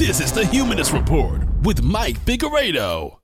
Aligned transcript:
This 0.00 0.16
is 0.18 0.32
the 0.32 0.46
Humanist 0.46 0.94
Report 0.94 1.42
with 1.62 1.82
Mike 1.82 2.18
Figueredo. 2.20 3.18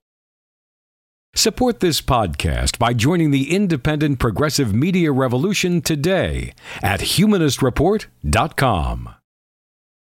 Support 1.34 1.80
this 1.80 2.02
podcast 2.02 2.78
by 2.78 2.92
joining 2.92 3.30
the 3.30 3.50
independent 3.50 4.18
progressive 4.18 4.74
media 4.74 5.10
revolution 5.10 5.80
today 5.80 6.52
at 6.82 7.00
humanistreport.com. 7.00 9.08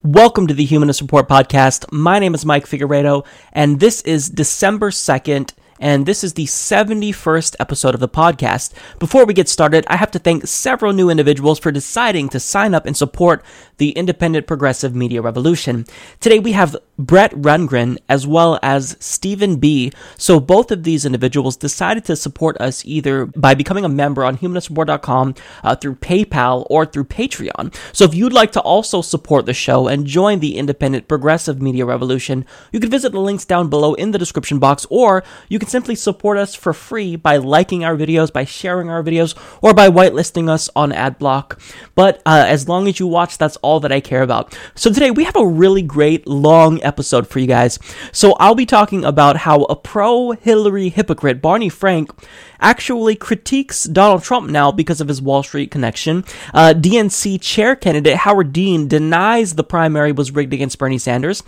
Welcome 0.04 0.46
to 0.46 0.54
the 0.54 0.64
Humanist 0.64 1.02
Report 1.02 1.28
podcast. 1.28 1.92
My 1.92 2.20
name 2.20 2.36
is 2.36 2.46
Mike 2.46 2.68
Figueredo, 2.68 3.26
and 3.52 3.80
this 3.80 4.04
is 4.04 4.30
December 4.30 4.92
2nd, 4.92 5.54
and 5.80 6.06
this 6.06 6.24
is 6.24 6.34
the 6.34 6.46
71st 6.46 7.56
episode 7.60 7.94
of 7.94 8.00
the 8.00 8.10
podcast. 8.10 8.74
Before 9.00 9.26
we 9.26 9.34
get 9.34 9.50
started, 9.50 9.86
I 9.88 9.96
have 9.96 10.12
to 10.12 10.20
thank 10.20 10.46
several 10.46 10.94
new 10.94 11.10
individuals 11.10 11.58
for 11.58 11.72
deciding 11.72 12.30
to 12.30 12.40
sign 12.40 12.74
up 12.74 12.86
and 12.86 12.96
support 12.96 13.44
the 13.78 13.92
independent 13.92 14.46
progressive 14.46 14.94
media 14.94 15.22
revolution. 15.22 15.86
Today 16.20 16.40
we 16.40 16.52
have 16.52 16.76
Brett 17.00 17.32
Rundgren 17.32 17.98
as 18.10 18.28
well 18.28 18.60
as 18.62 18.98
Stephen 19.00 19.56
B. 19.56 19.92
So 20.18 20.42
both 20.42 20.70
of 20.70 20.84
these 20.84 21.06
individuals 21.06 21.56
decided 21.56 22.04
to 22.06 22.16
support 22.18 22.58
us 22.58 22.86
either 22.86 23.26
by 23.26 23.54
becoming 23.54 23.86
a 23.86 23.90
member 23.90 24.26
on 24.26 24.38
humanistreport.com 24.38 25.36
uh, 25.64 25.76
through 25.78 25.96
PayPal 25.96 26.68
or 26.70 26.86
through 26.86 27.06
Patreon. 27.06 27.74
So 27.94 28.04
if 28.04 28.14
you'd 28.14 28.34
like 28.34 28.52
to 28.52 28.60
also 28.60 29.02
support 29.02 29.46
the 29.46 29.54
show 29.54 29.88
and 29.88 30.06
join 30.06 30.40
the 30.40 30.58
independent 30.58 31.08
progressive 31.08 31.62
media 31.62 31.86
revolution, 31.86 32.46
you 32.74 32.82
can 32.82 32.90
visit 32.90 33.14
the 33.14 33.22
links 33.22 33.46
down 33.46 33.70
below 33.70 33.94
in 33.94 34.12
the 34.12 34.20
description 34.20 34.60
box 34.60 34.86
or 34.90 35.24
you 35.48 35.58
can 35.58 35.70
simply 35.70 35.96
support 35.96 36.38
us 36.38 36.54
for 36.54 36.74
free 36.74 37.16
by 37.16 37.38
liking 37.38 37.86
our 37.86 37.96
videos, 37.96 38.32
by 38.32 38.44
sharing 38.44 38.90
our 38.90 39.02
videos, 39.02 39.38
or 39.62 39.74
by 39.74 39.88
whitelisting 39.88 40.50
us 40.50 40.70
on 40.76 40.92
AdBlock. 40.92 41.58
But 41.96 42.22
uh, 42.26 42.44
as 42.46 42.68
long 42.68 42.90
as 42.90 43.00
you 43.00 43.08
watch, 43.08 43.38
that's 43.38 43.56
all 43.58 43.80
that 43.80 43.92
I 43.94 44.02
care 44.02 44.22
about. 44.22 44.58
So 44.76 44.92
today 44.92 45.12
we 45.12 45.24
have 45.24 45.38
a 45.38 45.48
really 45.48 45.82
great 45.82 46.28
long 46.28 46.76
episode 46.84 46.89
for 47.28 47.40
you 47.40 47.48
guys. 47.48 47.80
So 48.12 48.34
I'll 48.34 48.56
be 48.56 48.66
talking 48.66 49.04
about 49.06 49.38
how 49.38 49.64
a 49.64 49.76
pro 49.76 50.32
Hillary 50.32 50.90
hypocrite, 50.90 51.42
Barney 51.42 51.70
Frank, 51.70 52.12
actually 52.60 53.16
critiques 53.16 53.84
Donald 53.86 54.24
Trump 54.24 54.50
now 54.50 54.72
because 54.72 55.02
of 55.02 55.08
his 55.08 55.22
Wall 55.22 55.44
Street 55.44 55.72
connection. 55.72 56.24
Uh, 56.54 56.74
DNC 56.76 57.42
chair 57.42 57.76
candidate 57.76 58.18
Howard 58.18 58.54
Dean 58.54 58.88
denies 58.88 59.56
the 59.56 59.64
primary 59.64 60.12
was 60.12 60.32
rigged 60.32 60.54
against 60.54 60.78
Bernie 60.78 60.98
Sanders. 60.98 61.44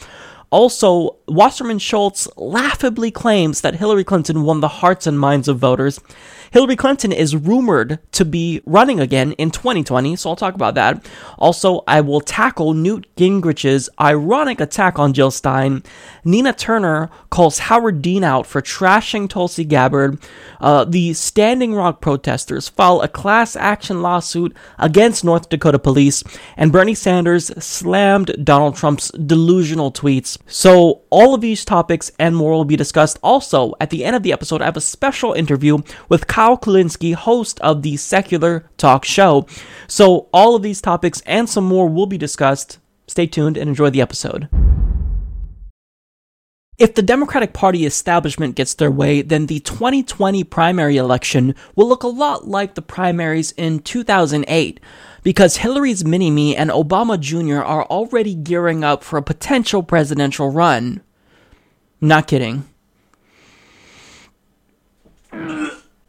Also, 0.51 1.15
Wasserman 1.31 1.79
Schultz 1.79 2.27
laughably 2.35 3.09
claims 3.09 3.61
that 3.61 3.75
Hillary 3.75 4.03
Clinton 4.03 4.43
won 4.43 4.59
the 4.59 4.67
hearts 4.67 5.07
and 5.07 5.17
minds 5.17 5.47
of 5.47 5.59
voters. 5.59 6.01
Hillary 6.51 6.75
Clinton 6.75 7.13
is 7.13 7.33
rumored 7.33 7.99
to 8.11 8.25
be 8.25 8.61
running 8.65 8.99
again 8.99 9.31
in 9.33 9.51
2020, 9.51 10.17
so 10.17 10.29
I'll 10.29 10.35
talk 10.35 10.53
about 10.53 10.75
that. 10.75 11.09
Also, 11.39 11.81
I 11.87 12.01
will 12.01 12.19
tackle 12.19 12.73
Newt 12.73 13.07
Gingrich's 13.15 13.89
ironic 14.01 14.59
attack 14.59 14.99
on 14.99 15.13
Jill 15.13 15.31
Stein. 15.31 15.81
Nina 16.25 16.51
Turner 16.51 17.09
calls 17.29 17.59
Howard 17.59 18.01
Dean 18.01 18.25
out 18.25 18.45
for 18.45 18.61
trashing 18.61 19.29
Tulsi 19.29 19.63
Gabbard. 19.63 20.21
Uh, 20.59 20.83
the 20.83 21.13
Standing 21.13 21.73
Rock 21.73 22.01
protesters 22.01 22.67
file 22.67 22.99
a 22.99 23.07
class 23.07 23.55
action 23.55 24.01
lawsuit 24.01 24.53
against 24.77 25.23
North 25.23 25.47
Dakota 25.47 25.79
police, 25.79 26.21
and 26.57 26.73
Bernie 26.73 26.93
Sanders 26.93 27.47
slammed 27.63 28.35
Donald 28.43 28.75
Trump's 28.75 29.09
delusional 29.11 29.93
tweets. 29.93 30.37
So, 30.47 31.03
all 31.09 31.20
of 31.21 31.41
these 31.41 31.63
topics 31.63 32.11
and 32.17 32.35
more 32.35 32.51
will 32.51 32.65
be 32.65 32.75
discussed. 32.75 33.19
Also, 33.21 33.73
at 33.79 33.89
the 33.91 34.03
end 34.03 34.15
of 34.15 34.23
the 34.23 34.33
episode, 34.33 34.61
I 34.61 34.65
have 34.65 34.77
a 34.77 34.81
special 34.81 35.33
interview 35.33 35.79
with 36.09 36.27
Kyle 36.27 36.57
Kulinski, 36.57 37.13
host 37.13 37.59
of 37.59 37.81
the 37.81 37.97
Secular 37.97 38.69
Talk 38.77 39.05
Show. 39.05 39.45
So, 39.87 40.29
all 40.33 40.55
of 40.55 40.63
these 40.63 40.81
topics 40.81 41.21
and 41.25 41.47
some 41.49 41.65
more 41.65 41.87
will 41.87 42.07
be 42.07 42.17
discussed. 42.17 42.79
Stay 43.07 43.27
tuned 43.27 43.57
and 43.57 43.69
enjoy 43.69 43.89
the 43.89 44.01
episode. 44.01 44.49
If 46.81 46.95
the 46.95 47.03
Democratic 47.03 47.53
Party 47.53 47.85
establishment 47.85 48.55
gets 48.55 48.73
their 48.73 48.89
way, 48.89 49.21
then 49.21 49.45
the 49.45 49.59
2020 49.59 50.43
primary 50.45 50.97
election 50.97 51.53
will 51.75 51.87
look 51.87 52.01
a 52.01 52.07
lot 52.07 52.47
like 52.47 52.73
the 52.73 52.81
primaries 52.81 53.51
in 53.51 53.81
2008 53.81 54.79
because 55.21 55.57
Hillary's 55.57 56.03
mini 56.03 56.31
me 56.31 56.55
and 56.55 56.71
Obama 56.71 57.19
Jr. 57.19 57.61
are 57.61 57.85
already 57.85 58.33
gearing 58.33 58.83
up 58.83 59.03
for 59.03 59.17
a 59.17 59.21
potential 59.21 59.83
presidential 59.83 60.49
run. 60.49 61.01
Not 62.03 62.25
kidding. 62.25 62.65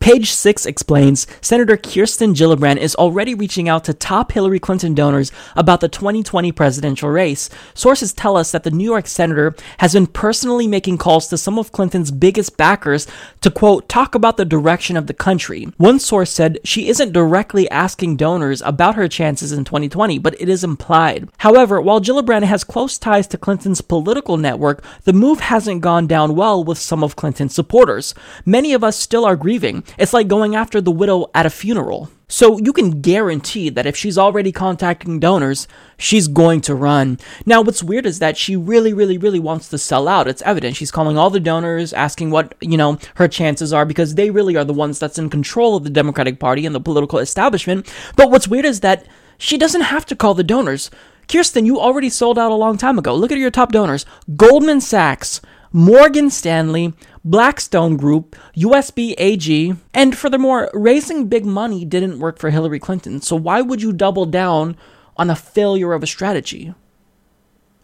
Page 0.02 0.32
6 0.32 0.66
explains 0.66 1.28
Senator 1.40 1.76
Kirsten 1.76 2.34
Gillibrand 2.34 2.78
is 2.78 2.96
already 2.96 3.36
reaching 3.36 3.68
out 3.68 3.84
to 3.84 3.94
top 3.94 4.32
Hillary 4.32 4.58
Clinton 4.58 4.94
donors 4.94 5.30
about 5.54 5.80
the 5.80 5.88
2020 5.88 6.50
presidential 6.50 7.08
race. 7.08 7.48
Sources 7.72 8.12
tell 8.12 8.36
us 8.36 8.50
that 8.50 8.64
the 8.64 8.72
New 8.72 8.82
York 8.82 9.06
senator 9.06 9.54
has 9.78 9.92
been 9.92 10.08
personally 10.08 10.66
making 10.66 10.98
calls 10.98 11.28
to 11.28 11.38
some 11.38 11.56
of 11.56 11.70
Clinton's 11.70 12.10
biggest 12.10 12.56
backers 12.56 13.06
to, 13.42 13.50
quote, 13.52 13.88
talk 13.88 14.16
about 14.16 14.36
the 14.36 14.44
direction 14.44 14.96
of 14.96 15.06
the 15.06 15.14
country. 15.14 15.68
One 15.76 16.00
source 16.00 16.32
said 16.32 16.58
she 16.64 16.88
isn't 16.88 17.12
directly 17.12 17.70
asking 17.70 18.16
donors 18.16 18.60
about 18.62 18.96
her 18.96 19.06
chances 19.06 19.52
in 19.52 19.64
2020, 19.64 20.18
but 20.18 20.34
it 20.40 20.48
is 20.48 20.64
implied. 20.64 21.28
However, 21.38 21.80
while 21.80 22.00
Gillibrand 22.00 22.42
has 22.42 22.64
close 22.64 22.98
ties 22.98 23.28
to 23.28 23.38
Clinton's 23.38 23.80
political 23.80 24.36
network, 24.36 24.82
the 25.04 25.12
move 25.12 25.38
hasn't 25.38 25.80
gone 25.80 26.08
down 26.08 26.34
well 26.34 26.64
with 26.64 26.78
some 26.78 27.04
of 27.04 27.14
Clinton's 27.14 27.54
supporters. 27.54 28.16
Many 28.44 28.72
of 28.72 28.82
us 28.82 28.96
still 28.96 29.24
are 29.24 29.36
grieving. 29.36 29.84
It's 29.98 30.12
like 30.12 30.28
going 30.28 30.54
after 30.54 30.80
the 30.80 30.90
widow 30.90 31.30
at 31.34 31.46
a 31.46 31.50
funeral. 31.50 32.10
So 32.28 32.58
you 32.58 32.72
can 32.72 33.02
guarantee 33.02 33.68
that 33.68 33.84
if 33.84 33.94
she's 33.94 34.16
already 34.16 34.52
contacting 34.52 35.20
donors, 35.20 35.68
she's 35.98 36.28
going 36.28 36.62
to 36.62 36.74
run. 36.74 37.18
Now, 37.44 37.60
what's 37.60 37.82
weird 37.82 38.06
is 38.06 38.20
that 38.20 38.38
she 38.38 38.56
really, 38.56 38.94
really, 38.94 39.18
really 39.18 39.38
wants 39.38 39.68
to 39.68 39.76
sell 39.76 40.08
out. 40.08 40.28
It's 40.28 40.40
evident. 40.42 40.76
She's 40.76 40.90
calling 40.90 41.18
all 41.18 41.28
the 41.28 41.40
donors, 41.40 41.92
asking 41.92 42.30
what, 42.30 42.54
you 42.62 42.78
know, 42.78 42.98
her 43.16 43.28
chances 43.28 43.70
are 43.74 43.84
because 43.84 44.14
they 44.14 44.30
really 44.30 44.56
are 44.56 44.64
the 44.64 44.72
ones 44.72 44.98
that's 44.98 45.18
in 45.18 45.28
control 45.28 45.76
of 45.76 45.84
the 45.84 45.90
Democratic 45.90 46.40
Party 46.40 46.64
and 46.64 46.74
the 46.74 46.80
political 46.80 47.18
establishment. 47.18 47.92
But 48.16 48.30
what's 48.30 48.48
weird 48.48 48.64
is 48.64 48.80
that 48.80 49.06
she 49.36 49.58
doesn't 49.58 49.82
have 49.82 50.06
to 50.06 50.16
call 50.16 50.32
the 50.32 50.42
donors. 50.42 50.90
Kirsten, 51.28 51.66
you 51.66 51.78
already 51.78 52.08
sold 52.08 52.38
out 52.38 52.50
a 52.50 52.54
long 52.54 52.78
time 52.78 52.98
ago. 52.98 53.14
Look 53.14 53.30
at 53.30 53.38
your 53.38 53.50
top 53.50 53.72
donors 53.72 54.06
Goldman 54.36 54.80
Sachs, 54.80 55.42
Morgan 55.74 56.28
Stanley, 56.28 56.92
Blackstone 57.24 57.96
Group, 57.96 58.36
USB 58.54 59.14
AG, 59.16 59.74
and 59.94 60.18
furthermore, 60.18 60.70
raising 60.74 61.28
big 61.28 61.46
money 61.46 61.86
didn't 61.86 62.18
work 62.18 62.38
for 62.38 62.50
Hillary 62.50 62.78
Clinton, 62.78 63.22
so 63.22 63.36
why 63.36 63.62
would 63.62 63.80
you 63.80 63.94
double 63.94 64.26
down 64.26 64.76
on 65.16 65.30
a 65.30 65.34
failure 65.34 65.94
of 65.94 66.02
a 66.02 66.06
strategy? 66.06 66.74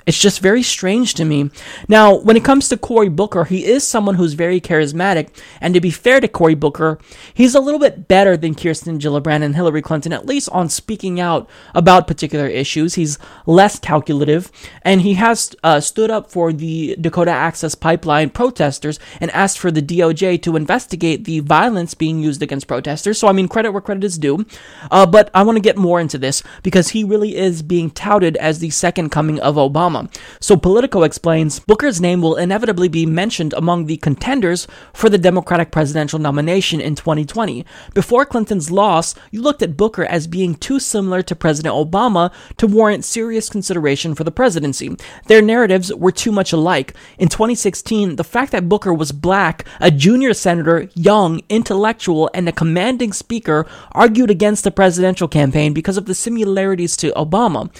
It's 0.08 0.18
just 0.18 0.40
very 0.40 0.62
strange 0.62 1.12
to 1.14 1.26
me. 1.26 1.50
Now, 1.86 2.14
when 2.14 2.34
it 2.34 2.42
comes 2.42 2.70
to 2.70 2.78
Cory 2.78 3.10
Booker, 3.10 3.44
he 3.44 3.66
is 3.66 3.86
someone 3.86 4.14
who's 4.14 4.32
very 4.32 4.58
charismatic, 4.58 5.28
and 5.60 5.74
to 5.74 5.82
be 5.82 5.90
fair 5.90 6.18
to 6.18 6.26
Cory 6.26 6.54
Booker, 6.54 6.98
he's 7.34 7.54
a 7.54 7.60
little 7.60 7.78
bit 7.78 8.08
better 8.08 8.34
than 8.34 8.54
Kirsten 8.54 8.98
Gillibrand 8.98 9.42
and 9.42 9.54
Hillary 9.54 9.82
Clinton, 9.82 10.14
at 10.14 10.24
least 10.24 10.48
on 10.48 10.70
speaking 10.70 11.20
out 11.20 11.46
about 11.74 12.06
particular 12.06 12.46
issues. 12.46 12.94
He's 12.94 13.18
less 13.44 13.78
calculative, 13.78 14.50
and 14.80 15.02
he 15.02 15.12
has 15.14 15.54
uh, 15.62 15.78
stood 15.78 16.10
up 16.10 16.30
for 16.30 16.54
the 16.54 16.96
Dakota 16.98 17.30
Access 17.30 17.74
Pipeline 17.74 18.30
protesters 18.30 18.98
and 19.20 19.30
asked 19.32 19.58
for 19.58 19.70
the 19.70 19.82
DOJ 19.82 20.40
to 20.40 20.56
investigate 20.56 21.24
the 21.24 21.40
violence 21.40 21.92
being 21.92 22.18
used 22.18 22.40
against 22.40 22.66
protesters. 22.66 23.18
So, 23.18 23.28
I 23.28 23.32
mean, 23.32 23.46
credit 23.46 23.72
where 23.72 23.82
credit 23.82 24.04
is 24.04 24.16
due. 24.16 24.46
Uh, 24.90 25.04
but 25.04 25.30
I 25.34 25.42
want 25.42 25.56
to 25.56 25.60
get 25.60 25.76
more 25.76 26.00
into 26.00 26.16
this 26.16 26.42
because 26.62 26.88
he 26.88 27.04
really 27.04 27.36
is 27.36 27.60
being 27.60 27.90
touted 27.90 28.38
as 28.38 28.60
the 28.60 28.70
second 28.70 29.10
coming 29.10 29.38
of 29.40 29.56
Obama. 29.56 29.97
So 30.40 30.56
Politico 30.56 31.02
explains 31.02 31.58
Booker's 31.60 32.00
name 32.00 32.20
will 32.20 32.36
inevitably 32.36 32.88
be 32.88 33.06
mentioned 33.06 33.52
among 33.54 33.86
the 33.86 33.96
contenders 33.96 34.66
for 34.92 35.08
the 35.08 35.18
Democratic 35.18 35.70
presidential 35.70 36.18
nomination 36.18 36.80
in 36.80 36.94
2020. 36.94 37.64
Before 37.94 38.24
Clinton's 38.24 38.70
loss, 38.70 39.14
you 39.30 39.42
looked 39.42 39.62
at 39.62 39.76
Booker 39.76 40.04
as 40.04 40.26
being 40.26 40.54
too 40.54 40.78
similar 40.78 41.22
to 41.22 41.34
President 41.34 41.74
Obama 41.74 42.32
to 42.56 42.66
warrant 42.66 43.04
serious 43.04 43.48
consideration 43.48 44.14
for 44.14 44.24
the 44.24 44.30
presidency. 44.30 44.96
Their 45.26 45.42
narratives 45.42 45.92
were 45.94 46.12
too 46.12 46.32
much 46.32 46.52
alike. 46.52 46.94
In 47.18 47.28
2016, 47.28 48.16
the 48.16 48.24
fact 48.24 48.52
that 48.52 48.68
Booker 48.68 48.92
was 48.92 49.12
black, 49.12 49.64
a 49.80 49.90
junior 49.90 50.34
senator, 50.34 50.88
young, 50.94 51.40
intellectual, 51.48 52.30
and 52.34 52.48
a 52.48 52.52
commanding 52.52 53.12
speaker 53.12 53.66
argued 53.92 54.30
against 54.30 54.64
the 54.64 54.70
presidential 54.70 55.28
campaign 55.28 55.72
because 55.72 55.96
of 55.96 56.06
the 56.06 56.14
similarities 56.14 56.96
to 56.96 57.10
Obama. 57.12 57.70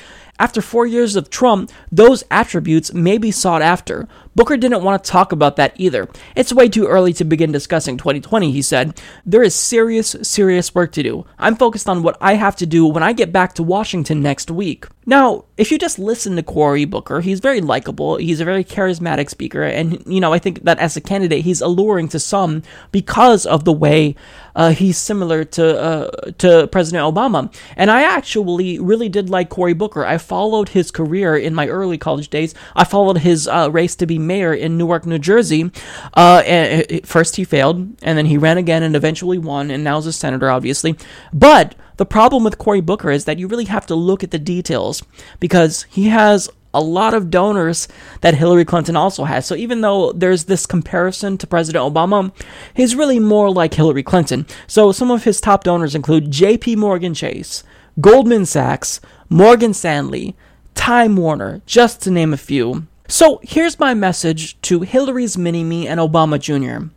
After 0.41 0.63
four 0.63 0.87
years 0.87 1.17
of 1.17 1.31
Trump, 1.31 1.71
those 1.91 2.23
attributes 2.31 2.93
may 2.95 3.19
be 3.19 3.33
sought 3.33 3.61
after. 3.61 4.07
Booker 4.39 4.57
didn't 4.57 4.85
want 4.85 5.03
to 5.03 5.11
talk 5.11 5.33
about 5.33 5.57
that 5.57 5.73
either. 5.75 6.09
It's 6.37 6.53
way 6.53 6.69
too 6.69 6.87
early 6.87 7.13
to 7.15 7.25
begin 7.25 7.51
discussing 7.51 7.97
2020, 7.97 8.53
he 8.53 8.63
said. 8.63 8.97
There 9.27 9.43
is 9.43 9.53
serious, 9.53 10.15
serious 10.23 10.73
work 10.77 10.93
to 10.93 11.03
do. 11.03 11.27
I'm 11.41 11.57
focused 11.57 11.89
on 11.89 12.05
what 12.05 12.17
I 12.21 12.35
have 12.35 12.55
to 12.59 12.67
do 12.67 12.87
when 12.87 13.03
I 13.03 13.13
get 13.13 13.33
back 13.33 13.55
to 13.55 13.65
Washington 13.65 14.23
next 14.23 14.49
week. 14.49 14.87
Now, 15.09 15.47
if 15.57 15.73
you 15.73 15.79
just 15.79 15.99
listen 15.99 16.37
to 16.37 16.43
Cory 16.43 16.85
Booker, 16.85 17.23
he's 17.23 17.41
very 17.41 17.63
likable. 17.63 18.19
He's 18.19 18.41
a 18.41 18.45
very 18.45 18.63
charismatic 18.63 19.31
speaker. 19.31 19.63
And, 19.63 20.05
you 20.07 20.21
know, 20.21 20.35
I 20.35 20.39
think 20.39 20.65
that 20.65 20.79
as 20.79 20.99
a 20.99 21.01
candidate, 21.01 21.45
he's 21.45 21.63
alluring 21.63 22.09
to 22.09 22.21
some 22.21 22.63
because 22.93 23.47
of 23.47 23.65
the 23.65 23.73
way 23.73 24.15
uh, 24.55 24.73
he's 24.73 24.99
similar 24.99 25.45
to, 25.45 25.81
uh, 25.81 26.11
to 26.39 26.69
President 26.69 27.03
Obama. 27.03 27.51
And 27.75 27.91
I 27.91 28.03
actually 28.03 28.79
really 28.79 29.09
did 29.09 29.31
like 29.31 29.49
Cory 29.49 29.73
Booker. 29.73 30.05
I 30.05 30.19
followed 30.19 30.69
his 30.69 30.91
career 30.91 31.35
in 31.35 31.55
my 31.55 31.69
early 31.69 31.97
college 31.97 32.29
days. 32.29 32.55
I 32.77 32.85
followed 32.85 33.19
his 33.19 33.49
uh, 33.49 33.71
race 33.73 33.97
to 33.97 34.07
be 34.07 34.19
mayor 34.29 34.55
in 34.55 34.79
Newark, 34.79 35.07
New 35.07 35.19
Jersey. 35.19 35.73
Uh, 36.15 36.43
and 36.47 37.05
first 37.05 37.35
he 37.35 37.43
failed, 37.43 37.79
and 38.03 38.17
then 38.17 38.27
he 38.27 38.39
ran 38.39 38.59
again 38.59 38.85
and 38.85 38.95
eventually 38.95 39.39
won, 39.39 39.73
and 39.73 39.83
now 39.83 39.99
is 39.99 40.07
a 40.07 40.13
senator, 40.13 40.49
obviously. 40.51 40.97
But 41.33 41.75
the 41.97 42.07
problem 42.07 42.45
with 42.45 42.59
Cory 42.59 42.81
Booker 42.81 43.11
is 43.11 43.25
that 43.25 43.41
you 43.41 43.49
really 43.49 43.65
have 43.65 43.87
to 43.87 43.97
look 43.97 44.23
at 44.23 44.31
the 44.31 44.39
details 44.39 45.03
because 45.41 45.83
he 45.91 46.09
has 46.09 46.49
a 46.75 46.81
lot 46.81 47.15
of 47.15 47.31
donors 47.31 47.89
that 48.21 48.35
Hillary 48.35 48.65
Clinton 48.65 48.97
also 48.97 49.25
has. 49.25 49.47
So 49.47 49.55
even 49.55 49.81
though 49.81 50.13
there's 50.13 50.45
this 50.45 50.67
comparison 50.67 51.39
to 51.39 51.47
President 51.47 51.83
Obama, 51.83 52.33
he's 52.75 52.95
really 52.95 53.19
more 53.19 53.51
like 53.51 53.75
Hillary 53.75 54.03
Clinton. 54.03 54.47
So 54.67 54.93
some 54.93 55.11
of 55.11 55.25
his 55.25 55.41
top 55.41 55.65
donors 55.65 55.95
include 55.95 56.31
JP 56.31 56.77
Morgan 56.77 57.15
Chase, 57.15 57.65
Goldman 58.01 58.47
Sachs, 58.47 59.01
Morgan 59.29 59.75
Stanley, 59.75 60.37
Time 60.75 61.17
Warner, 61.17 61.63
just 61.67 62.01
to 62.03 62.11
name 62.11 62.33
a 62.33 62.37
few. 62.37 62.87
So 63.09 63.41
here's 63.43 63.79
my 63.79 63.95
message 63.95 64.61
to 64.63 64.83
Hillary's 64.83 65.37
mini 65.37 65.65
me 65.65 65.89
and 65.89 65.99
Obama 65.99 66.39
Jr 66.39 66.89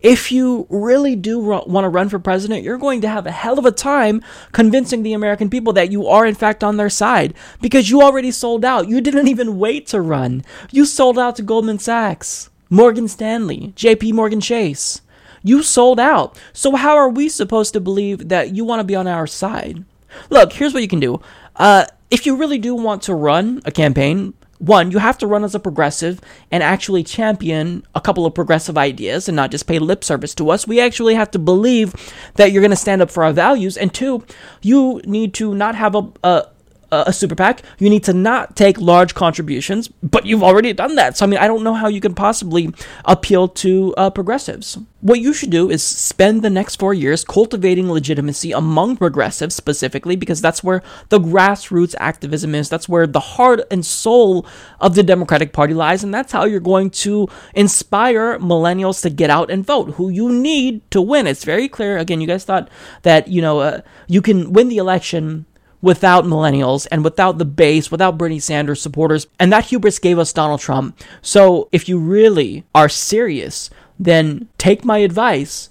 if 0.00 0.32
you 0.32 0.66
really 0.68 1.14
do 1.14 1.38
want 1.38 1.84
to 1.84 1.88
run 1.88 2.08
for 2.08 2.18
president, 2.18 2.64
you're 2.64 2.78
going 2.78 3.00
to 3.02 3.08
have 3.08 3.26
a 3.26 3.30
hell 3.30 3.58
of 3.58 3.64
a 3.64 3.70
time 3.70 4.22
convincing 4.50 5.02
the 5.02 5.12
American 5.12 5.48
people 5.48 5.72
that 5.74 5.92
you 5.92 6.06
are, 6.08 6.26
in 6.26 6.34
fact, 6.34 6.64
on 6.64 6.76
their 6.76 6.90
side 6.90 7.34
because 7.60 7.88
you 7.88 8.02
already 8.02 8.30
sold 8.30 8.64
out. 8.64 8.88
You 8.88 9.00
didn't 9.00 9.28
even 9.28 9.58
wait 9.58 9.86
to 9.88 10.00
run. 10.00 10.44
You 10.70 10.84
sold 10.84 11.18
out 11.18 11.36
to 11.36 11.42
Goldman 11.42 11.78
Sachs, 11.78 12.50
Morgan 12.68 13.06
Stanley, 13.08 13.72
JP 13.76 14.12
Morgan 14.14 14.40
Chase. 14.40 15.02
You 15.44 15.62
sold 15.62 15.98
out. 15.98 16.38
So, 16.52 16.76
how 16.76 16.96
are 16.96 17.08
we 17.08 17.28
supposed 17.28 17.72
to 17.72 17.80
believe 17.80 18.28
that 18.28 18.54
you 18.54 18.64
want 18.64 18.80
to 18.80 18.84
be 18.84 18.94
on 18.94 19.08
our 19.08 19.26
side? 19.26 19.84
Look, 20.30 20.52
here's 20.52 20.72
what 20.72 20.82
you 20.82 20.88
can 20.88 21.00
do. 21.00 21.20
Uh, 21.56 21.86
if 22.10 22.26
you 22.26 22.36
really 22.36 22.58
do 22.58 22.74
want 22.74 23.02
to 23.02 23.14
run 23.14 23.60
a 23.64 23.72
campaign, 23.72 24.34
one, 24.62 24.92
you 24.92 24.98
have 24.98 25.18
to 25.18 25.26
run 25.26 25.42
as 25.42 25.56
a 25.56 25.60
progressive 25.60 26.20
and 26.52 26.62
actually 26.62 27.02
champion 27.02 27.84
a 27.96 28.00
couple 28.00 28.24
of 28.24 28.32
progressive 28.32 28.78
ideas 28.78 29.28
and 29.28 29.34
not 29.34 29.50
just 29.50 29.66
pay 29.66 29.80
lip 29.80 30.04
service 30.04 30.36
to 30.36 30.50
us. 30.50 30.68
We 30.68 30.80
actually 30.80 31.16
have 31.16 31.32
to 31.32 31.40
believe 31.40 31.94
that 32.36 32.52
you're 32.52 32.62
going 32.62 32.70
to 32.70 32.76
stand 32.76 33.02
up 33.02 33.10
for 33.10 33.24
our 33.24 33.32
values. 33.32 33.76
And 33.76 33.92
two, 33.92 34.24
you 34.62 35.00
need 35.04 35.34
to 35.34 35.52
not 35.52 35.74
have 35.74 35.96
a, 35.96 36.08
a 36.22 36.46
a 36.92 37.12
super 37.12 37.34
PAC, 37.34 37.62
you 37.78 37.88
need 37.88 38.04
to 38.04 38.12
not 38.12 38.54
take 38.54 38.78
large 38.80 39.14
contributions, 39.14 39.88
but 39.88 40.26
you've 40.26 40.42
already 40.42 40.72
done 40.72 40.94
that. 40.96 41.16
So, 41.16 41.24
I 41.24 41.28
mean, 41.28 41.40
I 41.40 41.46
don't 41.46 41.64
know 41.64 41.74
how 41.74 41.88
you 41.88 42.00
can 42.00 42.14
possibly 42.14 42.72
appeal 43.04 43.48
to 43.48 43.94
uh, 43.96 44.10
progressives. 44.10 44.78
What 45.00 45.18
you 45.20 45.32
should 45.32 45.50
do 45.50 45.68
is 45.68 45.82
spend 45.82 46.42
the 46.42 46.50
next 46.50 46.76
four 46.76 46.94
years 46.94 47.24
cultivating 47.24 47.90
legitimacy 47.90 48.52
among 48.52 48.98
progressives 48.98 49.54
specifically, 49.54 50.14
because 50.14 50.40
that's 50.40 50.62
where 50.62 50.82
the 51.08 51.18
grassroots 51.18 51.94
activism 51.98 52.54
is. 52.54 52.68
That's 52.68 52.88
where 52.88 53.06
the 53.06 53.20
heart 53.20 53.62
and 53.70 53.84
soul 53.84 54.46
of 54.80 54.94
the 54.94 55.02
Democratic 55.02 55.52
Party 55.52 55.74
lies. 55.74 56.04
And 56.04 56.14
that's 56.14 56.30
how 56.30 56.44
you're 56.44 56.60
going 56.60 56.90
to 56.90 57.26
inspire 57.54 58.38
millennials 58.38 59.02
to 59.02 59.10
get 59.10 59.30
out 59.30 59.50
and 59.50 59.66
vote, 59.66 59.94
who 59.94 60.08
you 60.08 60.30
need 60.30 60.88
to 60.92 61.00
win. 61.00 61.26
It's 61.26 61.44
very 61.44 61.68
clear. 61.68 61.98
Again, 61.98 62.20
you 62.20 62.28
guys 62.28 62.44
thought 62.44 62.68
that, 63.02 63.26
you 63.26 63.42
know, 63.42 63.58
uh, 63.58 63.80
you 64.06 64.22
can 64.22 64.52
win 64.52 64.68
the 64.68 64.78
election 64.78 65.46
without 65.82 66.24
millennials 66.24 66.86
and 66.90 67.04
without 67.04 67.36
the 67.36 67.44
base, 67.44 67.90
without 67.90 68.16
Bernie 68.16 68.38
Sanders 68.38 68.80
supporters. 68.80 69.26
And 69.38 69.52
that 69.52 69.66
hubris 69.66 69.98
gave 69.98 70.18
us 70.18 70.32
Donald 70.32 70.60
Trump. 70.60 70.98
So 71.20 71.68
if 71.72 71.88
you 71.88 71.98
really 71.98 72.64
are 72.74 72.88
serious, 72.88 73.68
then 73.98 74.48
take 74.56 74.84
my 74.84 74.98
advice. 74.98 75.68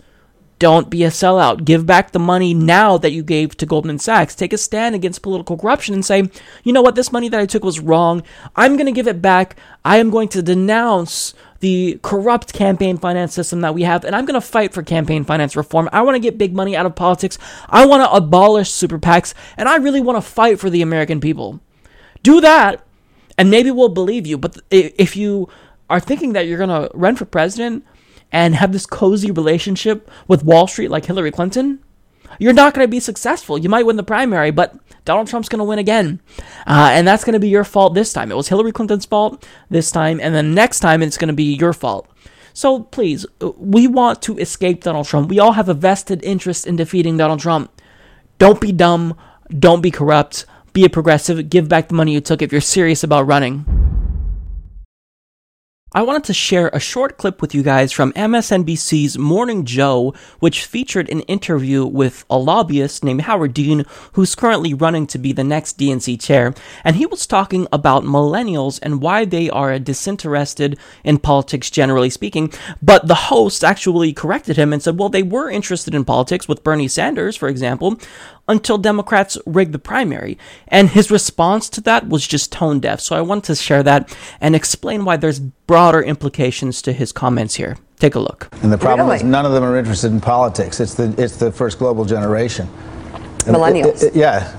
Don't 0.61 0.91
be 0.91 1.03
a 1.03 1.07
sellout. 1.07 1.65
Give 1.65 1.87
back 1.87 2.11
the 2.11 2.19
money 2.19 2.53
now 2.53 2.95
that 2.99 3.09
you 3.09 3.23
gave 3.23 3.57
to 3.57 3.65
Goldman 3.65 3.97
Sachs. 3.97 4.35
Take 4.35 4.53
a 4.53 4.59
stand 4.59 4.93
against 4.93 5.23
political 5.23 5.57
corruption 5.57 5.95
and 5.95 6.05
say, 6.05 6.29
you 6.63 6.71
know 6.71 6.83
what, 6.83 6.93
this 6.93 7.11
money 7.11 7.29
that 7.29 7.39
I 7.39 7.47
took 7.47 7.63
was 7.63 7.79
wrong. 7.79 8.21
I'm 8.55 8.75
going 8.75 8.85
to 8.85 8.91
give 8.91 9.07
it 9.07 9.23
back. 9.23 9.55
I 9.83 9.97
am 9.97 10.11
going 10.11 10.27
to 10.27 10.43
denounce 10.43 11.33
the 11.61 11.99
corrupt 12.03 12.53
campaign 12.53 12.99
finance 12.99 13.33
system 13.33 13.61
that 13.61 13.73
we 13.73 13.81
have, 13.81 14.05
and 14.05 14.15
I'm 14.15 14.25
going 14.25 14.39
to 14.39 14.47
fight 14.47 14.71
for 14.71 14.83
campaign 14.83 15.23
finance 15.23 15.55
reform. 15.55 15.89
I 15.91 16.03
want 16.03 16.13
to 16.13 16.19
get 16.19 16.37
big 16.37 16.53
money 16.53 16.75
out 16.75 16.85
of 16.85 16.93
politics. 16.93 17.39
I 17.67 17.87
want 17.87 18.03
to 18.03 18.15
abolish 18.15 18.69
super 18.69 18.99
PACs, 18.99 19.33
and 19.57 19.67
I 19.67 19.77
really 19.77 19.99
want 19.99 20.17
to 20.17 20.21
fight 20.21 20.59
for 20.59 20.69
the 20.69 20.83
American 20.83 21.19
people. 21.19 21.59
Do 22.21 22.39
that, 22.39 22.85
and 23.35 23.49
maybe 23.49 23.71
we'll 23.71 23.89
believe 23.89 24.27
you. 24.27 24.37
But 24.37 24.59
if 24.69 25.17
you 25.17 25.49
are 25.89 25.99
thinking 25.99 26.33
that 26.33 26.45
you're 26.45 26.59
going 26.59 26.69
to 26.69 26.95
run 26.95 27.15
for 27.15 27.25
president 27.25 27.83
and 28.31 28.55
have 28.55 28.71
this 28.71 28.85
cozy 28.85 29.31
relationship 29.31 30.09
with 30.27 30.43
Wall 30.43 30.67
Street 30.67 30.89
like 30.89 31.05
Hillary 31.05 31.31
Clinton, 31.31 31.83
you're 32.39 32.53
not 32.53 32.73
going 32.73 32.85
to 32.85 32.91
be 32.91 32.99
successful. 32.99 33.57
You 33.57 33.69
might 33.69 33.85
win 33.85 33.97
the 33.97 34.03
primary, 34.03 34.51
but 34.51 34.75
Donald 35.03 35.27
Trump's 35.27 35.49
going 35.49 35.59
to 35.59 35.65
win 35.65 35.79
again. 35.79 36.21
Uh, 36.65 36.89
and 36.91 37.07
that's 37.07 37.23
going 37.23 37.33
to 37.33 37.39
be 37.39 37.49
your 37.49 37.63
fault 37.63 37.93
this 37.93 38.13
time. 38.13 38.31
It 38.31 38.35
was 38.35 38.47
Hillary 38.47 38.71
Clinton's 38.71 39.05
fault 39.05 39.45
this 39.69 39.91
time, 39.91 40.19
and 40.21 40.33
then 40.33 40.53
next 40.53 40.79
time 40.79 41.01
it's 41.01 41.17
going 41.17 41.27
to 41.27 41.33
be 41.33 41.55
your 41.55 41.73
fault. 41.73 42.07
So 42.53 42.83
please, 42.83 43.25
we 43.57 43.87
want 43.87 44.21
to 44.23 44.37
escape 44.37 44.83
Donald 44.83 45.07
Trump. 45.07 45.29
We 45.29 45.39
all 45.39 45.53
have 45.53 45.69
a 45.69 45.73
vested 45.73 46.23
interest 46.23 46.67
in 46.67 46.75
defeating 46.75 47.17
Donald 47.17 47.39
Trump. 47.39 47.71
Don't 48.37 48.59
be 48.59 48.71
dumb. 48.71 49.17
Don't 49.49 49.81
be 49.81 49.91
corrupt. 49.91 50.45
Be 50.73 50.85
a 50.85 50.89
progressive. 50.89 51.49
Give 51.49 51.67
back 51.67 51.87
the 51.87 51.95
money 51.95 52.13
you 52.13 52.21
took 52.21 52.41
if 52.41 52.51
you're 52.51 52.61
serious 52.61 53.03
about 53.03 53.27
running. 53.27 53.80
I 55.93 56.03
wanted 56.03 56.23
to 56.23 56.33
share 56.33 56.69
a 56.69 56.79
short 56.79 57.17
clip 57.17 57.41
with 57.41 57.53
you 57.53 57.63
guys 57.63 57.91
from 57.91 58.13
MSNBC's 58.13 59.17
Morning 59.17 59.65
Joe, 59.65 60.13
which 60.39 60.63
featured 60.63 61.09
an 61.09 61.19
interview 61.23 61.85
with 61.85 62.23
a 62.29 62.37
lobbyist 62.37 63.03
named 63.03 63.23
Howard 63.23 63.53
Dean, 63.53 63.83
who's 64.13 64.33
currently 64.33 64.73
running 64.73 65.05
to 65.07 65.17
be 65.17 65.33
the 65.33 65.43
next 65.43 65.77
DNC 65.77 66.21
chair. 66.21 66.53
And 66.85 66.95
he 66.95 67.05
was 67.05 67.27
talking 67.27 67.67
about 67.73 68.05
millennials 68.05 68.79
and 68.81 69.01
why 69.01 69.25
they 69.25 69.49
are 69.49 69.77
disinterested 69.79 70.79
in 71.03 71.17
politics, 71.17 71.69
generally 71.69 72.09
speaking. 72.09 72.53
But 72.81 73.09
the 73.09 73.27
host 73.27 73.61
actually 73.61 74.13
corrected 74.13 74.55
him 74.55 74.71
and 74.71 74.81
said, 74.81 74.97
well, 74.97 75.09
they 75.09 75.23
were 75.23 75.49
interested 75.49 75.93
in 75.93 76.05
politics 76.05 76.47
with 76.47 76.63
Bernie 76.63 76.87
Sanders, 76.87 77.35
for 77.35 77.49
example, 77.49 77.99
until 78.51 78.77
Democrats 78.77 79.37
rigged 79.45 79.71
the 79.71 79.79
primary. 79.79 80.37
And 80.67 80.89
his 80.89 81.09
response 81.09 81.69
to 81.69 81.81
that 81.81 82.09
was 82.09 82.27
just 82.27 82.51
tone 82.51 82.79
deaf. 82.79 82.99
So 82.99 83.15
I 83.15 83.21
wanted 83.21 83.45
to 83.45 83.55
share 83.55 83.81
that 83.83 84.15
and 84.39 84.55
explain 84.55 85.05
why 85.05 85.17
there's 85.17 85.39
broader 85.39 86.01
implications 86.03 86.81
to 86.83 86.93
his 86.93 87.11
comments 87.11 87.55
here. 87.55 87.77
Take 87.99 88.15
a 88.15 88.19
look. 88.19 88.49
And 88.61 88.71
the 88.71 88.77
problem 88.77 89.07
Really? 89.07 89.17
is 89.17 89.23
none 89.23 89.45
of 89.45 89.51
them 89.53 89.63
are 89.63 89.77
interested 89.77 90.11
in 90.11 90.19
politics. 90.21 90.79
It's 90.79 90.95
the 90.95 91.13
it's 91.17 91.37
the 91.37 91.51
first 91.51 91.79
global 91.79 92.03
generation. 92.03 92.67
And 93.47 93.55
Millennials. 93.55 94.03
it- 94.03 94.03
it- 94.03 94.15
yeah, 94.15 94.51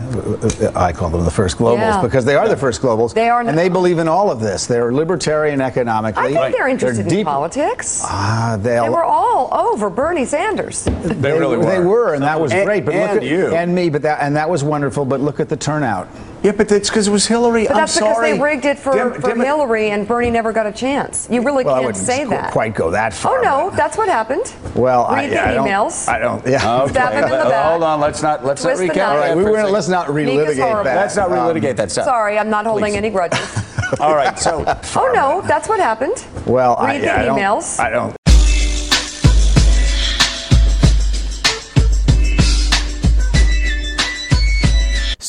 I 0.75 0.93
call 0.93 1.09
them 1.11 1.25
the 1.25 1.31
first 1.31 1.57
globals 1.59 1.79
Yeah. 1.79 2.03
because 2.03 2.25
they 2.25 2.35
are 2.35 2.49
the 2.49 2.57
first 2.57 2.83
globals. 2.83 3.15
They 3.15 3.29
are 3.29 3.41
and 3.41 3.57
they 3.57 3.69
believe 3.69 3.99
in 3.99 4.09
all 4.09 4.31
of 4.31 4.41
this. 4.41 4.67
They're 4.67 4.93
libertarian 4.93 5.61
economically. 5.61 6.23
I 6.23 6.27
economically. 6.27 6.43
think 6.53 6.57
they're 6.59 6.69
interested 6.69 7.07
in 7.07 7.09
deep- 7.09 7.27
politics. 7.27 8.03
Ah, 8.05 8.59
they, 8.61 8.71
They 8.81 8.89
were 8.89 9.05
all 9.05 9.49
over 9.53 9.89
Bernie 9.89 10.25
Sanders. 10.25 10.85
They, 10.85 11.33
really 11.39 11.57
were. 11.57 11.65
They 11.65 11.79
were. 11.79 11.87
were, 11.87 12.15
and 12.15 12.23
that 12.25 12.41
was 12.41 12.53
And- 12.53 12.65
great. 12.67 12.85
But 12.85 12.95
and 12.95 13.13
look 13.15 13.23
at 13.23 13.29
you. 13.29 13.55
and 13.55 13.75
me, 13.75 13.89
but 13.89 14.03
that 14.03 14.19
and 14.21 14.35
that 14.37 14.51
was 14.51 14.65
wonderful. 14.65 15.05
But 15.05 15.21
look 15.21 15.39
at 15.41 15.49
the 15.49 15.57
turnout. 15.57 16.09
Yeah, 16.43 16.53
but 16.53 16.69
that's 16.69 16.89
because 16.91 17.07
it 17.07 17.13
was 17.13 17.27
Hillary. 17.27 17.65
But 17.67 17.73
I'm 17.73 17.77
that's 17.83 17.95
because 17.95 18.15
sorry. 18.17 18.33
they 18.33 18.41
rigged 18.41 18.65
it 18.65 18.79
for, 18.79 18.93
Dem- 18.95 19.15
for 19.15 19.29
Dem- 19.29 19.41
Hillary 19.41 19.91
and 19.91 20.09
Bernie 20.09 20.31
never 20.31 20.53
got 20.53 20.67
a 20.67 20.73
chance. 20.73 21.29
You 21.31 21.41
really 21.43 21.63
Well, 21.65 21.77
can't 21.77 21.87
wouldn't 21.87 22.05
say 22.05 22.25
qu- 22.25 22.31
that. 22.31 22.51
quite 22.53 22.75
go 22.75 22.91
that 22.91 23.13
far. 23.15 23.39
Oh 23.39 23.43
no, 23.43 23.71
but- 23.71 23.77
that's 23.77 23.97
what 23.97 24.09
happened. 24.09 24.53
Well, 24.75 25.05
I, 25.07 25.23
Read 25.23 25.33
yeah, 25.33 25.45
the 25.45 25.51
I 25.51 25.55
don't- 25.55 25.69
emails. 25.69 26.09
I 26.09 26.19
don't. 26.19 26.45
Yeah. 26.47 26.81
Okay, 26.83 26.93
Stab 26.93 27.13
him 27.13 27.25
in 27.25 27.31
the 27.31 27.37
back. 27.49 27.65
Hold 27.71 27.83
on, 27.85 28.01
let's 28.01 28.23
not 28.23 28.45
let's 28.45 28.63
Twist 28.63 28.81
not 28.81 28.87
the 28.87 28.93
recount 28.93 29.21
knife. 29.21 29.29
that. 29.29 29.31
All 29.31 29.37
right, 29.37 29.37
we 29.37 29.51
were, 29.51 29.69
let's 29.71 29.89
not 29.89 30.07
relitigate 30.09 30.85
that. 30.85 30.97
Let's 30.97 31.17
not 31.17 31.31
Um, 31.31 31.39
relitigate 31.39 31.77
that 31.77 31.91
stuff. 31.93 32.07
Sorry, 32.07 32.39
I'm 32.39 32.51
not 32.51 32.67
holding 32.67 32.93
Please. 32.93 32.97
any 32.97 33.11
grudges. 33.11 33.39
All 34.01 34.15
right, 34.17 34.37
so 34.39 34.65
oh 34.97 35.11
no, 35.15 35.43
that's 35.47 35.69
what 35.69 35.79
happened. 35.79 36.25
Well, 36.47 36.77
I, 36.77 36.95
Read 36.95 37.03
yeah, 37.05 37.15
the 37.17 37.21
I 37.23 37.25
don't- 37.27 37.39
emails. 37.39 37.79
I 37.79 37.91
don't. 37.91 38.17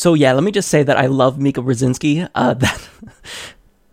So 0.04 0.16
yeah, 0.16 0.34
let 0.34 0.44
me 0.44 0.52
just 0.52 0.68
say 0.68 0.84
that 0.84 0.98
I 0.98 1.06
love 1.06 1.40
Mika 1.40 1.62
Brzezinski. 1.62 2.30
Uh, 2.36 2.54
that 2.56 2.90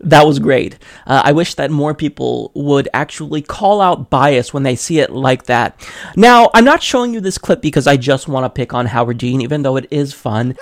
that 0.01 0.27
was 0.27 0.39
great. 0.39 0.77
Uh, 1.07 1.21
I 1.23 1.31
wish 1.31 1.55
that 1.55 1.71
more 1.71 1.95
people 1.95 2.51
would 2.53 2.89
actually 2.93 3.41
call 3.41 3.79
out 3.79 4.09
bias 4.09 4.53
when 4.53 4.63
they 4.63 4.75
see 4.75 4.99
it 4.99 5.11
like 5.11 5.45
that. 5.45 5.79
Now, 6.17 6.49
I'm 6.53 6.65
not 6.65 6.83
showing 6.83 7.13
you 7.13 7.21
this 7.21 7.37
clip 7.37 7.61
because 7.61 7.87
I 7.87 7.95
just 7.95 8.27
want 8.27 8.43
to 8.43 8.49
pick 8.49 8.73
on 8.73 8.87
Howard 8.87 9.19
Dean, 9.19 9.39
even 9.39 9.61
though 9.61 9.77
it 9.77 9.87
is 9.89 10.11
fun. 10.11 10.57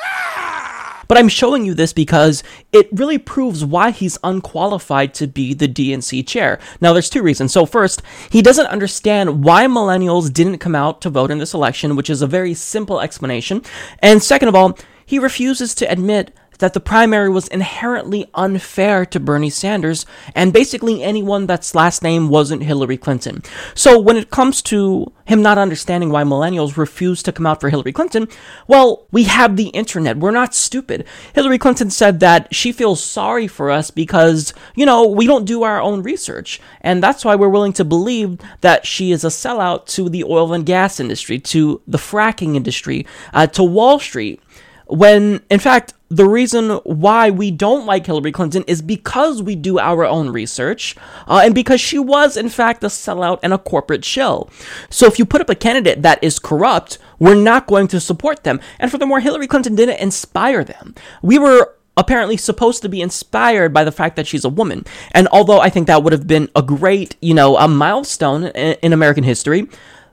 But 1.08 1.18
I'm 1.18 1.29
showing 1.29 1.65
you 1.65 1.74
this 1.74 1.94
because 1.94 2.44
it 2.72 2.88
really 2.91 3.18
proves 3.18 3.65
why 3.65 3.89
he's 3.89 4.20
unqualified 4.24 5.15
to 5.15 5.25
be 5.25 5.56
the 5.56 5.68
DNC 5.68 6.27
chair. 6.27 6.60
Now, 6.79 6.94
there's 6.94 7.10
two 7.10 7.24
reasons. 7.24 7.51
So, 7.51 7.65
first, 7.65 8.03
he 8.29 8.44
doesn't 8.44 8.68
understand 8.68 9.44
why 9.44 9.65
millennials 9.65 10.32
didn't 10.32 10.60
come 10.60 10.75
out 10.75 11.01
to 11.01 11.10
vote 11.10 11.32
in 11.32 11.39
this 11.39 11.56
election, 11.56 11.96
which 11.96 12.12
is 12.12 12.22
a 12.22 12.27
very 12.27 12.53
simple 12.53 13.01
explanation. 13.01 13.63
And 14.03 14.22
second 14.22 14.50
of 14.50 14.53
all, 14.53 14.77
he 15.10 15.18
refuses 15.18 15.74
to 15.74 15.92
admit 15.92 16.32
that 16.60 16.74
the 16.74 16.80
primary 16.80 17.30
was 17.30 17.48
inherently 17.48 18.30
unfair 18.36 19.06
to 19.08 19.20
Bernie 19.20 19.50
Sanders 19.50 20.06
and 20.36 20.54
basically 20.54 21.01
anyone 21.01 21.48
that's 21.48 21.74
last 21.74 22.04
name 22.04 22.30
wasn't 22.30 22.63
Hillary 22.63 22.98
Clinton. 22.98 23.42
So 23.74 23.98
when 23.98 24.18
it 24.18 24.30
comes 24.30 24.62
to 24.63 25.12
him 25.25 25.42
not 25.42 25.58
understanding 25.58 26.10
why 26.10 26.24
millennials 26.24 26.78
refuse 26.78 27.24
to 27.24 27.32
come 27.32 27.46
out 27.46 27.62
for 27.62 27.70
Hillary 27.70 27.94
Clinton, 27.94 28.28
well, 28.68 29.08
we 29.12 29.24
have 29.24 29.56
the 29.56 29.70
internet. 29.70 30.18
We're 30.18 30.32
not 30.32 30.54
stupid. 30.54 31.06
Hillary 31.34 31.58
Clinton 31.58 31.89
said 31.89 32.20
that 32.20 32.54
she 32.54 32.72
feels 32.72 33.04
sorry 33.04 33.48
for 33.48 33.72
us 33.72 33.89
because, 33.89 34.54
you 34.75 34.86
know, 34.86 35.08
we 35.08 35.28
don't 35.28 35.46
do 35.46 35.63
our 35.63 35.82
own 35.82 36.04
research. 36.04 36.60
And 36.82 37.01
that's 37.01 37.24
why 37.24 37.36
we're 37.36 37.50
willing 37.50 37.74
to 37.74 37.86
believe 37.86 38.38
that 38.62 38.86
she 38.86 39.12
is 39.12 39.24
a 39.24 39.28
sellout 39.28 39.86
to 39.88 40.10
the 40.10 40.24
oil 40.24 40.51
and 40.54 40.66
gas 40.66 41.00
industry, 41.00 41.39
to 41.39 41.82
the 41.88 41.98
fracking 41.98 42.56
industry, 42.56 43.06
uh, 43.34 43.48
to 43.48 43.63
Wall 43.63 44.00
Street. 44.00 44.42
When, 44.89 45.41
in 45.50 45.60
fact, 45.60 45.93
the 46.10 46.27
reason 46.27 46.72
why 46.84 47.29
we 47.29 47.51
don't 47.51 47.86
like 47.86 48.08
Hillary 48.08 48.31
Clinton 48.31 48.63
is 48.65 48.81
because 48.81 49.43
we 49.43 49.55
do 49.55 49.77
our 49.77 50.03
own 50.03 50.31
research, 50.31 50.96
uh, 51.27 51.41
and 51.43 51.53
because 51.53 51.79
she 51.79 52.00
was, 52.00 52.36
in 52.36 52.50
fact, 52.50 52.84
a 52.84 52.88
sellout 52.88 53.39
and 53.43 53.53
a 53.53 53.60
corporate 53.60 54.03
shill. 54.03 54.50
So 54.89 55.05
if 55.05 55.19
you 55.19 55.25
put 55.25 55.41
up 55.41 55.50
a 55.50 55.55
candidate 55.55 56.01
that 56.01 56.24
is 56.24 56.39
corrupt, 56.39 56.98
we're 57.19 57.36
not 57.36 57.67
going 57.67 57.88
to 57.89 58.00
support 58.00 58.43
them. 58.43 58.60
And 58.79 58.89
furthermore, 58.89 59.19
Hillary 59.19 59.46
Clinton 59.46 59.75
didn't 59.75 60.00
inspire 60.00 60.63
them. 60.63 60.96
We 61.22 61.38
were 61.38 61.75
apparently 61.96 62.38
supposed 62.38 62.81
to 62.81 62.89
be 62.89 63.01
inspired 63.01 63.74
by 63.74 63.84
the 63.84 63.91
fact 63.91 64.15
that 64.15 64.25
she's 64.25 64.46
a 64.46 64.50
woman. 64.50 64.86
And 65.12 65.27
although 65.27 65.60
I 65.60 65.69
think 65.69 65.86
that 65.88 66.01
would 66.01 66.13
have 66.13 66.25
been 66.25 66.50
a 66.55 66.63
great, 66.63 67.17
you 67.22 67.34
know, 67.34 67.58
a 67.58 67.67
milestone 67.67 68.46
in, 68.46 68.77
in 68.81 68.93
American 68.93 69.25
history, 69.25 69.67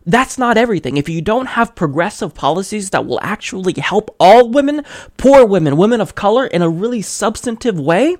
that's 0.07 0.39
not 0.39 0.57
everything. 0.57 0.97
If 0.97 1.09
you 1.09 1.21
don't 1.21 1.47
have 1.47 1.75
progressive 1.75 2.35
policies 2.35 2.91
that 2.91 3.07
will 3.07 3.19
actually 3.23 3.75
help 3.79 4.15
all 4.21 4.49
women, 4.49 4.83
poor 5.17 5.45
women, 5.45 5.77
women 5.77 6.01
of 6.01 6.15
color 6.15 6.47
in 6.47 6.63
a 6.63 6.69
really 6.69 7.03
substantive 7.03 7.79
way, 7.79 8.17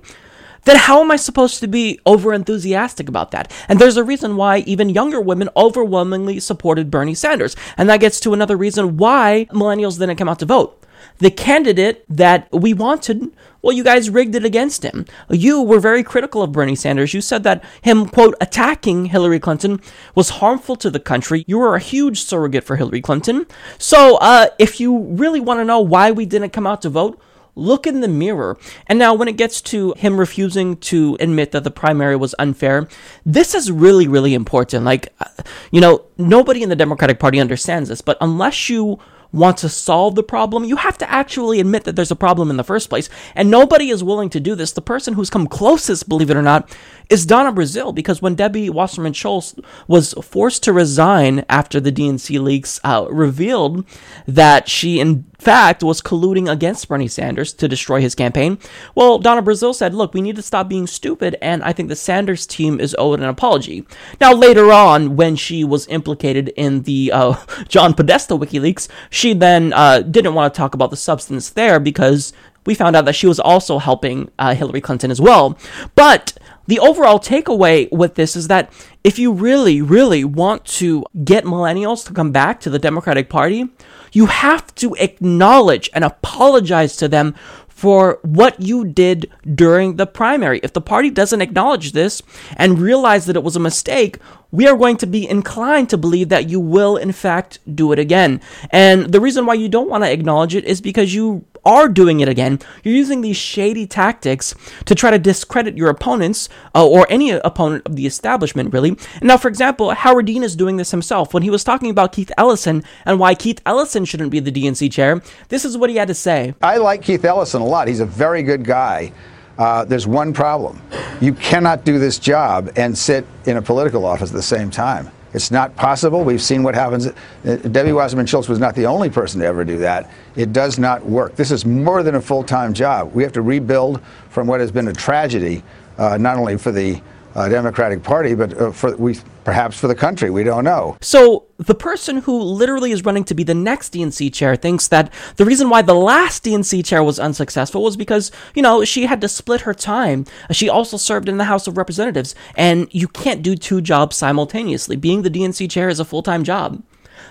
then 0.65 0.75
how 0.75 1.01
am 1.01 1.11
I 1.11 1.15
supposed 1.15 1.61
to 1.61 1.67
be 1.67 1.97
over 2.05 2.33
enthusiastic 2.33 3.07
about 3.07 3.31
that? 3.31 3.51
And 3.69 3.79
there's 3.79 3.95
a 3.95 4.03
reason 4.03 4.35
why 4.35 4.59
even 4.59 4.89
younger 4.89 5.21
women 5.21 5.49
overwhelmingly 5.55 6.41
supported 6.41 6.91
Bernie 6.91 7.15
Sanders. 7.15 7.55
And 7.77 7.89
that 7.89 8.01
gets 8.01 8.19
to 8.21 8.33
another 8.33 8.57
reason 8.57 8.97
why 8.97 9.47
millennials 9.51 9.97
didn't 9.97 10.17
come 10.17 10.27
out 10.27 10.39
to 10.39 10.45
vote. 10.45 10.76
The 11.19 11.31
candidate 11.31 12.05
that 12.09 12.47
we 12.51 12.73
wanted, 12.73 13.31
well, 13.61 13.75
you 13.75 13.83
guys 13.83 14.09
rigged 14.09 14.35
it 14.35 14.45
against 14.45 14.83
him. 14.83 15.05
You 15.29 15.61
were 15.61 15.79
very 15.79 16.03
critical 16.03 16.41
of 16.41 16.51
Bernie 16.51 16.75
Sanders. 16.75 17.13
You 17.13 17.21
said 17.21 17.43
that 17.43 17.63
him, 17.81 18.07
quote, 18.07 18.35
attacking 18.39 19.05
Hillary 19.05 19.39
Clinton 19.39 19.81
was 20.15 20.29
harmful 20.29 20.75
to 20.77 20.89
the 20.89 20.99
country. 20.99 21.43
You 21.47 21.57
were 21.57 21.75
a 21.75 21.79
huge 21.79 22.21
surrogate 22.21 22.63
for 22.63 22.75
Hillary 22.75 23.01
Clinton. 23.01 23.47
So, 23.77 24.17
uh, 24.17 24.47
if 24.59 24.79
you 24.79 24.99
really 24.99 25.39
want 25.39 25.59
to 25.59 25.65
know 25.65 25.79
why 25.79 26.11
we 26.11 26.25
didn't 26.25 26.51
come 26.51 26.67
out 26.67 26.81
to 26.83 26.89
vote, 26.89 27.19
look 27.55 27.87
in 27.87 28.01
the 28.01 28.07
mirror. 28.07 28.57
And 28.85 28.99
now, 28.99 29.13
when 29.13 29.27
it 29.27 29.35
gets 29.35 29.61
to 29.63 29.93
him 29.97 30.19
refusing 30.19 30.77
to 30.77 31.17
admit 31.19 31.51
that 31.51 31.63
the 31.63 31.71
primary 31.71 32.15
was 32.15 32.35
unfair, 32.37 32.87
this 33.25 33.55
is 33.55 33.71
really, 33.71 34.07
really 34.07 34.33
important. 34.33 34.85
Like, 34.85 35.13
uh, 35.19 35.43
you 35.71 35.81
know, 35.81 36.05
nobody 36.17 36.63
in 36.63 36.69
the 36.69 36.75
Democratic 36.75 37.19
Party 37.19 37.39
understands 37.39 37.89
this, 37.89 38.01
but 38.01 38.17
unless 38.21 38.69
you 38.69 38.99
want 39.31 39.57
to 39.57 39.69
solve 39.69 40.15
the 40.15 40.23
problem, 40.23 40.63
you 40.63 40.77
have 40.77 40.97
to 40.99 41.09
actually 41.09 41.59
admit 41.59 41.83
that 41.83 41.95
there's 41.95 42.11
a 42.11 42.15
problem 42.15 42.49
in 42.49 42.57
the 42.57 42.63
first 42.63 42.89
place. 42.89 43.09
And 43.35 43.49
nobody 43.49 43.89
is 43.89 44.03
willing 44.03 44.29
to 44.31 44.39
do 44.39 44.55
this. 44.55 44.71
The 44.71 44.81
person 44.81 45.13
who's 45.13 45.29
come 45.29 45.47
closest, 45.47 46.09
believe 46.09 46.29
it 46.29 46.37
or 46.37 46.41
not, 46.41 46.69
is 47.09 47.25
Donna 47.25 47.51
Brazile, 47.53 47.93
because 47.93 48.21
when 48.21 48.35
Debbie 48.35 48.69
Wasserman 48.69 49.13
Schultz 49.13 49.55
was 49.87 50.13
forced 50.21 50.63
to 50.63 50.73
resign 50.73 51.45
after 51.49 51.79
the 51.79 51.91
DNC 51.91 52.41
leaks 52.41 52.79
uh, 52.83 53.07
revealed 53.09 53.85
that 54.27 54.67
she, 54.67 54.99
in 54.99 55.25
fact, 55.39 55.83
was 55.83 56.01
colluding 56.01 56.51
against 56.51 56.87
Bernie 56.87 57.07
Sanders 57.07 57.53
to 57.53 57.67
destroy 57.67 58.01
his 58.01 58.15
campaign, 58.15 58.57
well, 58.95 59.19
Donna 59.19 59.41
Brazile 59.41 59.73
said, 59.73 59.93
Look, 59.93 60.13
we 60.13 60.21
need 60.21 60.35
to 60.35 60.41
stop 60.41 60.67
being 60.67 60.87
stupid, 60.87 61.37
and 61.41 61.63
I 61.63 61.73
think 61.73 61.89
the 61.89 61.95
Sanders 61.95 62.45
team 62.45 62.79
is 62.79 62.95
owed 62.99 63.19
an 63.19 63.25
apology. 63.25 63.85
Now, 64.19 64.33
later 64.33 64.71
on, 64.71 65.15
when 65.15 65.35
she 65.35 65.63
was 65.63 65.87
implicated 65.87 66.49
in 66.57 66.83
the 66.83 67.11
uh, 67.13 67.35
John 67.67 67.93
Podesta 67.93 68.35
WikiLeaks, 68.35 68.87
she 69.09 69.33
then 69.33 69.71
uh, 69.73 70.01
didn't 70.01 70.33
want 70.33 70.53
to 70.53 70.57
talk 70.57 70.73
about 70.73 70.89
the 70.89 70.97
substance 70.97 71.49
there 71.51 71.79
because 71.79 72.33
we 72.67 72.75
found 72.75 72.95
out 72.95 73.05
that 73.05 73.15
she 73.15 73.27
was 73.27 73.39
also 73.39 73.79
helping 73.79 74.29
uh, 74.37 74.53
Hillary 74.53 74.81
Clinton 74.81 75.09
as 75.09 75.21
well. 75.21 75.57
But 75.95 76.37
the 76.67 76.79
overall 76.79 77.19
takeaway 77.19 77.91
with 77.91 78.15
this 78.15 78.35
is 78.35 78.47
that 78.47 78.71
if 79.03 79.17
you 79.17 79.31
really, 79.31 79.81
really 79.81 80.23
want 80.23 80.65
to 80.65 81.03
get 81.23 81.45
millennials 81.45 82.05
to 82.05 82.13
come 82.13 82.31
back 82.31 82.59
to 82.61 82.69
the 82.69 82.79
Democratic 82.79 83.29
Party, 83.29 83.69
you 84.11 84.27
have 84.27 84.73
to 84.75 84.95
acknowledge 84.95 85.89
and 85.93 86.03
apologize 86.03 86.95
to 86.97 87.07
them 87.07 87.35
for 87.77 88.17
what 88.23 88.59
you 88.59 88.83
did 88.83 89.31
during 89.53 89.97
the 89.97 90.07
primary. 90.07 90.59
If 90.63 90.73
the 90.73 90.81
party 90.81 91.11
doesn't 91.11 91.41
acknowledge 91.41 91.91
this 91.91 92.23
and 92.55 92.79
realize 92.79 93.27
that 93.27 93.35
it 93.35 93.43
was 93.43 93.55
a 93.55 93.59
mistake, 93.59 94.17
we 94.51 94.67
are 94.67 94.75
going 94.75 94.97
to 94.97 95.05
be 95.05 95.29
inclined 95.29 95.87
to 95.91 95.97
believe 95.97 96.29
that 96.29 96.49
you 96.49 96.59
will, 96.59 96.97
in 96.97 97.11
fact, 97.11 97.59
do 97.75 97.91
it 97.91 97.99
again. 97.99 98.41
And 98.71 99.11
the 99.11 99.21
reason 99.21 99.45
why 99.45 99.53
you 99.53 99.69
don't 99.69 99.89
want 99.89 100.03
to 100.03 100.11
acknowledge 100.11 100.55
it 100.55 100.65
is 100.65 100.81
because 100.81 101.13
you 101.13 101.45
are 101.67 101.89
doing 101.89 102.21
it 102.21 102.29
again. 102.29 102.59
You're 102.83 102.95
using 102.95 103.21
these 103.21 103.37
shady 103.37 103.85
tactics 103.85 104.55
to 104.85 104.95
try 104.95 105.11
to 105.11 105.19
discredit 105.19 105.77
your 105.77 105.89
opponents 105.89 106.47
uh, 106.73 106.87
or 106.87 107.05
any 107.09 107.31
opponent 107.31 107.85
of 107.85 107.97
the 107.97 108.07
establishment, 108.07 108.73
really. 108.73 108.97
Now, 109.21 109.37
for 109.37 109.49
example, 109.49 109.91
Howard 109.91 110.25
Dean 110.25 110.43
is 110.43 110.55
doing 110.55 110.77
this 110.77 110.91
himself. 110.91 111.33
When 111.33 111.43
he 111.43 111.49
was 111.49 111.63
talking 111.63 111.89
about 111.89 112.13
Keith 112.13 112.31
Ellison 112.37 112.83
and 113.05 113.19
why 113.19 113.35
Keith 113.35 113.61
Ellison 113.65 114.05
shouldn't 114.05 114.31
be 114.31 114.39
the 114.39 114.51
DNC 114.51 114.91
chair, 114.91 115.21
this 115.49 115.65
is 115.65 115.77
what 115.77 115.89
he 115.89 115.97
had 115.97 116.07
to 116.07 116.13
say. 116.13 116.55
I 116.61 116.77
like 116.77 117.01
Keith 117.01 117.25
Ellison 117.25 117.61
a 117.61 117.65
lot. 117.65 117.87
He's 117.87 117.99
a 117.99 118.05
very 118.05 118.41
good 118.43 118.63
guy. 118.63 119.11
Uh, 119.57 119.83
there's 119.83 120.07
one 120.07 120.33
problem. 120.33 120.81
You 121.19 121.33
cannot 121.33 121.83
do 121.83 121.99
this 121.99 122.19
job 122.19 122.71
and 122.75 122.97
sit 122.97 123.25
in 123.45 123.57
a 123.57 123.61
political 123.61 124.05
office 124.05 124.29
at 124.29 124.35
the 124.35 124.41
same 124.41 124.69
time. 124.69 125.09
It's 125.33 125.51
not 125.51 125.75
possible. 125.75 126.23
We've 126.23 126.41
seen 126.41 126.63
what 126.63 126.75
happens. 126.75 127.07
Uh, 127.07 127.55
Debbie 127.71 127.91
Wasserman 127.91 128.25
Schultz 128.25 128.47
was 128.47 128.59
not 128.59 128.75
the 128.75 128.85
only 128.85 129.09
person 129.09 129.41
to 129.41 129.45
ever 129.45 129.65
do 129.65 129.77
that. 129.79 130.09
It 130.35 130.53
does 130.53 130.79
not 130.79 131.05
work. 131.05 131.35
This 131.35 131.51
is 131.51 131.65
more 131.65 132.01
than 132.03 132.15
a 132.15 132.21
full 132.21 132.43
time 132.43 132.73
job. 132.73 133.13
We 133.13 133.23
have 133.23 133.33
to 133.33 133.41
rebuild 133.41 134.01
from 134.29 134.47
what 134.47 134.59
has 134.59 134.71
been 134.71 134.87
a 134.87 134.93
tragedy, 134.93 135.63
uh, 135.97 136.17
not 136.17 136.37
only 136.37 136.57
for 136.57 136.71
the 136.71 137.01
uh, 137.37 137.47
Democratic 137.47 138.01
Party, 138.01 138.33
but 138.33 138.59
uh, 138.59 138.71
for 138.71 138.97
we 138.97 139.15
perhaps 139.43 139.79
for 139.79 139.87
the 139.87 139.95
country. 139.95 140.31
We 140.31 140.43
don't 140.43 140.63
know. 140.63 140.97
So 141.01 141.45
the 141.57 141.75
person 141.75 142.17
who 142.17 142.41
literally 142.41 142.91
is 142.91 143.05
running 143.05 143.23
to 143.25 143.35
be 143.35 143.43
the 143.43 143.53
next 143.53 143.93
DNC 143.93 144.33
chair 144.33 144.55
thinks 144.55 144.87
that 144.87 145.13
the 145.35 145.45
reason 145.45 145.69
why 145.69 145.83
the 145.83 145.93
last 145.93 146.43
DNC 146.43 146.83
chair 146.83 147.03
was 147.03 147.19
unsuccessful 147.19 147.83
was 147.83 147.95
because 147.95 148.31
you 148.55 148.63
know 148.63 148.83
she 148.83 149.05
had 149.05 149.21
to 149.21 149.29
split 149.29 149.61
her 149.61 149.73
time. 149.75 150.25
She 150.51 150.67
also 150.67 150.97
served 150.97 151.29
in 151.29 151.37
the 151.37 151.45
House 151.45 151.67
of 151.67 151.77
Representatives, 151.77 152.33
and 152.55 152.87
you 152.91 153.07
can't 153.07 153.43
do 153.43 153.55
two 153.55 153.81
jobs 153.81 154.15
simultaneously. 154.15 154.95
Being 154.95 155.21
the 155.21 155.29
DNC 155.29 155.69
chair 155.69 155.89
is 155.89 155.99
a 155.99 156.05
full 156.05 156.23
time 156.23 156.43
job. 156.43 156.81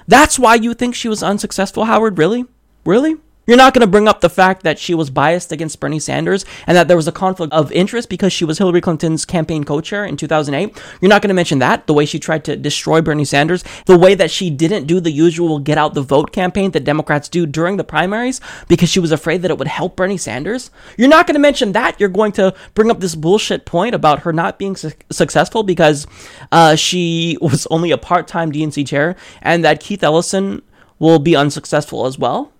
That's 0.07 0.39
why 0.39 0.55
you 0.55 0.73
think 0.73 0.95
she 0.95 1.09
was 1.09 1.23
unsuccessful, 1.25 1.87
Howard. 1.87 2.17
Really, 2.17 2.45
really. 2.85 3.17
You're 3.47 3.57
not 3.57 3.75
going 3.75 3.83
to 3.83 3.87
bring 3.87 4.09
up 4.09 4.23
the 4.23 4.29
fact 4.29 4.65
that 4.65 4.77
she 4.77 4.93
was 4.93 5.09
biased 5.09 5.53
against 5.53 5.79
Bernie 5.79 6.01
Sanders 6.01 6.45
and 6.67 6.77
that 6.77 6.89
there 6.89 6.97
was 6.97 7.07
a 7.07 7.13
conflict 7.13 7.53
of 7.53 7.71
interest 7.71 8.09
because 8.09 8.33
she 8.33 8.45
was 8.45 8.59
Hillary 8.59 8.81
Clinton's 8.81 9.25
campaign 9.25 9.63
co-chair 9.63 10.05
in 10.05 10.17
2008. 10.17 10.77
You're 11.01 11.09
not 11.09 11.23
going 11.23 11.29
to 11.29 11.35
mention 11.35 11.61
that, 11.61 11.87
the 11.87 11.95
way 11.95 12.07
she 12.07 12.19
tried 12.19 12.45
to 12.47 12.57
destroy 12.57 13.01
Bernie 13.01 13.25
Sanders, 13.25 13.63
the 13.85 13.97
way 13.97 14.17
that 14.17 14.33
she 14.33 14.51
didn't 14.51 14.87
do 14.87 14.99
the 14.99 15.13
usual 15.13 15.61
get 15.61 15.79
out 15.79 15.95
the 15.95 16.03
vote 16.03 16.33
campaign 16.33 16.73
that 16.73 16.83
Democrats 16.83 17.29
do 17.29 17.47
during 17.47 17.77
the 17.77 17.85
primaries 17.85 18.41
because 18.67 18.89
she 18.89 18.99
was 18.99 19.13
afraid 19.13 19.43
that 19.43 19.51
it 19.53 19.59
would 19.59 19.69
help 19.69 19.95
Bernie 19.95 20.19
Sanders. 20.19 20.73
You're 20.99 21.09
not 21.09 21.29
going 21.29 21.35
to 21.35 21.41
mention 21.41 21.71
that. 21.71 22.01
You're 22.01 22.09
going 22.09 22.33
to 22.33 22.53
bring 22.75 22.91
up 22.91 22.99
this 22.99 23.15
bullshit 23.15 23.65
point 23.65 23.95
about 23.95 24.21
her 24.21 24.33
not 24.33 24.59
being 24.59 24.75
su- 24.75 24.91
successful 25.13 25.63
because 25.63 26.09
uh, 26.51 26.75
she 26.75 27.39
was 27.41 27.69
only 27.69 27.93
a 27.93 27.99
part-time 27.99 28.51
DNC 28.51 28.89
chair 28.89 29.15
and 29.41 29.65
that 29.65 29.79
Keith 29.79 30.03
Ellison 30.03 30.63
will 30.99 31.21
be 31.21 31.37
unsuccessful 31.37 32.07
as 32.07 32.19
well. 32.19 32.53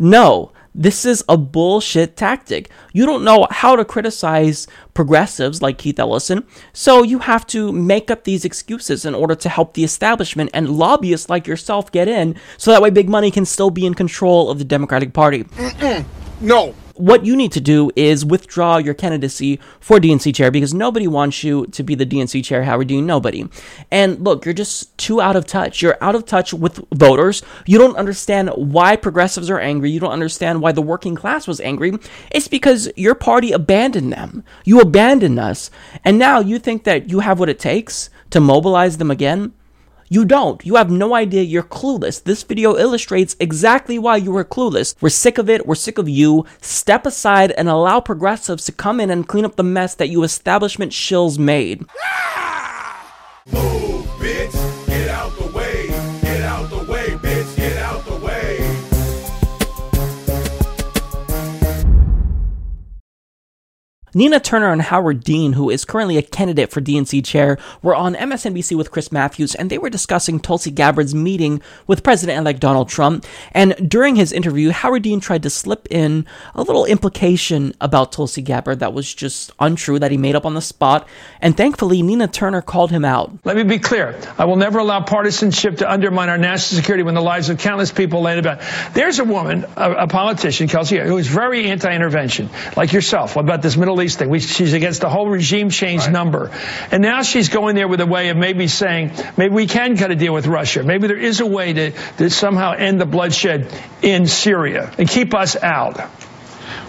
No, 0.00 0.52
this 0.74 1.04
is 1.04 1.24
a 1.28 1.36
bullshit 1.36 2.16
tactic. 2.16 2.70
You 2.92 3.04
don't 3.04 3.24
know 3.24 3.46
how 3.50 3.76
to 3.76 3.84
criticize 3.84 4.66
progressives 4.94 5.60
like 5.60 5.78
Keith 5.78 5.98
Ellison, 5.98 6.46
so 6.72 7.02
you 7.02 7.18
have 7.18 7.46
to 7.48 7.72
make 7.72 8.10
up 8.10 8.24
these 8.24 8.44
excuses 8.44 9.04
in 9.04 9.14
order 9.14 9.34
to 9.34 9.48
help 9.48 9.74
the 9.74 9.84
establishment 9.84 10.50
and 10.54 10.70
lobbyists 10.70 11.28
like 11.28 11.46
yourself 11.46 11.92
get 11.92 12.08
in, 12.08 12.36
so 12.56 12.70
that 12.70 12.82
way 12.82 12.90
big 12.90 13.08
money 13.08 13.30
can 13.30 13.44
still 13.44 13.70
be 13.70 13.84
in 13.84 13.94
control 13.94 14.50
of 14.50 14.58
the 14.58 14.64
Democratic 14.64 15.12
Party. 15.12 15.44
Mm-mm. 15.44 16.04
No 16.40 16.74
what 17.00 17.24
you 17.24 17.36
need 17.36 17.52
to 17.52 17.60
do 17.60 17.90
is 17.96 18.24
withdraw 18.24 18.76
your 18.76 18.94
candidacy 18.94 19.58
for 19.80 19.98
DNC 19.98 20.34
chair 20.34 20.50
because 20.50 20.74
nobody 20.74 21.06
wants 21.06 21.42
you 21.42 21.66
to 21.68 21.82
be 21.82 21.94
the 21.94 22.06
DNC 22.06 22.44
chair, 22.44 22.64
Howard 22.64 22.88
Dean. 22.88 23.06
Nobody. 23.06 23.48
And 23.90 24.22
look, 24.22 24.44
you're 24.44 24.54
just 24.54 24.96
too 24.98 25.20
out 25.20 25.36
of 25.36 25.46
touch. 25.46 25.82
You're 25.82 25.98
out 26.00 26.14
of 26.14 26.26
touch 26.26 26.52
with 26.52 26.84
voters. 26.94 27.42
You 27.66 27.78
don't 27.78 27.96
understand 27.96 28.50
why 28.54 28.96
progressives 28.96 29.50
are 29.50 29.58
angry. 29.58 29.90
You 29.90 30.00
don't 30.00 30.12
understand 30.12 30.60
why 30.60 30.72
the 30.72 30.82
working 30.82 31.14
class 31.14 31.46
was 31.46 31.60
angry. 31.60 31.92
It's 32.30 32.48
because 32.48 32.90
your 32.96 33.14
party 33.14 33.52
abandoned 33.52 34.12
them. 34.12 34.44
You 34.64 34.80
abandoned 34.80 35.38
us. 35.38 35.70
And 36.04 36.18
now 36.18 36.40
you 36.40 36.58
think 36.58 36.84
that 36.84 37.10
you 37.10 37.20
have 37.20 37.40
what 37.40 37.48
it 37.48 37.58
takes 37.58 38.10
to 38.30 38.40
mobilize 38.40 38.98
them 38.98 39.10
again? 39.10 39.52
You 40.12 40.24
don't. 40.24 40.66
You 40.66 40.74
have 40.74 40.90
no 40.90 41.14
idea. 41.14 41.42
You're 41.42 41.62
clueless. 41.62 42.20
This 42.20 42.42
video 42.42 42.76
illustrates 42.76 43.36
exactly 43.38 43.96
why 43.96 44.16
you 44.16 44.36
are 44.36 44.44
clueless. 44.44 44.96
We're 45.00 45.08
sick 45.08 45.38
of 45.38 45.48
it. 45.48 45.68
We're 45.68 45.76
sick 45.76 45.98
of 45.98 46.08
you. 46.08 46.46
Step 46.60 47.06
aside 47.06 47.52
and 47.52 47.68
allow 47.68 48.00
progressives 48.00 48.64
to 48.64 48.72
come 48.72 48.98
in 48.98 49.08
and 49.08 49.28
clean 49.28 49.44
up 49.44 49.54
the 49.54 49.62
mess 49.62 49.94
that 49.94 50.08
you 50.08 50.24
establishment 50.24 50.90
shills 50.90 51.38
made. 51.38 51.82
Move, 53.52 54.04
bitch. 54.18 54.79
Nina 64.12 64.40
Turner 64.40 64.72
and 64.72 64.82
Howard 64.82 65.22
Dean, 65.22 65.52
who 65.52 65.70
is 65.70 65.84
currently 65.84 66.16
a 66.16 66.22
candidate 66.22 66.70
for 66.72 66.80
DNC 66.80 67.24
chair, 67.24 67.58
were 67.80 67.94
on 67.94 68.14
MSNBC 68.16 68.76
with 68.76 68.90
Chris 68.90 69.12
Matthews 69.12 69.54
and 69.54 69.70
they 69.70 69.78
were 69.78 69.88
discussing 69.90 70.40
Tulsi 70.40 70.72
Gabbard's 70.72 71.14
meeting 71.14 71.62
with 71.86 72.02
President 72.02 72.38
elect 72.38 72.58
Donald 72.58 72.88
Trump. 72.88 73.24
And 73.52 73.88
during 73.88 74.16
his 74.16 74.32
interview, 74.32 74.70
Howard 74.70 75.02
Dean 75.02 75.20
tried 75.20 75.44
to 75.44 75.50
slip 75.50 75.86
in 75.90 76.26
a 76.56 76.62
little 76.62 76.84
implication 76.84 77.72
about 77.80 78.10
Tulsi 78.10 78.42
Gabbard 78.42 78.80
that 78.80 78.92
was 78.92 79.14
just 79.14 79.52
untrue, 79.60 80.00
that 80.00 80.10
he 80.10 80.16
made 80.16 80.34
up 80.34 80.44
on 80.44 80.54
the 80.54 80.60
spot. 80.60 81.06
And 81.40 81.56
thankfully, 81.56 82.02
Nina 82.02 82.26
Turner 82.26 82.62
called 82.62 82.90
him 82.90 83.04
out. 83.04 83.32
Let 83.44 83.56
me 83.56 83.62
be 83.62 83.78
clear. 83.78 84.18
I 84.38 84.46
will 84.46 84.56
never 84.56 84.80
allow 84.80 85.02
partisanship 85.02 85.78
to 85.78 85.90
undermine 85.90 86.28
our 86.28 86.38
national 86.38 86.80
security 86.80 87.04
when 87.04 87.14
the 87.14 87.22
lives 87.22 87.48
of 87.48 87.58
countless 87.58 87.92
people 87.92 88.22
lay 88.22 88.40
about. 88.40 88.60
There's 88.94 89.18
a 89.18 89.24
woman, 89.24 89.64
a, 89.76 89.92
a 89.92 90.06
politician, 90.08 90.68
Tulsi, 90.68 90.98
who 90.98 91.18
is 91.18 91.28
very 91.28 91.66
anti-intervention, 91.66 92.50
like 92.76 92.92
yourself, 92.92 93.36
What 93.36 93.44
about 93.44 93.62
this 93.62 93.76
Middle 93.76 93.99
Thing. 94.08 94.28
We, 94.28 94.40
she's 94.40 94.72
against 94.72 95.00
the 95.00 95.08
whole 95.08 95.28
regime 95.28 95.70
change 95.70 96.08
number. 96.08 96.50
And 96.90 97.02
now 97.02 97.22
she's 97.22 97.48
going 97.48 97.76
there 97.76 97.88
with 97.88 98.00
a 98.00 98.06
way 98.06 98.30
of 98.30 98.36
maybe 98.36 98.68
saying, 98.68 99.12
maybe 99.36 99.54
we 99.54 99.66
can 99.66 99.96
cut 99.96 100.10
a 100.10 100.16
deal 100.16 100.32
with 100.32 100.46
Russia. 100.46 100.82
Maybe 100.82 101.06
there 101.06 101.18
is 101.18 101.40
a 101.40 101.46
way 101.46 101.72
to, 101.72 101.90
to 102.18 102.30
somehow 102.30 102.72
end 102.72 103.00
the 103.00 103.06
bloodshed 103.06 103.72
in 104.02 104.26
Syria 104.26 104.92
and 104.98 105.08
keep 105.08 105.34
us 105.34 105.56
out. 105.56 106.00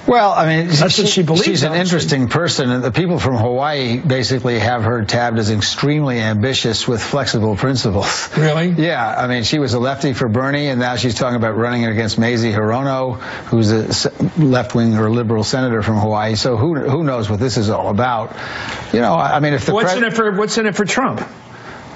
Well, 0.08 0.32
I 0.32 0.46
mean, 0.48 0.68
That's 0.68 0.98
what 0.98 1.08
she 1.08 1.24
believes, 1.24 1.46
She's 1.46 1.64
an 1.64 1.74
interesting 1.74 2.28
person, 2.28 2.72
and 2.72 2.84
the 2.84 2.92
people 2.92 3.20
from 3.20 3.38
Hawaii 3.38 4.00
basically 4.00 4.58
have 4.60 4.84
her 4.84 5.06
tabbed 5.06 5.38
as 5.38 5.52
extremely 5.52 6.20
ambitious 6.20 6.88
with 6.88 7.02
flexible 7.02 7.56
principles. 7.56 8.36
Really? 8.38 8.70
Yeah, 8.70 9.16
I 9.16 9.28
mean, 9.28 9.44
she 9.44 9.60
was 9.60 9.74
a 9.74 9.80
lefty 9.80 10.14
for 10.14 10.28
Bernie, 10.28 10.68
and 10.68 10.80
now 10.80 10.96
she's 10.96 11.16
talking 11.16 11.36
about 11.36 11.56
running 11.56 11.86
against 11.86 12.18
Mazie 12.18 12.52
Hirono, 12.52 13.20
who's 13.46 13.72
a 13.72 14.12
left-wing 14.42 14.98
or 14.98 15.10
liberal 15.10 15.44
senator 15.44 15.84
from 15.84 15.98
Hawaii. 15.98 16.36
So 16.36 16.58
who 16.58 16.76
who 16.76 17.04
knows 17.04 17.30
what 17.30 17.40
this 17.40 17.58
is 17.58 17.70
all 17.70 17.90
about? 17.90 18.36
You 18.94 19.02
know, 19.02 19.14
I 19.14 19.40
mean, 19.40 19.54
if 19.54 19.66
the 19.66 19.74
What's 19.74 19.94
in 19.94 20.04
it 20.04 20.14
for, 20.14 20.32
what's 20.32 20.58
in 20.58 20.66
it 20.66 20.76
for 20.76 20.86
Trump? 20.86 21.22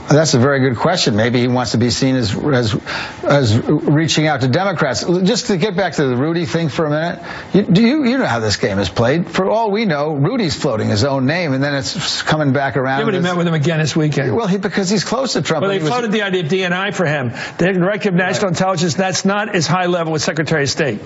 That's 0.07 0.33
a 0.33 0.39
very 0.39 0.59
good 0.59 0.77
question. 0.77 1.15
Maybe 1.15 1.39
he 1.39 1.47
wants 1.47 1.71
to 1.71 1.77
be 1.77 1.89
seen 1.89 2.15
as 2.15 2.35
as 2.35 2.75
as 3.23 3.57
reaching 3.57 4.27
out 4.27 4.41
to 4.41 4.47
Democrats. 4.47 5.03
Just 5.03 5.47
to 5.47 5.57
get 5.57 5.75
back 5.75 5.93
to 5.93 6.05
the 6.05 6.15
Rudy 6.15 6.45
thing 6.45 6.69
for 6.69 6.85
a 6.85 6.89
minute, 6.89 7.23
you, 7.53 7.61
do 7.63 7.81
you 7.81 8.05
you 8.05 8.17
know 8.17 8.25
how 8.25 8.39
this 8.39 8.57
game 8.57 8.79
is 8.79 8.89
played? 8.89 9.29
For 9.29 9.49
all 9.49 9.71
we 9.71 9.85
know, 9.85 10.13
Rudy's 10.13 10.55
floating 10.55 10.89
his 10.89 11.03
own 11.03 11.25
name, 11.25 11.53
and 11.53 11.63
then 11.63 11.73
it's 11.75 12.21
coming 12.21 12.53
back 12.53 12.77
around. 12.77 13.01
Everybody 13.01 13.17
as- 13.17 13.23
met 13.23 13.37
with 13.37 13.47
him 13.47 13.53
again 13.53 13.79
this 13.79 13.95
weekend. 13.95 14.35
well, 14.35 14.47
he, 14.47 14.57
because 14.57 14.89
he's 14.89 15.03
close 15.03 15.33
to 15.33 15.41
Trump. 15.41 15.61
Well, 15.61 15.69
they 15.71 15.77
he 15.77 15.83
was- 15.83 15.91
floated 15.91 16.11
the 16.11 16.21
idea 16.21 16.43
of 16.43 16.49
DNI 16.49 16.93
for 16.93 17.05
him. 17.05 17.29
The 17.57 17.73
Director 17.73 18.09
of 18.09 18.15
National 18.15 18.49
Intelligence, 18.49 18.93
that's 18.93 19.25
not 19.25 19.55
as 19.55 19.65
high 19.67 19.87
level 19.87 20.13
as 20.15 20.23
Secretary 20.23 20.63
of 20.63 20.69
State. 20.69 21.01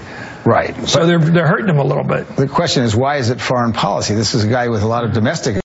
right. 0.45 0.75
So 0.87 1.05
they're, 1.05 1.19
they're 1.19 1.47
hurting 1.47 1.69
him 1.69 1.77
a 1.79 1.83
little 1.83 2.03
bit. 2.03 2.35
the 2.35 2.47
question 2.47 2.83
is, 2.83 2.95
why 2.95 3.17
is 3.17 3.29
it 3.29 3.39
foreign 3.39 3.73
policy? 3.73 4.15
This 4.15 4.33
is 4.35 4.43
a 4.43 4.47
guy 4.47 4.67
with 4.69 4.83
a 4.83 4.87
lot 4.87 5.03
of 5.03 5.13
domestic, 5.13 5.61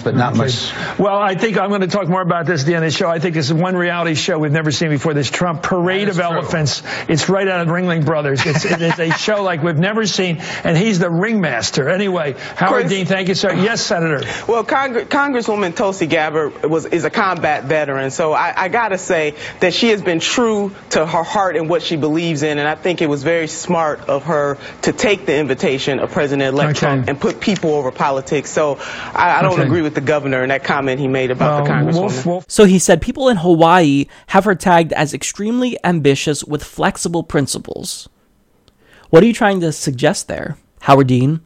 but 0.00 0.14
not 0.14 0.36
much. 0.36 0.70
Well, 0.98 1.16
I 1.18 1.34
think 1.34 1.58
I'm 1.58 1.68
going 1.70 1.80
to 1.80 1.88
talk 1.88 2.08
more 2.08 2.20
about 2.22 2.46
this 2.46 2.60
at 2.60 2.66
the 2.68 2.76
end 2.76 2.84
of 2.84 2.92
the 2.92 2.96
show. 2.96 3.08
I 3.08 3.18
think 3.18 3.34
this 3.34 3.46
is 3.46 3.52
one 3.54 3.76
reality 3.76 4.14
show 4.14 4.38
we've 4.38 4.52
never 4.52 4.70
seen 4.70 4.90
before. 4.90 5.14
This 5.14 5.28
Trump 5.30 5.64
parade 5.64 6.08
of 6.08 6.14
true. 6.14 6.22
elephants. 6.24 6.84
It's 7.08 7.28
right 7.28 7.48
out 7.48 7.62
of 7.62 7.68
Ringling 7.68 8.04
Brothers. 8.04 8.46
It's, 8.46 8.64
it 8.64 8.80
is 8.80 8.98
a 9.00 9.10
show 9.18 9.42
like 9.42 9.64
we've 9.64 9.76
never 9.76 10.06
seen, 10.06 10.36
and 10.62 10.76
he's 10.76 11.00
the 11.00 11.10
ringmaster. 11.10 11.88
Anyway, 11.88 12.34
Howard 12.54 12.82
Chris- 12.82 12.92
Dean, 12.92 13.06
thank 13.06 13.26
you, 13.28 13.34
sir. 13.34 13.52
Yes, 13.52 13.82
Senator. 13.82 14.20
Well, 14.46 14.64
Congre- 14.64 15.06
Congresswoman 15.06 15.74
Tulsi 15.74 16.06
Gabbard 16.06 16.64
was 16.64 16.86
is 16.86 17.04
a 17.04 17.10
combat 17.10 17.64
veteran, 17.64 18.12
so 18.12 18.32
I, 18.32 18.52
I 18.56 18.68
got 18.68 18.90
to 18.90 18.98
say 18.98 19.34
that 19.58 19.74
she 19.74 19.88
has 19.88 20.02
been 20.02 20.20
true 20.20 20.72
to 20.90 21.04
her 21.04 21.22
heart 21.24 21.56
and 21.56 21.68
what 21.68 21.82
she 21.82 21.96
believes 21.96 22.42
in, 22.44 22.58
and 22.58 22.68
I 22.68 22.76
think 22.76 23.02
it 23.02 23.08
was 23.08 23.24
very 23.24 23.48
smart 23.48 24.08
of 24.08 24.24
her 24.24 24.56
to 24.82 24.92
take 24.92 25.26
the 25.26 25.36
invitation 25.36 25.98
of 25.98 26.12
President-elect 26.12 26.70
Okay. 26.70 26.78
Trump 26.78 27.08
and 27.08 27.20
put 27.20 27.40
people 27.40 27.74
over 27.74 27.90
politics. 27.90 28.50
So 28.50 28.76
I, 29.14 29.38
I 29.38 29.42
don't 29.42 29.54
Okay. 29.54 29.62
agree 29.64 29.79
with 29.82 29.94
the 29.94 30.00
governor 30.00 30.42
and 30.42 30.50
that 30.50 30.64
comment 30.64 31.00
he 31.00 31.08
made 31.08 31.30
about 31.30 31.64
the 31.64 31.72
Uh, 31.72 31.76
Congresswoman. 31.76 31.94
Wolf, 32.00 32.26
Wolf. 32.26 32.44
So 32.48 32.64
he 32.64 32.78
said 32.78 33.00
people 33.02 33.28
in 33.28 33.38
Hawaii 33.38 34.06
have 34.28 34.44
her 34.44 34.54
tagged 34.54 34.92
as 34.92 35.12
extremely 35.14 35.78
ambitious 35.84 36.44
with 36.44 36.62
flexible 36.64 37.22
principles. 37.22 38.08
What 39.10 39.22
are 39.22 39.26
you 39.26 39.32
trying 39.34 39.60
to 39.60 39.72
suggest 39.72 40.28
there, 40.28 40.56
Howard 40.82 41.08
Dean? 41.08 41.40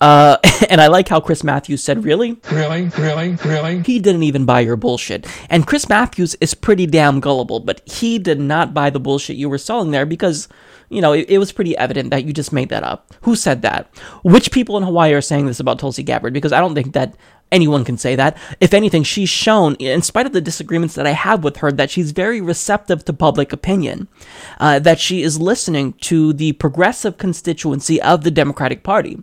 Uh, 0.00 0.38
and 0.70 0.80
I 0.80 0.86
like 0.86 1.08
how 1.08 1.20
Chris 1.20 1.44
Matthews 1.44 1.82
said, 1.82 2.04
really? 2.04 2.38
Really, 2.50 2.90
really, 2.98 3.36
really. 3.44 3.82
He 3.82 3.98
didn't 3.98 4.22
even 4.22 4.44
buy 4.46 4.60
your 4.60 4.76
bullshit. 4.76 5.26
And 5.50 5.66
Chris 5.66 5.88
Matthews 5.88 6.34
is 6.40 6.54
pretty 6.54 6.86
damn 6.86 7.20
gullible, 7.20 7.60
but 7.60 7.82
he 7.88 8.18
did 8.18 8.40
not 8.40 8.72
buy 8.74 8.90
the 8.90 9.00
bullshit 9.00 9.36
you 9.36 9.48
were 9.48 9.58
selling 9.58 9.90
there 9.90 10.06
because, 10.06 10.48
you 10.90 11.00
know, 11.00 11.12
it, 11.12 11.30
it 11.30 11.38
was 11.38 11.52
pretty 11.52 11.76
evident 11.78 12.10
that 12.10 12.24
you 12.24 12.32
just 12.32 12.52
made 12.52 12.68
that 12.68 12.82
up. 12.82 13.14
Who 13.22 13.36
said 13.36 13.62
that? 13.62 13.88
Which 14.22 14.50
people 14.50 14.76
in 14.76 14.82
Hawaii 14.82 15.14
are 15.14 15.20
saying 15.20 15.46
this 15.46 15.60
about 15.60 15.78
Tulsi 15.78 16.02
Gabbard? 16.02 16.34
Because 16.34 16.52
I 16.52 16.60
don't 16.60 16.74
think 16.74 16.92
that 16.92 17.14
anyone 17.52 17.84
can 17.84 17.96
say 17.96 18.16
that. 18.16 18.36
If 18.60 18.74
anything, 18.74 19.04
she's 19.04 19.28
shown, 19.28 19.76
in 19.76 20.02
spite 20.02 20.26
of 20.26 20.32
the 20.32 20.40
disagreements 20.40 20.94
that 20.96 21.06
I 21.06 21.12
have 21.12 21.44
with 21.44 21.58
her, 21.58 21.72
that 21.72 21.90
she's 21.90 22.10
very 22.10 22.40
receptive 22.40 23.04
to 23.04 23.12
public 23.12 23.52
opinion, 23.52 24.08
uh, 24.58 24.80
that 24.80 25.00
she 25.00 25.22
is 25.22 25.40
listening 25.40 25.94
to 25.94 26.32
the 26.32 26.52
progressive 26.52 27.18
constituency 27.18 28.02
of 28.02 28.24
the 28.24 28.30
Democratic 28.30 28.82
Party. 28.82 29.22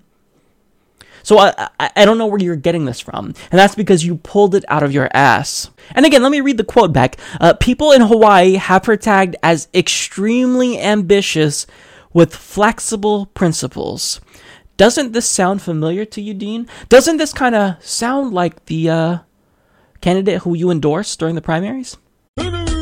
So 1.28 1.40
I, 1.40 1.68
I 1.78 1.92
I 1.94 2.06
don't 2.06 2.18
know 2.18 2.26
where 2.26 2.40
you're 2.40 2.56
getting 2.56 2.86
this 2.86 3.02
from, 3.02 3.26
and 3.26 3.60
that's 3.60 3.76
because 3.76 4.06
you 4.06 4.16
pulled 4.16 4.56
it 4.56 4.64
out 4.70 4.82
of 4.82 4.94
your 4.94 5.10
ass. 5.14 5.70
And 5.94 6.06
again, 6.06 6.24
let 6.24 6.32
me 6.32 6.40
read 6.40 6.56
the 6.56 6.64
quote 6.64 6.94
back. 6.94 7.18
Uh, 7.42 7.54
people 7.54 7.92
in 7.92 8.00
Hawaii 8.00 8.54
have 8.54 8.86
her 8.86 8.96
tagged 8.96 9.36
as 9.44 9.68
extremely 9.74 10.80
ambitious 10.80 11.68
with 12.14 12.34
flexible 12.34 13.26
principles. 13.26 14.22
Doesn't 14.78 15.12
this 15.12 15.28
sound 15.28 15.62
familiar 15.62 16.06
to 16.06 16.22
you, 16.22 16.34
Dean? 16.34 16.66
Doesn't 16.88 17.18
this 17.18 17.34
kind 17.34 17.56
of 17.56 17.84
sound 17.84 18.34
like 18.34 18.68
the 18.68 18.90
uh, 18.90 19.18
candidate 20.00 20.44
who 20.44 20.56
you 20.56 20.72
endorsed 20.72 21.20
during 21.20 21.36
the 21.36 21.42
primaries? 21.42 21.98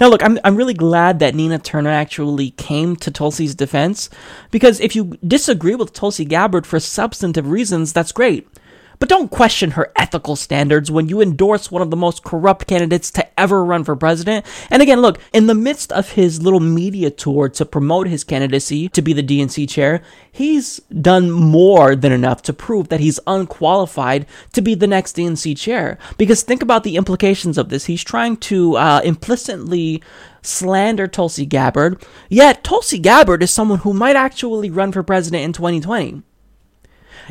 Now, 0.00 0.08
look, 0.08 0.22
I'm, 0.24 0.38
I'm 0.44 0.56
really 0.56 0.74
glad 0.74 1.18
that 1.20 1.34
Nina 1.34 1.58
Turner 1.58 1.90
actually 1.90 2.50
came 2.52 2.96
to 2.96 3.10
Tulsi's 3.10 3.54
defense 3.54 4.10
because 4.50 4.80
if 4.80 4.96
you 4.96 5.16
disagree 5.26 5.74
with 5.74 5.92
Tulsi 5.92 6.24
Gabbard 6.24 6.66
for 6.66 6.80
substantive 6.80 7.48
reasons, 7.48 7.92
that's 7.92 8.12
great. 8.12 8.48
But 8.98 9.08
don't 9.08 9.30
question 9.30 9.72
her 9.72 9.92
ethical 9.96 10.36
standards 10.36 10.90
when 10.90 11.08
you 11.08 11.20
endorse 11.20 11.70
one 11.70 11.82
of 11.82 11.90
the 11.90 11.96
most 11.96 12.24
corrupt 12.24 12.66
candidates 12.66 13.10
to 13.12 13.23
ever 13.36 13.64
run 13.64 13.84
for 13.84 13.96
president. 13.96 14.44
And 14.70 14.82
again, 14.82 15.00
look, 15.00 15.18
in 15.32 15.46
the 15.46 15.54
midst 15.54 15.92
of 15.92 16.12
his 16.12 16.42
little 16.42 16.60
media 16.60 17.10
tour 17.10 17.48
to 17.50 17.64
promote 17.64 18.06
his 18.06 18.24
candidacy 18.24 18.88
to 18.90 19.02
be 19.02 19.12
the 19.12 19.22
DNC 19.22 19.68
chair, 19.68 20.02
he's 20.30 20.80
done 21.00 21.30
more 21.30 21.94
than 21.96 22.12
enough 22.12 22.42
to 22.42 22.52
prove 22.52 22.88
that 22.88 23.00
he's 23.00 23.20
unqualified 23.26 24.26
to 24.52 24.62
be 24.62 24.74
the 24.74 24.86
next 24.86 25.16
DNC 25.16 25.56
chair. 25.56 25.98
Because 26.16 26.42
think 26.42 26.62
about 26.62 26.84
the 26.84 26.96
implications 26.96 27.58
of 27.58 27.68
this. 27.68 27.86
He's 27.86 28.04
trying 28.04 28.36
to 28.38 28.76
uh, 28.76 29.00
implicitly 29.04 30.02
slander 30.42 31.08
Tulsi 31.08 31.46
Gabbard, 31.46 32.04
yet 32.28 32.62
Tulsi 32.62 32.98
Gabbard 32.98 33.42
is 33.42 33.50
someone 33.50 33.78
who 33.80 33.94
might 33.94 34.16
actually 34.16 34.70
run 34.70 34.92
for 34.92 35.02
president 35.02 35.44
in 35.44 35.52
2020. 35.52 36.22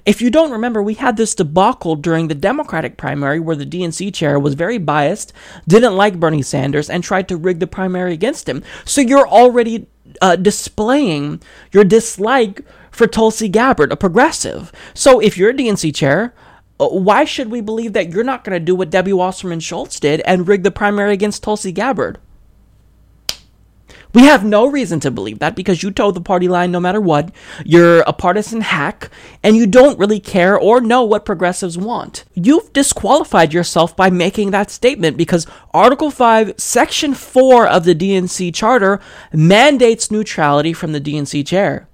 If 0.05 0.21
you 0.21 0.29
don't 0.29 0.51
remember, 0.51 0.81
we 0.81 0.95
had 0.95 1.17
this 1.17 1.35
debacle 1.35 1.95
during 1.95 2.27
the 2.27 2.35
Democratic 2.35 2.97
primary 2.97 3.39
where 3.39 3.55
the 3.55 3.65
DNC 3.65 4.13
chair 4.13 4.39
was 4.39 4.53
very 4.53 4.77
biased, 4.77 5.33
didn't 5.67 5.95
like 5.95 6.19
Bernie 6.19 6.41
Sanders, 6.41 6.89
and 6.89 7.03
tried 7.03 7.27
to 7.29 7.37
rig 7.37 7.59
the 7.59 7.67
primary 7.67 8.13
against 8.13 8.49
him. 8.49 8.63
So 8.85 9.01
you're 9.01 9.27
already 9.27 9.87
uh, 10.21 10.35
displaying 10.35 11.41
your 11.71 11.83
dislike 11.83 12.61
for 12.91 13.07
Tulsi 13.07 13.49
Gabbard, 13.49 13.91
a 13.91 13.97
progressive. 13.97 14.71
So 14.93 15.19
if 15.19 15.37
you're 15.37 15.49
a 15.49 15.53
DNC 15.53 15.93
chair, 15.95 16.33
uh, 16.79 16.87
why 16.87 17.25
should 17.25 17.49
we 17.49 17.61
believe 17.61 17.93
that 17.93 18.11
you're 18.11 18.23
not 18.23 18.43
going 18.43 18.59
to 18.59 18.63
do 18.63 18.75
what 18.75 18.89
Debbie 18.89 19.13
Wasserman 19.13 19.59
Schultz 19.59 19.99
did 19.99 20.21
and 20.21 20.47
rig 20.47 20.63
the 20.63 20.71
primary 20.71 21.13
against 21.13 21.43
Tulsi 21.43 21.71
Gabbard? 21.71 22.19
We 24.13 24.25
have 24.25 24.45
no 24.45 24.67
reason 24.67 24.99
to 24.99 25.11
believe 25.11 25.39
that 25.39 25.55
because 25.55 25.81
you 25.81 25.89
toe 25.89 26.11
the 26.11 26.21
party 26.21 26.47
line 26.47 26.71
no 26.71 26.79
matter 26.79 27.01
what. 27.01 27.31
You're 27.65 28.01
a 28.01 28.13
partisan 28.13 28.61
hack 28.61 29.09
and 29.41 29.55
you 29.55 29.65
don't 29.65 29.97
really 29.97 30.19
care 30.19 30.55
or 30.55 30.79
know 30.79 31.03
what 31.03 31.25
progressives 31.25 31.79
want. 31.79 32.23
You've 32.35 32.71
disqualified 32.73 33.53
yourself 33.53 33.95
by 33.95 34.11
making 34.11 34.51
that 34.51 34.69
statement 34.69 35.17
because 35.17 35.47
Article 35.73 36.11
5, 36.11 36.53
Section 36.59 37.15
4 37.15 37.67
of 37.67 37.85
the 37.85 37.95
DNC 37.95 38.53
Charter 38.53 38.99
mandates 39.31 40.11
neutrality 40.11 40.73
from 40.73 40.91
the 40.91 41.01
DNC 41.01 41.47
chair. 41.47 41.87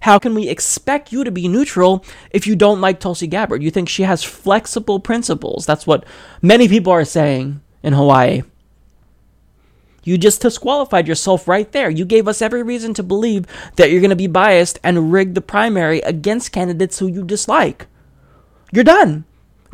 How 0.00 0.18
can 0.18 0.34
we 0.34 0.48
expect 0.48 1.12
you 1.12 1.24
to 1.24 1.30
be 1.30 1.46
neutral 1.46 2.02
if 2.30 2.46
you 2.46 2.56
don't 2.56 2.80
like 2.80 3.00
Tulsi 3.00 3.26
Gabbard? 3.26 3.62
You 3.62 3.70
think 3.70 3.90
she 3.90 4.04
has 4.04 4.24
flexible 4.24 4.98
principles. 4.98 5.66
That's 5.66 5.86
what 5.86 6.04
many 6.40 6.68
people 6.68 6.92
are 6.92 7.04
saying 7.04 7.60
in 7.82 7.92
Hawaii. 7.92 8.42
You 10.06 10.16
just 10.16 10.40
disqualified 10.40 11.08
yourself 11.08 11.48
right 11.48 11.70
there. 11.72 11.90
You 11.90 12.04
gave 12.04 12.28
us 12.28 12.40
every 12.40 12.62
reason 12.62 12.94
to 12.94 13.02
believe 13.02 13.44
that 13.74 13.90
you're 13.90 14.00
going 14.00 14.10
to 14.10 14.16
be 14.16 14.28
biased 14.28 14.78
and 14.84 15.12
rig 15.12 15.34
the 15.34 15.40
primary 15.40 15.98
against 16.00 16.52
candidates 16.52 17.00
who 17.00 17.08
you 17.08 17.24
dislike. 17.24 17.88
You're 18.72 18.84
done. 18.84 19.24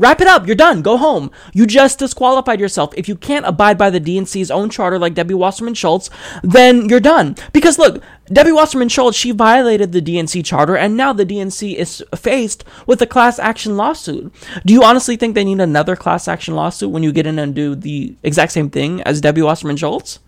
Wrap 0.02 0.20
it 0.20 0.26
up. 0.26 0.48
You're 0.48 0.56
done. 0.56 0.82
Go 0.82 0.96
home. 0.96 1.30
You 1.52 1.64
just 1.64 2.00
disqualified 2.00 2.58
yourself. 2.58 2.92
If 2.96 3.08
you 3.08 3.14
can't 3.14 3.46
abide 3.46 3.78
by 3.78 3.88
the 3.88 4.00
DNC's 4.00 4.50
own 4.50 4.68
charter 4.68 4.98
like 4.98 5.14
Debbie 5.14 5.32
Wasserman 5.32 5.74
Schultz, 5.74 6.10
then 6.42 6.88
you're 6.88 6.98
done. 6.98 7.36
Because 7.52 7.78
look, 7.78 8.02
Debbie 8.26 8.50
Wasserman 8.50 8.88
Schultz, 8.88 9.16
she 9.16 9.30
violated 9.30 9.92
the 9.92 10.02
DNC 10.02 10.44
charter, 10.44 10.76
and 10.76 10.96
now 10.96 11.12
the 11.12 11.24
DNC 11.24 11.76
is 11.76 12.04
faced 12.16 12.64
with 12.84 13.00
a 13.00 13.06
class 13.06 13.38
action 13.38 13.76
lawsuit. 13.76 14.34
Do 14.66 14.74
you 14.74 14.82
honestly 14.82 15.14
think 15.14 15.36
they 15.36 15.44
need 15.44 15.60
another 15.60 15.94
class 15.94 16.26
action 16.26 16.56
lawsuit 16.56 16.90
when 16.90 17.04
you 17.04 17.12
get 17.12 17.28
in 17.28 17.38
and 17.38 17.54
do 17.54 17.76
the 17.76 18.16
exact 18.24 18.50
same 18.50 18.70
thing 18.70 19.02
as 19.02 19.20
Debbie 19.20 19.42
Wasserman 19.42 19.76
Schultz? 19.76 20.18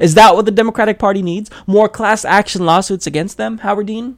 Is 0.00 0.14
that 0.14 0.36
what 0.36 0.46
the 0.46 0.50
Democratic 0.50 0.98
Party 0.98 1.20
needs? 1.20 1.50
More 1.66 1.90
class 1.90 2.24
action 2.24 2.64
lawsuits 2.64 3.06
against 3.06 3.36
them, 3.36 3.58
Howard 3.58 3.88
Dean? 3.88 4.16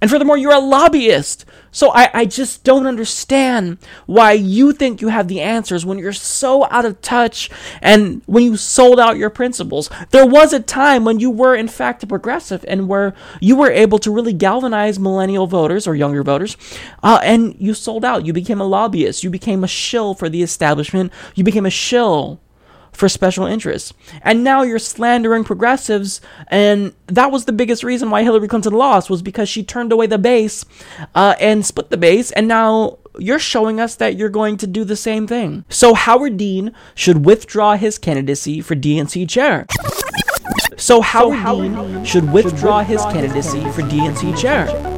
And 0.00 0.10
furthermore, 0.10 0.36
you're 0.36 0.52
a 0.52 0.58
lobbyist. 0.58 1.46
So 1.70 1.90
I, 1.90 2.10
I 2.12 2.24
just 2.26 2.64
don't 2.64 2.86
understand 2.86 3.78
why 4.04 4.32
you 4.32 4.72
think 4.72 5.00
you 5.00 5.08
have 5.08 5.26
the 5.26 5.40
answers 5.40 5.86
when 5.86 5.98
you're 5.98 6.12
so 6.12 6.66
out 6.70 6.84
of 6.84 7.00
touch 7.00 7.50
and 7.80 8.22
when 8.26 8.44
you 8.44 8.56
sold 8.56 9.00
out 9.00 9.16
your 9.16 9.30
principles. 9.30 9.88
There 10.10 10.26
was 10.26 10.52
a 10.52 10.60
time 10.60 11.04
when 11.04 11.18
you 11.18 11.30
were, 11.30 11.54
in 11.54 11.68
fact, 11.68 12.02
a 12.02 12.06
progressive 12.06 12.64
and 12.68 12.88
where 12.88 13.14
you 13.40 13.56
were 13.56 13.70
able 13.70 13.98
to 14.00 14.10
really 14.10 14.34
galvanize 14.34 14.98
millennial 14.98 15.46
voters 15.46 15.86
or 15.86 15.94
younger 15.94 16.22
voters, 16.22 16.56
uh, 17.02 17.20
and 17.22 17.56
you 17.58 17.72
sold 17.72 18.04
out. 18.04 18.26
You 18.26 18.32
became 18.32 18.60
a 18.60 18.64
lobbyist. 18.64 19.24
You 19.24 19.30
became 19.30 19.64
a 19.64 19.68
shill 19.68 20.14
for 20.14 20.28
the 20.28 20.42
establishment. 20.42 21.12
You 21.34 21.44
became 21.44 21.66
a 21.66 21.70
shill 21.70 22.40
for 22.96 23.08
special 23.08 23.46
interests. 23.46 23.92
And 24.22 24.42
now 24.42 24.62
you're 24.62 24.78
slandering 24.78 25.44
progressives, 25.44 26.20
and 26.48 26.94
that 27.06 27.30
was 27.30 27.44
the 27.44 27.52
biggest 27.52 27.84
reason 27.84 28.10
why 28.10 28.22
Hillary 28.22 28.48
Clinton 28.48 28.72
lost 28.72 29.10
was 29.10 29.22
because 29.22 29.48
she 29.48 29.62
turned 29.62 29.92
away 29.92 30.06
the 30.06 30.18
base 30.18 30.64
uh, 31.14 31.34
and 31.38 31.64
split 31.64 31.90
the 31.90 31.96
base, 31.96 32.30
and 32.32 32.48
now 32.48 32.98
you're 33.18 33.38
showing 33.38 33.80
us 33.80 33.96
that 33.96 34.16
you're 34.16 34.28
going 34.28 34.56
to 34.56 34.66
do 34.66 34.84
the 34.84 34.96
same 34.96 35.26
thing. 35.26 35.64
So 35.68 35.94
Howard 35.94 36.36
Dean 36.36 36.72
should 36.94 37.24
withdraw 37.24 37.76
his 37.76 37.98
candidacy 37.98 38.60
for 38.60 38.74
DNC 38.74 39.28
chair. 39.28 39.66
So 40.76 41.00
Howard, 41.00 41.36
so 41.36 41.42
Howard 41.42 41.74
Dean 41.74 42.04
should 42.04 42.32
withdraw 42.32 42.82
his 42.82 43.02
candidacy 43.02 43.60
for 43.72 43.82
DNC 43.82 44.38
chair. 44.38 44.95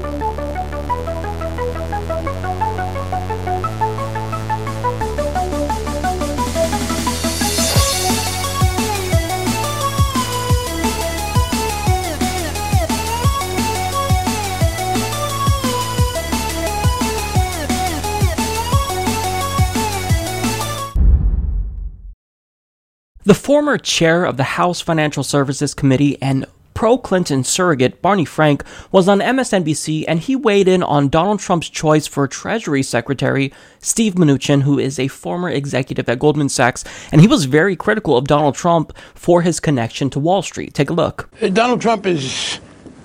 The 23.29 23.35
former 23.35 23.77
chair 23.77 24.25
of 24.25 24.39
the 24.39 24.57
House 24.57 24.81
Financial 24.81 25.23
Services 25.23 25.75
Committee 25.75 26.17
and 26.23 26.47
pro 26.73 26.97
Clinton 26.97 27.45
surrogate 27.45 28.01
Barney 28.01 28.25
Frank 28.25 28.65
was 28.91 29.07
on 29.07 29.19
MSNBC 29.19 30.07
and 30.09 30.19
he 30.19 30.35
weighed 30.35 30.67
in 30.67 30.83
on 30.83 31.11
Donald 31.11 31.39
Trump's 31.39 31.69
choice 31.69 32.07
for 32.07 32.27
Treasury 32.27 32.83
Secretary 32.83 33.53
Steve 33.81 34.15
Mnuchin, 34.15 34.63
who 34.63 34.79
is 34.79 34.99
a 34.99 35.09
former 35.09 35.51
executive 35.51 36.09
at 36.09 36.19
Goldman 36.19 36.49
Sachs, 36.49 36.85
and 37.13 37.21
he 37.21 37.27
was 37.27 37.45
very 37.45 37.77
critical 37.77 38.17
of 38.17 38.27
Donald 38.27 38.55
Trump 38.55 38.97
for 39.15 39.43
his 39.43 39.61
connection 39.61 40.09
to 40.09 40.19
Wall 40.19 40.41
Street. 40.41 40.73
Take 40.73 40.89
a 40.89 40.95
look. 40.95 41.29
Donald 41.53 41.83
Trump 41.83 42.07
is 42.07 42.61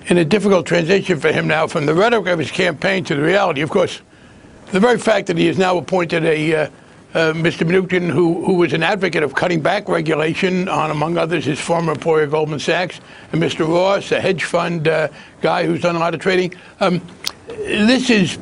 in 0.06 0.16
a 0.16 0.24
difficult 0.24 0.64
transition 0.64 1.20
for 1.20 1.32
him 1.32 1.46
now 1.46 1.66
from 1.66 1.84
the 1.84 1.92
rhetoric 1.92 2.28
of 2.28 2.38
his 2.38 2.50
campaign 2.50 3.04
to 3.04 3.14
the 3.14 3.22
reality. 3.22 3.60
Of 3.60 3.68
course, 3.68 4.00
the 4.72 4.80
very 4.80 4.96
fact 4.96 5.26
that 5.26 5.36
he 5.36 5.48
is 5.48 5.58
now 5.58 5.76
appointed 5.76 6.24
a 6.24 6.54
uh, 6.54 6.70
uh, 7.14 7.32
Mr. 7.32 7.66
Mnuchin, 7.66 8.10
who, 8.10 8.44
who 8.44 8.54
was 8.54 8.72
an 8.72 8.82
advocate 8.82 9.22
of 9.22 9.34
cutting 9.34 9.60
back 9.60 9.88
regulation 9.88 10.68
on, 10.68 10.90
among 10.90 11.16
others, 11.16 11.44
his 11.44 11.60
former 11.60 11.92
employer, 11.92 12.26
Goldman 12.26 12.58
Sachs, 12.58 13.00
and 13.32 13.40
Mr. 13.40 13.66
Ross, 13.66 14.10
a 14.10 14.20
hedge 14.20 14.44
fund 14.44 14.88
uh, 14.88 15.08
guy 15.40 15.64
who's 15.64 15.80
done 15.80 15.94
a 15.94 16.00
lot 16.00 16.12
of 16.12 16.20
trading. 16.20 16.54
Um, 16.80 17.00
this 17.46 18.10
is 18.10 18.38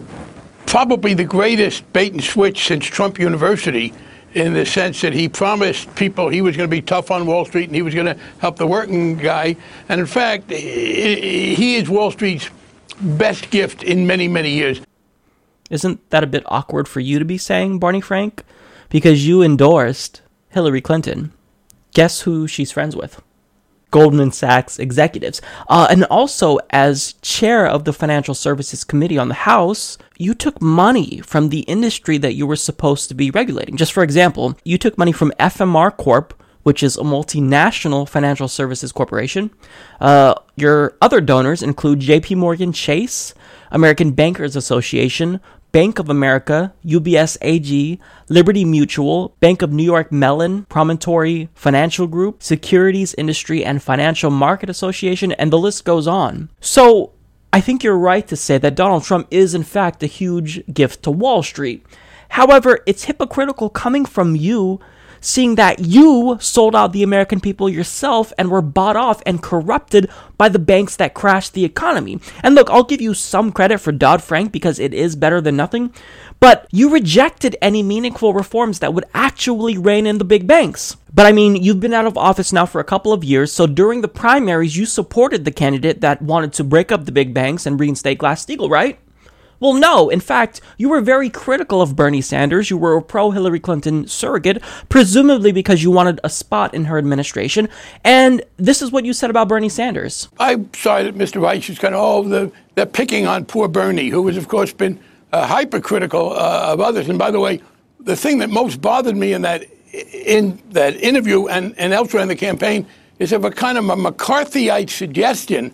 probably 0.67 1.13
the 1.13 1.25
greatest 1.25 1.91
bait 1.93 2.13
and 2.13 2.25
switch 2.25 2.67
since 2.67 2.87
Trump 2.87 3.19
University 3.19 3.93
in 4.33 4.55
the 4.55 4.65
sense 4.65 5.03
that 5.03 5.13
he 5.13 5.29
promised 5.29 5.95
people 5.95 6.31
he 6.31 6.41
was 6.41 6.57
going 6.57 6.69
to 6.69 6.75
be 6.75 6.81
tough 6.81 7.11
on 7.11 7.27
Wall 7.27 7.45
Street 7.45 7.67
and 7.67 7.75
he 7.75 7.83
was 7.83 7.95
going 7.95 8.07
to 8.07 8.17
help 8.39 8.57
the 8.57 8.67
working 8.67 9.17
guy. 9.17 9.55
And 9.91 10.01
in 10.01 10.07
fact, 10.07 10.51
he 10.51 11.77
is 11.77 11.91
Wall 11.91 12.11
Street's 12.11 12.49
best 13.03 13.51
gift 13.51 13.83
in 13.83 14.07
many, 14.07 14.29
many 14.29 14.51
years. 14.51 14.81
Isn't 15.69 16.09
that 16.09 16.25
a 16.25 16.27
bit 16.27 16.45
awkward 16.47 16.89
for 16.89 17.01
you 17.01 17.19
to 17.19 17.25
be 17.27 17.37
saying, 17.37 17.79
Barney 17.79 18.01
Frank? 18.01 18.43
Because 18.92 19.26
you 19.26 19.42
endorsed 19.42 20.20
Hillary 20.50 20.83
Clinton. 20.83 21.33
Guess 21.94 22.20
who 22.20 22.46
she's 22.46 22.70
friends 22.70 22.94
with? 22.94 23.22
Goldman 23.90 24.33
Sachs 24.33 24.78
executives. 24.78 25.40
Uh, 25.68 25.87
and 25.90 26.05
also, 26.05 26.59
as 26.70 27.14
chair 27.22 27.66
of 27.66 27.85
the 27.85 27.92
Financial 27.92 28.35
Services 28.35 28.85
Committee 28.85 29.18
on 29.18 29.28
the 29.28 29.35
House, 29.35 29.96
you 30.18 30.35
took 30.35 30.61
money 30.61 31.20
from 31.20 31.48
the 31.48 31.61
industry 31.61 32.18
that 32.18 32.35
you 32.35 32.46
were 32.46 32.57
supposed 32.57 33.09
to 33.09 33.14
be 33.14 33.31
regulating. 33.31 33.76
Just 33.76 33.92
for 33.94 34.02
example, 34.02 34.57
you 34.62 34.76
took 34.76 34.98
money 34.98 35.12
from 35.12 35.33
FMR 35.40 35.96
Corp, 35.96 36.35
which 36.62 36.83
is 36.83 36.96
a 36.96 37.02
multinational 37.02 38.07
financial 38.07 38.48
services 38.48 38.92
corporation. 38.92 39.50
Uh, 40.00 40.35
your 40.57 40.96
other 41.00 41.20
donors 41.20 41.62
include 41.62 42.00
JP 42.00 42.37
Morgan 42.37 42.72
Chase, 42.72 43.35
American 43.70 44.12
Bankers 44.12 44.55
Association, 44.55 45.40
Bank 45.73 45.99
of 45.99 46.11
America, 46.11 46.75
UBS 46.85 47.39
AG, 47.41 47.99
Liberty 48.29 48.65
Mutual, 48.65 49.35
Bank 49.41 49.63
of 49.63 49.73
New 49.73 49.83
York 49.83 50.13
Mellon, 50.13 50.67
Promontory 50.67 51.49
Financial 51.55 52.07
Group, 52.07 52.43
Securities 52.43 53.15
Industry 53.15 53.65
and 53.65 53.83
Financial 53.83 54.31
Market 54.31 54.69
Association, 54.69 55.33
and 55.33 55.51
the 55.51 55.59
list 55.59 55.87
goes 55.87 56.07
on. 56.07 56.51
So, 56.61 57.13
I 57.55 57.61
think 57.61 57.83
you're 57.83 57.99
right 57.99 58.27
to 58.29 58.37
say 58.37 58.59
that 58.59 58.75
Donald 58.75 59.05
Trump 59.05 59.29
is, 59.31 59.55
in 59.55 59.63
fact, 59.63 60.03
a 60.03 60.07
huge 60.07 60.63
gift 60.73 61.03
to 61.05 61.11
Wall 61.11 61.43
Street. 61.43 61.85
However, 62.31 62.81
it's 62.87 63.05
hypocritical 63.05 63.69
coming 63.69 64.05
from 64.05 64.37
you 64.37 64.79
seeing 65.23 65.55
that 65.55 65.79
you 65.79 66.37
sold 66.41 66.77
out 66.77 66.93
the 66.93 67.03
American 67.03 67.41
people 67.41 67.69
yourself 67.69 68.33
and 68.37 68.51
were 68.51 68.61
bought 68.61 68.97
off 68.97 69.23
and 69.25 69.43
corrupted 69.43 70.11
by 70.37 70.51
the 70.51 70.59
banks 70.59 70.97
that 70.97 71.15
crashed 71.15 71.55
the 71.55 71.65
economy. 71.65 72.21
And 72.43 72.55
look, 72.55 72.69
I'll 72.69 72.83
give 72.83 73.01
you 73.01 73.15
some 73.15 73.53
credit 73.53 73.79
for 73.79 73.93
Dodd 73.93 74.23
Frank 74.23 74.53
because 74.53 74.79
it 74.79 74.93
is 74.93 75.17
better 75.17 75.41
than 75.41 75.57
nothing, 75.57 75.95
but 76.41 76.67
you 76.71 76.91
rejected 76.91 77.57
any 77.63 77.83
meaningful 77.83 78.35
reforms 78.35 78.81
that 78.81 78.93
would 78.93 79.05
actually 79.15 79.79
rein 79.79 80.07
in 80.07 80.19
the 80.19 80.25
big 80.25 80.47
banks. 80.47 80.97
But 81.15 81.27
I 81.27 81.33
mean, 81.33 81.57
you've 81.57 81.81
been 81.81 81.95
out 81.95 82.07
of 82.07 82.19
office 82.19 82.53
now 82.53 82.67
for 82.67 82.81
a 82.81 82.85
couple 82.85 83.13
of 83.13 83.23
years, 83.23 83.53
so 83.53 83.67
during 83.67 84.01
the 84.01 84.09
primaries, 84.09 84.77
you 84.77 84.85
supported 84.85 85.45
the 85.45 85.53
candidate 85.53 86.01
that 86.01 86.21
wanted 86.21 86.53
to 86.55 86.65
break 86.65 86.91
up 86.91 87.05
the 87.05 87.13
big 87.13 87.33
banks 87.33 87.65
and 87.65 87.79
reinstate 87.79 88.19
Glass 88.19 88.45
Steagall, 88.45 88.71
right? 88.71 88.99
Well, 89.62 89.75
no. 89.75 90.09
In 90.09 90.18
fact, 90.18 90.61
you 90.77 90.88
were 90.88 91.01
very 91.01 91.31
critical 91.31 91.81
of 91.81 91.94
Bernie 91.94 92.20
Sanders. 92.20 92.68
You 92.68 92.77
were 92.77 92.96
a 92.96 93.03
pro 93.03 93.31
Hillary 93.31 93.61
Clinton 93.61 94.09
surrogate, 94.09 94.61
presumably 94.88 95.53
because 95.53 95.85
you 95.85 95.92
wanted 95.92 96.18
a 96.25 96.31
spot 96.31 96.75
in 96.75 96.87
her 96.87 96.98
administration. 96.98 97.68
And 98.03 98.42
this 98.57 98.83
is 98.83 98.90
what 98.90 99.05
you 99.05 99.12
said 99.12 99.31
about 99.31 99.46
Bernie 99.46 99.68
Sanders. 99.68 100.29
I 100.40 100.57
saw 100.75 101.01
that 101.01 101.14
Mr. 101.14 101.40
Reich 101.40 101.68
was 101.68 101.79
kind 101.79 101.94
of, 101.94 102.01
oh, 102.01 102.29
the, 102.29 102.51
they're 102.75 102.87
picking 102.87 103.29
on 103.29 103.44
poor 103.44 103.68
Bernie, 103.68 104.09
who 104.09 104.27
has, 104.27 104.37
of 104.37 104.48
course, 104.48 104.72
been 104.72 104.98
uh, 105.33 105.46
hypercritical 105.46 106.33
uh, 106.33 106.72
of 106.72 106.81
others. 106.81 107.09
And 107.09 107.16
by 107.16 107.31
the 107.31 107.38
way, 107.38 107.62
the 108.01 108.16
thing 108.16 108.38
that 108.38 108.51
most 108.51 108.81
bothered 108.81 109.16
me 109.16 109.33
in 109.33 109.42
that 109.42 109.64
in 109.92 110.61
that 110.70 110.96
interview 110.96 111.46
and, 111.46 111.79
and 111.79 111.92
elsewhere 111.92 112.22
in 112.22 112.29
the 112.29 112.35
campaign 112.35 112.85
is 113.20 113.31
of 113.31 113.44
a 113.44 113.51
kind 113.51 113.79
of 113.79 113.88
a 113.88 113.94
McCarthyite 113.94 114.90
suggestion 114.90 115.72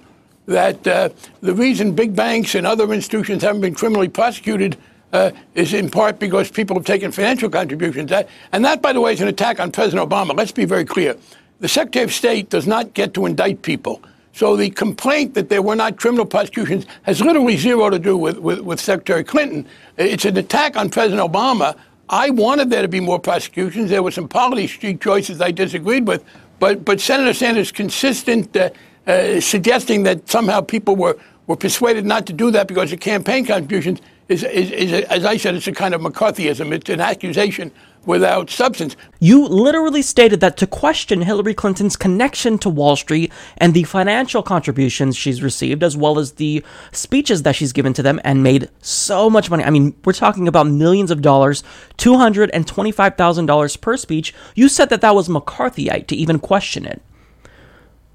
that 0.49 0.87
uh, 0.87 1.11
the 1.43 1.55
reason 1.55 1.93
big 1.93 2.17
banks 2.17 2.55
and 2.55 2.67
other 2.67 2.93
institutions 2.93 3.43
haven't 3.43 3.61
been 3.61 3.75
criminally 3.75 4.09
prosecuted 4.09 4.79
uh, 5.13 5.31
is 5.55 5.75
in 5.75 5.91
part 5.91 6.19
because 6.19 6.51
people 6.51 6.75
have 6.75 6.87
taken 6.87 7.13
financial 7.13 7.51
contributions. 7.51 8.11
That, 8.11 8.29
and 8.53 8.65
that, 8.65 8.81
by 8.81 8.95
the 8.95 9.01
way, 9.01 9.13
is 9.13 9.21
an 9.21 9.29
attack 9.29 9.61
on 9.61 9.71
President 9.71 10.09
Obama. 10.09 10.35
Let's 10.35 10.53
be 10.53 10.65
very 10.65 10.87
clear. 10.87 11.17
The 11.61 11.69
Secretary 11.69 12.05
of 12.05 12.13
State 12.13 12.49
does 12.49 12.67
not 12.67 12.95
get 12.95 13.13
to 13.15 13.27
indict 13.27 13.61
people. 13.63 14.03
So 14.33 14.57
the 14.57 14.71
complaint 14.71 15.35
that 15.35 15.51
there 15.51 15.61
were 15.61 15.77
not 15.77 15.99
criminal 15.99 16.25
prosecutions 16.25 16.87
has 17.03 17.21
literally 17.21 17.57
zero 17.57 17.91
to 17.91 17.99
do 17.99 18.17
with, 18.17 18.39
with, 18.39 18.61
with 18.61 18.81
Secretary 18.81 19.25
Clinton. 19.25 19.67
It's 19.97 20.25
an 20.25 20.37
attack 20.37 20.77
on 20.77 20.89
President 20.89 21.31
Obama. 21.31 21.77
I 22.09 22.31
wanted 22.31 22.71
there 22.71 22.83
to 22.83 22.89
be 22.89 23.01
more 23.01 23.19
prosecutions. 23.19 23.91
There 23.91 24.03
were 24.03 24.13
some 24.13 24.29
policy 24.29 24.95
choices 24.95 25.43
I 25.43 25.51
disagreed 25.51 26.07
with, 26.07 26.25
but 26.59 26.85
but 26.85 27.01
Senator 27.01 27.35
Sanders' 27.35 27.71
consistent 27.71 28.57
uh, 28.57 28.71
uh, 29.09 29.41
suggesting 29.41 30.05
that 30.05 30.29
somehow 30.29 30.61
people 30.61 30.95
were 30.95 31.19
were 31.49 31.57
persuaded 31.57 32.05
not 32.05 32.27
to 32.27 32.33
do 32.33 32.51
that 32.51 32.69
because 32.69 32.93
of 32.93 33.01
campaign 33.01 33.47
contributions 33.47 34.01
is, 34.29 34.45
is, 34.45 34.71
is 34.71 34.93
as 35.05 35.25
I 35.25 35.39
said, 35.39 35.55
it's 35.55 35.67
a 35.67 35.73
kind 35.73 35.95
of 35.95 36.03
McCarthyism. 36.03 36.73
It's 36.73 36.91
an 36.91 37.01
accusation 37.01 37.73
without 38.05 38.51
substance. 38.51 38.95
You 39.21 39.47
literally 39.47 40.03
stated 40.03 40.41
that 40.41 40.59
to 40.59 40.67
question 40.67 41.23
Hillary 41.23 41.55
Clinton's 41.55 41.97
connection 41.97 42.59
to 42.59 42.69
Wall 42.69 42.97
Street 42.97 43.33
and 43.57 43.73
the 43.73 43.85
financial 43.85 44.43
contributions 44.43 45.17
she's 45.17 45.43
received, 45.43 45.83
as 45.83 45.97
well 45.97 46.19
as 46.19 46.33
the 46.33 46.63
speeches 46.93 47.43
that 47.43 47.57
she's 47.57 47.73
given 47.73 47.95
to 47.95 48.03
them 48.03 48.21
and 48.25 48.43
made 48.43 48.69
so 48.81 49.31
much 49.31 49.51
money. 49.51 49.65
I 49.65 49.71
mean, 49.71 49.95
we're 50.05 50.13
talking 50.13 50.47
about 50.47 50.67
millions 50.67 51.11
of 51.11 51.23
dollars, 51.23 51.65
$225,000 51.97 53.81
per 53.81 53.97
speech. 53.97 54.35
You 54.55 54.69
said 54.69 54.91
that 54.91 55.01
that 55.01 55.15
was 55.15 55.29
McCarthyite 55.29 56.07
to 56.09 56.17
even 56.17 56.39
question 56.39 56.85
it. 56.85 57.01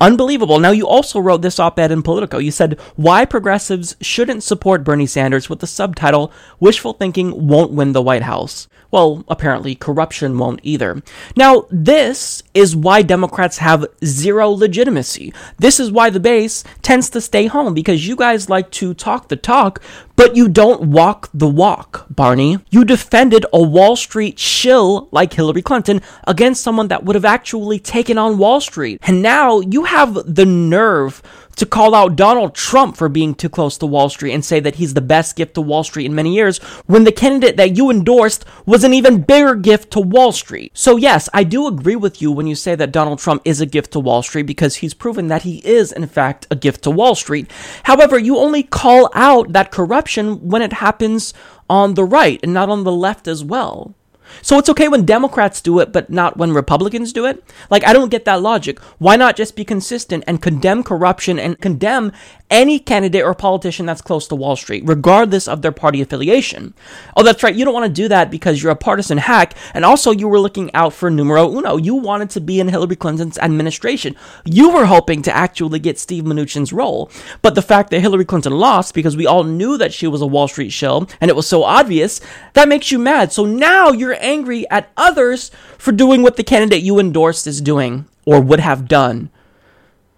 Unbelievable. 0.04 0.60
Now, 0.60 0.72
you 0.72 0.86
also 0.86 1.18
wrote 1.18 1.44
this 1.44 1.60
op 1.60 1.80
ed 1.80 1.90
in 1.90 2.04
Politico. 2.04 2.38
You 2.38 2.52
said, 2.52 2.78
Why 2.98 3.24
progressives 3.24 3.96
shouldn't 4.02 4.44
support 4.44 4.84
Bernie 4.84 5.06
Sanders 5.06 5.48
with 5.48 5.62
the 5.62 5.66
subtitle, 5.66 6.30
Wishful 6.60 6.92
Thinking 6.92 7.48
Won't 7.48 7.72
Win 7.72 7.94
the 7.94 8.02
White 8.02 8.24
House. 8.24 8.68
Well, 8.94 9.26
apparently, 9.28 9.74
corruption 9.74 10.38
won't 10.38 10.60
either. 10.62 11.02
Now, 11.36 11.66
this 11.72 12.44
is 12.54 12.76
why 12.76 13.02
Democrats 13.02 13.58
have 13.58 13.88
zero 14.06 14.50
legitimacy. 14.52 15.34
This 15.58 15.80
is 15.80 15.92
why 15.92 16.12
the 16.12 16.20
base 16.20 16.64
tends 16.84 17.10
to 17.10 17.20
stay 17.20 17.48
home, 17.48 17.74
because 17.74 18.08
you 18.08 18.16
guys 18.16 18.52
like 18.52 18.70
to 18.74 18.94
talk 18.94 19.30
the 19.30 19.36
talk, 19.36 19.82
but 20.16 20.36
you 20.36 20.48
don't 20.48 20.92
walk 20.92 21.28
the 21.34 21.48
walk, 21.48 22.06
Barney. 22.08 22.60
You 22.70 22.86
defended 22.86 23.48
a 23.52 23.64
Wall 23.64 23.96
Street 23.96 24.38
shill 24.38 25.10
like 25.12 25.34
Hillary 25.34 25.64
Clinton 25.64 26.00
against 26.28 26.62
someone 26.62 26.90
that 26.90 27.04
would 27.04 27.16
have 27.16 27.26
actually 27.26 27.80
taken 27.80 28.20
on 28.20 28.38
Wall 28.38 28.62
Street. 28.62 29.00
And 29.02 29.24
now 29.24 29.60
you 29.62 29.86
have 29.86 30.36
the 30.36 30.46
nerve 30.46 31.24
to 31.56 31.66
call 31.66 31.94
out 31.94 32.16
Donald 32.16 32.56
Trump 32.56 32.98
for 32.98 33.10
being 33.10 33.36
too 33.36 33.50
close 33.50 33.78
to 33.78 33.86
Wall 33.86 34.10
Street 34.10 34.34
and 34.34 34.44
say 34.44 34.60
that 34.60 34.76
he's 34.76 34.94
the 34.94 35.02
best 35.02 35.36
gift 35.36 35.54
to 35.56 35.62
Wall 35.62 35.84
Street 35.84 36.06
in 36.06 36.16
many 36.16 36.34
years 36.34 36.58
when 36.86 37.04
the 37.04 37.12
candidate 37.12 37.58
that 37.58 37.78
you 37.78 37.90
endorsed 37.90 38.46
was 38.66 38.84
an 38.84 38.94
even 38.94 39.22
bigger 39.22 39.56
gift 39.56 39.92
to 39.92 40.00
Wall 40.00 40.32
Street. 40.32 40.72
So, 40.74 40.98
yes, 40.98 41.30
I 41.34 41.44
do 41.44 41.68
agree 41.68 41.96
with 41.96 42.22
you 42.22 42.32
when 42.32 42.48
you 42.48 42.56
say 42.56 42.76
that 42.76 42.92
Donald 42.92 43.20
Trump 43.20 43.42
is 43.46 43.62
a 43.62 43.66
gift 43.66 43.92
to 43.92 44.00
Wall 44.00 44.24
Street 44.24 44.44
because 44.44 44.78
he's 44.78 44.94
proven 44.94 45.28
that 45.28 45.44
he 45.44 45.58
is, 45.66 45.92
in 45.92 46.08
fact, 46.08 46.48
a 46.50 46.56
gift 46.56 46.84
to 46.84 46.92
Wall 46.92 47.16
Street. 47.16 47.52
However, 47.84 48.18
you 48.18 48.38
only 48.38 48.64
call 48.64 49.10
out 49.14 49.54
that 49.54 49.72
corruption 49.72 50.50
when 50.50 50.62
it 50.62 50.74
happens 50.74 51.34
on 51.70 51.94
the 51.94 52.06
right 52.06 52.40
and 52.44 52.54
not 52.54 52.70
on 52.70 52.84
the 52.84 52.92
left 52.92 53.28
as 53.28 53.44
well. 53.44 53.96
So 54.42 54.58
it's 54.58 54.70
okay 54.70 54.88
when 54.88 55.06
Democrats 55.06 55.62
do 55.62 55.80
it, 55.80 55.92
but 55.92 56.10
not 56.10 56.38
when 56.38 56.54
Republicans 56.54 57.14
do 57.14 57.26
it? 57.26 57.44
Like, 57.70 57.86
I 57.86 57.94
don't 57.94 58.10
get 58.10 58.26
that 58.26 58.42
logic. 58.42 58.80
Why 58.98 59.16
not 59.16 59.36
just 59.36 59.56
be 59.56 59.66
consistent 59.66 60.24
and 60.28 60.42
condemn 60.42 60.84
corruption 60.84 61.40
and 61.40 61.60
condemn 61.60 62.12
any 62.54 62.78
candidate 62.78 63.24
or 63.24 63.34
politician 63.34 63.88
that's 63.88 64.02
close 64.02 64.28
to 64.28 64.36
Wall 64.36 64.56
Street, 64.56 64.84
regardless 64.86 65.48
of 65.48 65.64
their 65.64 65.72
party 65.72 66.02
affiliation? 66.02 66.76
Oh, 67.18 67.24
that's 67.24 67.42
right. 67.42 67.56
You 67.56 67.66
don't 67.66 67.74
want 67.74 67.88
to 67.88 68.02
do 68.02 68.08
that 68.08 68.30
because 68.30 68.62
you're 68.62 68.72
a 68.72 68.76
partisan 68.76 69.18
hack, 69.18 69.56
and 69.74 69.84
also 69.84 70.12
you 70.12 70.28
were 70.28 70.40
looking 70.40 70.74
out 70.76 70.94
for 70.94 71.10
numero 71.10 71.52
uno. 71.52 71.78
You 71.78 71.96
wanted 71.96 72.30
to 72.30 72.40
be 72.40 72.60
in 72.60 72.68
Hillary 72.68 72.96
Clinton's 72.96 73.40
administration. 73.40 74.16
You 74.46 74.70
were 74.70 74.86
hoping 74.86 75.24
to 75.24 75.36
actually 75.36 75.80
get 75.80 75.98
Steve 75.98 76.24
Mnuchin's 76.24 76.72
role. 76.72 77.10
But 77.42 77.56
the 77.56 77.62
fact 77.64 77.90
that 77.90 78.02
Hillary 78.02 78.26
Clinton 78.26 78.54
lost 78.54 78.94
because 78.94 79.18
we 79.18 79.26
all 79.26 79.44
knew 79.44 79.78
that 79.80 79.94
she 79.94 80.06
was 80.06 80.22
a 80.22 80.28
Wall 80.28 80.48
Street 80.48 80.72
shill 80.72 81.10
and 81.20 81.30
it 81.30 81.36
was 81.36 81.48
so 81.48 81.64
obvious, 81.64 82.22
that 82.54 82.70
makes 82.70 82.92
you 82.92 83.00
mad. 83.00 83.34
So 83.34 83.46
now 83.46 83.90
you're 83.90 84.18
angry 84.20 84.70
at 84.70 84.92
others 84.96 85.50
for 85.80 85.92
doing 85.92 86.22
what 86.22 86.38
the 86.38 86.44
candidate 86.44 86.84
you 86.84 87.00
endorsed 87.00 87.48
is 87.48 87.62
doing 87.62 88.06
or 88.26 88.40
would 88.40 88.60
have 88.60 88.88
done. 88.88 89.32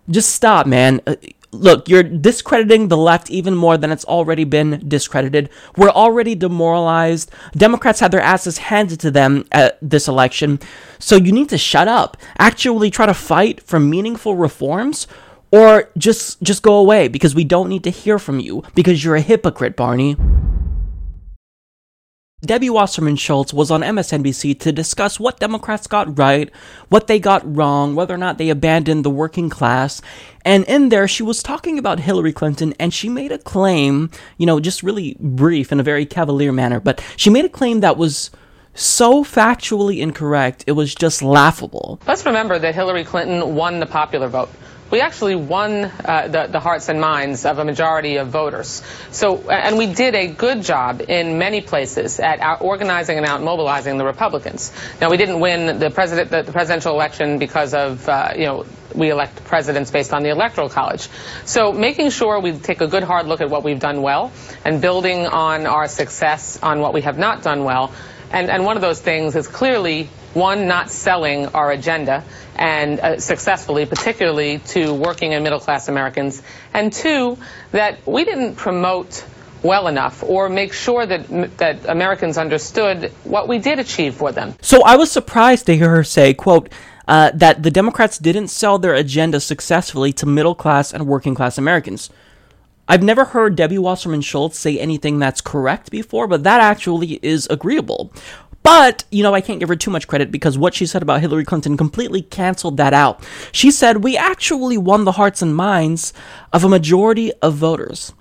Just 0.10 0.34
stop, 0.36 0.68
man. 0.68 1.02
Uh, 1.08 1.16
Look, 1.60 1.90
you're 1.90 2.04
discrediting 2.04 2.88
the 2.88 2.98
left 2.98 3.30
even 3.30 3.56
more 3.56 3.78
than 3.78 3.92
it's 3.92 4.06
already 4.06 4.44
been 4.44 4.84
discredited. 4.88 5.50
We're 5.76 5.90
already 5.90 6.36
demoralized. 6.36 7.32
Democrats 7.56 8.00
had 8.00 8.12
their 8.12 8.22
asses 8.22 8.58
handed 8.58 9.00
to 9.02 9.12
them 9.12 9.46
at 9.52 9.78
this 9.82 10.08
election. 10.08 10.60
So 11.00 11.16
you 11.16 11.32
need 11.32 11.50
to 11.50 11.58
shut 11.58 11.88
up. 11.88 12.18
Actually 12.38 12.90
try 12.92 13.06
to 13.06 13.14
fight 13.14 13.62
for 13.62 13.80
meaningful 13.80 14.36
reforms 14.36 15.08
or 15.52 15.90
just 15.98 16.42
just 16.42 16.64
go 16.64 16.76
away 16.76 17.08
because 17.08 17.34
we 17.34 17.44
don't 17.44 17.70
need 17.70 17.84
to 17.84 17.90
hear 17.90 18.20
from 18.20 18.40
you 18.40 18.64
because 18.76 19.04
you're 19.04 19.16
a 19.16 19.22
hypocrite, 19.22 19.76
Barney. 19.76 20.18
Debbie 22.46 22.70
Wasserman 22.70 23.16
Schultz 23.16 23.54
was 23.54 23.72
on 23.72 23.82
MSNBC 23.82 24.60
to 24.60 24.72
discuss 24.72 25.20
what 25.20 25.40
Democrats 25.40 25.88
got 25.88 26.18
right, 26.18 26.52
what 26.90 27.08
they 27.08 27.20
got 27.20 27.44
wrong, 27.56 27.96
whether 27.96 28.14
or 28.14 28.18
not 28.18 28.38
they 28.38 28.50
abandoned 28.50 29.04
the 29.04 29.10
working 29.10 29.50
class. 29.50 30.02
And 30.44 30.64
in 30.66 30.90
there, 30.90 31.08
she 31.08 31.24
was 31.24 31.42
talking 31.42 31.80
about 31.80 32.00
Hillary 32.00 32.34
Clinton 32.34 32.74
and 32.80 32.94
she 32.94 33.10
made 33.10 33.32
a 33.32 33.38
claim, 33.38 34.12
you 34.38 34.46
know, 34.46 34.60
just 34.60 34.84
really 34.84 35.18
brief 35.20 35.72
in 35.72 35.80
a 35.80 35.84
very 35.84 36.06
cavalier 36.06 36.52
manner, 36.52 36.80
but 36.80 37.04
she 37.18 37.30
made 37.30 37.46
a 37.46 37.50
claim 37.50 37.80
that 37.80 37.98
was 37.98 38.30
so 38.76 39.24
factually 39.24 40.00
incorrect, 40.00 40.64
it 40.68 40.74
was 40.74 40.94
just 40.94 41.22
laughable. 41.22 42.00
Let's 42.06 42.26
remember 42.26 42.60
that 42.60 42.76
Hillary 42.76 43.06
Clinton 43.06 43.56
won 43.56 43.80
the 43.80 43.86
popular 43.86 44.28
vote 44.28 44.50
we 44.92 45.02
actually 45.02 45.36
won 45.36 45.86
uh, 45.86 46.28
the, 46.28 46.48
the, 46.48 46.60
hearts 46.60 46.90
and 46.90 47.02
minds 47.02 47.46
of 47.46 47.58
a 47.58 47.66
majority 47.66 48.18
of 48.18 48.30
voters. 48.30 48.84
So, 49.12 49.50
and 49.50 49.78
we 49.78 49.92
did 49.92 50.14
a 50.14 50.28
good 50.28 50.62
job 50.62 51.02
in 51.08 51.40
many 51.40 51.62
places 51.62 52.20
at 52.20 52.62
organizing 52.62 53.18
and 53.18 53.26
out 53.26 53.42
mobilizing 53.42 53.98
the 53.98 54.06
Republicans. 54.06 54.72
Now, 55.02 55.10
we 55.10 55.18
didn't 55.18 55.40
win 55.40 55.80
the 55.80 55.90
president, 55.90 56.30
the, 56.30 56.44
the 56.44 56.52
presidential 56.52 56.94
election 56.94 57.40
because 57.40 57.74
of, 57.74 58.08
uh, 58.08 58.34
you 58.36 58.46
know, 58.46 58.66
we 58.94 59.10
elect 59.10 59.44
presidents 59.44 59.92
based 59.92 60.14
on 60.14 60.24
the 60.24 60.30
electoral 60.30 60.70
college. 60.70 61.10
So, 61.46 61.74
making 61.74 62.12
sure 62.12 62.40
we 62.40 62.54
take 62.58 62.82
a 62.82 62.88
good 62.88 63.04
hard 63.04 63.26
look 63.26 63.42
at 63.42 63.50
what 63.50 63.64
we've 63.64 63.80
done 63.80 64.02
well 64.02 64.32
and 64.64 64.82
building 64.82 65.26
on 65.26 65.66
our 65.66 65.88
success 65.88 66.60
on 66.62 66.80
what 66.80 66.94
we 66.94 67.02
have 67.02 67.18
not 67.18 67.42
done 67.44 67.64
well. 67.64 67.92
And, 68.32 68.50
and 68.50 68.66
one 68.66 68.76
of 68.76 68.82
those 68.82 69.00
things 69.00 69.36
is 69.36 69.48
clearly 69.48 70.10
one, 70.34 70.68
not 70.68 70.90
selling 70.90 71.48
our 71.48 71.72
agenda 71.72 72.24
and 72.56 73.00
uh, 73.00 73.20
successfully, 73.20 73.86
particularly 73.86 74.60
to 74.60 74.94
working 74.94 75.34
and 75.34 75.44
middle 75.44 75.60
class 75.60 75.88
Americans, 75.88 76.42
and 76.74 76.92
two, 76.92 77.38
that 77.72 78.06
we 78.08 78.24
didn't 78.24 78.56
promote 78.56 79.26
well 79.64 79.88
enough 79.88 80.24
or 80.24 80.48
make 80.48 80.74
sure 80.74 81.06
that 81.06 81.58
that 81.58 81.86
Americans 81.90 82.38
understood 82.38 83.12
what 83.24 83.48
we 83.48 83.58
did 83.58 83.80
achieve 83.80 84.14
for 84.16 84.32
them. 84.32 84.54
So 84.62 84.84
I 84.84 84.96
was 84.96 85.12
surprised 85.12 85.66
to 85.66 85.76
hear 85.76 85.90
her 85.90 86.04
say, 86.04 86.34
quote, 86.34 86.70
uh, 87.08 87.32
that 87.34 87.64
the 87.64 87.72
Democrats 87.72 88.18
didn't 88.18 88.48
sell 88.48 88.78
their 88.80 88.94
agenda 88.94 89.40
successfully 89.40 90.14
to 90.14 90.26
middle 90.26 90.56
class 90.56 90.94
and 90.94 91.08
working 91.08 91.36
class 91.36 91.58
Americans. 91.58 92.10
I've 92.88 93.02
never 93.02 93.26
heard 93.26 93.56
Debbie 93.56 93.80
Wasserman 93.80 94.22
Schultz 94.22 94.60
say 94.60 94.78
anything 94.78 95.18
that's 95.18 95.42
correct 95.42 95.90
before, 95.90 96.28
but 96.28 96.44
that 96.44 96.62
actually 96.62 97.20
is 97.24 97.48
agreeable. 97.50 98.12
But, 98.66 99.04
you 99.12 99.22
know, 99.22 99.36
I 99.36 99.42
can't 99.42 99.60
give 99.60 99.70
her 99.70 99.76
too 99.76 99.92
much 99.92 100.08
credit 100.08 100.32
because 100.32 100.58
what 100.58 100.74
she 100.74 100.88
said 100.88 101.04
about 101.04 101.22
Hillary 101.22 101.46
Clinton 101.46 101.78
completely 101.78 102.24
canceled 102.24 102.78
that 102.78 102.96
out. 102.96 103.24
She 103.52 103.70
said, 103.70 104.04
We 104.04 104.18
actually 104.18 104.76
won 104.76 105.06
the 105.06 105.12
hearts 105.12 105.44
and 105.44 105.56
minds 105.56 106.14
of 106.52 106.64
a 106.64 106.70
majority 106.70 107.32
of 107.44 107.54
voters. 107.54 108.12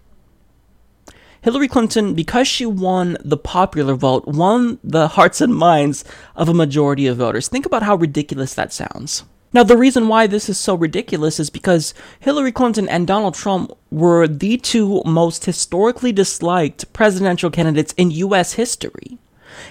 Hillary 1.41 1.67
Clinton, 1.67 2.13
because 2.13 2.47
she 2.47 2.67
won 2.67 3.17
the 3.25 3.39
popular 3.39 3.95
vote, 3.95 4.27
won 4.27 4.79
the 4.85 5.09
hearts 5.09 5.41
and 5.41 5.55
minds 5.55 6.05
of 6.37 6.51
a 6.51 6.55
majority 6.55 7.07
of 7.07 7.17
voters. 7.17 7.49
Think 7.49 7.65
about 7.65 7.83
how 7.83 7.97
ridiculous 7.97 8.53
that 8.53 8.71
sounds. 8.71 9.25
Now, 9.55 9.63
the 9.63 9.79
reason 9.79 10.09
why 10.09 10.27
this 10.27 10.51
is 10.51 10.59
so 10.59 10.75
ridiculous 10.75 11.41
is 11.41 11.49
because 11.49 11.95
Hillary 12.21 12.53
Clinton 12.53 12.87
and 12.87 13.07
Donald 13.07 13.33
Trump 13.33 13.73
were 13.91 14.29
the 14.29 14.59
two 14.59 15.01
most 15.07 15.47
historically 15.47 16.13
disliked 16.13 16.93
presidential 16.93 17.51
candidates 17.51 17.95
in 17.97 18.11
U.S. 18.11 18.55
history. 18.55 19.17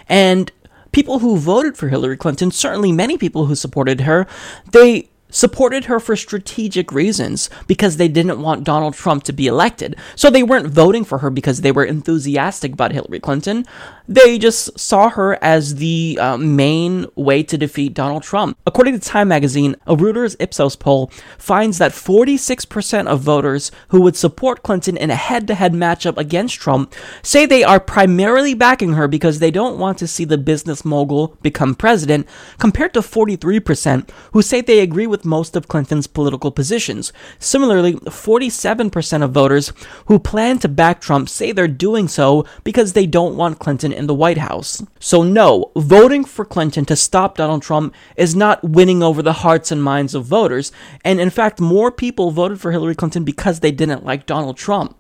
And 0.10 0.52
people 0.93 1.19
who 1.19 1.36
voted 1.38 1.75
for 1.75 1.89
Hillary 1.89 2.15
Clinton, 2.15 2.51
certainly 2.51 2.93
many 2.93 3.17
people 3.17 3.47
who 3.47 3.56
supported 3.56 4.01
her, 4.01 4.25
they 4.71 5.10
supported 5.34 5.86
her 5.86 5.99
for 5.99 6.15
strategic 6.15 6.91
reasons 6.91 7.49
because 7.67 7.97
they 7.97 8.08
didn't 8.08 8.39
want 8.39 8.63
Donald 8.63 8.93
Trump 8.93 9.23
to 9.23 9.34
be 9.34 9.47
elected. 9.47 9.95
So 10.15 10.29
they 10.29 10.43
weren't 10.43 10.67
voting 10.67 11.03
for 11.03 11.17
her 11.17 11.32
because 11.32 11.62
they 11.62 11.71
were 11.71 11.84
enthusiastic 11.84 12.73
about 12.73 12.91
Hillary 12.91 13.19
Clinton. 13.19 13.65
They 14.08 14.38
just 14.38 14.78
saw 14.78 15.10
her 15.10 15.42
as 15.42 15.76
the 15.76 16.18
uh, 16.20 16.36
main 16.38 17.06
way 17.16 17.42
to 17.44 17.58
defeat 17.58 17.94
Donald 17.94 18.24
Trump. 18.24 18.58
According 18.68 19.00
to 19.00 19.00
Time 19.00 19.30
magazine, 19.30 19.78
a 19.88 19.96
Reuters 19.96 20.36
Ipsos 20.39 20.76
poll 20.76 21.10
finds 21.38 21.78
that 21.78 21.94
46% 21.94 23.08
of 23.08 23.22
voters 23.22 23.72
who 23.89 24.02
would 24.02 24.18
support 24.18 24.62
Clinton 24.62 24.98
in 24.98 25.10
a 25.10 25.16
head 25.16 25.48
to 25.48 25.56
head 25.56 25.72
matchup 25.72 26.18
against 26.18 26.56
Trump 26.56 26.94
say 27.22 27.46
they 27.46 27.63
are 27.63 27.80
primarily 27.80 28.54
backing 28.54 28.94
her 28.94 29.08
because 29.08 29.39
they 29.39 29.52
don't 29.52 29.80
want 29.80 29.98
to 30.00 30.08
see 30.08 30.26
the 30.26 30.38
business 30.38 30.84
mogul 30.84 31.38
become 31.42 31.74
president, 31.74 32.28
compared 32.60 32.94
to 32.94 33.00
43% 33.00 34.10
who 34.34 34.42
say 34.42 34.60
they 34.60 34.80
agree 34.80 35.08
with 35.08 35.24
most 35.24 35.56
of 35.56 35.70
Clinton's 35.70 36.08
political 36.08 36.52
positions. 36.52 37.13
Similarly, 37.39 37.94
47% 37.94 39.24
of 39.24 39.32
voters 39.32 39.72
who 40.08 40.20
plan 40.20 40.60
to 40.60 40.68
back 40.68 41.00
Trump 41.00 41.30
say 41.30 41.54
they're 41.54 41.68
doing 41.70 42.10
so 42.10 42.46
because 42.66 42.92
they 42.92 43.06
don't 43.06 43.38
want 43.38 43.60
Clinton 43.60 43.92
in 43.93 44.08
the 44.08 44.13
White 44.13 44.38
House. 44.38 44.84
So, 44.99 45.23
no, 45.23 45.71
voting 45.75 46.25
for 46.25 46.45
Clinton 46.45 46.86
to 46.86 46.95
stop 46.95 47.38
Donald 47.38 47.62
Trump 47.62 47.93
is 48.15 48.36
not 48.36 48.63
winning 48.63 49.01
over 49.01 49.21
the 49.21 49.34
hearts 49.34 49.71
and 49.71 49.84
minds 49.84 50.15
of 50.15 50.25
voters. 50.25 50.71
And 51.03 51.19
in 51.19 51.29
fact, 51.29 51.60
more 51.60 51.91
people 51.91 52.32
voted 52.32 52.60
for 52.60 52.71
Hillary 52.71 52.95
Clinton 52.95 53.23
because 53.23 53.60
they 53.60 53.71
didn't 53.71 54.06
like 54.06 54.25
Donald 54.25 54.58
Trump. 54.58 54.97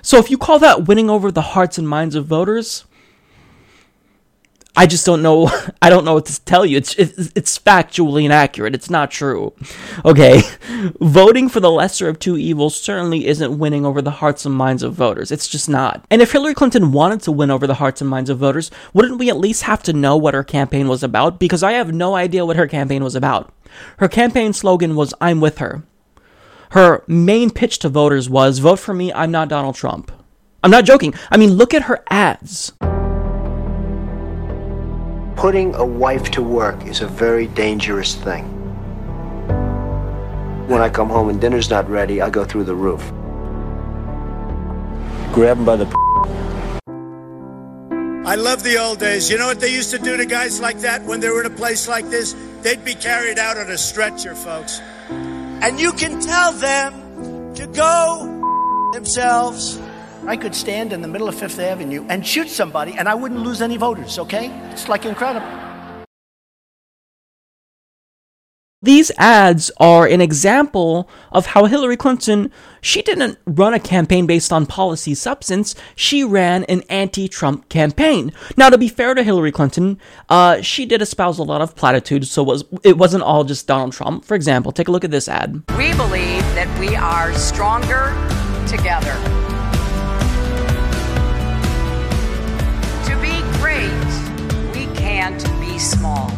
So 0.00 0.18
if 0.18 0.30
you 0.30 0.38
call 0.38 0.58
that 0.60 0.86
winning 0.86 1.10
over 1.10 1.30
the 1.30 1.40
hearts 1.42 1.78
and 1.78 1.88
minds 1.88 2.14
of 2.14 2.26
voters, 2.26 2.84
I 4.74 4.86
just 4.86 5.04
don't 5.04 5.22
know. 5.22 5.50
I 5.82 5.90
don't 5.90 6.04
know 6.04 6.14
what 6.14 6.26
to 6.26 6.44
tell 6.44 6.64
you. 6.64 6.78
It's, 6.78 6.94
it's 6.94 7.30
it's 7.34 7.58
factually 7.58 8.24
inaccurate. 8.24 8.74
It's 8.74 8.88
not 8.88 9.10
true. 9.10 9.52
Okay, 10.04 10.42
voting 11.00 11.48
for 11.48 11.60
the 11.60 11.70
lesser 11.70 12.08
of 12.08 12.18
two 12.18 12.36
evils 12.38 12.80
certainly 12.80 13.26
isn't 13.26 13.58
winning 13.58 13.84
over 13.84 14.00
the 14.00 14.10
hearts 14.10 14.46
and 14.46 14.54
minds 14.54 14.82
of 14.82 14.94
voters. 14.94 15.30
It's 15.30 15.48
just 15.48 15.68
not. 15.68 16.04
And 16.10 16.22
if 16.22 16.32
Hillary 16.32 16.54
Clinton 16.54 16.92
wanted 16.92 17.20
to 17.22 17.32
win 17.32 17.50
over 17.50 17.66
the 17.66 17.74
hearts 17.74 18.00
and 18.00 18.08
minds 18.08 18.30
of 18.30 18.38
voters, 18.38 18.70
wouldn't 18.94 19.18
we 19.18 19.28
at 19.28 19.36
least 19.36 19.64
have 19.64 19.82
to 19.84 19.92
know 19.92 20.16
what 20.16 20.34
her 20.34 20.44
campaign 20.44 20.88
was 20.88 21.02
about? 21.02 21.38
Because 21.38 21.62
I 21.62 21.72
have 21.72 21.92
no 21.92 22.14
idea 22.14 22.46
what 22.46 22.56
her 22.56 22.66
campaign 22.66 23.04
was 23.04 23.14
about. 23.14 23.52
Her 23.98 24.08
campaign 24.08 24.52
slogan 24.52 24.96
was 24.96 25.12
"I'm 25.20 25.40
with 25.40 25.58
her." 25.58 25.82
Her 26.70 27.04
main 27.06 27.50
pitch 27.50 27.78
to 27.80 27.90
voters 27.90 28.30
was 28.30 28.58
"Vote 28.58 28.78
for 28.78 28.94
me. 28.94 29.12
I'm 29.12 29.30
not 29.30 29.48
Donald 29.48 29.74
Trump." 29.74 30.10
I'm 30.64 30.70
not 30.70 30.84
joking. 30.84 31.12
I 31.28 31.36
mean, 31.36 31.54
look 31.54 31.74
at 31.74 31.82
her 31.82 32.04
ads. 32.08 32.72
Putting 35.36 35.74
a 35.74 35.84
wife 35.84 36.30
to 36.32 36.42
work 36.42 36.86
is 36.86 37.00
a 37.00 37.06
very 37.06 37.46
dangerous 37.48 38.14
thing. 38.14 38.44
When 40.68 40.80
I 40.80 40.88
come 40.88 41.08
home 41.08 41.28
and 41.28 41.40
dinner's 41.40 41.68
not 41.68 41.88
ready, 41.88 42.20
I 42.20 42.30
go 42.30 42.44
through 42.44 42.64
the 42.64 42.74
roof. 42.74 43.02
Grab 45.34 45.58
him 45.58 45.64
by 45.64 45.76
the 45.76 45.86
I 48.24 48.36
love 48.36 48.62
the 48.62 48.78
old 48.78 49.00
days. 49.00 49.28
You 49.30 49.36
know 49.36 49.48
what 49.48 49.60
they 49.60 49.74
used 49.74 49.90
to 49.90 49.98
do 49.98 50.16
to 50.16 50.24
guys 50.24 50.60
like 50.60 50.78
that 50.80 51.02
when 51.04 51.18
they 51.18 51.28
were 51.28 51.40
in 51.40 51.52
a 51.52 51.56
place 51.56 51.88
like 51.88 52.08
this? 52.08 52.36
They'd 52.62 52.84
be 52.84 52.94
carried 52.94 53.38
out 53.38 53.58
on 53.58 53.68
a 53.68 53.76
stretcher, 53.76 54.36
folks. 54.36 54.80
And 55.10 55.80
you 55.80 55.92
can 55.92 56.20
tell 56.20 56.52
them 56.52 57.54
to 57.56 57.66
go 57.66 58.90
themselves. 58.94 59.81
I 60.26 60.36
could 60.36 60.54
stand 60.54 60.92
in 60.92 61.02
the 61.02 61.08
middle 61.08 61.28
of 61.28 61.34
Fifth 61.34 61.58
Avenue 61.58 62.06
and 62.08 62.26
shoot 62.26 62.48
somebody 62.48 62.94
and 62.96 63.08
I 63.08 63.14
wouldn't 63.14 63.40
lose 63.40 63.60
any 63.60 63.76
voters, 63.76 64.18
okay? 64.20 64.50
It's 64.70 64.88
like 64.88 65.04
incredible. 65.04 65.48
These 68.84 69.12
ads 69.16 69.70
are 69.78 70.08
an 70.08 70.20
example 70.20 71.08
of 71.30 71.46
how 71.46 71.66
Hillary 71.66 71.96
Clinton, 71.96 72.50
she 72.80 73.00
didn't 73.00 73.38
run 73.46 73.74
a 73.74 73.78
campaign 73.78 74.26
based 74.26 74.52
on 74.52 74.66
policy 74.66 75.14
substance, 75.14 75.76
she 75.94 76.24
ran 76.24 76.64
an 76.64 76.82
anti-Trump 76.88 77.68
campaign. 77.68 78.32
Now, 78.56 78.70
to 78.70 78.78
be 78.78 78.88
fair 78.88 79.14
to 79.14 79.22
Hillary 79.22 79.52
Clinton, 79.52 80.00
uh, 80.28 80.62
she 80.62 80.84
did 80.84 81.00
espouse 81.00 81.38
a 81.38 81.44
lot 81.44 81.60
of 81.60 81.76
platitudes, 81.76 82.28
so 82.32 82.42
was, 82.42 82.64
it 82.82 82.98
wasn't 82.98 83.22
all 83.22 83.44
just 83.44 83.68
Donald 83.68 83.92
Trump. 83.92 84.24
For 84.24 84.34
example, 84.34 84.72
take 84.72 84.88
a 84.88 84.90
look 84.90 85.04
at 85.04 85.12
this 85.12 85.28
ad. 85.28 85.62
We 85.78 85.94
believe 85.94 86.42
that 86.56 86.80
we 86.80 86.96
are 86.96 87.32
stronger 87.34 88.10
together. 88.66 89.51
Small. 95.82 96.28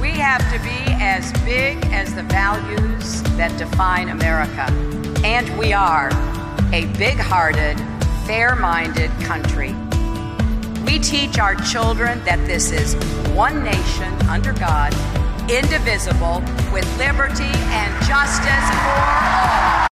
We 0.00 0.10
have 0.10 0.40
to 0.52 0.58
be 0.60 0.92
as 1.02 1.32
big 1.44 1.84
as 1.86 2.14
the 2.14 2.22
values 2.22 3.22
that 3.36 3.56
define 3.58 4.10
America. 4.10 4.66
And 5.24 5.58
we 5.58 5.72
are 5.72 6.08
a 6.72 6.86
big 6.96 7.16
hearted, 7.16 7.78
fair 8.26 8.54
minded 8.54 9.10
country. 9.22 9.74
We 10.84 11.00
teach 11.00 11.38
our 11.38 11.56
children 11.56 12.22
that 12.24 12.38
this 12.46 12.70
is 12.70 12.94
one 13.34 13.64
nation 13.64 14.12
under 14.28 14.52
God, 14.52 14.92
indivisible, 15.50 16.40
with 16.72 16.86
liberty 16.98 17.42
and 17.42 18.06
justice 18.06 18.68
for 18.70 19.00
all. 19.02 19.86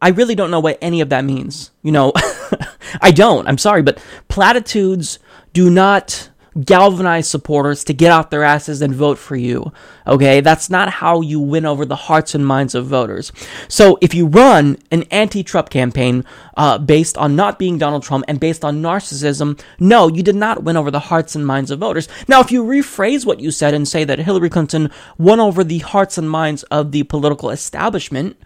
I 0.00 0.10
really 0.10 0.36
don't 0.36 0.52
know 0.52 0.60
what 0.60 0.78
any 0.80 1.00
of 1.00 1.08
that 1.08 1.24
means. 1.24 1.72
You 1.82 1.90
know, 1.90 2.12
I 3.00 3.10
don't. 3.10 3.48
I'm 3.48 3.58
sorry, 3.58 3.82
but 3.82 3.98
platitudes 4.28 5.18
do 5.56 5.70
not 5.70 6.28
galvanize 6.64 7.26
supporters 7.26 7.82
to 7.82 7.94
get 7.94 8.12
off 8.12 8.28
their 8.28 8.42
asses 8.42 8.82
and 8.82 8.94
vote 8.94 9.16
for 9.16 9.36
you. 9.36 9.72
Okay, 10.06 10.42
that's 10.42 10.68
not 10.68 10.90
how 10.90 11.22
you 11.22 11.40
win 11.40 11.64
over 11.64 11.86
the 11.86 11.96
hearts 11.96 12.34
and 12.34 12.46
minds 12.46 12.74
of 12.74 12.84
voters. 12.84 13.32
So 13.66 13.96
if 14.02 14.12
you 14.12 14.26
run 14.26 14.76
an 14.90 15.04
anti-Trump 15.04 15.70
campaign 15.70 16.26
uh, 16.58 16.76
based 16.76 17.16
on 17.16 17.36
not 17.36 17.58
being 17.58 17.78
Donald 17.78 18.02
Trump 18.02 18.26
and 18.28 18.38
based 18.38 18.66
on 18.66 18.82
narcissism, 18.82 19.58
no, 19.80 20.08
you 20.08 20.22
did 20.22 20.36
not 20.36 20.62
win 20.62 20.76
over 20.76 20.90
the 20.90 21.08
hearts 21.08 21.34
and 21.34 21.46
minds 21.46 21.70
of 21.70 21.78
voters. 21.78 22.06
Now, 22.28 22.40
if 22.40 22.52
you 22.52 22.62
rephrase 22.62 23.24
what 23.24 23.40
you 23.40 23.50
said 23.50 23.72
and 23.72 23.88
say 23.88 24.04
that 24.04 24.18
Hillary 24.18 24.50
Clinton 24.50 24.90
won 25.16 25.40
over 25.40 25.64
the 25.64 25.78
hearts 25.78 26.18
and 26.18 26.28
minds 26.28 26.64
of 26.64 26.92
the 26.92 27.04
political 27.04 27.48
establishment, 27.48 28.36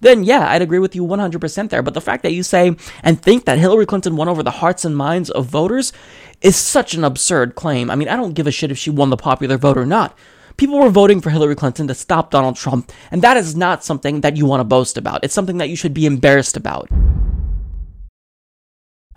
then 0.00 0.24
yeah, 0.24 0.50
I'd 0.50 0.62
agree 0.62 0.78
with 0.78 0.94
you 0.94 1.04
100% 1.04 1.70
there. 1.70 1.82
But 1.82 1.94
the 1.94 2.00
fact 2.00 2.22
that 2.22 2.32
you 2.32 2.42
say 2.42 2.76
and 3.02 3.20
think 3.20 3.44
that 3.44 3.58
Hillary 3.58 3.86
Clinton 3.86 4.16
won 4.16 4.28
over 4.28 4.42
the 4.42 4.50
hearts 4.50 4.84
and 4.84 4.96
minds 4.96 5.30
of 5.30 5.46
voters 5.46 5.92
is 6.40 6.56
such 6.56 6.94
an 6.94 7.04
absurd 7.04 7.54
claim. 7.54 7.90
I 7.90 7.96
mean, 7.96 8.08
I 8.08 8.16
don't 8.16 8.34
give 8.34 8.46
a 8.46 8.52
shit 8.52 8.70
if 8.70 8.78
she 8.78 8.90
won 8.90 9.10
the 9.10 9.16
popular 9.16 9.56
vote 9.56 9.78
or 9.78 9.86
not. 9.86 10.16
People 10.56 10.78
were 10.78 10.90
voting 10.90 11.20
for 11.20 11.30
Hillary 11.30 11.54
Clinton 11.54 11.86
to 11.86 11.94
stop 11.94 12.32
Donald 12.32 12.56
Trump, 12.56 12.90
and 13.12 13.22
that 13.22 13.36
is 13.36 13.54
not 13.54 13.84
something 13.84 14.22
that 14.22 14.36
you 14.36 14.44
want 14.44 14.60
to 14.60 14.64
boast 14.64 14.98
about. 14.98 15.22
It's 15.22 15.34
something 15.34 15.58
that 15.58 15.68
you 15.68 15.76
should 15.76 15.94
be 15.94 16.04
embarrassed 16.04 16.56
about. 16.56 16.88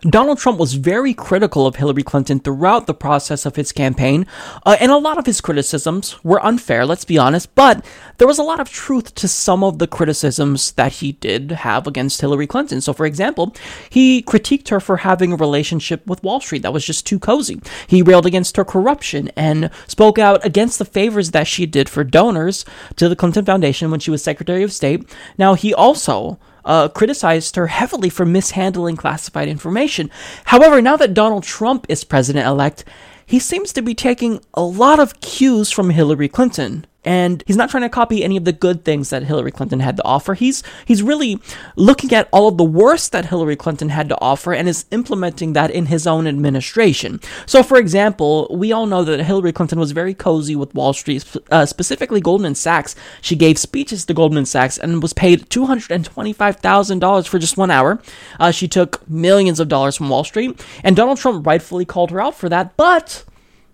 Donald 0.02 0.40
Trump 0.40 0.58
was 0.58 0.74
very 0.74 1.14
critical 1.14 1.68
of 1.68 1.76
Hillary 1.76 2.02
Clinton 2.02 2.40
throughout 2.40 2.88
the 2.88 2.94
process 2.94 3.46
of 3.46 3.56
his 3.56 3.72
campaign, 3.72 4.26
uh, 4.66 4.76
and 4.80 4.92
a 4.92 4.98
lot 4.98 5.20
of 5.20 5.28
his 5.28 5.42
criticisms 5.42 6.24
were 6.24 6.44
unfair, 6.44 6.88
let's 6.88 7.06
be 7.06 7.20
honest, 7.20 7.54
but 7.54 7.86
there 8.18 8.28
was 8.28 8.40
a 8.40 8.44
lot 8.44 8.60
of 8.60 8.72
truth 8.72 9.14
to 9.14 9.28
some 9.28 9.64
of 9.64 9.78
the 9.78 9.86
criticisms 9.86 10.72
that 10.72 10.94
he 10.94 11.12
did 11.12 11.52
have 11.52 11.86
against 11.86 12.20
Hillary 12.20 12.48
Clinton. 12.48 12.82
So, 12.82 12.94
for 12.94 13.06
example, 13.06 13.56
he 13.92 14.24
critiqued 14.24 14.70
her 14.70 14.80
for 14.80 14.98
having 14.98 15.34
a 15.34 15.36
relationship 15.36 16.06
with 16.08 16.24
Wall 16.24 16.40
Street 16.40 16.64
that 16.64 16.74
was 16.74 16.86
just 16.86 17.06
too 17.06 17.20
cozy. 17.20 17.62
He 17.86 18.02
railed 18.02 18.26
against 18.26 18.58
her 18.58 18.66
corruption 18.66 19.30
and 19.36 19.70
spoke 19.88 20.18
out 20.18 20.44
against 20.44 20.80
the 20.80 20.86
favors 20.86 21.30
that 21.32 21.48
she 21.48 21.68
did 21.68 21.88
for 21.88 22.04
donors 22.04 22.66
to 22.96 23.08
the 23.08 23.16
Clinton 23.16 23.46
Foundation 23.46 23.92
when 23.92 24.00
she 24.00 24.10
was 24.10 24.24
Secretary 24.24 24.64
of 24.64 24.74
State. 24.74 25.08
Now, 25.38 25.54
he 25.54 25.76
also 25.76 26.40
uh, 26.66 26.88
criticized 26.90 27.56
her 27.56 27.68
heavily 27.68 28.10
for 28.10 28.26
mishandling 28.26 28.98
classified 28.98 29.48
information. 29.48 30.10
However, 30.46 30.82
now 30.82 30.98
that 30.98 31.14
Donald 31.14 31.44
Trump 31.44 31.86
is 31.90 32.04
president 32.04 32.48
elect, 32.48 32.84
he 33.26 33.40
seems 33.40 33.72
to 33.74 33.82
be 33.82 33.96
taking 33.96 34.42
a 34.54 34.62
lot 34.62 35.00
of 35.00 35.22
cues 35.22 35.72
from 35.72 35.90
Hillary 35.90 36.28
Clinton 36.28 36.86
and 37.04 37.44
he's 37.48 37.58
not 37.58 37.70
trying 37.70 37.84
to 37.84 37.90
copy 37.90 38.24
any 38.24 38.38
of 38.38 38.46
the 38.46 38.52
good 38.52 38.86
things 38.86 39.10
that 39.10 39.24
Hillary 39.24 39.52
Clinton 39.52 39.80
had 39.80 39.98
to 39.98 40.06
offer. 40.06 40.34
He's 40.34 40.64
he's 40.86 41.02
really 41.02 41.40
looking 41.76 42.14
at 42.14 42.30
all 42.32 42.48
of 42.48 42.58
the 42.58 42.64
worst 42.64 43.12
that 43.12 43.26
Hillary 43.26 43.56
Clinton 43.56 43.90
had 43.90 44.10
to 44.10 44.22
offer 44.22 44.54
and 44.54 44.70
is 44.70 44.86
implementing 44.92 45.54
that 45.54 45.72
in 45.72 45.88
his 45.88 46.06
own 46.06 46.28
administration. 46.28 47.20
So, 47.46 47.64
for 47.64 47.78
example, 47.78 48.48
we 48.52 48.72
all 48.72 48.86
know 48.86 49.04
that 49.04 49.24
Hillary 49.24 49.52
Clinton 49.52 49.80
was 49.80 49.92
very 49.92 50.14
cozy 50.14 50.56
with 50.56 50.76
Wall 50.76 50.94
Street, 50.94 51.26
uh, 51.50 51.66
specifically 51.66 52.22
Goldman 52.22 52.56
Sachs. 52.56 52.96
She 53.22 53.36
gave 53.36 53.58
speeches 53.58 54.06
to 54.06 54.14
Goldman 54.14 54.46
Sachs 54.46 54.78
and 54.78 55.02
was 55.02 55.14
paid 55.14 55.50
two 55.50 55.66
hundred 55.66 55.92
and 55.92 56.06
twenty-five 56.06 56.58
thousand 56.58 57.00
dollars 57.00 57.26
for 57.28 57.40
just 57.40 57.58
one 57.58 57.72
hour. 57.72 58.00
Uh, 58.40 58.52
she 58.52 58.68
took 58.68 59.10
millions 59.10 59.60
of 59.60 59.68
dollars 59.68 59.98
from 59.98 60.10
Wall 60.10 60.24
Street, 60.24 60.64
and 60.84 60.96
Donald 60.96 61.18
Trump 61.18 61.48
rightfully 61.48 61.86
called 61.86 62.12
her 62.12 62.22
out 62.22 62.36
for 62.36 62.50
that, 62.50 62.78
but 62.78 63.24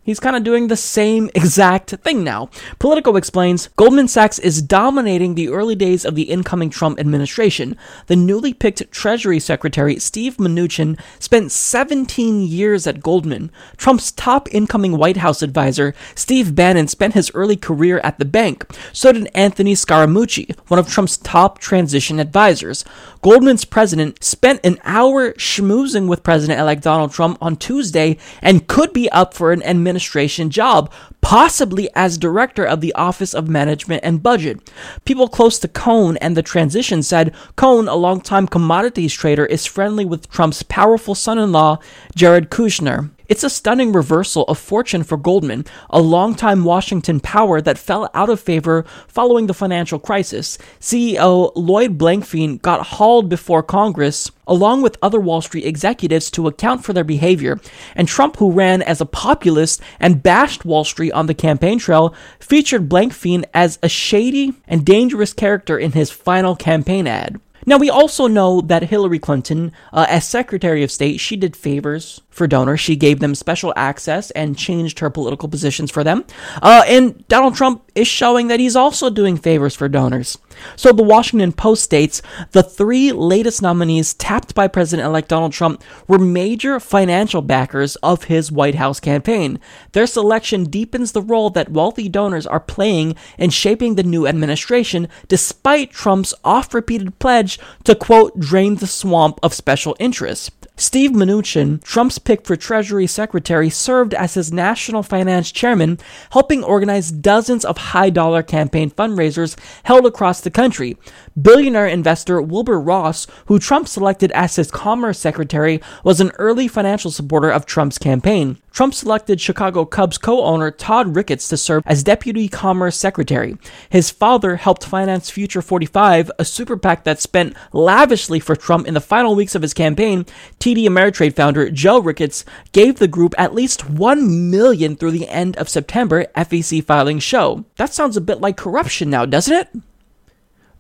He's 0.07 0.21
kind 0.21 0.37
of 0.37 0.45
doing 0.45 0.67
the 0.67 0.77
same 0.77 1.29
exact 1.35 1.89
thing 1.89 2.23
now. 2.23 2.49
Politico 2.79 3.17
explains 3.17 3.67
Goldman 3.75 4.07
Sachs 4.07 4.39
is 4.39 4.61
dominating 4.61 5.35
the 5.35 5.49
early 5.49 5.75
days 5.75 6.05
of 6.05 6.15
the 6.15 6.29
incoming 6.29 6.69
Trump 6.69 6.97
administration. 6.97 7.75
The 8.05 8.15
newly 8.15 8.53
picked 8.53 8.89
Treasury 8.89 9.41
Secretary, 9.41 9.99
Steve 9.99 10.37
Mnuchin, 10.37 10.97
spent 11.19 11.51
17 11.51 12.41
years 12.41 12.87
at 12.87 13.03
Goldman. 13.03 13.51
Trump's 13.75 14.13
top 14.13 14.47
incoming 14.53 14.97
White 14.97 15.17
House 15.17 15.41
advisor, 15.41 15.93
Steve 16.15 16.55
Bannon, 16.55 16.87
spent 16.87 17.13
his 17.13 17.29
early 17.33 17.57
career 17.57 17.99
at 18.01 18.17
the 18.17 18.23
bank. 18.23 18.65
So 18.93 19.11
did 19.11 19.29
Anthony 19.35 19.73
Scaramucci, 19.73 20.57
one 20.69 20.79
of 20.79 20.87
Trump's 20.87 21.17
top 21.17 21.59
transition 21.59 22.17
advisors. 22.17 22.85
Goldman's 23.27 23.65
president 23.65 24.23
spent 24.23 24.65
an 24.65 24.79
hour 24.85 25.33
schmoozing 25.33 26.07
with 26.07 26.23
President 26.23 26.61
elect 26.61 26.81
Donald 26.81 27.11
Trump 27.11 27.37
on 27.41 27.57
Tuesday 27.57 28.17
and 28.41 28.67
could 28.67 28.93
be 28.93 29.09
up 29.09 29.33
for 29.33 29.51
an 29.51 29.61
administration 29.63 30.49
job, 30.49 30.89
possibly 31.19 31.89
as 31.93 32.17
director 32.17 32.63
of 32.63 32.79
the 32.79 32.93
Office 32.93 33.33
of 33.33 33.49
Management 33.49 33.99
and 34.05 34.23
Budget. 34.23 34.71
People 35.03 35.27
close 35.27 35.59
to 35.59 35.67
Cohn 35.67 36.15
and 36.21 36.37
the 36.37 36.41
transition 36.41 37.03
said 37.03 37.35
Cohn, 37.57 37.89
a 37.89 37.95
longtime 37.95 38.47
commodities 38.47 39.13
trader, 39.13 39.45
is 39.45 39.65
friendly 39.65 40.05
with 40.05 40.31
Trump's 40.31 40.63
powerful 40.63 41.13
son 41.13 41.37
in 41.37 41.51
law, 41.51 41.79
Jared 42.15 42.49
Kushner. 42.49 43.09
It's 43.29 43.43
a 43.43 43.49
stunning 43.49 43.91
reversal 43.91 44.43
of 44.45 44.57
fortune 44.57 45.03
for 45.03 45.17
Goldman, 45.17 45.65
a 45.89 45.99
longtime 45.99 46.63
Washington 46.63 47.19
power 47.19 47.59
that 47.59 47.77
fell 47.77 48.09
out 48.13 48.29
of 48.29 48.39
favor 48.39 48.85
following 49.09 49.47
the 49.47 49.53
financial 49.53 49.99
crisis. 49.99 50.57
CEO 50.79 51.51
Lloyd 51.53 51.97
Blankfein 51.97 52.61
got 52.61 52.87
hauled 52.87 53.27
before 53.27 53.63
Congress 53.63 54.31
along 54.47 54.81
with 54.81 54.97
other 55.01 55.19
Wall 55.19 55.41
Street 55.41 55.65
executives 55.65 56.31
to 56.31 56.47
account 56.47 56.85
for 56.85 56.93
their 56.93 57.03
behavior, 57.03 57.59
and 57.95 58.07
Trump, 58.07 58.37
who 58.37 58.51
ran 58.51 58.81
as 58.81 59.01
a 59.01 59.05
populist 59.05 59.81
and 59.99 60.23
bashed 60.23 60.63
Wall 60.63 60.85
Street 60.85 61.11
on 61.11 61.25
the 61.25 61.33
campaign 61.33 61.77
trail, 61.77 62.15
featured 62.39 62.87
Blankfein 62.89 63.43
as 63.53 63.77
a 63.83 63.89
shady 63.89 64.53
and 64.67 64.85
dangerous 64.85 65.33
character 65.33 65.77
in 65.77 65.91
his 65.91 66.09
final 66.09 66.55
campaign 66.55 67.07
ad. 67.07 67.41
Now, 67.67 67.77
we 67.77 67.89
also 67.89 68.27
know 68.27 68.61
that 68.61 68.83
Hillary 68.83 69.19
Clinton, 69.19 69.73
uh, 69.91 70.05
as 70.07 70.25
Secretary 70.25 70.83
of 70.83 70.91
State, 70.91 71.19
she 71.19 71.35
did 71.35 71.53
favors 71.53 72.21
for 72.29 72.47
donors. 72.47 72.79
She 72.79 72.95
gave 72.95 73.19
them 73.19 73.35
special 73.35 73.73
access 73.75 74.31
and 74.31 74.57
changed 74.57 74.99
her 74.99 75.09
political 75.09 75.49
positions 75.49 75.91
for 75.91 76.01
them. 76.01 76.23
Uh, 76.61 76.83
and 76.87 77.27
Donald 77.27 77.55
Trump 77.55 77.83
is 77.93 78.07
showing 78.07 78.47
that 78.47 78.61
he's 78.61 78.77
also 78.77 79.09
doing 79.09 79.35
favors 79.35 79.75
for 79.75 79.89
donors. 79.89 80.37
So 80.75 80.91
the 80.91 81.03
Washington 81.03 81.51
Post 81.51 81.83
states 81.83 82.21
the 82.51 82.63
three 82.63 83.11
latest 83.11 83.61
nominees 83.61 84.13
tapped 84.13 84.55
by 84.55 84.67
President 84.67 85.05
elect 85.05 85.29
Donald 85.29 85.53
Trump 85.53 85.83
were 86.07 86.19
major 86.19 86.79
financial 86.79 87.41
backers 87.41 87.95
of 87.97 88.25
his 88.25 88.51
White 88.51 88.75
House 88.75 88.99
campaign. 88.99 89.59
Their 89.93 90.07
selection 90.07 90.65
deepens 90.65 91.11
the 91.11 91.21
role 91.21 91.49
that 91.51 91.71
wealthy 91.71 92.09
donors 92.09 92.47
are 92.47 92.59
playing 92.59 93.15
in 93.37 93.49
shaping 93.49 93.95
the 93.95 94.03
new 94.03 94.27
administration, 94.27 95.07
despite 95.27 95.91
Trump's 95.91 96.33
oft 96.43 96.73
repeated 96.73 97.19
pledge 97.19 97.59
to, 97.83 97.95
quote, 97.95 98.39
drain 98.39 98.75
the 98.75 98.87
swamp 98.87 99.39
of 99.43 99.53
special 99.53 99.95
interests. 99.99 100.51
Steve 100.79 101.09
Mnuchin, 101.09 101.83
Trump's 101.83 102.19
pick 102.19 102.45
for 102.45 102.55
Treasury 102.55 103.07
Secretary, 103.07 103.67
served 103.67 104.13
as 104.13 104.35
his 104.35 104.53
national 104.53 105.01
finance 105.01 105.51
chairman, 105.51 105.97
helping 106.29 106.63
organize 106.63 107.11
dozens 107.11 107.65
of 107.65 107.77
high 107.77 108.11
dollar 108.11 108.43
campaign 108.43 108.91
fundraisers 108.91 109.57
held 109.85 110.05
across 110.05 110.39
the 110.39 110.51
country. 110.51 110.95
Billionaire 111.39 111.87
investor 111.87 112.39
Wilbur 112.39 112.79
Ross, 112.79 113.25
who 113.47 113.57
Trump 113.57 113.87
selected 113.87 114.31
as 114.33 114.55
his 114.55 114.69
commerce 114.69 115.17
secretary, 115.17 115.81
was 116.03 116.21
an 116.21 116.31
early 116.37 116.67
financial 116.67 117.09
supporter 117.09 117.49
of 117.49 117.65
Trump's 117.65 117.97
campaign. 117.97 118.57
Trump 118.71 118.93
selected 118.93 119.41
Chicago 119.41 119.85
Cubs 119.85 120.19
co 120.19 120.43
owner 120.43 120.69
Todd 120.69 121.15
Ricketts 121.15 121.47
to 121.47 121.57
serve 121.57 121.81
as 121.87 122.03
Deputy 122.03 122.47
Commerce 122.47 122.95
Secretary. 122.95 123.57
His 123.89 124.11
father 124.11 124.57
helped 124.57 124.85
finance 124.85 125.31
Future 125.31 125.63
45, 125.63 126.29
a 126.37 126.45
super 126.45 126.77
PAC 126.77 127.03
that 127.03 127.19
spent 127.19 127.55
lavishly 127.73 128.39
for 128.39 128.55
Trump 128.55 128.87
in 128.87 128.93
the 128.93 129.01
final 129.01 129.33
weeks 129.33 129.55
of 129.55 129.63
his 129.63 129.73
campaign. 129.73 130.27
TD 130.67 130.83
Ameritrade 130.83 131.33
founder 131.33 131.69
Joe 131.69 131.97
Ricketts 131.97 132.43
gave 132.73 132.99
the 132.99 133.07
group 133.07 133.33
at 133.37 133.53
least 133.53 133.89
1 133.89 134.51
million 134.51 134.97
through 134.97 135.11
the 135.11 135.29
end 135.29 135.55
of 135.55 135.69
September, 135.69 136.25
FEC 136.35 136.83
filings 136.83 137.23
show. 137.23 137.63
That 137.77 137.93
sounds 137.93 138.17
a 138.17 138.21
bit 138.21 138.41
like 138.41 138.57
corruption 138.57 139.09
now, 139.09 139.25
doesn't 139.25 139.53
it? 139.53 139.69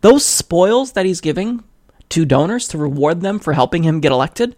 Those 0.01 0.25
spoils 0.25 0.91
that 0.91 1.05
he's 1.05 1.21
giving 1.21 1.63
to 2.09 2.25
donors 2.25 2.67
to 2.67 2.77
reward 2.77 3.21
them 3.21 3.39
for 3.39 3.53
helping 3.53 3.83
him 3.83 4.01
get 4.01 4.11
elected, 4.11 4.57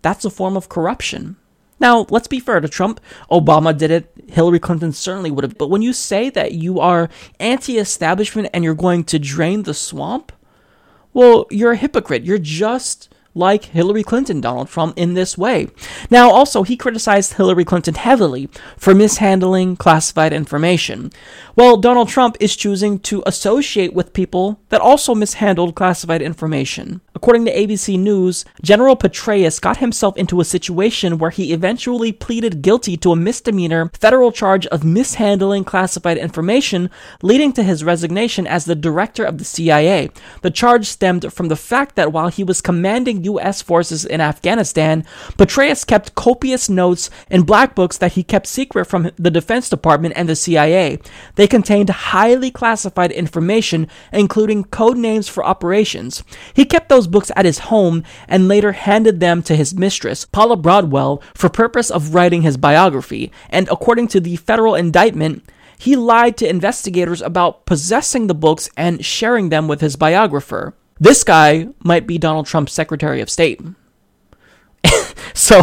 that's 0.00 0.24
a 0.24 0.30
form 0.30 0.56
of 0.56 0.68
corruption. 0.68 1.34
Now, 1.80 2.06
let's 2.08 2.28
be 2.28 2.38
fair 2.38 2.60
to 2.60 2.68
Trump. 2.68 3.00
Obama 3.32 3.76
did 3.76 3.90
it. 3.90 4.12
Hillary 4.28 4.60
Clinton 4.60 4.92
certainly 4.92 5.32
would 5.32 5.42
have. 5.42 5.58
But 5.58 5.70
when 5.70 5.82
you 5.82 5.92
say 5.92 6.30
that 6.30 6.52
you 6.52 6.78
are 6.78 7.08
anti 7.40 7.78
establishment 7.78 8.48
and 8.54 8.62
you're 8.62 8.74
going 8.74 9.02
to 9.04 9.18
drain 9.18 9.64
the 9.64 9.74
swamp, 9.74 10.30
well, 11.12 11.46
you're 11.50 11.72
a 11.72 11.76
hypocrite. 11.76 12.22
You're 12.22 12.38
just 12.38 13.09
like 13.34 13.66
Hillary 13.66 14.02
Clinton, 14.02 14.40
Donald 14.40 14.68
Trump, 14.68 14.96
in 14.96 15.14
this 15.14 15.38
way. 15.38 15.68
Now, 16.10 16.30
also, 16.30 16.62
he 16.62 16.76
criticized 16.76 17.34
Hillary 17.34 17.64
Clinton 17.64 17.94
heavily 17.94 18.48
for 18.76 18.94
mishandling 18.94 19.76
classified 19.76 20.32
information. 20.32 21.10
Well, 21.56 21.76
Donald 21.76 22.08
Trump 22.08 22.36
is 22.40 22.56
choosing 22.56 22.98
to 23.00 23.22
associate 23.26 23.92
with 23.92 24.12
people 24.12 24.60
that 24.70 24.80
also 24.80 25.14
mishandled 25.14 25.74
classified 25.74 26.22
information. 26.22 27.00
According 27.20 27.44
to 27.44 27.54
ABC 27.54 27.98
News, 27.98 28.46
General 28.62 28.96
Petraeus 28.96 29.60
got 29.60 29.76
himself 29.76 30.16
into 30.16 30.40
a 30.40 30.44
situation 30.44 31.18
where 31.18 31.28
he 31.28 31.52
eventually 31.52 32.12
pleaded 32.12 32.62
guilty 32.62 32.96
to 32.96 33.12
a 33.12 33.16
misdemeanor 33.16 33.90
federal 33.92 34.32
charge 34.32 34.66
of 34.68 34.84
mishandling 34.84 35.64
classified 35.64 36.16
information, 36.16 36.88
leading 37.20 37.52
to 37.52 37.62
his 37.62 37.84
resignation 37.84 38.46
as 38.46 38.64
the 38.64 38.74
director 38.74 39.22
of 39.22 39.36
the 39.36 39.44
CIA. 39.44 40.08
The 40.40 40.50
charge 40.50 40.86
stemmed 40.86 41.30
from 41.30 41.48
the 41.48 41.56
fact 41.56 41.94
that 41.96 42.10
while 42.10 42.28
he 42.28 42.42
was 42.42 42.62
commanding 42.62 43.24
U.S. 43.24 43.60
forces 43.60 44.06
in 44.06 44.22
Afghanistan, 44.22 45.04
Petraeus 45.36 45.86
kept 45.86 46.14
copious 46.14 46.70
notes 46.70 47.10
in 47.28 47.42
black 47.42 47.74
books 47.74 47.98
that 47.98 48.12
he 48.12 48.22
kept 48.22 48.46
secret 48.46 48.86
from 48.86 49.10
the 49.16 49.30
Defense 49.30 49.68
Department 49.68 50.14
and 50.16 50.26
the 50.26 50.34
CIA. 50.34 50.98
They 51.34 51.46
contained 51.46 51.90
highly 51.90 52.50
classified 52.50 53.12
information, 53.12 53.88
including 54.10 54.64
code 54.64 54.96
names 54.96 55.28
for 55.28 55.44
operations. 55.44 56.24
He 56.54 56.64
kept 56.64 56.88
those 56.88 57.09
books 57.10 57.30
at 57.36 57.44
his 57.44 57.58
home 57.58 58.04
and 58.28 58.48
later 58.48 58.72
handed 58.72 59.20
them 59.20 59.42
to 59.42 59.56
his 59.56 59.74
mistress, 59.74 60.24
Paula 60.24 60.56
Broadwell, 60.56 61.22
for 61.34 61.48
purpose 61.48 61.90
of 61.90 62.14
writing 62.14 62.42
his 62.42 62.56
biography. 62.56 63.30
And 63.48 63.68
according 63.68 64.08
to 64.08 64.20
the 64.20 64.36
federal 64.36 64.74
indictment, 64.74 65.44
he 65.78 65.96
lied 65.96 66.36
to 66.38 66.48
investigators 66.48 67.22
about 67.22 67.64
possessing 67.64 68.26
the 68.26 68.34
books 68.34 68.68
and 68.76 69.04
sharing 69.04 69.48
them 69.48 69.66
with 69.66 69.80
his 69.80 69.96
biographer. 69.96 70.74
This 70.98 71.24
guy 71.24 71.68
might 71.82 72.06
be 72.06 72.18
Donald 72.18 72.46
Trump's 72.46 72.72
Secretary 72.72 73.22
of 73.22 73.30
State. 73.30 73.62
so, 75.34 75.62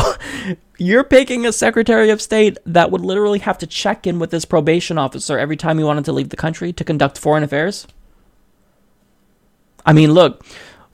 you're 0.79 1.03
picking 1.03 1.45
a 1.45 1.51
Secretary 1.51 2.09
of 2.09 2.21
State 2.21 2.57
that 2.65 2.91
would 2.91 3.01
literally 3.01 3.39
have 3.39 3.57
to 3.59 3.67
check 3.67 4.07
in 4.07 4.19
with 4.19 4.31
his 4.31 4.45
probation 4.45 4.97
officer 4.97 5.37
every 5.37 5.57
time 5.57 5.77
he 5.77 5.83
wanted 5.83 6.05
to 6.05 6.11
leave 6.11 6.29
the 6.29 6.35
country 6.35 6.73
to 6.73 6.83
conduct 6.83 7.17
foreign 7.17 7.43
affairs? 7.43 7.87
I 9.85 9.93
mean, 9.93 10.13
look, 10.13 10.45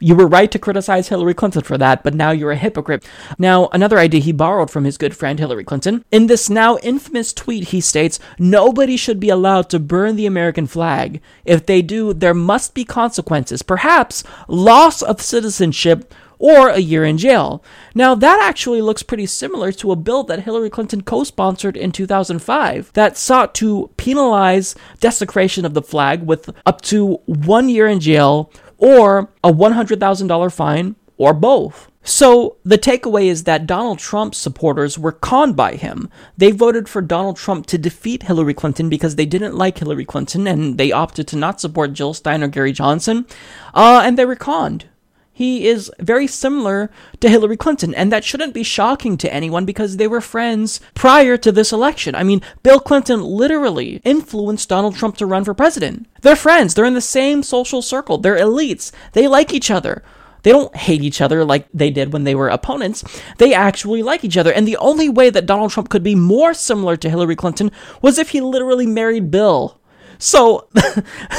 you 0.03 0.15
were 0.15 0.27
right 0.27 0.51
to 0.51 0.59
criticize 0.59 1.07
Hillary 1.07 1.33
Clinton 1.33 1.63
for 1.63 1.77
that, 1.77 2.03
but 2.03 2.13
now 2.13 2.31
you're 2.31 2.51
a 2.51 2.57
hypocrite. 2.57 3.07
Now, 3.37 3.69
another 3.71 3.97
idea 3.97 4.19
he 4.19 4.33
borrowed 4.33 4.69
from 4.69 4.83
his 4.83 4.97
good 4.97 5.15
friend 5.15 5.39
Hillary 5.39 5.63
Clinton. 5.63 6.03
In 6.11 6.27
this 6.27 6.49
now 6.49 6.77
infamous 6.79 7.31
tweet, 7.31 7.69
he 7.69 7.79
states, 7.79 8.19
Nobody 8.37 8.97
should 8.97 9.19
be 9.19 9.29
allowed 9.29 9.69
to 9.69 9.79
burn 9.79 10.17
the 10.17 10.25
American 10.25 10.67
flag. 10.67 11.21
If 11.45 11.65
they 11.65 11.81
do, 11.81 12.13
there 12.13 12.33
must 12.33 12.73
be 12.73 12.83
consequences, 12.83 13.61
perhaps 13.61 14.25
loss 14.49 15.01
of 15.01 15.21
citizenship 15.21 16.13
or 16.37 16.67
a 16.67 16.79
year 16.79 17.05
in 17.05 17.17
jail. 17.17 17.63
Now, 17.95 18.15
that 18.15 18.41
actually 18.43 18.81
looks 18.81 19.03
pretty 19.03 19.27
similar 19.27 19.71
to 19.71 19.93
a 19.93 19.95
bill 19.95 20.23
that 20.23 20.43
Hillary 20.43 20.69
Clinton 20.69 21.01
co 21.01 21.23
sponsored 21.23 21.77
in 21.77 21.93
2005 21.93 22.91
that 22.93 23.17
sought 23.17 23.55
to 23.55 23.89
penalize 23.95 24.75
desecration 24.99 25.63
of 25.63 25.73
the 25.73 25.81
flag 25.81 26.23
with 26.23 26.49
up 26.65 26.81
to 26.81 27.21
one 27.25 27.69
year 27.69 27.87
in 27.87 28.01
jail 28.01 28.51
or 28.83 29.29
a 29.45 29.51
$100,000 29.51 30.53
fine 30.53 30.95
or 31.17 31.33
both. 31.33 31.89
So 32.03 32.57
the 32.65 32.77
takeaway 32.77 33.27
is 33.27 33.45
that 33.45 33.65
Donald 33.65 33.97
Trump's 33.97 34.37
supporters 34.37 34.99
were 34.99 35.13
conned 35.13 35.55
by 35.55 35.75
him. 35.75 36.09
They 36.35 36.51
voted 36.51 36.89
for 36.89 37.01
Donald 37.01 37.37
Trump 37.37 37.65
to 37.67 37.77
defeat 37.77 38.23
Hillary 38.23 38.53
Clinton 38.53 38.89
because 38.89 39.15
they 39.15 39.25
didn't 39.25 39.55
like 39.55 39.77
Hillary 39.77 40.03
Clinton 40.03 40.45
and 40.47 40.77
they 40.77 40.91
opted 40.91 41.29
to 41.29 41.37
not 41.37 41.61
support 41.61 41.93
Jill 41.93 42.13
Stein 42.13 42.43
or 42.43 42.49
Gary 42.49 42.73
Johnson. 42.73 43.25
Uh, 43.73 44.01
and 44.03 44.17
they 44.17 44.25
were 44.25 44.35
conned. 44.35 44.89
He 45.35 45.67
is 45.67 45.91
very 45.99 46.27
similar 46.27 46.91
to 47.19 47.27
Hillary 47.27 47.57
Clinton, 47.57 47.95
and 47.95 48.11
that 48.11 48.23
shouldn't 48.23 48.53
be 48.53 48.61
shocking 48.61 49.17
to 49.17 49.33
anyone 49.33 49.65
because 49.65 49.97
they 49.97 50.07
were 50.07 50.21
friends 50.21 50.79
prior 50.93 51.37
to 51.37 51.51
this 51.51 51.73
election. 51.73 52.13
I 52.13 52.21
mean, 52.21 52.41
Bill 52.61 52.79
Clinton 52.79 53.23
literally 53.23 53.99
influenced 54.03 54.69
Donald 54.69 54.95
Trump 54.95 55.17
to 55.17 55.25
run 55.25 55.43
for 55.43 55.55
president. 55.55 56.07
They're 56.21 56.35
friends, 56.35 56.75
they're 56.75 56.85
in 56.85 56.93
the 56.93 57.01
same 57.01 57.41
social 57.41 57.81
circle, 57.81 58.19
they're 58.19 58.37
elites, 58.37 58.91
they 59.13 59.27
like 59.27 59.53
each 59.53 59.71
other. 59.71 60.03
They 60.43 60.51
don't 60.51 60.75
hate 60.75 61.01
each 61.01 61.21
other 61.21 61.43
like 61.43 61.67
they 61.73 61.89
did 61.89 62.13
when 62.13 62.25
they 62.25 62.35
were 62.35 62.49
opponents. 62.49 63.03
They 63.37 63.53
actually 63.53 64.03
like 64.03 64.23
each 64.23 64.37
other. 64.37 64.51
And 64.51 64.67
the 64.67 64.77
only 64.77 65.07
way 65.07 65.29
that 65.29 65.45
Donald 65.45 65.71
Trump 65.71 65.89
could 65.89 66.03
be 66.03 66.15
more 66.15 66.53
similar 66.53 66.97
to 66.97 67.09
Hillary 67.09 67.37
Clinton 67.37 67.71
was 68.01 68.19
if 68.19 68.31
he 68.31 68.41
literally 68.41 68.85
married 68.85 69.31
Bill. 69.31 69.79
So, 70.23 70.69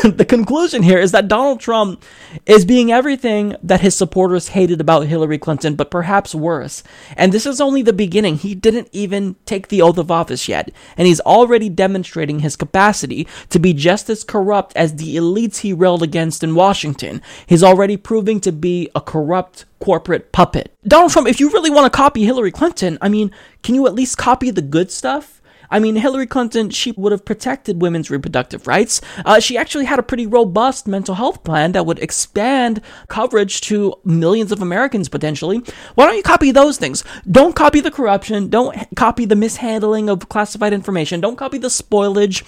the 0.04 0.26
conclusion 0.28 0.82
here 0.82 0.98
is 0.98 1.12
that 1.12 1.26
Donald 1.26 1.58
Trump 1.58 2.04
is 2.44 2.66
being 2.66 2.92
everything 2.92 3.56
that 3.62 3.80
his 3.80 3.96
supporters 3.96 4.48
hated 4.48 4.78
about 4.78 5.06
Hillary 5.06 5.38
Clinton, 5.38 5.74
but 5.74 5.90
perhaps 5.90 6.34
worse. 6.34 6.82
And 7.16 7.32
this 7.32 7.46
is 7.46 7.62
only 7.62 7.80
the 7.80 7.94
beginning. 7.94 8.36
He 8.36 8.54
didn't 8.54 8.90
even 8.92 9.36
take 9.46 9.68
the 9.68 9.80
oath 9.80 9.96
of 9.96 10.10
office 10.10 10.50
yet, 10.50 10.70
and 10.98 11.06
he's 11.06 11.20
already 11.20 11.70
demonstrating 11.70 12.40
his 12.40 12.56
capacity 12.56 13.26
to 13.48 13.58
be 13.58 13.72
just 13.72 14.10
as 14.10 14.22
corrupt 14.22 14.76
as 14.76 14.96
the 14.96 15.16
elites 15.16 15.60
he 15.60 15.72
railed 15.72 16.02
against 16.02 16.44
in 16.44 16.54
Washington. 16.54 17.22
He's 17.46 17.62
already 17.62 17.96
proving 17.96 18.38
to 18.40 18.52
be 18.52 18.90
a 18.94 19.00
corrupt 19.00 19.64
corporate 19.80 20.30
puppet. 20.30 20.76
Donald 20.86 21.10
Trump, 21.10 21.26
if 21.26 21.40
you 21.40 21.48
really 21.48 21.70
want 21.70 21.90
to 21.90 21.96
copy 21.96 22.24
Hillary 22.24 22.52
Clinton, 22.52 22.98
I 23.00 23.08
mean, 23.08 23.30
can 23.62 23.74
you 23.74 23.86
at 23.86 23.94
least 23.94 24.18
copy 24.18 24.50
the 24.50 24.60
good 24.60 24.90
stuff? 24.90 25.33
I 25.70 25.78
mean, 25.78 25.96
Hillary 25.96 26.26
Clinton, 26.26 26.70
she 26.70 26.92
would 26.92 27.12
have 27.12 27.24
protected 27.24 27.80
women's 27.80 28.10
reproductive 28.10 28.66
rights. 28.66 29.00
Uh, 29.24 29.40
she 29.40 29.56
actually 29.56 29.84
had 29.84 29.98
a 29.98 30.02
pretty 30.02 30.26
robust 30.26 30.86
mental 30.86 31.14
health 31.14 31.44
plan 31.44 31.72
that 31.72 31.86
would 31.86 31.98
expand 31.98 32.80
coverage 33.08 33.60
to 33.62 33.94
millions 34.04 34.52
of 34.52 34.62
Americans 34.62 35.08
potentially. 35.08 35.62
Why 35.94 36.06
don't 36.06 36.16
you 36.16 36.22
copy 36.22 36.50
those 36.50 36.78
things? 36.78 37.04
Don't 37.30 37.56
copy 37.56 37.80
the 37.80 37.90
corruption. 37.90 38.48
Don't 38.48 38.76
copy 38.96 39.24
the 39.24 39.36
mishandling 39.36 40.08
of 40.08 40.28
classified 40.28 40.72
information. 40.72 41.20
Don't 41.20 41.36
copy 41.36 41.58
the 41.58 41.68
spoilage. 41.68 42.42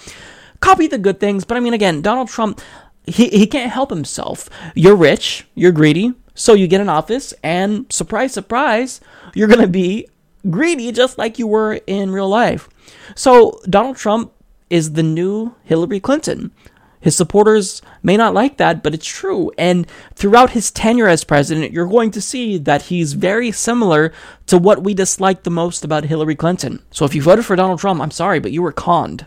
Copy 0.59 0.87
the 0.87 0.97
good 0.97 1.19
things. 1.19 1.45
But 1.45 1.57
I 1.57 1.59
mean, 1.59 1.73
again, 1.73 2.01
Donald 2.01 2.29
Trump, 2.29 2.61
he, 3.05 3.29
he 3.29 3.47
can't 3.47 3.71
help 3.71 3.89
himself. 3.89 4.49
You're 4.75 4.95
rich, 4.95 5.45
you're 5.55 5.71
greedy, 5.71 6.13
so 6.33 6.53
you 6.53 6.67
get 6.67 6.81
an 6.81 6.89
office, 6.89 7.33
and 7.43 7.91
surprise, 7.91 8.33
surprise, 8.33 9.01
you're 9.33 9.47
going 9.47 9.61
to 9.61 9.67
be 9.67 10.07
greedy 10.49 10.91
just 10.91 11.17
like 11.17 11.39
you 11.39 11.47
were 11.47 11.79
in 11.87 12.11
real 12.11 12.29
life. 12.29 12.69
So 13.15 13.61
Donald 13.69 13.97
Trump 13.97 14.33
is 14.69 14.93
the 14.93 15.03
new 15.03 15.55
Hillary 15.63 15.99
Clinton. 15.99 16.51
His 16.99 17.15
supporters 17.15 17.81
may 18.01 18.17
not 18.17 18.33
like 18.33 18.57
that, 18.57 18.83
but 18.83 18.93
it's 18.93 19.05
true. 19.05 19.51
And 19.57 19.87
throughout 20.15 20.51
his 20.51 20.71
tenure 20.71 21.07
as 21.07 21.23
president, 21.23 21.71
you're 21.71 21.87
going 21.87 22.11
to 22.11 22.21
see 22.21 22.57
that 22.57 22.83
he's 22.83 23.13
very 23.13 23.51
similar 23.51 24.11
to 24.47 24.57
what 24.57 24.83
we 24.83 24.93
dislike 24.93 25.43
the 25.43 25.51
most 25.51 25.85
about 25.85 26.05
Hillary 26.05 26.35
Clinton. 26.35 26.83
So 26.91 27.05
if 27.05 27.13
you 27.13 27.21
voted 27.21 27.45
for 27.45 27.55
Donald 27.55 27.79
Trump, 27.79 28.01
I'm 28.01 28.11
sorry, 28.11 28.39
but 28.39 28.51
you 28.51 28.61
were 28.61 28.71
conned. 28.71 29.23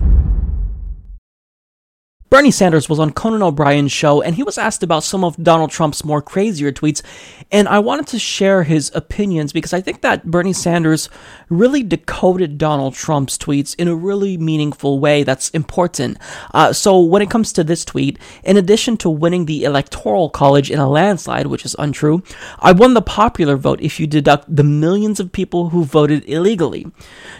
Bernie 2.30 2.52
Sanders 2.52 2.88
was 2.88 3.00
on 3.00 3.12
Conan 3.12 3.42
O'Brien's 3.42 3.90
show 3.90 4.22
and 4.22 4.36
he 4.36 4.44
was 4.44 4.56
asked 4.56 4.84
about 4.84 5.02
some 5.02 5.24
of 5.24 5.36
Donald 5.42 5.72
Trump's 5.72 6.04
more 6.04 6.22
crazier 6.22 6.70
tweets. 6.70 7.02
And 7.50 7.66
I 7.66 7.80
wanted 7.80 8.06
to 8.06 8.20
share 8.20 8.62
his 8.62 8.92
opinions 8.94 9.52
because 9.52 9.72
I 9.72 9.80
think 9.80 10.02
that 10.02 10.30
Bernie 10.30 10.52
Sanders 10.52 11.08
really 11.48 11.82
decoded 11.82 12.56
Donald 12.56 12.94
Trump's 12.94 13.36
tweets 13.36 13.74
in 13.74 13.88
a 13.88 13.96
really 13.96 14.38
meaningful 14.38 15.00
way 15.00 15.24
that's 15.24 15.50
important. 15.50 16.18
Uh, 16.54 16.72
so 16.72 17.00
when 17.00 17.20
it 17.20 17.30
comes 17.30 17.52
to 17.52 17.64
this 17.64 17.84
tweet, 17.84 18.16
in 18.44 18.56
addition 18.56 18.96
to 18.98 19.10
winning 19.10 19.46
the 19.46 19.64
Electoral 19.64 20.30
College 20.30 20.70
in 20.70 20.78
a 20.78 20.88
landslide, 20.88 21.48
which 21.48 21.64
is 21.64 21.74
untrue, 21.80 22.22
I 22.60 22.70
won 22.70 22.94
the 22.94 23.02
popular 23.02 23.56
vote 23.56 23.80
if 23.80 23.98
you 23.98 24.06
deduct 24.06 24.54
the 24.54 24.62
millions 24.62 25.18
of 25.18 25.32
people 25.32 25.70
who 25.70 25.84
voted 25.84 26.22
illegally. 26.28 26.86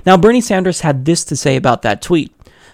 Now, 0.04 0.16
Bernie 0.16 0.40
Sanders 0.40 0.80
had 0.80 1.04
this 1.04 1.22
to 1.26 1.36
say 1.36 1.54
about 1.54 1.82
that 1.82 2.02
tweet. 2.02 2.32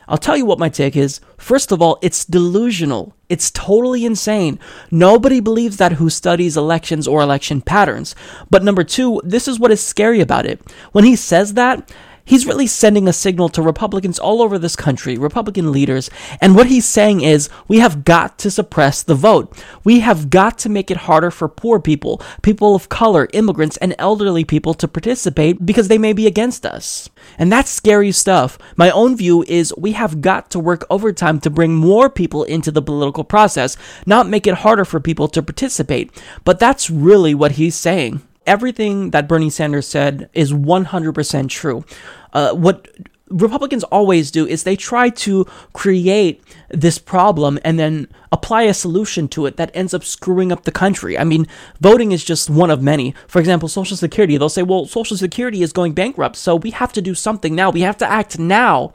I'll 0.09 0.19
tell 0.19 0.37
you 0.37 0.47
what 0.47 0.59
my 0.59 0.69
take 0.69 0.97
is. 0.97 1.21
First 1.37 1.73
of 1.73 1.83
all, 1.83 1.99
it's 2.01 2.25
delusional. 2.25 3.15
It's 3.29 3.51
totally 3.51 4.05
insane. 4.05 4.59
Nobody 4.91 5.41
believes 5.41 5.79
that 5.79 5.93
who 5.93 6.11
studies 6.11 6.57
elections 6.57 7.09
or 7.09 7.21
election 7.21 7.61
patterns. 7.61 8.15
But 8.51 8.63
number 8.63 8.85
two, 8.85 9.21
this 9.25 9.49
is 9.49 9.59
what 9.59 9.73
is 9.73 9.85
scary 9.85 10.21
about 10.21 10.47
it. 10.47 10.61
When 10.93 11.05
he 11.05 11.17
says 11.17 11.55
that, 11.55 11.93
he's 12.27 12.45
really 12.45 12.67
sending 12.67 13.09
a 13.09 13.13
signal 13.15 13.49
to 13.49 13.63
Republicans 13.63 14.19
all 14.19 14.43
over 14.43 14.59
this 14.59 14.77
country, 14.77 15.17
Republican 15.17 15.73
leaders. 15.73 16.11
And 16.43 16.55
what 16.55 16.67
he's 16.67 16.85
saying 16.85 17.23
is, 17.23 17.49
we 17.69 17.79
have 17.79 18.05
got 18.05 18.37
to 18.41 18.51
suppress 18.51 19.03
the 19.03 19.15
vote. 19.15 19.57
We 19.85 20.01
have 20.01 20.29
got 20.29 20.59
to 20.59 20.69
make 20.69 20.91
it 20.91 20.99
harder 20.99 21.31
for 21.31 21.49
poor 21.49 21.81
people, 21.81 22.21
people 22.43 22.75
of 22.75 22.91
color, 22.91 23.29
immigrants, 23.33 23.79
and 23.79 23.95
elderly 23.99 24.45
people 24.45 24.75
to 24.75 24.89
participate 24.89 25.65
because 25.65 25.89
they 25.89 25.97
may 25.97 26.13
be 26.13 26.27
against 26.27 26.67
us. 26.67 27.09
And 27.39 27.51
that's 27.51 27.71
scary 27.71 28.13
stuff. 28.13 28.59
My 28.77 28.91
own 28.91 29.17
view 29.17 29.45
is 29.49 29.73
we 29.79 29.93
have 29.93 30.21
got 30.21 30.51
to 30.51 30.61
work 30.61 30.85
overtime 30.91 31.41
to 31.41 31.51
bring 31.51 31.75
more 31.75 32.11
people 32.11 32.45
into 32.45 32.71
the 32.71 32.83
political 32.83 33.25
process, 33.25 33.77
not 34.05 34.29
make 34.29 34.47
it 34.47 34.55
harder 34.55 34.85
for 34.85 35.01
people 35.01 35.29
to 35.29 35.43
participate. 35.43 36.11
But 36.45 36.59
that's 36.59 36.91
really 36.91 37.35
what 37.35 37.53
he's 37.53 37.77
saying 37.77 38.21
everything 38.47 39.11
that 39.11 39.29
Bernie 39.29 39.51
Sanders 39.51 39.87
said 39.87 40.29
is 40.33 40.53
100% 40.53 41.49
true. 41.49 41.85
Uh, 42.33 42.53
what 42.55 42.89
Republicans 43.29 43.83
always 43.85 44.31
do 44.31 44.47
is 44.47 44.63
they 44.63 44.77
try 44.77 45.09
to 45.09 45.45
create 45.73 46.43
this 46.71 46.99
problem 46.99 47.59
and 47.65 47.79
then 47.79 48.09
apply 48.31 48.63
a 48.63 48.75
solution 48.75 49.27
to 49.27 49.47
it 49.47 49.57
that 49.57 49.71
ends 49.75 49.93
up 49.93 50.05
screwing 50.05 50.53
up 50.53 50.65
the 50.65 50.71
country. 50.71 51.19
I 51.19 51.25
mean, 51.25 51.47
voting 51.81 52.13
is 52.13 52.25
just 52.25 52.49
one 52.49 52.71
of 52.71 52.83
many. 52.83 53.15
For 53.27 53.41
example, 53.41 53.69
Social 53.69 53.97
Security, 53.97 54.37
they'll 54.37 54.49
say, 54.49 54.63
well, 54.63 54.87
Social 54.87 55.17
Security 55.17 55.63
is 55.63 55.73
going 55.73 55.93
bankrupt, 55.93 56.37
so 56.37 56.55
we 56.55 56.71
have 56.71 56.93
to 56.93 57.03
do 57.03 57.15
something 57.15 57.55
now. 57.55 57.71
We 57.71 57.81
have 57.81 57.97
to 57.99 58.09
act 58.09 58.39
now. 58.39 58.93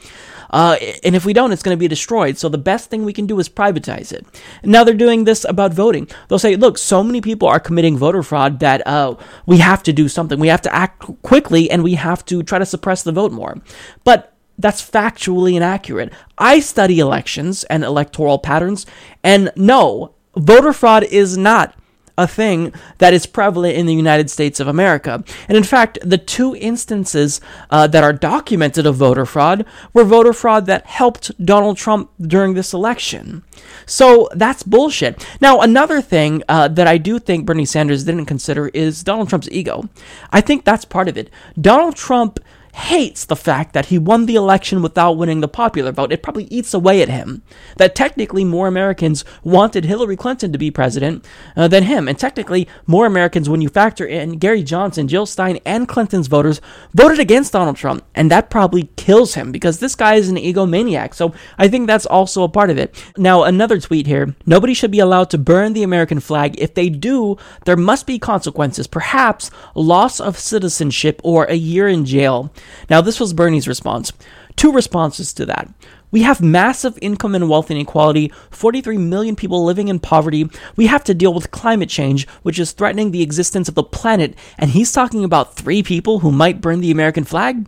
Uh, 0.52 0.76
and 1.04 1.16
if 1.16 1.26
we 1.26 1.34
don't, 1.34 1.52
it's 1.52 1.64
going 1.64 1.76
to 1.76 1.80
be 1.80 1.88
destroyed. 1.88 2.38
So 2.38 2.50
the 2.50 2.58
best 2.58 2.90
thing 2.90 3.04
we 3.04 3.14
can 3.14 3.26
do 3.26 3.40
is 3.40 3.50
privatize 3.50 4.12
it. 4.12 4.26
Now 4.64 4.84
they're 4.84 4.94
doing 4.94 5.24
this 5.24 5.46
about 5.46 5.74
voting. 5.74 6.08
They'll 6.28 6.40
say, 6.40 6.56
look, 6.56 6.78
so 6.78 7.04
many 7.04 7.22
people 7.22 7.48
are 7.48 7.60
committing 7.60 7.98
voter 7.98 8.22
fraud 8.22 8.60
that 8.60 8.86
uh, 8.86 9.16
we 9.46 9.58
have 9.58 9.82
to 9.84 9.94
do 9.94 10.08
something. 10.08 10.40
We 10.40 10.50
have 10.50 10.62
to 10.62 10.76
act 10.76 11.06
quickly 11.22 11.72
and 11.72 11.84
we 11.84 11.96
have 11.96 12.24
to 12.26 12.44
try 12.44 12.60
to 12.60 12.66
suppress 12.66 13.04
the 13.04 13.12
vote 13.12 13.32
more. 13.32 13.58
But 14.04 14.34
that's 14.58 14.88
factually 14.88 15.56
inaccurate. 15.56 16.14
I 16.38 16.60
study 16.60 17.00
elections 17.00 17.64
and 17.66 17.84
electoral 17.84 18.38
patterns, 18.38 18.86
and 19.24 19.52
no, 19.56 20.14
voter 20.36 20.74
fraud 20.74 21.04
is 21.04 21.38
not 21.38 21.76
a 22.22 22.28
thing 22.28 22.74
that 23.00 23.14
is 23.14 23.26
prevalent 23.26 23.76
in 23.76 23.86
the 23.86 23.94
United 23.94 24.30
States 24.30 24.60
of 24.60 24.68
America. 24.68 25.24
And 25.48 25.58
in 25.58 25.64
fact, 25.64 25.98
the 26.02 26.18
two 26.18 26.56
instances 26.56 27.42
uh, 27.70 27.88
that 27.88 28.04
are 28.04 28.14
documented 28.14 28.86
of 28.86 28.96
voter 28.96 29.26
fraud 29.26 29.66
were 29.94 30.04
voter 30.04 30.34
fraud 30.34 30.66
that 30.68 30.86
helped 30.86 31.32
Donald 31.44 31.78
Trump 31.78 32.12
during 32.22 32.54
this 32.54 32.74
election. 32.74 33.44
So 33.86 34.30
that's 34.34 34.64
bullshit. 34.64 35.26
Now, 35.42 35.60
another 35.62 36.02
thing 36.02 36.44
uh, 36.48 36.68
that 36.70 36.88
I 36.88 36.98
do 36.98 37.20
think 37.20 37.46
Bernie 37.46 37.66
Sanders 37.66 38.04
didn't 38.04 38.26
consider 38.26 38.70
is 38.70 39.04
Donald 39.04 39.30
Trump's 39.30 39.50
ego. 39.52 39.90
I 40.32 40.42
think 40.42 40.64
that's 40.64 40.86
part 40.86 41.08
of 41.08 41.18
it. 41.18 41.30
Donald 41.60 41.96
Trump 41.96 42.40
hates 42.74 43.26
the 43.26 43.36
fact 43.36 43.74
that 43.74 43.88
he 43.88 43.98
won 43.98 44.26
the 44.26 44.36
election 44.36 44.82
without 44.82 45.18
winning 45.18 45.42
the 45.42 45.48
popular 45.48 45.92
vote. 45.92 46.12
It 46.12 46.24
probably 46.24 46.46
eats 46.46 46.74
away 46.74 47.02
at 47.02 47.10
him. 47.10 47.44
That 47.78 47.96
technically 47.96 48.44
more 48.44 48.68
Americans 48.68 49.26
wanted 49.44 49.86
Hillary 49.86 50.16
Clinton 50.16 50.52
to 50.52 50.58
be 50.58 50.72
president 50.72 51.26
uh, 51.56 51.68
than 51.68 51.84
him. 51.84 52.08
And 52.08 52.18
technically, 52.18 52.68
more 52.86 53.06
Americans, 53.06 53.50
when 53.50 53.62
you 53.62 53.70
factor 53.70 54.06
in 54.06 54.38
Gary 54.38 54.64
Johnson, 54.64 55.08
Jill 55.08 55.26
Stein, 55.26 55.60
and 55.66 55.88
Clinton's 55.88 56.28
voters, 56.28 56.62
voted 56.94 57.20
against 57.20 57.54
Donald 57.54 57.78
Trump. 57.78 58.04
And 58.16 58.32
that 58.32 58.50
probably 58.50 58.90
kills 58.96 59.34
him 59.34 59.52
because 59.52 59.80
this 59.80 59.96
guy 59.96 60.16
is 60.16 60.30
an 60.30 60.38
egomaniac. 60.38 61.14
So 61.14 61.34
I 61.58 61.68
think 61.68 61.88
that's 61.88 62.06
also 62.06 62.44
a 62.44 62.50
part 62.50 62.70
of 62.70 62.78
it. 62.78 63.02
Now, 63.18 63.44
another 63.44 63.80
tweet 63.80 64.08
here 64.08 64.36
nobody 64.46 64.74
should 64.74 64.92
be 64.92 65.00
allowed 65.00 65.30
to 65.32 65.38
burn 65.38 65.74
the 65.74 65.84
American 65.84 66.20
flag. 66.20 66.56
If 66.58 66.74
they 66.74 66.90
do, 66.90 67.38
there 67.66 67.78
must 67.78 68.08
be 68.08 68.20
consequences, 68.20 68.88
perhaps 68.88 69.52
loss 69.76 70.20
of 70.20 70.38
citizenship 70.38 71.22
or 71.24 71.46
a 71.46 71.56
year 71.56 71.88
in 71.88 72.06
jail. 72.06 72.52
Now, 72.90 73.02
this 73.02 73.20
was 73.20 73.34
Bernie's 73.34 73.68
response. 73.68 74.12
Two 74.56 74.72
responses 74.72 75.34
to 75.34 75.46
that. 75.46 75.70
We 76.12 76.24
have 76.24 76.42
massive 76.42 77.00
income 77.02 77.36
and 77.36 77.50
wealth 77.50 77.72
inequality, 77.72 78.34
43 78.50 78.98
million 78.98 79.36
people 79.36 79.64
living 79.64 79.88
in 79.88 80.00
poverty. 80.00 80.50
We 80.76 80.88
have 80.88 81.06
to 81.06 81.14
deal 81.14 81.34
with 81.34 81.52
climate 81.52 81.90
change, 81.90 82.28
which 82.44 82.60
is 82.60 82.74
threatening 82.74 83.12
the 83.12 83.22
existence 83.22 83.70
of 83.70 83.76
the 83.76 83.84
planet. 83.84 84.36
And 84.58 84.72
he's 84.72 84.92
talking 84.92 85.24
about 85.24 85.56
three 85.56 85.82
people 85.82 86.20
who 86.20 86.32
might 86.32 86.62
burn 86.62 86.82
the 86.82 86.92
American 86.92 87.24
flag? 87.24 87.66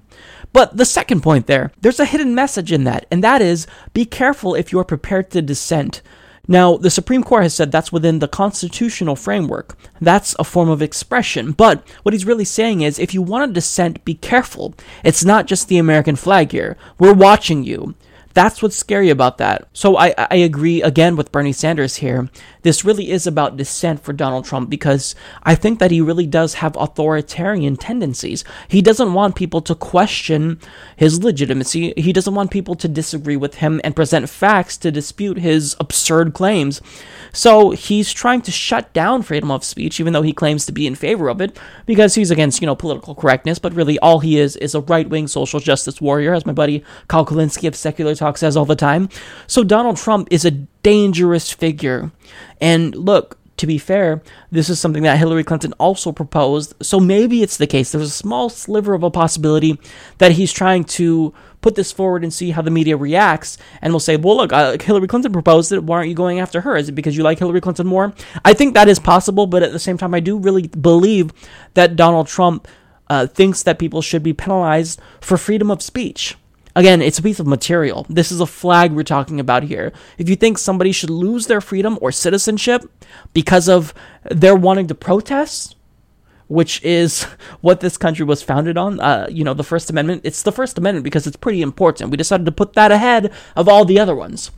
But 0.51 0.77
the 0.77 0.85
second 0.85 1.21
point 1.21 1.47
there, 1.47 1.71
there's 1.81 1.99
a 1.99 2.05
hidden 2.05 2.35
message 2.35 2.71
in 2.71 2.83
that, 2.83 3.07
and 3.09 3.23
that 3.23 3.41
is 3.41 3.65
be 3.93 4.05
careful 4.05 4.53
if 4.53 4.71
you're 4.71 4.83
prepared 4.83 5.31
to 5.31 5.41
dissent. 5.41 6.01
Now, 6.47 6.75
the 6.75 6.89
Supreme 6.89 7.23
Court 7.23 7.43
has 7.43 7.53
said 7.53 7.71
that's 7.71 7.93
within 7.93 8.19
the 8.19 8.27
constitutional 8.27 9.15
framework. 9.15 9.77
That's 10.01 10.35
a 10.37 10.43
form 10.43 10.67
of 10.67 10.81
expression. 10.81 11.53
But 11.53 11.87
what 12.03 12.13
he's 12.13 12.25
really 12.25 12.43
saying 12.43 12.81
is 12.81 12.99
if 12.99 13.13
you 13.13 13.21
want 13.21 13.49
to 13.49 13.53
dissent, 13.53 14.03
be 14.03 14.15
careful. 14.15 14.75
It's 15.05 15.23
not 15.23 15.47
just 15.47 15.69
the 15.69 15.77
American 15.77 16.17
flag 16.17 16.51
here. 16.51 16.75
We're 16.99 17.13
watching 17.13 17.63
you. 17.63 17.95
That's 18.33 18.63
what's 18.63 18.75
scary 18.75 19.09
about 19.09 19.37
that. 19.37 19.67
So 19.73 19.95
I, 19.95 20.13
I 20.17 20.37
agree 20.37 20.81
again 20.81 21.15
with 21.15 21.31
Bernie 21.31 21.53
Sanders 21.53 21.97
here. 21.97 22.29
This 22.63 22.83
really 22.83 23.11
is 23.11 23.27
about 23.27 23.57
dissent 23.57 24.03
for 24.03 24.11
Donald 24.11 24.45
Trump 24.45 24.69
because 24.69 25.13
I 25.43 25.53
think 25.53 25.79
that 25.79 25.91
he 25.91 26.01
really 26.01 26.25
does 26.25 26.55
have 26.55 26.75
authoritarian 26.75 27.75
tendencies. 27.75 28.43
He 28.67 28.81
doesn't 28.81 29.13
want 29.13 29.35
people 29.35 29.61
to 29.61 29.75
question 29.75 30.59
his 30.95 31.23
legitimacy. 31.23 31.93
He 31.95 32.11
doesn't 32.13 32.33
want 32.33 32.51
people 32.51 32.73
to 32.75 32.87
disagree 32.87 33.35
with 33.35 33.55
him 33.55 33.79
and 33.83 33.95
present 33.95 34.29
facts 34.29 34.77
to 34.77 34.91
dispute 34.91 35.37
his 35.37 35.75
absurd 35.79 36.33
claims. 36.33 36.81
So 37.33 37.71
he's 37.71 38.13
trying 38.13 38.41
to 38.43 38.51
shut 38.51 38.93
down 38.93 39.21
freedom 39.21 39.51
of 39.51 39.63
speech, 39.63 39.99
even 39.99 40.13
though 40.13 40.21
he 40.21 40.33
claims 40.33 40.65
to 40.65 40.71
be 40.71 40.87
in 40.87 40.95
favor 40.95 41.29
of 41.29 41.41
it, 41.41 41.59
because 41.85 42.15
he's 42.15 42.31
against, 42.31 42.61
you 42.61 42.65
know, 42.65 42.75
political 42.75 43.13
correctness, 43.13 43.59
but 43.59 43.73
really 43.73 43.99
all 43.99 44.19
he 44.19 44.39
is 44.39 44.55
is 44.55 44.73
a 44.73 44.81
right 44.81 45.09
wing 45.09 45.27
social 45.27 45.59
justice 45.59 46.01
warrior, 46.01 46.33
as 46.33 46.45
my 46.45 46.53
buddy 46.53 46.83
Kyle 47.07 47.25
Kulinski 47.25 47.67
of 47.67 47.75
Secular 47.75 48.15
Says 48.35 48.57
all 48.57 48.65
the 48.65 48.75
time. 48.75 49.09
So 49.47 49.63
Donald 49.63 49.97
Trump 49.97 50.27
is 50.31 50.45
a 50.45 50.51
dangerous 50.51 51.51
figure. 51.51 52.11
And 52.59 52.95
look, 52.95 53.37
to 53.57 53.67
be 53.67 53.77
fair, 53.77 54.21
this 54.51 54.69
is 54.69 54.79
something 54.79 55.03
that 55.03 55.19
Hillary 55.19 55.43
Clinton 55.43 55.73
also 55.73 56.11
proposed. 56.11 56.73
So 56.81 56.99
maybe 56.99 57.43
it's 57.43 57.57
the 57.57 57.67
case. 57.67 57.91
There's 57.91 58.07
a 58.07 58.09
small 58.09 58.49
sliver 58.49 58.93
of 58.93 59.03
a 59.03 59.11
possibility 59.11 59.79
that 60.17 60.33
he's 60.33 60.51
trying 60.51 60.85
to 60.85 61.33
put 61.61 61.75
this 61.75 61.91
forward 61.91 62.23
and 62.23 62.33
see 62.33 62.51
how 62.51 62.61
the 62.61 62.71
media 62.71 62.97
reacts. 62.97 63.57
And 63.81 63.93
we'll 63.93 63.99
say, 63.99 64.17
well, 64.17 64.37
look, 64.37 64.51
uh, 64.51 64.77
Hillary 64.81 65.07
Clinton 65.07 65.31
proposed 65.31 65.71
it. 65.71 65.83
Why 65.83 65.97
aren't 65.97 66.09
you 66.09 66.15
going 66.15 66.39
after 66.39 66.61
her? 66.61 66.75
Is 66.75 66.89
it 66.89 66.93
because 66.93 67.15
you 67.15 67.23
like 67.23 67.39
Hillary 67.39 67.61
Clinton 67.61 67.87
more? 67.87 68.13
I 68.43 68.53
think 68.53 68.73
that 68.73 68.89
is 68.89 68.99
possible. 68.99 69.45
But 69.45 69.63
at 69.63 69.71
the 69.71 69.79
same 69.79 69.97
time, 69.97 70.13
I 70.13 70.19
do 70.19 70.37
really 70.37 70.67
believe 70.67 71.31
that 71.75 71.95
Donald 71.95 72.27
Trump 72.27 72.67
uh, 73.09 73.27
thinks 73.27 73.63
that 73.63 73.79
people 73.79 74.01
should 74.01 74.23
be 74.23 74.33
penalized 74.33 74.99
for 75.21 75.37
freedom 75.37 75.69
of 75.69 75.81
speech. 75.81 76.35
Again, 76.75 77.01
it's 77.01 77.19
a 77.19 77.23
piece 77.23 77.39
of 77.39 77.45
material. 77.45 78.05
This 78.09 78.31
is 78.31 78.39
a 78.39 78.47
flag 78.47 78.93
we're 78.93 79.03
talking 79.03 79.39
about 79.39 79.63
here. 79.63 79.93
If 80.17 80.27
you 80.27 80.35
think 80.35 80.57
somebody 80.57 80.91
should 80.91 81.11
lose 81.11 81.45
their 81.45 81.61
freedom 81.61 81.99
or 82.01 82.11
citizenship 82.11 82.83
because 83.33 83.69
of 83.69 83.93
their 84.23 84.55
wanting 84.55 84.87
to 84.87 84.95
protest, 84.95 85.75
which 86.47 86.81
is 86.83 87.23
what 87.61 87.79
this 87.79 87.97
country 87.97 88.25
was 88.25 88.41
founded 88.41 88.77
on, 88.77 88.99
uh, 88.99 89.27
you 89.29 89.43
know, 89.43 89.53
the 89.53 89.63
First 89.63 89.91
Amendment, 89.91 90.21
it's 90.23 90.41
the 90.41 90.51
First 90.51 90.77
Amendment 90.79 91.03
because 91.03 91.27
it's 91.27 91.37
pretty 91.37 91.61
important. 91.61 92.09
We 92.09 92.17
decided 92.17 92.45
to 92.45 92.51
put 92.51 92.73
that 92.73 92.91
ahead 92.91 93.31
of 93.55 93.69
all 93.69 93.85
the 93.85 93.99
other 93.99 94.15
ones. 94.15 94.49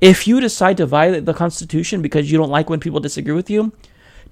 If 0.00 0.28
you 0.28 0.40
decide 0.40 0.76
to 0.76 0.86
violate 0.86 1.24
the 1.24 1.34
Constitution 1.34 2.02
because 2.02 2.30
you 2.30 2.38
don't 2.38 2.50
like 2.50 2.70
when 2.70 2.80
people 2.80 3.00
disagree 3.00 3.34
with 3.34 3.50
you, 3.50 3.72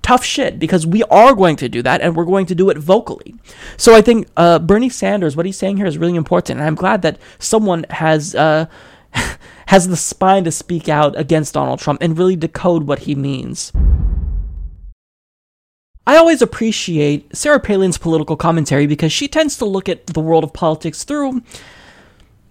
tough 0.03 0.24
shit 0.24 0.59
because 0.59 0.86
we 0.86 1.03
are 1.05 1.34
going 1.34 1.57
to 1.57 1.68
do 1.68 1.82
that 1.82 2.00
and 2.00 2.14
we're 2.14 2.24
going 2.24 2.46
to 2.46 2.55
do 2.55 2.70
it 2.70 2.76
vocally. 2.76 3.34
So 3.76 3.94
I 3.94 4.03
think 4.03 4.28
uh, 4.36 4.59
Bernie 4.59 4.88
Sanders, 4.88 5.36
what 5.36 5.46
he's 5.46 5.57
saying 5.57 5.76
here 5.76 5.86
is 5.86 5.98
really 5.98 6.16
important, 6.16 6.59
and 6.61 6.66
I'm 6.66 6.74
glad 6.74 7.03
that 7.03 7.18
someone 7.38 7.86
has. 7.90 8.34
Uh, 8.34 8.66
has 9.66 9.88
the 9.88 9.96
spine 9.96 10.44
to 10.44 10.50
speak 10.50 10.88
out 10.88 11.18
against 11.18 11.55
Donald 11.55 11.78
Trump 11.78 12.03
and 12.03 12.18
really 12.18 12.36
decode 12.36 12.86
what 12.86 13.00
he 13.00 13.14
means. 13.14 13.72
I 16.07 16.16
always 16.16 16.42
appreciate 16.42 17.34
Sarah 17.34 17.61
Palin's 17.61 17.96
political 17.96 18.36
commentary 18.36 18.86
because 18.86 19.12
she 19.12 19.28
tends 19.28 19.57
to 19.59 19.64
look 19.64 19.88
at 19.88 20.09
the 20.09 20.20
world 20.20 20.44
of 20.44 20.53
politics 20.53 21.05
through 21.05 21.42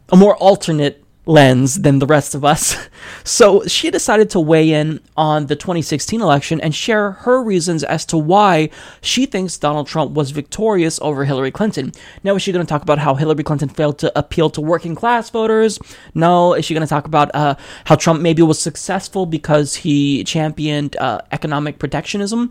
a 0.09 0.17
more 0.17 0.35
alternate 0.37 1.00
lens 1.25 1.81
than 1.81 1.99
the 1.99 2.07
rest 2.07 2.35
of 2.35 2.43
us. 2.43 2.75
So 3.23 3.65
she 3.67 3.91
decided 3.91 4.29
to 4.31 4.39
weigh 4.39 4.71
in 4.71 4.99
on 5.15 5.45
the 5.45 5.55
2016 5.55 6.21
election 6.21 6.59
and 6.61 6.73
share 6.73 7.11
her 7.11 7.43
reasons 7.43 7.83
as 7.83 8.05
to 8.07 8.17
why 8.17 8.69
she 9.01 9.25
thinks 9.25 9.57
Donald 9.57 9.87
Trump 9.87 10.11
was 10.11 10.31
victorious 10.31 10.99
over 11.01 11.25
Hillary 11.25 11.51
Clinton. 11.51 11.91
Now, 12.23 12.35
is 12.35 12.41
she 12.41 12.51
going 12.51 12.65
to 12.65 12.69
talk 12.69 12.81
about 12.81 12.99
how 12.99 13.15
Hillary 13.15 13.43
Clinton 13.43 13.69
failed 13.69 13.99
to 13.99 14.17
appeal 14.17 14.49
to 14.51 14.61
working 14.61 14.95
class 14.95 15.29
voters? 15.29 15.77
No. 16.15 16.53
Is 16.53 16.65
she 16.65 16.73
going 16.73 16.85
to 16.85 16.89
talk 16.89 17.05
about 17.05 17.33
uh, 17.35 17.55
how 17.85 17.95
Trump 17.95 18.21
maybe 18.21 18.41
was 18.41 18.59
successful 18.59 19.25
because 19.25 19.75
he 19.75 20.23
championed 20.23 20.95
uh, 20.97 21.21
economic 21.31 21.77
protectionism? 21.79 22.49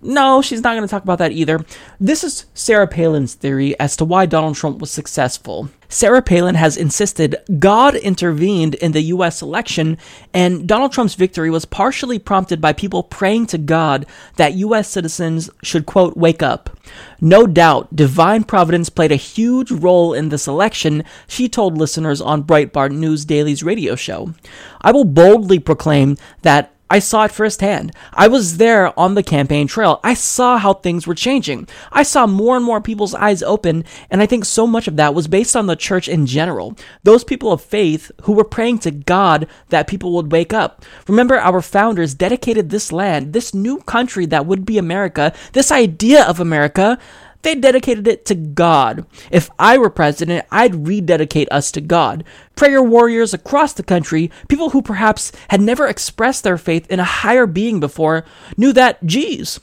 No, 0.00 0.40
she's 0.42 0.62
not 0.62 0.74
going 0.74 0.82
to 0.82 0.88
talk 0.88 1.02
about 1.02 1.18
that 1.18 1.32
either. 1.32 1.64
This 1.98 2.22
is 2.22 2.46
Sarah 2.54 2.86
Palin's 2.86 3.34
theory 3.34 3.78
as 3.80 3.96
to 3.96 4.04
why 4.04 4.26
Donald 4.26 4.54
Trump 4.54 4.78
was 4.78 4.90
successful. 4.90 5.70
Sarah 5.88 6.22
Palin 6.22 6.54
has 6.54 6.76
insisted 6.76 7.34
God 7.58 7.96
intervened 7.96 8.74
in 8.76 8.92
the 8.92 9.02
US 9.02 9.42
election, 9.42 9.98
and 10.34 10.68
Donald 10.68 10.92
Trump's 10.92 11.14
victory 11.14 11.50
was 11.50 11.64
partially 11.64 12.18
prompted 12.18 12.60
by 12.60 12.72
people 12.72 13.02
praying 13.02 13.46
to 13.46 13.58
God 13.58 14.06
that 14.36 14.54
US 14.54 14.88
citizens 14.88 15.50
should, 15.62 15.86
quote, 15.86 16.16
wake 16.16 16.42
up. 16.42 16.78
No 17.20 17.46
doubt, 17.46 17.96
divine 17.96 18.44
providence 18.44 18.90
played 18.90 19.12
a 19.12 19.16
huge 19.16 19.70
role 19.70 20.12
in 20.12 20.28
this 20.28 20.46
election, 20.46 21.02
she 21.26 21.48
told 21.48 21.76
listeners 21.76 22.20
on 22.20 22.44
Breitbart 22.44 22.92
News 22.92 23.24
Daily's 23.24 23.62
radio 23.62 23.96
show. 23.96 24.34
I 24.82 24.92
will 24.92 25.04
boldly 25.04 25.58
proclaim 25.58 26.16
that 26.42 26.72
I 26.90 26.98
saw 27.00 27.24
it 27.24 27.32
firsthand. 27.32 27.92
I 28.14 28.28
was 28.28 28.56
there 28.56 28.98
on 28.98 29.14
the 29.14 29.22
campaign 29.22 29.66
trail. 29.66 30.00
I 30.02 30.14
saw 30.14 30.56
how 30.58 30.74
things 30.74 31.06
were 31.06 31.14
changing. 31.14 31.68
I 31.92 32.02
saw 32.02 32.26
more 32.26 32.56
and 32.56 32.64
more 32.64 32.80
people's 32.80 33.14
eyes 33.14 33.42
open, 33.42 33.84
and 34.10 34.22
I 34.22 34.26
think 34.26 34.44
so 34.44 34.66
much 34.66 34.88
of 34.88 34.96
that 34.96 35.14
was 35.14 35.28
based 35.28 35.54
on 35.54 35.66
the 35.66 35.76
church 35.76 36.08
in 36.08 36.26
general. 36.26 36.76
Those 37.02 37.24
people 37.24 37.52
of 37.52 37.60
faith 37.60 38.10
who 38.22 38.32
were 38.32 38.44
praying 38.44 38.78
to 38.80 38.90
God 38.90 39.46
that 39.68 39.86
people 39.86 40.12
would 40.14 40.32
wake 40.32 40.54
up. 40.54 40.84
Remember, 41.06 41.36
our 41.36 41.60
founders 41.60 42.14
dedicated 42.14 42.70
this 42.70 42.90
land, 42.90 43.32
this 43.32 43.52
new 43.52 43.78
country 43.80 44.24
that 44.26 44.46
would 44.46 44.64
be 44.64 44.78
America, 44.78 45.34
this 45.52 45.70
idea 45.70 46.24
of 46.24 46.40
America 46.40 46.98
they 47.42 47.54
dedicated 47.54 48.08
it 48.08 48.24
to 48.26 48.34
God. 48.34 49.06
If 49.30 49.50
I 49.58 49.78
were 49.78 49.90
president, 49.90 50.46
I'd 50.50 50.86
rededicate 50.86 51.48
us 51.50 51.70
to 51.72 51.80
God. 51.80 52.24
Prayer 52.56 52.82
warriors 52.82 53.32
across 53.32 53.72
the 53.72 53.82
country, 53.82 54.30
people 54.48 54.70
who 54.70 54.82
perhaps 54.82 55.32
had 55.48 55.60
never 55.60 55.86
expressed 55.86 56.44
their 56.44 56.58
faith 56.58 56.90
in 56.90 57.00
a 57.00 57.04
higher 57.04 57.46
being 57.46 57.80
before, 57.80 58.24
knew 58.56 58.72
that, 58.72 59.04
geez, 59.06 59.60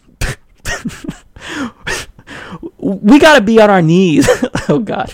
we 2.78 3.20
gotta 3.20 3.42
be 3.42 3.62
on 3.62 3.70
our 3.70 3.82
knees. 3.82 4.28
oh 4.70 4.80
God. 4.80 5.14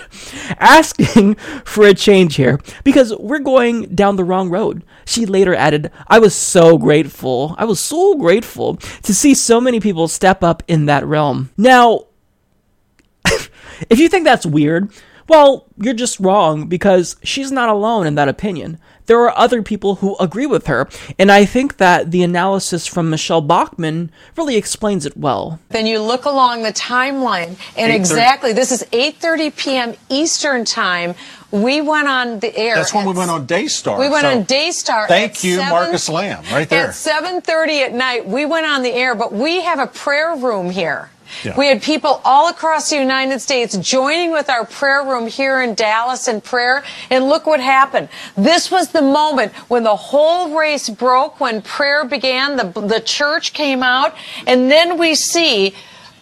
Asking 0.59 1.36
for 1.66 1.86
a 1.86 1.93
change 1.93 2.36
here 2.36 2.59
because 2.84 3.16
we're 3.18 3.39
going 3.39 3.84
down 3.95 4.16
the 4.16 4.24
wrong 4.24 4.49
road. 4.49 4.84
She 5.05 5.26
later 5.26 5.55
added, 5.55 5.91
I 6.07 6.20
was 6.20 6.36
so 6.36 6.78
grateful. 6.78 7.55
I 7.57 7.66
was 7.66 7.80
so 7.80 8.16
grateful 8.16 8.76
to 8.76 9.14
see 9.14 9.34
so 9.34 9.59
many 9.59 9.80
people 9.80 10.07
step 10.07 10.43
up 10.43 10.64
in 10.68 10.86
that 10.86 11.05
realm. 11.05 11.49
Now, 11.57 12.05
if 13.89 13.99
you 13.99 14.09
think 14.09 14.25
that's 14.25 14.45
weird, 14.45 14.91
well, 15.27 15.65
you're 15.77 15.93
just 15.93 16.19
wrong 16.19 16.67
because 16.67 17.15
she's 17.23 17.51
not 17.51 17.69
alone 17.69 18.05
in 18.05 18.15
that 18.15 18.27
opinion. 18.27 18.79
There 19.05 19.19
are 19.21 19.38
other 19.38 19.61
people 19.61 19.95
who 19.95 20.15
agree 20.17 20.45
with 20.45 20.67
her, 20.67 20.88
and 21.17 21.32
I 21.32 21.45
think 21.45 21.77
that 21.77 22.11
the 22.11 22.23
analysis 22.23 22.88
from 22.88 23.09
Michele 23.09 23.41
Bachmann 23.41 24.11
really 24.38 24.55
explains 24.55 25.05
it 25.05 25.17
well. 25.17 25.59
Then 25.69 25.86
you 25.86 26.01
look 26.01 26.25
along 26.25 26.63
the 26.63 26.71
timeline, 26.73 27.57
and 27.75 27.91
exactly 27.91 28.53
this 28.53 28.71
is 28.71 28.84
8:30 28.91 29.55
p.m. 29.57 29.93
Eastern 30.09 30.65
time. 30.65 31.15
We 31.51 31.82
went 31.82 32.07
on 32.07 32.39
the 32.39 32.55
air. 32.57 32.75
That's 32.75 32.93
when 32.93 33.05
we 33.05 33.13
went 33.13 33.29
on 33.29 33.45
Daystar. 33.45 33.99
We 33.99 34.07
went 34.07 34.23
So, 34.23 34.32
on 34.32 34.43
Daystar. 34.43 35.07
Thank 35.07 35.43
you, 35.43 35.55
7 35.55 35.69
Marcus 35.69 36.07
Lamb, 36.07 36.43
right 36.51 36.69
there. 36.69 36.88
At 36.88 36.91
7:30 36.91 37.86
at 37.86 37.93
night, 37.93 38.25
we 38.25 38.45
went 38.45 38.65
on 38.65 38.84
the 38.84 38.93
air, 38.93 39.15
but 39.15 39.34
we 39.34 39.61
have 39.61 39.79
a 39.79 39.88
prayer 39.88 40.36
room 40.36 40.69
here. 40.69 41.09
Yeah. 41.43 41.57
We 41.57 41.67
had 41.67 41.82
people 41.82 42.21
all 42.23 42.49
across 42.49 42.89
the 42.89 42.97
United 42.97 43.39
States 43.39 43.77
joining 43.77 44.32
with 44.32 44.49
our 44.49 44.65
prayer 44.65 45.03
room 45.03 45.27
here 45.27 45.61
in 45.61 45.75
Dallas 45.75 46.27
in 46.27 46.41
prayer, 46.41 46.84
and 47.09 47.25
look 47.27 47.45
what 47.45 47.59
happened. 47.59 48.09
This 48.36 48.71
was 48.71 48.89
the 48.91 49.01
moment 49.01 49.53
when 49.69 49.84
the 49.84 49.95
whole 49.95 50.57
race 50.57 50.89
broke, 50.89 51.39
when 51.39 51.61
prayer 51.61 52.05
began, 52.05 52.57
the, 52.57 52.82
the 52.82 52.99
church 52.99 53.53
came 53.53 53.84
out, 53.84 54.15
and 54.47 54.69
then 54.69 54.97
we 54.97 55.15
see 55.15 55.73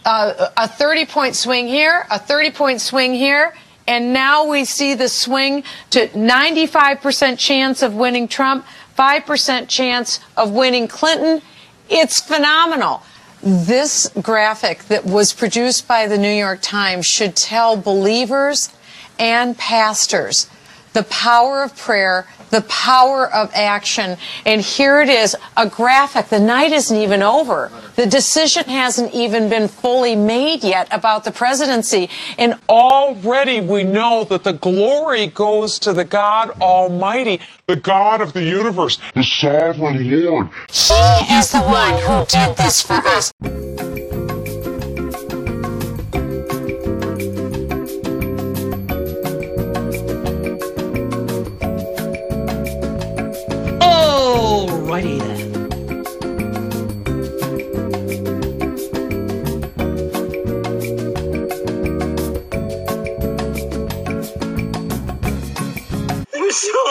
uh, 0.05 0.49
a 0.57 0.67
30 0.67 1.05
point 1.05 1.35
swing 1.35 1.67
here, 1.67 2.05
a 2.09 2.19
30 2.19 2.51
point 2.51 2.81
swing 2.81 3.13
here, 3.13 3.53
and 3.87 4.13
now 4.13 4.45
we 4.45 4.65
see 4.65 4.93
the 4.93 5.09
swing 5.09 5.63
to 5.89 6.07
95% 6.09 7.39
chance 7.39 7.81
of 7.81 7.95
winning 7.95 8.27
Trump, 8.27 8.65
5% 8.97 9.67
chance 9.67 10.19
of 10.37 10.51
winning 10.51 10.87
Clinton. 10.87 11.41
It's 11.89 12.21
phenomenal. 12.21 13.01
This 13.41 14.09
graphic 14.21 14.83
that 14.89 15.05
was 15.05 15.31
produced 15.31 15.87
by 15.87 16.07
the 16.07 16.17
New 16.17 16.31
York 16.31 16.59
Times 16.61 17.05
should 17.05 17.37
tell 17.37 17.77
believers 17.77 18.69
and 19.17 19.57
pastors 19.57 20.49
the 20.93 21.03
power 21.03 21.63
of 21.63 21.75
prayer, 21.77 22.27
the 22.49 22.61
power 22.61 23.31
of 23.31 23.51
action. 23.53 24.17
And 24.45 24.61
here 24.61 25.01
it 25.01 25.09
is, 25.09 25.35
a 25.55 25.67
graphic. 25.67 26.29
The 26.29 26.39
night 26.39 26.71
isn't 26.71 26.95
even 26.95 27.21
over. 27.21 27.71
The 27.95 28.05
decision 28.05 28.63
hasn't 28.65 29.13
even 29.13 29.49
been 29.49 29.67
fully 29.67 30.15
made 30.15 30.63
yet 30.63 30.87
about 30.91 31.23
the 31.23 31.31
presidency. 31.31 32.09
And 32.37 32.59
Already 32.69 33.61
we 33.61 33.83
know 33.83 34.23
that 34.25 34.43
the 34.43 34.53
glory 34.53 35.27
goes 35.27 35.79
to 35.79 35.93
the 35.93 36.05
God 36.05 36.51
Almighty, 36.61 37.39
the 37.67 37.75
God 37.75 38.21
of 38.21 38.33
the 38.33 38.43
universe, 38.43 38.99
the 39.15 39.23
sovereign 39.23 40.09
Lord. 40.09 40.49
He 40.69 41.33
is 41.33 41.51
the 41.51 41.61
one 41.61 41.97
who 42.01 42.25
did 42.25 42.57
this 42.57 42.81
for 42.81 42.93
us. 42.93 43.31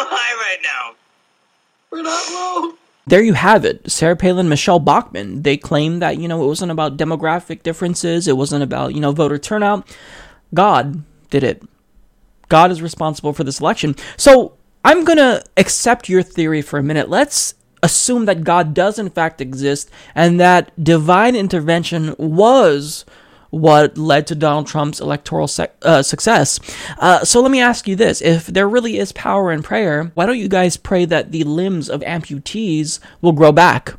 High 0.07 0.35
right 0.37 0.59
now. 0.63 0.95
We're 1.91 2.03
not 2.03 2.31
low. 2.31 2.75
There 3.07 3.23
you 3.23 3.33
have 3.33 3.65
it. 3.65 3.91
Sarah 3.91 4.17
Palin, 4.17 4.49
Michele 4.51 4.79
Bachmann. 4.79 5.43
They 5.43 5.57
claim 5.57 6.01
that, 6.01 6.19
you 6.19 6.29
know, 6.29 6.43
it 6.45 6.47
wasn't 6.47 6.73
about 6.73 6.99
demographic 6.99 7.63
differences, 7.63 8.29
it 8.29 8.37
wasn't 8.37 8.63
about, 8.63 8.95
you 8.95 9.01
know, 9.01 9.13
voter 9.13 9.39
turnout. 9.39 9.89
God 10.53 11.03
did 11.31 11.43
it. 11.43 11.63
God 12.49 12.71
is 12.71 12.83
responsible 12.83 13.33
for 13.33 13.45
this 13.45 13.61
election. 13.61 13.95
So 14.17 14.55
I'm 14.85 15.05
going 15.05 15.19
to 15.19 15.43
accept 15.57 16.09
your 16.09 16.23
theory 16.23 16.63
for 16.63 16.79
a 16.79 16.83
minute. 16.83 17.09
Let's 17.09 17.55
assume 17.83 18.27
that 18.27 18.45
God 18.45 18.75
does, 18.75 18.99
in 18.99 19.11
fact, 19.11 19.41
exist 19.41 19.91
and 20.15 20.39
that 20.41 20.73
divine 20.83 21.37
intervention 21.37 22.15
was 22.19 23.05
what 23.51 23.97
led 23.97 24.27
to 24.27 24.35
Donald 24.35 24.67
Trump's 24.67 25.01
electoral 25.01 25.49
sec- 25.49 25.77
uh, 25.83 26.03
success. 26.03 26.61
Uh, 26.99 27.25
so 27.25 27.41
let 27.41 27.51
me 27.51 27.61
ask 27.61 27.89
you 27.89 27.97
this 27.97 28.21
if 28.21 28.47
there 28.47 28.69
really 28.69 28.99
is 28.99 29.13
power 29.13 29.51
in 29.53 29.63
prayer, 29.63 30.11
why 30.15 30.27
don't 30.27 30.39
you 30.39 30.49
guys 30.49 30.77
pray 30.77 31.05
that 31.05 31.33
the 31.33 31.45
limbs 31.45 31.89
of 31.89 32.01
amputees 32.03 33.01
will 33.21 33.33
grow 33.33 33.53
back? 33.53 33.95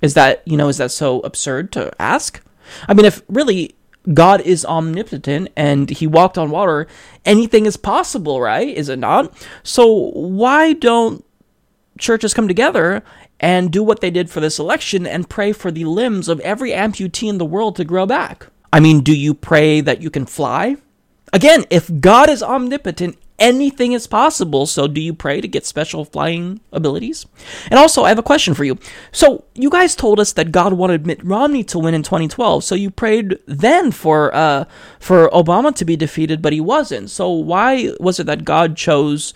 Is 0.00 0.14
that, 0.14 0.46
you 0.46 0.56
know, 0.56 0.68
is 0.68 0.78
that 0.78 0.90
so 0.90 1.20
absurd 1.20 1.72
to 1.72 1.92
ask? 2.00 2.40
I 2.88 2.94
mean, 2.94 3.04
if 3.04 3.22
really 3.28 3.74
God 4.12 4.40
is 4.40 4.64
omnipotent 4.64 5.50
and 5.56 5.90
he 5.90 6.06
walked 6.06 6.38
on 6.38 6.50
water, 6.50 6.86
anything 7.24 7.66
is 7.66 7.76
possible, 7.76 8.40
right? 8.40 8.68
Is 8.68 8.88
it 8.88 8.98
not? 8.98 9.32
So 9.62 10.10
why 10.12 10.72
don't 10.72 11.24
churches 11.98 12.32
come 12.32 12.48
together 12.48 13.02
and 13.40 13.72
do 13.72 13.82
what 13.82 14.00
they 14.00 14.10
did 14.10 14.30
for 14.30 14.40
this 14.40 14.58
election 14.58 15.06
and 15.06 15.28
pray 15.28 15.52
for 15.52 15.70
the 15.70 15.86
limbs 15.86 16.28
of 16.28 16.38
every 16.40 16.70
amputee 16.70 17.28
in 17.28 17.38
the 17.38 17.44
world 17.44 17.74
to 17.76 17.84
grow 17.84 18.06
back? 18.06 18.46
I 18.72 18.78
mean, 18.78 19.00
do 19.00 19.16
you 19.16 19.34
pray 19.34 19.80
that 19.80 20.00
you 20.00 20.10
can 20.10 20.26
fly? 20.26 20.76
Again, 21.32 21.64
if 21.70 21.90
God 22.00 22.28
is 22.28 22.42
omnipotent, 22.42 23.16
anything 23.38 23.92
is 23.92 24.06
possible. 24.06 24.66
So, 24.66 24.86
do 24.86 25.00
you 25.00 25.14
pray 25.14 25.40
to 25.40 25.48
get 25.48 25.64
special 25.64 26.04
flying 26.04 26.60
abilities? 26.72 27.26
And 27.70 27.78
also, 27.78 28.04
I 28.04 28.10
have 28.10 28.18
a 28.18 28.22
question 28.22 28.54
for 28.54 28.64
you. 28.64 28.78
So, 29.10 29.44
you 29.54 29.70
guys 29.70 29.96
told 29.96 30.20
us 30.20 30.32
that 30.34 30.52
God 30.52 30.74
wanted 30.74 31.06
Mitt 31.06 31.24
Romney 31.24 31.64
to 31.64 31.78
win 31.78 31.94
in 31.94 32.02
2012. 32.02 32.62
So, 32.62 32.74
you 32.74 32.90
prayed 32.90 33.38
then 33.46 33.90
for 33.90 34.34
uh, 34.34 34.66
for 34.98 35.28
Obama 35.30 35.74
to 35.76 35.84
be 35.84 35.96
defeated, 35.96 36.42
but 36.42 36.52
he 36.52 36.60
wasn't. 36.60 37.10
So, 37.10 37.30
why 37.30 37.92
was 37.98 38.20
it 38.20 38.26
that 38.26 38.44
God 38.44 38.76
chose? 38.76 39.32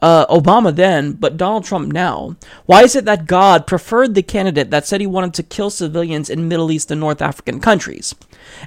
Uh, 0.00 0.26
Obama 0.26 0.74
then, 0.74 1.12
but 1.12 1.36
Donald 1.36 1.64
Trump 1.64 1.92
now? 1.92 2.36
Why 2.66 2.82
is 2.82 2.94
it 2.94 3.04
that 3.04 3.26
God 3.26 3.66
preferred 3.66 4.14
the 4.14 4.22
candidate 4.22 4.70
that 4.70 4.86
said 4.86 5.00
he 5.00 5.06
wanted 5.06 5.34
to 5.34 5.42
kill 5.42 5.70
civilians 5.70 6.30
in 6.30 6.48
Middle 6.48 6.70
East 6.70 6.90
and 6.90 7.00
North 7.00 7.20
African 7.20 7.60
countries? 7.60 8.14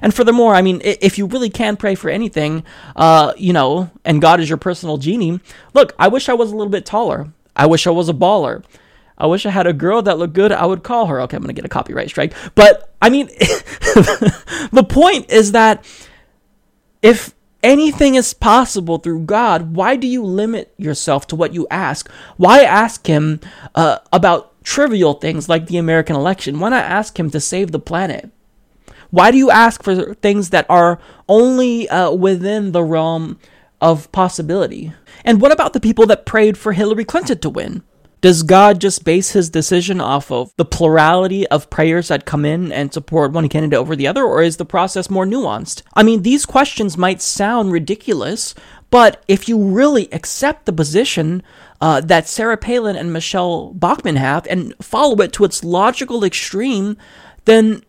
And 0.00 0.14
furthermore, 0.14 0.54
I 0.54 0.62
mean, 0.62 0.80
if 0.84 1.18
you 1.18 1.26
really 1.26 1.50
can 1.50 1.76
pray 1.76 1.94
for 1.94 2.10
anything, 2.10 2.64
uh, 2.96 3.32
you 3.36 3.52
know, 3.52 3.90
and 4.04 4.20
God 4.20 4.40
is 4.40 4.48
your 4.48 4.58
personal 4.58 4.98
genie, 4.98 5.40
look, 5.74 5.94
I 5.98 6.08
wish 6.08 6.28
I 6.28 6.34
was 6.34 6.52
a 6.52 6.56
little 6.56 6.70
bit 6.70 6.86
taller. 6.86 7.32
I 7.56 7.66
wish 7.66 7.86
I 7.86 7.90
was 7.90 8.08
a 8.08 8.14
baller. 8.14 8.64
I 9.18 9.26
wish 9.26 9.46
I 9.46 9.50
had 9.50 9.66
a 9.66 9.72
girl 9.72 10.02
that 10.02 10.18
looked 10.18 10.34
good. 10.34 10.52
I 10.52 10.66
would 10.66 10.82
call 10.82 11.06
her. 11.06 11.20
Okay, 11.22 11.36
I'm 11.36 11.42
going 11.42 11.54
to 11.54 11.58
get 11.60 11.64
a 11.64 11.68
copyright 11.68 12.08
strike. 12.08 12.34
But 12.54 12.92
I 13.00 13.10
mean, 13.10 13.26
the 13.28 14.86
point 14.88 15.30
is 15.30 15.52
that 15.52 15.84
if 17.02 17.34
anything 17.62 18.14
is 18.14 18.34
possible 18.34 18.98
through 18.98 19.20
God, 19.20 19.74
why 19.74 19.96
do 19.96 20.06
you 20.06 20.24
limit 20.24 20.74
yourself 20.76 21.26
to 21.28 21.36
what 21.36 21.54
you 21.54 21.66
ask? 21.70 22.10
Why 22.36 22.62
ask 22.62 23.06
Him 23.06 23.40
uh, 23.74 23.98
about 24.12 24.62
trivial 24.64 25.14
things 25.14 25.48
like 25.48 25.66
the 25.66 25.78
American 25.78 26.16
election? 26.16 26.58
Why 26.58 26.70
not 26.70 26.84
ask 26.84 27.18
Him 27.18 27.30
to 27.30 27.40
save 27.40 27.72
the 27.72 27.78
planet? 27.78 28.30
Why 29.10 29.30
do 29.30 29.36
you 29.36 29.50
ask 29.50 29.82
for 29.82 30.14
things 30.14 30.50
that 30.50 30.66
are 30.70 30.98
only 31.28 31.88
uh, 31.88 32.12
within 32.12 32.72
the 32.72 32.82
realm 32.82 33.38
of 33.80 34.10
possibility? 34.10 34.92
And 35.24 35.40
what 35.40 35.52
about 35.52 35.74
the 35.74 35.80
people 35.80 36.06
that 36.06 36.26
prayed 36.26 36.56
for 36.56 36.72
Hillary 36.72 37.04
Clinton 37.04 37.38
to 37.38 37.50
win? 37.50 37.82
Does 38.22 38.44
God 38.44 38.80
just 38.80 39.04
base 39.04 39.32
his 39.32 39.50
decision 39.50 40.00
off 40.00 40.30
of 40.30 40.54
the 40.56 40.64
plurality 40.64 41.44
of 41.48 41.68
prayers 41.70 42.06
that 42.06 42.24
come 42.24 42.44
in 42.44 42.70
and 42.70 42.94
support 42.94 43.32
one 43.32 43.48
candidate 43.48 43.76
over 43.76 43.96
the 43.96 44.06
other, 44.06 44.22
or 44.22 44.42
is 44.42 44.58
the 44.58 44.64
process 44.64 45.10
more 45.10 45.26
nuanced? 45.26 45.82
I 45.94 46.04
mean, 46.04 46.22
these 46.22 46.46
questions 46.46 46.96
might 46.96 47.20
sound 47.20 47.72
ridiculous, 47.72 48.54
but 48.90 49.24
if 49.26 49.48
you 49.48 49.60
really 49.60 50.08
accept 50.12 50.66
the 50.66 50.72
position 50.72 51.42
uh, 51.80 52.00
that 52.02 52.28
Sarah 52.28 52.56
Palin 52.56 52.94
and 52.94 53.12
Michele 53.12 53.74
Bachmann 53.74 54.14
have 54.14 54.46
and 54.46 54.72
follow 54.80 55.20
it 55.20 55.32
to 55.32 55.44
its 55.44 55.64
logical 55.64 56.22
extreme, 56.22 56.96
then 57.44 57.82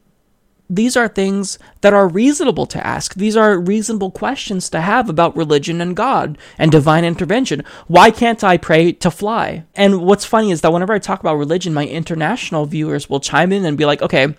these 0.76 0.98
are 0.98 1.08
things 1.08 1.60
that 1.82 1.94
are 1.94 2.08
reasonable 2.08 2.66
to 2.68 2.86
ask. 2.86 3.16
These 3.16 3.38
are 3.38 3.60
reasonable 3.60 4.12
questions 4.12 4.70
to 4.70 4.82
have 4.82 5.10
about 5.10 5.38
religion 5.38 5.82
and 5.82 5.96
God 5.96 6.38
and 6.58 6.72
divine 6.72 7.06
intervention. 7.06 7.64
Why 7.88 8.12
can't 8.12 8.44
I 8.44 8.58
pray 8.58 8.92
to 8.94 9.12
fly? 9.12 9.66
And 9.76 10.02
what's 10.02 10.26
funny 10.26 10.52
is 10.52 10.62
that 10.62 10.74
whenever 10.74 10.94
I 10.94 11.00
talk 11.00 11.20
about 11.20 11.36
religion, 11.36 11.74
my 11.74 11.86
international 11.86 12.66
viewers 12.66 13.10
will 13.10 13.20
chime 13.20 13.52
in 13.52 13.66
and 13.66 13.78
be 13.78 13.86
like, 13.86 14.02
okay, 14.02 14.36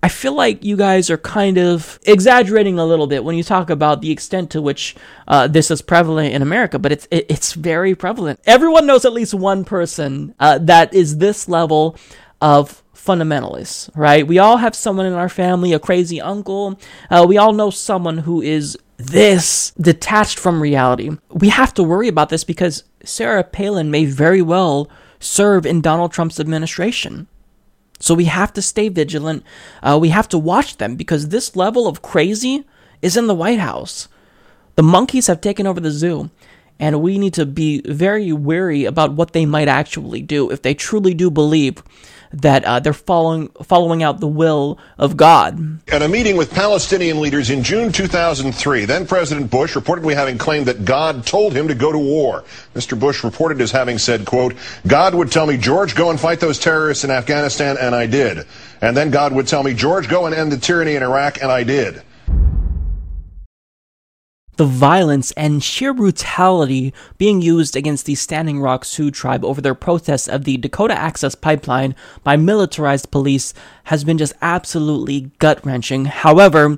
I 0.00 0.08
feel 0.08 0.34
like 0.34 0.64
you 0.64 0.76
guys 0.76 1.10
are 1.10 1.18
kind 1.18 1.58
of 1.58 1.98
exaggerating 2.06 2.78
a 2.78 2.86
little 2.86 3.08
bit 3.08 3.24
when 3.24 3.36
you 3.36 3.42
talk 3.42 3.68
about 3.68 4.00
the 4.00 4.12
extent 4.12 4.50
to 4.52 4.62
which 4.62 4.94
uh, 5.26 5.48
this 5.48 5.72
is 5.72 5.82
prevalent 5.82 6.34
in 6.34 6.42
America, 6.42 6.78
but 6.78 6.92
it's 6.92 7.08
it, 7.10 7.26
it's 7.28 7.54
very 7.54 7.96
prevalent. 7.96 8.38
Everyone 8.46 8.86
knows 8.86 9.04
at 9.04 9.12
least 9.12 9.34
one 9.34 9.64
person 9.64 10.34
uh, 10.38 10.58
that 10.58 10.94
is 10.94 11.18
this 11.18 11.48
level 11.48 11.96
of 12.40 12.82
fundamentalists, 12.94 13.90
right? 13.94 14.26
We 14.26 14.38
all 14.38 14.58
have 14.58 14.74
someone 14.74 15.06
in 15.06 15.14
our 15.14 15.28
family, 15.28 15.72
a 15.72 15.78
crazy 15.78 16.20
uncle. 16.20 16.78
Uh, 17.10 17.24
we 17.26 17.38
all 17.38 17.52
know 17.52 17.70
someone 17.70 18.18
who 18.18 18.42
is 18.42 18.76
this 18.98 19.72
detached 19.80 20.38
from 20.38 20.60
reality. 20.60 21.10
We 21.30 21.48
have 21.48 21.72
to 21.74 21.82
worry 21.82 22.08
about 22.08 22.28
this 22.28 22.44
because 22.44 22.84
Sarah 23.04 23.44
Palin 23.44 23.90
may 23.90 24.04
very 24.04 24.42
well 24.42 24.90
serve 25.20 25.64
in 25.64 25.80
Donald 25.80 26.12
Trump's 26.12 26.40
administration. 26.40 27.28
So 28.00 28.14
we 28.14 28.26
have 28.26 28.52
to 28.52 28.62
stay 28.62 28.88
vigilant. 28.88 29.42
Uh, 29.82 29.98
we 30.00 30.10
have 30.10 30.28
to 30.28 30.38
watch 30.38 30.76
them 30.76 30.96
because 30.96 31.28
this 31.28 31.56
level 31.56 31.88
of 31.88 32.02
crazy 32.02 32.64
is 33.02 33.16
in 33.16 33.26
the 33.26 33.34
White 33.34 33.58
House. 33.58 34.08
The 34.76 34.82
monkeys 34.82 35.26
have 35.26 35.40
taken 35.40 35.66
over 35.66 35.80
the 35.80 35.90
zoo 35.90 36.30
and 36.78 37.02
we 37.02 37.18
need 37.18 37.34
to 37.34 37.46
be 37.46 37.82
very 37.86 38.32
wary 38.32 38.84
about 38.84 39.12
what 39.12 39.32
they 39.32 39.46
might 39.46 39.68
actually 39.68 40.22
do 40.22 40.50
if 40.50 40.62
they 40.62 40.74
truly 40.74 41.14
do 41.14 41.30
believe 41.30 41.82
that 42.32 42.64
uh, 42.64 42.80
they're 42.80 42.92
following 42.92 43.48
following 43.62 44.02
out 44.02 44.20
the 44.20 44.28
will 44.28 44.78
of 44.98 45.16
God. 45.16 45.80
At 45.88 46.02
a 46.02 46.08
meeting 46.08 46.36
with 46.36 46.52
Palestinian 46.52 47.20
leaders 47.20 47.50
in 47.50 47.62
June 47.62 47.92
2003, 47.92 48.84
then 48.84 49.06
President 49.06 49.50
Bush 49.50 49.76
reportedly 49.76 50.14
having 50.14 50.38
claimed 50.38 50.66
that 50.66 50.84
God 50.84 51.24
told 51.26 51.52
him 51.52 51.68
to 51.68 51.74
go 51.74 51.92
to 51.92 51.98
war. 51.98 52.44
Mr. 52.74 52.98
Bush 52.98 53.24
reported 53.24 53.60
as 53.60 53.70
having 53.70 53.98
said, 53.98 54.26
quote, 54.26 54.54
God 54.86 55.14
would 55.14 55.32
tell 55.32 55.46
me, 55.46 55.56
George, 55.56 55.94
go 55.94 56.10
and 56.10 56.20
fight 56.20 56.40
those 56.40 56.58
terrorists 56.58 57.04
in 57.04 57.10
Afghanistan, 57.10 57.76
and 57.80 57.94
I 57.94 58.06
did. 58.06 58.46
And 58.80 58.96
then 58.96 59.10
God 59.10 59.32
would 59.32 59.46
tell 59.46 59.62
me, 59.62 59.74
George, 59.74 60.08
go 60.08 60.26
and 60.26 60.34
end 60.34 60.52
the 60.52 60.58
tyranny 60.58 60.94
in 60.94 61.02
Iraq, 61.02 61.42
and 61.42 61.50
I 61.50 61.64
did 61.64 62.02
the 64.58 64.66
violence 64.66 65.30
and 65.32 65.62
sheer 65.62 65.94
brutality 65.94 66.92
being 67.16 67.40
used 67.40 67.76
against 67.76 68.06
the 68.06 68.16
Standing 68.16 68.60
Rock 68.60 68.84
Sioux 68.84 69.10
tribe 69.10 69.44
over 69.44 69.60
their 69.60 69.74
protests 69.74 70.28
of 70.28 70.44
the 70.44 70.56
Dakota 70.56 70.98
Access 70.98 71.36
Pipeline 71.36 71.94
by 72.24 72.36
militarized 72.36 73.10
police 73.12 73.54
has 73.84 74.02
been 74.02 74.18
just 74.18 74.34
absolutely 74.42 75.30
gut 75.38 75.64
wrenching. 75.64 76.06
However, 76.06 76.76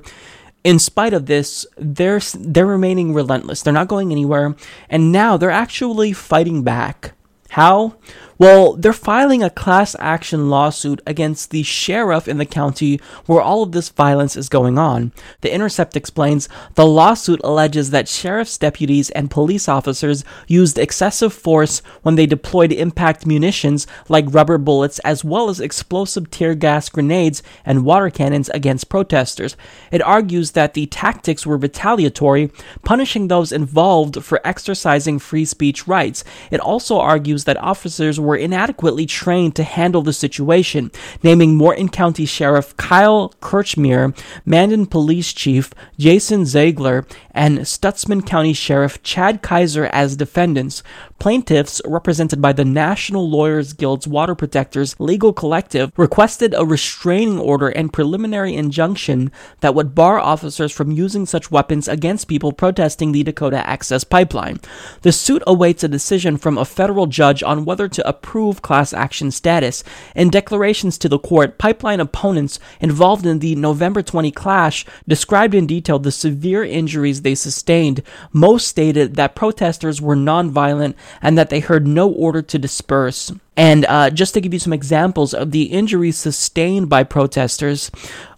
in 0.63 0.77
spite 0.77 1.13
of 1.13 1.25
this, 1.25 1.65
they're 1.75 2.21
they're 2.35 2.67
remaining 2.67 3.15
relentless. 3.15 3.63
They're 3.63 3.73
not 3.73 3.87
going 3.87 4.11
anywhere, 4.11 4.55
and 4.87 5.11
now 5.11 5.35
they're 5.35 5.49
actually 5.49 6.13
fighting 6.13 6.63
back. 6.63 7.13
How? 7.49 7.95
Well, 8.41 8.73
they're 8.73 8.91
filing 8.91 9.43
a 9.43 9.51
class 9.51 9.95
action 9.99 10.49
lawsuit 10.49 10.99
against 11.05 11.51
the 11.51 11.61
sheriff 11.61 12.27
in 12.27 12.39
the 12.39 12.45
county 12.47 12.99
where 13.27 13.39
all 13.39 13.61
of 13.61 13.71
this 13.71 13.89
violence 13.89 14.35
is 14.35 14.49
going 14.49 14.79
on. 14.79 15.11
The 15.41 15.53
Intercept 15.53 15.95
explains 15.95 16.49
the 16.73 16.87
lawsuit 16.87 17.39
alleges 17.43 17.91
that 17.91 18.07
sheriff's 18.07 18.57
deputies 18.57 19.11
and 19.11 19.29
police 19.29 19.69
officers 19.69 20.25
used 20.47 20.79
excessive 20.79 21.31
force 21.31 21.83
when 22.01 22.15
they 22.15 22.25
deployed 22.25 22.71
impact 22.71 23.27
munitions 23.27 23.85
like 24.09 24.25
rubber 24.27 24.57
bullets 24.57 24.97
as 25.05 25.23
well 25.23 25.47
as 25.47 25.59
explosive 25.59 26.31
tear 26.31 26.55
gas 26.55 26.89
grenades 26.89 27.43
and 27.63 27.85
water 27.85 28.09
cannons 28.09 28.49
against 28.55 28.89
protesters. 28.89 29.55
It 29.91 30.01
argues 30.01 30.53
that 30.53 30.73
the 30.73 30.87
tactics 30.87 31.45
were 31.45 31.57
retaliatory, 31.57 32.49
punishing 32.83 33.27
those 33.27 33.51
involved 33.51 34.23
for 34.23 34.41
exercising 34.43 35.19
free 35.19 35.45
speech 35.45 35.87
rights. 35.87 36.23
It 36.49 36.59
also 36.59 36.97
argues 36.97 37.43
that 37.43 37.57
officers 37.57 38.19
were 38.19 38.30
were 38.31 38.37
inadequately 38.37 39.05
trained 39.05 39.57
to 39.57 39.63
handle 39.63 40.01
the 40.01 40.13
situation, 40.13 40.89
naming 41.21 41.57
Morton 41.57 41.89
County 41.89 42.25
Sheriff 42.25 42.77
Kyle 42.77 43.33
Kirchmeier, 43.41 44.17
Mandan 44.45 44.85
Police 44.85 45.33
Chief 45.33 45.73
Jason 45.99 46.45
Ziegler, 46.45 47.05
and 47.31 47.59
Stutsman 47.59 48.25
County 48.25 48.53
Sheriff 48.53 49.03
Chad 49.03 49.41
Kaiser 49.41 49.87
as 49.87 50.15
defendants. 50.15 50.81
Plaintiffs, 51.21 51.83
represented 51.85 52.41
by 52.41 52.51
the 52.51 52.65
National 52.65 53.29
Lawyers 53.29 53.73
Guild's 53.73 54.07
Water 54.07 54.33
Protectors 54.33 54.99
Legal 54.99 55.33
Collective, 55.33 55.91
requested 55.95 56.55
a 56.57 56.65
restraining 56.65 57.37
order 57.37 57.69
and 57.69 57.93
preliminary 57.93 58.55
injunction 58.55 59.31
that 59.59 59.75
would 59.75 59.93
bar 59.93 60.17
officers 60.17 60.71
from 60.71 60.91
using 60.91 61.27
such 61.27 61.51
weapons 61.51 61.87
against 61.87 62.27
people 62.27 62.51
protesting 62.51 63.11
the 63.11 63.21
Dakota 63.21 63.57
Access 63.69 64.03
Pipeline. 64.03 64.61
The 65.03 65.11
suit 65.11 65.43
awaits 65.45 65.83
a 65.83 65.87
decision 65.87 66.37
from 66.37 66.57
a 66.57 66.65
federal 66.65 67.05
judge 67.05 67.43
on 67.43 67.65
whether 67.65 67.87
to 67.87 68.09
approve 68.09 68.63
class 68.63 68.91
action 68.91 69.29
status. 69.29 69.83
In 70.15 70.31
declarations 70.31 70.97
to 70.97 71.07
the 71.07 71.19
court, 71.19 71.59
pipeline 71.59 71.99
opponents 71.99 72.57
involved 72.79 73.27
in 73.27 73.37
the 73.37 73.53
November 73.53 74.01
20 74.01 74.31
clash 74.31 74.87
described 75.07 75.53
in 75.53 75.67
detail 75.67 75.99
the 75.99 76.11
severe 76.11 76.63
injuries 76.63 77.21
they 77.21 77.35
sustained. 77.35 78.01
Most 78.33 78.67
stated 78.67 79.17
that 79.17 79.35
protesters 79.35 80.01
were 80.01 80.15
nonviolent 80.15 80.95
and 81.21 81.37
that 81.37 81.49
they 81.49 81.59
heard 81.59 81.87
no 81.87 82.09
order 82.09 82.41
to 82.41 82.59
disperse. 82.59 83.31
And 83.55 83.85
uh, 83.85 84.09
just 84.09 84.33
to 84.33 84.41
give 84.41 84.53
you 84.53 84.59
some 84.59 84.73
examples 84.73 85.33
of 85.33 85.51
the 85.51 85.63
injuries 85.63 86.17
sustained 86.17 86.89
by 86.89 87.03
protesters, 87.03 87.91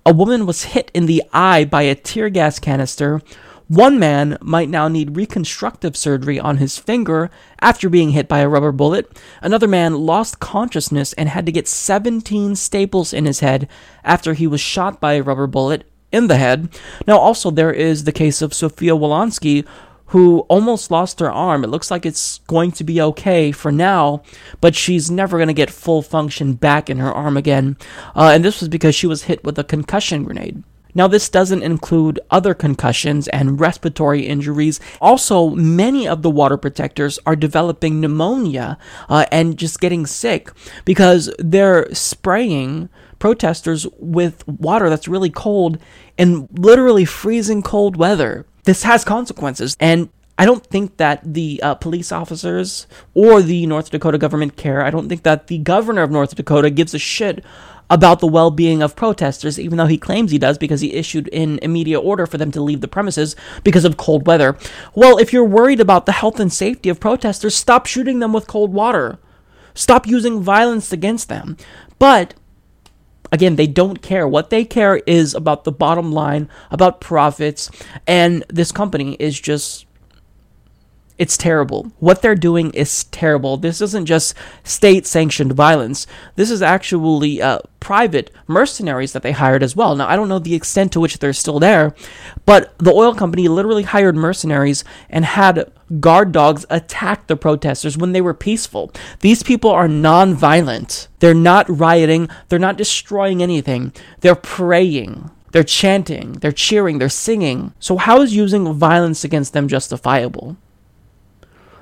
a 0.05 0.13
woman 0.13 0.45
was 0.45 0.63
hit 0.63 0.91
in 0.93 1.05
the 1.05 1.23
eye 1.31 1.65
by 1.65 1.83
a 1.83 1.95
tear 1.95 2.29
gas 2.29 2.59
canister. 2.59 3.21
One 3.67 3.97
man 3.97 4.37
might 4.41 4.69
now 4.69 4.87
need 4.87 5.15
reconstructive 5.15 5.95
surgery 5.95 6.39
on 6.39 6.57
his 6.57 6.77
finger 6.77 7.31
after 7.59 7.89
being 7.89 8.09
hit 8.11 8.27
by 8.27 8.39
a 8.39 8.49
rubber 8.49 8.71
bullet. 8.71 9.09
Another 9.41 9.67
man 9.67 10.05
lost 10.05 10.39
consciousness 10.39 11.13
and 11.13 11.29
had 11.29 11.45
to 11.45 11.51
get 11.51 11.67
17 11.67 12.55
staples 12.55 13.13
in 13.13 13.25
his 13.25 13.39
head 13.39 13.67
after 14.03 14.33
he 14.33 14.47
was 14.47 14.59
shot 14.59 14.99
by 14.99 15.13
a 15.13 15.23
rubber 15.23 15.47
bullet 15.47 15.85
in 16.11 16.27
the 16.27 16.37
head. 16.37 16.69
Now, 17.07 17.17
also, 17.17 17.49
there 17.49 17.73
is 17.73 18.03
the 18.03 18.11
case 18.11 18.41
of 18.41 18.53
Sophia 18.53 18.91
Wolansky, 18.91 19.65
who 20.13 20.41
almost 20.41 20.91
lost 20.91 21.19
her 21.19 21.31
arm. 21.31 21.63
It 21.63 21.71
looks 21.71 21.89
like 21.89 22.05
it's 22.05 22.37
going 22.45 22.71
to 22.73 22.83
be 22.83 23.01
okay 23.01 23.51
for 23.51 23.71
now, 23.71 24.21
but 24.61 24.75
she's 24.75 25.09
never 25.09 25.39
going 25.39 25.47
to 25.47 25.55
get 25.55 25.71
full 25.71 26.03
function 26.03 26.53
back 26.53 26.87
in 26.87 26.99
her 26.99 27.11
arm 27.11 27.35
again. 27.35 27.77
Uh, 28.15 28.29
and 28.31 28.45
this 28.45 28.59
was 28.59 28.69
because 28.69 28.93
she 28.93 29.07
was 29.07 29.23
hit 29.23 29.43
with 29.43 29.57
a 29.57 29.63
concussion 29.63 30.23
grenade. 30.23 30.61
Now, 30.93 31.07
this 31.07 31.29
doesn't 31.29 31.63
include 31.63 32.19
other 32.29 32.53
concussions 32.53 33.27
and 33.29 33.59
respiratory 33.59 34.27
injuries. 34.27 34.79
Also, 35.01 35.49
many 35.49 36.07
of 36.07 36.21
the 36.21 36.29
water 36.29 36.57
protectors 36.57 37.17
are 37.25 37.35
developing 37.35 37.99
pneumonia 37.99 38.77
uh, 39.09 39.25
and 39.31 39.57
just 39.57 39.81
getting 39.81 40.05
sick 40.05 40.51
because 40.85 41.33
they're 41.39 41.91
spraying 41.91 42.87
protesters 43.17 43.87
with 43.97 44.47
water 44.47 44.91
that's 44.91 45.07
really 45.07 45.31
cold 45.31 45.79
in 46.19 46.47
literally 46.51 47.03
freezing 47.03 47.63
cold 47.63 47.97
weather. 47.97 48.45
This 48.63 48.83
has 48.83 49.03
consequences. 49.03 49.75
And 49.79 50.09
I 50.37 50.45
don't 50.45 50.65
think 50.65 50.97
that 50.97 51.21
the 51.33 51.61
uh, 51.61 51.75
police 51.75 52.11
officers 52.11 52.87
or 53.13 53.41
the 53.41 53.67
North 53.67 53.91
Dakota 53.91 54.17
government 54.17 54.57
care. 54.57 54.83
I 54.83 54.89
don't 54.89 55.07
think 55.07 55.23
that 55.23 55.47
the 55.47 55.59
governor 55.59 56.01
of 56.01 56.11
North 56.11 56.35
Dakota 56.35 56.69
gives 56.69 56.93
a 56.93 56.99
shit 56.99 57.43
about 57.89 58.19
the 58.19 58.27
well 58.27 58.49
being 58.49 58.81
of 58.81 58.95
protesters, 58.95 59.59
even 59.59 59.77
though 59.77 59.85
he 59.85 59.97
claims 59.97 60.31
he 60.31 60.39
does 60.39 60.57
because 60.57 60.81
he 60.81 60.93
issued 60.93 61.31
an 61.33 61.59
immediate 61.61 61.99
order 61.99 62.25
for 62.25 62.37
them 62.37 62.49
to 62.51 62.61
leave 62.61 62.81
the 62.81 62.87
premises 62.87 63.35
because 63.63 63.85
of 63.85 63.97
cold 63.97 64.25
weather. 64.25 64.57
Well, 64.95 65.17
if 65.17 65.31
you're 65.31 65.43
worried 65.43 65.79
about 65.79 66.07
the 66.07 66.13
health 66.13 66.39
and 66.39 66.51
safety 66.51 66.89
of 66.89 66.99
protesters, 66.99 67.55
stop 67.55 67.85
shooting 67.85 68.19
them 68.19 68.33
with 68.33 68.47
cold 68.47 68.73
water. 68.73 69.19
Stop 69.75 70.07
using 70.07 70.41
violence 70.41 70.91
against 70.91 71.29
them. 71.29 71.57
But 71.99 72.33
Again, 73.33 73.55
they 73.55 73.65
don't 73.65 74.03
care. 74.03 74.27
What 74.27 74.51
they 74.51 74.63
care 74.63 74.97
is 75.07 75.33
about 75.33 75.63
the 75.63 75.71
bottom 75.71 76.11
line, 76.11 76.47
about 76.69 77.01
profits, 77.01 77.71
and 78.05 78.45
this 78.47 78.71
company 78.71 79.17
is 79.19 79.41
just 79.41 79.87
it's 81.17 81.35
terrible. 81.37 81.91
What 81.99 82.21
they're 82.21 82.35
doing 82.35 82.71
is 82.73 83.05
terrible. 83.05 83.57
This 83.57 83.81
isn't 83.81 84.05
just 84.05 84.35
state 84.63 85.07
sanctioned 85.07 85.53
violence. 85.53 86.05
This 86.35 86.51
is 86.51 86.61
actually 86.61 87.41
uh, 87.41 87.59
private 87.79 88.31
mercenaries 88.47 89.13
that 89.13 89.23
they 89.23 89.31
hired 89.31 89.63
as 89.63 89.75
well. 89.75 89.95
Now, 89.95 90.07
I 90.07 90.15
don't 90.15 90.29
know 90.29 90.39
the 90.39 90.55
extent 90.55 90.91
to 90.93 90.99
which 90.99 91.19
they're 91.19 91.33
still 91.33 91.59
there, 91.59 91.95
but 92.45 92.77
the 92.77 92.91
oil 92.91 93.15
company 93.15 93.47
literally 93.47 93.83
hired 93.83 94.15
mercenaries 94.15 94.83
and 95.09 95.25
had 95.25 95.71
guard 95.99 96.31
dogs 96.31 96.65
attacked 96.69 97.27
the 97.27 97.35
protesters 97.35 97.97
when 97.97 98.11
they 98.11 98.21
were 98.21 98.33
peaceful. 98.33 98.91
These 99.19 99.43
people 99.43 99.71
are 99.71 99.87
non 99.87 100.33
violent. 100.33 101.07
They're 101.19 101.33
not 101.33 101.69
rioting, 101.69 102.29
they're 102.49 102.59
not 102.59 102.77
destroying 102.77 103.41
anything, 103.41 103.93
they're 104.21 104.35
praying. 104.35 105.29
They're 105.51 105.63
chanting, 105.63 106.33
they're 106.33 106.51
cheering, 106.51 106.97
they're 106.97 107.09
singing. 107.09 107.73
So, 107.79 107.97
how 107.97 108.21
is 108.21 108.35
using 108.35 108.73
violence 108.73 109.23
against 109.23 109.53
them 109.53 109.67
justifiable? 109.67 110.57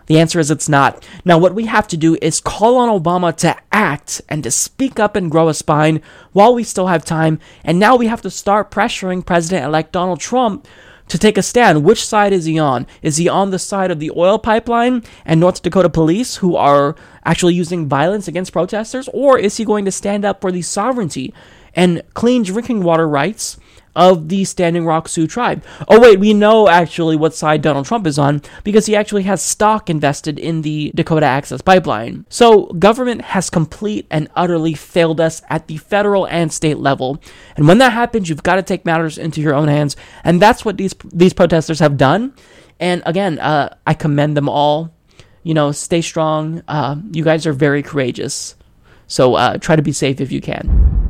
The 0.08 0.20
answer 0.20 0.42
is 0.42 0.52
it's 0.52 0.68
not. 0.68 1.08
Now, 1.24 1.38
what 1.38 1.56
we 1.56 1.68
have 1.68 1.88
to 1.88 1.96
do 1.96 2.18
is 2.22 2.42
call 2.42 2.76
on 2.76 2.90
Obama 2.90 3.34
to 3.38 3.56
act 3.72 4.22
and 4.28 4.44
to 4.44 4.52
speak 4.52 5.00
up 5.00 5.16
and 5.16 5.32
grow 5.32 5.48
a 5.48 5.54
spine 5.54 6.02
while 6.34 6.54
we 6.54 6.66
still 6.66 6.88
have 6.88 7.06
time. 7.06 7.40
And 7.64 7.80
now 7.80 7.96
we 7.96 8.08
have 8.08 8.22
to 8.24 8.30
start 8.30 8.72
pressuring 8.72 9.26
President 9.26 9.64
elect 9.66 9.94
Donald 9.94 10.20
Trump 10.20 10.68
to 11.12 11.18
take 11.18 11.38
a 11.38 11.44
stand. 11.44 11.84
Which 11.84 12.06
side 12.06 12.32
is 12.32 12.46
he 12.46 12.58
on? 12.58 12.88
Is 13.02 13.18
he 13.18 13.28
on 13.28 13.52
the 13.52 13.60
side 13.60 13.92
of 13.92 14.00
the 14.00 14.14
oil 14.16 14.40
pipeline 14.40 15.04
and 15.26 15.42
North 15.42 15.62
Dakota 15.62 15.90
police 15.90 16.38
who 16.38 16.56
are 16.56 16.96
actually 17.26 17.54
using 17.54 17.90
violence 17.90 18.30
against 18.30 18.54
protesters? 18.54 19.10
Or 19.14 19.38
is 19.38 19.58
he 19.58 19.66
going 19.66 19.84
to 19.84 19.92
stand 19.92 20.24
up 20.24 20.40
for 20.40 20.54
the 20.54 20.62
sovereignty 20.62 21.34
and 21.76 22.02
clean 22.14 22.44
drinking 22.44 22.84
water 22.84 23.10
rights 23.10 23.60
of 23.96 24.30
the 24.30 24.46
Standing 24.46 24.86
Rock 24.86 25.08
Sioux 25.08 25.28
tribe. 25.28 25.64
Oh, 25.88 26.00
wait, 26.00 26.20
we 26.20 26.34
know 26.34 26.70
actually 26.70 27.16
what 27.16 27.34
side 27.34 27.62
Donald 27.62 27.86
Trump 27.86 28.08
is 28.08 28.18
on 28.18 28.42
because 28.64 28.86
he 28.86 28.96
actually 28.96 29.24
has 29.24 29.42
stock 29.42 29.90
invested 29.90 30.40
in 30.40 30.62
the 30.62 30.92
Dakota 30.96 31.26
Access 31.26 31.62
Pipeline. 31.62 32.26
So, 32.30 32.68
government 32.68 33.22
has 33.22 33.50
complete 33.50 34.08
and 34.10 34.30
utterly 34.36 34.74
failed 34.74 35.20
us 35.20 35.42
at 35.50 35.68
the 35.68 35.78
federal 35.78 36.26
and 36.28 36.52
state 36.52 36.78
level. 36.78 37.22
And 37.56 37.68
when 37.68 37.80
that 37.80 37.94
happens, 37.94 38.30
you've 38.30 38.44
got 38.44 38.56
to 38.56 38.64
take 38.64 38.86
matters 38.86 39.18
into 39.18 39.42
your 39.42 39.54
own 39.54 39.68
hands. 39.68 39.96
And 40.24 40.42
that's 40.42 40.64
what 40.64 40.78
these, 40.78 40.96
these 41.06 41.34
protesters 41.34 41.80
have 41.80 41.98
done. 41.98 42.34
And 42.80 43.04
again, 43.06 43.40
uh, 43.40 43.76
I 43.86 43.94
commend 43.94 44.38
them 44.38 44.50
all. 44.50 44.94
You 45.44 45.54
know, 45.54 45.72
stay 45.72 46.02
strong. 46.02 46.64
Uh, 46.68 46.98
you 47.12 47.24
guys 47.24 47.48
are 47.48 47.54
very 47.54 47.84
courageous. 47.84 48.56
So, 49.08 49.36
uh, 49.36 49.58
try 49.58 49.76
to 49.76 49.82
be 49.82 49.92
safe 49.92 50.22
if 50.22 50.32
you 50.32 50.40
can. 50.40 51.01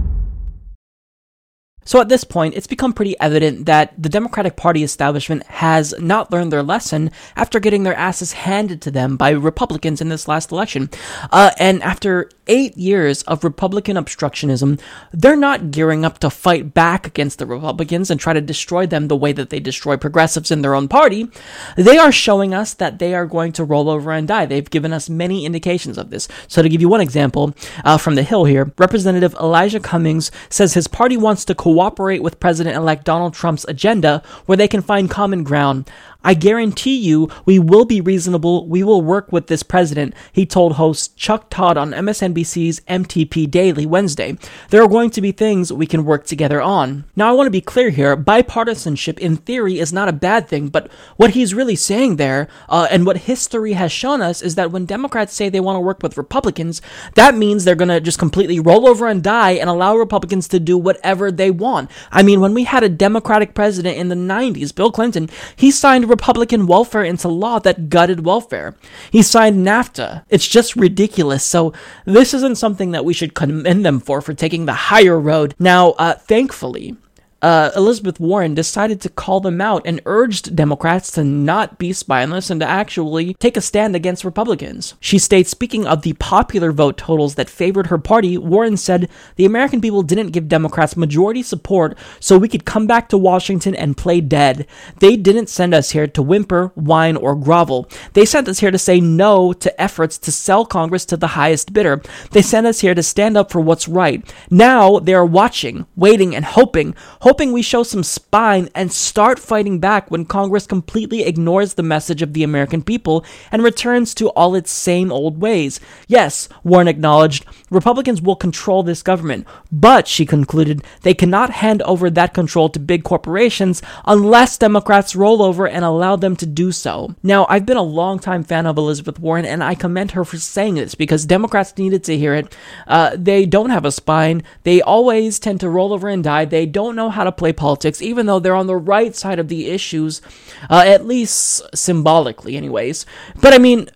So 1.84 2.00
at 2.00 2.10
this 2.10 2.24
point, 2.24 2.56
it's 2.56 2.68
become 2.68 2.94
pretty 2.94 3.20
evident 3.20 3.66
that 3.66 3.94
the 4.02 4.10
Democratic 4.10 4.56
Party 4.56 4.84
establishment 4.84 5.44
has 5.48 5.94
not 6.00 6.32
learned 6.32 6.52
their 6.52 6.64
lesson 6.64 7.12
after 7.36 7.60
getting 7.60 7.84
their 7.84 7.96
asses 7.96 8.34
handed 8.34 8.82
to 8.84 8.92
them 8.92 9.18
by 9.18 9.32
Republicans 9.32 10.00
in 10.00 10.10
this 10.10 10.28
last 10.28 10.52
election. 10.52 10.90
Uh, 11.32 11.52
and 11.58 11.82
after 11.82 12.30
eight 12.48 12.78
years 12.78 13.24
of 13.24 13.44
Republican 13.44 13.98
obstructionism, 13.98 14.80
they're 15.12 15.36
not 15.36 15.72
gearing 15.72 16.04
up 16.04 16.20
to 16.20 16.30
fight 16.30 16.74
back 16.74 17.08
against 17.08 17.40
the 17.40 17.46
Republicans 17.46 18.10
and 18.10 18.20
try 18.20 18.34
to 18.34 18.42
destroy 18.42 18.86
them 18.86 19.08
the 19.08 19.16
way 19.16 19.32
that 19.32 19.50
they 19.50 19.60
destroy 19.60 19.98
progressives 19.98 20.52
in 20.52 20.62
their 20.62 20.76
own 20.76 20.88
party. 20.88 21.28
They 21.76 21.98
are 21.98 22.12
showing 22.12 22.54
us 22.54 22.74
that 22.76 23.00
they 23.00 23.14
are 23.14 23.26
going 23.26 23.52
to 23.54 23.64
roll 23.64 23.90
over 23.90 24.12
and 24.12 24.28
die. 24.28 24.46
They've 24.46 24.70
given 24.70 24.94
us 24.94 25.10
many 25.10 25.46
indications 25.46 25.98
of 25.98 26.10
this. 26.10 26.28
So 26.48 26.62
to 26.62 26.70
give 26.70 26.82
you 26.82 26.90
one 26.90 27.02
example 27.02 27.54
uh, 27.84 27.98
from 27.98 28.16
the 28.16 28.24
Hill 28.24 28.46
here, 28.46 28.72
Representative 28.78 29.36
Elijah 29.36 29.80
Cummings 29.80 30.32
says 30.50 30.74
his 30.74 30.88
party 30.88 31.18
wants 31.18 31.46
to 31.46 31.56
cooperate 31.56 32.24
with 32.24 32.40
President 32.40 32.76
elect 32.76 33.06
Donald 33.06 33.34
Trump's 33.34 33.66
agenda 33.66 34.24
where 34.46 34.58
they 34.58 34.68
can 34.68 34.82
find 34.82 35.10
common 35.10 35.44
ground. 35.44 35.90
I 36.24 36.34
guarantee 36.34 36.98
you 36.98 37.30
we 37.46 37.60
will 37.60 37.86
be 37.86 38.02
reasonable. 38.02 38.68
We 38.68 38.84
will 38.84 39.02
work 39.02 39.32
with 39.32 39.48
this 39.48 39.64
president, 39.64 40.14
he 40.32 40.46
told 40.46 40.74
host 40.74 41.18
Chuck 41.18 41.50
Todd 41.50 41.78
on 41.78 41.92
MSNBC's 41.92 42.82
MTP 42.82 43.50
Daily 43.50 43.86
Wednesday. 43.86 44.38
There 44.70 44.84
are 44.84 44.88
going 44.88 45.10
to 45.12 45.22
be 45.22 45.32
things 45.32 45.74
we 45.74 45.88
can 45.88 46.06
work 46.06 46.26
together 46.26 46.62
on. 46.62 47.06
Now, 47.16 47.30
I 47.30 47.34
want 47.34 47.48
to 47.48 47.52
be 47.52 47.62
clear 47.62 47.90
here 47.90 48.16
bipartisanship 48.16 49.20
in 49.20 49.38
theory 49.38 49.80
is 49.80 49.92
not 49.92 50.08
a 50.08 50.14
bad 50.14 50.48
thing, 50.48 50.68
but 50.68 50.92
what 51.18 51.32
he's 51.32 51.54
really 51.54 51.76
saying 51.76 52.18
there, 52.18 52.48
uh, 52.70 52.88
and 52.92 53.06
what 53.06 53.18
history 53.18 53.74
has 53.74 53.92
shown 53.92 54.22
us, 54.22 54.42
is 54.42 54.56
that 54.56 54.72
when 54.72 54.86
Democrats 54.86 55.34
say 55.34 55.50
they 55.50 55.60
want 55.60 55.76
to 55.76 55.82
work 55.82 56.04
with 56.04 56.18
Republicans, 56.18 56.82
that 57.16 57.36
means 57.36 57.64
they're 57.64 57.76
going 57.76 57.90
to 57.90 58.00
just 58.00 58.20
completely 58.20 58.60
roll 58.60 58.88
over 58.88 59.08
and 59.08 59.24
die 59.24 59.52
and 59.52 59.70
allow 59.70 59.96
Republicans 59.96 60.48
to 60.50 60.60
do 60.60 60.78
whatever 60.78 61.32
they 61.32 61.50
want. 61.50 61.90
I 62.12 62.24
mean, 62.24 62.42
when 62.42 62.54
we 62.54 62.66
had 62.66 62.84
a 62.84 62.90
Democratic 62.90 63.54
president 63.54 63.98
in 63.98 64.10
the 64.10 64.16
90s, 64.16 64.74
Bill 64.74 64.92
Clinton, 64.92 65.30
he 65.56 65.72
signed 65.72 66.11
Republican 66.12 66.68
welfare 66.68 67.04
into 67.04 67.28
law 67.28 67.58
that 67.60 67.90
gutted 67.90 68.24
welfare. 68.26 68.76
He 69.12 69.24
signed 69.24 69.66
NAFTA. 69.66 70.24
It's 70.30 70.48
just 70.48 70.76
ridiculous. 70.76 71.44
So 71.44 71.74
this 72.06 72.34
isn't 72.36 72.58
something 72.60 72.92
that 72.92 73.06
we 73.06 73.14
should 73.14 73.34
commend 73.34 73.84
them 73.84 74.00
for 74.00 74.22
for 74.22 74.36
taking 74.36 74.66
the 74.66 74.74
higher 74.74 75.20
road. 75.20 75.56
Now, 75.58 75.92
uh, 75.92 76.14
thankfully, 76.14 76.96
uh, 77.42 77.72
Elizabeth 77.76 78.20
Warren 78.20 78.54
decided 78.54 79.02
to 79.02 79.10
call 79.10 79.40
them 79.40 79.60
out 79.62 79.82
and 79.86 80.02
urged 80.06 80.56
Democrats 80.56 81.12
to 81.12 81.24
not 81.24 81.80
be 81.80 81.92
spineless 81.92 82.50
and 82.50 82.62
to 82.62 82.68
actually 82.68 83.34
take 83.36 83.58
a 83.58 83.62
stand 83.62 83.96
against 83.96 84.24
Republicans. 84.24 84.94
She 85.00 85.18
states, 85.18 85.50
speaking 85.50 85.88
of 85.88 86.04
the 86.04 86.14
popular 86.14 86.72
vote 86.72 86.98
totals 86.98 87.36
that 87.36 87.50
favored 87.50 87.88
her 87.88 87.98
party, 87.98 88.38
Warren 88.38 88.78
said, 88.78 89.10
The 89.38 89.46
American 89.46 89.82
people 89.82 90.04
didn't 90.04 90.32
give 90.32 90.48
Democrats 90.48 90.96
majority 90.96 91.42
support 91.42 91.98
so 92.20 92.38
we 92.38 92.48
could 92.48 92.66
come 92.66 92.86
back 92.86 93.10
to 93.10 93.18
Washington 93.18 93.74
and 93.76 93.98
play 93.98 94.22
dead. 94.22 94.68
They 95.00 95.16
didn't 95.16 95.50
send 95.50 95.74
us 95.74 95.92
here 95.92 96.08
to 96.08 96.22
whimper, 96.22 96.72
whine, 96.76 97.16
or 97.16 97.36
grovel. 97.36 97.90
They 98.14 98.26
sent 98.26 98.48
us 98.48 98.60
here 98.60 98.72
to 98.72 98.78
say 98.78 99.02
no 99.02 99.52
to 99.54 99.82
efforts 99.82 100.18
to 100.20 100.32
sell 100.32 100.66
Congress 100.66 101.06
to 101.06 101.18
the 101.18 101.28
highest 101.28 101.74
bidder. 101.74 102.02
They 102.32 102.42
sent 102.44 102.68
us 102.68 102.82
here 102.82 102.94
to 102.94 103.04
stand 103.04 103.36
up 103.36 103.52
for 103.52 103.62
what's 103.62 103.88
right. 103.88 104.24
Now 104.52 105.00
they 105.00 105.14
are 105.16 105.26
watching, 105.26 105.88
waiting, 105.96 106.36
and 106.36 106.46
hoping, 106.46 106.94
hoping 107.22 107.31
we 107.40 107.62
show 107.62 107.82
some 107.82 108.04
spine 108.04 108.70
and 108.76 108.92
start 108.92 109.40
fighting 109.40 109.80
back 109.80 110.12
when 110.12 110.26
Congress 110.26 110.68
completely 110.68 111.24
ignores 111.24 111.74
the 111.74 111.82
message 111.82 112.22
of 112.22 112.34
the 112.34 112.44
American 112.44 112.84
people 112.84 113.26
and 113.52 113.64
returns 113.64 114.14
to 114.14 114.30
all 114.30 114.54
its 114.54 114.70
same 114.70 115.12
old 115.12 115.42
ways. 115.42 115.80
Yes, 116.08 116.50
Warren 116.64 116.88
acknowledged, 116.88 117.46
Republicans 117.70 118.22
will 118.22 118.36
control 118.36 118.84
this 118.84 119.02
government, 119.02 119.48
but, 119.72 120.08
she 120.08 120.26
concluded, 120.26 120.84
they 121.02 121.14
cannot 121.14 121.50
hand 121.50 121.82
over 121.84 122.10
that 122.10 122.34
control 122.34 122.70
to 122.70 122.80
big 122.80 123.04
corporations 123.04 123.82
unless 124.06 124.58
Democrats 124.58 125.16
roll 125.16 125.42
over 125.42 125.68
and 125.68 125.84
allow 125.84 126.16
them 126.16 126.36
to 126.36 126.46
do 126.46 126.72
so. 126.72 127.16
Now, 127.24 127.48
I've 127.50 127.66
been 127.66 127.78
a 127.78 127.82
longtime 127.82 128.44
fan 128.44 128.68
of 128.68 128.78
Elizabeth 128.78 129.20
Warren, 129.20 129.46
and 129.46 129.64
I 129.64 129.74
commend 129.74 130.12
her 130.12 130.26
for 130.26 130.38
saying 130.38 130.76
this 130.76 130.94
because 130.94 131.26
Democrats 131.26 131.78
needed 131.78 132.04
to 132.04 132.18
hear 132.18 132.36
it. 132.36 132.56
Uh, 132.86 133.16
they 133.16 133.46
don't 133.46 133.70
have 133.72 133.86
a 133.86 133.92
spine. 133.92 134.44
They 134.64 134.82
always 134.82 135.40
tend 135.40 135.62
to 135.62 135.70
roll 135.70 135.94
over 135.94 136.10
and 136.10 136.24
die. 136.24 136.46
They 136.46 136.66
don't 136.66 136.96
know 136.96 137.10
how 137.10 137.21
to 137.26 137.32
play 137.32 137.54
politics, 137.54 138.02
even 138.02 138.26
though 138.26 138.40
they're 138.40 138.56
on 138.56 138.68
the 138.68 138.76
right 138.76 139.16
side 139.16 139.40
of 139.40 139.48
the 139.48 139.70
issues, 139.70 140.22
uh, 140.70 140.84
at 140.86 141.06
least 141.06 141.62
symbolically, 141.76 142.58
anyways. 142.58 143.06
But 143.42 143.54
I 143.54 143.58
mean, 143.58 143.90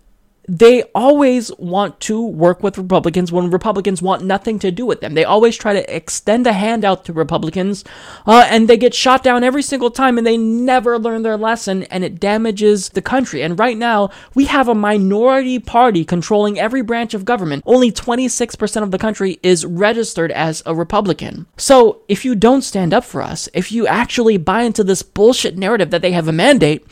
they 0.48 0.84
always 0.94 1.50
want 1.58 1.98
to 2.00 2.24
work 2.24 2.62
with 2.62 2.78
Republicans 2.78 3.32
when 3.32 3.50
Republicans 3.50 4.00
want 4.00 4.24
nothing 4.24 4.58
to 4.60 4.70
do 4.70 4.86
with 4.86 5.00
them. 5.00 5.14
They 5.14 5.24
always 5.24 5.56
try 5.56 5.72
to 5.72 5.94
extend 5.96 6.46
a 6.46 6.52
hand 6.52 6.84
out 6.84 7.04
to 7.06 7.12
Republicans, 7.12 7.84
uh, 8.26 8.46
and 8.48 8.68
they 8.68 8.76
get 8.76 8.94
shot 8.94 9.22
down 9.22 9.42
every 9.42 9.62
single 9.62 9.90
time, 9.90 10.18
and 10.18 10.26
they 10.26 10.36
never 10.36 10.98
learn 10.98 11.22
their 11.22 11.36
lesson, 11.36 11.82
and 11.84 12.04
it 12.04 12.20
damages 12.20 12.90
the 12.90 13.02
country. 13.02 13.42
And 13.42 13.58
right 13.58 13.76
now, 13.76 14.10
we 14.34 14.44
have 14.46 14.68
a 14.68 14.74
minority 14.74 15.58
party 15.58 16.04
controlling 16.04 16.58
every 16.58 16.82
branch 16.82 17.14
of 17.14 17.24
government. 17.24 17.64
Only 17.66 17.90
26% 17.90 18.82
of 18.82 18.90
the 18.90 18.98
country 18.98 19.38
is 19.42 19.64
registered 19.64 20.30
as 20.32 20.62
a 20.64 20.74
Republican. 20.74 21.46
So 21.56 22.02
if 22.08 22.24
you 22.24 22.34
don't 22.34 22.62
stand 22.62 22.94
up 22.94 23.04
for 23.04 23.22
us, 23.22 23.48
if 23.52 23.72
you 23.72 23.86
actually 23.86 24.36
buy 24.36 24.62
into 24.62 24.84
this 24.84 25.02
bullshit 25.02 25.56
narrative 25.56 25.90
that 25.90 26.02
they 26.02 26.12
have 26.12 26.28
a 26.28 26.32
mandate, 26.32 26.86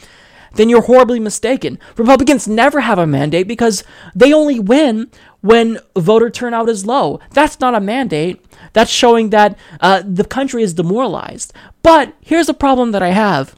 then 0.56 0.68
you're 0.68 0.82
horribly 0.82 1.20
mistaken. 1.20 1.78
Republicans 1.96 2.48
never 2.48 2.80
have 2.80 2.98
a 2.98 3.06
mandate 3.06 3.48
because 3.48 3.84
they 4.14 4.32
only 4.32 4.60
win 4.60 5.10
when 5.40 5.78
voter 5.96 6.30
turnout 6.30 6.68
is 6.68 6.86
low. 6.86 7.20
That's 7.30 7.60
not 7.60 7.74
a 7.74 7.80
mandate. 7.80 8.44
That's 8.72 8.90
showing 8.90 9.30
that 9.30 9.58
uh, 9.80 10.02
the 10.04 10.24
country 10.24 10.62
is 10.62 10.74
demoralized. 10.74 11.52
But 11.82 12.14
here's 12.20 12.48
a 12.48 12.54
problem 12.54 12.92
that 12.92 13.02
I 13.02 13.10
have 13.10 13.54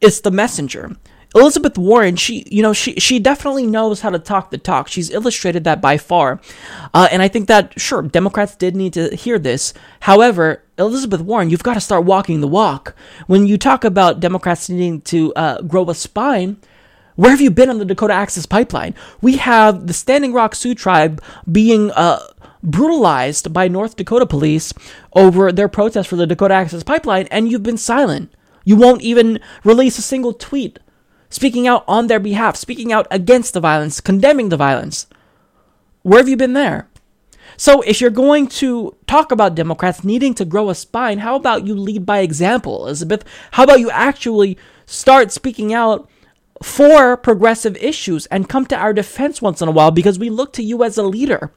it's 0.00 0.20
the 0.20 0.30
messenger. 0.30 0.96
Elizabeth 1.34 1.76
Warren, 1.76 2.16
she, 2.16 2.46
you 2.50 2.62
know, 2.62 2.72
she, 2.72 2.94
she 2.94 3.18
definitely 3.18 3.66
knows 3.66 4.00
how 4.00 4.10
to 4.10 4.18
talk 4.18 4.50
the 4.50 4.58
talk. 4.58 4.88
She's 4.88 5.10
illustrated 5.10 5.64
that 5.64 5.80
by 5.80 5.98
far. 5.98 6.40
Uh, 6.94 7.08
and 7.10 7.20
I 7.20 7.28
think 7.28 7.48
that, 7.48 7.78
sure, 7.78 8.02
Democrats 8.02 8.56
did 8.56 8.74
need 8.74 8.94
to 8.94 9.14
hear 9.14 9.38
this. 9.38 9.74
However, 10.00 10.62
Elizabeth 10.78 11.20
Warren, 11.20 11.50
you've 11.50 11.62
got 11.62 11.74
to 11.74 11.80
start 11.80 12.04
walking 12.04 12.40
the 12.40 12.48
walk. 12.48 12.94
When 13.26 13.46
you 13.46 13.58
talk 13.58 13.84
about 13.84 14.20
Democrats 14.20 14.70
needing 14.70 15.02
to 15.02 15.34
uh, 15.34 15.62
grow 15.62 15.88
a 15.90 15.94
spine, 15.94 16.56
where 17.16 17.32
have 17.32 17.40
you 17.40 17.50
been 17.50 17.68
on 17.68 17.78
the 17.78 17.84
Dakota 17.84 18.14
Access 18.14 18.46
Pipeline? 18.46 18.94
We 19.20 19.36
have 19.36 19.86
the 19.86 19.92
Standing 19.92 20.32
Rock 20.32 20.54
Sioux 20.54 20.74
tribe 20.74 21.20
being 21.50 21.90
uh, 21.90 22.20
brutalized 22.62 23.52
by 23.52 23.68
North 23.68 23.96
Dakota 23.96 24.24
police 24.24 24.72
over 25.12 25.52
their 25.52 25.68
protest 25.68 26.08
for 26.08 26.16
the 26.16 26.26
Dakota 26.26 26.54
Access 26.54 26.84
Pipeline, 26.84 27.26
and 27.30 27.50
you've 27.50 27.62
been 27.62 27.76
silent. 27.76 28.32
You 28.64 28.76
won't 28.76 29.02
even 29.02 29.40
release 29.64 29.98
a 29.98 30.02
single 30.02 30.32
tweet 30.32 30.78
speaking 31.30 31.66
out 31.66 31.84
on 31.86 32.06
their 32.06 32.20
behalf, 32.20 32.56
speaking 32.56 32.92
out 32.92 33.06
against 33.10 33.54
the 33.54 33.60
violence, 33.60 34.00
condemning 34.00 34.48
the 34.48 34.56
violence. 34.56 35.06
Where 36.02 36.20
have 36.20 36.28
you 36.28 36.36
been 36.36 36.52
there? 36.52 36.88
So, 37.56 37.80
if 37.82 38.00
you're 38.00 38.10
going 38.10 38.46
to 38.62 38.96
talk 39.06 39.32
about 39.32 39.56
Democrats 39.56 40.04
needing 40.04 40.32
to 40.34 40.44
grow 40.44 40.70
a 40.70 40.74
spine, 40.74 41.18
how 41.18 41.34
about 41.34 41.66
you 41.66 41.74
lead 41.74 42.06
by 42.06 42.20
example, 42.20 42.82
Elizabeth? 42.82 43.24
How 43.52 43.64
about 43.64 43.80
you 43.80 43.90
actually 43.90 44.56
start 44.86 45.32
speaking 45.32 45.74
out 45.74 46.08
for 46.62 47.16
progressive 47.16 47.76
issues 47.78 48.26
and 48.26 48.48
come 48.48 48.64
to 48.66 48.76
our 48.76 48.92
defense 48.92 49.42
once 49.42 49.60
in 49.60 49.68
a 49.68 49.72
while 49.72 49.90
because 49.90 50.18
we 50.18 50.30
look 50.30 50.52
to 50.52 50.62
you 50.62 50.84
as 50.84 50.96
a 50.96 51.02
leader? 51.02 51.50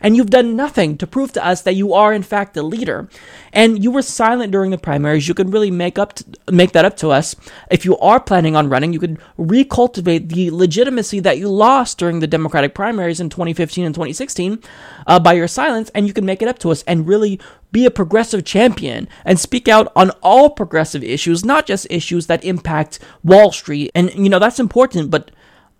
And 0.00 0.16
you've 0.16 0.30
done 0.30 0.56
nothing 0.56 0.96
to 0.98 1.06
prove 1.06 1.32
to 1.32 1.44
us 1.44 1.62
that 1.62 1.74
you 1.74 1.92
are 1.92 2.12
in 2.12 2.22
fact 2.22 2.56
a 2.56 2.62
leader. 2.62 3.08
And 3.52 3.82
you 3.82 3.90
were 3.90 4.02
silent 4.02 4.52
during 4.52 4.70
the 4.70 4.78
primaries. 4.78 5.26
You 5.26 5.34
could 5.34 5.52
really 5.52 5.70
make 5.70 5.98
up 5.98 6.12
to, 6.14 6.24
make 6.52 6.72
that 6.72 6.84
up 6.84 6.96
to 6.98 7.10
us. 7.10 7.34
If 7.70 7.84
you 7.84 7.98
are 7.98 8.20
planning 8.20 8.54
on 8.54 8.68
running, 8.68 8.92
you 8.92 9.00
could 9.00 9.18
recultivate 9.38 10.28
the 10.28 10.50
legitimacy 10.50 11.20
that 11.20 11.38
you 11.38 11.48
lost 11.48 11.98
during 11.98 12.20
the 12.20 12.26
Democratic 12.26 12.74
primaries 12.74 13.20
in 13.20 13.30
2015 13.30 13.84
and 13.84 13.94
2016 13.94 14.62
uh, 15.06 15.18
by 15.18 15.32
your 15.32 15.48
silence, 15.48 15.90
and 15.94 16.06
you 16.06 16.12
can 16.12 16.24
make 16.24 16.42
it 16.42 16.48
up 16.48 16.58
to 16.60 16.70
us 16.70 16.82
and 16.84 17.08
really 17.08 17.40
be 17.72 17.84
a 17.84 17.90
progressive 17.90 18.44
champion 18.44 19.08
and 19.24 19.38
speak 19.38 19.68
out 19.68 19.92
on 19.94 20.10
all 20.22 20.50
progressive 20.50 21.02
issues, 21.02 21.44
not 21.44 21.66
just 21.66 21.86
issues 21.90 22.26
that 22.26 22.44
impact 22.44 22.98
Wall 23.24 23.52
Street. 23.52 23.90
And 23.94 24.12
you 24.14 24.28
know 24.28 24.38
that's 24.38 24.60
important, 24.60 25.10
but 25.10 25.30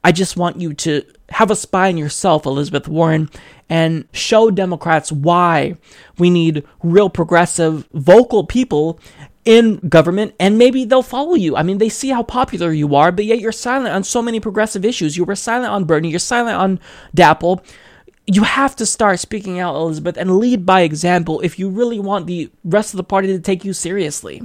I 0.04 0.12
just 0.12 0.36
want 0.36 0.60
you 0.60 0.74
to 0.74 1.04
have 1.31 1.51
a 1.51 1.57
spy 1.57 1.79
spine 1.79 1.97
yourself, 1.99 2.45
Elizabeth 2.45 2.89
Warren, 2.89 3.31
and 3.68 4.05
show 4.12 4.51
Democrats 4.51 5.12
why 5.12 5.76
we 6.18 6.29
need 6.29 6.64
real 6.83 7.09
progressive, 7.09 7.87
vocal 7.93 8.45
people 8.45 8.99
in 9.45 9.76
government, 9.89 10.35
and 10.41 10.59
maybe 10.59 10.85
they'll 10.85 11.03
follow 11.03 11.35
you. 11.35 11.57
I 11.57 11.62
mean, 11.62 11.79
they 11.79 11.89
see 11.89 12.09
how 12.09 12.22
popular 12.22 12.72
you 12.72 12.95
are, 12.95 13.12
but 13.12 13.24
yet 13.24 13.41
you're 13.41 13.53
silent 13.53 13.95
on 13.95 14.03
so 14.05 14.20
many 14.20 14.41
progressive 14.41 14.85
issues. 14.85 15.16
You 15.16 15.24
were 15.24 15.37
silent 15.37 15.72
on 15.72 15.85
Bernie, 15.85 16.11
you're 16.11 16.18
silent 16.18 16.57
on 16.57 16.81
DAPL. 17.16 17.64
You 18.26 18.43
have 18.43 18.76
to 18.76 18.85
start 18.85 19.20
speaking 19.20 19.59
out, 19.59 19.76
Elizabeth, 19.76 20.16
and 20.18 20.39
lead 20.39 20.66
by 20.66 20.83
example 20.83 21.41
if 21.41 21.59
you 21.59 21.70
really 21.70 21.99
want 21.99 22.26
the 22.26 22.51
rest 22.64 22.93
of 22.93 22.99
the 22.99 23.05
party 23.05 23.29
to 23.29 23.39
take 23.39 23.64
you 23.64 23.72
seriously. 23.72 24.43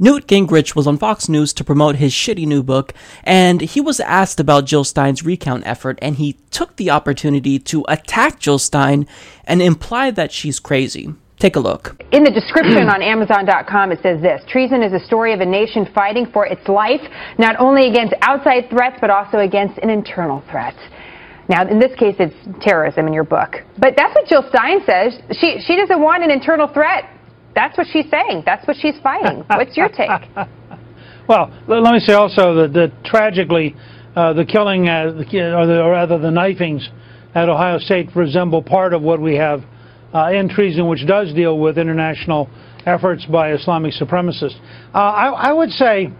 Newt 0.00 0.28
Gingrich 0.28 0.76
was 0.76 0.86
on 0.86 0.96
Fox 0.96 1.28
News 1.28 1.52
to 1.54 1.64
promote 1.64 1.96
his 1.96 2.12
shitty 2.12 2.46
new 2.46 2.62
book, 2.62 2.94
and 3.24 3.60
he 3.60 3.80
was 3.80 3.98
asked 3.98 4.38
about 4.38 4.64
Jill 4.64 4.84
Stein's 4.84 5.24
recount 5.24 5.66
effort, 5.66 5.98
and 6.00 6.16
he 6.16 6.36
took 6.52 6.76
the 6.76 6.90
opportunity 6.90 7.58
to 7.58 7.84
attack 7.88 8.38
Jill 8.38 8.60
Stein 8.60 9.08
and 9.44 9.60
imply 9.60 10.12
that 10.12 10.30
she's 10.30 10.60
crazy. 10.60 11.14
Take 11.40 11.56
a 11.56 11.60
look. 11.60 12.00
In 12.12 12.22
the 12.22 12.30
description 12.30 12.88
on 12.88 13.02
Amazon.com, 13.02 13.92
it 13.92 14.00
says 14.02 14.20
this 14.22 14.42
Treason 14.48 14.82
is 14.82 14.92
a 14.92 15.04
story 15.04 15.32
of 15.32 15.40
a 15.40 15.46
nation 15.46 15.86
fighting 15.94 16.26
for 16.32 16.46
its 16.46 16.66
life, 16.68 17.02
not 17.38 17.56
only 17.58 17.88
against 17.88 18.14
outside 18.22 18.70
threats, 18.70 18.98
but 19.00 19.10
also 19.10 19.38
against 19.38 19.78
an 19.78 19.90
internal 19.90 20.42
threat. 20.50 20.74
Now, 21.48 21.66
in 21.66 21.78
this 21.78 21.94
case, 21.98 22.14
it's 22.18 22.34
terrorism 22.60 23.06
in 23.06 23.12
your 23.12 23.24
book. 23.24 23.64
But 23.78 23.94
that's 23.96 24.14
what 24.14 24.26
Jill 24.28 24.44
Stein 24.50 24.80
says. 24.84 25.18
She, 25.40 25.60
she 25.64 25.76
doesn't 25.76 26.00
want 26.00 26.22
an 26.22 26.30
internal 26.30 26.68
threat 26.68 27.17
that's 27.58 27.76
what 27.76 27.88
she's 27.92 28.08
saying. 28.08 28.44
That's 28.46 28.66
what 28.68 28.76
she's 28.80 28.94
fighting. 29.02 29.42
What's 29.48 29.76
your 29.76 29.88
take? 29.88 30.08
well, 31.28 31.52
let 31.66 31.92
me 31.92 31.98
say 31.98 32.12
also 32.12 32.54
that, 32.54 32.72
that 32.74 32.92
tragically, 33.04 33.74
uh, 34.14 34.32
the 34.32 34.44
killing, 34.44 34.88
uh, 34.88 35.12
or, 35.12 35.66
the, 35.66 35.82
or, 35.82 35.90
rather 35.90 36.18
the 36.18 36.30
knifings 36.30 36.88
at 37.34 37.48
Ohio 37.48 37.78
State 37.78 38.14
resemble 38.14 38.62
part 38.62 38.94
of 38.94 39.02
what 39.02 39.20
we 39.20 39.34
have 39.34 39.64
uh, 40.14 40.30
in 40.32 40.48
treason, 40.48 40.86
which 40.88 41.04
does 41.06 41.34
deal 41.34 41.58
with 41.58 41.78
international 41.78 42.48
efforts 42.86 43.26
by 43.26 43.52
Islamic 43.52 43.92
supremacists. 43.92 44.58
Uh, 44.94 44.98
I, 44.98 45.48
I 45.48 45.52
would 45.52 45.70
say 45.70 46.12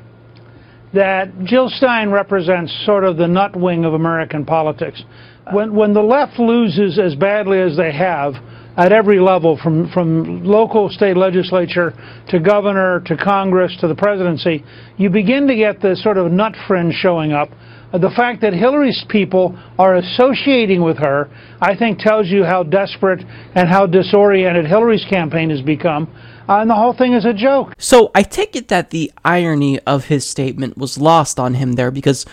that 0.93 1.45
Jill 1.45 1.68
Stein 1.68 2.11
represents 2.11 2.74
sort 2.84 3.05
of 3.05 3.16
the 3.16 3.28
nut 3.28 3.55
wing 3.55 3.84
of 3.84 3.95
American 3.95 4.45
politics. 4.45 5.05
When, 5.53 5.74
when 5.74 5.95
the 5.95 6.03
left 6.03 6.39
loses 6.39 6.99
as 6.99 7.14
badly 7.14 7.61
as 7.61 7.76
they 7.76 7.93
have, 7.93 8.34
at 8.79 8.93
every 8.93 9.18
level, 9.18 9.59
from, 9.61 9.91
from 9.91 10.45
local 10.45 10.89
state 10.89 11.16
legislature 11.16 11.93
to 12.29 12.39
governor 12.39 13.01
to 13.07 13.16
Congress 13.16 13.76
to 13.81 13.89
the 13.89 13.95
presidency, 13.95 14.64
you 14.97 15.11
begin 15.11 15.49
to 15.49 15.57
get 15.57 15.81
the 15.83 15.97
sort 15.97 16.16
of 16.16 16.31
nut 16.31 16.55
fringe 16.68 16.95
showing 16.95 17.33
up. 17.33 17.49
Uh, 17.93 17.99
the 17.99 18.11
fact 18.11 18.41
that 18.43 18.53
Hillary's 18.53 19.05
people 19.09 19.59
are 19.79 19.97
associating 19.97 20.81
with 20.83 20.97
her, 20.99 21.29
I 21.61 21.74
think, 21.74 21.99
tells 21.99 22.29
you 22.29 22.45
how 22.45 22.62
desperate 22.62 23.24
and 23.57 23.68
how 23.68 23.87
disoriented 23.87 24.66
Hillary's 24.66 25.07
campaign 25.11 25.51
has 25.51 25.61
become. 25.61 26.07
Uh, 26.49 26.61
and 26.61 26.70
the 26.70 26.74
whole 26.76 26.95
thing 26.97 27.14
is 27.14 27.24
a 27.24 27.35
joke. 27.35 27.74
So 27.79 28.12
I 28.14 28.22
take 28.22 28.55
it 28.55 28.68
that 28.68 28.91
the 28.91 29.11
irony 29.24 29.81
of 29.81 30.05
his 30.05 30.24
statement 30.24 30.79
was 30.79 30.99
lost 30.99 31.41
on 31.41 31.55
him 31.55 31.72
there 31.72 31.91
because 31.91 32.24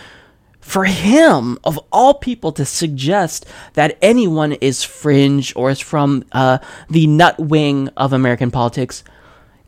for 0.66 0.86
him, 0.86 1.60
of 1.64 1.80
all 1.92 2.16
people, 2.16 2.52
to 2.54 2.66
suggest 2.66 3.46
that 3.74 4.00
anyone 4.02 4.54
is 4.54 4.84
fringe 4.84 5.56
or 5.56 5.70
is 5.70 5.80
from 5.80 6.26
uh, 6.32 6.58
the 6.90 7.06
nut 7.06 7.38
wing 7.40 7.90
of 7.96 8.12
American 8.12 8.50
politics, 8.50 9.04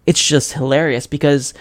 it's 0.08 0.28
just 0.28 0.54
hilarious 0.54 1.06
because 1.06 1.54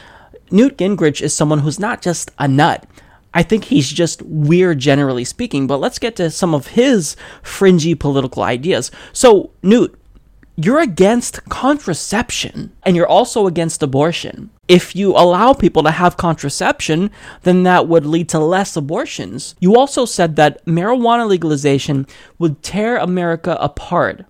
Newt 0.50 0.78
Gingrich 0.78 1.20
is 1.20 1.34
someone 1.34 1.58
who's 1.58 1.78
not 1.78 2.00
just 2.00 2.30
a 2.38 2.48
nut. 2.48 2.86
I 3.34 3.42
think 3.42 3.64
he's 3.64 3.92
just 3.92 4.22
weird, 4.22 4.78
generally 4.78 5.24
speaking. 5.24 5.66
But 5.66 5.80
let's 5.80 5.98
get 5.98 6.16
to 6.16 6.30
some 6.30 6.54
of 6.54 6.68
his 6.68 7.14
fringy 7.42 7.94
political 7.94 8.42
ideas. 8.42 8.90
So, 9.12 9.50
Newt, 9.62 10.00
you're 10.56 10.80
against 10.80 11.44
contraception 11.50 12.72
and 12.84 12.96
you're 12.96 13.06
also 13.06 13.46
against 13.46 13.82
abortion. 13.82 14.48
If 14.68 14.96
you 14.96 15.12
allow 15.12 15.52
people 15.52 15.82
to 15.84 15.90
have 15.92 16.16
contraception, 16.16 17.10
then 17.42 17.62
that 17.62 17.86
would 17.86 18.04
lead 18.04 18.28
to 18.30 18.40
less 18.40 18.76
abortions. 18.76 19.54
You 19.60 19.76
also 19.76 20.04
said 20.04 20.36
that 20.36 20.64
marijuana 20.66 21.26
legalization 21.28 22.06
would 22.38 22.62
tear 22.62 22.96
America 22.96 23.56
apart. 23.60 24.24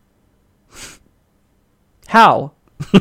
How? 2.09 2.53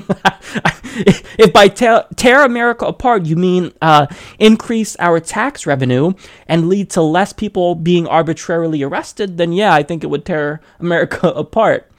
if 1.37 1.51
by 1.51 1.67
tear, 1.67 2.05
tear 2.15 2.45
America 2.45 2.85
apart 2.85 3.25
you 3.25 3.35
mean 3.35 3.73
uh, 3.81 4.07
increase 4.39 4.95
our 4.99 5.19
tax 5.19 5.65
revenue 5.65 6.13
and 6.47 6.69
lead 6.69 6.89
to 6.91 7.01
less 7.01 7.33
people 7.33 7.75
being 7.75 8.07
arbitrarily 8.07 8.81
arrested, 8.81 9.37
then 9.37 9.51
yeah, 9.51 9.73
I 9.73 9.83
think 9.83 10.03
it 10.03 10.07
would 10.07 10.23
tear 10.23 10.61
America 10.79 11.27
apart 11.35 11.91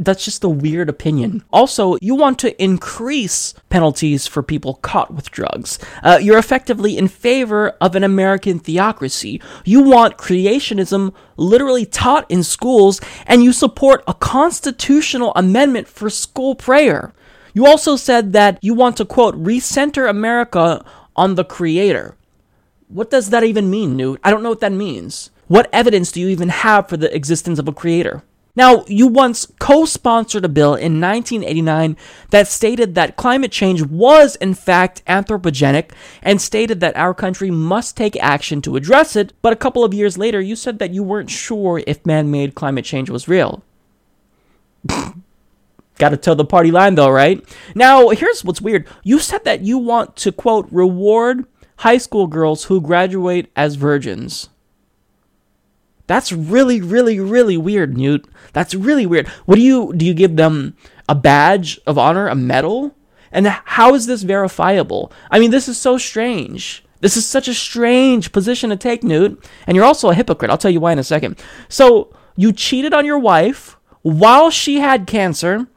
that's 0.00 0.24
just 0.24 0.42
a 0.42 0.48
weird 0.48 0.88
opinion. 0.88 1.44
Also, 1.52 1.98
you 2.00 2.14
want 2.14 2.38
to 2.40 2.62
increase 2.62 3.54
penalties 3.68 4.26
for 4.26 4.42
people 4.42 4.74
caught 4.76 5.12
with 5.14 5.30
drugs. 5.30 5.78
Uh, 6.02 6.18
you're 6.20 6.38
effectively 6.38 6.96
in 6.96 7.06
favor 7.06 7.68
of 7.80 7.94
an 7.94 8.02
American 8.02 8.58
theocracy. 8.58 9.40
You 9.64 9.82
want 9.82 10.16
creationism 10.16 11.14
literally 11.36 11.84
taught 11.84 12.28
in 12.30 12.42
schools, 12.42 13.00
and 13.26 13.44
you 13.44 13.52
support 13.52 14.02
a 14.08 14.14
constitutional 14.14 15.32
amendment 15.36 15.86
for 15.86 16.08
school 16.08 16.54
prayer. 16.54 17.12
You 17.52 17.66
also 17.66 17.96
said 17.96 18.32
that 18.32 18.58
you 18.62 18.74
want 18.74 18.96
to, 18.96 19.04
quote, 19.04 19.34
recenter 19.42 20.08
America 20.08 20.84
on 21.14 21.34
the 21.34 21.44
Creator. 21.44 22.16
What 22.88 23.10
does 23.10 23.30
that 23.30 23.44
even 23.44 23.70
mean, 23.70 23.96
Newt? 23.96 24.18
I 24.24 24.30
don't 24.30 24.42
know 24.42 24.48
what 24.50 24.60
that 24.60 24.72
means. 24.72 25.30
What 25.46 25.68
evidence 25.72 26.10
do 26.12 26.20
you 26.20 26.28
even 26.28 26.48
have 26.48 26.88
for 26.88 26.96
the 26.96 27.14
existence 27.14 27.58
of 27.58 27.68
a 27.68 27.72
creator? 27.72 28.22
Now, 28.56 28.84
you 28.88 29.06
once 29.06 29.46
co 29.58 29.84
sponsored 29.84 30.44
a 30.44 30.48
bill 30.48 30.74
in 30.74 31.00
1989 31.00 31.96
that 32.30 32.48
stated 32.48 32.94
that 32.94 33.16
climate 33.16 33.52
change 33.52 33.82
was, 33.82 34.36
in 34.36 34.54
fact, 34.54 35.04
anthropogenic 35.06 35.90
and 36.22 36.40
stated 36.40 36.80
that 36.80 36.96
our 36.96 37.14
country 37.14 37.50
must 37.50 37.96
take 37.96 38.16
action 38.16 38.60
to 38.62 38.76
address 38.76 39.14
it, 39.14 39.32
but 39.40 39.52
a 39.52 39.56
couple 39.56 39.84
of 39.84 39.94
years 39.94 40.18
later, 40.18 40.40
you 40.40 40.56
said 40.56 40.78
that 40.80 40.90
you 40.90 41.02
weren't 41.02 41.30
sure 41.30 41.82
if 41.86 42.04
man 42.04 42.30
made 42.30 42.54
climate 42.54 42.84
change 42.84 43.08
was 43.08 43.28
real. 43.28 43.62
Gotta 45.98 46.16
toe 46.16 46.34
the 46.34 46.44
party 46.44 46.70
line 46.70 46.94
though, 46.94 47.10
right? 47.10 47.44
Now, 47.74 48.08
here's 48.08 48.42
what's 48.42 48.60
weird. 48.60 48.88
You 49.04 49.18
said 49.18 49.44
that 49.44 49.60
you 49.60 49.78
want 49.78 50.16
to, 50.16 50.32
quote, 50.32 50.66
reward 50.70 51.44
high 51.78 51.98
school 51.98 52.26
girls 52.26 52.64
who 52.64 52.80
graduate 52.80 53.50
as 53.54 53.74
virgins. 53.76 54.48
That's 56.10 56.32
really, 56.32 56.80
really, 56.80 57.20
really 57.20 57.56
weird, 57.56 57.96
Newt. 57.96 58.26
That's 58.52 58.74
really 58.74 59.06
weird. 59.06 59.28
What 59.46 59.54
do 59.54 59.62
you 59.62 59.92
do? 59.94 60.04
You 60.04 60.12
give 60.12 60.34
them 60.34 60.76
a 61.08 61.14
badge 61.14 61.78
of 61.86 61.98
honor, 61.98 62.26
a 62.26 62.34
medal? 62.34 62.96
And 63.30 63.46
how 63.46 63.94
is 63.94 64.06
this 64.06 64.24
verifiable? 64.24 65.12
I 65.30 65.38
mean, 65.38 65.52
this 65.52 65.68
is 65.68 65.78
so 65.78 65.98
strange. 65.98 66.84
This 66.98 67.16
is 67.16 67.24
such 67.26 67.46
a 67.46 67.54
strange 67.54 68.32
position 68.32 68.70
to 68.70 68.76
take, 68.76 69.04
Newt. 69.04 69.40
And 69.68 69.76
you're 69.76 69.84
also 69.84 70.10
a 70.10 70.14
hypocrite. 70.16 70.50
I'll 70.50 70.58
tell 70.58 70.72
you 70.72 70.80
why 70.80 70.90
in 70.90 70.98
a 70.98 71.04
second. 71.04 71.38
So, 71.68 72.12
you 72.34 72.52
cheated 72.52 72.92
on 72.92 73.06
your 73.06 73.20
wife 73.20 73.76
while 74.02 74.50
she 74.50 74.80
had 74.80 75.06
cancer 75.06 75.68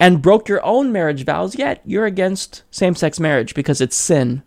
and 0.00 0.22
broke 0.22 0.48
your 0.48 0.64
own 0.64 0.92
marriage 0.92 1.26
vows, 1.26 1.56
yet 1.56 1.82
you're 1.84 2.06
against 2.06 2.62
same 2.70 2.94
sex 2.94 3.20
marriage 3.20 3.52
because 3.52 3.82
it's 3.82 3.96
sin. 3.96 4.44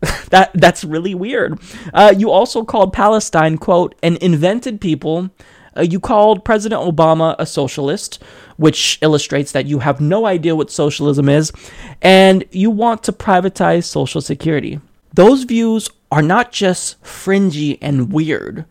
that 0.30 0.50
that's 0.54 0.84
really 0.84 1.14
weird. 1.14 1.60
Uh, 1.92 2.14
you 2.16 2.30
also 2.30 2.64
called 2.64 2.92
Palestine 2.92 3.58
quote 3.58 3.94
an 4.02 4.16
invented 4.20 4.80
people. 4.80 5.30
Uh, 5.76 5.82
you 5.82 6.00
called 6.00 6.44
President 6.44 6.80
Obama 6.82 7.36
a 7.38 7.46
socialist, 7.46 8.22
which 8.56 8.98
illustrates 9.02 9.52
that 9.52 9.66
you 9.66 9.78
have 9.80 10.00
no 10.00 10.26
idea 10.26 10.56
what 10.56 10.70
socialism 10.70 11.28
is, 11.28 11.52
and 12.02 12.44
you 12.50 12.70
want 12.70 13.02
to 13.04 13.12
privatize 13.12 13.84
Social 13.84 14.20
Security. 14.20 14.80
Those 15.14 15.44
views 15.44 15.88
are 16.10 16.22
not 16.22 16.50
just 16.50 17.04
fringy 17.04 17.80
and 17.80 18.12
weird, 18.12 18.64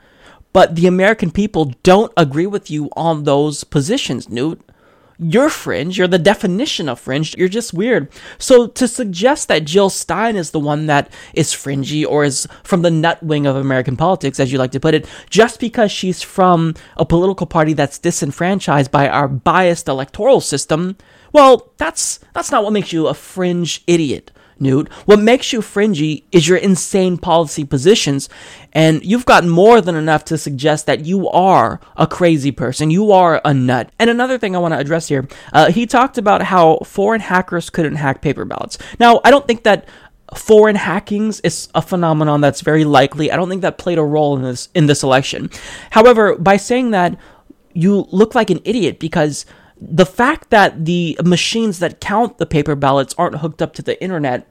but 0.52 0.76
the 0.76 0.88
American 0.88 1.32
people 1.32 1.74
don't 1.84 2.12
agree 2.18 2.48
with 2.48 2.70
you 2.70 2.90
on 2.98 3.24
those 3.24 3.64
positions, 3.64 4.30
Newt. 4.30 4.62
You're 5.22 5.50
fringe. 5.50 5.98
You're 5.98 6.08
the 6.08 6.18
definition 6.18 6.88
of 6.88 6.98
fringe. 6.98 7.36
You're 7.36 7.50
just 7.50 7.74
weird. 7.74 8.08
So 8.38 8.68
to 8.68 8.88
suggest 8.88 9.50
that 9.50 9.66
Jill 9.66 9.90
Stein 9.90 10.38
is 10.38 10.52
the 10.52 10.62
one 10.62 10.86
that 10.86 11.12
is 11.34 11.52
fringy 11.52 12.06
or 12.06 12.24
is 12.24 12.48
from 12.64 12.84
the 12.84 12.92
nut 12.92 13.22
wing 13.22 13.46
of 13.46 13.58
American 13.58 13.98
politics, 13.98 14.40
as 14.40 14.52
you 14.52 14.58
like 14.58 14.72
to 14.72 14.80
put 14.80 14.94
it, 14.94 15.06
just 15.30 15.60
because 15.60 15.92
she's 15.92 16.22
from 16.22 16.74
a 16.96 17.06
political 17.06 17.46
party 17.46 17.74
that's 17.74 18.00
disenfranchised 18.00 18.92
by 18.92 19.10
our 19.10 19.28
biased 19.28 19.90
electoral 19.90 20.40
system, 20.40 20.96
well, 21.34 21.74
that's 21.78 22.20
that's 22.34 22.52
not 22.52 22.64
what 22.64 22.74
makes 22.74 22.94
you 22.94 23.08
a 23.08 23.14
fringe 23.14 23.84
idiot. 23.88 24.32
Newt. 24.60 24.92
What 25.06 25.20
makes 25.20 25.54
you 25.54 25.62
fringy 25.62 26.26
is 26.32 26.48
your 26.48 26.58
insane 26.58 27.18
policy 27.18 27.64
positions, 27.64 28.30
and 28.74 29.04
you've 29.04 29.26
got 29.26 29.46
more 29.46 29.82
than 29.82 29.96
enough 29.96 30.26
to 30.26 30.38
suggest 30.38 30.86
that 30.86 31.06
you 31.06 31.30
are 31.30 31.80
a 31.98 32.08
crazy 32.08 32.52
person. 32.52 32.92
You 32.92 33.12
are 33.12 33.42
a 33.44 33.54
nut. 33.54 33.92
And 34.00 34.10
another 34.10 34.38
thing 34.38 34.56
I 34.56 34.60
want 34.60 34.74
to 34.74 34.80
address 34.80 35.08
here, 35.08 35.28
uh, 35.54 35.72
he 35.72 35.86
talked 35.86 36.18
about 36.18 36.44
how 36.44 36.80
foreign 36.86 37.22
hackers 37.22 37.70
couldn't 37.70 37.96
hack 37.96 38.22
paper 38.22 38.46
ballots. 38.46 38.78
Now, 39.00 39.22
I 39.24 39.32
don't 39.32 39.48
think 39.48 39.64
that 39.64 39.88
foreign 40.36 40.76
hackings 40.76 41.40
is 41.42 41.70
a 41.74 41.82
phenomenon 41.82 42.42
that's 42.42 42.62
very 42.62 42.86
likely. 42.86 43.32
I 43.32 43.36
don't 43.36 43.50
think 43.50 43.62
that 43.64 43.78
played 43.78 43.98
a 43.98 44.04
role 44.04 44.36
in 44.36 44.44
this 44.44 44.70
in 44.76 44.86
this 44.86 45.04
election. 45.04 45.50
However, 45.92 46.36
by 46.36 46.58
saying 46.58 46.92
that, 46.92 47.18
you 47.74 48.08
look 48.12 48.36
like 48.36 48.50
an 48.50 48.60
idiot 48.66 49.00
because 49.00 49.46
the 49.82 50.06
fact 50.06 50.50
that 50.50 50.86
the 50.86 51.18
machines 51.24 51.80
that 51.80 52.00
count 52.00 52.38
the 52.38 52.46
paper 52.46 52.76
ballots 52.76 53.16
aren't 53.18 53.38
hooked 53.40 53.62
up 53.62 53.74
to 53.74 53.82
the 53.82 54.02
internet 54.02 54.48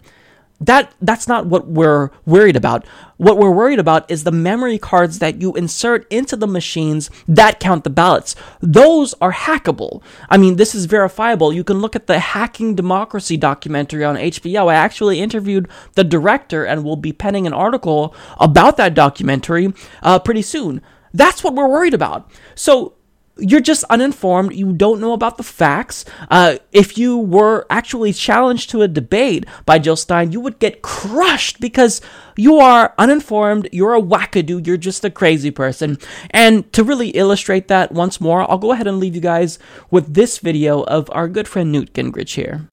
that 0.61 0.93
that's 1.01 1.29
not 1.29 1.47
what 1.47 1.68
we're 1.68 2.11
worried 2.26 2.57
about. 2.57 2.85
What 3.16 3.39
we're 3.39 3.51
worried 3.51 3.79
about 3.79 4.11
is 4.11 4.24
the 4.24 4.33
memory 4.33 4.79
cards 4.79 5.20
that 5.20 5.41
you 5.41 5.55
insert 5.55 6.11
into 6.12 6.37
the 6.37 6.49
machines 6.49 7.11
that 7.29 7.61
count 7.61 7.85
the 7.85 7.91
ballots. 7.91 8.35
Those 8.61 9.14
are 9.20 9.33
hackable. 9.33 10.03
I 10.29 10.37
mean, 10.37 10.57
this 10.57 10.74
is 10.74 10.87
verifiable. 10.87 11.53
You 11.53 11.62
can 11.62 11.79
look 11.79 11.95
at 11.95 12.07
the 12.09 12.18
Hacking 12.18 12.74
Democracy 12.74 13.37
documentary 13.37 14.05
on 14.05 14.16
HBO. 14.16 14.68
I 14.68 14.74
actually 14.74 15.20
interviewed 15.20 15.68
the 15.95 16.05
director 16.05 16.64
and 16.64 16.85
will 16.85 16.97
be 16.97 17.12
penning 17.12 17.47
an 17.47 17.53
article 17.53 18.14
about 18.39 18.76
that 18.79 18.95
documentary 18.95 19.72
uh, 20.03 20.18
pretty 20.18 20.43
soon. 20.43 20.83
That's 21.14 21.43
what 21.43 21.55
we're 21.55 21.68
worried 21.68 21.95
about. 21.95 22.31
So 22.55 22.95
you're 23.39 23.61
just 23.61 23.84
uninformed. 23.84 24.55
You 24.55 24.72
don't 24.72 25.01
know 25.01 25.12
about 25.12 25.36
the 25.36 25.43
facts. 25.43 26.05
Uh, 26.30 26.57
if 26.72 26.99
you 26.99 27.16
were 27.16 27.66
actually 27.70 28.12
challenged 28.12 28.70
to 28.70 28.82
a 28.82 28.89
debate 28.89 29.47
by 29.64 29.78
Jill 29.78 29.97
Stein, 29.97 30.32
you 30.32 30.41
would 30.41 30.59
get 30.59 30.82
crushed 30.82 31.61
because 31.61 32.01
you 32.36 32.59
are 32.59 32.95
uninformed. 32.99 33.68
You're 33.72 33.95
a 33.95 34.03
wackadoo. 34.03 34.66
You're 34.66 34.76
just 34.76 35.05
a 35.05 35.11
crazy 35.11 35.51
person. 35.51 35.99
And 36.30 36.70
to 36.72 36.82
really 36.82 37.11
illustrate 37.11 37.68
that 37.68 37.93
once 37.93 38.20
more, 38.20 38.49
I'll 38.51 38.59
go 38.59 38.72
ahead 38.72 38.86
and 38.86 38.99
leave 38.99 39.14
you 39.14 39.20
guys 39.20 39.59
with 39.91 40.14
this 40.14 40.39
video 40.39 40.82
of 40.82 41.09
our 41.12 41.28
good 41.28 41.49
friend 41.49 41.70
Newt 41.70 41.93
Gingrich 41.93 42.34
here. 42.34 42.68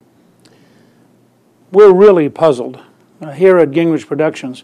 We're 1.72 1.94
really 1.94 2.30
puzzled 2.30 2.80
uh, 3.22 3.32
here 3.32 3.58
at 3.58 3.72
Gingrich 3.72 4.08
Productions. 4.08 4.64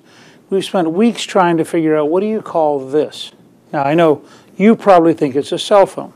We've 0.50 0.66
spent 0.66 0.92
weeks 0.92 1.24
trying 1.24 1.58
to 1.58 1.66
figure 1.66 1.96
out 1.96 2.10
what 2.10 2.22
do 2.22 2.28
you 2.28 2.42
call 2.42 2.80
this? 2.80 3.32
Now, 3.72 3.84
I 3.84 3.94
know 3.94 4.24
you 4.62 4.76
probably 4.76 5.14
think 5.14 5.36
it's 5.36 5.52
a 5.52 5.60
cell 5.60 5.86
phone. 5.86 6.14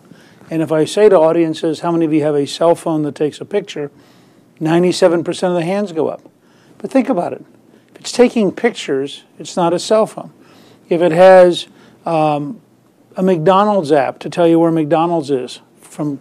And 0.49 0.61
if 0.61 0.71
I 0.71 0.85
say 0.85 1.09
to 1.09 1.17
audiences, 1.17 1.79
how 1.79 1.91
many 1.91 2.05
of 2.05 2.13
you 2.13 2.21
have 2.21 2.35
a 2.35 2.45
cell 2.45 2.75
phone 2.75 3.01
that 3.03 3.15
takes 3.15 3.41
a 3.41 3.45
picture, 3.45 3.91
97% 4.61 5.27
of 5.27 5.55
the 5.55 5.65
hands 5.65 5.91
go 5.91 6.07
up. 6.07 6.21
But 6.77 6.91
think 6.91 7.09
about 7.09 7.33
it. 7.33 7.43
If 7.93 8.01
it's 8.01 8.11
taking 8.11 8.51
pictures, 8.51 9.23
it's 9.39 9.57
not 9.57 9.73
a 9.73 9.79
cell 9.79 10.05
phone. 10.05 10.31
If 10.87 11.01
it 11.01 11.11
has 11.11 11.67
um, 12.05 12.61
a 13.17 13.23
McDonald's 13.23 13.91
app 13.91 14.19
to 14.19 14.29
tell 14.29 14.47
you 14.47 14.59
where 14.59 14.71
McDonald's 14.71 15.31
is 15.31 15.61
from 15.81 16.19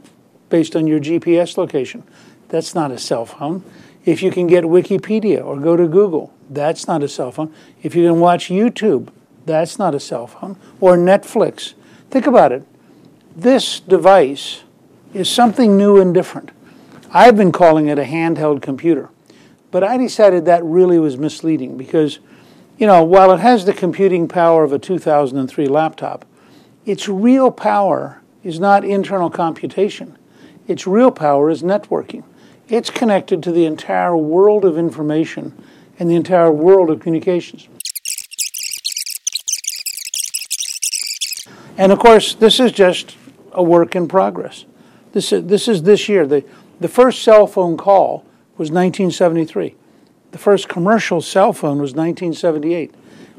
based 0.49 0.75
on 0.75 0.87
your 0.87 1.01
GPS 1.01 1.59
location, 1.59 2.05
that's 2.49 2.75
not 2.75 2.91
a 2.91 2.99
cell 2.99 3.27
phone. 3.27 3.63
If 4.05 4.23
you 4.23 4.31
can 4.31 4.47
get 4.47 4.65
Wikipedia 4.65 5.45
or 5.45 5.59
go 5.59 5.77
to 5.77 5.87
Google, 5.87 6.33
that's 6.49 6.87
not 6.87 7.03
a 7.03 7.09
cell 7.09 7.33
phone. 7.33 7.53
If 7.83 7.95
you 7.95 8.07
can 8.09 8.21
watch 8.21 8.49
YouTube, 8.49 9.09
that's 9.45 9.79
not 9.79 9.95
a 9.95 10.01
cell 10.01 10.27
phone. 10.27 10.57
Or 10.81 10.97
Netflix, 10.97 11.75
Think 12.15 12.29
about 12.29 12.53
it. 12.53 12.63
This 13.35 13.81
device 13.81 14.63
is 15.13 15.29
something 15.29 15.77
new 15.77 16.01
and 16.01 16.15
different. 16.15 16.53
I've 17.11 17.37
been 17.37 17.51
calling 17.51 17.89
it 17.89 17.99
a 17.99 18.05
handheld 18.05 18.63
computer, 18.63 19.09
but 19.73 19.83
I 19.83 19.97
decided 19.97 20.45
that 20.45 20.65
really 20.65 21.01
was 21.01 21.19
misleading 21.19 21.77
because, 21.77 22.21
you 22.79 22.87
know, 22.87 23.03
while 23.03 23.33
it 23.33 23.41
has 23.41 23.65
the 23.65 23.73
computing 23.73 24.29
power 24.29 24.63
of 24.63 24.73
a 24.73 24.79
2003 24.79 25.67
laptop, 25.67 26.25
its 26.87 27.09
real 27.09 27.51
power 27.51 28.23
is 28.45 28.61
not 28.61 28.85
internal 28.85 29.29
computation. 29.29 30.17
Its 30.69 30.87
real 30.87 31.11
power 31.11 31.51
is 31.51 31.65
networking. 31.65 32.23
It's 32.69 32.91
connected 32.91 33.43
to 33.43 33.51
the 33.51 33.65
entire 33.65 34.17
world 34.17 34.65
of 34.65 34.79
information 34.79 35.53
and 35.99 36.09
the 36.09 36.15
entire 36.15 36.53
world 36.53 36.91
of 36.91 37.01
communications. 37.01 37.67
And 41.77 41.91
of 41.91 41.99
course, 41.99 42.35
this 42.35 42.61
is 42.61 42.73
just 42.73 43.17
a 43.53 43.63
work 43.63 43.97
in 43.97 44.07
progress. 44.09 44.65
This 45.13 45.33
is 45.33 45.47
this, 45.47 45.69
is 45.69 45.83
this 45.83 46.09
year. 46.09 46.27
The, 46.27 46.45
the 46.81 46.89
first 46.89 47.23
cell 47.23 47.47
phone 47.47 47.77
call 47.77 48.25
was 48.57 48.71
1973. 48.71 49.75
The 50.33 50.39
first 50.39 50.69
commercial 50.69 51.21
cell 51.21 51.53
phone 51.53 51.81
was 51.81 51.93
1978. 51.93 52.95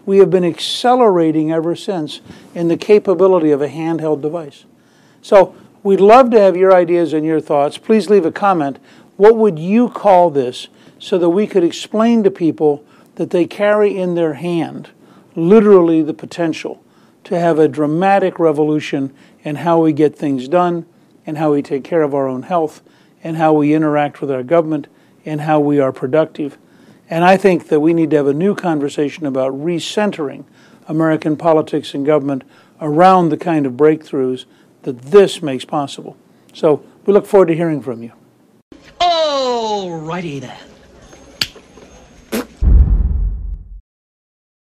We 0.05 0.19
have 0.19 0.29
been 0.29 0.45
accelerating 0.45 1.51
ever 1.51 1.75
since 1.75 2.21
in 2.53 2.67
the 2.67 2.77
capability 2.77 3.51
of 3.51 3.61
a 3.61 3.67
handheld 3.67 4.21
device. 4.21 4.65
So 5.21 5.55
we'd 5.83 5.99
love 5.99 6.29
to 6.31 6.39
have 6.39 6.55
your 6.55 6.73
ideas 6.73 7.13
and 7.13 7.25
your 7.25 7.41
thoughts. 7.41 7.77
Please 7.77 8.09
leave 8.09 8.25
a 8.25 8.31
comment. 8.31 8.77
What 9.17 9.35
would 9.37 9.57
you 9.57 9.89
call 9.89 10.29
this 10.29 10.67
so 10.99 11.17
that 11.17 11.29
we 11.29 11.47
could 11.47 11.63
explain 11.63 12.23
to 12.23 12.31
people 12.31 12.85
that 13.15 13.31
they 13.31 13.45
carry 13.45 13.97
in 13.97 14.15
their 14.15 14.35
hand 14.35 14.89
literally 15.35 16.01
the 16.01 16.13
potential 16.13 16.81
to 17.25 17.39
have 17.39 17.59
a 17.59 17.67
dramatic 17.67 18.39
revolution 18.39 19.13
in 19.43 19.57
how 19.57 19.79
we 19.79 19.93
get 19.93 20.15
things 20.15 20.47
done 20.47 20.85
and 21.25 21.37
how 21.37 21.51
we 21.51 21.61
take 21.61 21.83
care 21.83 22.01
of 22.01 22.13
our 22.13 22.27
own 22.27 22.43
health 22.43 22.81
and 23.23 23.37
how 23.37 23.53
we 23.53 23.73
interact 23.73 24.21
with 24.21 24.31
our 24.31 24.43
government 24.43 24.87
and 25.25 25.41
how 25.41 25.59
we 25.59 25.79
are 25.79 25.91
productive. 25.91 26.57
And 27.09 27.23
I 27.23 27.37
think 27.37 27.67
that 27.67 27.79
we 27.79 27.93
need 27.93 28.11
to 28.11 28.17
have 28.17 28.27
a 28.27 28.33
new 28.33 28.55
conversation 28.55 29.25
about 29.25 29.53
recentering 29.53 30.45
American 30.87 31.35
politics 31.35 31.93
and 31.93 32.05
government 32.05 32.43
around 32.79 33.29
the 33.29 33.37
kind 33.37 33.65
of 33.65 33.73
breakthroughs 33.73 34.45
that 34.83 35.01
this 35.01 35.41
makes 35.41 35.65
possible. 35.65 36.15
So 36.53 36.83
we 37.05 37.13
look 37.13 37.25
forward 37.25 37.47
to 37.47 37.55
hearing 37.55 37.81
from 37.81 38.03
you. 38.03 38.11
All 38.99 39.99
righty 39.99 40.39
then. 40.39 40.74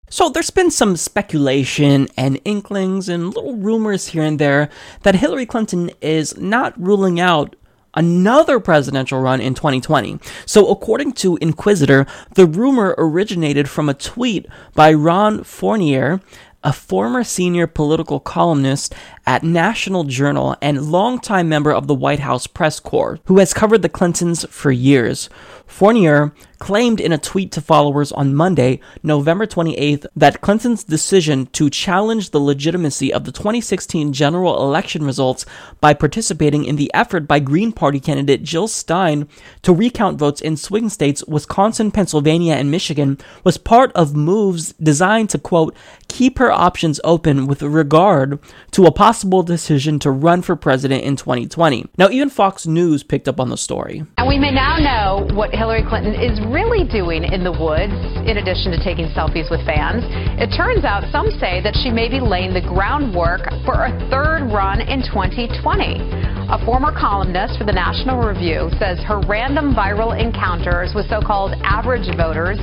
So 0.09 0.29
there's 0.29 0.51
been 0.51 0.71
some 0.71 0.97
speculation 0.97 2.07
and 2.17 2.41
inklings 2.45 3.09
and 3.09 3.35
little 3.35 3.57
rumors 3.57 4.09
here 4.09 4.23
and 4.23 4.39
there 4.39 4.69
that 5.03 5.17
Hillary 5.17 5.47
Clinton 5.47 5.91
is 6.01 6.37
not 6.37 6.81
ruling 6.81 7.19
out 7.19 7.57
another 7.95 8.61
presidential 8.61 9.21
run 9.21 9.41
in 9.41 9.55
2020. 9.55 10.21
So, 10.45 10.71
according 10.71 11.15
to 11.15 11.39
Inquisitr, 11.39 12.09
the 12.35 12.47
rumor 12.47 12.95
originated 12.99 13.69
from 13.69 13.89
a 13.89 13.95
tweet 13.95 14.47
by 14.75 14.93
Ron 14.93 15.43
Fournier, 15.43 16.21
a 16.63 16.73
former 16.73 17.25
senior 17.25 17.67
political 17.67 18.21
columnist 18.21 18.95
at 19.27 19.43
National 19.43 20.05
Journal 20.05 20.57
and 20.61 20.91
longtime 20.91 21.49
member 21.49 21.73
of 21.73 21.87
the 21.87 21.95
White 21.95 22.21
House 22.21 22.47
press 22.47 22.79
corps, 22.81 23.19
who 23.27 23.39
has 23.39 23.55
covered 23.55 23.83
the 23.83 23.89
Clintons 23.89 24.45
for 24.51 24.71
years. 24.71 25.29
Fournier 25.67 26.33
claimed 26.59 27.01
in 27.01 27.13
a 27.13 27.19
tweet 27.19 27.53
to 27.53 27.61
followers 27.61 28.13
on 28.13 28.35
Monday, 28.35 28.81
November 29.03 29.47
28th, 29.47 30.07
that 30.17 30.41
Clinton's 30.41 30.85
decision 30.85 31.47
to 31.47 31.71
challenge 31.71 32.31
the 32.31 32.41
legitimacy 32.41 33.13
of 33.13 33.25
the 33.25 33.33
2016 33.33 34.13
general 34.13 34.63
election 34.63 35.05
results 35.05 35.45
by 35.81 35.95
participating 35.95 36.65
in 36.65 36.77
the 36.77 36.93
effort 36.95 37.27
by 37.27 37.39
Green 37.39 37.73
Party 37.73 38.01
candidate 38.01 38.43
Jill 38.43 38.69
Stein 38.69 39.29
to 39.63 39.73
recount 39.73 40.19
votes 40.19 40.41
in 40.41 40.57
swing 40.57 40.89
states 40.89 41.25
Wisconsin, 41.27 41.91
Pennsylvania, 41.91 42.55
and 42.55 42.71
Michigan 42.71 43.19
was 43.45 43.59
part 43.59 43.93
of 43.93 44.17
moves 44.17 44.73
designed 44.75 45.31
to, 45.31 45.39
quote, 45.39 45.77
keep 46.09 46.39
her 46.39 46.51
options 46.51 47.01
open 47.05 47.47
with 47.47 47.63
regard 47.63 48.39
to 48.71 48.87
a 48.87 48.93
possible 48.93 49.43
decision 49.43 49.99
to 49.99 50.11
run 50.11 50.43
for 50.43 50.57
president 50.57 51.05
in 51.05 51.17
2020. 51.17 51.87
Now, 51.99 52.09
even 52.09 52.31
Fox 52.31 52.67
News 52.67 53.03
picked 53.03 53.29
up 53.29 53.41
on 53.41 53.51
the 53.51 53.57
story. 53.57 54.05
And 54.19 54.29
we 54.29 54.39
may 54.39 54.53
now 54.53 54.79
know 54.79 55.35
what 55.35 55.55
Hillary 55.55 55.83
Clinton 55.83 56.15
is 56.15 56.41
really 56.51 56.87
doing 56.87 57.25
in 57.25 57.43
the 57.43 57.53
woods, 57.53 57.95
in 58.27 58.39
addition 58.39 58.73
to 58.73 58.79
taking 58.83 59.07
selfies 59.13 59.51
with 59.51 59.65
fans. 59.67 60.03
It 60.39 60.55
turns 60.57 60.85
out 60.85 61.05
some 61.11 61.31
say 61.39 61.61
that 61.63 61.75
she 61.83 61.91
may 61.91 62.09
be 62.09 62.21
laying 62.21 62.55
the 62.55 62.63
groundwork 62.63 63.49
for 63.65 63.87
a 63.87 63.93
third 64.11 64.51
run 64.53 64.81
in 64.81 65.03
2020. 65.03 66.27
A 66.47 66.63
former 66.65 66.95
columnist 66.95 67.59
for 67.59 67.65
the 67.65 67.75
National 67.75 68.23
Review 68.23 68.71
says 68.79 69.03
her 69.03 69.21
random 69.27 69.75
viral 69.75 70.15
encounters 70.15 70.95
with 70.95 71.09
so 71.11 71.21
called 71.21 71.59
average 71.65 72.07
voters 72.17 72.59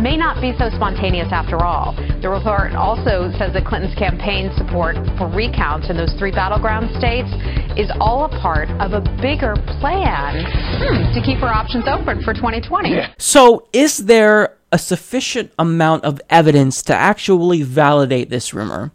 may 0.00 0.16
not 0.16 0.40
be 0.40 0.52
so 0.58 0.70
spontaneous 0.74 1.28
after 1.32 1.64
all. 1.64 1.94
The 2.22 2.28
report 2.28 2.72
also 2.72 3.32
says 3.38 3.52
that 3.54 3.64
Clinton's 3.64 3.94
campaign 3.94 4.50
support 4.56 4.96
for 5.18 5.28
recounts 5.28 5.88
in 5.90 5.96
those 5.96 6.12
three 6.18 6.32
battleground 6.32 6.90
states 6.98 7.28
is 7.76 7.90
all 8.00 8.24
a 8.24 8.32
part 8.40 8.68
of 8.80 8.92
a 8.92 9.00
bigger 9.20 9.54
plan 9.80 10.44
hmm, 10.80 11.12
to 11.14 11.20
keep 11.24 11.38
her 11.38 11.52
options 11.52 11.84
open 11.88 12.22
for 12.22 12.32
2020. 12.34 12.96
So, 13.18 13.68
is 13.72 13.98
there 13.98 14.56
a 14.72 14.78
sufficient 14.78 15.52
amount 15.58 16.04
of 16.04 16.20
evidence 16.28 16.82
to 16.82 16.94
actually 16.94 17.62
validate 17.62 18.30
this 18.30 18.52
rumor? 18.52 18.92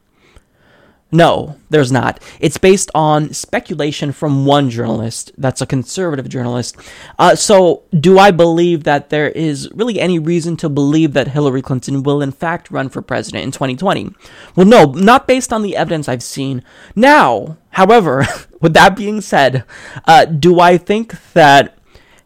No, 1.14 1.58
there's 1.70 1.92
not. 1.92 2.24
It's 2.40 2.58
based 2.58 2.90
on 2.96 3.34
speculation 3.34 4.14
from 4.14 4.46
one 4.46 4.70
journalist. 4.70 5.32
That's 5.38 5.62
a 5.62 5.66
conservative 5.66 6.30
journalist. 6.30 6.78
Uh, 7.20 7.36
so, 7.36 7.84
do 7.98 8.18
I 8.18 8.32
believe 8.32 8.86
that 8.86 9.10
there 9.10 9.30
is 9.30 9.70
really 9.74 10.00
any 10.00 10.20
reason 10.20 10.56
to 10.58 10.70
believe 10.70 11.12
that 11.14 11.30
Hillary 11.30 11.62
Clinton 11.62 12.04
will, 12.04 12.22
in 12.22 12.32
fact, 12.32 12.72
run 12.72 12.88
for 12.88 13.02
president 13.02 13.44
in 13.44 13.52
2020? 13.52 14.14
Well, 14.56 14.66
no, 14.66 14.86
not 14.86 15.28
based 15.28 15.52
on 15.52 15.64
the 15.64 15.76
evidence 15.76 16.08
I've 16.08 16.24
seen. 16.24 16.64
Now, 16.96 17.58
however, 17.72 18.26
with 18.62 18.74
that 18.76 18.96
being 18.96 19.20
said, 19.20 19.66
uh, 20.06 20.24
do 20.24 20.62
I 20.62 20.78
think 20.78 21.16
that 21.34 21.78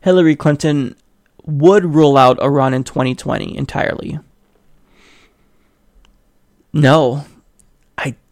Hillary 0.02 0.36
Clinton 0.36 0.96
would 1.44 1.86
rule 1.86 2.18
out 2.18 2.38
a 2.40 2.52
run 2.52 2.76
in 2.76 2.84
2020 2.84 3.58
entirely? 3.58 4.20
No, 6.72 7.26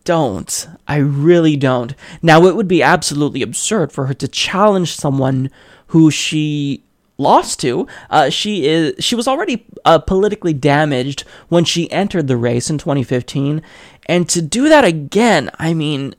don't. 0.03 0.67
I 0.87 0.97
really 0.97 1.55
don't. 1.55 1.95
Now, 2.21 2.45
it 2.45 2.55
would 2.55 2.67
be 2.67 2.83
absolutely 2.83 3.41
absurd 3.41 3.91
for 3.91 4.07
her 4.07 4.13
to 4.15 4.27
challenge 4.27 4.95
someone 4.95 5.49
who 5.87 6.11
she 6.11 6.83
lost 7.17 7.59
to. 7.61 7.87
Uh, 8.09 8.29
she 8.29 8.65
is 8.65 8.93
she 9.03 9.15
was 9.15 9.27
already 9.27 9.65
uh, 9.85 9.99
politically 9.99 10.53
damaged 10.53 11.21
when 11.49 11.63
she 11.63 11.91
entered 11.91 12.27
the 12.27 12.37
race 12.37 12.69
in 12.69 12.77
2015, 12.77 13.61
and 14.07 14.27
to 14.29 14.41
do 14.41 14.69
that 14.69 14.83
again, 14.83 15.49
I 15.59 15.73
mean, 15.73 16.15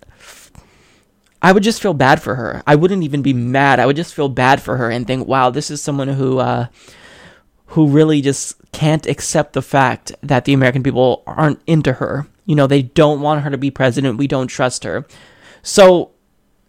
I 1.43 1.53
would 1.53 1.63
just 1.63 1.83
feel 1.83 1.95
bad 1.95 2.23
for 2.23 2.37
her. 2.37 2.63
I 2.67 2.75
wouldn't 2.75 3.03
even 3.03 3.23
be 3.23 3.35
mad. 3.35 3.79
I 3.79 3.87
would 3.87 3.97
just 3.97 4.15
feel 4.15 4.29
bad 4.29 4.63
for 4.63 4.79
her 4.79 4.91
and 4.91 5.07
think, 5.07 5.29
wow, 5.29 5.51
this 5.51 5.71
is 5.71 5.83
someone 5.83 6.09
who 6.09 6.39
uh, 6.39 6.69
who 7.67 7.89
really 7.89 8.21
just 8.21 8.57
can't 8.73 9.07
accept 9.07 9.53
the 9.53 9.63
fact 9.63 10.13
that 10.23 10.45
the 10.45 10.53
American 10.53 10.83
people 10.83 11.23
aren't 11.27 11.61
into 11.67 11.95
her. 11.95 12.27
You 12.47 12.55
know, 12.55 12.67
they 12.67 12.83
don't 12.83 13.21
want 13.21 13.43
her 13.43 13.51
to 13.51 13.59
be 13.59 13.71
president. 13.71 14.19
We 14.19 14.27
don't 14.27 14.49
trust 14.49 14.85
her. 14.85 15.07
So, 15.63 16.13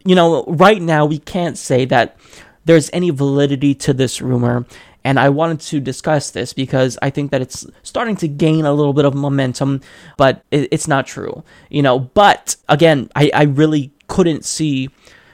you 0.06 0.16
know, 0.16 0.44
right 0.46 0.82
now 0.82 1.06
we 1.06 1.20
can't 1.20 1.58
say 1.58 1.86
that 1.86 2.18
there's 2.66 2.90
any 2.94 3.10
validity 3.10 3.76
to 3.76 3.94
this 3.94 4.22
rumor. 4.22 4.66
And 5.04 5.20
I 5.20 5.30
wanted 5.30 5.60
to 5.62 5.80
discuss 5.80 6.32
this 6.32 6.52
because 6.52 6.98
I 7.00 7.12
think 7.12 7.30
that 7.30 7.42
it's 7.42 7.66
starting 7.84 8.16
to 8.18 8.28
gain 8.28 8.66
a 8.66 8.74
little 8.74 8.94
bit 8.94 9.06
of 9.06 9.14
momentum, 9.14 9.82
but 10.18 10.44
it, 10.50 10.70
it's 10.72 10.88
not 10.88 11.06
true. 11.06 11.44
You 11.70 11.84
know, 11.84 12.00
but 12.00 12.56
again, 12.68 13.10
I, 13.16 13.30
I 13.34 13.44
really 13.44 13.92
couldn't 14.08 14.46
see 14.46 14.90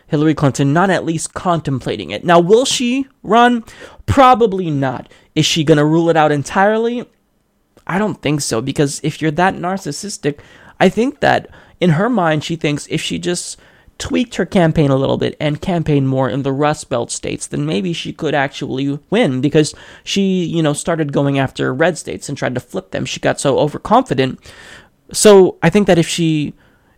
Hillary 0.08 0.36
Clinton 0.36 0.74
not 0.74 0.90
at 0.90 1.06
least 1.06 1.34
contemplating 1.34 2.10
it. 2.10 2.26
Now, 2.26 2.38
will 2.38 2.66
she 2.66 3.08
run? 3.24 3.64
Probably 4.06 4.70
not. 4.70 5.10
Is 5.36 5.46
she 5.46 5.64
going 5.64 5.78
to 5.78 5.86
rule 5.86 6.10
it 6.10 6.18
out 6.18 6.34
entirely? 6.34 7.10
I 7.88 7.98
don't 7.98 8.22
think 8.22 8.42
so 8.42 8.62
because 8.62 9.02
if 9.04 9.22
you're 9.22 9.32
that 9.32 9.56
narcissistic, 9.56 10.40
I 10.80 10.90
think 10.90 11.20
that 11.20 11.50
in 11.80 11.92
her 11.92 12.10
mind 12.10 12.44
she 12.44 12.56
thinks 12.56 12.88
if 12.90 13.02
she 13.02 13.20
just 13.20 13.60
tweaked 13.98 14.36
her 14.36 14.48
campaign 14.48 14.90
a 14.90 14.96
little 14.96 15.18
bit 15.18 15.38
and 15.40 15.62
campaigned 15.62 16.10
more 16.10 16.28
in 16.28 16.42
the 16.42 16.52
Rust 16.52 16.90
Belt 16.90 17.12
states, 17.12 17.46
then 17.46 17.68
maybe 17.68 17.94
she 17.94 18.12
could 18.12 18.34
actually 18.34 19.00
win 19.12 19.42
because 19.42 19.76
she, 20.04 20.44
you 20.44 20.64
know, 20.64 20.74
started 20.74 21.14
going 21.14 21.38
after 21.38 21.72
red 21.72 22.00
states 22.00 22.28
and 22.28 22.36
tried 22.36 22.56
to 22.56 22.60
flip 22.60 22.90
them. 22.90 23.06
She 23.06 23.20
got 23.20 23.40
so 23.40 23.60
overconfident. 23.60 24.40
So 25.14 25.58
I 25.62 25.70
think 25.70 25.86
that 25.86 26.00
if 26.00 26.08
she 26.08 26.56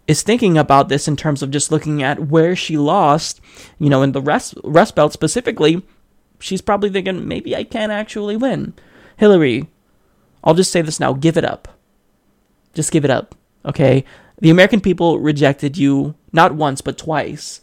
is 0.08 0.22
thinking 0.22 0.58
about 0.58 0.88
this 0.88 1.08
in 1.08 1.18
terms 1.18 1.44
of 1.44 1.52
just 1.52 1.72
looking 1.72 2.02
at 2.02 2.28
where 2.28 2.56
she 2.56 2.78
lost, 2.78 3.42
you 3.80 3.90
know, 3.90 4.02
in 4.02 4.14
the 4.14 4.22
Rust, 4.22 4.56
Rust 4.64 4.96
Belt 4.96 5.12
specifically, 5.12 5.84
she's 6.40 6.62
probably 6.62 6.90
thinking 6.90 7.28
maybe 7.28 7.54
I 7.54 7.66
can 7.66 7.92
actually 7.92 8.38
win. 8.38 8.74
Hillary, 9.18 9.70
I'll 10.44 10.54
just 10.54 10.72
say 10.72 10.82
this 10.82 11.00
now 11.00 11.14
give 11.14 11.38
it 11.38 11.46
up. 11.46 11.68
Just 12.74 12.92
give 12.92 13.06
it 13.06 13.12
up, 13.12 13.36
okay? 13.66 14.04
The 14.40 14.50
American 14.50 14.82
people 14.82 15.20
rejected 15.20 15.78
you 15.78 16.16
not 16.32 16.56
once, 16.56 16.82
but 16.82 16.98
twice. 16.98 17.62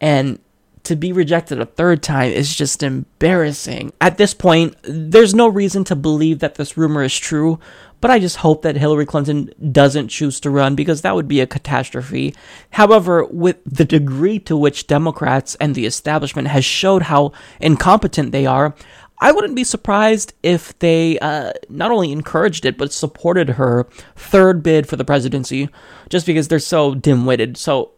And 0.00 0.38
to 0.84 0.94
be 0.94 1.12
rejected 1.12 1.60
a 1.60 1.66
third 1.66 2.00
time 2.00 2.30
is 2.30 2.54
just 2.54 2.82
embarrassing. 2.82 3.92
At 4.00 4.18
this 4.18 4.34
point, 4.34 4.76
there's 4.84 5.34
no 5.34 5.48
reason 5.48 5.82
to 5.84 5.96
believe 5.96 6.38
that 6.38 6.54
this 6.54 6.76
rumor 6.76 7.02
is 7.02 7.18
true, 7.18 7.58
but 8.00 8.12
I 8.12 8.20
just 8.20 8.36
hope 8.36 8.62
that 8.62 8.76
Hillary 8.76 9.04
Clinton 9.04 9.50
doesn't 9.72 10.08
choose 10.08 10.38
to 10.40 10.50
run 10.50 10.76
because 10.76 11.02
that 11.02 11.16
would 11.16 11.26
be 11.26 11.40
a 11.40 11.46
catastrophe. 11.46 12.36
However, 12.70 13.24
with 13.24 13.56
the 13.66 13.84
degree 13.84 14.38
to 14.40 14.56
which 14.56 14.86
Democrats 14.86 15.56
and 15.56 15.74
the 15.74 15.86
establishment 15.86 16.48
has 16.48 16.64
showed 16.64 17.02
how 17.02 17.32
incompetent 17.60 18.30
they 18.30 18.46
are, 18.46 18.72
I 19.18 19.32
wouldn't 19.32 19.56
be 19.56 19.64
surprised 19.64 20.34
if 20.42 20.78
they 20.78 21.18
uh, 21.20 21.52
not 21.68 21.90
only 21.90 22.12
encouraged 22.12 22.66
it, 22.66 22.76
but 22.76 22.92
supported 22.92 23.50
her 23.50 23.86
third 24.14 24.62
bid 24.62 24.88
for 24.88 24.96
the 24.96 25.04
presidency 25.04 25.68
just 26.08 26.26
because 26.26 26.48
they're 26.48 26.58
so 26.58 26.94
dim 26.94 27.24
witted. 27.24 27.56
So, 27.56 27.92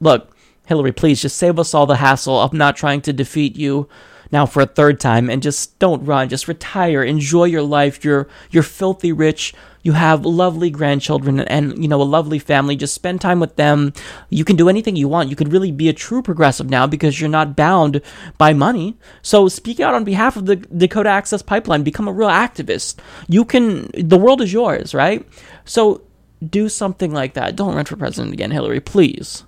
look, 0.00 0.36
Hillary, 0.66 0.92
please 0.92 1.20
just 1.20 1.36
save 1.36 1.58
us 1.58 1.74
all 1.74 1.86
the 1.86 1.96
hassle 1.96 2.38
of 2.38 2.52
not 2.52 2.76
trying 2.76 3.00
to 3.02 3.12
defeat 3.12 3.56
you 3.56 3.88
now 4.32 4.46
for 4.46 4.60
a 4.60 4.66
third 4.66 5.00
time 5.00 5.28
and 5.28 5.42
just 5.42 5.78
don't 5.78 6.04
run. 6.04 6.28
Just 6.28 6.48
retire. 6.48 7.02
Enjoy 7.02 7.44
your 7.44 7.62
life. 7.62 8.04
You're, 8.04 8.28
you're 8.50 8.62
filthy 8.62 9.12
rich. 9.12 9.54
You 9.82 9.92
have 9.92 10.26
lovely 10.26 10.68
grandchildren 10.68 11.40
and, 11.40 11.82
you 11.82 11.88
know, 11.88 12.02
a 12.02 12.04
lovely 12.04 12.38
family. 12.38 12.76
Just 12.76 12.94
spend 12.94 13.20
time 13.20 13.40
with 13.40 13.56
them. 13.56 13.94
You 14.28 14.44
can 14.44 14.56
do 14.56 14.68
anything 14.68 14.94
you 14.94 15.08
want. 15.08 15.30
You 15.30 15.36
could 15.36 15.52
really 15.52 15.72
be 15.72 15.88
a 15.88 15.94
true 15.94 16.20
progressive 16.20 16.68
now 16.68 16.86
because 16.86 17.18
you're 17.18 17.30
not 17.30 17.56
bound 17.56 18.02
by 18.36 18.52
money. 18.52 18.98
So 19.22 19.48
speak 19.48 19.80
out 19.80 19.94
on 19.94 20.04
behalf 20.04 20.36
of 20.36 20.46
the 20.46 20.56
Dakota 20.56 21.08
Access 21.08 21.40
Pipeline. 21.40 21.82
Become 21.82 22.08
a 22.08 22.12
real 22.12 22.28
activist. 22.28 22.98
You 23.26 23.44
can, 23.44 23.90
the 23.94 24.18
world 24.18 24.42
is 24.42 24.52
yours, 24.52 24.94
right? 24.94 25.26
So 25.64 26.02
do 26.46 26.68
something 26.68 27.12
like 27.12 27.34
that. 27.34 27.56
Don't 27.56 27.74
run 27.74 27.86
for 27.86 27.96
president 27.96 28.34
again, 28.34 28.50
Hillary, 28.50 28.80
please. 28.80 29.44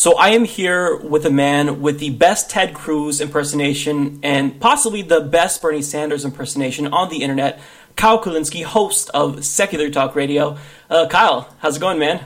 So 0.00 0.16
I 0.16 0.30
am 0.30 0.46
here 0.46 0.96
with 0.96 1.26
a 1.26 1.30
man 1.30 1.82
with 1.82 1.98
the 1.98 2.08
best 2.08 2.48
Ted 2.48 2.72
Cruz 2.72 3.20
impersonation 3.20 4.18
and 4.22 4.58
possibly 4.58 5.02
the 5.02 5.20
best 5.20 5.60
Bernie 5.60 5.82
Sanders 5.82 6.24
impersonation 6.24 6.86
on 6.86 7.10
the 7.10 7.18
internet. 7.18 7.60
Kyle 7.96 8.18
Kulinski, 8.18 8.64
host 8.64 9.10
of 9.12 9.44
Secular 9.44 9.90
Talk 9.90 10.14
Radio. 10.14 10.56
Uh, 10.88 11.06
Kyle, 11.06 11.54
how's 11.58 11.76
it 11.76 11.80
going, 11.80 11.98
man? 11.98 12.24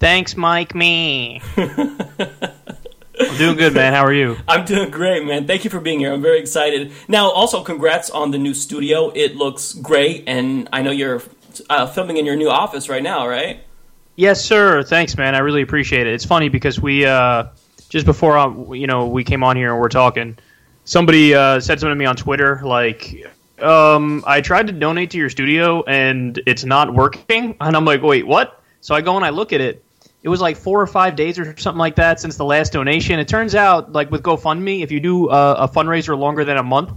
Thanks, 0.00 0.36
Mike. 0.36 0.74
Me. 0.74 1.40
I'm 1.56 3.38
doing 3.38 3.56
good, 3.56 3.72
man. 3.72 3.94
How 3.94 4.04
are 4.04 4.12
you? 4.12 4.36
I'm 4.46 4.66
doing 4.66 4.90
great, 4.90 5.24
man. 5.24 5.46
Thank 5.46 5.64
you 5.64 5.70
for 5.70 5.80
being 5.80 6.00
here. 6.00 6.12
I'm 6.12 6.20
very 6.20 6.40
excited. 6.40 6.92
Now, 7.08 7.30
also, 7.30 7.64
congrats 7.64 8.10
on 8.10 8.32
the 8.32 8.38
new 8.38 8.52
studio. 8.52 9.08
It 9.14 9.34
looks 9.34 9.72
great, 9.72 10.24
and 10.26 10.68
I 10.74 10.82
know 10.82 10.90
you're 10.90 11.22
uh, 11.70 11.86
filming 11.86 12.18
in 12.18 12.26
your 12.26 12.36
new 12.36 12.50
office 12.50 12.90
right 12.90 13.02
now, 13.02 13.26
right? 13.26 13.64
Yes, 14.16 14.44
sir. 14.44 14.82
Thanks, 14.82 15.16
man. 15.16 15.34
I 15.34 15.38
really 15.38 15.62
appreciate 15.62 16.06
it. 16.06 16.12
It's 16.12 16.24
funny 16.24 16.48
because 16.48 16.78
we 16.80 17.06
uh, 17.06 17.46
just 17.88 18.04
before 18.04 18.36
uh, 18.36 18.72
you 18.72 18.86
know 18.86 19.06
we 19.06 19.24
came 19.24 19.42
on 19.42 19.56
here 19.56 19.72
and 19.72 19.80
we're 19.80 19.88
talking, 19.88 20.36
somebody 20.84 21.34
uh, 21.34 21.60
said 21.60 21.80
something 21.80 21.92
to 21.92 21.96
me 21.96 22.04
on 22.04 22.16
Twitter 22.16 22.60
like, 22.62 23.26
um, 23.60 24.22
"I 24.26 24.42
tried 24.42 24.66
to 24.66 24.72
donate 24.72 25.10
to 25.12 25.18
your 25.18 25.30
studio 25.30 25.82
and 25.84 26.38
it's 26.46 26.64
not 26.64 26.92
working," 26.92 27.56
and 27.60 27.76
I'm 27.76 27.86
like, 27.86 28.02
"Wait, 28.02 28.26
what?" 28.26 28.62
So 28.82 28.94
I 28.94 29.00
go 29.00 29.16
and 29.16 29.24
I 29.24 29.30
look 29.30 29.52
at 29.52 29.60
it. 29.60 29.82
It 30.22 30.28
was 30.28 30.40
like 30.40 30.56
four 30.56 30.80
or 30.80 30.86
five 30.86 31.16
days 31.16 31.38
or 31.38 31.56
something 31.56 31.78
like 31.78 31.96
that 31.96 32.20
since 32.20 32.36
the 32.36 32.44
last 32.44 32.72
donation. 32.72 33.18
It 33.18 33.28
turns 33.28 33.54
out, 33.54 33.92
like 33.92 34.10
with 34.10 34.22
GoFundMe, 34.22 34.82
if 34.82 34.92
you 34.92 35.00
do 35.00 35.30
a, 35.30 35.54
a 35.54 35.68
fundraiser 35.68 36.16
longer 36.16 36.44
than 36.44 36.58
a 36.58 36.62
month, 36.62 36.92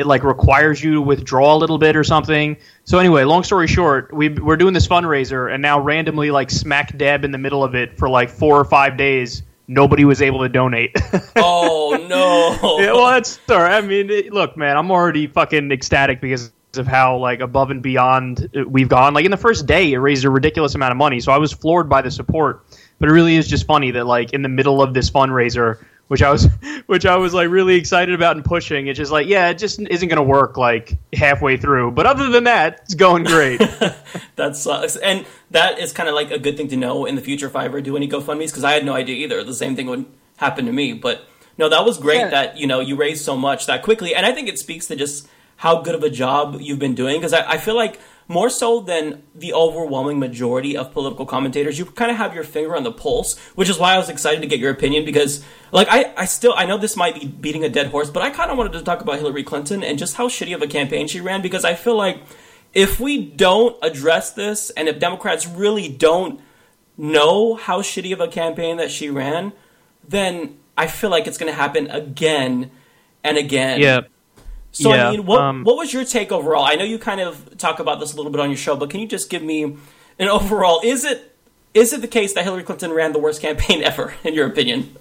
it 0.00 0.06
like 0.06 0.24
requires 0.24 0.82
you 0.82 0.94
to 0.94 1.00
withdraw 1.02 1.54
a 1.54 1.58
little 1.58 1.78
bit 1.78 1.94
or 1.94 2.02
something. 2.02 2.56
So 2.84 2.98
anyway, 2.98 3.24
long 3.24 3.44
story 3.44 3.66
short, 3.66 4.12
we 4.12 4.30
we're 4.30 4.56
doing 4.56 4.72
this 4.72 4.88
fundraiser, 4.88 5.52
and 5.52 5.62
now 5.62 5.78
randomly, 5.78 6.30
like 6.30 6.50
smack 6.50 6.96
dab 6.96 7.24
in 7.24 7.30
the 7.30 7.38
middle 7.38 7.62
of 7.62 7.74
it 7.74 7.98
for 7.98 8.08
like 8.08 8.30
four 8.30 8.58
or 8.58 8.64
five 8.64 8.96
days, 8.96 9.42
nobody 9.68 10.04
was 10.06 10.22
able 10.22 10.40
to 10.40 10.48
donate. 10.48 10.96
oh 11.36 12.04
no! 12.08 12.78
yeah, 12.80 12.92
well, 12.92 13.10
that's 13.12 13.38
all 13.50 13.58
right. 13.58 13.74
I 13.74 13.86
mean, 13.86 14.10
it, 14.10 14.32
look, 14.32 14.56
man, 14.56 14.76
I'm 14.76 14.90
already 14.90 15.26
fucking 15.26 15.70
ecstatic 15.70 16.20
because 16.20 16.50
of 16.76 16.86
how 16.86 17.16
like 17.16 17.40
above 17.40 17.70
and 17.70 17.82
beyond 17.82 18.48
we've 18.66 18.88
gone. 18.88 19.12
Like 19.12 19.26
in 19.26 19.30
the 19.30 19.36
first 19.36 19.66
day, 19.66 19.92
it 19.92 19.98
raised 19.98 20.24
a 20.24 20.30
ridiculous 20.30 20.74
amount 20.74 20.92
of 20.92 20.96
money, 20.96 21.20
so 21.20 21.30
I 21.30 21.38
was 21.38 21.52
floored 21.52 21.88
by 21.88 22.00
the 22.00 22.10
support. 22.10 22.64
But 22.98 23.08
it 23.08 23.12
really 23.12 23.36
is 23.36 23.48
just 23.48 23.66
funny 23.66 23.90
that 23.92 24.06
like 24.06 24.32
in 24.32 24.42
the 24.42 24.48
middle 24.48 24.82
of 24.82 24.94
this 24.94 25.10
fundraiser, 25.10 25.84
which 26.10 26.22
I 26.22 26.30
was, 26.32 26.48
which 26.86 27.06
I 27.06 27.14
was 27.14 27.32
like 27.32 27.48
really 27.50 27.76
excited 27.76 28.16
about 28.16 28.34
and 28.34 28.44
pushing, 28.44 28.88
it's 28.88 28.96
just 28.96 29.12
like 29.12 29.28
yeah, 29.28 29.48
it 29.50 29.58
just 29.58 29.78
isn't 29.78 30.08
going 30.08 30.16
to 30.16 30.24
work 30.24 30.56
like 30.56 30.98
halfway 31.12 31.56
through. 31.56 31.92
But 31.92 32.06
other 32.06 32.28
than 32.30 32.42
that, 32.44 32.80
it's 32.84 32.94
going 32.94 33.22
great. 33.22 33.58
that 34.36 34.56
sucks, 34.56 34.96
and 34.96 35.24
that 35.52 35.78
is 35.78 35.92
kind 35.92 36.08
of 36.08 36.16
like 36.16 36.32
a 36.32 36.38
good 36.40 36.56
thing 36.56 36.66
to 36.68 36.76
know 36.76 37.04
in 37.04 37.14
the 37.14 37.22
future 37.22 37.46
if 37.46 37.54
I 37.54 37.66
ever 37.66 37.80
do 37.80 37.96
any 37.96 38.08
GoFundmes 38.08 38.48
because 38.48 38.64
I 38.64 38.72
had 38.72 38.84
no 38.84 38.92
idea 38.92 39.14
either. 39.14 39.44
The 39.44 39.54
same 39.54 39.76
thing 39.76 39.86
would 39.86 40.04
happen 40.38 40.66
to 40.66 40.72
me, 40.72 40.94
but 40.94 41.28
no, 41.56 41.68
that 41.68 41.84
was 41.84 41.96
great 41.96 42.18
Yeah. 42.18 42.30
that 42.30 42.56
you 42.58 42.66
know 42.66 42.80
you 42.80 42.96
raised 42.96 43.24
so 43.24 43.36
much 43.36 43.66
that 43.66 43.84
quickly, 43.84 44.12
and 44.12 44.26
I 44.26 44.32
think 44.32 44.48
it 44.48 44.58
speaks 44.58 44.88
to 44.88 44.96
just 44.96 45.28
how 45.58 45.80
good 45.80 45.94
of 45.94 46.02
a 46.02 46.10
job 46.10 46.56
you've 46.60 46.80
been 46.80 46.94
doing 46.96 47.20
because 47.20 47.34
I, 47.34 47.52
I 47.52 47.58
feel 47.58 47.76
like 47.76 48.00
more 48.30 48.48
so 48.48 48.78
than 48.78 49.24
the 49.34 49.52
overwhelming 49.52 50.20
majority 50.20 50.76
of 50.76 50.92
political 50.92 51.26
commentators, 51.26 51.80
you 51.80 51.84
kind 51.84 52.12
of 52.12 52.16
have 52.16 52.32
your 52.32 52.44
finger 52.44 52.76
on 52.76 52.84
the 52.84 52.92
pulse, 52.92 53.36
which 53.56 53.68
is 53.68 53.76
why 53.76 53.94
I 53.94 53.98
was 53.98 54.08
excited 54.08 54.40
to 54.42 54.46
get 54.46 54.60
your 54.60 54.70
opinion 54.70 55.04
because, 55.04 55.44
like, 55.72 55.88
I, 55.90 56.14
I 56.16 56.26
still, 56.26 56.54
I 56.56 56.64
know 56.64 56.78
this 56.78 56.96
might 56.96 57.16
be 57.16 57.26
beating 57.26 57.64
a 57.64 57.68
dead 57.68 57.88
horse, 57.88 58.08
but 58.08 58.22
I 58.22 58.30
kind 58.30 58.52
of 58.52 58.56
wanted 58.56 58.74
to 58.74 58.82
talk 58.82 59.00
about 59.00 59.18
Hillary 59.18 59.42
Clinton 59.42 59.82
and 59.82 59.98
just 59.98 60.14
how 60.14 60.28
shitty 60.28 60.54
of 60.54 60.62
a 60.62 60.68
campaign 60.68 61.08
she 61.08 61.20
ran 61.20 61.42
because 61.42 61.64
I 61.64 61.74
feel 61.74 61.96
like 61.96 62.22
if 62.72 63.00
we 63.00 63.20
don't 63.20 63.76
address 63.82 64.30
this 64.30 64.70
and 64.70 64.88
if 64.88 65.00
Democrats 65.00 65.48
really 65.48 65.88
don't 65.88 66.40
know 66.96 67.56
how 67.56 67.82
shitty 67.82 68.12
of 68.12 68.20
a 68.20 68.28
campaign 68.28 68.76
that 68.76 68.92
she 68.92 69.10
ran, 69.10 69.52
then 70.06 70.56
I 70.78 70.86
feel 70.86 71.10
like 71.10 71.26
it's 71.26 71.36
going 71.36 71.50
to 71.50 71.58
happen 71.58 71.90
again 71.90 72.70
and 73.24 73.36
again. 73.36 73.80
Yeah. 73.80 74.02
So 74.72 74.94
Yeah, 74.94 75.08
I 75.08 75.10
mean, 75.12 75.26
what 75.26 75.40
um, 75.40 75.64
what 75.64 75.76
was 75.76 75.92
your 75.92 76.04
take 76.04 76.30
overall? 76.32 76.64
I 76.64 76.74
know 76.76 76.84
you 76.84 76.98
kind 76.98 77.20
of 77.20 77.58
talk 77.58 77.80
about 77.80 78.00
this 78.00 78.12
a 78.12 78.16
little 78.16 78.30
bit 78.30 78.40
on 78.40 78.50
your 78.50 78.56
show, 78.56 78.76
but 78.76 78.90
can 78.90 79.00
you 79.00 79.06
just 79.06 79.30
give 79.30 79.42
me 79.42 79.76
an 80.18 80.28
overall? 80.28 80.80
Is 80.84 81.04
it 81.04 81.36
is 81.74 81.92
it 81.92 82.00
the 82.00 82.08
case 82.08 82.34
that 82.34 82.44
Hillary 82.44 82.62
Clinton 82.62 82.92
ran 82.92 83.12
the 83.12 83.18
worst 83.18 83.40
campaign 83.40 83.82
ever, 83.84 84.14
in 84.24 84.34
your 84.34 84.46
opinion? 84.46 84.96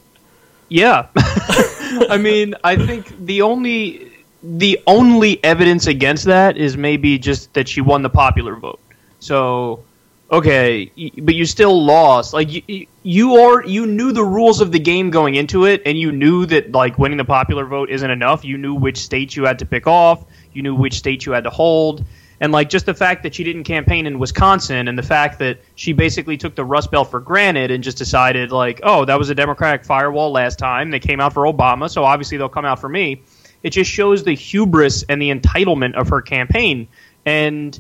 Yeah. 0.70 1.08
I 1.16 2.18
mean, 2.22 2.56
I 2.64 2.76
think 2.76 3.26
the 3.26 3.42
only 3.42 4.12
the 4.42 4.80
only 4.88 5.44
evidence 5.44 5.88
against 5.88 6.26
that 6.26 6.58
is 6.58 6.78
maybe 6.78 7.18
just 7.18 7.54
that 7.54 7.68
she 7.68 7.82
won 7.82 8.04
the 8.04 8.10
popular 8.10 8.56
vote. 8.56 8.80
So, 9.20 9.84
okay, 10.32 10.92
but 11.22 11.36
you 11.36 11.46
still 11.46 11.84
lost. 11.84 12.34
Like 12.34 12.68
you, 12.68 12.88
you 13.04 13.36
are 13.38 13.66
you 13.66 13.86
knew 13.86 14.12
the 14.12 14.24
rules 14.24 14.62
of 14.62 14.72
the 14.72 14.80
game 14.80 15.10
going 15.10 15.36
into 15.36 15.66
it 15.66 15.82
and 15.86 15.98
you 15.98 16.12
knew 16.12 16.46
that 16.48 16.72
like 16.72 16.98
winning 16.98 17.18
the 17.18 17.26
popular 17.26 17.66
vote 17.66 17.90
isn't 17.90 18.10
enough. 18.10 18.44
You 18.46 18.58
knew 18.58 18.76
which 18.76 18.98
states 18.98 19.36
you 19.36 19.46
had 19.46 19.60
to 19.60 19.66
pick 19.66 19.88
off, 19.88 20.26
you 20.54 20.62
knew 20.62 20.76
which 20.76 20.96
states 20.96 21.26
you 21.26 21.32
had 21.32 21.46
to 21.46 21.50
hold. 21.50 22.04
And 22.42 22.54
like 22.54 22.70
just 22.70 22.86
the 22.86 22.94
fact 22.94 23.24
that 23.24 23.36
she 23.36 23.44
didn't 23.44 23.66
campaign 23.66 24.06
in 24.06 24.18
Wisconsin 24.18 24.88
and 24.88 24.98
the 24.98 25.04
fact 25.04 25.40
that 25.40 25.60
she 25.76 25.92
basically 25.92 26.38
took 26.38 26.56
the 26.56 26.64
Rust 26.64 26.90
Belt 26.90 27.12
for 27.12 27.20
granted 27.20 27.70
and 27.70 27.84
just 27.84 27.98
decided 27.98 28.52
like, 28.52 28.80
oh, 28.84 29.04
that 29.06 29.20
was 29.20 29.30
a 29.30 29.36
Democratic 29.36 29.84
firewall 29.84 30.32
last 30.32 30.58
time. 30.58 30.90
They 30.90 31.02
came 31.02 31.20
out 31.20 31.34
for 31.34 31.44
Obama, 31.44 31.90
so 31.90 32.06
obviously 32.06 32.38
they'll 32.38 32.48
come 32.48 32.64
out 32.64 32.80
for 32.80 32.88
me. 32.88 33.24
It 33.62 33.72
just 33.72 33.92
shows 33.92 34.24
the 34.24 34.34
hubris 34.36 35.04
and 35.10 35.22
the 35.22 35.32
entitlement 35.32 35.96
of 35.96 36.08
her 36.10 36.22
campaign. 36.22 36.88
And 37.26 37.78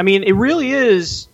I 0.00 0.02
mean, 0.02 0.24
it 0.24 0.32
really 0.32 0.72
is 0.72 1.28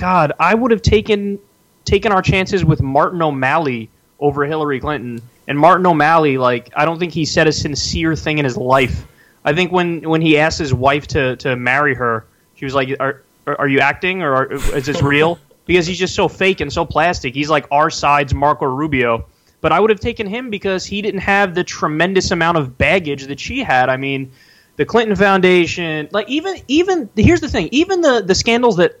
God, 0.00 0.32
I 0.40 0.54
would 0.54 0.70
have 0.70 0.80
taken 0.80 1.38
taken 1.84 2.10
our 2.10 2.22
chances 2.22 2.64
with 2.64 2.80
Martin 2.80 3.20
O'Malley 3.20 3.90
over 4.18 4.46
Hillary 4.46 4.80
Clinton. 4.80 5.20
And 5.46 5.58
Martin 5.58 5.86
O'Malley, 5.86 6.38
like, 6.38 6.70
I 6.74 6.86
don't 6.86 6.98
think 6.98 7.12
he 7.12 7.26
said 7.26 7.46
a 7.46 7.52
sincere 7.52 8.16
thing 8.16 8.38
in 8.38 8.44
his 8.44 8.56
life. 8.56 9.06
I 9.44 9.52
think 9.52 9.72
when, 9.72 10.08
when 10.08 10.22
he 10.22 10.38
asked 10.38 10.58
his 10.58 10.72
wife 10.72 11.08
to, 11.08 11.36
to 11.36 11.56
marry 11.56 11.94
her, 11.94 12.24
she 12.54 12.64
was 12.64 12.74
like, 12.74 12.96
"Are 12.98 13.22
are 13.46 13.68
you 13.68 13.80
acting 13.80 14.22
or 14.22 14.34
are, 14.34 14.52
is 14.52 14.86
this 14.86 15.02
real?" 15.02 15.38
because 15.66 15.86
he's 15.86 15.98
just 15.98 16.14
so 16.14 16.28
fake 16.28 16.60
and 16.60 16.72
so 16.72 16.86
plastic. 16.86 17.34
He's 17.34 17.50
like 17.50 17.66
our 17.70 17.90
side's 17.90 18.32
Marco 18.32 18.66
Rubio. 18.66 19.26
But 19.60 19.72
I 19.72 19.80
would 19.80 19.90
have 19.90 20.00
taken 20.00 20.26
him 20.26 20.48
because 20.48 20.86
he 20.86 21.02
didn't 21.02 21.20
have 21.20 21.54
the 21.54 21.64
tremendous 21.64 22.30
amount 22.30 22.56
of 22.56 22.78
baggage 22.78 23.26
that 23.26 23.38
she 23.38 23.62
had. 23.62 23.90
I 23.90 23.98
mean, 23.98 24.32
the 24.76 24.86
Clinton 24.86 25.14
Foundation, 25.14 26.08
like 26.10 26.28
even 26.30 26.56
even 26.68 27.10
here's 27.16 27.42
the 27.42 27.48
thing, 27.48 27.68
even 27.70 28.00
the 28.00 28.22
the 28.24 28.34
scandals 28.34 28.76
that 28.76 29.00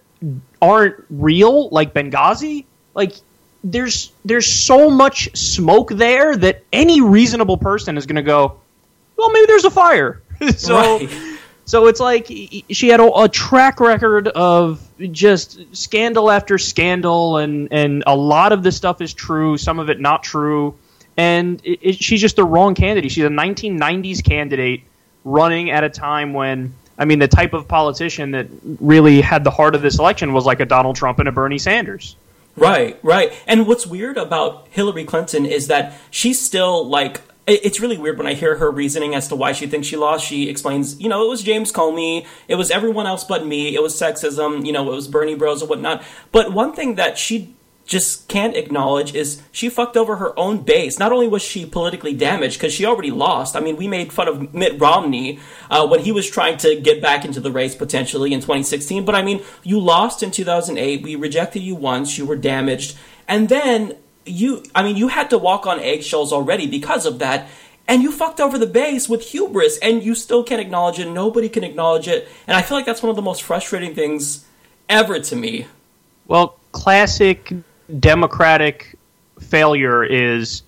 aren't 0.62 1.04
real, 1.10 1.68
like 1.70 1.94
Benghazi, 1.94 2.64
like 2.94 3.14
there's 3.62 4.12
there's 4.24 4.46
so 4.46 4.90
much 4.90 5.36
smoke 5.36 5.90
there 5.90 6.36
that 6.36 6.62
any 6.72 7.00
reasonable 7.00 7.56
person 7.56 7.96
is 7.96 8.06
going 8.06 8.16
to 8.16 8.22
go, 8.22 8.58
well, 9.16 9.30
maybe 9.30 9.46
there's 9.46 9.64
a 9.64 9.70
fire. 9.70 10.22
so 10.56 10.98
Right. 10.98 11.38
so 11.64 11.86
it's 11.86 12.00
like 12.00 12.26
she 12.26 12.88
had 12.88 13.00
a, 13.00 13.12
a 13.12 13.28
track 13.28 13.80
record 13.80 14.28
of 14.28 14.86
just 15.12 15.76
scandal 15.76 16.30
after 16.30 16.58
scandal, 16.58 17.36
and 17.38 17.68
and 17.70 18.02
a 18.06 18.16
lot 18.16 18.52
of 18.52 18.62
this 18.62 18.76
stuff 18.76 19.00
is 19.00 19.12
true, 19.12 19.58
some 19.58 19.78
of 19.78 19.90
it 19.90 20.00
not 20.00 20.22
true, 20.22 20.74
and 21.16 21.60
it, 21.64 21.78
it, 21.82 22.02
she's 22.02 22.20
just 22.20 22.36
the 22.36 22.44
wrong 22.44 22.74
candidate. 22.74 23.12
She's 23.12 23.24
a 23.24 23.28
1990s 23.28 24.24
candidate 24.24 24.82
running 25.24 25.70
at 25.70 25.84
a 25.84 25.90
time 25.90 26.32
when. 26.32 26.74
I 27.00 27.06
mean, 27.06 27.18
the 27.18 27.28
type 27.28 27.54
of 27.54 27.66
politician 27.66 28.32
that 28.32 28.46
really 28.78 29.22
had 29.22 29.42
the 29.42 29.50
heart 29.50 29.74
of 29.74 29.80
this 29.80 29.98
election 29.98 30.34
was 30.34 30.44
like 30.44 30.60
a 30.60 30.66
Donald 30.66 30.96
Trump 30.96 31.18
and 31.18 31.28
a 31.28 31.32
Bernie 31.32 31.58
Sanders. 31.58 32.14
Right, 32.56 32.98
right. 33.02 33.32
And 33.46 33.66
what's 33.66 33.86
weird 33.86 34.18
about 34.18 34.68
Hillary 34.70 35.04
Clinton 35.04 35.46
is 35.46 35.68
that 35.68 35.94
she's 36.10 36.44
still 36.44 36.86
like 36.86 37.22
it's 37.46 37.80
really 37.80 37.96
weird 37.98 38.18
when 38.18 38.26
I 38.26 38.34
hear 38.34 38.56
her 38.58 38.70
reasoning 38.70 39.14
as 39.14 39.28
to 39.28 39.34
why 39.34 39.52
she 39.52 39.66
thinks 39.66 39.88
she 39.88 39.96
lost. 39.96 40.26
She 40.26 40.48
explains, 40.48 41.00
you 41.00 41.08
know, 41.08 41.24
it 41.24 41.28
was 41.28 41.42
James 41.42 41.72
Comey, 41.72 42.26
it 42.48 42.56
was 42.56 42.70
everyone 42.70 43.06
else 43.06 43.24
but 43.24 43.46
me, 43.46 43.74
it 43.74 43.82
was 43.82 43.94
sexism, 43.94 44.66
you 44.66 44.72
know, 44.72 44.92
it 44.92 44.94
was 44.94 45.08
Bernie 45.08 45.34
Bros 45.34 45.62
and 45.62 45.70
whatnot. 45.70 46.04
But 46.32 46.52
one 46.52 46.74
thing 46.74 46.96
that 46.96 47.18
she 47.18 47.54
just 47.90 48.28
can't 48.28 48.54
acknowledge 48.54 49.16
is 49.16 49.42
she 49.50 49.68
fucked 49.68 49.96
over 49.96 50.14
her 50.16 50.38
own 50.38 50.62
base. 50.62 51.00
Not 51.00 51.10
only 51.10 51.26
was 51.26 51.42
she 51.42 51.66
politically 51.66 52.14
damaged 52.14 52.56
because 52.56 52.72
she 52.72 52.86
already 52.86 53.10
lost. 53.10 53.56
I 53.56 53.60
mean, 53.60 53.74
we 53.74 53.88
made 53.88 54.12
fun 54.12 54.28
of 54.28 54.54
Mitt 54.54 54.80
Romney 54.80 55.40
uh, 55.68 55.88
when 55.88 55.98
he 55.98 56.12
was 56.12 56.30
trying 56.30 56.56
to 56.58 56.80
get 56.80 57.02
back 57.02 57.24
into 57.24 57.40
the 57.40 57.50
race 57.50 57.74
potentially 57.74 58.32
in 58.32 58.38
2016. 58.38 59.04
But 59.04 59.16
I 59.16 59.22
mean, 59.22 59.42
you 59.64 59.80
lost 59.80 60.22
in 60.22 60.30
2008. 60.30 61.02
We 61.02 61.16
rejected 61.16 61.64
you 61.64 61.74
once. 61.74 62.16
You 62.16 62.26
were 62.26 62.36
damaged, 62.36 62.96
and 63.26 63.48
then 63.48 63.96
you. 64.24 64.62
I 64.72 64.84
mean, 64.84 64.94
you 64.94 65.08
had 65.08 65.28
to 65.30 65.38
walk 65.38 65.66
on 65.66 65.80
eggshells 65.80 66.32
already 66.32 66.68
because 66.68 67.04
of 67.04 67.18
that. 67.18 67.48
And 67.88 68.04
you 68.04 68.12
fucked 68.12 68.38
over 68.38 68.56
the 68.56 68.68
base 68.68 69.08
with 69.08 69.30
hubris, 69.30 69.76
and 69.78 70.00
you 70.00 70.14
still 70.14 70.44
can't 70.44 70.60
acknowledge 70.60 71.00
it. 71.00 71.08
Nobody 71.08 71.48
can 71.48 71.64
acknowledge 71.64 72.06
it, 72.06 72.28
and 72.46 72.56
I 72.56 72.62
feel 72.62 72.76
like 72.76 72.86
that's 72.86 73.02
one 73.02 73.10
of 73.10 73.16
the 73.16 73.22
most 73.22 73.42
frustrating 73.42 73.96
things 73.96 74.44
ever 74.88 75.18
to 75.18 75.34
me. 75.34 75.66
Well, 76.28 76.56
classic 76.70 77.52
Democratic 77.98 78.96
failure 79.40 80.04
is 80.04 80.62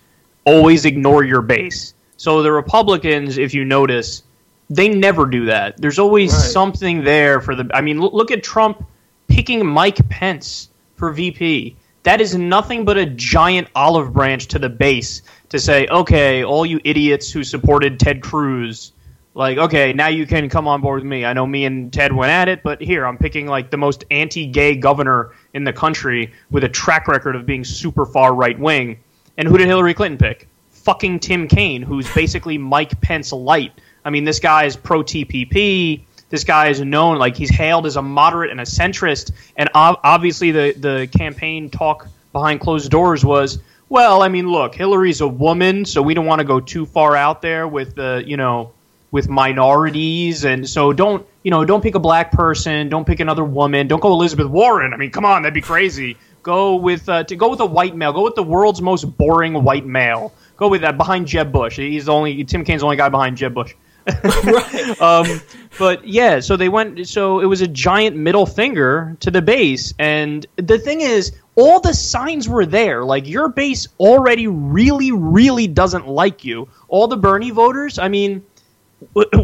always 0.44 0.85
ignore 0.85 1.24
your 1.24 1.43
base. 1.43 1.94
So 2.16 2.43
the 2.43 2.53
Republicans, 2.53 3.39
if 3.39 3.55
you 3.55 3.65
notice, 3.65 4.23
they 4.70 4.89
never 4.89 5.27
do 5.27 5.47
that. 5.47 5.77
There's 5.77 5.99
always 5.99 6.32
something 6.32 7.05
there 7.05 7.40
for 7.40 7.55
the. 7.55 7.70
I 7.74 7.81
mean, 7.81 8.01
look, 8.01 8.31
at 8.31 8.43
Trump 8.43 8.85
picking 9.28 9.66
Mike 9.66 10.09
Pence 10.09 10.70
for 10.97 11.12
VP. 11.12 11.77
That 12.05 12.20
is 12.20 12.35
nothing 12.36 12.85
but 12.85 12.97
a 12.97 13.07
giant 13.07 13.69
olive 13.74 14.12
branch 14.12 14.49
to 14.49 14.59
the 14.59 14.69
base 14.69 15.23
to 15.51 15.59
say, 15.59 15.86
okay, 15.86 16.43
all 16.43 16.66
you 16.66 16.81
idiots 16.85 17.31
who 17.31 17.44
supported 17.44 18.01
Ted 18.01 18.23
Cruz, 18.23 18.93
like, 19.35 19.59
okay, 19.59 19.93
now 19.93 20.09
you 20.09 20.27
can 20.27 20.49
come 20.49 20.66
on 20.66 20.81
board 20.81 21.03
with 21.03 21.09
me. 21.09 21.24
I 21.24 21.32
know 21.32 21.47
me 21.47 21.65
and 21.65 21.93
Ted 21.93 22.12
went 22.12 22.31
at 22.31 22.49
it, 22.49 22.62
but 22.62 22.81
here 22.81 23.07
I'm 23.07 23.19
picking 23.19 23.47
like 23.47 23.70
the 23.70 23.77
most 23.77 24.05
anti-gay 24.11 24.77
governor 24.77 25.32
in 25.55 25.65
the 25.65 25.73
country 25.73 26.33
with 26.51 26.65
a 26.65 26.69
track 26.69 27.09
record 27.09 27.37
of 27.37 27.47
being 27.47 27.65
super 27.65 28.07
far 28.07 28.35
right 28.35 28.59
wing. 28.59 28.99
And 29.37 29.49
who 29.49 29.59
did 29.59 29.66
Hillary 29.66 29.95
Clinton 29.95 30.19
pick? 30.19 30.49
fucking 30.83 31.20
Tim 31.20 31.49
Kaine, 31.49 31.83
who's 31.83 32.12
basically 32.12 32.59
Mike 32.59 33.01
Pence 33.01 33.33
light. 33.33 33.73
I 34.05 34.11
mean, 34.11 34.24
this 34.24 34.41
guy 34.41 34.65
is 34.65 34.77
pro 34.77 35.03
TPP. 35.03 36.03
This 36.29 36.45
guy 36.45 36.69
is 36.69 36.81
known 36.81 37.19
like 37.19 37.37
he's 37.37 37.51
hailed 37.51 37.87
as 37.87 37.97
a 37.97 38.03
moderate 38.03 38.51
and 38.51 38.61
a 38.61 38.65
centrist, 38.65 39.33
and 39.57 39.69
ob- 39.74 40.01
obviously 40.03 40.51
the 40.51 40.74
the 40.77 41.09
campaign 41.16 41.70
talk 41.70 42.09
behind 42.33 42.61
closed 42.61 42.91
doors 42.91 43.24
was, 43.24 43.59
well, 43.89 44.23
I 44.23 44.29
mean, 44.29 44.49
look, 44.49 44.74
Hillary's 44.74 45.20
a 45.20 45.29
woman, 45.29 45.85
so 45.85 46.01
we 46.01 46.15
don't 46.15 46.24
want 46.24 46.39
to 46.39 46.47
go 46.47 46.59
too 46.59 46.87
far 46.87 47.15
out 47.15 47.43
there 47.43 47.69
with 47.69 47.95
the 47.95 48.23
you 48.27 48.37
know 48.37 48.73
with 49.12 49.28
minorities, 49.28 50.44
and 50.44 50.68
so 50.68 50.93
don't 50.93 51.24
you 51.44 51.52
know 51.52 51.64
don't 51.64 51.82
pick 51.82 51.94
a 51.94 52.01
black 52.01 52.32
person, 52.32 52.89
don't 52.89 53.06
pick 53.06 53.20
another 53.20 53.44
woman, 53.44 53.86
don't 53.86 54.01
go 54.01 54.12
Elizabeth 54.12 54.48
Warren. 54.48 54.93
I 54.93 54.97
mean, 54.97 55.12
come 55.12 55.24
on, 55.24 55.43
that'd 55.43 55.55
be 55.55 55.60
crazy. 55.60 56.16
Go 56.43 56.74
with 56.74 57.09
uh, 57.09 57.22
to 57.24 57.36
go 57.36 57.48
with 57.48 57.60
a 57.60 57.66
white 57.66 57.94
male. 57.94 58.12
Go 58.12 58.24
with 58.24 58.34
the 58.34 58.43
world's 58.43 58.82
most 58.82 59.05
boring 59.16 59.62
white 59.62 59.86
male. 59.86 60.32
Go 60.56 60.68
with 60.68 60.80
that 60.80 60.97
behind 60.97 61.28
Jeb 61.28 61.52
Bush. 61.52 61.76
He's 61.76 62.06
the 62.06 62.12
only 62.12 62.43
Tim 62.43 62.64
Kaine's 62.64 62.80
the 62.80 62.86
only 62.86 62.97
guy 62.97 63.09
behind 63.09 63.36
Jeb 63.36 63.55
Bush. 63.55 63.74
um, 65.01 65.40
but 65.78 66.06
yeah, 66.06 66.40
so 66.40 66.56
they 66.56 66.68
went. 66.68 67.06
So 67.06 67.39
it 67.40 67.47
was 67.47 67.60
a 67.60 67.68
giant 67.68 68.16
middle 68.16 68.47
finger 68.47 69.16
to 69.20 69.30
the 69.30 69.43
base, 69.43 69.94
and 69.98 70.44
the 70.56 70.78
thing 70.78 71.02
is, 71.02 71.32
all 71.55 71.80
the 71.80 71.94
signs 71.94 72.48
were 72.48 72.66
there. 72.66 73.05
Like 73.05 73.28
your 73.28 73.48
base 73.48 73.86
already 74.01 74.48
really, 74.48 75.12
really 75.12 75.68
doesn't 75.68 76.09
like 76.09 76.44
you. 76.44 76.68
All 76.89 77.06
the 77.06 77.16
Bernie 77.16 77.51
voters. 77.51 77.98
I 77.98 78.09
mean, 78.09 78.44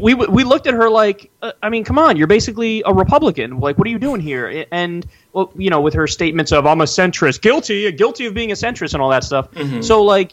we 0.00 0.14
we 0.14 0.44
looked 0.44 0.66
at 0.66 0.74
her 0.74 0.88
like, 0.88 1.30
uh, 1.42 1.52
I 1.62 1.68
mean, 1.68 1.84
come 1.84 1.98
on, 1.98 2.16
you're 2.16 2.26
basically 2.26 2.82
a 2.86 2.92
Republican. 2.92 3.60
Like, 3.60 3.78
what 3.78 3.86
are 3.86 3.90
you 3.90 3.98
doing 3.98 4.20
here? 4.20 4.66
And 4.70 5.06
well, 5.32 5.50
you 5.56 5.70
know, 5.70 5.80
with 5.80 5.94
her 5.94 6.06
statements 6.06 6.52
of 6.52 6.66
I'm 6.66 6.80
a 6.80 6.84
centrist, 6.84 7.40
guilty, 7.40 7.90
guilty 7.92 8.26
of 8.26 8.34
being 8.34 8.50
a 8.50 8.54
centrist, 8.54 8.94
and 8.94 9.02
all 9.02 9.10
that 9.10 9.24
stuff. 9.24 9.50
Mhm. 9.52 9.82
So 9.82 10.02
like, 10.02 10.32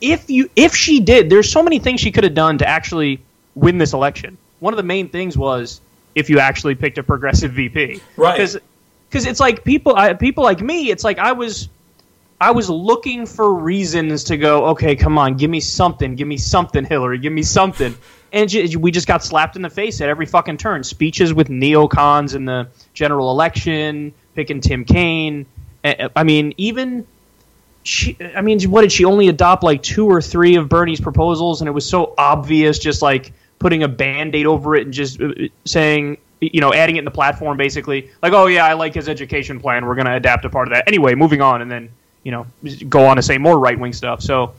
if 0.00 0.28
you 0.30 0.50
if 0.56 0.74
she 0.74 1.00
did, 1.00 1.30
there's 1.30 1.50
so 1.50 1.62
many 1.62 1.78
things 1.78 2.00
she 2.00 2.10
could 2.12 2.24
have 2.24 2.34
done 2.34 2.58
to 2.58 2.68
actually 2.68 3.20
win 3.54 3.78
this 3.78 3.92
election. 3.92 4.36
One 4.60 4.72
of 4.72 4.76
the 4.78 4.82
main 4.82 5.08
things 5.08 5.36
was 5.36 5.80
if 6.14 6.30
you 6.30 6.38
actually 6.38 6.74
picked 6.74 6.98
a 6.98 7.02
progressive 7.02 7.52
VP, 7.52 8.00
Right. 8.16 8.36
Because 9.08 9.26
it's 9.26 9.40
like 9.40 9.64
people 9.64 9.94
I, 9.96 10.14
people 10.14 10.44
like 10.44 10.60
me. 10.60 10.90
It's 10.90 11.04
like 11.04 11.18
I 11.18 11.32
was 11.32 11.68
I 12.40 12.50
was 12.50 12.68
looking 12.68 13.24
for 13.24 13.54
reasons 13.54 14.24
to 14.24 14.36
go. 14.36 14.66
Okay, 14.66 14.96
come 14.96 15.16
on, 15.16 15.36
give 15.36 15.50
me 15.50 15.60
something, 15.60 16.16
give 16.16 16.28
me 16.28 16.36
something, 16.36 16.84
Hillary, 16.84 17.18
give 17.18 17.32
me 17.32 17.42
something. 17.42 17.94
And 18.32 18.52
we 18.78 18.90
just 18.90 19.06
got 19.06 19.22
slapped 19.22 19.56
in 19.56 19.62
the 19.62 19.70
face 19.70 20.00
at 20.00 20.08
every 20.08 20.26
fucking 20.26 20.56
turn. 20.56 20.84
Speeches 20.84 21.32
with 21.32 21.48
neocons 21.48 22.34
in 22.34 22.44
the 22.44 22.68
general 22.92 23.30
election, 23.30 24.12
picking 24.34 24.60
Tim 24.60 24.84
Kaine. 24.84 25.46
I 25.84 26.24
mean, 26.24 26.52
even 26.56 27.06
she 27.86 28.16
i 28.34 28.40
mean 28.40 28.60
what 28.62 28.80
did 28.80 28.90
she 28.90 29.04
only 29.04 29.28
adopt 29.28 29.62
like 29.62 29.80
two 29.80 30.10
or 30.10 30.20
three 30.20 30.56
of 30.56 30.68
bernie's 30.68 31.00
proposals? 31.00 31.60
And 31.60 31.68
it 31.68 31.72
was 31.72 31.88
so 31.88 32.14
obvious 32.18 32.78
just 32.78 33.00
like 33.00 33.32
putting 33.58 33.84
a 33.84 33.88
band-aid 33.88 34.44
over 34.44 34.74
it 34.74 34.84
and 34.84 34.92
just 34.92 35.20
uh, 35.20 35.32
saying 35.64 36.18
you 36.40 36.60
know 36.60 36.74
adding 36.74 36.96
it 36.96 37.00
in 37.00 37.04
the 37.04 37.10
platform 37.10 37.56
basically. 37.56 38.10
Like 38.22 38.32
oh 38.32 38.46
yeah 38.46 38.66
i 38.66 38.72
like 38.72 38.94
his 38.94 39.08
education 39.08 39.60
plan. 39.60 39.86
We're 39.86 39.94
going 39.94 40.06
to 40.06 40.14
adapt 40.14 40.44
a 40.44 40.50
part 40.50 40.66
of 40.66 40.74
that. 40.74 40.88
Anyway 40.88 41.14
moving 41.14 41.40
on 41.40 41.62
and 41.62 41.70
then 41.70 41.90
you 42.24 42.32
know 42.32 42.46
go 42.88 43.06
on 43.06 43.16
to 43.16 43.22
say 43.22 43.38
more 43.38 43.58
right-wing 43.58 43.92
stuff. 43.92 44.20
So 44.20 44.54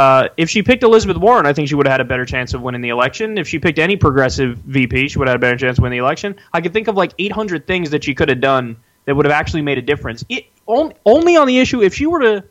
uh, 0.00 0.28
if 0.38 0.48
she 0.48 0.62
picked 0.62 0.82
Elizabeth 0.82 1.18
Warren, 1.18 1.44
I 1.44 1.52
think 1.52 1.68
she 1.68 1.74
would 1.74 1.86
have 1.86 1.92
had 1.92 2.00
a 2.00 2.06
better 2.06 2.24
chance 2.24 2.54
of 2.54 2.62
winning 2.62 2.80
the 2.80 2.88
election. 2.88 3.36
If 3.36 3.46
she 3.46 3.58
picked 3.58 3.78
any 3.78 3.96
progressive 3.96 4.56
VP, 4.56 5.08
she 5.08 5.18
would 5.18 5.28
have 5.28 5.34
had 5.34 5.40
a 5.40 5.46
better 5.46 5.58
chance 5.58 5.76
of 5.76 5.82
winning 5.82 5.98
the 5.98 6.02
election. 6.02 6.36
I 6.54 6.62
could 6.62 6.72
think 6.72 6.88
of 6.88 6.96
like 6.96 7.12
800 7.18 7.66
things 7.66 7.90
that 7.90 8.02
she 8.02 8.14
could 8.14 8.30
have 8.30 8.40
done 8.40 8.78
that 9.04 9.14
would 9.14 9.26
have 9.26 9.32
actually 9.32 9.60
made 9.60 9.76
a 9.76 9.82
difference. 9.82 10.24
It, 10.30 10.46
on, 10.64 10.94
only 11.04 11.36
on 11.36 11.46
the 11.46 11.58
issue, 11.58 11.82
if 11.82 11.94
she 11.94 12.06
were 12.06 12.20
to 12.20 12.44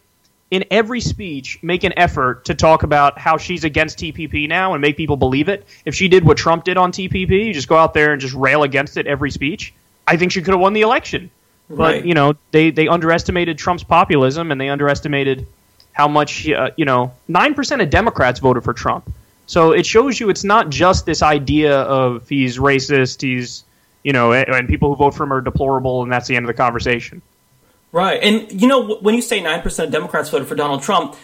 in 0.51 0.63
every 0.69 1.01
speech 1.01 1.57
make 1.63 1.84
an 1.84 1.93
effort 1.97 2.45
to 2.45 2.53
talk 2.53 2.84
about 2.84 3.17
how 3.17 3.38
she's 3.38 3.63
against 3.63 3.97
TPP 3.97 4.47
now 4.47 4.73
and 4.73 4.81
make 4.81 4.95
people 4.95 5.17
believe 5.17 5.49
it. 5.49 5.65
If 5.85 5.95
she 5.95 6.07
did 6.07 6.23
what 6.23 6.38
Trump 6.38 6.65
did 6.65 6.77
on 6.77 6.91
TPP, 6.91 7.47
you 7.47 7.53
just 7.53 7.67
go 7.67 7.77
out 7.77 7.95
there 7.95 8.11
and 8.13 8.21
just 8.21 8.35
rail 8.35 8.61
against 8.61 8.97
it 8.97 9.07
every 9.07 9.31
speech, 9.31 9.73
I 10.07 10.17
think 10.17 10.31
she 10.31 10.43
could 10.43 10.53
have 10.53 10.61
won 10.61 10.73
the 10.73 10.81
election. 10.81 11.31
Right. 11.67 11.99
But 11.99 12.05
you 12.05 12.13
know, 12.13 12.35
they 12.51 12.69
they 12.69 12.88
underestimated 12.88 13.57
Trump's 13.57 13.84
populism 13.84 14.51
and 14.51 14.61
they 14.61 14.69
underestimated 14.69 15.47
how 15.99 16.07
much 16.07 16.49
uh, 16.49 16.71
you 16.77 16.85
know. 16.85 17.11
Nine 17.27 17.53
percent 17.53 17.81
of 17.81 17.89
Democrats 17.89 18.39
voted 18.39 18.63
for 18.63 18.73
Trump, 18.73 19.11
so 19.45 19.71
it 19.71 19.85
shows 19.85 20.19
you 20.19 20.30
it's 20.30 20.43
not 20.43 20.69
just 20.69 21.05
this 21.05 21.21
idea 21.21 21.81
of 21.81 22.27
he's 22.30 22.57
racist, 22.57 23.21
he's 23.21 23.63
you 24.03 24.13
know, 24.13 24.34
and, 24.34 24.67
people 24.67 24.89
who 24.89 24.95
vote 24.95 25.13
for 25.13 25.23
him 25.23 25.34
are 25.34 25.41
deplorable, 25.41 26.03
and 26.03 26.11
that's 26.11 26.27
the 26.27 26.35
end 26.35 26.45
of 26.45 26.47
the 26.47 26.53
conversation. 26.53 27.21
Right. 27.91 28.21
And, 28.21 28.61
you 28.61 28.67
know, 28.67 28.95
when 28.97 29.15
you 29.15 29.21
say 29.21 29.41
9% 29.41 29.84
of 29.84 29.91
Democrats 29.91 30.30
voted 30.30 30.47
for 30.47 30.55
Donald 30.55 30.84
Trump, 30.84 31.15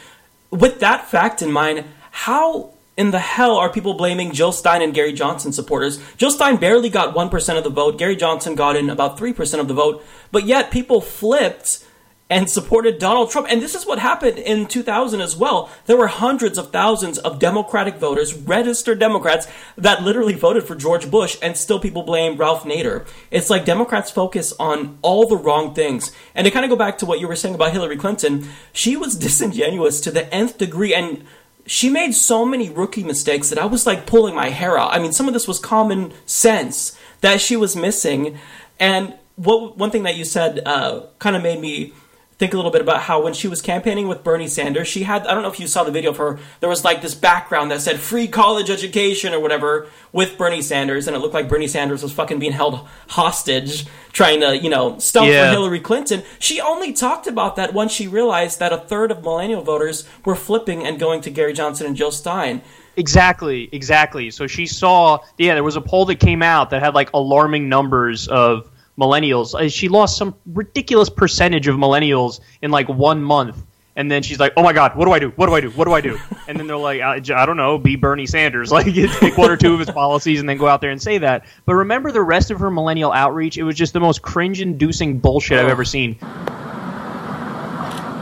with 0.50 0.80
that 0.80 1.08
fact 1.08 1.42
in 1.42 1.52
mind, 1.52 1.86
how 2.12 2.72
in 2.98 3.12
the 3.12 3.20
hell 3.20 3.56
are 3.58 3.72
people 3.72 3.94
blaming 3.94 4.32
Jill 4.32 4.52
Stein 4.52 4.82
and 4.82 4.94
Gary 4.94 5.14
Johnson 5.14 5.54
supporters? 5.54 6.02
Jill 6.18 6.32
Stein 6.32 6.58
barely 6.58 6.90
got 6.90 7.16
1% 7.16 7.58
of 7.58 7.64
the 7.64 7.70
vote. 7.70 7.98
Gary 7.98 8.16
Johnson 8.16 8.56
got 8.56 8.76
in 8.76 8.90
about 8.90 9.18
3% 9.18 9.60
of 9.60 9.68
the 9.68 9.74
vote. 9.74 10.04
But 10.32 10.46
yet 10.46 10.72
people 10.72 11.02
flipped 11.02 11.85
and 12.30 12.50
supported 12.50 12.98
Donald 12.98 13.30
Trump. 13.30 13.48
And 13.50 13.62
this 13.62 13.76
is 13.76 13.86
what 13.86 14.00
happened 14.00 14.40
in 14.40 14.66
2000 14.66 15.22
as 15.22 15.36
well. 15.36 15.70
There 15.86 15.98
were 15.98 16.08
hundreds 16.08 16.58
of 16.58 16.72
thousands 16.72 17.20
of 17.20 17.38
Democratic 17.38 17.96
voters, 17.96 18.34
registered 18.34 19.00
Democrats, 19.00 19.48
that 19.78 20.02
literally 20.02 20.34
voted 20.34 20.64
for 20.64 20.76
George 20.76 21.12
Bush, 21.12 21.38
and 21.42 21.56
still 21.56 21.80
people 21.80 22.02
blame 22.02 22.38
Ralph 22.38 22.64
Nader. 22.64 23.08
It's 23.30 23.50
like 23.50 23.64
Democrats 23.64 24.10
focus 24.10 24.54
on 24.60 24.98
all 25.04 25.28
the 25.28 25.38
wrong 25.38 25.76
things. 25.76 26.12
And 26.34 26.46
to 26.46 26.52
kind 26.52 26.66
of 26.66 26.70
go 26.70 26.76
back 26.76 26.98
to 27.00 27.06
what 27.06 27.20
you 27.20 27.28
were 27.28 27.36
saying 27.36 27.56
about 27.56 27.74
Hillary 27.74 27.98
Clinton, 27.98 28.48
she 28.74 28.98
was 28.98 29.16
disingenuous 29.16 30.02
to 30.02 30.12
the 30.12 30.34
nth 30.34 30.58
degree. 30.58 30.96
And 30.96 31.26
she 31.68 31.90
made 31.90 32.14
so 32.14 32.44
many 32.44 32.70
rookie 32.70 33.04
mistakes 33.04 33.50
that 33.50 33.60
I 33.60 33.66
was 33.66 33.86
like 33.86 34.08
pulling 34.08 34.34
my 34.34 34.50
hair 34.50 34.80
out. 34.80 34.94
I 34.94 35.00
mean, 35.00 35.14
some 35.14 35.28
of 35.28 35.34
this 35.34 35.48
was 35.48 35.60
common 35.60 36.12
sense 36.26 36.98
that 37.22 37.40
she 37.40 37.56
was 37.56 37.76
missing. 37.76 38.40
And 38.80 39.16
what 39.36 39.78
one 39.78 39.92
thing 39.92 40.04
that 40.04 40.16
you 40.16 40.26
said 40.26 40.62
uh, 40.66 41.02
kind 41.20 41.36
of 41.36 41.44
made 41.44 41.60
me 41.60 41.94
think 42.38 42.54
a 42.54 42.58
little 42.58 42.72
bit 42.72 42.82
about 42.82 43.02
how 43.02 43.24
when 43.24 43.34
she 43.34 43.48
was 43.48 43.62
campaigning 43.62 44.08
with 44.10 44.24
Bernie 44.24 44.48
Sanders, 44.48 44.88
she 44.88 45.04
had 45.04 45.26
I 45.26 45.34
don't 45.34 45.42
know 45.44 45.50
if 45.50 45.60
you 45.60 45.68
saw 45.68 45.84
the 45.84 45.92
video 45.92 46.12
of 46.12 46.18
her. 46.18 46.38
There 46.60 46.70
was 46.70 46.84
like 46.84 47.02
this 47.02 47.16
background 47.16 47.72
that 47.72 47.82
said 47.82 48.00
free 48.00 48.28
college 48.28 48.70
education 48.70 49.34
or 49.34 49.40
whatever 49.40 49.88
with 50.12 50.38
Bernie 50.38 50.62
Sanders, 50.62 51.08
and 51.08 51.16
it 51.16 51.20
looked 51.20 51.34
like 51.34 51.48
Bernie 51.48 51.68
Sanders 51.68 52.04
was 52.04 52.12
fucking 52.12 52.40
being 52.40 52.52
held 52.52 52.86
hostage, 53.08 53.86
trying 54.12 54.42
to 54.42 54.58
you 54.58 54.70
know 54.70 54.98
stump 55.00 55.28
Yeah. 55.28 55.46
for 55.46 55.52
Hillary 55.52 55.80
Clinton. 55.80 56.24
She 56.40 56.60
only 56.60 56.92
talked 56.94 57.26
about 57.28 57.56
that 57.56 57.74
once 57.74 57.92
she 57.92 58.08
realized 58.08 58.60
that 58.60 58.74
a 58.74 58.78
third 58.78 59.12
of 59.12 59.24
millennial 59.24 59.62
voters 59.62 60.08
were 60.26 60.36
flipping 60.36 60.86
and 60.86 61.00
going 61.00 61.22
to 61.22 61.30
Gary 61.30 61.54
Johnson 61.54 61.88
and 61.88 61.96
Jill 61.96 62.12
Stein. 62.12 62.62
Exactly, 62.98 63.68
exactly. 63.74 64.32
So 64.32 64.48
she 64.48 64.66
saw, 64.66 65.20
yeah, 65.38 65.54
there 65.54 65.64
was 65.64 65.76
a 65.76 65.82
poll 65.82 66.06
that 66.06 66.20
came 66.20 66.42
out 66.42 66.70
that 66.70 66.82
had 66.82 66.96
like 66.96 67.10
alarming 67.14 67.68
numbers 67.68 68.28
of 68.30 68.70
millennials. 68.98 69.54
Uh, 69.54 69.70
She 69.70 69.90
lost 69.90 70.18
some 70.18 70.36
ridiculous 70.46 71.10
percentage 71.10 71.68
of 71.68 71.76
millennials 71.76 72.40
in 72.62 72.72
like 72.72 72.88
one 72.90 73.22
month. 73.24 73.62
And 73.98 74.12
then 74.12 74.24
she's 74.24 74.40
like, 74.42 74.52
"Oh 74.58 74.64
my 74.64 74.74
God, 74.74 74.98
what 74.98 75.06
do 75.06 75.12
I 75.14 75.20
do? 75.20 75.30
What 75.38 75.46
do 75.48 75.54
I 75.56 75.62
do? 75.62 75.70
What 75.70 75.86
do 75.86 75.94
I 75.94 76.02
do?" 76.02 76.20
And 76.50 76.60
then 76.60 76.68
they're 76.68 76.76
like, 76.76 77.00
"I, 77.00 77.16
I 77.16 77.46
don't 77.46 77.56
know, 77.56 77.78
be 77.78 77.96
Bernie 77.96 78.26
Sanders, 78.26 78.70
like 78.78 78.94
pick 78.94 79.38
one 79.38 79.50
or 79.50 79.56
two 79.56 79.74
of 79.74 79.80
his 79.80 79.90
policies, 79.90 80.42
and 80.42 80.50
then 80.50 80.58
go 80.58 80.68
out 80.68 80.82
there 80.82 80.92
and 80.92 81.02
say 81.02 81.18
that." 81.20 81.46
But 81.66 81.76
remember 81.76 82.12
the 82.12 82.22
rest 82.22 82.52
of 82.52 82.60
her 82.60 82.70
millennial 82.70 83.14
outreach; 83.14 83.58
it 83.58 83.64
was 83.64 83.76
just 83.76 83.94
the 83.94 84.02
most 84.02 84.22
cringe-inducing 84.22 85.20
bullshit 85.20 85.60
I've 85.60 85.70
ever 85.70 85.86
seen. 85.86 86.18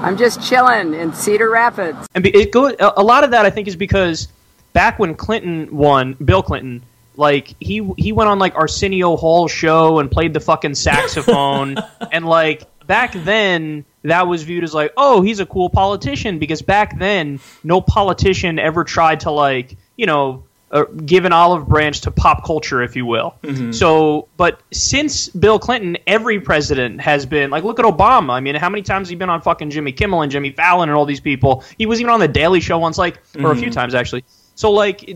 I'm 0.03 0.17
just 0.17 0.47
chilling 0.47 0.93
in 0.93 1.13
Cedar 1.13 1.49
Rapids. 1.49 2.07
And 2.13 2.25
it 2.27 2.51
go, 2.51 2.67
a 2.67 2.93
a 2.97 3.03
lot 3.03 3.23
of 3.23 3.31
that 3.31 3.45
I 3.45 3.49
think 3.49 3.67
is 3.67 3.75
because 3.75 4.27
back 4.73 4.99
when 4.99 5.15
Clinton 5.15 5.75
won, 5.75 6.13
Bill 6.23 6.43
Clinton, 6.43 6.83
like 7.15 7.56
he 7.60 7.88
he 7.98 8.11
went 8.11 8.30
on 8.30 8.40
like 8.40 8.56
Arsenio 8.56 9.15
Hall 9.18 9.48
show 9.48 9.99
and 9.99 10.10
played 10.11 10.34
the 10.34 10.40
fucking 10.40 10.76
saxophone, 10.76 11.77
and 12.11 12.26
like 12.26 12.64
back 12.88 13.14
then 13.14 13.85
that 14.03 14.27
was 14.27 14.44
viewed 14.44 14.64
as 14.64 14.73
like, 14.73 14.91
oh, 14.98 15.22
he's 15.22 15.40
a 15.40 15.45
cool 15.45 15.69
politician 15.69 16.40
because 16.40 16.61
back 16.61 16.98
then 16.99 17.40
no 17.64 17.80
politician 17.81 18.60
ever 18.60 18.84
tried 18.84 19.22
to 19.22 19.31
like 19.31 19.76
you 19.95 20.06
know. 20.06 20.44
Uh, 20.72 20.85
give 21.06 21.23
an 21.26 21.31
olive 21.31 21.68
branch 21.68 22.02
to 22.02 22.10
pop 22.10 22.44
culture, 22.44 22.81
if 22.81 22.95
you 22.95 23.06
will. 23.06 23.35
Mhm. 23.44 23.76
So, 23.76 24.27
but 24.38 24.60
since 24.72 25.30
Bill 25.30 25.60
Clinton, 25.60 25.98
every 26.07 26.40
president 26.40 26.99
has 26.99 27.27
been 27.27 27.52
like, 27.52 27.64
look 27.64 27.77
at 27.77 27.85
Obama. 27.85 28.31
I 28.31 28.40
mean, 28.40 28.56
how 28.56 28.69
many 28.69 28.81
times 28.81 29.06
has 29.06 29.10
he 29.11 29.15
been 29.15 29.30
on 29.30 29.40
fucking 29.40 29.69
Jimmy 29.69 29.91
Kimmel 29.91 30.23
and 30.23 30.31
Jimmy 30.31 30.49
Fallon 30.49 30.90
and 30.90 30.98
all 30.98 31.06
these 31.06 31.19
people? 31.19 31.64
He 31.77 31.85
was 31.85 31.99
even 32.02 32.11
on 32.11 32.19
the 32.19 32.27
Daily 32.27 32.60
Show 32.60 32.80
once, 32.80 32.98
like, 32.98 33.19
or 33.40 33.52
a 33.52 33.56
few 33.56 33.69
Mhm. 33.69 33.73
times 33.73 33.94
actually. 33.94 34.23
So, 34.56 34.72
like, 34.72 35.15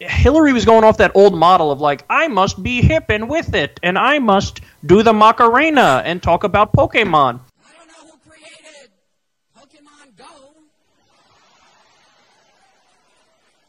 Hillary 0.00 0.52
was 0.52 0.64
going 0.64 0.84
off 0.84 0.98
that 0.98 1.12
old 1.14 1.34
model 1.36 1.70
of 1.70 1.80
like, 1.80 2.04
I 2.10 2.28
must 2.28 2.62
be 2.62 2.82
hip 2.82 3.06
and 3.08 3.28
with 3.28 3.54
it, 3.54 3.78
and 3.82 3.98
I 3.98 4.18
must 4.18 4.60
do 4.84 5.02
the 5.02 5.12
Macarena 5.12 6.02
and 6.04 6.22
talk 6.22 6.44
about 6.44 6.72
Pokemon. 6.72 7.40
I 7.40 7.72
don't 7.76 7.88
know 7.88 8.10
who 8.12 8.18
created 8.28 8.90
Pokemon 9.56 10.16
Go, 10.16 10.24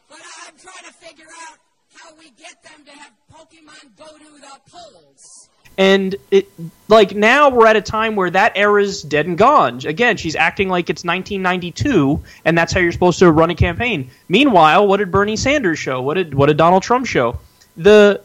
but 0.09 0.19
I'm 0.47 0.57
trying 0.57 0.85
to 0.85 0.93
figure 0.93 1.27
out 1.49 1.57
how 1.95 2.13
we 2.17 2.29
get 2.31 2.61
them 2.63 2.85
to 2.85 2.91
have 2.91 3.11
Pokemon 3.31 3.95
go 3.97 4.17
to 4.17 4.41
the 4.41 4.59
polls. 4.71 5.08
And 5.79 6.17
it 6.29 6.49
like 6.89 7.15
now 7.15 7.49
we're 7.49 7.65
at 7.65 7.77
a 7.77 7.81
time 7.81 8.17
where 8.17 8.29
that 8.29 8.51
era's 8.57 9.01
dead 9.01 9.27
and 9.27 9.37
gone. 9.37 9.79
Again, 9.85 10.17
she's 10.17 10.35
acting 10.35 10.67
like 10.67 10.89
it's 10.89 11.05
1992, 11.05 12.21
and 12.43 12.57
that's 12.57 12.73
how 12.73 12.81
you're 12.81 12.91
supposed 12.91 13.19
to 13.19 13.31
run 13.31 13.49
a 13.49 13.55
campaign. 13.55 14.11
Meanwhile, 14.27 14.85
what 14.87 14.97
did 14.97 15.09
Bernie 15.09 15.37
Sanders 15.37 15.79
show? 15.79 16.01
What 16.01 16.15
did 16.15 16.33
what 16.33 16.47
did 16.47 16.57
Donald 16.57 16.83
Trump 16.83 17.05
show? 17.05 17.39
The 17.77 18.21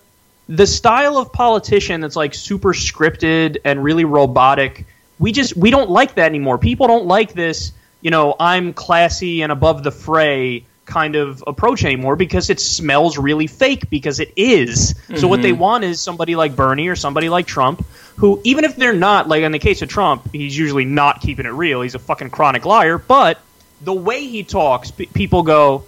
the 0.49 0.67
style 0.67 1.17
of 1.17 1.33
politician 1.33 2.01
that's 2.01 2.17
like 2.17 2.35
super 2.35 2.75
scripted 2.75 3.59
and 3.65 3.85
really 3.85 4.05
robotic. 4.05 4.85
We 5.21 5.31
just 5.31 5.57
we 5.57 5.71
don't 5.71 5.91
like 5.91 6.17
that 6.17 6.27
anymore. 6.27 6.59
People 6.59 6.89
don't 6.89 7.07
like 7.07 7.35
this. 7.35 7.71
You 8.01 8.11
know, 8.11 8.35
I'm 8.41 8.73
classy 8.73 9.43
and 9.43 9.53
above 9.53 9.85
the 9.85 9.93
fray 9.93 10.67
kind 10.87 11.17
of 11.17 11.43
approach 11.47 11.85
anymore 11.85 12.17
because 12.17 12.51
it 12.51 12.61
smells 12.61 13.17
really 13.19 13.47
fake 13.47 13.89
because 13.91 14.21
it 14.21 14.33
is. 14.37 14.95
So 15.17 15.27
what 15.29 15.43
they 15.43 15.53
Mhm. 15.53 15.59
want 15.59 15.85
is 15.85 16.01
somebody 16.01 16.37
like 16.37 16.55
Bernie 16.57 16.89
or 16.89 16.97
somebody 16.97 17.29
like 17.29 17.47
Trump 17.47 17.85
who 18.17 18.41
even 18.45 18.65
if 18.65 18.77
they're 18.77 18.93
not 18.93 19.27
like 19.29 19.43
in 19.43 19.51
the 19.53 19.59
case 19.59 19.83
of 19.83 19.89
Trump, 19.89 20.29
he's 20.33 20.57
usually 20.57 20.85
not 20.85 21.21
keeping 21.21 21.47
it 21.47 21.53
real. 21.53 21.81
He's 21.83 21.95
a 21.95 21.99
fucking 21.99 22.31
chronic 22.31 22.65
liar, 22.65 22.97
but 22.99 23.41
the 23.83 23.93
way 23.93 24.27
he 24.27 24.43
talks, 24.45 24.91
pe- 24.93 25.07
people 25.07 25.43
go, 25.43 25.83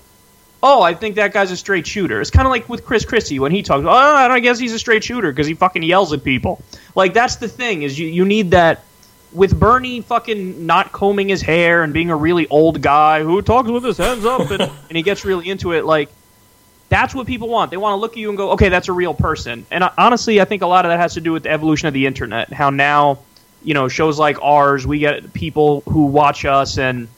"Oh, 0.62 0.82
I 0.82 0.94
think 0.94 1.14
that 1.16 1.32
guy's 1.32 1.50
a 1.52 1.56
straight 1.56 1.86
shooter." 1.86 2.20
It's 2.20 2.30
kind 2.30 2.46
of 2.46 2.50
like 2.50 2.68
with 2.68 2.84
Chris 2.84 3.04
Christie 3.04 3.38
when 3.38 3.52
he 3.52 3.62
talks, 3.62 3.84
"Oh, 3.86 3.90
I 3.90 4.40
guess 4.40 4.58
he's 4.58 4.72
a 4.72 4.78
straight 4.78 5.04
shooter 5.04 5.30
because 5.30 5.46
he 5.46 5.54
fucking 5.54 5.82
yells 5.84 6.12
at 6.12 6.24
people." 6.24 6.60
Like 6.94 7.14
that's 7.14 7.36
the 7.36 7.48
thing 7.48 7.82
is 7.82 7.98
you 7.98 8.08
you 8.08 8.24
need 8.24 8.50
that 8.50 8.82
with 9.32 9.58
Bernie 9.58 10.00
fucking 10.00 10.66
not 10.66 10.92
combing 10.92 11.28
his 11.28 11.42
hair 11.42 11.82
and 11.82 11.92
being 11.92 12.10
a 12.10 12.16
really 12.16 12.46
old 12.48 12.80
guy 12.80 13.22
who 13.22 13.42
talks 13.42 13.68
with 13.68 13.84
his 13.84 13.98
hands 13.98 14.24
up 14.24 14.50
and, 14.50 14.62
and 14.88 14.96
he 14.96 15.02
gets 15.02 15.24
really 15.24 15.48
into 15.48 15.72
it, 15.72 15.84
like 15.84 16.08
that's 16.88 17.14
what 17.14 17.26
people 17.26 17.48
want. 17.48 17.70
They 17.70 17.76
want 17.76 17.92
to 17.92 17.96
look 17.96 18.12
at 18.12 18.18
you 18.18 18.28
and 18.28 18.38
go, 18.38 18.52
okay, 18.52 18.68
that's 18.68 18.88
a 18.88 18.92
real 18.92 19.14
person. 19.14 19.66
And 19.70 19.82
uh, 19.82 19.90
honestly, 19.98 20.40
I 20.40 20.44
think 20.44 20.62
a 20.62 20.66
lot 20.66 20.84
of 20.84 20.90
that 20.90 21.00
has 21.00 21.14
to 21.14 21.20
do 21.20 21.32
with 21.32 21.44
the 21.44 21.50
evolution 21.50 21.88
of 21.88 21.94
the 21.94 22.06
internet. 22.06 22.52
How 22.52 22.70
now, 22.70 23.18
you 23.62 23.74
know, 23.74 23.88
shows 23.88 24.18
like 24.18 24.40
ours, 24.42 24.86
we 24.86 25.00
get 25.00 25.32
people 25.32 25.82
who 25.88 26.06
watch 26.06 26.44
us, 26.44 26.78
and 26.78 27.08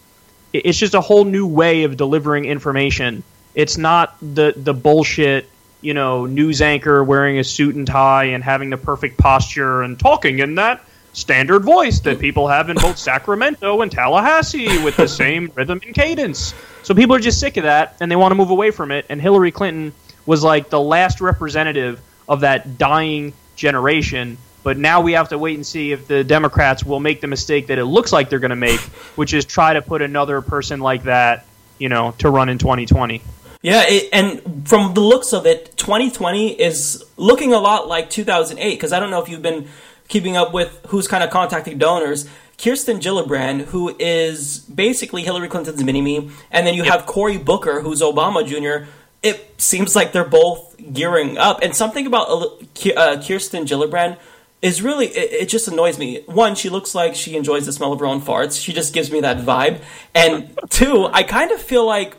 it's 0.52 0.78
just 0.78 0.94
a 0.94 1.00
whole 1.00 1.24
new 1.24 1.46
way 1.46 1.84
of 1.84 1.96
delivering 1.96 2.46
information. 2.46 3.22
It's 3.54 3.76
not 3.76 4.16
the 4.22 4.54
the 4.56 4.72
bullshit, 4.72 5.48
you 5.82 5.92
know, 5.92 6.24
news 6.24 6.62
anchor 6.62 7.04
wearing 7.04 7.38
a 7.38 7.44
suit 7.44 7.74
and 7.74 7.86
tie 7.86 8.24
and 8.24 8.42
having 8.42 8.70
the 8.70 8.78
perfect 8.78 9.18
posture 9.18 9.82
and 9.82 10.00
talking 10.00 10.38
in 10.38 10.54
that 10.54 10.82
standard 11.12 11.64
voice 11.64 12.00
that 12.00 12.18
people 12.18 12.48
have 12.48 12.70
in 12.70 12.76
both 12.76 12.98
Sacramento 13.08 13.80
and 13.80 13.90
Tallahassee 13.90 14.82
with 14.82 14.96
the 14.96 15.08
same 15.08 15.50
rhythm 15.54 15.80
and 15.84 15.94
cadence. 15.94 16.54
So 16.82 16.94
people 16.94 17.14
are 17.16 17.20
just 17.20 17.40
sick 17.40 17.56
of 17.56 17.64
that 17.64 17.96
and 18.00 18.10
they 18.10 18.16
want 18.16 18.32
to 18.32 18.36
move 18.36 18.50
away 18.50 18.70
from 18.70 18.90
it. 18.90 19.06
And 19.08 19.20
Hillary 19.20 19.50
Clinton 19.50 19.92
was 20.26 20.42
like 20.42 20.70
the 20.70 20.80
last 20.80 21.20
representative 21.20 22.00
of 22.28 22.40
that 22.40 22.78
dying 22.78 23.32
generation. 23.56 24.38
But 24.62 24.76
now 24.76 25.00
we 25.00 25.12
have 25.12 25.30
to 25.30 25.38
wait 25.38 25.56
and 25.56 25.66
see 25.66 25.92
if 25.92 26.06
the 26.06 26.22
Democrats 26.24 26.84
will 26.84 27.00
make 27.00 27.20
the 27.20 27.26
mistake 27.26 27.68
that 27.68 27.78
it 27.78 27.84
looks 27.84 28.12
like 28.12 28.28
they're 28.28 28.38
going 28.38 28.50
to 28.50 28.56
make, 28.56 28.80
which 29.16 29.32
is 29.32 29.44
try 29.44 29.72
to 29.72 29.82
put 29.82 30.02
another 30.02 30.42
person 30.42 30.80
like 30.80 31.04
that, 31.04 31.46
you 31.78 31.88
know, 31.88 32.14
to 32.18 32.30
run 32.30 32.48
in 32.48 32.58
2020. 32.58 33.22
Yeah, 33.62 33.84
it, 33.86 34.08
and 34.12 34.68
from 34.68 34.94
the 34.94 35.00
looks 35.00 35.32
of 35.32 35.46
it, 35.46 35.76
2020 35.76 36.60
is 36.60 37.04
looking 37.16 37.52
a 37.52 37.58
lot 37.58 37.88
like 37.88 38.08
2008 38.08 38.74
because 38.74 38.92
I 38.92 39.00
don't 39.00 39.10
know 39.10 39.20
if 39.20 39.28
you've 39.28 39.42
been 39.42 39.68
keeping 40.08 40.36
up 40.36 40.52
with 40.52 40.80
who's 40.88 41.06
kind 41.06 41.22
of 41.22 41.30
contacting 41.30 41.78
donors. 41.78 42.28
Kirsten 42.58 42.98
Gillibrand, 42.98 43.66
who 43.66 43.94
is 44.00 44.58
basically 44.58 45.22
Hillary 45.22 45.48
Clinton's 45.48 45.82
mini 45.84 46.00
me, 46.00 46.30
and 46.50 46.66
then 46.66 46.74
you 46.74 46.82
have 46.82 47.06
Cory 47.06 47.38
Booker, 47.38 47.82
who's 47.82 48.02
Obama 48.02 48.44
Jr. 48.44 48.90
It 49.22 49.60
seems 49.60 49.94
like 49.94 50.12
they're 50.12 50.24
both 50.24 50.74
gearing 50.92 51.38
up, 51.38 51.60
and 51.62 51.74
something 51.74 52.04
about 52.06 52.28
uh, 52.28 53.22
Kirsten 53.22 53.64
Gillibrand 53.64 54.18
is 54.60 54.82
really 54.82 55.06
it, 55.06 55.42
it 55.42 55.48
just 55.48 55.68
annoys 55.68 55.98
me. 55.98 56.22
One, 56.26 56.56
she 56.56 56.68
looks 56.68 56.94
like 56.94 57.14
she 57.14 57.36
enjoys 57.36 57.64
the 57.64 57.72
smell 57.72 57.92
of 57.92 58.00
her 58.00 58.06
own 58.06 58.20
farts. 58.20 58.60
She 58.60 58.72
just 58.72 58.92
gives 58.92 59.10
me 59.10 59.20
that 59.20 59.38
vibe, 59.38 59.80
and 60.14 60.58
two, 60.70 61.06
I 61.12 61.22
kind 61.22 61.52
of 61.52 61.62
feel 61.62 61.86
like 61.86 62.16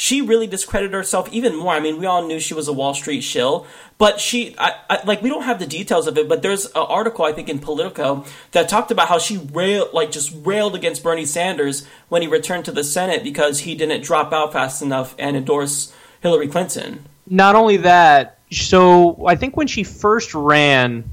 she 0.00 0.22
really 0.22 0.46
discredited 0.46 0.94
herself 0.94 1.30
even 1.30 1.54
more. 1.54 1.74
I 1.74 1.80
mean, 1.80 1.98
we 1.98 2.06
all 2.06 2.26
knew 2.26 2.40
she 2.40 2.54
was 2.54 2.68
a 2.68 2.72
Wall 2.72 2.94
Street 2.94 3.20
shill, 3.20 3.66
but 3.98 4.18
she, 4.18 4.56
I, 4.56 4.72
I, 4.88 5.02
like, 5.04 5.20
we 5.20 5.28
don't 5.28 5.42
have 5.42 5.58
the 5.58 5.66
details 5.66 6.06
of 6.06 6.16
it. 6.16 6.26
But 6.26 6.40
there's 6.40 6.64
an 6.64 6.72
article 6.76 7.26
I 7.26 7.32
think 7.32 7.50
in 7.50 7.58
Politico 7.58 8.24
that 8.52 8.70
talked 8.70 8.90
about 8.90 9.08
how 9.08 9.18
she 9.18 9.36
railed, 9.36 9.92
like, 9.92 10.10
just 10.10 10.34
railed 10.42 10.74
against 10.74 11.02
Bernie 11.02 11.26
Sanders 11.26 11.86
when 12.08 12.22
he 12.22 12.28
returned 12.28 12.64
to 12.64 12.72
the 12.72 12.82
Senate 12.82 13.22
because 13.22 13.60
he 13.60 13.74
didn't 13.74 14.02
drop 14.02 14.32
out 14.32 14.54
fast 14.54 14.80
enough 14.80 15.14
and 15.18 15.36
endorse 15.36 15.92
Hillary 16.22 16.48
Clinton. 16.48 17.04
Not 17.28 17.54
only 17.54 17.76
that, 17.76 18.38
so 18.50 19.26
I 19.26 19.36
think 19.36 19.58
when 19.58 19.66
she 19.66 19.84
first 19.84 20.32
ran, 20.34 21.04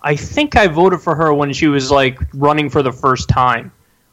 I 0.00 0.14
think 0.14 0.54
I 0.54 0.68
voted 0.68 1.00
for 1.00 1.16
her 1.16 1.34
when 1.34 1.52
she 1.52 1.66
was 1.66 1.90
like 1.90 2.20
running 2.34 2.70
for 2.70 2.84
the 2.84 2.92
first 2.92 3.28
time. 3.28 3.72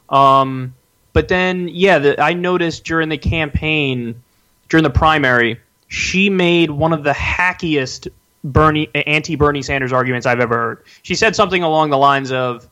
Um, 0.09 0.73
but 1.13 1.27
then, 1.27 1.67
yeah, 1.67 1.99
the, 1.99 2.21
I 2.21 2.33
noticed 2.33 2.83
during 2.83 3.09
the 3.09 3.17
campaign, 3.17 4.21
during 4.69 4.83
the 4.83 4.89
primary, 4.89 5.59
she 5.88 6.29
made 6.29 6.71
one 6.71 6.93
of 6.93 7.03
the 7.03 7.11
hackiest 7.13 8.07
Bernie 8.43 8.89
anti-Bernie 8.95 9.61
Sanders 9.61 9.93
arguments 9.93 10.25
I've 10.25 10.39
ever 10.39 10.55
heard. 10.55 10.83
She 11.03 11.15
said 11.15 11.35
something 11.35 11.61
along 11.63 11.89
the 11.91 11.97
lines 11.97 12.31
of, 12.31 12.67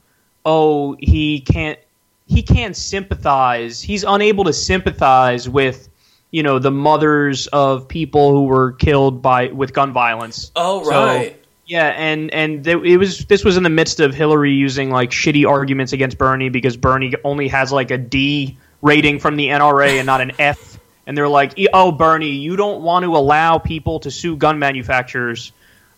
"Oh, 0.46 0.96
he 1.00 1.42
can't 1.42 1.78
he 2.26 2.42
can't 2.42 2.76
sympathize. 2.76 3.82
He's 3.82 4.04
unable 4.04 4.46
to 4.46 4.54
sympathize 4.54 5.48
with." 5.48 5.90
You 6.32 6.44
know 6.44 6.60
the 6.60 6.72
mothers 6.72 7.48
of 7.48 7.88
people 7.88 8.32
who 8.32 8.44
were 8.46 8.74
killed 8.74 9.22
by 9.22 9.48
with 9.48 9.74
gun 9.74 9.94
violence. 9.94 10.52
Oh, 10.56 10.84
So- 10.84 11.06
right. 11.06 11.39
Yeah, 11.70 11.94
and 11.96 12.34
and 12.34 12.64
th- 12.64 12.84
it 12.84 12.98
was 12.98 13.26
this 13.26 13.46
was 13.46 13.56
in 13.56 13.62
the 13.62 13.70
midst 13.70 14.00
of 14.00 14.16
Hillary 14.16 14.54
using 14.54 14.90
like 14.90 15.12
shitty 15.12 15.48
arguments 15.48 15.94
against 15.94 16.18
Bernie 16.18 16.50
because 16.50 16.76
Bernie 16.76 17.14
only 17.24 17.48
has 17.50 17.72
like 17.72 17.92
a 17.92 17.98
D 18.00 18.58
rating 18.82 19.20
from 19.20 19.36
the 19.36 19.50
NRA 19.50 20.00
and 20.00 20.08
not 20.08 20.20
an 20.20 20.32
F, 20.40 20.80
and 21.06 21.16
they're 21.16 21.30
like, 21.30 21.60
"E- 21.60 21.68
"Oh, 21.72 21.92
Bernie, 21.92 22.32
you 22.32 22.56
don't 22.56 22.82
want 22.82 23.04
to 23.06 23.16
allow 23.16 23.60
people 23.60 24.00
to 24.00 24.10
sue 24.10 24.36
gun 24.36 24.58
manufacturers 24.58 25.52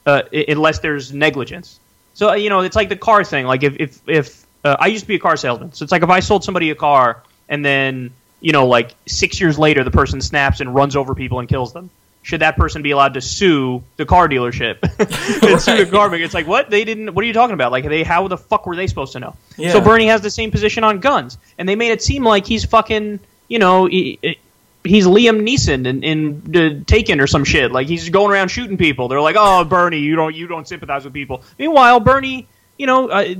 uh, 0.06 0.23
i- 0.34 0.45
unless 0.49 0.80
there's 0.80 1.14
negligence." 1.14 1.80
So 2.15 2.31
uh, 2.31 2.34
you 2.34 2.49
know, 2.49 2.60
it's 2.60 2.76
like 2.76 2.89
the 2.89 2.98
car 2.98 3.23
thing. 3.23 3.45
Like 3.45 3.64
if 3.64 3.77
if 3.80 4.02
if 4.10 4.45
uh, 4.65 4.76
I 4.77 4.88
used 4.88 5.06
to 5.06 5.07
be 5.07 5.15
a 5.15 5.19
car 5.19 5.38
salesman, 5.38 5.72
so 5.72 5.84
it's 5.84 5.91
like 5.93 6.03
if 6.03 6.10
I 6.10 6.19
sold 6.19 6.43
somebody 6.43 6.69
a 6.72 6.76
car 6.76 7.23
and 7.48 7.64
then 7.64 8.11
you 8.41 8.52
know, 8.52 8.68
like 8.68 8.93
six 9.07 9.39
years 9.39 9.57
later, 9.57 9.85
the 9.85 9.91
person 9.91 10.19
snaps 10.19 10.60
and 10.60 10.76
runs 10.76 10.98
over 10.98 11.15
people 11.15 11.39
and 11.39 11.48
kills 11.48 11.72
them. 11.72 11.89
Should 12.23 12.41
that 12.41 12.56
person 12.56 12.84
be 12.84 12.91
allowed 12.91 13.15
to 13.15 13.22
sue 13.22 13.84
the 13.98 14.06
car 14.06 14.30
dealership 14.30 14.77
and 15.49 15.60
sue 15.60 15.84
the 15.85 15.89
car 15.91 16.10
maker? 16.10 16.23
It's 16.23 16.35
like 16.35 16.45
what 16.45 16.69
they 16.69 16.84
didn't. 16.84 17.14
What 17.15 17.23
are 17.23 17.27
you 17.27 17.34
talking 17.34 17.56
about? 17.56 17.72
Like 17.72 17.85
they, 17.85 18.03
how 18.03 18.27
the 18.27 18.38
fuck 18.38 18.65
were 18.68 18.76
they 18.76 18.85
supposed 18.88 19.14
to 19.14 19.19
know? 19.19 19.35
Yeah. 19.57 19.72
So 19.72 19.81
Bernie 19.81 20.06
has 20.07 20.22
the 20.22 20.30
same 20.30 20.52
position 20.52 20.84
on 20.84 20.99
guns, 20.99 21.38
and 21.57 21.68
they 21.68 21.76
made 21.76 21.91
it 21.91 22.02
seem 22.03 22.23
like 22.23 22.45
he's 22.45 22.64
fucking, 22.64 23.19
you 23.48 23.57
know, 23.57 23.85
he, 23.88 24.38
he's 24.84 25.06
Liam 25.07 25.41
Neeson 25.48 25.88
in, 25.88 26.03
in 26.03 26.56
uh, 26.56 26.84
Taken 26.85 27.19
or 27.19 27.26
some 27.27 27.43
shit. 27.43 27.72
Like 27.72 27.88
he's 27.88 28.10
going 28.10 28.31
around 28.31 28.49
shooting 28.49 28.77
people. 28.77 29.07
They're 29.07 29.19
like, 29.22 29.35
oh, 29.39 29.64
Bernie, 29.64 29.99
you 29.99 30.15
don't 30.15 30.35
you 30.35 30.45
don't 30.45 30.68
sympathize 30.68 31.03
with 31.03 31.14
people. 31.14 31.41
Meanwhile, 31.57 32.02
Bernie, 32.02 32.48
you 32.77 32.85
know, 32.85 33.10
uh, 33.10 33.34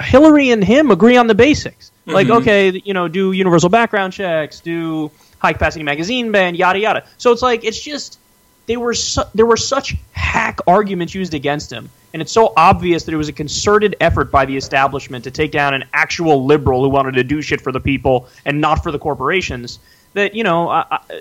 Hillary 0.00 0.50
and 0.50 0.62
him 0.62 0.90
agree 0.90 1.16
on 1.16 1.26
the 1.26 1.34
basics. 1.34 1.90
Like, 2.06 2.26
Mhm. 2.28 2.40
okay, 2.40 2.82
you 2.84 2.94
know, 2.94 3.06
do 3.08 3.32
universal 3.32 3.68
background 3.68 4.12
checks, 4.12 4.60
do 4.60 5.10
high 5.38 5.52
capacity 5.52 5.82
magazine 5.84 6.32
ban, 6.32 6.54
yada 6.54 6.78
yada. 6.78 7.04
So 7.18 7.32
it's 7.32 7.42
like 7.42 7.64
it's 7.64 7.80
just 7.80 8.18
they 8.66 8.76
were 8.76 8.94
su- 8.94 9.22
there 9.34 9.46
were 9.46 9.56
such 9.56 9.96
hack 10.12 10.58
arguments 10.66 11.14
used 11.14 11.34
against 11.34 11.72
him, 11.72 11.88
and 12.12 12.20
it's 12.22 12.32
so 12.32 12.52
obvious 12.56 13.04
that 13.04 13.14
it 13.14 13.16
was 13.16 13.28
a 13.28 13.32
concerted 13.32 13.96
effort 14.00 14.30
by 14.30 14.44
the 14.44 14.56
establishment 14.56 15.24
to 15.24 15.30
take 15.30 15.52
down 15.52 15.74
an 15.74 15.84
actual 15.92 16.44
liberal 16.44 16.82
who 16.82 16.88
wanted 16.88 17.14
to 17.14 17.24
do 17.24 17.40
shit 17.42 17.60
for 17.60 17.72
the 17.72 17.80
people 17.80 18.28
and 18.44 18.60
not 18.60 18.82
for 18.82 18.92
the 18.92 18.98
corporations. 18.98 19.78
That 20.14 20.34
you 20.34 20.42
know, 20.44 20.68
I, 20.68 20.84
I, 20.90 21.20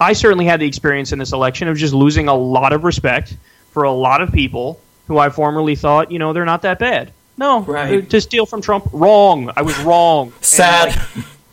I 0.00 0.12
certainly 0.12 0.44
had 0.46 0.60
the 0.60 0.66
experience 0.66 1.12
in 1.12 1.18
this 1.18 1.32
election 1.32 1.68
of 1.68 1.76
just 1.76 1.92
losing 1.94 2.28
a 2.28 2.34
lot 2.34 2.72
of 2.72 2.84
respect 2.84 3.36
for 3.72 3.82
a 3.82 3.92
lot 3.92 4.20
of 4.22 4.32
people 4.32 4.80
who 5.08 5.18
I 5.18 5.28
formerly 5.30 5.76
thought, 5.76 6.10
you 6.10 6.18
know, 6.18 6.32
they're 6.32 6.44
not 6.44 6.62
that 6.62 6.78
bad. 6.78 7.12
No, 7.38 7.60
Right. 7.60 8.08
to 8.10 8.20
steal 8.20 8.46
from 8.46 8.60
Trump, 8.62 8.88
wrong. 8.92 9.52
I 9.56 9.62
was 9.62 9.78
wrong. 9.80 10.32
Sad. 10.40 10.98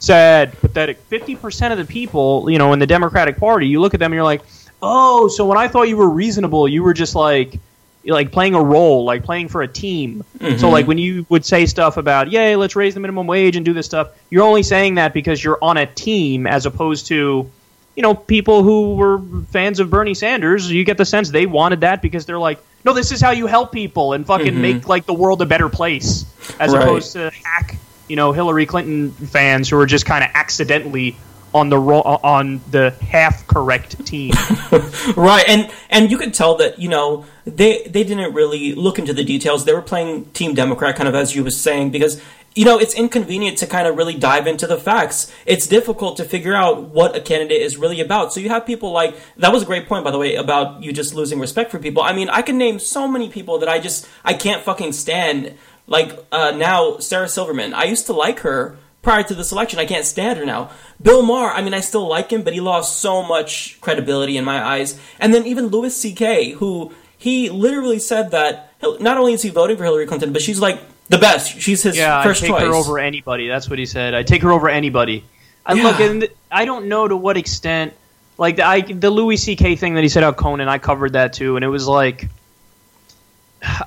Sad, 0.07 0.59
pathetic. 0.59 0.97
Fifty 1.07 1.35
percent 1.35 1.71
of 1.71 1.77
the 1.79 1.85
people, 1.85 2.49
you 2.49 2.57
know, 2.57 2.73
in 2.73 2.79
the 2.79 2.87
Democratic 2.87 3.37
Party, 3.37 3.67
you 3.67 3.79
look 3.79 3.93
at 3.93 3.99
them 3.99 4.11
and 4.11 4.15
you're 4.15 4.23
like, 4.23 4.41
oh, 4.81 5.27
so 5.27 5.45
when 5.45 5.57
I 5.57 5.67
thought 5.67 5.83
you 5.83 5.97
were 5.97 6.09
reasonable, 6.09 6.67
you 6.67 6.83
were 6.83 6.93
just 6.93 7.15
like, 7.15 7.57
like 8.05 8.31
playing 8.33 8.53
a 8.53 8.61
role, 8.61 9.05
like 9.05 9.23
playing 9.23 9.47
for 9.47 9.61
a 9.61 9.67
team. 9.67 10.23
Mhm. 10.39 10.59
So 10.59 10.69
like 10.69 10.87
when 10.87 10.97
you 10.97 11.25
would 11.29 11.45
say 11.45 11.65
stuff 11.65 11.95
about, 11.95 12.31
yay, 12.31 12.55
let's 12.57 12.75
raise 12.75 12.93
the 12.93 12.99
minimum 12.99 13.27
wage 13.27 13.55
and 13.55 13.63
do 13.65 13.71
this 13.71 13.85
stuff, 13.85 14.09
you're 14.29 14.43
only 14.43 14.61
saying 14.63 14.95
that 14.95 15.13
because 15.13 15.41
you're 15.41 15.57
on 15.61 15.77
a 15.77 15.85
team 15.85 16.45
as 16.45 16.65
opposed 16.65 17.07
to, 17.07 17.49
you 17.95 18.03
know, 18.03 18.13
people 18.13 18.61
who 18.61 18.95
were 18.95 19.21
fans 19.51 19.79
of 19.79 19.89
Bernie 19.89 20.15
Sanders. 20.15 20.69
You 20.69 20.83
get 20.83 20.97
the 20.97 21.05
sense 21.05 21.29
they 21.29 21.45
wanted 21.45 21.79
that 21.81 22.01
because 22.01 22.25
they're 22.25 22.39
like, 22.39 22.59
no, 22.83 22.91
this 22.93 23.13
is 23.13 23.21
how 23.21 23.31
you 23.31 23.47
help 23.47 23.71
people 23.71 24.11
and 24.11 24.25
fucking 24.27 24.53
Mhm. 24.55 24.57
make 24.61 24.89
like 24.89 25.05
the 25.05 25.13
world 25.13 25.41
a 25.41 25.45
better 25.45 25.69
place, 25.69 26.25
as 26.59 26.73
Right. 26.73 26.83
opposed 26.83 27.13
to 27.13 27.31
hack, 27.43 27.77
you 28.13 28.15
know, 28.15 28.31
Hillary 28.31 28.67
Clinton 28.67 29.09
fans 29.09 29.67
who 29.67 29.79
are 29.79 29.87
just 29.87 30.05
kind 30.05 30.23
of 30.23 30.29
accidentally 30.35 31.17
on 31.51 31.69
the 31.69 31.79
ro- 31.79 32.01
uh, 32.01 32.19
on 32.23 32.61
the 32.69 32.91
half 33.01 33.47
correct 33.47 34.05
team. 34.05 34.33
right 35.15 35.43
and 35.47 35.71
and 35.89 36.11
you 36.11 36.19
could 36.19 36.31
tell 36.31 36.53
that 36.57 36.77
you 36.77 36.89
know 36.89 37.25
they 37.45 37.81
they 37.87 38.03
didn't 38.03 38.35
really 38.35 38.75
look 38.75 38.99
into 38.99 39.13
the 39.13 39.23
details. 39.23 39.65
They 39.65 39.73
were 39.73 39.81
playing 39.81 40.25
team 40.25 40.53
democrat 40.53 40.95
kind 40.95 41.09
of 41.09 41.15
as 41.15 41.35
you 41.35 41.43
was 41.43 41.59
saying 41.59 41.89
because 41.89 42.21
you 42.53 42.65
know 42.65 42.77
it's 42.77 42.93
inconvenient 42.93 43.57
to 43.57 43.65
kind 43.65 43.87
of 43.87 43.97
really 43.97 44.13
dive 44.13 44.45
into 44.45 44.67
the 44.67 44.77
facts. 44.77 45.33
It's 45.47 45.65
difficult 45.65 46.17
to 46.17 46.23
figure 46.23 46.53
out 46.53 46.89
what 46.89 47.15
a 47.15 47.19
candidate 47.19 47.63
is 47.63 47.77
really 47.77 47.99
about. 47.99 48.31
So 48.31 48.41
you 48.41 48.49
have 48.49 48.63
people 48.63 48.91
like 48.91 49.15
that 49.37 49.51
was 49.51 49.63
a 49.63 49.65
great 49.65 49.87
point 49.87 50.03
by 50.03 50.11
the 50.11 50.19
way 50.19 50.35
about 50.35 50.83
you 50.83 50.93
just 50.93 51.15
losing 51.15 51.39
respect 51.39 51.71
for 51.71 51.79
people. 51.79 52.03
I 52.03 52.13
mean 52.13 52.29
i 52.29 52.43
can 52.43 52.59
name 52.59 52.77
so 52.77 53.07
many 53.07 53.27
people 53.27 53.57
that 53.57 53.69
i 53.69 53.79
just 53.79 54.07
i 54.23 54.35
can't 54.35 54.61
fucking 54.61 54.91
stand 54.91 55.57
like 55.87 56.17
uh, 56.31 56.51
now 56.51 56.97
sarah 56.99 57.27
silverman 57.27 57.73
i 57.73 57.83
used 57.83 58.05
to 58.05 58.13
like 58.13 58.39
her 58.39 58.77
prior 59.03 59.21
to 59.21 59.35
this 59.35 59.51
election. 59.51 59.77
I 59.79 59.85
can't 59.85 60.05
stand 60.05 60.39
her 60.39 60.45
now. 60.45 60.71
Bill 60.99 61.21
Maher, 61.21 61.51
I 61.51 61.61
mean, 61.61 61.73
I 61.75 61.81
still 61.81 62.07
like 62.07 62.31
him, 62.31 62.41
but 62.41 62.53
he 62.53 62.61
lost 62.61 62.99
so 63.01 63.21
much 63.21 63.79
credibility 63.81 64.37
in 64.37 64.45
my 64.45 64.63
eyes. 64.63 64.99
And 65.19 65.33
then 65.33 65.45
even 65.45 65.67
Louis 65.67 65.95
C.K., 65.95 66.51
who 66.51 66.93
he 67.17 67.49
literally 67.49 67.99
said 67.99 68.31
that 68.31 68.71
not 68.81 69.17
only 69.17 69.33
is 69.33 69.41
he 69.41 69.49
voting 69.49 69.77
for 69.77 69.83
Hillary 69.83 70.07
Clinton, 70.07 70.33
but 70.33 70.41
she's 70.41 70.59
like 70.59 70.79
the 71.09 71.17
best. 71.17 71.59
She's 71.59 71.83
his 71.83 71.97
yeah, 71.97 72.23
first 72.23 72.43
I 72.43 72.47
take 72.47 72.55
choice. 72.55 72.63
her 72.63 72.73
over 72.73 72.97
anybody. 72.97 73.47
That's 73.47 73.69
what 73.69 73.77
he 73.77 73.85
said. 73.85 74.13
I 74.13 74.23
take 74.23 74.41
her 74.41 74.51
over 74.51 74.69
anybody. 74.69 75.25
I 75.65 75.73
Yeah. 75.73 75.83
look, 75.83 75.99
and 75.99 76.27
I 76.49 76.65
don't 76.65 76.87
know 76.87 77.07
to 77.07 77.15
what 77.15 77.37
extent, 77.37 77.93
like 78.37 78.55
the, 78.55 78.65
I, 78.65 78.81
the 78.81 79.09
Louis 79.09 79.37
C.K. 79.37 79.75
thing 79.75 79.95
that 79.95 80.03
he 80.03 80.09
said 80.09 80.23
out 80.23 80.37
Conan. 80.37 80.69
I 80.69 80.77
covered 80.77 81.13
that 81.13 81.33
too, 81.33 81.57
and 81.57 81.63
it 81.63 81.69
was 81.69 81.87
like, 81.87 82.29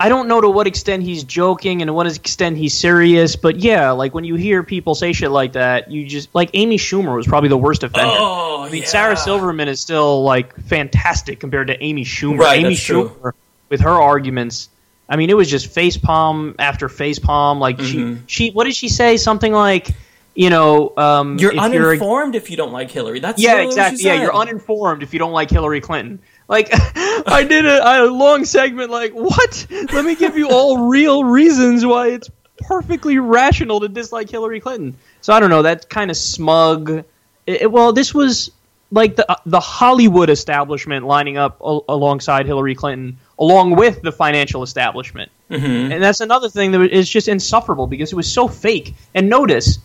I 0.00 0.08
don't 0.08 0.26
know 0.28 0.40
to 0.40 0.48
what 0.48 0.66
extent 0.66 1.02
he's 1.02 1.22
joking 1.24 1.82
and 1.82 1.88
to 1.88 1.92
what 1.92 2.06
extent 2.06 2.56
he's 2.56 2.72
serious. 2.72 3.36
But 3.36 3.56
yeah, 3.56 3.90
like 3.90 4.14
when 4.14 4.24
you 4.24 4.34
hear 4.34 4.62
people 4.62 4.94
say 4.94 5.12
shit 5.12 5.30
like 5.30 5.52
that, 5.52 5.90
you 5.90 6.06
just 6.06 6.34
like 6.34 6.50
Amy 6.54 6.78
Schumer 6.78 7.14
was 7.14 7.26
probably 7.26 7.50
the 7.50 7.58
worst 7.58 7.82
offender. 7.82 8.14
Oh, 8.16 8.62
I 8.62 8.70
mean, 8.70 8.84
Sarah 8.86 9.16
Silverman 9.16 9.68
is 9.68 9.80
still 9.80 10.22
like 10.22 10.56
fantastic 10.56 11.40
compared 11.40 11.66
to 11.68 11.82
Amy 11.82 12.04
Schumer. 12.04 12.38
Right, 12.38 12.60
Amy 12.60 12.70
that's 12.70 12.82
true. 12.82 13.10
Schumer 13.10 13.32
with 13.68 13.80
her 13.80 13.90
arguments. 13.90 14.70
I 15.08 15.16
mean, 15.16 15.30
it 15.30 15.36
was 15.36 15.48
just 15.48 15.68
face 15.68 15.96
palm 15.96 16.54
after 16.58 16.88
face 16.88 17.18
palm. 17.18 17.60
Like 17.60 17.76
Mm-hmm. 17.78 18.24
she, 18.26 18.46
she, 18.46 18.50
what 18.50 18.64
did 18.64 18.74
she 18.74 18.88
say? 18.88 19.16
Something 19.18 19.52
like, 19.52 19.90
you 20.34 20.50
know, 20.50 20.92
um, 20.96 21.38
You're 21.38 21.52
if 21.52 21.58
uninformed 21.58 22.34
if 22.34 22.50
you 22.50 22.56
don't 22.56 22.72
like 22.72 22.90
Hillary. 22.90 23.20
That's 23.20 23.40
yeah, 23.40 23.50
literally 23.52 23.66
what 23.66 23.74
she 23.74 23.80
exactly. 23.92 24.04
Yeah, 24.04 24.22
you're 24.22 24.34
uninformed 24.34 25.02
if 25.02 25.12
you 25.12 25.18
don't 25.18 25.32
like 25.32 25.50
Hillary 25.50 25.80
Clinton. 25.80 26.18
Like, 26.48 26.68
I 26.72 27.44
did 27.48 27.66
a, 27.66 28.04
a 28.04 28.10
long 28.10 28.44
segment. 28.44 28.90
Like, 28.90 29.12
what? 29.12 29.66
Let 29.70 30.04
me 30.04 30.14
give 30.14 30.36
you 30.36 30.48
all 30.50 30.86
real 30.88 31.24
reasons 31.24 31.84
why 31.84 32.08
it's 32.08 32.30
perfectly 32.58 33.18
rational 33.18 33.80
to 33.80 33.88
dislike 33.88 34.30
Hillary 34.30 34.60
Clinton. 34.60 34.96
So 35.20 35.32
I 35.32 35.40
don't 35.40 35.50
know. 35.50 35.62
That 35.62 35.88
kind 35.88 36.10
of 36.10 36.16
smug. 36.16 36.90
It, 37.46 37.62
it- 37.62 37.72
well, 37.72 37.92
this 37.92 38.14
was 38.14 38.50
like 38.92 39.16
the 39.16 39.26
the 39.46 39.58
Hollywood 39.60 40.30
establishment 40.30 41.04
lining 41.06 41.36
up 41.36 41.56
al- 41.60 41.84
alongside 41.88 42.46
Hillary 42.46 42.76
Clinton, 42.76 43.18
along 43.38 43.74
with 43.74 44.00
the 44.02 44.12
financial 44.12 44.62
establishment. 44.62 45.30
Mhm. 45.50 45.92
And 45.92 46.02
that's 46.02 46.20
another 46.20 46.48
thing 46.48 46.70
that 46.72 46.80
is 46.92 47.08
just 47.08 47.26
insufferable 47.28 47.88
because 47.88 48.12
it 48.12 48.16
was 48.16 48.32
so 48.32 48.46
fake. 48.46 48.94
And 49.14 49.28
notice 49.28 49.78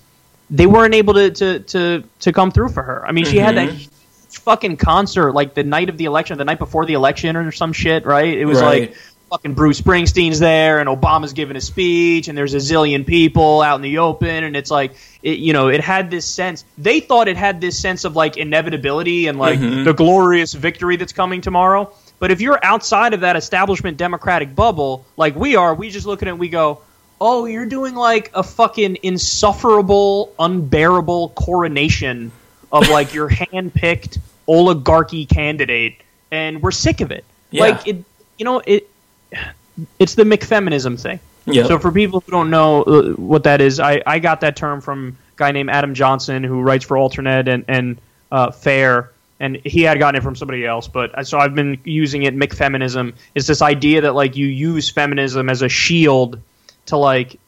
they 0.52 0.68
weren't 0.68 0.94
able 0.94 1.16
to 1.16 1.32
to 1.32 1.60
to, 1.60 2.04
to 2.20 2.32
come 2.32 2.52
through 2.52 2.70
for 2.70 2.84
her. 2.84 3.04
I 3.08 3.12
mean, 3.12 3.26
she 3.26 3.38
had 3.40 3.56
that 3.58 3.70
Mhm. 3.70 3.74
huge 3.74 3.91
fucking 4.38 4.78
concert 4.78 5.34
like 5.34 5.54
the 5.54 5.64
night 5.64 5.90
of 5.90 5.98
the 5.98 6.06
election, 6.06 6.38
the 6.38 6.46
night 6.46 6.60
before 6.60 6.86
the 6.86 6.94
election, 6.94 7.36
or 7.36 7.52
some 7.52 7.74
shit. 7.74 8.06
Right? 8.06 8.38
It 8.38 8.46
was 8.46 8.62
Right. 8.62 8.82
like 8.90 8.96
fucking 9.30 9.54
Bruce 9.54 9.80
Springsteen's 9.80 10.40
there, 10.40 10.80
and 10.80 10.90
Obama's 10.90 11.32
giving 11.32 11.56
a 11.56 11.62
speech, 11.62 12.28
and 12.28 12.38
there's 12.38 12.54
a 12.54 12.58
zillion 12.58 13.06
people 13.06 13.62
out 13.62 13.78
in 13.78 13.82
the 13.82 14.00
open, 14.00 14.44
and 14.44 14.58
it's 14.58 14.70
like, 14.70 14.92
it, 15.24 15.38
you 15.40 15.54
know, 15.54 15.70
it 15.70 15.80
had 15.80 16.12
this 16.12 16.26
sense. 16.26 16.66
They 16.78 17.00
thought 17.00 17.30
it 17.30 17.38
had 17.38 17.62
this 17.62 17.80
sense 17.80 18.04
of 18.04 18.14
like 18.16 18.36
inevitability 18.36 19.28
and 19.28 19.40
like 19.40 19.58
Mhm. 19.60 19.86
the 19.86 19.94
glorious 19.94 20.52
victory 20.54 20.98
that's 20.98 21.14
coming 21.14 21.40
tomorrow. 21.40 21.90
But 22.20 22.32
if 22.32 22.42
you're 22.42 22.60
outside 22.62 23.14
of 23.14 23.22
that 23.22 23.38
establishment 23.38 23.96
democratic 23.96 24.54
bubble, 24.54 25.06
like 25.16 25.34
we 25.36 25.56
are, 25.56 25.74
we 25.74 25.90
just 25.92 26.06
look 26.06 26.22
at 26.22 26.28
it 26.28 26.32
and 26.32 26.40
we 26.40 26.50
go, 26.50 26.80
"Oh, 27.22 27.46
you're 27.46 27.66
doing 27.66 27.96
like 27.96 28.32
a 28.34 28.44
fucking 28.44 28.98
insufferable, 29.02 30.32
unbearable 30.40 31.30
coronation 31.36 32.32
of 32.72 32.90
like 32.90 33.14
your 33.14 33.30
hand-picked 33.30 34.20
oligarchy 34.48 35.26
candidate, 35.26 36.02
and 36.32 36.62
we're 36.62 36.72
sick 36.72 37.02
of 37.02 37.12
it." 37.12 37.26
Yeah. 37.50 37.62
Like 37.64 37.88
it, 37.88 38.04
you 38.38 38.46
know, 38.46 38.62
it. 38.66 38.90
It's 40.00 40.16
the 40.16 40.24
McFeminism 40.24 41.00
thing. 41.02 41.20
Yep. 41.46 41.68
So 41.68 41.80
for 41.80 41.92
people 41.92 42.20
who 42.22 42.32
don't 42.32 42.50
know 42.50 42.84
uh, 42.84 43.12
what 43.14 43.44
that 43.46 43.62
is, 43.62 43.80
I, 43.80 44.02
I 44.06 44.20
got 44.20 44.42
that 44.42 44.56
term 44.56 44.80
from 44.82 45.18
a 45.34 45.38
guy 45.38 45.52
named 45.52 45.70
Adam 45.70 45.94
Johnson 45.94 46.44
who 46.44 46.62
writes 46.62 46.86
for 46.86 46.98
AlterNet 46.98 47.48
and 47.48 47.66
and 47.68 47.98
uh, 48.32 48.52
Fair, 48.52 49.12
and 49.40 49.56
he 49.66 49.82
had 49.82 49.98
gotten 49.98 50.20
it 50.20 50.24
from 50.24 50.36
somebody 50.36 50.66
else. 50.66 50.88
But 50.88 51.18
uh, 51.18 51.24
so 51.24 51.40
I've 51.40 51.56
been 51.56 51.80
using 51.84 52.24
it. 52.24 52.36
McFeminism 52.36 53.14
is 53.34 53.48
this 53.48 53.62
idea 53.62 54.02
that 54.02 54.14
like 54.14 54.36
you 54.36 54.46
use 54.46 54.90
feminism 54.90 55.50
as 55.50 55.62
a 55.62 55.70
shield 55.70 56.40
to 56.88 56.98
like 56.98 57.40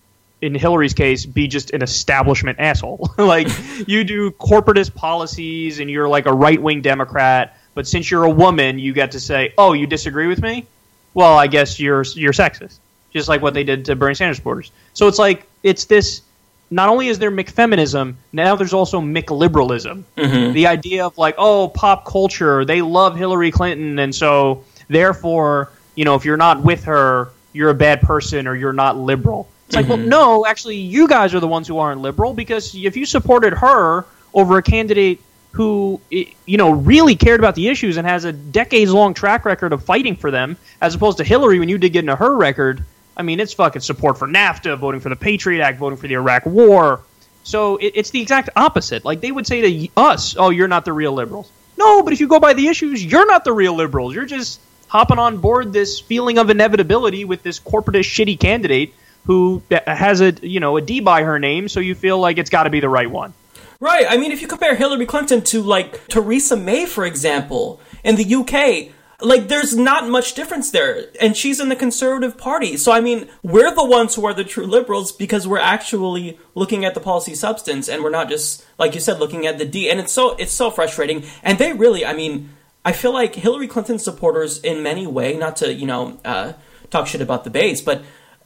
in 0.43 0.53
Hillary's 0.53 0.93
case, 0.93 1.25
be 1.25 1.47
just 1.47 1.71
an 1.71 1.81
establishment 1.81 2.59
asshole. 2.59 3.13
like 3.17 3.47
you 3.87 4.03
do 4.03 4.29
corporatist 4.31 4.93
policies 4.93 5.79
and 5.79 5.89
you're 5.89 6.09
like 6.09 6.25
a 6.25 6.33
right 6.33 6.61
wing 6.61 6.81
Democrat, 6.81 7.57
but 7.73 7.87
since 7.87 8.11
you're 8.11 8.25
a 8.25 8.29
woman, 8.29 8.77
you 8.77 8.91
get 8.91 9.11
to 9.13 9.21
say, 9.21 9.53
"Oh, 9.57 9.71
you 9.71 9.87
disagree 9.87 10.27
with 10.27 10.41
me? 10.41 10.67
Well, 11.13 11.37
I 11.37 11.47
guess 11.47 11.79
you're 11.79 12.03
you're 12.15 12.33
sexist." 12.33 12.77
Just 13.11 13.29
like 13.29 13.41
what 13.41 13.53
they 13.53 13.63
did 13.63 13.85
to 13.85 13.95
Bernie 13.95 14.15
Sanders 14.15 14.35
supporters. 14.37 14.71
So 14.93 15.07
it's 15.07 15.17
like 15.17 15.47
it's 15.63 15.85
this. 15.85 16.21
Not 16.69 16.89
only 16.89 17.07
is 17.07 17.19
there 17.19 17.31
McFeminism, 17.31 18.15
now 18.33 18.55
there's 18.55 18.73
also 18.73 18.99
McLiberalism. 18.99 20.03
Mhm. 20.17 20.53
The 20.53 20.67
idea 20.67 21.05
of 21.05 21.17
like, 21.17 21.35
oh, 21.37 21.67
pop 21.69 22.05
culture, 22.05 22.65
they 22.65 22.81
love 22.81 23.15
Hillary 23.15 23.51
Clinton, 23.51 23.99
and 23.99 24.13
so 24.13 24.63
therefore, 24.89 25.71
you 25.95 26.03
know, 26.03 26.15
if 26.15 26.25
you're 26.25 26.35
not 26.35 26.63
with 26.63 26.85
her, 26.85 27.29
you're 27.53 27.69
a 27.69 27.75
bad 27.75 28.01
person 28.01 28.47
or 28.47 28.55
you're 28.55 28.73
not 28.73 28.97
liberal. 28.97 29.47
It's 29.73 29.75
like, 29.75 29.89
well, 29.89 29.97
mm-hmm. 29.97 30.09
no, 30.09 30.45
actually, 30.45 30.77
you 30.77 31.07
guys 31.07 31.33
are 31.33 31.39
the 31.39 31.47
ones 31.47 31.67
who 31.67 31.79
aren't 31.79 32.01
liberal 32.01 32.33
because 32.33 32.75
if 32.75 32.95
you 32.95 33.07
supported 33.07 33.53
her 33.53 34.05
over 34.31 34.59
a 34.59 34.61
candidate 34.61 35.19
who, 35.51 35.99
you 36.11 36.57
know, 36.57 36.71
really 36.71 37.15
cared 37.15 37.39
about 37.39 37.55
the 37.55 37.69
issues 37.69 37.97
and 37.97 38.05
has 38.05 38.23
a 38.23 38.31
decades-long 38.31 39.15
track 39.15 39.45
record 39.45 39.73
of 39.73 39.83
fighting 39.83 40.15
for 40.15 40.29
them, 40.29 40.57
as 40.79 40.93
opposed 40.93 41.17
to 41.17 41.23
Hillary, 41.23 41.57
when 41.57 41.69
you 41.69 41.79
did 41.79 41.91
get 41.91 42.01
into 42.01 42.15
her 42.15 42.35
record, 42.35 42.85
I 43.17 43.23
mean, 43.23 43.39
it's 43.39 43.53
fucking 43.53 43.81
support 43.81 44.19
for 44.19 44.27
NAFTA, 44.27 44.77
voting 44.77 44.99
for 44.99 45.09
the 45.09 45.15
Patriot 45.15 45.63
Act, 45.63 45.79
voting 45.79 45.97
for 45.97 46.07
the 46.07 46.15
Iraq 46.15 46.45
War. 46.45 47.01
So 47.43 47.77
it, 47.77 47.93
it's 47.95 48.11
the 48.11 48.21
exact 48.21 48.49
opposite. 48.55 49.05
Like 49.05 49.21
they 49.21 49.31
would 49.31 49.47
say 49.47 49.61
to 49.61 49.91
us, 49.97 50.35
"Oh, 50.37 50.49
you're 50.51 50.67
not 50.67 50.85
the 50.85 50.93
real 50.93 51.13
liberals." 51.13 51.51
No, 51.77 52.03
but 52.03 52.13
if 52.13 52.19
you 52.19 52.27
go 52.27 52.39
by 52.39 52.53
the 52.53 52.67
issues, 52.67 53.03
you're 53.03 53.25
not 53.25 53.43
the 53.43 53.53
real 53.53 53.75
liberals. 53.75 54.13
You're 54.13 54.25
just 54.25 54.59
hopping 54.87 55.17
on 55.17 55.37
board 55.37 55.73
this 55.73 55.99
feeling 55.99 56.37
of 56.37 56.51
inevitability 56.51 57.25
with 57.25 57.41
this 57.41 57.59
corporatist 57.59 58.05
shitty 58.05 58.39
candidate 58.39 58.93
who 59.25 59.61
has 59.69 60.21
a 60.21 60.33
you 60.41 60.59
know 60.59 60.77
a 60.77 60.81
D 60.81 60.99
by 60.99 61.23
her 61.23 61.39
name, 61.39 61.67
so 61.67 61.79
you 61.79 61.95
feel 61.95 62.19
like 62.19 62.37
it's 62.37 62.49
got 62.49 62.63
to 62.63 62.69
be 62.69 62.79
the 62.79 62.89
right 62.89 63.09
one. 63.09 63.33
Right. 63.79 64.05
I 64.07 64.17
mean, 64.17 64.31
if 64.31 64.41
you 64.41 64.47
compare 64.47 64.75
Hillary 64.75 65.05
Clinton 65.05 65.41
to 65.41 65.61
like 65.61 66.07
Theresa 66.07 66.55
May, 66.55 66.85
for 66.85 67.05
example, 67.05 67.81
in 68.03 68.15
the 68.15 68.35
UK, 68.35 68.93
like 69.19 69.47
there's 69.47 69.75
not 69.75 70.07
much 70.09 70.35
difference 70.35 70.71
there, 70.71 71.07
and 71.19 71.35
she's 71.35 71.59
in 71.59 71.69
the 71.69 71.75
Conservative 71.75 72.37
Party. 72.37 72.77
So 72.77 72.91
I 72.91 73.01
mean, 73.01 73.29
we're 73.41 73.73
the 73.73 73.85
ones 73.85 74.15
who 74.15 74.25
are 74.25 74.33
the 74.33 74.43
true 74.43 74.65
liberals 74.65 75.11
because 75.11 75.47
we're 75.47 75.59
actually 75.59 76.39
looking 76.55 76.85
at 76.85 76.93
the 76.93 76.99
policy 76.99 77.35
substance, 77.35 77.89
and 77.89 78.03
we're 78.03 78.09
not 78.09 78.29
just 78.29 78.65
like 78.77 78.93
you 78.93 79.01
said 79.01 79.19
looking 79.19 79.45
at 79.45 79.57
the 79.57 79.65
D. 79.65 79.89
And 79.89 79.99
it's 79.99 80.11
so 80.11 80.35
it's 80.35 80.53
so 80.53 80.71
frustrating. 80.71 81.23
And 81.41 81.57
they 81.57 81.73
really, 81.73 82.05
I 82.05 82.13
mean, 82.13 82.49
I 82.85 82.91
feel 82.91 83.13
like 83.13 83.35
Hillary 83.35 83.67
Clinton 83.67 83.99
supporters, 83.99 84.59
in 84.59 84.83
many 84.83 85.07
way, 85.07 85.35
not 85.35 85.57
to 85.57 85.73
you 85.73 85.85
know 85.85 86.19
uh, 86.25 86.53
talk 86.89 87.07
shit 87.07 87.21
about 87.21 87.43
the 87.43 87.49
base, 87.49 87.81
but 87.81 88.03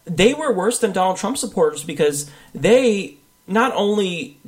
they 0.08 0.34
were 0.34 0.52
worse 0.52 0.80
than 0.80 0.92
Donald 0.92 1.18
Trump 1.18 1.38
supporters 1.38 1.84
because 1.84 2.30
they 2.54 3.18
not 3.48 3.74
only 3.76 4.40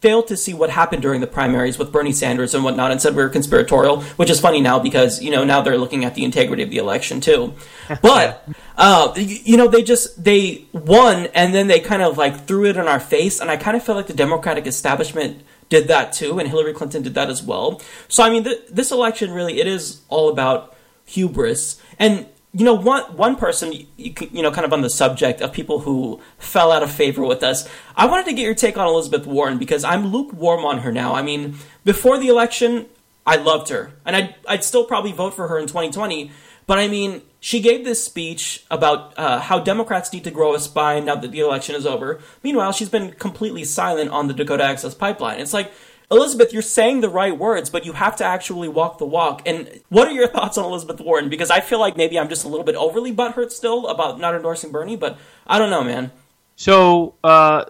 failed 0.00 0.28
to 0.28 0.36
see 0.36 0.54
what 0.54 0.70
happened 0.70 1.02
during 1.02 1.20
the 1.20 1.26
primaries 1.26 1.76
with 1.76 1.90
Bernie 1.90 2.12
Sanders 2.12 2.54
and 2.54 2.62
whatnot 2.62 2.92
and 2.92 3.02
said 3.02 3.16
we 3.16 3.22
were 3.22 3.28
conspiratorial, 3.28 4.02
which 4.12 4.30
is 4.30 4.38
funny 4.38 4.60
now 4.60 4.78
because, 4.78 5.20
you 5.20 5.30
know, 5.30 5.42
now 5.42 5.60
they're 5.60 5.78
looking 5.78 6.04
at 6.04 6.14
the 6.14 6.24
integrity 6.24 6.62
of 6.62 6.70
the 6.70 6.78
election 6.78 7.20
too. 7.20 7.54
But, 8.02 8.46
uh, 8.76 9.12
you 9.16 9.56
know, 9.56 9.66
they 9.66 9.82
just, 9.82 10.22
they 10.22 10.66
won 10.72 11.26
and 11.34 11.54
then 11.54 11.66
they 11.66 11.80
kind 11.80 12.02
of 12.02 12.16
like 12.16 12.46
threw 12.46 12.66
it 12.66 12.76
in 12.76 12.86
our 12.86 13.00
face. 13.00 13.40
And 13.40 13.50
I 13.50 13.56
kind 13.56 13.76
of 13.76 13.82
feel 13.82 13.94
like 13.94 14.06
the 14.06 14.14
Democratic 14.14 14.66
establishment 14.66 15.42
did 15.68 15.88
that 15.88 16.12
too. 16.12 16.38
And 16.38 16.48
Hillary 16.48 16.74
Clinton 16.74 17.02
did 17.02 17.14
that 17.14 17.28
as 17.28 17.42
well. 17.42 17.80
So, 18.08 18.22
I 18.22 18.30
mean, 18.30 18.44
th- 18.44 18.66
this 18.70 18.92
election 18.92 19.32
really, 19.32 19.58
it 19.58 19.66
is 19.66 20.02
all 20.08 20.28
about 20.28 20.76
hubris. 21.06 21.80
And 21.98 22.26
you 22.58 22.64
know, 22.64 22.74
one 22.74 23.04
one 23.16 23.36
person, 23.36 23.72
you, 23.72 24.12
you 24.32 24.42
know, 24.42 24.50
kind 24.50 24.64
of 24.64 24.72
on 24.72 24.82
the 24.82 24.90
subject 24.90 25.40
of 25.40 25.52
people 25.52 25.78
who 25.80 26.20
fell 26.38 26.72
out 26.72 26.82
of 26.82 26.90
favor 26.90 27.24
with 27.24 27.44
us. 27.44 27.68
I 27.96 28.06
wanted 28.06 28.26
to 28.26 28.32
get 28.32 28.42
your 28.42 28.54
take 28.54 28.76
on 28.76 28.88
Elizabeth 28.88 29.26
Warren 29.26 29.58
because 29.58 29.84
I'm 29.84 30.08
lukewarm 30.08 30.64
on 30.64 30.78
her 30.78 30.90
now. 30.90 31.14
I 31.14 31.22
mean, 31.22 31.54
before 31.84 32.18
the 32.18 32.26
election, 32.26 32.86
I 33.24 33.36
loved 33.36 33.68
her, 33.68 33.92
and 34.04 34.16
I'd 34.16 34.34
I'd 34.48 34.64
still 34.64 34.84
probably 34.84 35.12
vote 35.12 35.34
for 35.34 35.46
her 35.46 35.56
in 35.56 35.68
2020. 35.68 36.32
But 36.66 36.80
I 36.80 36.88
mean, 36.88 37.22
she 37.38 37.60
gave 37.60 37.84
this 37.84 38.02
speech 38.02 38.66
about 38.72 39.16
uh, 39.16 39.38
how 39.38 39.60
Democrats 39.60 40.12
need 40.12 40.24
to 40.24 40.30
grow 40.32 40.54
a 40.54 40.58
spine 40.58 41.04
now 41.04 41.14
that 41.14 41.30
the 41.30 41.40
election 41.40 41.76
is 41.76 41.86
over. 41.86 42.20
Meanwhile, 42.42 42.72
she's 42.72 42.88
been 42.88 43.12
completely 43.12 43.62
silent 43.62 44.10
on 44.10 44.26
the 44.26 44.34
Dakota 44.34 44.64
Access 44.64 44.94
Pipeline. 44.94 45.38
It's 45.38 45.54
like 45.54 45.70
Elizabeth, 46.10 46.52
you're 46.54 46.62
saying 46.62 47.02
the 47.02 47.08
right 47.08 47.36
words, 47.36 47.68
but 47.68 47.84
you 47.84 47.92
have 47.92 48.16
to 48.16 48.24
actually 48.24 48.68
walk 48.68 48.98
the 48.98 49.04
walk. 49.04 49.42
And 49.46 49.80
what 49.90 50.08
are 50.08 50.12
your 50.12 50.28
thoughts 50.28 50.56
on 50.56 50.64
Elizabeth 50.64 51.00
Warren? 51.00 51.28
Because 51.28 51.50
I 51.50 51.60
feel 51.60 51.78
like 51.78 51.96
maybe 51.96 52.18
I'm 52.18 52.28
just 52.28 52.44
a 52.44 52.48
little 52.48 52.64
bit 52.64 52.76
overly 52.76 53.14
butthurt 53.14 53.52
still 53.52 53.86
about 53.88 54.18
not 54.18 54.34
endorsing 54.34 54.72
Bernie, 54.72 54.96
but 54.96 55.18
I 55.46 55.58
don't 55.58 55.70
know, 55.70 55.84
man. 55.84 56.10
So, 56.56 57.14
uh, 57.22 57.66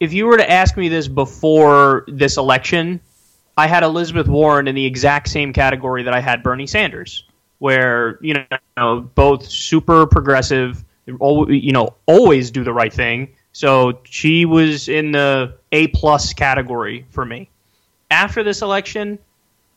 if 0.00 0.12
you 0.12 0.26
were 0.26 0.36
to 0.36 0.50
ask 0.50 0.76
me 0.76 0.88
this 0.88 1.06
before 1.06 2.04
this 2.08 2.36
election, 2.36 3.00
I 3.56 3.66
had 3.66 3.82
Elizabeth 3.82 4.26
Warren 4.26 4.66
in 4.66 4.74
the 4.74 4.84
exact 4.84 5.28
same 5.28 5.52
category 5.52 6.02
that 6.02 6.14
I 6.14 6.20
had 6.20 6.42
Bernie 6.42 6.66
Sanders, 6.66 7.24
where 7.58 8.18
you 8.20 8.34
know 8.76 9.00
both 9.14 9.46
super 9.46 10.06
progressive, 10.06 10.84
you 11.06 11.72
know, 11.72 11.94
always 12.06 12.50
do 12.50 12.64
the 12.64 12.72
right 12.72 12.92
thing. 12.92 13.34
So 13.54 14.00
she 14.02 14.44
was 14.44 14.88
in 14.88 15.12
the 15.12 15.54
A 15.72 15.86
plus 15.88 16.32
category 16.34 17.06
for 17.10 17.24
me. 17.24 17.48
After 18.10 18.42
this 18.42 18.62
election, 18.62 19.16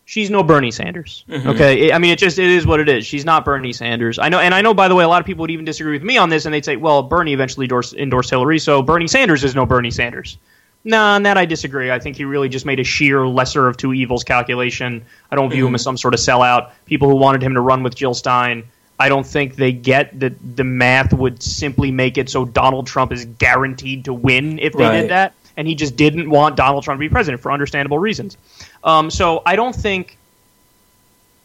she's 0.03 0.31
no 0.31 0.41
Bernie 0.41 0.71
Sanders. 0.71 1.23
Mhm. 1.29 1.45
Okay, 1.45 1.91
I 1.93 1.99
mean 1.99 2.11
it 2.11 2.17
just 2.19 2.39
it 2.39 2.49
is 2.49 2.65
what 2.65 2.79
it 2.79 2.89
is. 2.89 3.05
She's 3.05 3.23
not 3.23 3.45
Bernie 3.45 3.71
Sanders. 3.73 4.17
I 4.17 4.29
know, 4.29 4.39
and 4.39 4.53
I 4.55 4.61
know. 4.61 4.73
By 4.73 4.87
the 4.87 4.95
way, 4.95 5.03
a 5.03 5.07
lot 5.07 5.21
of 5.21 5.27
people 5.27 5.41
would 5.43 5.51
even 5.51 5.63
disagree 5.63 5.93
with 5.93 6.01
me 6.03 6.17
on 6.17 6.29
this, 6.29 6.45
and 6.45 6.53
they'd 6.53 6.65
say, 6.65 6.75
"Well, 6.75 7.03
Bernie 7.03 7.33
eventually 7.33 7.65
endorsed, 7.65 7.93
endorsed 7.93 8.31
Hillary, 8.31 8.57
so 8.57 8.81
Bernie 8.81 9.07
Sanders 9.07 9.43
is 9.43 9.53
no 9.53 9.65
Bernie 9.67 9.91
Sanders." 9.91 10.37
No, 10.83 10.99
on 10.99 11.23
that 11.23 11.37
I 11.37 11.45
disagree. 11.45 11.91
I 11.91 11.99
think 11.99 12.15
he 12.15 12.23
really 12.25 12.49
just 12.49 12.65
made 12.65 12.79
a 12.79 12.83
sheer 12.83 13.27
lesser 13.27 13.67
of 13.67 13.77
two 13.77 13.93
evils 13.93 14.23
calculation. 14.23 15.03
I 15.31 15.35
don't 15.35 15.49
view 15.51 15.67
him 15.67 15.73
Mhm. 15.73 15.75
as 15.75 15.83
some 15.83 15.97
sort 15.97 16.13
of 16.15 16.19
sellout. 16.19 16.69
People 16.85 17.09
who 17.09 17.15
wanted 17.15 17.43
him 17.43 17.53
to 17.55 17.61
run 17.61 17.83
with 17.83 17.93
Jill 17.95 18.13
Stein, 18.15 18.63
I 18.99 19.09
don't 19.09 19.25
think 19.25 19.55
they 19.55 19.71
get 19.71 20.19
that 20.19 20.33
the 20.55 20.63
math 20.63 21.13
would 21.13 21.43
simply 21.43 21.91
make 21.91 22.17
it 22.17 22.29
so 22.29 22.45
Donald 22.45 22.87
Trump 22.87 23.11
is 23.11 23.25
guaranteed 23.25 24.05
to 24.05 24.13
win 24.13 24.57
if 24.59 24.73
they 24.73 24.83
Right. 24.83 25.01
did 25.01 25.09
that. 25.11 25.33
And 25.55 25.67
he 25.67 25.75
just 25.75 25.95
didn't 25.95 26.29
want 26.29 26.55
Donald 26.55 26.83
Trump 26.83 26.99
to 26.99 26.99
be 26.99 27.09
president 27.09 27.41
for 27.41 27.51
understandable 27.51 27.99
reasons. 27.99 28.37
Um, 28.83 29.09
so 29.11 29.41
I 29.45 29.55
don't 29.55 29.75
think 29.75 30.17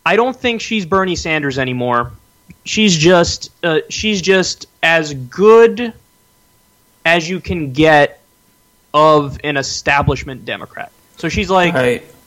I 0.04 0.16
don't 0.16 0.36
think 0.36 0.60
she's 0.60 0.84
Bernie 0.84 1.16
Sanders 1.16 1.58
anymore. 1.58 2.12
She's 2.64 2.96
just 2.96 3.50
uh, 3.62 3.80
she's 3.88 4.20
just 4.20 4.66
as 4.82 5.14
good 5.14 5.92
as 7.04 7.28
you 7.28 7.40
can 7.40 7.72
get 7.72 8.20
of 8.94 9.38
an 9.44 9.56
establishment 9.56 10.44
Democrat. 10.44 10.92
So 11.16 11.28
she's 11.28 11.50
like 11.50 11.74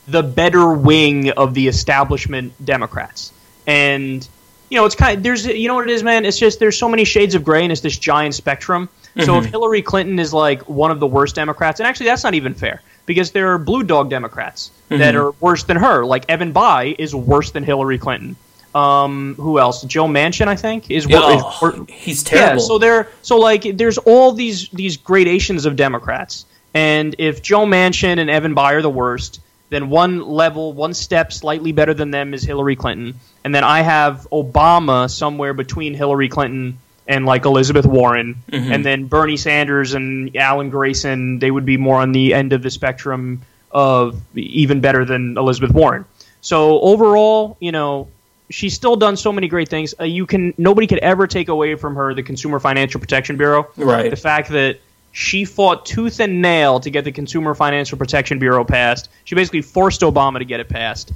the 0.08 0.22
better 0.22 0.72
wing 0.72 1.30
of 1.30 1.54
the 1.54 1.68
establishment 1.68 2.52
Democrats. 2.64 3.32
And 3.66 4.26
you 4.70 4.78
know, 4.78 4.84
it's 4.84 4.94
kind 4.94 5.16
of 5.16 5.22
there's 5.22 5.46
you 5.46 5.68
know 5.68 5.74
what 5.74 5.88
it 5.88 5.92
is, 5.92 6.02
man. 6.02 6.24
It's 6.24 6.38
just 6.38 6.58
there's 6.58 6.76
so 6.78 6.88
many 6.88 7.04
shades 7.04 7.34
of 7.34 7.44
gray, 7.44 7.62
and 7.62 7.72
it's 7.72 7.80
this 7.80 7.96
giant 7.98 8.34
spectrum. 8.34 8.88
So 9.24 9.38
if 9.38 9.44
Mhm. 9.44 9.50
Hillary 9.50 9.80
Clinton 9.82 10.18
is 10.18 10.34
like 10.34 10.60
one 10.68 10.90
of 10.90 11.00
the 11.00 11.06
worst 11.06 11.34
Democrats, 11.36 11.80
and 11.80 11.86
actually 11.86 12.06
that's 12.06 12.22
not 12.24 12.34
even 12.34 12.52
fair 12.52 12.82
because 13.06 13.30
there 13.30 13.50
are 13.52 13.56
blue 13.58 13.82
dog 13.82 14.10
Democrats 14.10 14.70
that 14.90 15.14
Mhm. 15.14 15.18
are 15.20 15.30
worse 15.40 15.62
than 15.62 15.78
her. 15.78 16.04
Like 16.04 16.24
Evan 16.28 16.52
Bayh 16.52 16.94
is 16.98 17.14
worse 17.14 17.50
than 17.52 17.62
Hillary 17.64 17.96
Clinton. 17.98 18.36
Um, 18.74 19.34
who 19.38 19.58
else? 19.58 19.82
Joe 19.84 20.06
Manchin, 20.06 20.48
I 20.48 20.56
think, 20.56 20.90
is, 20.90 21.06
wor- 21.08 21.18
Yeah, 21.20 21.36
is 21.36 21.42
wor- 21.62 21.86
he's 21.88 22.22
terrible. 22.22 22.60
Yeah, 22.60 22.68
so 22.68 22.76
there, 22.76 23.08
so 23.22 23.38
like, 23.38 23.78
there's 23.78 23.96
all 23.96 24.32
these 24.32 24.68
these 24.74 24.98
gradations 24.98 25.64
of 25.64 25.76
Democrats, 25.76 26.44
and 26.74 27.14
if 27.16 27.40
Joe 27.40 27.64
Manchin 27.64 28.18
and 28.18 28.28
Evan 28.28 28.54
Bayh 28.54 28.72
are 28.74 28.82
the 28.82 28.90
worst, 28.90 29.40
then 29.70 29.90
one 29.90 30.20
level, 30.26 30.72
one 30.72 30.94
step 30.94 31.32
slightly 31.32 31.72
better 31.72 31.94
than 31.94 32.10
them 32.10 32.34
is 32.34 32.42
Hillary 32.42 32.76
Clinton, 32.76 33.14
and 33.44 33.54
then 33.54 33.64
I 33.64 33.80
have 33.82 34.26
Obama 34.32 35.10
somewhere 35.10 35.54
between 35.54 35.94
Hillary 35.94 36.28
Clinton 36.28 36.78
and 37.08 37.24
like 37.24 37.44
Elizabeth 37.44 37.86
Warren, 37.86 38.36
Mhm. 38.50 38.74
and 38.74 38.84
then 38.84 39.04
Bernie 39.06 39.36
Sanders 39.36 39.94
and 39.94 40.36
Alan 40.36 40.70
Grayson, 40.70 41.38
they 41.38 41.50
would 41.50 41.64
be 41.64 41.76
more 41.76 42.00
on 42.00 42.12
the 42.12 42.34
end 42.34 42.52
of 42.52 42.62
the 42.62 42.70
spectrum 42.70 43.42
of 43.70 44.20
even 44.34 44.80
better 44.80 45.04
than 45.04 45.36
Elizabeth 45.36 45.70
Warren. 45.72 46.04
So 46.40 46.80
overall, 46.80 47.56
you 47.60 47.72
know, 47.72 48.08
she's 48.50 48.74
still 48.74 48.96
done 48.96 49.16
so 49.16 49.32
many 49.32 49.48
great 49.48 49.68
things. 49.68 49.94
Uh, 50.00 50.04
you 50.04 50.26
can 50.26 50.54
nobody 50.56 50.86
could 50.86 50.98
ever 51.00 51.26
take 51.26 51.48
away 51.48 51.74
from 51.74 51.96
her 51.96 52.14
the 52.14 52.22
Consumer 52.22 52.58
Financial 52.60 53.00
Protection 53.00 53.36
Bureau. 53.36 53.66
Right. 53.76 54.10
The 54.10 54.16
fact 54.16 54.50
that 54.50 54.78
she 55.18 55.46
fought 55.46 55.86
tooth 55.86 56.20
and 56.20 56.42
nail 56.42 56.78
to 56.78 56.90
get 56.90 57.02
the 57.04 57.10
Consumer 57.10 57.54
Financial 57.54 57.96
Protection 57.96 58.38
Bureau 58.38 58.64
passed. 58.64 59.08
She 59.24 59.34
basically 59.34 59.62
forced 59.62 60.02
Obama 60.02 60.40
to 60.40 60.44
get 60.44 60.60
it 60.60 60.68
passed, 60.68 61.10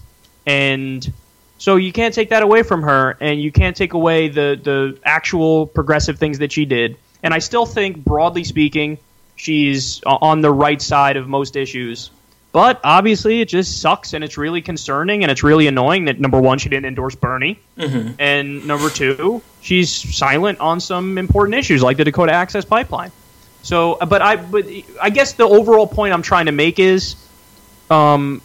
and 0.47 1.07
so 1.59 1.77
you 1.77 1.93
can't 1.93 2.15
take 2.15 2.31
that 2.31 2.43
away 2.43 2.63
from 2.63 2.81
her, 2.83 3.19
and 3.21 3.43
you 3.43 3.53
can't 3.53 3.77
take 3.77 3.93
away 3.93 4.29
the 4.29 4.59
the 4.63 4.99
actual 5.05 5.67
progressive 5.67 6.19
things 6.19 6.39
that 6.39 6.51
she 6.51 6.65
did. 6.65 6.97
And 7.23 7.35
I 7.35 7.41
still 7.41 7.67
think, 7.67 8.03
broadly 8.03 8.43
speaking, 8.45 8.97
she's 9.37 10.01
on 10.07 10.41
the 10.41 10.51
right 10.51 10.81
side 10.81 11.19
of 11.19 11.29
most 11.29 11.55
issues. 11.55 12.11
But 12.53 12.81
obviously, 12.83 13.43
it 13.43 13.49
just 13.51 13.83
sucks, 13.83 14.15
and 14.15 14.25
it's 14.25 14.39
really 14.39 14.63
concerning, 14.63 15.25
and 15.25 15.31
it's 15.31 15.43
really 15.43 15.67
annoying 15.67 16.07
that 16.07 16.19
number 16.19 16.41
one, 16.41 16.57
she 16.57 16.71
didn't 16.71 16.87
endorse 16.87 17.15
Bernie, 17.17 17.59
Mhm. 17.79 18.15
and 18.19 18.67
number 18.67 18.89
two, 18.89 19.43
she's 19.61 19.91
silent 19.93 20.59
on 20.59 20.81
some 20.81 21.19
important 21.19 21.57
issues 21.59 21.83
like 21.83 21.99
the 21.99 22.05
Dakota 22.05 22.33
Access 22.33 22.65
Pipeline. 22.65 23.13
So, 23.63 23.95
uh, 23.95 24.07
but 24.07 24.23
I, 24.23 24.37
but 24.37 24.67
I 25.01 25.11
guess 25.11 25.35
the 25.35 25.45
overall 25.45 25.87
point 25.87 26.13
I'm 26.15 26.23
trying 26.23 26.47
to 26.47 26.53
make 26.53 26.79
is, 26.79 27.15
um, 27.91 28.41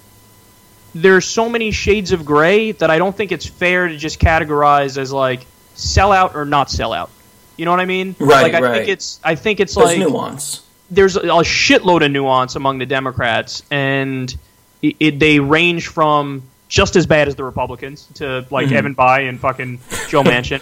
there's 0.93 1.25
so 1.25 1.49
many 1.49 1.71
shades 1.71 2.11
of 2.11 2.25
gray 2.25 2.71
that 2.73 2.89
I 2.89 2.97
don't 2.97 3.15
think 3.15 3.31
it's 3.31 3.45
fair 3.45 3.87
to 3.87 3.97
just 3.97 4.19
categorize 4.19 4.97
as 4.97 5.11
like 5.11 5.45
sellout 5.75 6.35
or 6.35 6.45
not 6.45 6.67
sellout. 6.69 7.09
You 7.57 7.65
know 7.65 7.71
what 7.71 7.79
I 7.79 7.85
mean? 7.85 8.15
Right, 8.19 8.43
Like 8.43 8.53
I 8.53 8.61
right. 8.61 8.77
think 8.77 8.89
it's 8.89 9.19
I 9.23 9.35
think 9.35 9.59
it's 9.59 9.75
There's 9.75 9.87
like 9.89 9.99
nuance. 9.99 10.61
there's 10.91 11.15
a, 11.15 11.21
shitload 11.21 12.03
of 12.05 12.11
nuance 12.11 12.55
among 12.55 12.79
the 12.79 12.85
Democrats, 12.85 13.63
and 13.71 14.33
it, 14.81 14.95
it, 14.99 15.19
they 15.19 15.39
range 15.39 15.87
from 15.87 16.43
just 16.67 16.95
as 16.95 17.05
bad 17.05 17.27
as 17.27 17.35
the 17.35 17.43
Republicans 17.43 18.07
to 18.15 18.45
like 18.51 18.67
Mhm. 18.67 18.71
Evan 18.73 18.95
Bayh 18.95 19.27
and 19.29 19.39
fucking 19.39 19.79
Joe 20.09 20.23
Manchin 20.31 20.61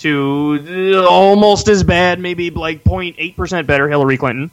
to 0.00 0.94
uh, 0.94 1.06
almost 1.08 1.68
as 1.68 1.82
bad, 1.82 2.18
maybe 2.18 2.50
like 2.50 2.84
0.8 2.84 3.36
percent 3.36 3.66
better 3.66 3.88
Hillary 3.88 4.16
Clinton, 4.16 4.50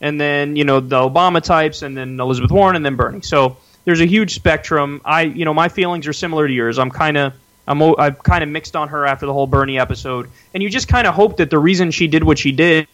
and 0.00 0.20
then 0.20 0.56
you 0.56 0.64
know 0.64 0.80
the 0.80 0.96
Obama 0.96 1.42
types, 1.42 1.82
and 1.82 1.96
then 1.96 2.18
Elizabeth 2.20 2.50
Warren, 2.50 2.76
and 2.76 2.84
then 2.84 2.96
Bernie. 2.96 3.22
So 3.22 3.56
there's 3.84 4.00
a 4.00 4.06
huge 4.06 4.34
spectrum. 4.34 5.00
I 5.04 5.22
you 5.22 5.44
know 5.44 5.54
my 5.54 5.68
feelings 5.68 6.06
are 6.06 6.12
similar 6.12 6.46
to 6.46 6.52
yours. 6.52 6.78
I'm 6.78 6.90
kind 6.90 7.16
of 7.16 7.32
I'm 7.66 7.82
I'm 7.82 8.14
kind 8.16 8.42
of 8.42 8.50
mixed 8.50 8.76
on 8.76 8.88
her 8.88 9.06
after 9.06 9.26
the 9.26 9.32
whole 9.32 9.46
Bernie 9.46 9.78
episode, 9.78 10.30
and 10.52 10.62
you 10.62 10.68
just 10.68 10.88
kind 10.88 11.06
of 11.06 11.14
hope 11.14 11.38
that 11.38 11.50
the 11.50 11.58
reason 11.58 11.90
she 11.90 12.06
did 12.06 12.22
what 12.22 12.38
she 12.38 12.52
did 12.52 12.86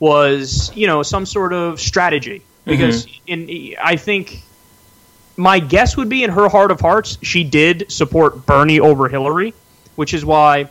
was 0.00 0.72
you 0.74 0.86
know 0.86 1.02
some 1.02 1.26
sort 1.26 1.52
of 1.52 1.80
strategy 1.80 2.42
because 2.64 3.06
in 3.26 3.74
I 3.82 3.96
think 3.96 4.42
my 5.36 5.58
guess 5.58 5.96
would 5.96 6.08
be 6.08 6.24
in 6.24 6.30
her 6.30 6.48
heart 6.48 6.70
of 6.70 6.80
hearts 6.80 7.18
she 7.22 7.44
did 7.44 7.90
support 7.90 8.46
Bernie 8.46 8.80
over 8.80 9.08
Hillary, 9.08 9.54
which 9.96 10.14
is 10.14 10.24
why 10.24 10.68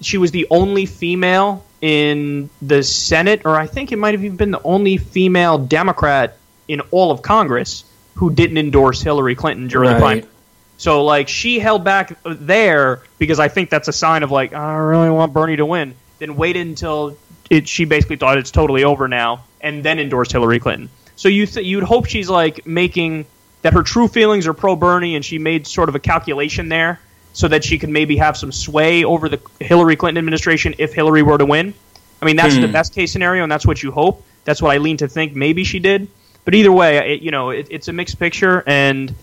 she 0.00 0.18
was 0.18 0.30
the 0.30 0.46
only 0.50 0.86
female 0.86 1.64
in 1.80 2.50
the 2.60 2.82
Senate, 2.82 3.42
or 3.44 3.56
I 3.56 3.66
think 3.66 3.92
it 3.92 3.96
might 3.96 4.14
have 4.14 4.24
even 4.24 4.36
been 4.36 4.50
the 4.50 4.62
only 4.62 4.96
female 4.96 5.58
Democrat 5.58 6.36
in 6.66 6.80
all 6.90 7.10
of 7.10 7.22
Congress 7.22 7.84
who 8.14 8.30
didn't 8.30 8.58
endorse 8.58 9.00
Hillary 9.00 9.34
Clinton 9.34 9.68
during 9.68 9.90
the 9.90 9.98
primary. 9.98 10.28
So 10.76 11.04
like 11.04 11.28
she 11.28 11.58
held 11.58 11.84
back 11.84 12.18
there 12.24 13.02
because 13.18 13.40
I 13.40 13.48
think 13.48 13.70
that's 13.70 13.88
a 13.88 13.92
sign 13.92 14.22
of 14.22 14.30
like 14.30 14.52
I 14.52 14.76
really 14.76 15.10
want 15.10 15.32
Bernie 15.32 15.56
to 15.56 15.66
win. 15.66 15.94
Then 16.18 16.36
waited 16.36 16.66
until 16.66 17.16
it, 17.48 17.68
she 17.68 17.84
basically 17.84 18.16
thought 18.16 18.38
it's 18.38 18.50
totally 18.50 18.84
over 18.84 19.08
now, 19.08 19.44
and 19.60 19.84
then 19.84 19.98
endorsed 19.98 20.32
Hillary 20.32 20.58
Clinton. 20.58 20.90
So 21.16 21.28
you 21.28 21.46
th- 21.46 21.66
you'd 21.66 21.84
hope 21.84 22.06
she's 22.06 22.28
like 22.28 22.66
making 22.66 23.26
that 23.62 23.72
her 23.72 23.82
true 23.82 24.08
feelings 24.08 24.46
are 24.46 24.54
pro 24.54 24.76
Bernie, 24.76 25.16
and 25.16 25.24
she 25.24 25.38
made 25.38 25.66
sort 25.66 25.88
of 25.88 25.94
a 25.94 26.00
calculation 26.00 26.68
there 26.68 27.00
so 27.38 27.46
that 27.46 27.62
she 27.62 27.78
could 27.78 27.88
maybe 27.88 28.16
have 28.16 28.36
some 28.36 28.50
sway 28.50 29.04
over 29.04 29.28
the 29.28 29.40
Hillary 29.60 29.94
Clinton 29.94 30.18
administration 30.18 30.74
if 30.78 30.92
Hillary 30.92 31.22
were 31.22 31.38
to 31.38 31.46
win. 31.46 31.72
I 32.20 32.24
mean 32.26 32.34
that's 32.34 32.56
the 32.56 32.66
Hmm. 32.66 32.72
best 32.72 32.94
case 32.94 33.12
scenario, 33.12 33.44
and 33.44 33.52
that's 33.52 33.64
what 33.64 33.80
you 33.80 33.92
hope. 33.92 34.24
That's 34.44 34.60
what 34.60 34.72
I 34.74 34.78
lean 34.78 34.96
to 34.96 35.06
think 35.08 35.36
maybe 35.36 35.62
she 35.62 35.78
did. 35.78 36.08
But 36.44 36.54
either 36.56 36.72
way, 36.72 36.96
it, 37.14 37.22
you 37.22 37.30
know, 37.30 37.50
it, 37.50 37.68
it's 37.70 37.86
a 37.86 37.92
mixed 37.92 38.18
picture, 38.18 38.64
and 38.66 39.14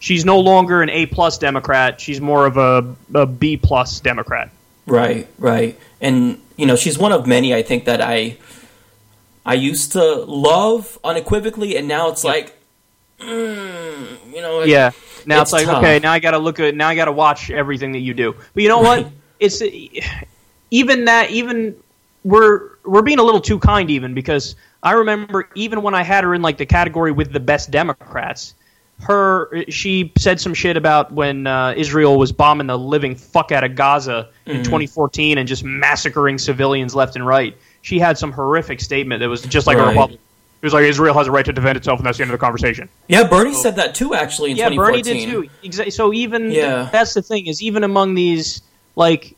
she's 0.00 0.24
no 0.24 0.40
longer 0.40 0.82
an 0.82 0.90
A 0.90 1.06
plus 1.06 1.38
Democrat. 1.38 2.00
She's 2.00 2.20
more 2.20 2.44
of 2.46 2.56
a, 2.56 2.96
a 3.14 3.26
B 3.26 3.56
plus 3.56 4.00
Democrat. 4.00 4.50
Right, 4.86 5.28
right. 5.38 5.78
And 6.00 6.40
you 6.56 6.66
know, 6.66 6.74
she's 6.74 6.98
one 6.98 7.12
of 7.12 7.24
many 7.26 7.54
I 7.54 7.62
think 7.62 7.84
that 7.84 8.00
I 8.00 8.36
I 9.46 9.54
used 9.54 9.92
to 9.92 10.02
love 10.24 10.98
unequivocally 11.04 11.76
and 11.76 11.86
now 11.86 12.08
it's 12.10 12.24
like 12.24 12.52
mm, 13.20 14.06
you 14.34 14.40
know, 14.42 14.60
it- 14.62 14.68
Yeah. 14.68 14.90
Now 15.26 15.42
it's, 15.42 15.52
like 15.52 15.66
tough. 15.66 15.78
okay, 15.78 15.98
now 15.98 16.12
I 16.12 16.18
got 16.18 16.32
to 16.32 16.38
look 16.38 16.60
at 16.60 16.74
now 16.74 16.88
I 16.88 16.94
got 16.94 17.06
to 17.06 17.12
watch 17.12 17.50
everything 17.50 17.92
that 17.92 18.00
you 18.00 18.14
do. 18.14 18.34
But 18.54 18.62
you 18.62 18.68
know 18.68 18.80
what? 18.80 19.10
it's 19.40 19.62
even 20.70 21.04
that 21.06 21.30
even 21.30 21.76
we're 22.24 22.76
we're 22.84 23.02
being 23.02 23.18
a 23.18 23.22
little 23.22 23.40
too 23.40 23.58
kind 23.58 23.90
even 23.90 24.14
because 24.14 24.56
I 24.82 24.92
remember 24.92 25.48
even 25.54 25.82
when 25.82 25.94
I 25.94 26.02
had 26.02 26.24
her 26.24 26.34
in 26.34 26.42
like 26.42 26.58
the 26.58 26.66
category 26.66 27.12
with 27.12 27.32
the 27.32 27.40
best 27.40 27.70
Democrats, 27.70 28.54
her 29.00 29.64
she 29.68 30.12
said 30.18 30.40
some 30.40 30.54
shit 30.54 30.76
about 30.76 31.12
when 31.12 31.46
uh, 31.46 31.74
Israel 31.76 32.18
was 32.18 32.32
bombing 32.32 32.66
the 32.66 32.78
living 32.78 33.14
fuck 33.14 33.52
out 33.52 33.64
of 33.64 33.74
Gaza 33.74 34.28
in 34.46 34.58
Mhm. 34.58 34.64
2014 34.64 35.38
and 35.38 35.48
just 35.48 35.64
massacring 35.64 36.38
civilians 36.38 36.94
left 36.94 37.16
and 37.16 37.26
right. 37.26 37.56
She 37.82 37.98
had 37.98 38.18
some 38.18 38.30
horrific 38.32 38.80
statement 38.80 39.20
that 39.20 39.28
was 39.28 39.40
just 39.42 39.66
like 39.66 39.78
a 39.78 39.86
Republican. 39.86 40.18
He 40.60 40.66
was 40.66 40.74
like, 40.74 40.84
Israel 40.84 41.14
has 41.14 41.26
a 41.26 41.30
right 41.30 41.44
to 41.46 41.52
defend 41.54 41.78
itself, 41.78 42.00
and 42.00 42.06
that's 42.06 42.18
the 42.18 42.22
end 42.24 42.30
of 42.32 42.38
the 42.38 42.44
conversation. 42.44 42.88
Yeah, 43.08 43.24
Bernie 43.26 43.54
said 43.54 43.76
that 43.76 43.94
too, 43.94 44.14
actually, 44.14 44.50
in 44.50 44.56
yeah, 44.58 44.68
Bernie 44.68 45.00
did 45.02 45.28
too. 45.28 45.48
Exa- 45.64 45.90
So 45.92 46.12
even 46.12 46.50
Yeah. 46.50 46.88
that's 46.92 47.14
the 47.14 47.22
thing 47.22 47.46
is 47.46 47.62
even 47.62 47.82
among 47.84 48.14
these 48.14 48.60
like 48.96 49.34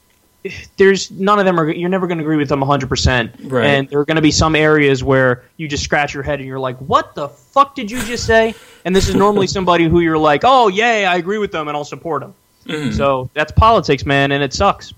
there's 0.76 1.08
none 1.12 1.38
of 1.38 1.44
them 1.44 1.60
are 1.60 1.70
you're 1.70 1.88
never 1.88 2.08
going 2.08 2.18
to 2.18 2.24
agree 2.24 2.36
with 2.36 2.48
them 2.48 2.60
100% 2.60 3.30
Right. 3.44 3.64
and 3.64 3.88
there 3.88 4.00
are 4.00 4.04
going 4.04 4.16
to 4.16 4.22
be 4.22 4.32
some 4.32 4.56
areas 4.56 5.04
where 5.04 5.44
you 5.56 5.68
just 5.68 5.84
scratch 5.84 6.12
your 6.14 6.24
head 6.24 6.40
and 6.40 6.48
you're 6.48 6.58
like 6.58 6.76
what 6.78 7.14
the 7.14 7.28
fuck 7.28 7.76
did 7.76 7.88
you 7.92 8.02
just 8.02 8.26
say 8.26 8.52
and 8.84 8.96
this 8.96 9.08
is 9.08 9.14
normally 9.14 9.46
somebody 9.58 9.84
who 9.88 10.00
you're 10.00 10.18
like 10.18 10.40
oh 10.42 10.66
yay 10.66 11.06
i 11.06 11.14
agree 11.14 11.38
with 11.38 11.52
them 11.52 11.68
and 11.68 11.76
i'll 11.76 11.84
support 11.84 12.22
them 12.22 12.34
Mhm. 12.66 12.92
so 12.96 13.30
that's 13.34 13.52
politics 13.52 14.04
man 14.04 14.32
and 14.32 14.42
it 14.42 14.52
sucks 14.52 14.92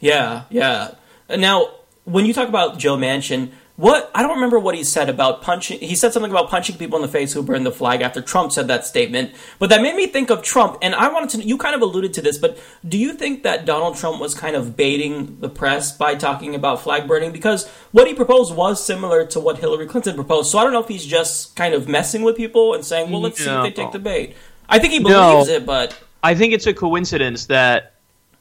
Yeah, 0.00 0.42
yeah. 0.50 0.90
Now, 1.34 1.68
when 2.04 2.26
you 2.26 2.34
talk 2.34 2.48
about 2.48 2.78
Joe 2.78 2.96
Manchin, 2.98 3.50
what 3.82 4.12
I 4.14 4.22
don't 4.22 4.36
remember 4.36 4.60
what 4.60 4.76
he 4.76 4.84
said 4.84 5.08
about 5.08 5.42
punching. 5.42 5.80
He 5.80 5.96
said 5.96 6.12
something 6.12 6.30
about 6.30 6.48
punching 6.48 6.76
people 6.76 6.94
in 6.98 7.02
the 7.02 7.08
face 7.08 7.32
who 7.32 7.42
burned 7.42 7.66
the 7.66 7.72
flag 7.72 8.00
after 8.00 8.22
Trump 8.22 8.52
said 8.52 8.68
that 8.68 8.86
statement. 8.86 9.32
But 9.58 9.70
that 9.70 9.82
made 9.82 9.96
me 9.96 10.06
think 10.06 10.30
of 10.30 10.40
Trump, 10.40 10.78
and 10.82 10.94
I 10.94 11.12
wanted 11.12 11.30
to. 11.30 11.44
You 11.44 11.58
kind 11.58 11.74
of 11.74 11.82
alluded 11.82 12.14
to 12.14 12.22
this, 12.22 12.38
but 12.38 12.60
do 12.86 12.96
you 12.96 13.12
think 13.12 13.42
that 13.42 13.64
Donald 13.64 13.96
Trump 13.96 14.20
was 14.20 14.36
kind 14.36 14.54
of 14.54 14.76
baiting 14.76 15.40
the 15.40 15.48
press 15.48 15.90
by 15.90 16.14
talking 16.14 16.54
about 16.54 16.80
flag 16.80 17.08
burning? 17.08 17.32
Because 17.32 17.68
what 17.90 18.06
he 18.06 18.14
proposed 18.14 18.54
was 18.54 18.84
similar 18.86 19.26
to 19.26 19.40
what 19.40 19.58
Hillary 19.58 19.86
Clinton 19.86 20.14
proposed. 20.14 20.52
So 20.52 20.58
I 20.58 20.62
don't 20.62 20.72
know 20.72 20.82
if 20.84 20.86
he's 20.86 21.04
just 21.04 21.56
kind 21.56 21.74
of 21.74 21.88
messing 21.88 22.22
with 22.22 22.36
people 22.36 22.74
and 22.74 22.84
saying, 22.84 23.10
"Well, 23.10 23.20
let's 23.20 23.38
see 23.42 23.50
if 23.50 23.64
they 23.64 23.72
take 23.72 23.90
the 23.90 23.98
bait." 23.98 24.36
I 24.68 24.78
think 24.78 24.92
he 24.92 25.00
believes 25.00 25.48
No. 25.48 25.54
it, 25.54 25.66
but 25.66 25.98
I 26.22 26.36
think 26.36 26.52
it's 26.52 26.68
a 26.68 26.72
coincidence 26.72 27.46
that 27.46 27.91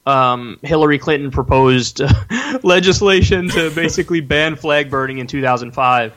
um, 0.05 0.59
Hillary 0.63 0.97
Clinton 0.97 1.31
proposed 1.31 2.01
legislation 2.63 3.49
to 3.49 3.69
basically 3.71 4.21
ban 4.21 4.55
flag 4.55 4.89
burning 4.89 5.19
in 5.19 5.27
2005, 5.27 6.13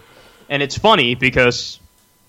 and 0.48 0.62
it's 0.62 0.76
funny 0.76 1.14
because, 1.14 1.78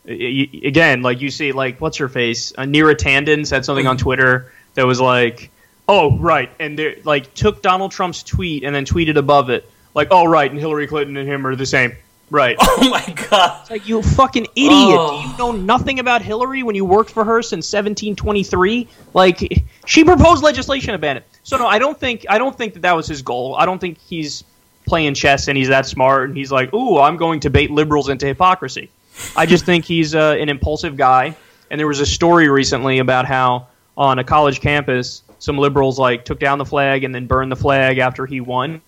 again, 0.06 1.02
like 1.02 1.22
you 1.22 1.32
see, 1.32 1.52
like 1.52 1.80
what's 1.80 1.98
her 1.98 2.10
face, 2.10 2.54
uh, 2.58 2.64
Neera 2.64 2.96
Tanden 2.96 3.46
said 3.46 3.66
something 3.66 3.88
on 3.88 3.98
Twitter 3.98 4.52
that 4.74 4.86
was 4.86 5.00
like, 5.00 5.50
"Oh 5.88 6.18
right," 6.18 6.52
and 6.60 6.78
they 6.78 7.02
like 7.04 7.34
took 7.34 7.62
Donald 7.62 7.92
Trump's 7.92 8.24
tweet 8.24 8.64
and 8.64 8.76
then 8.76 8.86
tweeted 8.86 9.16
above 9.16 9.50
it 9.50 9.70
like, 9.94 10.10
"Oh 10.12 10.26
right," 10.26 10.50
and 10.50 10.60
Hillary 10.60 10.88
Clinton 10.88 11.16
and 11.18 11.28
him 11.28 11.48
are 11.48 11.56
the 11.56 11.66
same. 11.66 11.96
Right. 12.30 12.58
Oh 12.78 12.90
my 12.90 13.28
god. 13.30 13.62
It's 13.62 13.72
like 13.72 13.88
you 13.88 14.02
fucking 14.02 14.48
idiot. 14.56 14.98
Oh. 15.00 15.22
Do 15.22 15.28
you 15.30 15.38
know 15.38 15.52
nothing 15.52 16.00
about 16.00 16.22
Hillary 16.22 16.62
when 16.62 16.76
you 16.76 16.84
worked 16.84 17.10
for 17.10 17.24
her 17.24 17.42
since 17.42 17.72
1723? 17.72 18.88
Like 19.14 19.64
she 19.86 20.04
proposed 20.04 20.44
legislation 20.44 20.92
to 20.92 20.98
ban 20.98 21.18
it. 21.18 21.26
So 21.44 21.58
no, 21.58 21.66
I 21.68 21.80
don't 21.80 21.98
think 21.98 22.26
I 22.30 22.38
don't 22.38 22.56
think 22.56 22.74
that 22.74 22.82
that 22.82 22.96
was 22.96 23.08
his 23.08 23.22
goal. 23.22 23.56
I 23.56 23.66
don't 23.66 23.80
think 23.80 23.98
he's 24.00 24.44
playing 24.86 25.14
chess 25.14 25.48
and 25.48 25.58
he's 25.58 25.70
that 25.70 25.86
smart 25.86 26.30
and 26.30 26.38
he's 26.38 26.52
like, 26.52 26.74
"Ooh, 26.74 27.00
I'm 27.00 27.18
going 27.18 27.40
to 27.42 27.50
bait 27.50 27.72
liberals 27.72 28.10
into 28.10 28.26
hypocrisy." 28.26 28.90
I 29.36 29.46
just 29.46 29.66
think 29.66 29.86
he's 29.86 30.14
uh, 30.14 30.36
an 30.40 30.50
impulsive 30.50 30.98
guy. 30.98 31.36
And 31.72 31.80
there 31.80 31.88
was 31.88 32.00
a 32.00 32.06
story 32.06 32.50
recently 32.50 33.00
about 33.00 33.26
how 33.26 33.68
on 33.98 34.20
a 34.20 34.24
college 34.24 34.60
campus 34.62 35.24
some 35.46 35.60
liberals 35.60 36.00
like 36.00 36.26
took 36.26 36.40
down 36.40 36.58
the 36.58 36.66
flag 36.66 37.04
and 37.04 37.14
then 37.14 37.28
burned 37.28 37.52
the 37.52 37.56
flag 37.56 38.00
after 38.00 38.26
he 38.26 38.42
won. 38.42 38.82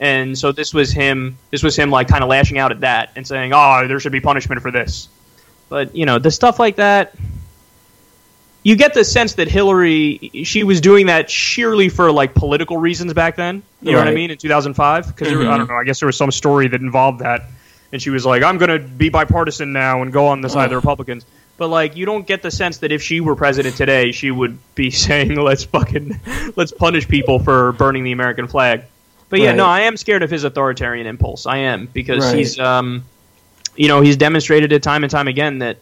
And 0.00 0.36
so 0.38 0.50
this 0.50 0.72
was 0.72 0.90
him. 0.90 1.36
This 1.50 1.62
was 1.62 1.76
him 1.76 1.90
like 1.90 2.08
kind 2.08 2.22
of 2.24 2.30
lashing 2.30 2.56
out 2.58 2.72
at 2.72 2.80
that 2.80 3.10
and 3.14 3.26
saying, 3.26 3.52
"Oh, 3.54 3.86
there 3.86 4.00
should 4.00 4.12
be 4.12 4.20
punishment 4.20 4.62
for 4.62 4.70
this." 4.70 5.08
But 5.68 5.94
you 5.94 6.06
know, 6.06 6.18
the 6.18 6.30
stuff 6.30 6.58
like 6.58 6.76
that, 6.76 7.14
you 8.62 8.74
get 8.74 8.94
the 8.94 9.04
sense 9.04 9.34
that 9.34 9.48
Hillary 9.48 10.30
she 10.44 10.64
was 10.64 10.80
doing 10.80 11.06
that 11.06 11.30
sheerly 11.30 11.88
for 11.90 12.10
like 12.10 12.34
political 12.34 12.78
reasons 12.78 13.12
back 13.12 13.36
then. 13.36 13.62
You 13.82 13.92
know 13.92 13.98
what 13.98 14.08
I 14.08 14.14
mean? 14.14 14.30
In 14.30 14.38
2005, 14.38 15.08
because 15.08 15.28
I 15.28 15.32
Mhm. 15.32 15.58
don't 15.58 15.68
know. 15.68 15.74
I 15.76 15.84
guess 15.84 16.00
there 16.00 16.06
was 16.06 16.16
some 16.16 16.30
story 16.30 16.68
that 16.68 16.80
involved 16.80 17.20
that, 17.20 17.42
and 17.92 18.00
she 18.00 18.08
was 18.10 18.24
like, 18.24 18.42
"I'm 18.42 18.56
going 18.58 18.70
to 18.70 18.78
be 18.78 19.10
bipartisan 19.10 19.72
now 19.74 20.00
and 20.02 20.10
go 20.12 20.28
on 20.28 20.40
the 20.40 20.48
side 20.48 20.64
of 20.64 20.70
the 20.70 20.76
Republicans." 20.76 21.26
But 21.58 21.68
like, 21.68 21.96
you 21.96 22.04
don't 22.04 22.26
get 22.26 22.42
the 22.42 22.50
sense 22.50 22.78
that 22.78 22.92
if 22.92 23.02
she 23.02 23.20
were 23.20 23.34
president 23.34 23.76
today, 23.76 24.12
she 24.12 24.30
would 24.30 24.58
be 24.74 24.90
saying, 25.06 25.36
"Let's 25.36 25.64
fucking 25.64 26.20
let's 26.56 26.72
punish 26.72 27.08
people 27.08 27.38
for 27.38 27.72
burning 27.72 28.04
the 28.04 28.12
American 28.12 28.46
flag." 28.46 28.82
But 29.28 29.40
yeah, 29.40 29.48
Right. 29.48 29.56
no, 29.56 29.66
I 29.66 29.80
am 29.82 29.96
scared 29.96 30.22
of 30.22 30.30
his 30.30 30.44
authoritarian 30.44 31.06
impulse. 31.06 31.46
I 31.46 31.58
am 31.58 31.86
because 31.92 32.24
Right. 32.26 32.36
he's, 32.38 32.60
um, 32.60 33.04
you 33.74 33.88
know, 33.88 34.00
he's 34.00 34.16
demonstrated 34.16 34.72
it 34.72 34.82
time 34.82 35.02
and 35.02 35.10
time 35.10 35.26
again 35.28 35.58
that 35.58 35.78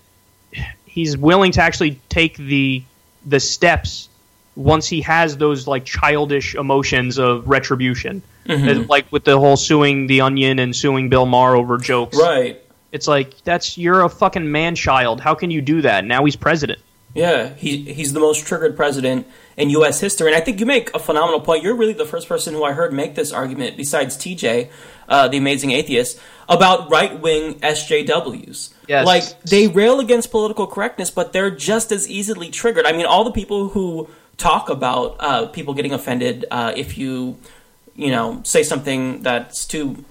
he's 0.86 1.16
willing 1.16 1.52
to 1.52 1.62
actually 1.62 2.00
take 2.08 2.36
the 2.36 2.82
the 3.26 3.40
steps 3.40 4.08
once 4.56 4.86
he 4.86 5.00
has 5.00 5.36
those 5.36 5.66
like 5.66 5.84
childish 5.84 6.54
emotions 6.54 7.18
of 7.18 7.48
retribution, 7.48 8.22
Mhm. 8.46 8.84
Uh, 8.84 8.86
like 8.88 9.10
with 9.10 9.24
the 9.24 9.38
whole 9.38 9.56
suing 9.56 10.06
the 10.06 10.20
Onion 10.20 10.58
and 10.60 10.74
suing 10.76 11.08
Bill 11.08 11.26
Maher 11.26 11.56
over 11.56 11.76
jokes. 11.78 12.16
Right. 12.16 12.60
It's 12.94 13.08
like 13.08 13.42
that's 13.42 13.76
you're 13.76 14.02
a 14.02 14.08
fucking 14.08 14.52
man 14.52 14.76
child. 14.76 15.20
How 15.20 15.34
can 15.34 15.50
you 15.50 15.60
do 15.60 15.82
that? 15.82 16.04
Now 16.04 16.24
he's 16.24 16.36
president. 16.36 16.78
Yeah, 17.12 17.52
he 17.54 17.92
he's 17.92 18.12
the 18.12 18.20
most 18.20 18.46
triggered 18.46 18.76
president 18.76 19.26
in 19.56 19.68
U.S. 19.70 20.00
history, 20.00 20.28
and 20.28 20.36
I 20.36 20.40
think 20.40 20.60
you 20.60 20.66
make 20.66 20.94
a 20.94 21.00
phenomenal 21.00 21.40
point. 21.40 21.64
You're 21.64 21.74
really 21.74 21.92
the 21.92 22.06
first 22.06 22.28
person 22.28 22.54
who 22.54 22.62
I 22.62 22.70
heard 22.70 22.92
make 22.92 23.16
this 23.16 23.32
argument, 23.32 23.76
besides 23.76 24.16
TJ, 24.16 24.70
uh, 25.08 25.26
the 25.26 25.36
amazing 25.36 25.72
atheist, 25.72 26.20
about 26.48 26.88
right 26.88 27.20
wing 27.20 27.54
SJWs. 27.54 28.72
Yes. 28.86 29.06
Like 29.06 29.42
they 29.42 29.66
rail 29.66 29.98
against 29.98 30.30
political 30.30 30.68
correctness, 30.68 31.10
but 31.10 31.32
they're 31.32 31.50
just 31.50 31.90
as 31.90 32.08
easily 32.08 32.48
triggered. 32.48 32.86
I 32.86 32.92
mean, 32.92 33.06
all 33.06 33.24
the 33.24 33.32
people 33.32 33.70
who 33.70 34.08
talk 34.36 34.68
about 34.68 35.16
uh, 35.18 35.46
people 35.46 35.74
getting 35.74 35.92
offended 35.92 36.44
uh, 36.48 36.72
if 36.76 36.96
you, 36.96 37.38
you 37.96 38.12
know, 38.12 38.40
say 38.44 38.62
something 38.62 39.22
that's 39.22 39.66
too 39.66 40.04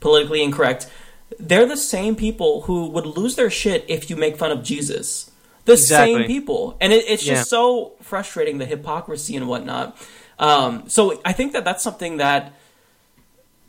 politically 0.00 0.42
incorrect. 0.42 0.88
They're 1.38 1.66
the 1.66 1.76
same 1.76 2.16
people 2.16 2.62
who 2.62 2.86
would 2.90 3.06
lose 3.06 3.36
their 3.36 3.50
shit 3.50 3.84
if 3.88 4.08
you 4.10 4.16
make 4.16 4.36
fun 4.36 4.50
of 4.50 4.62
Jesus. 4.62 5.30
The 5.66 5.74
Exactly. 5.74 6.14
same 6.20 6.26
people, 6.26 6.76
and 6.80 6.92
it, 6.92 7.04
it's 7.06 7.22
just 7.22 7.40
Yeah. 7.40 7.42
so 7.42 7.92
frustrating 8.00 8.56
the 8.58 8.64
hypocrisy 8.64 9.36
and 9.36 9.46
whatnot. 9.48 9.96
Um, 10.38 10.84
so 10.88 11.20
I 11.24 11.32
think 11.32 11.52
that 11.52 11.64
that's 11.64 11.82
something 11.82 12.16
that. 12.18 12.52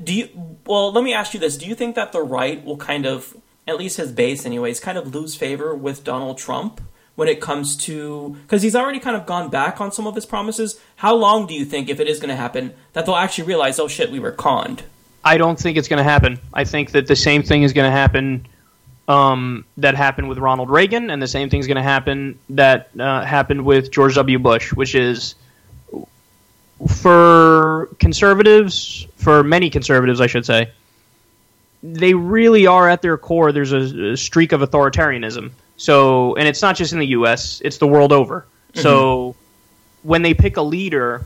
Do 0.02 0.14
you? 0.14 0.30
Well, 0.66 0.94
let 0.94 1.04
me 1.04 1.14
ask 1.14 1.34
you 1.34 1.40
this: 1.42 1.58
Do 1.58 1.66
you 1.66 1.76
think 1.76 1.96
that 1.96 2.14
the 2.14 2.22
right 2.22 2.64
will 2.64 2.78
kind 2.78 3.06
of, 3.06 3.36
at 3.68 3.78
least 3.78 3.98
his 3.98 4.14
base, 4.14 4.46
anyways, 4.46 4.80
kind 4.80 4.98
of 4.98 5.14
lose 5.14 5.36
favor 5.36 5.76
with 5.76 6.06
Donald 6.06 6.38
Trump 6.38 6.80
when 7.16 7.28
it 7.28 7.42
comes 7.42 7.76
to 7.76 8.38
because 8.44 8.62
he's 8.62 8.78
already 8.78 9.00
kind 9.00 9.18
of 9.18 9.26
gone 9.26 9.50
back 9.50 9.82
on 9.82 9.92
some 9.92 10.08
of 10.08 10.16
his 10.16 10.26
promises? 10.26 10.80
How 10.98 11.14
long 11.16 11.48
do 11.48 11.54
you 11.54 11.66
think, 11.66 11.90
if 11.90 12.00
it 12.00 12.08
is 12.08 12.20
going 12.22 12.30
to 12.30 12.36
happen, 12.38 12.74
that 12.94 13.06
they'll 13.06 13.16
actually 13.16 13.44
realize, 13.44 13.78
oh 13.78 13.90
shit, 13.90 14.10
we 14.10 14.20
were 14.20 14.32
conned? 14.32 14.84
I 15.30 15.38
don't 15.38 15.60
think 15.60 15.78
it's 15.78 15.88
going 15.88 16.00
to 16.00 16.10
happen. 16.16 16.40
I 16.52 16.64
think 16.64 16.90
that 16.94 17.06
the 17.06 17.16
same 17.16 17.44
thing 17.44 17.62
is 17.62 17.72
going 17.72 17.86
to 17.86 17.96
happen 17.96 18.48
um, 19.08 19.64
that 19.78 19.94
happened 19.94 20.28
with 20.28 20.40
Ronald 20.40 20.72
Reagan, 20.72 21.12
and 21.12 21.22
the 21.22 21.28
same 21.28 21.52
thing 21.52 21.60
is 21.60 21.68
going 21.68 21.78
to 21.78 21.84
happen 21.84 22.40
that 22.50 22.90
uh, 23.00 23.24
happened 23.24 23.64
with 23.64 23.92
George 23.92 24.16
W. 24.16 24.40
Bush, 24.40 24.74
which 24.74 24.96
is 24.96 25.36
for 26.88 27.90
conservatives, 28.00 29.06
for 29.18 29.44
many 29.44 29.70
conservatives, 29.70 30.20
I 30.20 30.26
should 30.26 30.48
say, 30.48 30.72
they 31.84 32.16
really 32.16 32.66
are 32.66 32.90
at 32.90 33.04
their 33.04 33.18
core. 33.20 33.52
There's 33.52 33.72
a, 33.72 34.14
a 34.14 34.18
streak 34.18 34.52
of 34.52 34.62
authoritarianism. 34.62 35.52
So, 35.78 36.36
and 36.38 36.48
it's 36.48 36.64
not 36.64 36.76
just 36.76 36.92
in 36.92 36.98
the 36.98 37.12
U.S; 37.20 37.62
it's 37.64 37.78
the 37.78 37.88
world 37.88 38.14
over. 38.14 38.48
So, 38.74 39.36
when 40.02 40.24
they 40.24 40.34
pick 40.34 40.58
a 40.58 40.64
leader, 40.64 41.24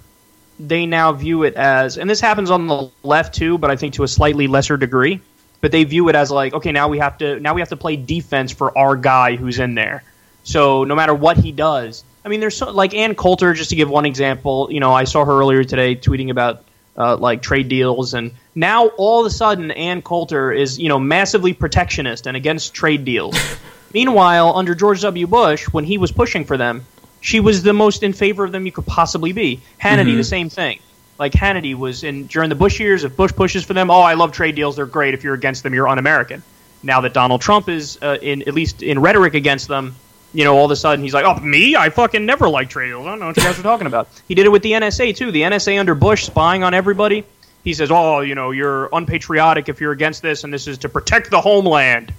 they 0.59 0.85
now 0.85 1.11
view 1.11 1.43
it 1.43 1.55
as, 1.55 1.97
and 1.97 2.09
this 2.09 2.21
happens 2.21 2.51
on 2.51 2.67
the 2.67 2.89
left 3.03 3.35
too, 3.35 3.57
but 3.57 3.71
I 3.71 3.75
think 3.75 3.95
to 3.95 4.03
a 4.03 4.07
slightly 4.07 4.47
lesser 4.47 4.77
degree. 4.77 5.21
But 5.61 5.71
they 5.71 5.85
view 5.85 6.09
it 6.09 6.15
as 6.15 6.29
like, 6.29 6.53
okay, 6.53 6.73
now 6.73 6.89
we 6.89 6.99
have 6.99 7.17
to 7.19 7.39
now 7.39 7.53
we 7.53 7.61
have 7.61 7.69
to 7.69 7.77
play 7.77 7.95
defense 7.95 8.51
for 8.51 8.77
our 8.77 8.97
guy 8.97 9.37
who's 9.37 9.59
in 9.59 9.75
there. 9.75 10.03
So 10.43 10.83
no 10.83 10.93
matter 10.93 11.13
what 11.13 11.37
he 11.37 11.53
does, 11.53 12.03
I 12.25 12.29
mean, 12.29 12.39
there's 12.39 12.57
so, 12.57 12.71
like 12.71 12.93
Ann 12.93 13.15
Coulter, 13.15 13.53
just 13.53 13.69
to 13.69 13.75
give 13.75 13.89
one 13.89 14.05
example. 14.05 14.67
You 14.69 14.79
know, 14.79 14.93
I 14.93 15.05
saw 15.05 15.23
her 15.23 15.31
earlier 15.31 15.63
today 15.63 15.95
tweeting 15.95 16.29
about 16.29 16.63
uh, 16.97 17.17
like 17.17 17.41
trade 17.41 17.69
deals, 17.69 18.13
and 18.13 18.31
now 18.55 18.87
all 18.87 19.21
of 19.21 19.25
a 19.25 19.29
sudden 19.29 19.71
Ann 19.71 20.01
Coulter 20.01 20.51
is 20.51 20.79
you 20.79 20.89
know 20.89 20.99
massively 20.99 21.53
protectionist 21.53 22.27
and 22.27 22.37
against 22.37 22.73
trade 22.73 23.05
deals. 23.05 23.35
Meanwhile, 23.93 24.55
under 24.55 24.73
George 24.73 25.01
W. 25.01 25.27
Bush, 25.27 25.65
when 25.65 25.83
he 25.83 25.97
was 25.97 26.11
pushing 26.11 26.45
for 26.45 26.57
them, 26.57 26.85
she 27.23 27.39
was 27.39 27.63
the 27.63 27.73
most 27.73 28.03
in 28.03 28.11
favor 28.13 28.43
of 28.43 28.51
them 28.51 28.65
you 28.65 28.71
could 28.71 28.85
possibly 28.85 29.31
be. 29.31 29.61
Hannity, 29.81 30.13
Mhm. 30.13 30.17
the 30.17 30.23
same 30.25 30.49
thing. 30.49 30.79
Like 31.17 31.31
Hannity 31.31 31.73
was 31.73 32.03
in 32.03 32.27
during 32.27 32.49
the 32.49 32.55
Bush 32.55 32.79
years. 32.79 33.03
If 33.03 33.15
Bush 33.15 33.31
pushes 33.31 33.63
for 33.63 33.73
them, 33.73 33.89
oh, 33.89 34.01
I 34.01 34.15
love 34.15 34.31
trade 34.33 34.55
deals; 34.55 34.75
they're 34.75 34.85
great. 34.85 35.13
If 35.13 35.23
you're 35.23 35.33
against 35.33 35.63
them, 35.63 35.73
you're 35.73 35.87
un-American. 35.87 36.43
Now 36.83 36.99
that 37.01 37.13
Donald 37.13 37.39
Trump 37.41 37.69
is 37.69 37.97
uh, 38.01 38.17
in 38.21 38.41
at 38.43 38.53
least 38.53 38.83
in 38.83 38.99
rhetoric 38.99 39.35
against 39.35 39.69
them, 39.69 39.95
you 40.33 40.43
know, 40.43 40.57
all 40.57 40.65
of 40.65 40.71
a 40.71 40.75
sudden 40.75 41.01
he's 41.03 41.13
like, 41.13 41.23
"Oh, 41.25 41.39
me? 41.39 41.75
I 41.77 41.89
fucking 41.91 42.25
never 42.25 42.49
liked 42.49 42.71
trade 42.71 42.87
deals. 42.87 43.05
I 43.05 43.11
don't 43.11 43.19
know 43.19 43.27
what 43.27 43.37
you 43.37 43.43
guys 43.43 43.57
are 43.57 43.63
talking 43.63 43.87
about." 43.87 44.09
He 44.27 44.35
did 44.35 44.45
it 44.45 44.49
with 44.49 44.63
the 44.63 44.73
NSA 44.73 45.15
too. 45.15 45.31
The 45.31 45.43
NSA 45.43 45.79
under 45.79 45.95
Bush 45.95 46.25
spying 46.25 46.63
on 46.63 46.73
everybody. 46.73 47.23
He 47.63 47.73
says, 47.73 47.89
"Oh, 47.91 48.19
you 48.19 48.35
know, 48.35 48.51
you're 48.51 48.89
unpatriotic 48.91 49.69
if 49.69 49.79
you're 49.79 49.93
against 49.93 50.21
this, 50.21 50.43
and 50.43 50.51
this 50.53 50.67
is 50.67 50.79
to 50.79 50.89
protect 50.89 51.29
the 51.31 51.39
homeland." 51.39 52.11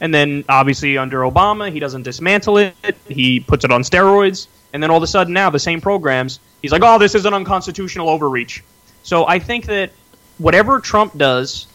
And 0.00 0.14
then 0.14 0.44
obviously 0.48 0.96
under 0.96 1.20
Obama, 1.20 1.70
he 1.70 1.78
doesn't 1.78 2.02
dismantle 2.02 2.58
it. 2.58 2.74
He 3.08 3.40
puts 3.40 3.64
it 3.64 3.70
on 3.70 3.82
steroids. 3.82 4.46
And 4.72 4.82
then 4.82 4.90
all 4.90 4.96
of 4.96 5.02
a 5.02 5.06
sudden 5.06 5.32
now 5.34 5.50
the 5.50 5.58
same 5.58 5.80
programs, 5.80 6.40
he's 6.62 6.72
like, 6.72 6.82
"Oh, 6.84 6.98
this 6.98 7.14
is 7.14 7.26
an 7.26 7.34
unconstitutional 7.34 8.08
overreach." 8.08 8.62
So 9.02 9.26
I 9.26 9.38
think 9.38 9.66
that 9.66 9.90
whatever 10.38 10.80
Trump 10.80 11.18
does, 11.18 11.66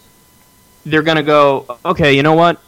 they're 0.84 1.02
going 1.02 1.18
to 1.18 1.22
go, 1.22 1.78
"Okay, 1.84 2.14
you 2.16 2.22
know 2.22 2.34
what? 2.34 2.60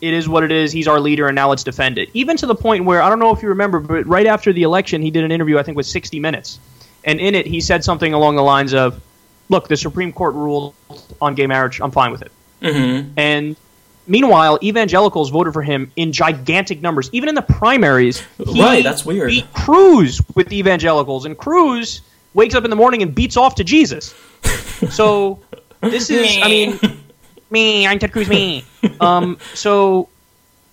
it 0.00 0.14
is 0.14 0.28
what 0.28 0.44
it 0.44 0.52
is. 0.52 0.70
He's 0.72 0.86
our 0.86 1.00
leader, 1.00 1.26
and 1.26 1.34
now 1.34 1.48
let's 1.48 1.64
defend 1.64 1.98
it. 1.98 2.10
Even 2.14 2.36
to 2.36 2.46
the 2.46 2.54
point 2.54 2.84
where 2.84 3.02
I 3.02 3.08
don't 3.08 3.18
know 3.18 3.32
if 3.34 3.42
you 3.42 3.48
remember, 3.48 3.80
but 3.80 4.06
right 4.06 4.26
after 4.26 4.52
the 4.52 4.62
election, 4.62 5.02
he 5.02 5.10
did 5.10 5.24
an 5.24 5.32
interview. 5.32 5.58
I 5.58 5.62
think 5.62 5.76
with 5.76 5.86
60 5.86 6.20
Minutes, 6.20 6.60
and 7.04 7.20
in 7.20 7.34
it 7.34 7.46
he 7.46 7.60
said 7.60 7.84
something 7.84 8.14
along 8.14 8.36
the 8.36 8.42
lines 8.42 8.74
of, 8.74 9.00
"Look, 9.48 9.68
the 9.68 9.76
Supreme 9.76 10.12
Court 10.12 10.34
ruled 10.34 10.74
on 11.20 11.34
gay 11.34 11.46
marriage. 11.46 11.80
I'm 11.80 11.90
fine 11.90 12.12
with 12.12 12.22
it." 12.22 12.32
Mm-hmm. 12.62 13.12
And 13.16 13.56
meanwhile, 14.08 14.58
evangelicals 14.62 15.30
voted 15.30 15.52
for 15.52 15.62
him 15.62 15.92
in 15.96 16.12
gigantic 16.12 16.80
numbers. 16.82 17.08
Even 17.12 17.28
in 17.28 17.34
the 17.34 17.42
primaries, 17.42 18.22
he 18.44 18.60
Right, 18.62 18.82
that's 18.82 19.04
weird. 19.04 19.28
Beat 19.30 19.52
Cruz 19.52 20.20
with 20.34 20.48
the 20.48 20.58
evangelicals, 20.58 21.24
and 21.26 21.36
Cruz 21.36 22.00
wakes 22.34 22.54
up 22.54 22.64
in 22.64 22.70
the 22.70 22.76
morning 22.76 23.02
and 23.02 23.14
beats 23.14 23.36
off 23.36 23.54
to 23.56 23.64
Jesus. 23.64 24.14
So 24.90 25.40
this 25.80 26.08
is, 26.08 26.38
I 26.40 26.48
mean, 26.48 26.78
me, 27.50 27.84
I'm 27.86 27.98
Ted 27.98 28.12
Cruz, 28.12 28.28
me. 28.28 28.64
Um, 29.00 29.38
so 29.54 30.08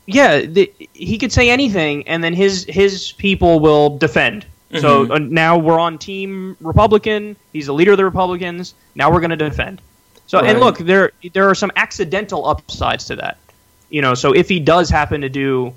yeah, 0.06 0.42
the, 0.42 0.72
he 0.94 1.18
could 1.18 1.32
say 1.32 1.50
anything, 1.50 2.08
and 2.08 2.24
then 2.24 2.34
his 2.36 2.66
his 2.70 3.12
people 3.14 3.60
will 3.60 3.98
defend. 3.98 4.46
So 4.80 5.06
Mhm. 5.08 5.12
uh, 5.12 5.18
now 5.20 5.58
we're 5.58 5.80
on 5.80 5.98
Team 5.98 6.56
Republican. 6.62 7.36
He's 7.52 7.66
the 7.66 7.74
leader 7.74 7.92
of 7.94 7.98
the 7.98 8.06
Republicans. 8.06 8.76
Now 8.94 9.12
we're 9.12 9.22
going 9.22 9.32
to 9.32 9.36
defend. 9.38 9.82
So 10.28 10.40
and 10.40 10.60
look, 10.60 10.78
there 10.78 11.12
there 11.34 11.50
are 11.50 11.56
some 11.56 11.72
accidental 11.76 12.48
upsides 12.48 13.06
to 13.06 13.18
that. 13.18 13.38
You 13.90 14.02
know, 14.02 14.14
so 14.16 14.34
if 14.34 14.50
he 14.50 14.60
does 14.60 14.90
happen 14.90 15.22
to 15.22 15.30
do 15.30 15.74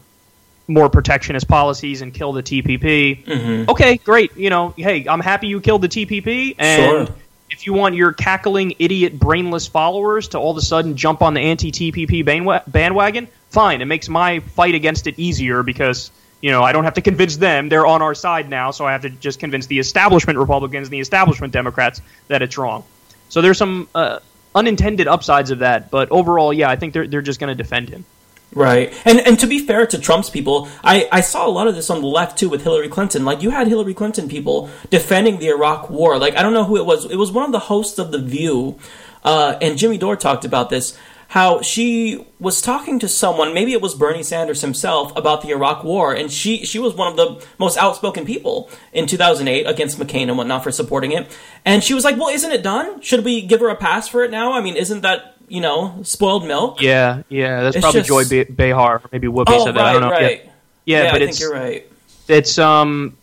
more 0.67 0.89
protectionist 0.91 1.49
policies 1.49 2.03
and 2.03 2.13
kill 2.13 2.33
the 2.33 2.43
TPP, 2.43 3.25
Mhm. 3.25 3.69
okay, 3.69 3.97
great. 3.99 4.37
You 4.37 4.51
know, 4.51 4.75
hey, 4.77 5.07
I'm 5.09 5.21
happy 5.21 5.47
you 5.47 5.61
killed 5.61 5.83
the 5.83 5.89
TPP, 5.89 6.55
and 6.59 6.83
Sure. 7.09 7.17
if 7.51 7.67
you 7.67 7.73
want 7.73 7.95
your 7.95 8.13
cackling, 8.13 8.75
idiot, 8.79 9.19
brainless 9.19 9.67
followers 9.67 10.29
to 10.29 10.39
all 10.39 10.51
of 10.51 10.57
a 10.57 10.63
sudden 10.63 10.97
jump 10.97 11.23
on 11.23 11.35
the 11.35 11.41
anti-TPP 11.41 12.23
bandwagon, 12.67 13.29
fine. 13.51 13.81
It 13.81 13.87
makes 13.87 14.09
my 14.09 14.41
fight 14.41 14.75
against 14.75 15.07
it 15.07 15.15
easier 15.19 15.63
because 15.63 16.11
you 16.41 16.51
know 16.51 16.63
I 16.63 16.73
don't 16.73 16.85
have 16.85 16.95
to 16.95 17.01
convince 17.03 17.37
them; 17.37 17.69
they're 17.69 17.87
on 17.87 18.03
our 18.03 18.15
side 18.15 18.49
now. 18.51 18.71
So 18.71 18.87
I 18.87 18.93
have 18.93 19.03
to 19.03 19.11
just 19.11 19.41
convince 19.41 19.67
the 19.67 19.79
establishment 19.79 20.39
Republicans 20.39 20.89
and 20.89 20.93
the 20.93 21.01
establishment 21.01 21.53
Democrats 21.53 22.01
that 22.29 22.43
it's 22.43 22.57
wrong. 22.59 22.85
So 23.31 23.43
there's 23.43 23.59
some 23.59 23.89
uh, 23.95 24.19
unintended 24.59 25.09
upsides 25.09 25.51
of 25.51 25.61
that, 25.61 25.91
but 25.91 26.11
overall, 26.11 26.53
yeah, 26.53 26.69
I 26.69 26.77
think 26.77 26.93
they're 26.93 27.07
they're 27.07 27.23
just 27.23 27.41
going 27.41 27.49
to 27.49 27.63
defend 27.63 27.89
him. 27.89 28.05
Right. 28.53 28.93
And 29.05 29.21
and 29.21 29.39
to 29.41 29.47
be 29.47 29.59
fair 29.59 29.87
to 29.87 29.99
Trump's 29.99 30.31
people, 30.31 30.69
I, 30.83 31.09
I 31.13 31.21
saw 31.21 31.47
a 31.47 31.51
lot 31.51 31.69
of 31.69 31.75
this 31.75 31.91
on 31.91 32.01
the 32.01 32.07
left 32.07 32.39
too 32.39 32.49
with 32.49 32.63
Hillary 32.63 32.89
Clinton. 32.89 33.25
Like 33.25 33.43
you 33.43 33.51
had 33.51 33.69
Hillary 33.69 33.95
Clinton 33.95 34.29
people 34.29 34.71
defending 34.91 35.39
the 35.39 35.49
Iraq 35.49 35.91
war. 35.91 36.19
Like 36.19 36.37
I 36.37 36.43
don't 36.43 36.55
know 36.55 36.65
who 36.65 36.77
it 36.77 36.87
was. 36.87 37.05
It 37.05 37.17
was 37.17 37.31
one 37.31 37.45
of 37.45 37.53
the 37.53 37.59
hosts 37.59 37.99
of 37.99 38.11
The 38.11 38.19
View. 38.19 38.79
Uh, 39.23 39.59
and 39.61 39.77
Jimmy 39.77 39.99
Dore 39.99 40.17
talked 40.17 40.45
about 40.45 40.71
this. 40.71 40.97
How 41.33 41.61
she 41.61 42.25
was 42.41 42.63
talking 42.63 42.99
to 43.01 43.09
someone, 43.09 43.53
maybe 43.53 43.73
it 43.73 43.83
was 43.83 43.95
Bernie 43.95 44.23
Sanders 44.23 44.63
himself, 44.63 45.15
about 45.15 45.43
the 45.43 45.51
Iraq 45.51 45.85
War, 45.85 46.15
and 46.15 46.33
she 46.33 46.65
she 46.65 46.79
was 46.79 46.95
one 46.95 47.09
of 47.09 47.17
the 47.17 47.47
most 47.59 47.77
outspoken 47.77 48.25
people 48.25 48.71
in 48.95 49.07
2008 49.07 49.65
against 49.67 49.99
McCain 49.99 50.29
and 50.29 50.39
whatnot 50.39 50.65
for 50.65 50.73
supporting 50.73 51.13
it. 51.13 51.31
And 51.67 51.85
she 51.85 51.93
was 51.93 52.03
like, 52.03 52.17
"Well, 52.17 52.29
isn't 52.29 52.51
it 52.51 52.63
done? 52.63 53.03
Should 53.03 53.27
we 53.27 53.43
give 53.43 53.61
her 53.61 53.69
a 53.69 53.77
pass 53.77 54.09
for 54.09 54.25
it 54.25 54.31
now? 54.31 54.53
I 54.55 54.63
mean, 54.63 54.75
isn't 54.77 55.03
that 55.03 55.37
you 55.49 55.61
know 55.61 56.01
spoiled 56.03 56.47
milk?" 56.47 56.81
Yeah, 56.81 57.23
yeah, 57.29 57.61
that's 57.63 57.77
It's 57.77 57.83
probably 57.85 58.01
just- 58.01 58.09
Joy 58.09 58.25
Be- 58.27 58.51
Behar, 58.51 58.95
or 59.05 59.09
maybe 59.13 59.27
Whoopi 59.29 59.45
Oh, 59.49 59.67
said 59.67 59.75
that. 59.75 59.85
I 59.85 59.93
don't 59.93 60.01
know. 60.01 60.11
right, 60.11 60.45
Yeah. 60.45 60.51
Yeah, 60.87 61.03
Yeah, 61.05 61.13
but 61.13 61.21
I 61.21 61.25
it's 61.27 61.39
think 61.39 61.41
you're 61.51 61.61
right. 61.61 61.87
It's 62.29 62.59
um, 62.59 63.19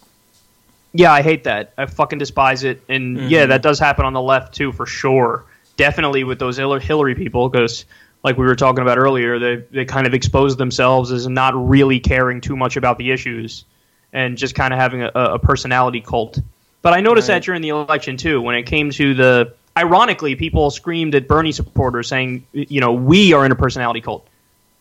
yeah, 0.94 1.12
I 1.12 1.24
hate 1.24 1.46
that. 1.46 1.74
I 1.76 1.88
fucking 1.88 2.20
despise 2.20 2.64
it, 2.64 2.84
and 2.88 3.18
Mhm. 3.18 3.30
yeah, 3.32 3.48
that 3.48 3.64
does 3.64 3.80
happen 3.80 4.06
on 4.06 4.14
the 4.14 4.22
left 4.22 4.54
too, 4.54 4.72
for 4.72 4.86
sure. 4.86 5.44
Definitely 5.78 6.24
with 6.24 6.40
those 6.40 6.58
Hillary 6.58 6.82
Hillary 6.82 7.16
people, 7.16 7.50
because 7.50 7.86
like 8.24 8.38
we 8.38 8.46
were 8.46 8.56
talking 8.56 8.82
about 8.82 8.98
earlier, 8.98 9.40
they 9.40 9.56
they 9.72 9.86
kind 9.86 10.08
of 10.08 10.14
expose 10.14 10.56
themselves 10.58 11.12
as 11.12 11.28
not 11.28 11.54
really 11.70 12.00
caring 12.00 12.42
too 12.42 12.56
much 12.56 12.78
about 12.78 12.98
the 12.98 13.12
issues, 13.12 13.66
and 14.14 14.38
just 14.38 14.56
kind 14.56 14.74
of 14.74 14.80
having 14.80 15.04
a, 15.04 15.12
a 15.14 15.40
personality 15.40 16.02
cult. 16.02 16.40
But 16.82 16.94
I 16.94 17.02
noticed 17.02 17.28
Right. 17.30 17.36
that 17.36 17.44
during 17.44 17.62
the 17.62 17.70
election 17.70 18.18
too, 18.18 18.42
when 18.42 18.56
it 18.56 18.64
came 18.64 18.92
to 18.92 19.14
the. 19.14 19.54
Ironically, 19.78 20.36
people 20.38 20.72
screamed 20.72 21.16
at 21.16 21.28
Bernie 21.28 21.52
supporters 21.52 22.08
saying, 22.08 22.46
"You 22.54 22.80
know, 22.80 22.94
we 22.94 23.34
are 23.34 23.46
in 23.46 23.52
a 23.52 23.56
personality 23.56 24.00
cult." 24.00 24.26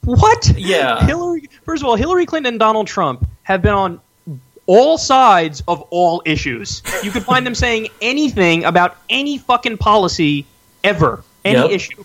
What? 0.05 0.53
Yeah. 0.57 1.01
Hillary. 1.07 1.49
First 1.65 1.83
of 1.83 1.89
all, 1.89 1.97
Hillary 1.97 2.27
Clinton 2.27 2.53
and 2.53 2.61
Donald 2.61 2.87
Trump 2.87 3.27
have 3.43 3.61
been 3.61 3.75
on 3.75 4.01
all 4.67 4.97
sides 4.97 5.63
of 5.67 5.81
all 5.91 6.23
issues. 6.25 6.83
You 7.03 7.11
could 7.11 7.25
find 7.25 7.45
them 7.45 7.55
saying 7.57 7.89
anything 8.01 8.65
about 8.65 8.97
any 9.11 9.37
fucking 9.39 9.79
policy 9.79 10.47
ever, 10.85 11.25
any 11.45 11.59
Yep. 11.59 11.71
issue. 11.71 12.05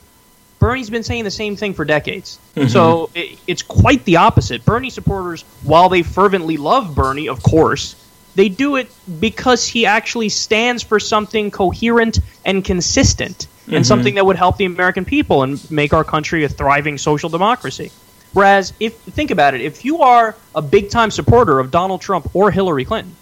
Bernie's 0.60 0.90
been 0.90 1.04
saying 1.04 1.24
the 1.24 1.32
same 1.32 1.56
thing 1.56 1.74
for 1.74 1.86
decades. 1.86 2.38
Mhm. 2.56 2.70
So 2.70 3.10
it, 3.16 3.38
it's 3.48 3.62
quite 3.62 4.04
the 4.06 4.18
opposite. 4.18 4.66
Bernie 4.66 4.90
supporters, 4.90 5.44
while 5.64 5.88
they 5.90 6.02
fervently 6.02 6.58
love 6.58 6.96
Bernie, 6.96 7.28
of 7.30 7.42
course, 7.44 7.96
they 8.36 8.50
do 8.50 8.76
it 8.76 8.90
because 9.20 9.66
he 9.68 9.86
actually 9.86 10.30
stands 10.30 10.84
for 10.84 11.00
something 11.00 11.50
coherent 11.52 12.20
and 12.46 12.64
consistent 12.64 13.48
and 13.68 13.84
Mhm. 13.86 13.88
something 13.88 14.16
that 14.16 14.26
would 14.26 14.36
help 14.36 14.58
the 14.58 14.66
American 14.66 15.06
people 15.06 15.44
and 15.44 15.60
make 15.72 15.94
our 15.94 16.04
country 16.04 16.44
a 16.44 16.50
thriving 16.50 16.98
social 16.98 17.30
democracy. 17.30 17.92
Whereas, 18.34 18.74
if 18.80 18.94
think 18.96 19.32
about 19.32 19.54
it, 19.56 19.62
if 19.62 19.86
you 19.86 20.02
are 20.02 20.36
a 20.54 20.62
big 20.62 20.90
time 20.90 21.10
supporter 21.10 21.60
of 21.60 21.72
Donald 21.72 22.02
Trump 22.02 22.30
or 22.34 22.52
Hillary 22.52 22.84
Clinton, 22.86 23.16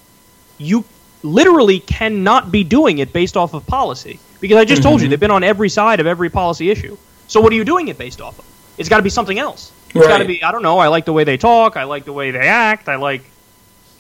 you 0.58 0.84
literally 1.24 1.80
cannot 1.80 2.52
be 2.52 2.64
doing 2.64 2.98
it 2.98 3.14
based 3.14 3.38
off 3.38 3.54
of 3.54 3.66
policy. 3.68 4.20
Because 4.40 4.58
I 4.58 4.66
just 4.66 4.84
told 4.84 5.02
you 5.02 5.08
Mhm. 5.08 5.12
they've 5.12 5.20
been 5.20 5.32
on 5.32 5.44
every 5.44 5.70
side 5.70 6.00
of 6.00 6.08
every 6.08 6.30
policy 6.30 6.70
issue. 6.70 6.98
So 7.28 7.42
what 7.42 7.52
are 7.52 7.56
you 7.56 7.66
doing 7.66 7.88
it 7.88 7.98
based 7.98 8.22
off 8.22 8.38
of? 8.40 8.46
It's 8.78 8.90
got 8.90 8.98
to 8.98 9.04
be 9.04 9.10
something 9.10 9.40
else. 9.40 9.72
It's 9.96 10.06
got 10.08 10.20
to 10.20 10.26
be 10.26 10.44
I 10.44 10.52
don't 10.52 10.64
know. 10.64 10.78
I 10.80 10.88
like 10.88 11.06
the 11.06 11.14
way 11.14 11.24
they 11.24 11.38
talk. 11.38 11.78
I 11.78 11.84
like 11.86 12.06
the 12.06 12.14
way 12.14 12.32
they 12.32 12.48
act. 12.48 12.88
I 12.88 12.96
like 12.98 13.24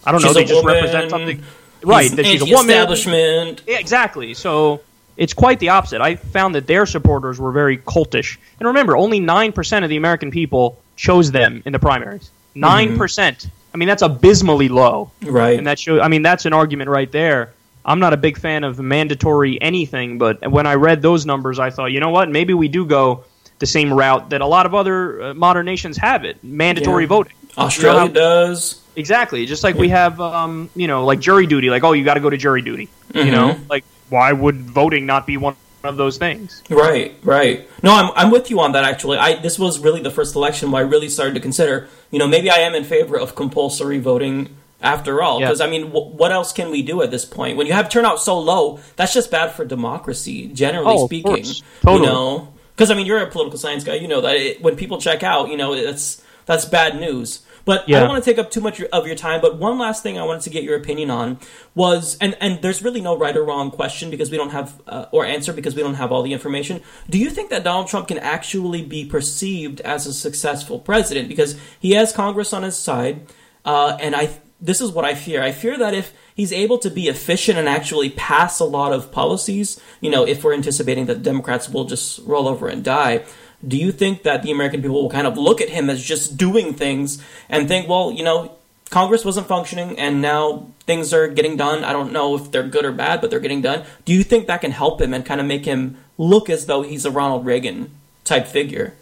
I 0.05 0.11
don't 0.11 0.22
know. 0.22 0.34
They 0.34 0.43
just 0.45 0.64
woman. 0.64 0.76
represent 0.76 1.09
something. 1.09 1.43
Right. 1.84 2.09
That 2.11 2.26
she's 2.26 2.41
a 2.41 2.45
woman. 2.45 2.72
anti-establishment. 2.72 3.61
Yeah, 3.68 3.80
exactly. 3.80 4.34
So 4.34 4.81
it's 5.15 5.34
quite 5.34 5.59
the 5.59 5.69
opposite. 5.69 6.01
I 6.01 6.15
found 6.15 6.55
that 6.55 6.68
their 6.68 6.85
supporters 6.85 7.39
were 7.39 7.51
very 7.51 7.77
cultish. 7.77 8.38
And 8.59 8.68
remember, 8.68 8.95
only 8.95 9.19
9% 9.19 9.84
of 9.84 9.89
the 9.89 9.97
American 9.97 10.31
people 10.31 10.77
chose 10.95 11.31
them 11.31 11.61
in 11.65 11.73
the 11.73 11.80
primaries. 11.80 12.30
9%. 12.55 12.97
percent 12.97 13.47
I 13.73 13.77
mean, 13.77 13.88
that's 13.88 14.01
abysmally 14.01 14.69
low. 14.69 15.11
Right. 15.23 15.57
And 15.57 15.68
that 15.68 15.77
show 15.80 15.99
I 16.01 16.07
mean, 16.07 16.22
that's 16.22 16.45
an 16.45 16.53
argument 16.53 16.89
right 16.89 17.11
there. 17.11 17.53
I'm 17.88 17.99
not 17.99 18.14
a 18.14 18.18
big 18.18 18.38
fan 18.38 18.64
of 18.65 18.77
mandatory 18.80 19.59
anything, 19.61 20.18
but 20.18 20.51
when 20.51 20.68
I 20.68 20.73
read 20.76 21.01
those 21.01 21.26
numbers, 21.26 21.57
I 21.57 21.69
thought, 21.69 21.88
you 21.88 21.99
know 22.01 22.09
what? 22.09 22.30
Maybe 22.30 22.53
we 22.53 22.68
do 22.68 22.85
go 22.85 23.23
the 23.59 23.65
same 23.65 23.91
route 23.93 24.30
that 24.31 24.41
a 24.41 24.45
lot 24.45 24.65
of 24.65 24.76
other 24.76 25.22
uh, 25.23 25.34
modern 25.34 25.65
nations 25.65 25.97
have 25.97 26.26
it 26.26 26.43
mandatory 26.43 27.03
Yeah. 27.05 27.07
voting. 27.07 27.34
Australia 27.57 28.01
You 28.03 28.07
know 28.09 28.14
does. 28.14 28.81
Exactly. 28.95 29.45
Just 29.45 29.64
like 29.64 29.76
we 29.76 29.89
have, 29.89 30.19
um, 30.22 30.69
you 30.76 30.88
know, 30.88 31.05
like 31.05 31.19
jury 31.19 31.47
duty. 31.47 31.69
Like, 31.69 31.84
oh, 31.84 31.93
you 31.93 32.03
got 32.03 32.15
to 32.15 32.19
go 32.19 32.30
to 32.30 32.38
jury 32.38 32.61
duty. 32.61 32.89
You 33.15 33.23
Mhm. 33.23 33.31
know, 33.31 33.57
like 33.69 33.84
why 34.09 34.31
would 34.31 34.61
voting 34.61 35.05
not 35.05 35.26
be 35.26 35.38
one 35.38 35.55
of 35.84 35.97
those 35.97 36.18
things? 36.18 36.61
Right, 36.69 37.15
right. 37.23 37.68
No, 37.81 37.93
I'm 37.95 38.11
I'm 38.15 38.31
with 38.31 38.49
you 38.51 38.59
on 38.59 38.73
that. 38.73 38.84
Actually, 38.84 39.18
I 39.18 39.39
this 39.41 39.57
was 39.57 39.80
really 39.80 40.01
the 40.01 40.11
first 40.11 40.35
election 40.35 40.72
where 40.72 40.84
I 40.84 40.88
really 40.88 41.09
started 41.09 41.34
to 41.35 41.39
consider. 41.39 41.88
You 42.11 42.19
know, 42.19 42.27
maybe 42.27 42.49
I 42.49 42.57
am 42.57 42.76
in 42.76 42.84
favor 42.84 43.18
of 43.18 43.34
compulsory 43.35 43.97
voting 43.99 44.49
after 44.81 45.21
all. 45.21 45.39
Yeah. 45.39 45.47
Because 45.47 45.61
I 45.61 45.69
mean, 45.69 45.87
w- 45.87 46.11
what 46.15 46.31
else 46.31 46.53
can 46.53 46.69
we 46.71 46.81
do 46.81 47.01
at 47.01 47.11
this 47.11 47.25
point? 47.25 47.57
When 47.57 47.67
you 47.67 47.73
have 47.73 47.89
turnout 47.89 48.19
so 48.21 48.39
low, 48.39 48.79
that's 48.95 49.13
just 49.13 49.31
bad 49.31 49.51
for 49.51 49.65
democracy, 49.65 50.47
generally 50.47 50.95
Oh, 50.97 51.05
speaking. 51.07 51.43
Totally. 51.81 52.05
You 52.07 52.13
know, 52.13 52.53
because 52.75 52.91
I 52.91 52.95
mean, 52.95 53.05
you're 53.05 53.19
a 53.19 53.27
political 53.29 53.57
science 53.59 53.83
guy. 53.83 53.95
You 53.95 54.07
know 54.07 54.21
that 54.21 54.35
it, 54.35 54.61
when 54.61 54.75
people 54.75 54.99
check 54.99 55.23
out, 55.23 55.49
you 55.49 55.57
know, 55.57 55.75
that's 55.75 56.21
that's 56.45 56.65
bad 56.65 56.99
news. 56.99 57.41
But 57.65 57.83
I 57.97 57.99
don't 57.99 58.07
want 58.07 58.23
to 58.23 58.29
take 58.31 58.39
up 58.39 58.49
too 58.49 58.61
much 58.61 58.79
of 58.81 59.05
your 59.07 59.15
time. 59.17 59.41
But 59.41 59.57
one 59.57 59.77
last 59.77 60.01
thing 60.01 60.17
I 60.17 60.23
wanted 60.23 60.43
to 60.43 60.49
get 60.49 60.63
your 60.63 60.77
opinion 60.77 61.09
on 61.11 61.37
was, 61.75 62.17
and 62.21 62.37
and 62.39 62.61
there's 62.61 62.81
really 62.81 63.01
no 63.01 63.17
right 63.17 63.35
or 63.35 63.43
wrong 63.43 63.71
question 63.71 64.09
because 64.09 64.31
we 64.31 64.37
don't 64.37 64.51
have 64.51 64.81
uh, 64.87 65.07
or 65.11 65.25
answer 65.25 65.51
because 65.51 65.75
we 65.75 65.81
don't 65.81 65.95
have 65.95 66.13
all 66.13 66.23
the 66.23 66.31
information. 66.31 66.81
Do 67.09 67.17
you 67.17 67.29
think 67.29 67.49
that 67.49 67.65
Donald 67.65 67.89
Trump 67.89 68.07
can 68.07 68.19
actually 68.19 68.83
be 68.83 69.03
perceived 69.03 69.81
as 69.81 70.07
a 70.07 70.13
successful 70.13 70.79
president 70.79 71.27
because 71.27 71.59
he 71.77 71.91
has 71.91 72.13
Congress 72.13 72.53
on 72.53 72.63
his 72.63 72.77
side? 72.77 73.27
Uh, 73.65 73.97
and 73.99 74.15
I 74.15 74.29
this 74.59 74.81
is 74.81 74.91
what 74.91 75.05
I 75.05 75.15
fear. 75.15 75.43
I 75.43 75.51
fear 75.51 75.77
that 75.77 75.93
if 75.93 76.13
he's 76.35 76.51
able 76.51 76.77
to 76.79 76.89
be 76.89 77.07
efficient 77.07 77.57
and 77.57 77.69
actually 77.69 78.09
pass 78.09 78.59
a 78.59 78.65
lot 78.65 78.93
of 78.93 79.11
policies, 79.11 79.79
you 80.01 80.09
know, 80.09 80.25
if 80.25 80.43
we're 80.43 80.53
anticipating 80.53 81.05
that 81.05 81.23
Democrats 81.23 81.69
will 81.69 81.85
just 81.85 82.19
roll 82.25 82.47
over 82.47 82.67
and 82.67 82.84
die, 82.84 83.23
do 83.65 83.77
you 83.77 83.91
think 83.91 84.23
that 84.23 84.43
the 84.43 84.51
American 84.51 84.81
people 84.81 85.01
will 85.01 85.09
kind 85.09 85.27
of 85.27 85.38
look 85.38 85.61
at 85.61 85.69
him 85.69 85.89
as 85.89 86.03
just 86.03 86.38
doing 86.38 86.73
things 86.73 87.23
and 87.49 87.67
think, 87.67 87.88
well, 87.88 88.11
you 88.11 88.23
know, 88.23 88.57
Congress 88.89 89.25
wasn't 89.25 89.47
functioning 89.47 89.97
and 89.99 90.21
now 90.21 90.67
things 90.85 91.13
are 91.13 91.27
getting 91.27 91.57
done. 91.57 91.84
I 91.84 91.91
don't 91.91 92.13
know 92.13 92.35
if 92.35 92.51
they're 92.51 92.63
good 92.63 92.85
or 92.85 92.91
bad, 92.91 93.19
but 93.19 93.29
they're 93.29 93.39
getting 93.39 93.61
done. 93.61 93.84
Do 94.05 94.13
you 94.13 94.23
think 94.23 94.47
that 94.47 94.61
can 94.61 94.71
help 94.71 95.01
him 95.01 95.13
and 95.13 95.25
kind 95.25 95.41
of 95.41 95.47
make 95.47 95.65
him 95.65 95.97
look 96.17 96.49
as 96.49 96.65
though 96.65 96.84
he's 96.84 97.05
a 97.05 97.11
Ronald 97.11 97.45
Reagan 97.45 97.91
type 98.23 98.47
figure? 98.47 98.93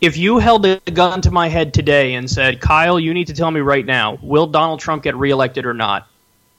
If 0.00 0.16
you 0.16 0.38
held 0.38 0.64
a 0.64 0.78
gun 0.92 1.20
to 1.22 1.30
my 1.30 1.48
head 1.48 1.74
today 1.74 2.14
and 2.14 2.30
said, 2.30 2.60
"Kyle, 2.60 3.00
you 3.00 3.12
need 3.12 3.26
to 3.26 3.34
tell 3.34 3.50
me 3.50 3.60
right 3.60 3.84
now, 3.84 4.18
will 4.22 4.46
Donald 4.46 4.80
Trump 4.80 5.02
get 5.02 5.16
reelected 5.16 5.66
or 5.66 5.74
not?" 5.74 6.06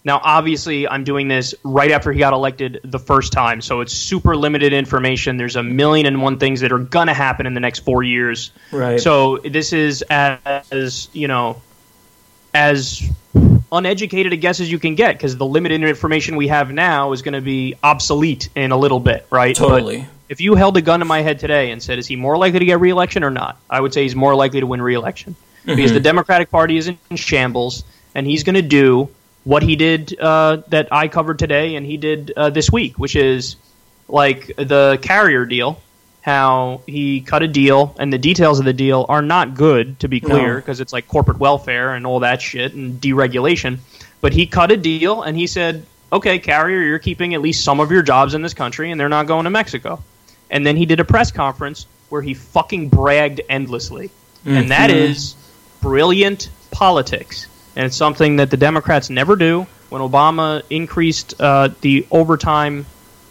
Now, 0.06 0.22
obviously, 0.24 0.88
I'm 0.88 1.04
doing 1.04 1.28
this 1.28 1.54
right 1.64 1.92
after 1.92 2.12
he 2.12 2.20
got 2.20 2.34
elected 2.34 2.80
the 2.84 3.00
first 3.00 3.34
time, 3.34 3.60
so 3.62 3.82
it's 3.82 3.94
super 3.94 4.36
limited 4.36 4.72
information. 4.72 5.38
There's 5.38 5.58
a 5.58 5.64
million 5.64 6.06
and 6.06 6.22
one 6.22 6.38
things 6.38 6.62
that 6.62 6.72
are 6.72 6.80
gonna 6.80 7.14
happen 7.14 7.46
in 7.46 7.54
the 7.54 7.60
next 7.60 7.80
four 7.80 8.04
years. 8.04 8.52
Right. 8.72 9.00
So 9.00 9.38
this 9.38 9.74
is 9.74 10.02
as 10.10 11.10
you 11.14 11.28
know, 11.28 11.62
as 12.54 13.04
uneducated 13.72 14.34
a 14.34 14.38
guess 14.38 14.60
as 14.60 14.72
you 14.72 14.80
can 14.80 14.96
get 14.96 15.16
because 15.16 15.38
the 15.38 15.46
limited 15.46 15.84
information 15.84 16.36
we 16.36 16.48
have 16.48 16.72
now 16.72 17.12
is 17.12 17.22
going 17.22 17.34
to 17.34 17.42
be 17.42 17.76
obsolete 17.84 18.50
in 18.56 18.72
a 18.72 18.78
little 18.78 19.00
bit, 19.00 19.26
right? 19.30 19.56
Totally. 19.56 20.00
But 20.00 20.08
if 20.30 20.42
you 20.42 20.56
held 20.56 20.78
a 20.78 20.82
gun 20.82 21.00
to 21.00 21.06
my 21.06 21.22
head 21.22 21.40
today 21.40 21.72
and 21.72 21.82
said, 21.82 22.00
"Is 22.00 22.08
he 22.08 22.16
more 22.16 22.38
likely 22.38 22.60
to 22.60 22.66
get 22.66 22.80
reelection 22.80 23.24
or 23.24 23.32
not?" 23.32 23.58
I 23.70 23.80
would 23.82 23.94
say 23.94 24.04
he's 24.04 24.16
more 24.16 24.36
likely 24.36 24.60
to 24.60 24.68
win 24.68 24.82
reelection 24.82 25.36
because 25.66 25.92
Mhm. 25.92 25.96
the 25.96 26.00
Democratic 26.00 26.50
Party 26.52 26.78
is 26.78 26.88
in 26.88 26.98
shambles, 27.16 27.84
and 28.16 28.26
he's 28.26 28.44
going 28.44 28.56
to 28.56 28.62
do 28.62 29.10
what 29.44 29.64
he 29.64 29.76
did 29.76 30.20
uh, 30.20 30.58
that 30.68 30.88
I 30.92 31.08
covered 31.08 31.40
today 31.40 31.76
and 31.76 31.86
he 31.86 31.98
did 31.98 32.32
uh, 32.36 32.50
this 32.50 32.72
week, 32.72 33.00
which 33.00 33.16
is 33.16 33.56
like 34.08 34.52
the 34.58 35.00
Carrier 35.02 35.46
deal. 35.46 35.82
How 36.22 36.82
he 36.86 37.22
cut 37.22 37.44
a 37.44 37.48
deal, 37.48 37.96
and 37.98 38.12
the 38.12 38.18
details 38.18 38.60
of 38.60 38.66
the 38.66 38.74
deal 38.74 39.06
are 39.08 39.22
not 39.22 39.56
good, 39.56 40.00
to 40.02 40.08
be 40.08 40.20
clear, 40.20 40.56
No. 40.56 40.60
because 40.60 40.82
it's 40.82 40.92
like 40.92 41.08
corporate 41.08 41.40
welfare 41.40 41.94
and 41.94 42.06
all 42.06 42.20
that 42.20 42.42
shit 42.42 42.74
and 42.74 43.00
deregulation. 43.00 43.80
But 44.22 44.34
he 44.34 44.46
cut 44.46 44.72
a 44.72 44.78
deal, 44.78 45.22
and 45.22 45.38
he 45.38 45.48
said, 45.48 45.86
"Okay, 46.12 46.38
Carrier, 46.40 46.82
you're 46.82 47.00
keeping 47.00 47.34
at 47.36 47.42
least 47.42 47.64
some 47.64 47.80
of 47.80 47.90
your 47.90 48.02
jobs 48.02 48.34
in 48.34 48.42
this 48.42 48.54
country, 48.54 48.92
and 48.92 49.00
they're 49.00 49.08
not 49.08 49.28
going 49.28 49.46
to 49.46 49.50
Mexico." 49.50 50.04
And 50.52 50.66
then 50.66 50.76
he 50.76 50.86
did 50.86 51.00
a 51.00 51.06
press 51.06 51.32
conference 51.32 51.86
where 52.10 52.22
he 52.22 52.34
fucking 52.34 52.90
bragged 52.90 53.40
endlessly, 53.50 54.10
and 54.46 54.72
that 54.72 54.92
is 54.92 55.36
brilliant 55.82 56.50
politics, 56.72 57.48
and 57.78 57.86
it's 57.86 57.96
something 57.96 58.36
that 58.38 58.50
the 58.50 58.58
Democrats 58.58 59.10
never 59.10 59.36
do. 59.38 59.68
When 59.90 60.02
Obama 60.02 60.64
increased 60.70 61.34
uh, 61.40 61.70
the 61.82 62.06
overtime, 62.12 62.86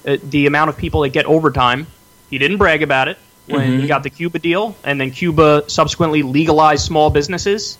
uh, 0.06 0.16
the 0.22 0.46
amount 0.46 0.70
of 0.70 0.76
people 0.78 1.02
that 1.02 1.10
get 1.10 1.26
overtime, 1.26 1.86
he 2.30 2.38
didn't 2.38 2.58
brag 2.58 2.82
about 2.82 3.08
it. 3.08 3.18
When 3.46 3.78
he 3.78 3.84
Mhm. 3.86 3.88
got 3.88 4.02
the 4.02 4.10
Cuba 4.10 4.38
deal, 4.38 4.76
and 4.84 5.00
then 5.00 5.10
Cuba 5.10 5.64
subsequently 5.68 6.22
legalized 6.22 6.84
small 6.84 7.08
businesses, 7.08 7.78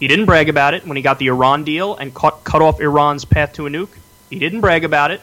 he 0.00 0.08
didn't 0.08 0.24
brag 0.24 0.48
about 0.48 0.72
it. 0.72 0.86
When 0.86 0.96
he 0.96 1.02
got 1.02 1.18
the 1.18 1.26
Iran 1.26 1.64
deal 1.64 1.94
and 1.96 2.14
cut, 2.14 2.44
cut 2.44 2.62
off 2.62 2.80
Iran's 2.80 3.26
path 3.26 3.52
to 3.54 3.66
a 3.66 3.70
nuke, 3.70 3.90
he 4.30 4.38
didn't 4.38 4.62
brag 4.62 4.84
about 4.84 5.10
it. 5.10 5.20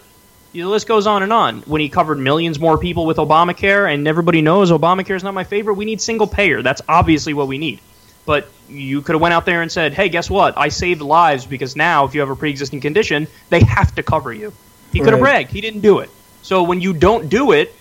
The 0.54 0.64
list 0.66 0.88
goes 0.88 1.08
on 1.08 1.24
and 1.24 1.34
on. 1.34 1.64
When 1.66 1.82
he 1.82 1.90
covered 1.90 2.20
millions 2.20 2.60
more 2.60 2.78
people 2.78 3.06
with 3.06 3.18
Obamacare, 3.18 3.92
and 3.92 4.08
everybody 4.08 4.42
knows 4.42 4.72
Obamacare 4.72 5.16
is 5.16 5.24
not 5.24 5.34
my 5.34 5.44
favorite, 5.44 5.74
we 5.74 5.86
need 5.86 6.02
single 6.02 6.28
payer. 6.28 6.62
That's 6.62 6.82
obviously 6.88 7.34
what 7.34 7.48
we 7.48 7.58
need. 7.58 7.80
But 8.26 8.48
you 8.70 9.02
could 9.02 9.14
have 9.14 9.22
went 9.22 9.34
out 9.34 9.48
there 9.48 9.64
and 9.64 9.72
said, 9.72 9.94
"Hey, 9.94 10.10
guess 10.10 10.30
what? 10.30 10.56
I 10.56 10.70
saved 10.70 11.02
lives 11.02 11.48
because 11.48 11.76
now, 11.76 12.06
if 12.06 12.14
you 12.14 12.22
have 12.22 12.30
a 12.30 12.36
pre-existing 12.36 12.82
condition, 12.82 13.28
they 13.50 13.62
have 13.62 13.96
to 13.96 14.04
cover 14.04 14.32
you." 14.32 14.54
He 14.94 15.00
could 15.00 15.14
have 15.14 15.20
bragged. 15.20 15.52
He 15.52 15.62
didn't 15.62 15.82
do 15.82 16.00
it. 16.00 16.12
So 16.44 16.64
when 16.64 16.80
you 16.80 16.94
don't 16.94 17.30
do 17.30 17.52
it, 17.52 17.76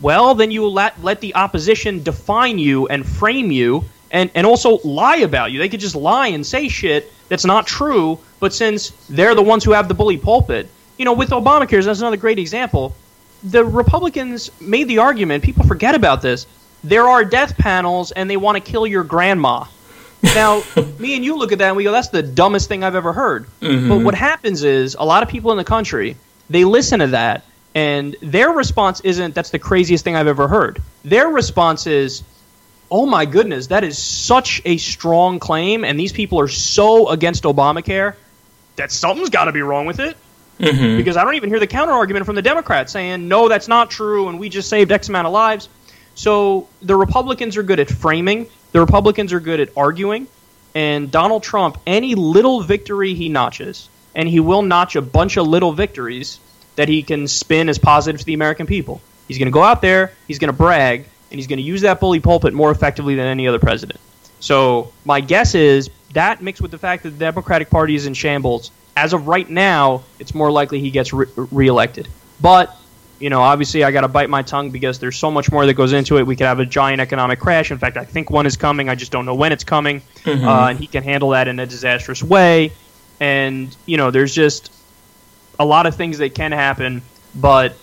well, 0.00 0.34
then 0.34 0.50
you 0.50 0.66
let 0.66 1.02
let 1.02 1.20
the 1.20 1.34
opposition 1.34 2.02
define 2.02 2.58
you 2.58 2.88
and 2.88 3.06
frame 3.06 3.50
you, 3.50 3.84
and 4.10 4.30
and 4.34 4.46
also 4.46 4.78
lie 4.84 5.18
about 5.18 5.52
you. 5.52 5.58
They 5.58 5.68
could 5.68 5.80
just 5.80 5.94
lie 5.94 6.28
and 6.28 6.44
say 6.46 6.68
shit 6.68 7.12
that's 7.28 7.44
not 7.44 7.66
true. 7.66 8.18
But 8.40 8.52
since 8.54 8.90
they're 9.08 9.34
the 9.34 9.42
ones 9.42 9.64
who 9.64 9.72
have 9.72 9.88
the 9.88 9.94
bully 9.94 10.16
pulpit, 10.16 10.68
you 10.98 11.04
know, 11.04 11.12
with 11.12 11.30
Obamacare, 11.30 11.84
that's 11.84 12.00
another 12.00 12.16
great 12.16 12.38
example. 12.38 12.94
The 13.42 13.64
Republicans 13.64 14.50
made 14.60 14.88
the 14.88 14.98
argument. 14.98 15.44
People 15.44 15.64
forget 15.64 15.94
about 15.94 16.22
this. 16.22 16.46
There 16.82 17.08
are 17.08 17.24
death 17.24 17.56
panels, 17.58 18.10
and 18.12 18.28
they 18.28 18.36
want 18.36 18.56
to 18.56 18.70
kill 18.70 18.86
your 18.86 19.04
grandma. 19.04 19.64
Now, 20.22 20.62
me 20.98 21.14
and 21.16 21.24
you 21.24 21.36
look 21.36 21.52
at 21.52 21.58
that 21.58 21.68
and 21.68 21.76
we 21.76 21.84
go, 21.84 21.92
"That's 21.92 22.08
the 22.08 22.22
dumbest 22.22 22.68
thing 22.68 22.82
I've 22.84 22.94
ever 22.94 23.12
heard." 23.12 23.46
Mhm. 23.60 23.88
But 23.88 23.98
what 24.00 24.14
happens 24.14 24.62
is 24.62 24.96
a 24.98 25.04
lot 25.04 25.22
of 25.22 25.28
people 25.28 25.50
in 25.52 25.58
the 25.58 25.64
country 25.64 26.16
they 26.50 26.64
listen 26.64 26.98
to 27.00 27.06
that, 27.08 27.44
and 27.74 28.16
their 28.22 28.50
response 28.50 29.00
isn't, 29.00 29.34
"That's 29.34 29.50
the 29.50 29.58
craziest 29.58 30.04
thing 30.04 30.16
I've 30.16 30.26
ever 30.26 30.48
heard." 30.48 30.82
Their 31.04 31.28
response 31.28 31.86
is, 31.86 32.22
"Oh 32.90 33.06
my 33.06 33.24
goodness, 33.24 33.68
that 33.68 33.84
is 33.84 33.98
such 33.98 34.60
a 34.64 34.76
strong 34.76 35.38
claim, 35.38 35.84
and 35.84 35.98
these 35.98 36.12
people 36.12 36.40
are 36.40 36.48
so 36.48 37.08
against 37.08 37.44
Obamacare 37.44 38.14
that 38.76 38.90
something's 38.90 39.30
got 39.30 39.44
to 39.44 39.52
be 39.52 39.62
wrong 39.62 39.86
with 39.86 40.00
it." 40.00 40.16
Mhm. 40.60 40.98
because 40.98 41.16
I 41.16 41.24
don't 41.24 41.36
even 41.36 41.48
hear 41.48 41.58
the 41.58 41.66
counter 41.66 41.92
argument 41.94 42.26
from 42.26 42.34
the 42.34 42.42
Democrats 42.42 42.92
saying, 42.92 43.28
no, 43.28 43.48
that's 43.48 43.66
not 43.66 43.88
true, 43.88 44.28
and 44.28 44.38
we 44.38 44.50
just 44.50 44.68
saved 44.68 44.92
X 44.92 45.08
amount 45.08 45.26
of 45.26 45.32
lives. 45.32 45.70
So 46.14 46.66
the 46.82 46.96
Republicans 46.96 47.56
are 47.56 47.62
good 47.62 47.80
at 47.80 47.88
framing, 47.88 48.46
the 48.72 48.80
Republicans 48.80 49.32
are 49.32 49.40
good 49.40 49.58
at 49.58 49.70
arguing, 49.74 50.26
and 50.74 51.10
Donald 51.10 51.42
Trump, 51.42 51.78
any 51.86 52.14
little 52.14 52.60
victory 52.60 53.14
he 53.14 53.30
notches, 53.30 53.88
and 54.14 54.28
he 54.28 54.38
will 54.38 54.60
notch 54.60 54.96
a 54.96 55.00
bunch 55.00 55.38
of 55.38 55.46
little 55.46 55.72
victories 55.72 56.38
that 56.80 56.88
he 56.88 57.02
can 57.02 57.28
spin 57.28 57.68
as 57.68 57.76
positive 57.76 58.18
to 58.18 58.24
the 58.24 58.32
American 58.32 58.66
people. 58.66 59.02
He's 59.28 59.36
going 59.36 59.48
to 59.48 59.52
go 59.52 59.62
out 59.62 59.82
there, 59.82 60.14
he's 60.26 60.38
going 60.38 60.50
to 60.50 60.56
brag, 60.56 61.04
and 61.30 61.38
he's 61.38 61.46
going 61.46 61.58
to 61.58 61.62
use 61.62 61.82
that 61.82 62.00
bully 62.00 62.20
pulpit 62.20 62.54
more 62.54 62.70
effectively 62.70 63.16
than 63.16 63.26
any 63.26 63.46
other 63.46 63.58
president. 63.58 64.00
So 64.40 64.90
my 65.04 65.20
guess 65.20 65.54
is 65.54 65.90
that 66.14 66.40
mixed 66.40 66.62
with 66.62 66.70
the 66.70 66.78
fact 66.78 67.02
that 67.02 67.10
the 67.10 67.18
Democratic 67.18 67.68
Party 67.68 67.94
is 67.94 68.06
in 68.06 68.14
shambles, 68.14 68.70
as 68.96 69.12
of 69.12 69.28
right 69.28 69.48
now, 69.48 70.04
it's 70.18 70.34
more 70.34 70.50
likely 70.50 70.80
he 70.80 70.90
gets 70.90 71.12
re- 71.12 71.26
reelected. 71.36 72.08
But 72.40 72.74
you 73.18 73.28
know, 73.28 73.42
obviously, 73.42 73.84
I 73.84 73.90
got 73.90 74.00
to 74.00 74.08
bite 74.08 74.30
my 74.30 74.40
tongue 74.40 74.70
because 74.70 74.98
there's 75.00 75.18
so 75.18 75.30
much 75.30 75.52
more 75.52 75.66
that 75.66 75.74
goes 75.74 75.92
into 75.92 76.16
it. 76.16 76.26
We 76.26 76.36
could 76.36 76.46
have 76.46 76.58
a 76.60 76.64
giant 76.64 77.02
economic 77.02 77.38
crash. 77.40 77.70
In 77.70 77.76
fact, 77.76 77.98
I 77.98 78.04
think 78.06 78.30
one 78.30 78.46
is 78.46 78.56
coming. 78.56 78.88
I 78.88 78.94
just 78.94 79.12
don't 79.12 79.26
know 79.26 79.34
when 79.34 79.52
it's 79.52 79.64
coming. 79.64 80.00
Mhm. 80.24 80.42
Uh, 80.42 80.68
and 80.70 80.78
he 80.78 80.86
can 80.86 81.02
handle 81.02 81.28
that 81.30 81.46
in 81.46 81.60
a 81.60 81.66
disastrous 81.66 82.22
way. 82.22 82.72
And 83.20 83.76
you 83.84 83.98
know, 83.98 84.10
there's 84.10 84.34
just 84.34 84.72
a 85.60 85.64
lot 85.64 85.86
of 85.86 85.94
things 85.94 86.18
that 86.18 86.34
can 86.34 86.50
happen. 86.50 87.02
But 87.34 87.76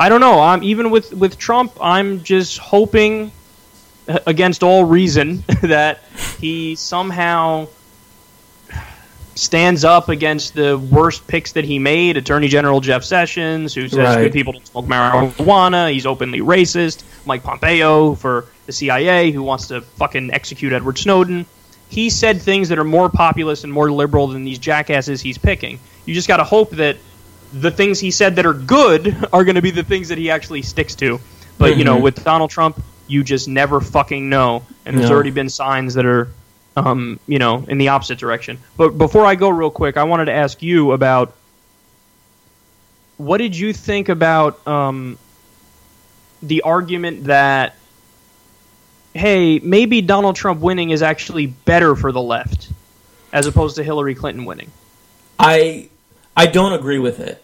I 0.00 0.08
don't 0.08 0.20
know. 0.22 0.40
I'm 0.40 0.62
even 0.62 0.90
with 0.90 1.12
with 1.12 1.36
Trump. 1.36 1.72
I'm 1.80 2.22
just 2.22 2.56
hoping 2.58 3.32
against 4.26 4.62
all 4.62 4.84
reason 4.84 5.44
that 5.62 6.00
he 6.40 6.74
somehow 6.76 7.66
stands 9.34 9.82
up 9.82 10.08
against 10.08 10.54
the 10.54 10.76
worst 10.78 11.26
picks 11.26 11.52
that 11.52 11.64
he 11.64 11.78
made. 11.78 12.16
Attorney 12.16 12.48
General 12.48 12.80
Jeff 12.80 13.02
Sessions, 13.04 13.74
who 13.74 13.88
says 13.88 13.98
Right. 13.98 14.22
good 14.24 14.32
people 14.32 14.52
don't 14.52 14.66
smoke 14.66 14.86
marijuana. 14.86 15.90
He's 15.92 16.06
openly 16.06 16.40
racist. 16.40 17.02
Mike 17.26 17.42
Pompeo 17.42 18.14
for 18.14 18.46
the 18.66 18.72
CIA, 18.72 19.30
who 19.30 19.42
wants 19.42 19.68
to 19.68 19.80
fucking 19.80 20.32
execute 20.32 20.72
Edward 20.72 20.98
Snowden. 20.98 21.46
He 21.92 22.08
said 22.08 22.40
things 22.40 22.70
that 22.70 22.78
are 22.78 22.84
more 22.84 23.10
populist 23.10 23.64
and 23.64 23.72
more 23.72 23.92
liberal 23.92 24.26
than 24.28 24.44
these 24.44 24.58
jackasses 24.58 25.20
he's 25.20 25.36
picking. 25.36 25.78
You 26.06 26.14
just 26.14 26.26
got 26.26 26.38
to 26.38 26.44
hope 26.44 26.70
that 26.76 26.96
the 27.52 27.70
things 27.70 28.00
he 28.00 28.10
said 28.10 28.36
that 28.36 28.46
are 28.46 28.54
good 28.54 29.14
are 29.32 29.44
going 29.44 29.56
to 29.56 29.62
be 29.62 29.70
the 29.70 29.82
things 29.82 30.08
that 30.08 30.16
he 30.16 30.30
actually 30.30 30.62
sticks 30.62 30.94
to. 30.96 31.20
But 31.58 31.76
you 31.76 31.84
know, 31.84 31.98
Mhm. 31.98 32.02
with 32.02 32.24
Donald 32.24 32.48
Trump, 32.50 32.82
you 33.08 33.22
just 33.22 33.46
never 33.46 33.78
fucking 33.82 34.30
know, 34.30 34.62
and 34.86 34.96
there's 34.96 35.10
No. 35.10 35.14
already 35.16 35.32
been 35.32 35.50
signs 35.50 35.92
that 35.94 36.06
are, 36.06 36.28
um, 36.76 37.20
you 37.28 37.38
know, 37.38 37.62
in 37.68 37.76
the 37.76 37.88
opposite 37.88 38.16
direction. 38.18 38.56
But 38.78 38.96
before 38.96 39.26
I 39.26 39.34
go, 39.34 39.50
real 39.50 39.68
quick, 39.70 39.98
I 39.98 40.04
wanted 40.04 40.24
to 40.26 40.32
ask 40.32 40.62
you 40.62 40.92
about 40.92 41.34
what 43.18 43.36
did 43.38 43.54
you 43.54 43.74
think 43.74 44.08
about 44.08 44.66
um, 44.66 45.18
the 46.42 46.62
argument 46.62 47.24
that, 47.24 47.76
hey, 49.14 49.58
maybe 49.60 50.00
Donald 50.02 50.36
Trump 50.36 50.60
winning 50.60 50.90
is 50.90 51.02
actually 51.02 51.46
better 51.46 51.94
for 51.96 52.12
the 52.12 52.22
left, 52.22 52.70
as 53.32 53.46
opposed 53.46 53.76
to 53.76 53.84
Hillary 53.84 54.14
Clinton 54.14 54.44
winning. 54.44 54.70
I 55.38 55.88
I 56.36 56.46
don't 56.46 56.72
agree 56.72 56.98
with 56.98 57.20
it. 57.20 57.42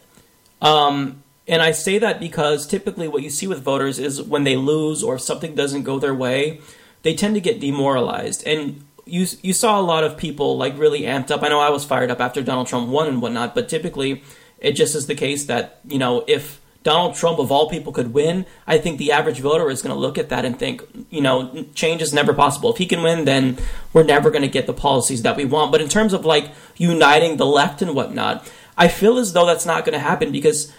Um, 0.61 1.23
and 1.47 1.63
I 1.63 1.73
say 1.73 1.99
that 1.99 2.21
because 2.21 2.67
typically 2.67 3.09
what 3.09 3.23
you 3.23 3.31
see 3.31 3.47
with 3.47 3.63
voters 3.63 3.99
is 3.99 4.23
when 4.23 4.45
they 4.45 4.57
lose 4.57 5.03
or 5.03 5.17
if 5.17 5.23
something 5.23 5.55
doesn't 5.55 5.83
go 5.83 5.99
their 5.99 6.15
way, 6.15 6.61
they 7.03 7.15
tend 7.15 7.35
to 7.35 7.41
get 7.41 7.61
demoralized. 7.61 8.47
And 8.47 8.85
you 9.07 9.27
you 9.43 9.53
saw 9.53 9.81
a 9.81 9.83
lot 9.83 10.05
of 10.05 10.17
people 10.17 10.57
like 10.57 10.79
really 10.79 11.03
amped 11.03 11.31
up. 11.31 11.43
I 11.43 11.49
know 11.49 11.61
I 11.61 11.71
was 11.71 11.85
fired 11.85 12.11
up 12.11 12.21
after 12.21 12.43
Donald 12.43 12.67
Trump 12.67 12.89
won 12.89 13.09
and 13.09 13.23
whatnot, 13.23 13.55
but 13.55 13.69
typically 13.69 14.23
it 14.59 14.73
just 14.73 14.95
is 14.95 15.07
the 15.07 15.15
case 15.15 15.47
that 15.47 15.81
you 15.87 15.99
know 15.99 16.25
if 16.27 16.61
Donald 16.89 17.15
Trump 17.15 17.39
of 17.39 17.53
all 17.53 17.69
people 17.69 17.93
could 17.93 18.15
win, 18.15 18.47
I 18.67 18.79
think 18.79 18.97
the 18.97 19.13
average 19.13 19.41
voter 19.41 19.69
is 19.69 19.83
going 19.83 19.95
to 19.95 20.01
look 20.01 20.17
at 20.17 20.31
that 20.31 20.47
and 20.47 20.59
think, 20.59 20.83
you 21.11 21.21
know, 21.21 21.67
change 21.75 22.01
is 22.01 22.15
never 22.15 22.33
possible. 22.33 22.73
If 22.73 22.79
he 22.79 22.87
can 22.87 23.03
win, 23.03 23.27
then 23.27 23.59
we're 23.93 24.05
never 24.05 24.31
going 24.31 24.41
to 24.41 24.49
get 24.49 24.67
the 24.67 24.73
policies 24.73 25.21
that 25.21 25.37
we 25.37 25.45
want. 25.45 25.71
But 25.71 25.83
in 25.83 25.91
terms 25.91 26.15
of 26.15 26.25
like 26.25 26.51
uniting 26.79 27.37
the 27.37 27.45
left 27.45 27.83
and 27.83 27.95
whatnot, 27.95 28.51
I 28.79 28.89
feel 28.89 29.19
as 29.19 29.35
though 29.35 29.45
that's 29.45 29.67
not 29.67 29.85
going 29.85 29.93
to 29.93 29.99
happen 29.99 30.33
because 30.33 30.73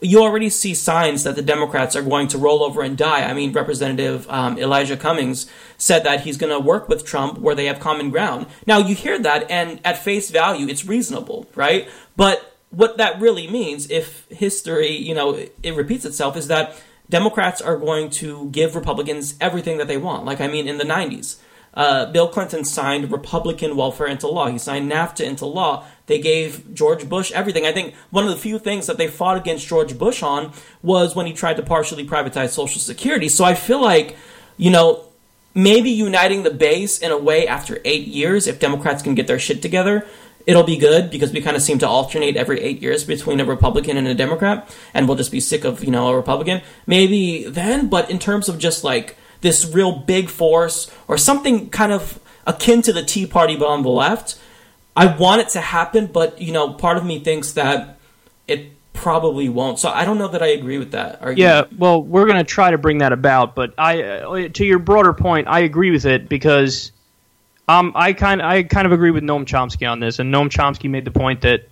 you 0.00 0.22
already 0.22 0.50
see 0.50 0.72
signs 0.72 1.24
that 1.24 1.34
the 1.34 1.42
Democrats 1.42 1.96
are 1.96 2.02
going 2.02 2.28
to 2.28 2.38
roll 2.38 2.62
over 2.62 2.80
and 2.80 2.96
die. 2.96 3.28
I 3.28 3.34
mean, 3.34 3.52
Representative 3.52 4.30
um, 4.30 4.56
Elijah 4.58 4.96
Cummings 4.96 5.50
said 5.78 6.04
that 6.04 6.20
he's 6.20 6.36
going 6.36 6.52
to 6.52 6.60
work 6.60 6.88
with 6.88 7.04
Trump 7.04 7.38
where 7.38 7.56
they 7.56 7.66
have 7.66 7.80
common 7.80 8.10
ground. 8.10 8.46
Now, 8.68 8.78
you 8.78 8.94
hear 8.94 9.18
that, 9.18 9.50
and 9.50 9.80
at 9.84 9.98
face 9.98 10.30
value, 10.30 10.68
it's 10.68 10.84
reasonable, 10.84 11.48
right? 11.56 11.88
But 12.14 12.55
what 12.76 12.98
that 12.98 13.18
really 13.20 13.48
means, 13.48 13.90
if 13.90 14.26
history, 14.28 14.94
you 14.94 15.14
know, 15.14 15.34
it 15.62 15.74
repeats 15.74 16.04
itself, 16.04 16.36
is 16.36 16.48
that 16.48 16.76
Democrats 17.08 17.62
are 17.62 17.78
going 17.78 18.10
to 18.10 18.50
give 18.50 18.76
Republicans 18.76 19.34
everything 19.40 19.78
that 19.78 19.88
they 19.88 19.96
want. 19.96 20.26
Like, 20.26 20.42
I 20.42 20.46
mean, 20.46 20.68
in 20.68 20.76
the 20.76 20.84
90s, 20.84 21.38
uh, 21.72 22.06
Bill 22.12 22.28
Clinton 22.28 22.64
signed 22.64 23.10
Republican 23.10 23.76
welfare 23.76 24.06
into 24.06 24.28
law. 24.28 24.48
He 24.48 24.58
signed 24.58 24.90
NAFTA 24.90 25.24
into 25.24 25.46
law. 25.46 25.86
They 26.06 26.18
gave 26.18 26.74
George 26.74 27.08
Bush 27.08 27.32
everything. 27.32 27.64
I 27.64 27.72
think 27.72 27.94
one 28.10 28.24
of 28.24 28.30
the 28.30 28.36
few 28.36 28.58
things 28.58 28.86
that 28.86 28.98
they 28.98 29.08
fought 29.08 29.38
against 29.38 29.66
George 29.66 29.96
Bush 29.96 30.22
on 30.22 30.52
was 30.82 31.16
when 31.16 31.26
he 31.26 31.32
tried 31.32 31.56
to 31.56 31.62
partially 31.62 32.06
privatize 32.06 32.50
Social 32.50 32.80
Security. 32.80 33.28
So 33.30 33.44
I 33.44 33.54
feel 33.54 33.80
like, 33.80 34.16
you 34.58 34.70
know, 34.70 35.04
maybe 35.54 35.90
uniting 35.90 36.42
the 36.42 36.50
base 36.50 36.98
in 36.98 37.10
a 37.10 37.18
way 37.18 37.46
after 37.46 37.80
eight 37.86 38.06
years, 38.06 38.46
if 38.46 38.60
Democrats 38.60 39.02
can 39.02 39.14
get 39.14 39.26
their 39.26 39.38
shit 39.38 39.62
together, 39.62 40.06
it'll 40.46 40.62
be 40.62 40.76
good 40.76 41.10
because 41.10 41.32
we 41.32 41.42
kind 41.42 41.56
of 41.56 41.62
seem 41.62 41.78
to 41.80 41.88
alternate 41.88 42.36
every 42.36 42.60
eight 42.60 42.80
years 42.80 43.04
between 43.04 43.40
a 43.40 43.44
Republican 43.44 43.96
and 43.96 44.06
a 44.06 44.14
Democrat, 44.14 44.72
and 44.94 45.06
we'll 45.06 45.16
just 45.16 45.32
be 45.32 45.40
sick 45.40 45.64
of, 45.64 45.84
you 45.84 45.90
know, 45.90 46.08
a 46.08 46.16
Republican. 46.16 46.62
Maybe 46.86 47.44
then, 47.44 47.88
but 47.88 48.08
in 48.10 48.18
terms 48.18 48.48
of 48.48 48.58
just 48.58 48.84
like 48.84 49.16
this 49.40 49.66
real 49.66 49.92
big 49.92 50.30
force 50.30 50.90
or 51.08 51.18
something 51.18 51.68
kind 51.70 51.92
of 51.92 52.20
akin 52.46 52.80
to 52.82 52.92
the 52.92 53.02
Tea 53.02 53.26
Party 53.26 53.56
but 53.56 53.66
on 53.66 53.82
the 53.82 53.90
left, 53.90 54.40
I 54.94 55.14
want 55.14 55.42
it 55.42 55.48
to 55.50 55.60
happen, 55.60 56.06
but 56.06 56.40
you 56.40 56.52
know, 56.52 56.72
part 56.72 56.96
of 56.96 57.04
me 57.04 57.18
thinks 57.18 57.52
that 57.52 57.98
it 58.46 58.70
probably 58.92 59.48
won't. 59.48 59.78
So 59.78 59.90
I 59.90 60.04
don't 60.04 60.16
know 60.16 60.28
that 60.28 60.42
I 60.42 60.48
agree 60.48 60.78
with 60.78 60.92
that. 60.92 61.36
Yeah, 61.36 61.64
well, 61.76 62.02
we're 62.02 62.24
going 62.24 62.38
to 62.38 62.44
try 62.44 62.70
to 62.70 62.78
bring 62.78 62.98
that 62.98 63.12
about, 63.12 63.54
but 63.54 63.74
I, 63.76 64.02
uh, 64.02 64.48
to 64.48 64.64
your 64.64 64.78
broader 64.78 65.12
point, 65.12 65.48
I 65.48 65.60
agree 65.60 65.90
with 65.90 66.06
it 66.06 66.28
because 66.28 66.92
um, 67.68 67.92
I 67.94 68.12
kind 68.12 68.40
I 68.42 68.62
kind 68.62 68.86
of 68.86 68.92
agree 68.92 69.10
with 69.10 69.24
Noam 69.24 69.44
Chomsky 69.44 69.90
on 69.90 70.00
this, 70.00 70.18
and 70.18 70.32
Noam 70.32 70.48
Chomsky 70.48 70.88
made 70.90 71.04
the 71.04 71.10
point 71.10 71.40
that. 71.42 71.68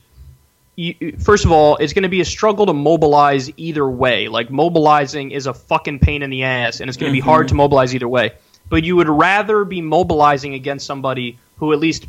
You, 0.76 1.16
first 1.20 1.44
of 1.44 1.52
all, 1.52 1.76
it's 1.76 1.92
going 1.92 2.02
to 2.02 2.08
be 2.08 2.20
a 2.20 2.24
struggle 2.24 2.66
to 2.66 2.72
mobilize 2.72 3.48
either 3.56 3.88
way. 3.88 4.26
Like 4.26 4.50
mobilizing 4.50 5.30
is 5.30 5.46
a 5.46 5.54
fucking 5.54 6.00
pain 6.00 6.20
in 6.22 6.30
the 6.30 6.42
ass, 6.42 6.80
and 6.80 6.88
it's 6.88 6.96
going 6.96 7.12
to 7.12 7.16
be 7.16 7.22
Mhm. 7.22 7.26
hard 7.30 7.48
to 7.48 7.54
mobilize 7.54 7.94
either 7.94 8.08
way. 8.08 8.32
But 8.68 8.82
you 8.82 8.96
would 8.96 9.08
rather 9.08 9.64
be 9.64 9.80
mobilizing 9.80 10.54
against 10.54 10.84
somebody 10.84 11.38
who 11.58 11.72
at 11.72 11.78
least 11.78 12.06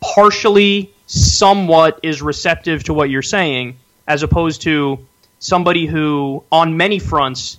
partially, 0.00 0.90
somewhat 1.06 2.00
is 2.02 2.22
receptive 2.22 2.84
to 2.84 2.94
what 2.94 3.10
you're 3.10 3.20
saying, 3.22 3.76
as 4.08 4.22
opposed 4.22 4.62
to 4.62 4.98
somebody 5.38 5.84
who, 5.84 6.42
on 6.50 6.76
many 6.78 6.98
fronts, 6.98 7.58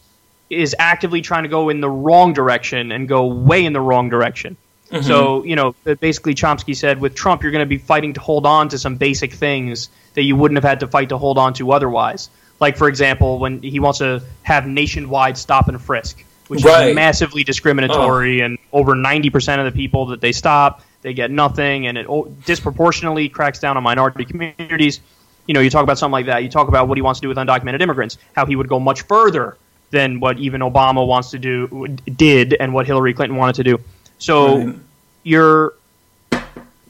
is 0.49 0.75
actively 0.79 1.21
trying 1.21 1.43
to 1.43 1.49
go 1.49 1.69
in 1.69 1.81
the 1.81 1.89
wrong 1.89 2.33
direction 2.33 2.91
and 2.91 3.07
go 3.07 3.27
way 3.27 3.63
in 3.63 3.73
the 3.73 3.81
wrong 3.81 4.09
direction. 4.09 4.57
Mhm. 4.91 5.03
So, 5.03 5.43
you 5.43 5.55
know, 5.55 5.76
basically, 5.99 6.34
Chomsky 6.34 6.76
said 6.76 7.01
with 7.01 7.14
Trump, 7.15 7.43
you're 7.43 7.51
going 7.51 7.65
to 7.65 7.69
be 7.69 7.77
fighting 7.77 8.14
to 8.14 8.19
hold 8.19 8.45
on 8.45 8.69
to 8.69 8.77
some 8.77 8.95
basic 8.95 9.34
things 9.34 9.89
that 10.14 10.23
you 10.23 10.35
wouldn't 10.35 10.57
have 10.57 10.64
had 10.64 10.80
to 10.80 10.88
fight 10.88 11.09
to 11.09 11.18
hold 11.18 11.38
on 11.38 11.53
to 11.55 11.72
otherwise. 11.72 12.30
Like, 12.59 12.77
for 12.77 12.88
example, 12.88 13.38
when 13.39 13.61
he 13.61 13.80
wants 13.80 13.99
to 13.99 14.22
have 14.43 14.65
nationwide 14.65 15.38
stop 15.38 15.68
and 15.68 15.80
frisk, 15.80 16.23
which 16.47 16.64
Right. 16.64 16.89
is 16.89 16.95
massively 16.95 17.43
discriminatory, 17.43 18.39
and 18.39 18.57
over 18.72 18.95
90% 18.95 19.59
of 19.59 19.65
the 19.65 19.77
people 19.77 20.07
that 20.07 20.22
they 20.22 20.31
stop, 20.31 20.81
they 21.01 21.14
get 21.14 21.30
nothing, 21.30 21.85
and 21.85 21.97
it 21.97 22.07
disproportionately 22.45 23.30
cracks 23.30 23.59
down 23.59 23.77
on 23.77 23.84
minority 23.84 24.26
communities. 24.26 25.01
You 25.45 25.53
know, 25.53 25.59
you 25.59 25.69
talk 25.69 25.84
about 25.84 25.99
something 25.99 26.14
like 26.14 26.26
that. 26.26 26.43
You 26.43 26.49
talk 26.49 26.68
about 26.68 26.88
what 26.88 26.97
he 26.97 27.01
wants 27.01 27.19
to 27.19 27.26
do 27.26 27.27
with 27.27 27.38
undocumented 27.38 27.81
immigrants, 27.81 28.18
how 28.35 28.45
he 28.45 28.55
would 28.55 28.68
go 28.68 28.80
much 28.80 29.01
further 29.03 29.57
than 29.91 30.19
what 30.19 30.38
even 30.39 30.61
Obama 30.61 31.05
wants 31.05 31.31
to 31.31 31.39
do, 31.39 31.95
did, 32.18 32.55
and 32.59 32.73
what 32.73 32.85
Hillary 32.85 33.14
Clinton 33.14 33.38
wanted 33.38 33.55
to 33.55 33.64
do. 33.64 33.80
So 34.18 34.57
Right. 34.57 34.76
you're, 35.23 35.73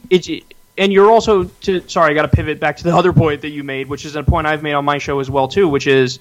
it's, 0.10 0.30
and 0.78 0.94
you're 0.94 1.12
also 1.12 1.46
to 1.46 1.88
sorry, 1.90 2.12
I 2.12 2.14
got 2.14 2.24
to 2.24 2.28
pivot 2.36 2.60
back 2.60 2.78
to 2.78 2.84
the 2.84 2.96
other 2.96 3.12
point 3.14 3.42
that 3.42 3.50
you 3.50 3.64
made, 3.64 3.90
which 3.90 4.06
is 4.06 4.16
a 4.16 4.24
point 4.24 4.48
I've 4.48 4.64
made 4.64 4.74
on 4.74 4.86
my 4.86 4.98
show 4.98 5.20
as 5.20 5.30
well 5.30 5.48
too, 5.48 5.68
which 5.68 5.88
is, 5.88 6.20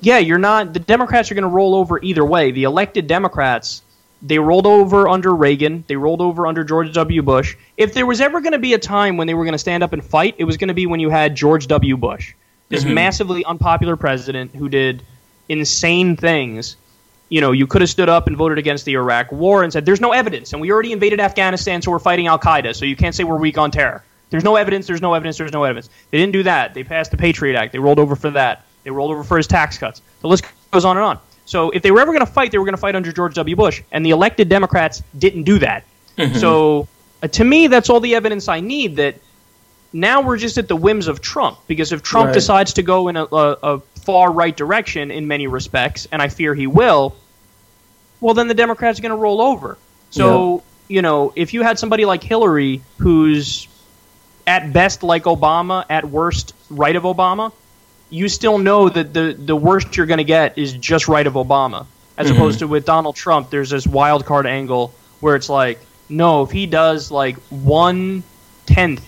yeah, 0.00 0.18
you're 0.18 0.38
not. 0.38 0.72
The 0.72 0.80
Democrats 0.80 1.30
are 1.30 1.34
going 1.34 1.42
to 1.42 1.48
roll 1.48 1.74
over 1.74 1.98
either 2.02 2.24
way. 2.24 2.50
The 2.50 2.64
elected 2.64 3.06
Democrats, 3.06 3.82
they 4.20 4.38
rolled 4.38 4.66
over 4.66 5.08
under 5.08 5.34
Reagan, 5.34 5.84
they 5.86 5.96
rolled 5.96 6.20
over 6.20 6.46
under 6.46 6.64
George 6.64 6.92
W. 6.92 7.22
Bush. 7.22 7.56
If 7.76 7.94
there 7.94 8.04
was 8.04 8.20
ever 8.20 8.40
going 8.40 8.52
to 8.52 8.58
be 8.58 8.74
a 8.74 8.78
time 8.78 9.16
when 9.16 9.26
they 9.26 9.34
were 9.34 9.44
going 9.44 9.52
to 9.52 9.58
stand 9.58 9.82
up 9.82 9.92
and 9.92 10.04
fight, 10.04 10.34
it 10.38 10.44
was 10.44 10.56
going 10.56 10.68
to 10.68 10.74
be 10.74 10.86
when 10.86 11.00
you 11.00 11.10
had 11.10 11.34
George 11.36 11.66
W. 11.68 11.96
Bush, 11.96 12.34
this 12.68 12.84
Mhm. 12.84 12.94
massively 12.94 13.44
unpopular 13.44 13.96
president 13.96 14.54
who 14.54 14.68
did 14.68 15.02
insane 15.48 16.16
things 16.16 16.76
you 17.28 17.40
know, 17.40 17.52
you 17.52 17.66
could 17.66 17.80
have 17.80 17.90
stood 17.90 18.08
up 18.08 18.26
and 18.26 18.36
voted 18.36 18.58
against 18.58 18.84
the 18.84 18.94
Iraq 18.94 19.32
War 19.32 19.62
and 19.62 19.72
said, 19.72 19.86
"There's 19.86 20.00
no 20.00 20.12
evidence, 20.12 20.52
and 20.52 20.60
we 20.60 20.70
already 20.70 20.92
invaded 20.92 21.20
Afghanistan, 21.20 21.82
so 21.82 21.90
we're 21.90 21.98
fighting 21.98 22.26
Al 22.26 22.38
Qaeda. 22.38 22.74
So 22.76 22.84
you 22.84 22.96
can't 22.96 23.14
say 23.14 23.24
we're 23.24 23.36
weak 23.38 23.58
on 23.58 23.70
terror. 23.70 24.02
There's 24.30 24.44
no 24.44 24.56
evidence. 24.56 24.86
There's 24.86 25.02
no 25.02 25.14
evidence. 25.14 25.38
There's 25.38 25.52
no 25.52 25.64
evidence." 25.64 25.88
They 26.10 26.18
didn't 26.18 26.32
do 26.32 26.42
that. 26.44 26.74
They 26.74 26.84
passed 26.84 27.10
the 27.10 27.16
Patriot 27.16 27.56
Act. 27.58 27.72
They 27.72 27.78
rolled 27.78 27.98
over 27.98 28.14
for 28.16 28.30
that. 28.30 28.64
They 28.84 28.90
rolled 28.90 29.10
over 29.10 29.24
for 29.24 29.36
his 29.36 29.46
tax 29.46 29.78
cuts. 29.78 30.02
The 30.20 30.28
list 30.28 30.44
goes 30.70 30.84
on 30.84 30.96
and 30.96 31.04
on. 31.04 31.18
So 31.46 31.70
if 31.70 31.82
they 31.82 31.90
were 31.90 32.00
ever 32.00 32.12
going 32.12 32.24
to 32.24 32.30
fight, 32.32 32.52
they 32.52 32.58
were 32.58 32.64
going 32.64 32.74
to 32.74 32.80
fight 32.80 32.94
under 32.96 33.12
George 33.12 33.34
W. 33.34 33.56
Bush, 33.56 33.82
and 33.92 34.04
the 34.04 34.10
elected 34.10 34.48
Democrats 34.48 35.02
didn't 35.18 35.42
do 35.44 35.58
that. 35.60 35.84
Mhm. 36.18 36.36
So 36.38 36.88
uh, 37.22 37.28
to 37.28 37.44
me, 37.44 37.66
that's 37.66 37.88
all 37.90 38.00
the 38.00 38.14
evidence 38.14 38.48
I 38.48 38.60
need 38.60 38.96
that 38.96 39.16
now 39.92 40.20
we're 40.20 40.36
just 40.36 40.58
at 40.58 40.68
the 40.68 40.76
whims 40.76 41.06
of 41.06 41.20
Trump. 41.20 41.58
Because 41.66 41.92
if 41.92 42.02
Trump 42.02 42.26
Right. 42.26 42.34
decides 42.34 42.72
to 42.74 42.82
go 42.82 43.08
in 43.08 43.16
a, 43.16 43.24
a, 43.24 43.56
a 43.62 43.80
far 44.04 44.32
right 44.32 44.56
direction 44.56 45.10
in 45.10 45.26
many 45.26 45.46
respects, 45.46 46.06
and 46.12 46.20
I 46.20 46.28
fear 46.28 46.54
he 46.54 46.66
will, 46.66 47.14
well, 48.20 48.34
then 48.34 48.48
the 48.48 48.54
Democrats 48.54 48.98
are 48.98 49.02
going 49.02 49.10
to 49.10 49.16
roll 49.16 49.40
over. 49.40 49.78
So, 50.10 50.62
you 50.88 51.02
know, 51.02 51.32
if 51.34 51.52
you 51.54 51.62
had 51.62 51.78
somebody 51.78 52.04
like 52.04 52.22
Hillary, 52.22 52.82
who's 52.98 53.66
at 54.46 54.72
best 54.72 55.02
like 55.02 55.24
Obama, 55.24 55.84
at 55.90 56.04
worst 56.04 56.54
right 56.70 56.94
of 56.94 57.02
Obama, 57.04 57.52
you 58.10 58.28
still 58.28 58.58
know 58.58 58.88
that 58.88 59.12
the, 59.12 59.36
the 59.38 59.56
worst 59.56 59.96
you're 59.96 60.06
going 60.06 60.18
to 60.18 60.24
get 60.24 60.56
is 60.58 60.72
just 60.74 61.08
right 61.08 61.26
of 61.26 61.34
Obama. 61.34 61.86
As 62.16 62.28
Mhm. 62.28 62.36
opposed 62.36 62.58
to 62.60 62.68
with 62.68 62.84
Donald 62.84 63.16
Trump, 63.16 63.50
there's 63.50 63.70
this 63.70 63.86
wild 63.86 64.24
card 64.24 64.46
angle 64.46 64.94
where 65.20 65.34
it's 65.34 65.48
like, 65.48 65.80
no, 66.08 66.42
if 66.42 66.50
he 66.50 66.66
does 66.66 67.10
like 67.10 67.36
one 67.48 68.22
tenth 68.66 69.04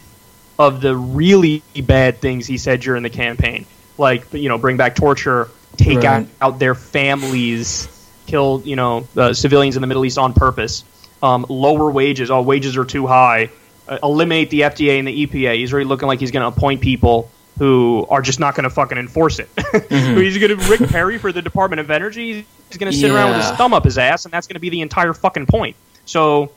of 0.58 0.80
the 0.80 0.96
really 0.96 1.62
bad 1.84 2.20
things 2.20 2.46
he 2.46 2.58
said 2.58 2.80
during 2.80 3.02
the 3.04 3.10
campaign, 3.10 3.66
like 3.98 4.32
you 4.32 4.48
know, 4.48 4.58
bring 4.58 4.76
back 4.76 4.94
torture, 4.94 5.48
take 5.76 5.98
Right. 5.98 6.06
out, 6.06 6.26
out 6.40 6.58
their 6.58 6.74
families, 6.74 7.88
kill 8.26 8.62
you 8.64 8.76
know 8.76 9.08
uh, 9.16 9.32
civilians 9.32 9.76
in 9.76 9.80
the 9.80 9.86
Middle 9.86 10.04
East 10.04 10.18
on 10.18 10.32
purpose, 10.32 10.84
um, 11.22 11.46
lower 11.48 11.90
wages. 11.90 12.30
Oh, 12.30 12.42
wages 12.42 12.76
are 12.76 12.84
too 12.84 13.06
high. 13.06 13.50
Uh, 13.88 13.98
eliminate 14.02 14.50
the 14.50 14.60
FDA 14.62 14.98
and 14.98 15.06
the 15.06 15.26
EPA. 15.26 15.56
He's 15.56 15.72
already 15.72 15.88
looking 15.88 16.08
like 16.08 16.18
he's 16.20 16.30
going 16.32 16.42
to 16.42 16.48
appoint 16.56 16.80
people 16.80 17.30
who 17.58 18.04
are 18.10 18.20
just 18.20 18.38
not 18.40 18.54
going 18.54 18.64
to 18.64 18.70
fucking 18.70 18.98
enforce 18.98 19.38
it. 19.38 19.48
he's 19.88 20.36
going 20.38 20.50
to 20.50 20.56
Rick 20.68 20.90
Perry 20.90 21.16
for 21.18 21.32
the 21.32 21.40
Department 21.40 21.80
of 21.80 21.90
Energy. 21.90 22.46
He's 22.68 22.78
going 22.78 22.92
to 22.92 22.98
sit 22.98 23.10
around 23.10 23.28
with 23.30 23.38
his 23.38 23.50
thumb 23.52 23.72
up 23.72 23.84
his 23.84 23.96
ass, 23.96 24.24
and 24.26 24.34
that's 24.34 24.46
going 24.46 24.54
to 24.56 24.60
be 24.60 24.68
the 24.70 24.80
entire 24.82 25.14
fucking 25.14 25.46
point. 25.46 25.76
So 26.04 26.52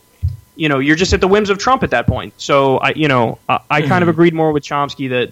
you 0.55 0.67
know, 0.67 0.79
you're 0.79 0.97
just 0.97 1.13
at 1.13 1.21
the 1.21 1.27
whims 1.27 1.49
of 1.49 1.57
Trump 1.57 1.83
at 1.83 1.91
that 1.91 2.05
point. 2.05 2.33
So 2.35 2.79
I, 2.79 2.89
you 2.93 3.07
know, 3.07 3.39
I, 3.47 3.59
I 3.69 3.81
kind 3.81 4.03
of 4.03 4.07
Mhm. 4.09 4.11
agreed 4.11 4.33
more 4.33 4.51
with 4.51 4.63
Chomsky 4.63 5.07
that 5.11 5.29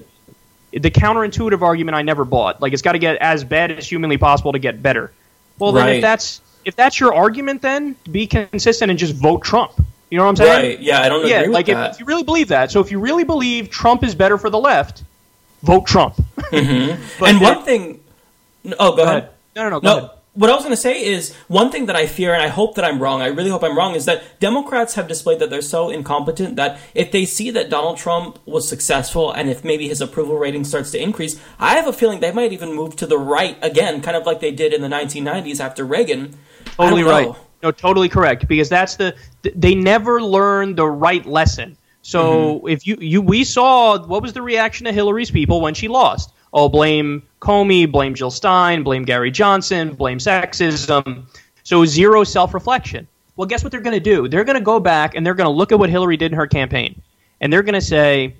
the 0.80 0.92
counterintuitive 0.92 1.62
argument 1.62 1.96
I 1.96 2.02
never 2.02 2.26
bought. 2.26 2.62
Like 2.62 2.74
it's 2.74 2.82
got 2.82 2.94
to 2.94 3.00
get 3.00 3.18
as 3.18 3.44
bad 3.44 3.72
as 3.72 3.90
humanly 3.90 4.18
possible 4.18 4.52
to 4.52 4.60
get 4.60 4.82
better. 4.82 5.12
Well, 5.60 5.72
then 5.72 5.86
Right. 5.86 5.96
if 5.98 6.02
that's 6.02 6.42
if 6.66 6.76
that's 6.76 7.00
your 7.00 7.14
argument, 7.14 7.62
then 7.62 7.96
be 8.12 8.28
consistent 8.28 8.90
and 8.90 9.00
just 9.00 9.14
vote 9.16 9.44
Trump. 9.44 9.72
You 10.10 10.18
know 10.18 10.24
what 10.24 10.30
I'm 10.32 10.36
saying? 10.38 10.66
Right. 10.66 10.80
Yeah, 10.80 11.02
I 11.02 11.10
don't 11.10 11.26
yeah, 11.28 11.38
agree 11.38 11.48
with 11.50 11.54
like 11.56 11.70
if, 11.70 11.78
if 11.94 12.00
you 12.00 12.06
really 12.06 12.24
believe 12.24 12.48
that. 12.50 12.72
So 12.72 12.80
if 12.82 12.92
you 12.92 13.00
really 13.00 13.24
believe 13.24 13.70
Trump 13.70 14.04
is 14.04 14.16
better 14.16 14.38
for 14.38 14.50
the 14.50 14.60
left, 14.60 15.04
vote 15.64 15.86
Trump. 15.86 16.16
Mhm. 16.52 16.98
And 17.28 17.42
one 17.42 17.64
thing. 17.64 18.00
Oh, 18.80 18.96
go, 18.96 19.04
ahead. 19.04 19.30
No, 19.56 19.64
no, 19.64 19.70
no. 19.70 19.80
Go 19.82 19.98
ahead. 19.98 20.10
What 20.38 20.52
I 20.52 20.54
was 20.54 20.64
going 20.64 20.76
to 20.76 20.82
say 20.82 21.04
is 21.04 21.34
one 21.48 21.72
thing 21.72 21.88
that 21.88 21.96
I 21.96 22.06
fear, 22.06 22.32
and 22.32 22.44
I 22.44 22.48
hope 22.48 22.76
that 22.76 22.86
I'm 22.86 23.02
wrong. 23.02 23.24
I 23.24 23.26
really 23.28 23.50
hope 23.50 23.64
I'm 23.64 23.76
wrong. 23.76 23.96
Is 23.96 24.06
that 24.06 24.40
Democrats 24.40 24.94
have 24.94 25.08
displayed 25.08 25.40
that 25.40 25.50
they're 25.50 25.64
so 25.64 25.90
incompetent 25.90 26.58
that 26.58 26.80
if 26.94 27.12
they 27.12 27.26
see 27.26 27.50
that 27.50 27.72
Donald 27.72 27.98
Trump 27.98 28.38
was 28.46 28.70
successful, 28.70 29.32
and 29.32 29.50
if 29.50 29.64
maybe 29.64 29.88
his 29.88 30.00
approval 30.00 30.38
rating 30.38 30.64
starts 30.64 30.92
to 30.92 31.02
increase, 31.02 31.42
I 31.58 31.74
have 31.74 31.88
a 31.88 31.94
feeling 31.94 32.20
they 32.20 32.32
might 32.32 32.54
even 32.54 32.76
move 32.76 32.96
to 32.98 33.08
the 33.08 33.18
right 33.18 33.58
again, 33.64 34.00
kind 34.02 34.16
of 34.16 34.28
like 34.28 34.40
they 34.40 34.52
did 34.52 34.74
in 34.74 34.82
the 34.82 34.88
1990s 34.90 35.60
after 35.60 35.84
Reagan. 35.84 36.38
Totally 36.76 37.02
right. 37.02 37.34
No, 37.64 37.72
totally 37.72 38.08
correct. 38.08 38.48
Because 38.48 38.70
that's 38.70 38.98
the 38.98 39.16
they 39.56 39.74
never 39.74 40.22
learn 40.22 40.76
the 40.76 40.88
right 40.88 41.26
lesson. 41.26 41.78
So 42.04 42.60
Mm-hmm. 42.60 42.68
if 42.68 42.86
you 42.86 42.98
you 43.02 43.22
we 43.24 43.44
saw 43.44 43.98
what 44.06 44.22
was 44.22 44.34
the 44.34 44.44
reaction 44.44 44.86
of 44.86 44.94
Hillary's 44.94 45.32
people 45.32 45.62
when 45.62 45.74
she 45.74 45.88
lost? 45.88 46.32
Oh, 46.60 46.70
blame 46.70 47.22
Comey, 47.40 47.90
blame 47.90 48.16
Jill 48.16 48.32
Stein, 48.32 48.82
blame 48.82 49.06
Gary 49.06 49.30
Johnson, 49.30 49.94
blame 49.94 50.18
sexism. 50.18 51.26
So 51.62 51.86
zero 51.86 52.24
self 52.24 52.56
reflection. 52.56 53.08
Well, 53.36 53.48
guess 53.48 53.64
what 53.64 53.72
they're 53.72 53.80
going 53.80 53.94
to 53.94 54.00
do? 54.00 54.28
They're 54.28 54.44
going 54.44 54.58
to 54.58 54.64
go 54.64 54.80
back 54.80 55.14
and 55.14 55.24
they're 55.24 55.36
going 55.36 55.46
to 55.46 55.52
look 55.56 55.72
at 55.72 55.78
what 55.78 55.92
Hillary 55.92 56.18
did 56.18 56.32
in 56.32 56.36
her 56.36 56.48
campaign, 56.48 57.00
and 57.42 57.54
they're 57.54 57.62
going 57.62 57.76
to 57.76 57.82
say, 57.82 58.34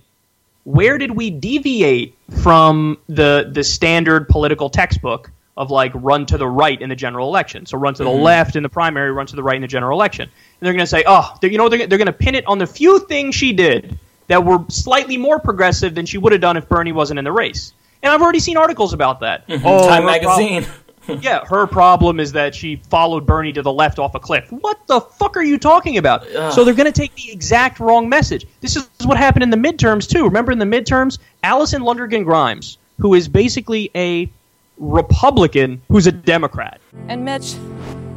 where 0.64 0.98
did 0.98 1.12
we 1.12 1.30
deviate 1.30 2.16
from 2.42 2.98
the 3.08 3.52
the 3.54 3.64
standard 3.64 4.28
political 4.30 4.72
textbook 4.72 5.30
of 5.56 5.70
like 5.70 5.92
run 5.94 6.26
to 6.26 6.40
the 6.40 6.48
right 6.48 6.82
in 6.82 6.90
the 6.90 6.96
general 6.96 7.28
election? 7.28 7.68
So 7.68 7.78
run 7.78 7.94
to 7.94 8.04
the 8.04 8.10
Mhm. 8.10 8.24
left 8.24 8.56
in 8.56 8.64
the 8.64 8.70
primary, 8.70 9.12
run 9.12 9.28
to 9.28 9.36
the 9.36 9.44
right 9.44 9.58
in 9.58 9.62
the 9.62 9.68
general 9.68 9.96
election. 9.96 10.24
And 10.24 10.66
they're 10.66 10.74
going 10.74 10.86
to 10.86 10.88
say, 10.88 11.04
oh, 11.06 11.36
you 11.44 11.60
know, 11.60 11.70
they're, 11.70 11.86
they're 11.86 12.00
going 12.00 12.08
to 12.08 12.14
pin 12.14 12.34
it 12.34 12.48
on 12.48 12.58
the 12.58 12.66
few 12.66 12.98
things 12.98 13.36
she 13.36 13.54
did 13.54 14.00
that 14.26 14.44
were 14.44 14.66
slightly 14.70 15.18
more 15.18 15.38
progressive 15.38 15.94
than 15.94 16.08
she 16.08 16.18
would 16.18 16.32
have 16.32 16.42
done 16.42 16.58
if 16.58 16.68
Bernie 16.68 16.92
wasn't 16.94 17.20
in 17.20 17.24
the 17.24 17.32
race. 17.32 17.74
And 18.04 18.12
I've 18.14 18.22
already 18.22 18.40
seen 18.40 18.58
articles 18.58 18.94
about 18.94 19.20
that. 19.22 19.48
Mhm. 19.48 19.62
Oh, 19.66 19.88
Time 19.88 20.04
her 20.04 20.20
prob- 20.20 20.40
magazine. 20.40 20.68
yeah, 21.22 21.46
her 21.46 21.66
problem 21.68 22.20
is 22.20 22.34
that 22.34 22.54
she 22.54 22.76
followed 22.90 23.26
Bernie 23.26 23.54
to 23.54 23.62
the 23.62 23.72
left 23.72 23.98
off 23.98 24.14
a 24.16 24.20
cliff. 24.20 24.52
What 24.52 24.78
the 24.88 25.00
fuck 25.02 25.38
are 25.38 25.44
you 25.44 25.58
talking 25.58 25.98
about? 25.98 26.28
Ugh. 26.36 26.54
So 26.54 26.64
they're 26.64 26.74
going 26.74 26.92
to 26.92 26.98
take 27.00 27.16
the 27.16 27.32
exact 27.32 27.80
wrong 27.80 28.10
message. 28.10 28.46
This 28.62 28.76
is 28.76 28.90
what 29.06 29.18
happened 29.18 29.44
in 29.44 29.50
the 29.50 29.58
midterms 29.58 30.08
too. 30.10 30.26
Remember 30.26 30.52
in 30.52 30.60
the 30.60 30.66
midterms, 30.66 31.18
Allison 31.44 31.82
Lundergan 31.82 32.24
Grimes, 32.26 32.78
who 33.00 33.14
is 33.14 33.28
basically 33.28 33.90
a 33.96 34.30
Republican 34.80 35.82
who's 35.88 36.08
a 36.08 36.12
Democrat, 36.12 36.80
And 37.08 37.26
Mitch, 37.26 37.56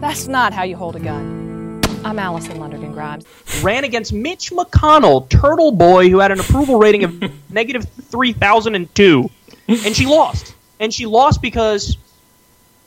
that's 0.00 0.28
not 0.28 0.52
how 0.52 0.62
you 0.64 0.76
hold 0.76 0.96
a 0.96 1.00
gun. 1.00 1.80
I'm 2.04 2.18
Allison 2.18 2.58
Lundergan 2.58 2.92
Grimes. 2.92 3.24
ran 3.62 3.84
against 3.84 4.12
Mitch 4.12 4.50
McConnell, 4.50 5.28
Turtle 5.28 5.70
Boy, 5.72 6.08
who 6.10 6.18
had 6.18 6.32
an 6.32 6.40
approval 6.40 6.78
rating 6.78 7.04
of 7.04 7.32
negative 7.50 7.84
3,002. 8.10 9.30
And 9.70 9.94
she 9.94 10.06
lost. 10.06 10.54
And 10.78 10.92
she 10.92 11.06
lost 11.06 11.42
because 11.42 11.96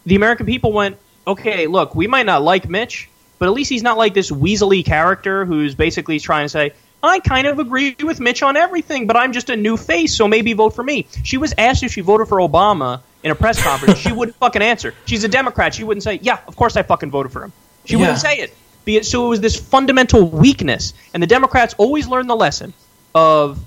the 0.05 0.15
American 0.15 0.45
people 0.45 0.73
went, 0.73 0.97
okay, 1.26 1.68
look, 1.68 1.95
we 1.95 2.07
might 2.07 2.26
not 2.26 2.41
like 2.41 2.68
Mitch, 2.68 3.10
but 3.39 3.47
at 3.47 3.53
least 3.53 3.69
he's 3.69 3.84
not 3.84 3.97
like 3.97 4.14
this 4.14 4.31
weaselly 4.31 4.85
character 4.85 5.45
who's 5.45 5.76
basically 5.76 6.19
trying 6.19 6.45
to 6.45 6.49
say, 6.49 6.73
I 7.01 7.19
kind 7.19 7.47
of 7.47 7.60
agree 7.60 7.95
with 8.01 8.19
Mitch 8.19 8.41
on 8.43 8.55
everything, 8.55 9.07
but 9.07 9.18
I'm 9.18 9.34
just 9.34 9.49
a 9.49 9.55
new 9.55 9.76
face, 9.76 10.15
so 10.15 10.27
maybe 10.27 10.53
vote 10.53 10.72
for 10.72 10.84
me. 10.84 11.07
She 11.23 11.38
was 11.38 11.53
asked 11.57 11.84
if 11.84 11.91
she 11.91 12.01
voted 12.01 12.27
for 12.30 12.38
Obama 12.38 13.01
in 13.23 13.31
a 13.31 13.35
press 13.35 13.61
conference. 13.61 13.99
she 13.99 14.11
wouldn't 14.14 14.38
fucking 14.38 14.61
answer. 14.61 14.93
She's 15.05 15.23
a 15.23 15.27
Democrat. 15.27 15.73
She 15.73 15.84
wouldn't 15.84 16.03
say, 16.03 16.19
yeah, 16.22 16.39
of 16.47 16.55
course 16.55 16.77
I 16.77 16.84
fucking 16.84 17.11
voted 17.11 17.31
for 17.31 17.43
him. 17.43 17.53
She 17.85 17.95
wouldn't 17.97 18.19
say 18.19 18.38
it. 18.38 18.53
It. 18.85 19.05
So 19.05 19.26
it 19.26 19.30
was 19.30 19.41
this 19.41 19.57
fundamental 19.57 20.30
weakness. 20.30 20.93
And 21.14 21.23
the 21.23 21.27
Democrats 21.27 21.73
always 21.77 22.07
learned 22.07 22.30
the 22.30 22.35
lesson 22.35 22.73
of, 23.15 23.60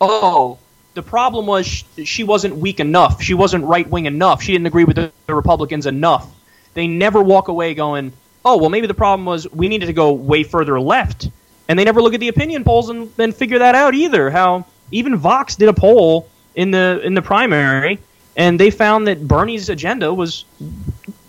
oh, 0.00 0.58
the 0.94 1.02
problem 1.02 1.46
was 1.46 1.66
sh- 1.66 1.84
she 2.04 2.24
wasn't 2.24 2.56
weak 2.56 2.80
enough. 2.80 3.20
She 3.22 3.34
wasn't 3.34 3.64
right 3.64 3.88
wing 3.88 4.06
enough. 4.06 4.42
She 4.42 4.52
didn't 4.52 4.66
agree 4.66 4.84
with 4.84 4.96
the, 4.96 5.12
the 5.26 5.34
Republicans 5.34 5.86
enough. 5.86 6.28
They 6.74 6.86
never 6.86 7.22
walk 7.22 7.48
away 7.48 7.74
going, 7.74 8.12
oh, 8.44 8.56
well, 8.56 8.70
maybe 8.70 8.86
the 8.86 8.94
problem 8.94 9.26
was 9.26 9.50
we 9.52 9.68
needed 9.68 9.86
to 9.86 9.92
go 9.92 10.12
way 10.12 10.42
further 10.42 10.80
left. 10.80 11.28
And 11.68 11.78
they 11.78 11.84
never 11.84 12.02
look 12.02 12.14
at 12.14 12.20
the 12.20 12.28
opinion 12.28 12.62
polls 12.64 12.90
and 12.90 13.10
then 13.16 13.32
figure 13.32 13.58
that 13.58 13.74
out 13.74 13.94
either. 13.94 14.30
How 14.30 14.66
even 14.90 15.16
Vox 15.16 15.56
did 15.56 15.68
a 15.68 15.72
poll 15.72 16.28
in 16.54 16.70
the 16.70 17.00
in 17.02 17.14
the 17.14 17.22
primary, 17.22 17.98
and 18.36 18.60
they 18.60 18.70
found 18.70 19.06
that 19.08 19.26
Bernie's 19.26 19.68
agenda 19.70 20.12
was 20.12 20.44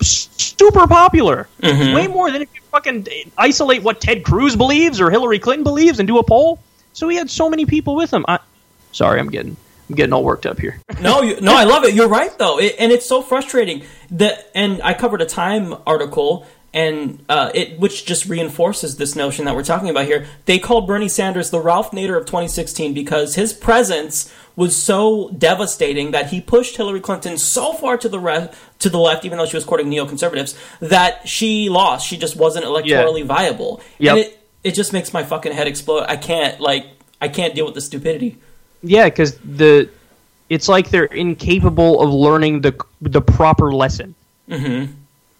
super 0.02 0.88
popular, 0.88 1.48
Mhm. 1.62 1.96
way 1.96 2.08
more 2.08 2.32
than 2.32 2.42
if 2.42 2.50
you 2.54 2.62
fucking 2.72 3.08
isolate 3.38 3.82
what 3.84 4.02
Ted 4.02 4.24
Cruz 4.24 4.56
believes 4.56 5.00
or 5.02 5.10
Hillary 5.10 5.40
Clinton 5.40 5.64
believes 5.64 6.00
and 6.00 6.08
do 6.08 6.18
a 6.18 6.24
poll. 6.24 6.60
So 6.94 7.08
he 7.10 7.16
had 7.18 7.30
so 7.30 7.50
many 7.50 7.66
people 7.66 7.96
with 7.96 8.12
him. 8.14 8.26
I, 8.28 8.40
sorry, 8.96 9.20
I'm 9.20 9.30
getting 9.30 9.58
I'm 9.90 9.96
getting 9.96 10.14
all 10.14 10.24
worked 10.24 10.46
up 10.48 10.58
here. 10.60 10.80
no, 11.02 11.22
you, 11.22 11.40
no, 11.42 11.56
I 11.56 11.66
love 11.66 11.84
it. 11.84 11.94
You're 11.94 12.08
right 12.08 12.36
though, 12.40 12.60
it, 12.60 12.76
and 12.80 12.92
it's 12.92 13.06
so 13.06 13.22
frustrating 13.22 13.84
that. 14.12 14.50
And 14.56 14.82
I 14.82 14.94
covered 14.94 15.22
a 15.22 15.26
Time 15.26 15.76
article, 15.86 16.48
and 16.74 17.24
uh, 17.30 17.52
it 17.54 17.80
which 17.80 18.06
just 18.06 18.26
reinforces 18.26 18.98
this 18.98 19.16
notion 19.16 19.46
that 19.46 19.56
we're 19.56 19.64
talking 19.64 19.90
about 19.90 20.06
here. 20.06 20.26
They 20.46 20.58
called 20.58 20.88
Bernie 20.88 21.10
Sanders 21.10 21.52
the 21.52 21.60
Ralph 21.60 21.92
Nader 21.92 22.18
of 22.18 22.26
2016 22.26 22.94
because 22.94 23.36
his 23.36 23.54
presence 23.54 24.34
was 24.56 24.74
so 24.76 25.30
devastating 25.38 26.12
that 26.12 26.28
he 26.28 26.40
pushed 26.40 26.78
Hillary 26.78 27.02
Clinton 27.02 27.38
so 27.38 27.74
far 27.74 27.98
to 27.98 28.08
the 28.10 28.20
re- 28.20 28.50
to 28.80 28.90
the 28.90 28.98
left, 28.98 29.26
even 29.26 29.38
though 29.38 29.46
she 29.46 29.58
was 29.58 29.66
courting 29.66 29.88
neoconservatives, 29.88 30.58
that 30.80 31.28
she 31.28 31.70
lost. 31.70 32.08
She 32.08 32.18
just 32.18 32.36
wasn't 32.38 32.66
electorally 32.66 33.24
viable, 33.26 33.82
Yep. 34.00 34.12
and 34.18 34.26
it 34.26 34.40
it 34.64 34.72
just 34.74 34.94
makes 34.94 35.14
my 35.14 35.24
fucking 35.24 35.52
head 35.52 35.68
explode. 35.68 36.06
I 36.08 36.16
can't 36.16 36.60
like 36.60 36.88
I 37.22 37.28
can't 37.28 37.54
deal 37.54 37.66
with 37.66 37.76
the 37.76 37.82
stupidity. 37.82 38.40
Yeah, 38.86 39.06
because 39.06 39.38
the 39.40 39.90
it's 40.50 40.70
like 40.70 40.90
they're 40.90 41.06
incapable 41.06 42.02
of 42.02 42.14
learning 42.14 42.62
the 42.62 42.80
the 43.02 43.22
proper 43.22 43.74
lesson. 43.74 44.16
Mm-hmm. 44.50 44.94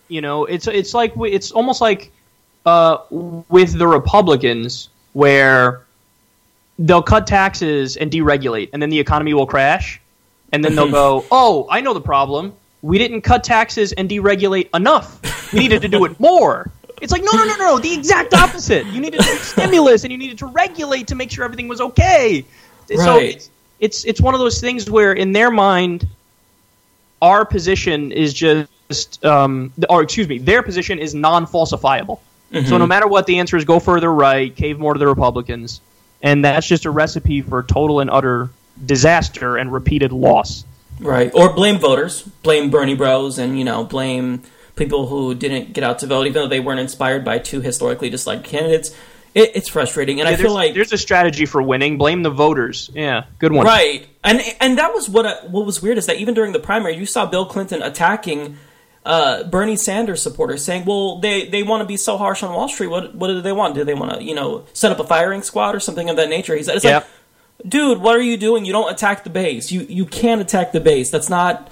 You 0.08 0.22
know, 0.22 0.46
it's 0.46 0.68
it's 0.68 0.94
like 0.94 1.14
it's 1.18 1.52
almost 1.52 1.80
like 1.80 2.12
uh, 2.66 2.98
with 3.12 3.78
the 3.78 3.88
Republicans 3.88 4.90
where 5.14 5.82
they'll 6.80 7.04
cut 7.04 7.28
taxes 7.28 7.98
and 7.98 8.12
deregulate, 8.12 8.70
and 8.74 8.82
then 8.82 8.90
the 8.90 9.00
economy 9.00 9.34
will 9.34 9.48
crash, 9.48 10.02
and 10.52 10.66
then 10.66 10.76
they'll 10.76 10.92
go, 10.92 11.26
"Oh, 11.32 11.68
I 11.70 11.82
know 11.82 11.94
the 11.94 12.02
problem. 12.02 12.54
We 12.82 12.98
didn't 12.98 13.22
cut 13.22 13.44
taxes 13.44 13.94
and 13.94 14.10
deregulate 14.10 14.76
enough. 14.76 15.22
We 15.54 15.60
needed 15.60 15.84
to 15.84 15.88
do 15.88 16.06
it 16.06 16.20
more." 16.20 16.72
It's 17.02 17.12
like, 17.12 17.24
no, 17.24 17.32
no, 17.34 17.46
no, 17.46 17.56
no, 17.58 17.78
the 17.78 17.94
exact 17.94 18.34
opposite. 18.34 18.86
You 18.88 19.02
needed 19.02 19.20
to 19.20 19.28
do 19.28 19.38
stimulus, 19.38 20.04
and 20.04 20.12
you 20.12 20.18
needed 20.18 20.38
to 20.40 20.46
regulate 20.48 21.08
to 21.08 21.16
make 21.16 21.30
sure 21.30 21.44
everything 21.44 21.68
was 21.68 21.82
okay. 21.82 22.46
So 22.88 23.18
Right. 23.18 23.36
it's, 23.36 23.50
it's 23.80 24.04
it's 24.06 24.22
one 24.22 24.34
of 24.34 24.40
those 24.40 24.62
things 24.62 24.90
where, 24.90 25.14
in 25.14 25.32
their 25.32 25.52
mind, 25.52 26.08
our 27.22 27.46
position 27.46 28.12
is 28.12 28.34
just, 28.34 29.24
um, 29.26 29.72
or 29.90 30.02
excuse 30.04 30.28
me, 30.28 30.38
their 30.38 30.62
position 30.62 31.00
is 31.00 31.16
non-falsifiable. 31.16 32.20
So 32.54 32.60
Mhm. 32.62 32.80
no 32.80 32.88
matter 32.88 33.08
what, 33.08 33.26
the 33.26 33.40
answer 33.40 33.58
is 33.58 33.66
go 33.66 33.80
further 33.80 34.14
right, 34.14 34.56
cave 34.56 34.80
more 34.80 34.94
to 34.94 35.00
the 35.00 35.08
Republicans, 35.08 35.82
and 36.22 36.46
that's 36.46 36.68
just 36.68 36.86
a 36.86 36.92
recipe 36.92 37.42
for 37.42 37.64
total 37.64 38.00
and 38.00 38.10
utter 38.10 38.50
disaster 38.86 39.58
and 39.58 39.74
repeated 39.74 40.12
loss. 40.12 40.64
Right. 41.00 41.32
Or 41.34 41.52
blame 41.54 41.80
voters, 41.80 42.22
blame 42.44 42.70
Bernie 42.70 42.96
Bros, 42.96 43.38
and, 43.38 43.58
you 43.58 43.66
know, 43.66 43.84
blame 43.84 44.44
people 44.76 45.08
who 45.08 45.34
didn't 45.34 45.74
get 45.74 45.84
out 45.84 46.00
to 46.00 46.08
vote, 46.08 46.28
even 46.28 46.34
though 46.44 46.48
they 46.48 46.60
weren't 46.60 46.80
inspired 46.80 47.26
by 47.26 47.40
two 47.40 47.62
historically 47.62 48.10
disliked 48.10 48.44
candidates. 48.44 48.92
It, 49.36 49.52
it's 49.54 49.68
frustrating, 49.70 50.22
and 50.22 50.28
Yeah, 50.30 50.34
I 50.36 50.38
feel 50.38 50.54
like 50.54 50.74
there's 50.74 50.94
a 50.94 50.98
strategy 50.98 51.46
for 51.46 51.62
winning. 51.62 51.98
Blame 51.98 52.24
the 52.24 52.30
voters. 52.30 52.90
Yeah, 52.94 53.26
good 53.38 53.52
one. 53.52 53.66
right, 53.68 54.08
and 54.24 54.42
and 54.62 54.78
that 54.78 54.94
was 54.94 55.08
what 55.10 55.26
I, 55.26 55.34
what 55.48 55.66
was 55.66 55.82
weird 55.82 55.98
is 55.98 56.06
that 56.08 56.18
even 56.18 56.34
during 56.34 56.54
the 56.54 56.60
primary, 56.60 56.96
you 56.96 57.06
saw 57.06 57.26
Bill 57.26 57.46
Clinton 57.46 57.82
attacking 57.84 58.58
uh, 59.06 59.44
Bernie 59.44 59.76
Sanders 59.76 60.22
supporters, 60.22 60.64
saying, 60.64 60.86
"Well, 60.86 61.20
they 61.20 61.48
they 61.50 61.64
want 61.64 61.82
to 61.82 61.86
be 61.86 61.98
so 61.98 62.18
harsh 62.18 62.44
on 62.44 62.54
Wall 62.54 62.70
Street. 62.70 62.88
What 62.88 63.14
what 63.14 63.28
do 63.28 63.42
they 63.42 63.52
want? 63.52 63.76
Do 63.76 63.84
they 63.84 63.94
want 63.94 64.14
to 64.14 64.24
you 64.24 64.34
know 64.34 64.64
set 64.72 64.92
up 64.94 65.00
a 65.02 65.04
firing 65.06 65.42
squad 65.44 65.76
or 65.76 65.82
something 65.82 66.10
of 66.10 66.16
that 66.16 66.30
nature?" 66.30 66.56
He 66.56 66.64
said, 66.64 66.78
"It's 66.78 66.86
Yep. 66.86 67.04
like, 67.64 67.70
dude, 67.70 67.98
what 68.02 68.16
are 68.16 68.22
you 68.22 68.38
doing? 68.38 68.64
You 68.64 68.72
don't 68.72 68.90
attack 68.92 69.26
the 69.26 69.30
base. 69.30 69.70
You 69.70 69.82
you 69.90 70.06
can't 70.06 70.40
attack 70.40 70.72
the 70.72 70.80
base. 70.80 71.10
That's 71.10 71.30
not." 71.30 71.70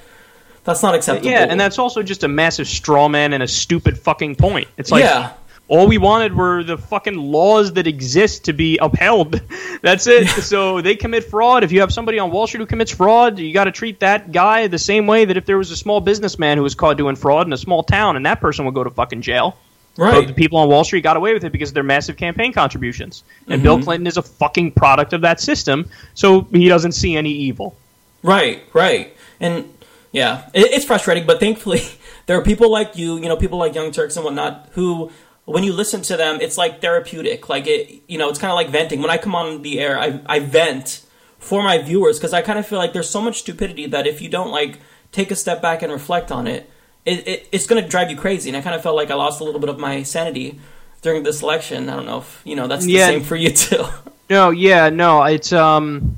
That's 0.66 0.82
not 0.82 0.96
acceptable. 0.96 1.30
Yeah, 1.30 1.46
and 1.50 1.60
that's 1.60 1.78
also 1.78 2.04
just 2.04 2.24
a 2.24 2.30
massive 2.30 2.68
straw 2.70 3.10
man 3.10 3.34
and 3.34 3.44
a 3.44 3.48
stupid 3.50 3.98
fucking 4.00 4.36
point. 4.38 4.70
It's 4.78 4.92
like 4.92 5.04
Yeah. 5.04 5.32
All 5.74 5.88
we 5.88 5.98
wanted 5.98 6.36
were 6.36 6.64
the 6.64 6.78
fucking 6.78 7.18
laws 7.18 7.74
that 7.74 7.88
exist 7.88 8.46
to 8.46 8.54
be 8.54 8.78
upheld. 8.78 9.42
That's 9.82 10.06
it. 10.06 10.28
so 10.28 10.82
they 10.82 10.96
commit 10.96 11.24
fraud. 11.24 11.64
If 11.64 11.72
you 11.72 11.80
have 11.80 11.92
somebody 11.92 12.20
on 12.20 12.30
Wall 12.30 12.46
Street 12.46 12.60
who 12.60 12.66
commits 12.68 12.92
fraud, 12.92 13.40
you 13.40 13.52
got 13.54 13.64
to 13.64 13.72
treat 13.72 14.00
that 14.02 14.32
guy 14.32 14.68
the 14.68 14.78
same 14.78 15.08
way 15.08 15.26
that 15.26 15.36
if 15.36 15.46
there 15.48 15.58
was 15.58 15.72
a 15.72 15.76
small 15.76 16.00
businessman 16.00 16.58
who 16.58 16.64
was 16.64 16.76
caught 16.76 16.96
doing 16.98 17.16
fraud 17.16 17.48
in 17.48 17.54
a 17.54 17.58
small 17.58 17.82
town, 17.82 18.16
and 18.18 18.26
that 18.28 18.40
person 18.40 18.66
would 18.66 18.76
go 18.76 18.84
to 18.84 18.92
fucking 18.92 19.24
jail. 19.24 19.58
Right. 19.98 20.12
But 20.14 20.28
the 20.28 20.34
people 20.34 20.60
on 20.60 20.70
Wall 20.70 20.84
Street 20.84 21.02
got 21.02 21.18
away 21.18 21.34
with 21.34 21.44
it 21.44 21.52
because 21.52 21.70
of 21.70 21.74
their 21.74 21.84
massive 21.84 22.18
campaign 22.18 22.54
contributions. 22.54 23.24
And 23.48 23.64
Bill 23.64 23.78
Mhm. 23.80 23.84
Clinton 23.84 24.08
is 24.08 24.18
a 24.18 24.22
fucking 24.24 24.72
product 24.74 25.14
of 25.14 25.22
that 25.22 25.40
system, 25.42 25.90
so 26.14 26.48
he 26.52 26.68
doesn't 26.68 26.92
see 26.94 27.16
any 27.16 27.32
evil. 27.32 27.76
Right, 28.24 28.64
right. 28.74 29.16
And 29.40 29.66
yeah, 30.12 30.50
it's 30.54 30.86
frustrating, 30.86 31.26
but 31.26 31.40
thankfully 31.40 31.82
there 32.28 32.38
are 32.38 32.44
people 32.44 32.72
like 32.72 32.96
you, 32.98 33.16
you 33.18 33.28
know, 33.28 33.36
people 33.38 33.58
like 33.60 33.74
Young 33.76 33.92
Turks 33.92 34.16
and 34.16 34.24
whatnot, 34.26 34.70
who 34.74 35.12
when 35.46 35.64
you 35.64 35.74
listen 35.74 36.02
to 36.04 36.18
them, 36.18 36.40
it's 36.42 36.58
like 36.58 36.82
therapeutic. 36.82 37.50
Like 37.50 37.68
it, 37.68 38.02
you 38.08 38.18
know, 38.18 38.30
it's 38.30 38.40
kind 38.40 38.52
of 38.52 38.56
like 38.56 38.70
venting. 38.70 39.02
When 39.02 39.10
I 39.10 39.18
come 39.18 39.36
on 39.36 39.62
the 39.62 39.80
air, 39.80 40.00
I, 40.00 40.20
I 40.26 40.40
vent 40.40 41.04
for 41.40 41.62
my 41.62 41.78
viewers 41.80 42.18
because 42.18 42.34
I 42.34 42.42
kind 42.42 42.58
of 42.58 42.66
feel 42.66 42.80
like 42.80 42.94
there's 42.94 43.10
so 43.10 43.22
much 43.22 43.40
stupidity 43.40 43.86
that 43.88 44.08
if 44.08 44.22
you 44.22 44.30
don't 44.30 44.52
like 44.52 44.80
take 45.12 45.30
a 45.32 45.36
step 45.36 45.62
back 45.62 45.82
and 45.82 45.92
reflect 45.92 46.32
on 46.32 46.48
it, 46.48 46.70
it, 47.06 47.28
it 47.28 47.50
it's 47.52 47.68
going 47.68 47.84
to 47.84 47.88
drive 47.90 48.10
you 48.10 48.16
crazy. 48.18 48.50
And 48.50 48.56
I 48.58 48.62
kind 48.62 48.76
of 48.76 48.82
felt 48.82 48.96
like 48.96 49.12
I 49.12 49.16
lost 49.16 49.42
a 49.42 49.44
little 49.44 49.60
bit 49.60 49.70
of 49.70 49.78
my 49.78 50.04
sanity 50.04 50.60
during 51.02 51.24
this 51.24 51.42
election. 51.42 51.90
I 51.90 51.98
don't 51.98 52.06
know 52.06 52.20
if 52.20 52.42
you 52.46 52.56
know 52.56 52.68
that's 52.68 52.86
the 52.86 52.94
Yeah. 52.94 53.08
same 53.08 53.24
for 53.24 53.36
you 53.36 53.50
too. 53.52 53.84
No, 54.30 54.52
yeah, 54.52 54.90
no, 54.90 55.24
it's 55.24 55.52
um 55.52 56.18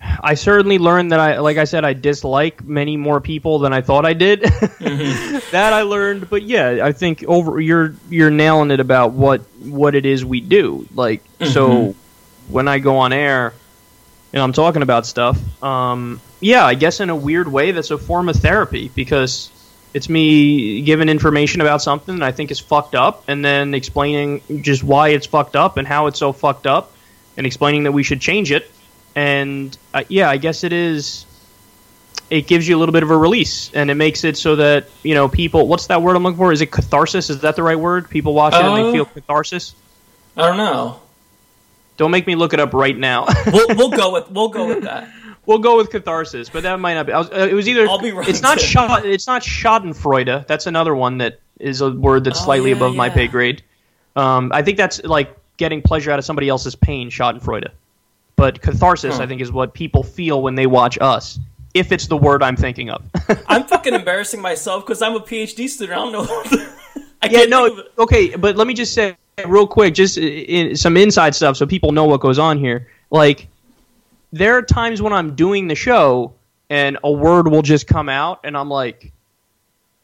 I 0.00 0.34
certainly 0.34 0.78
learned 0.78 1.12
that 1.12 1.18
I 1.20 1.38
like 1.40 1.56
I 1.58 1.64
said 1.64 1.84
I 1.84 1.92
dislike 1.92 2.64
many 2.64 2.96
more 2.96 3.20
people 3.20 3.58
than 3.58 3.72
I 3.72 3.80
thought 3.80 4.04
I 4.06 4.12
did. 4.12 4.42
that 4.82 5.72
I 5.72 5.82
learned, 5.82 6.30
but 6.30 6.42
yeah, 6.42 6.80
I 6.82 6.92
think 6.92 7.24
over 7.26 7.60
you're 7.60 7.94
you're 8.08 8.30
nailing 8.30 8.70
it 8.70 8.80
about 8.80 9.12
what 9.12 9.40
what 9.60 9.94
it 9.94 10.06
is 10.06 10.24
we 10.24 10.40
do. 10.40 10.86
Like 10.94 11.22
so 11.44 11.68
Mhm. 11.68 11.94
when 12.48 12.68
I 12.68 12.78
go 12.78 12.98
on 12.98 13.12
air 13.12 13.52
and 14.32 14.42
I'm 14.42 14.52
talking 14.52 14.82
about 14.82 15.04
stuff, 15.06 15.38
um 15.62 16.20
yeah, 16.40 16.64
I 16.64 16.74
guess 16.74 17.00
in 17.00 17.10
a 17.10 17.16
weird 17.16 17.50
way 17.50 17.72
that's 17.72 17.90
a 17.90 17.98
form 17.98 18.28
of 18.28 18.36
therapy 18.36 18.90
because 18.94 19.50
it's 19.94 20.08
me 20.08 20.82
giving 20.82 21.08
information 21.08 21.60
about 21.60 21.82
something 21.82 22.18
that 22.18 22.24
I 22.24 22.30
think 22.30 22.50
is 22.52 22.60
fucked 22.60 22.94
up 22.94 23.24
and 23.26 23.44
then 23.44 23.74
explaining 23.74 24.42
just 24.62 24.84
why 24.84 25.08
it's 25.08 25.26
fucked 25.26 25.56
up 25.56 25.76
and 25.76 25.88
how 25.88 26.06
it's 26.06 26.18
so 26.20 26.32
fucked 26.32 26.66
up 26.68 26.92
and 27.36 27.46
explaining 27.46 27.82
that 27.84 27.92
we 27.92 28.02
should 28.04 28.20
change 28.20 28.52
it. 28.52 28.70
And 29.18 29.76
uh, 29.92 30.04
yeah, 30.08 30.30
I 30.30 30.36
guess 30.36 30.62
it 30.62 30.72
is. 30.72 31.26
It 32.30 32.46
gives 32.46 32.68
you 32.68 32.76
a 32.76 32.78
little 32.78 32.92
bit 32.92 33.02
of 33.02 33.10
a 33.10 33.16
release, 33.16 33.72
and 33.74 33.90
it 33.90 33.94
makes 33.96 34.22
it 34.22 34.36
so 34.36 34.54
that 34.56 34.86
you 35.02 35.14
know 35.14 35.28
people. 35.28 35.66
What's 35.66 35.88
that 35.88 36.02
word 36.02 36.14
I'm 36.14 36.22
looking 36.22 36.36
for? 36.36 36.52
Is 36.52 36.60
it 36.60 36.70
catharsis? 36.70 37.28
Is 37.28 37.40
that 37.40 37.56
the 37.56 37.64
right 37.64 37.78
word? 37.78 38.08
People 38.10 38.32
watch 38.34 38.54
it 38.54 38.60
and 38.60 38.68
Uh, 38.68 38.76
they 38.84 38.92
feel 38.92 39.06
catharsis. 39.06 39.74
I 40.36 40.46
don't 40.46 40.56
know. 40.56 41.00
Don't 41.96 42.12
make 42.12 42.28
me 42.28 42.36
look 42.36 42.52
it 42.54 42.60
up 42.60 42.74
right 42.74 42.96
now. 42.96 43.26
we'll 43.52 43.66
we'll 43.76 43.90
go 43.90 44.12
with 44.12 44.30
we'll 44.30 44.50
go 44.50 44.68
with 44.68 44.84
that. 44.84 45.08
we'll 45.46 45.58
go 45.58 45.76
with 45.78 45.90
catharsis, 45.90 46.48
but 46.48 46.62
that 46.62 46.78
might 46.78 46.94
not 46.94 47.06
be. 47.06 47.12
I 47.12 47.18
was, 47.18 47.30
uh, 47.30 47.48
it 47.50 47.54
was 47.54 47.68
either. 47.68 47.88
I'll 47.88 47.98
be 47.98 48.12
wrong, 48.12 48.24
It's 48.28 48.42
not 48.42 48.60
shot. 48.60 49.04
It's 49.04 49.26
not 49.26 49.42
Schadenfreude. 49.42 50.46
That's 50.46 50.66
another 50.68 50.94
one 50.94 51.18
that 51.18 51.40
is 51.58 51.80
a 51.80 51.90
word 51.90 52.22
that's 52.22 52.40
Oh, 52.40 52.44
slightly 52.44 52.70
yeah, 52.70 52.76
above 52.76 52.94
my 52.94 53.08
pay 53.08 53.26
grade. 53.26 53.62
Um, 54.14 54.52
I 54.54 54.62
think 54.62 54.76
that's 54.76 55.02
like 55.02 55.36
getting 55.56 55.82
pleasure 55.82 56.12
out 56.12 56.20
of 56.20 56.24
somebody 56.24 56.48
else's 56.48 56.76
pain. 56.76 57.10
Schadenfreude, 57.10 57.70
but 58.38 58.62
catharsis, 58.62 59.16
Huh. 59.16 59.24
I 59.24 59.26
think, 59.26 59.40
is 59.42 59.50
what 59.50 59.74
people 59.74 60.04
feel 60.04 60.42
when 60.42 60.54
they 60.54 60.66
watch 60.66 60.96
us. 61.00 61.40
If 61.74 61.90
it's 61.90 62.06
the 62.06 62.16
word 62.16 62.40
I'm 62.42 62.56
thinking 62.56 62.88
of. 62.88 63.04
I'm 63.48 63.64
fucking 63.64 63.92
embarrassing 63.92 64.40
myself 64.40 64.86
because 64.86 65.02
I'm 65.02 65.14
a 65.16 65.20
PhD 65.20 65.68
student. 65.68 65.98
I 65.98 66.02
don't 66.02 66.12
know. 66.12 66.22
I 67.20 67.26
yeah, 67.26 67.38
can't 67.40 67.50
no, 67.50 67.66
think 67.66 67.78
of 67.80 67.86
it. 67.86 67.92
okay, 67.98 68.36
but 68.36 68.56
let 68.56 68.68
me 68.68 68.74
just 68.74 68.94
say 68.94 69.16
real 69.44 69.66
quick, 69.66 69.92
just 69.92 70.18
i 70.18 70.46
i 70.48 70.72
some 70.74 70.96
inside 70.96 71.34
stuff 71.34 71.56
so 71.56 71.66
people 71.66 71.90
know 71.90 72.04
what 72.04 72.20
goes 72.20 72.38
on 72.38 72.58
here. 72.58 72.88
Like, 73.10 73.48
there 74.32 74.56
are 74.56 74.62
times 74.62 75.02
when 75.02 75.12
I'm 75.12 75.34
doing 75.34 75.66
the 75.66 75.74
show 75.74 76.32
and 76.70 76.96
a 77.02 77.10
word 77.10 77.48
will 77.48 77.62
just 77.62 77.88
come 77.88 78.08
out, 78.08 78.40
and 78.44 78.56
I'm 78.56 78.70
like, 78.70 79.12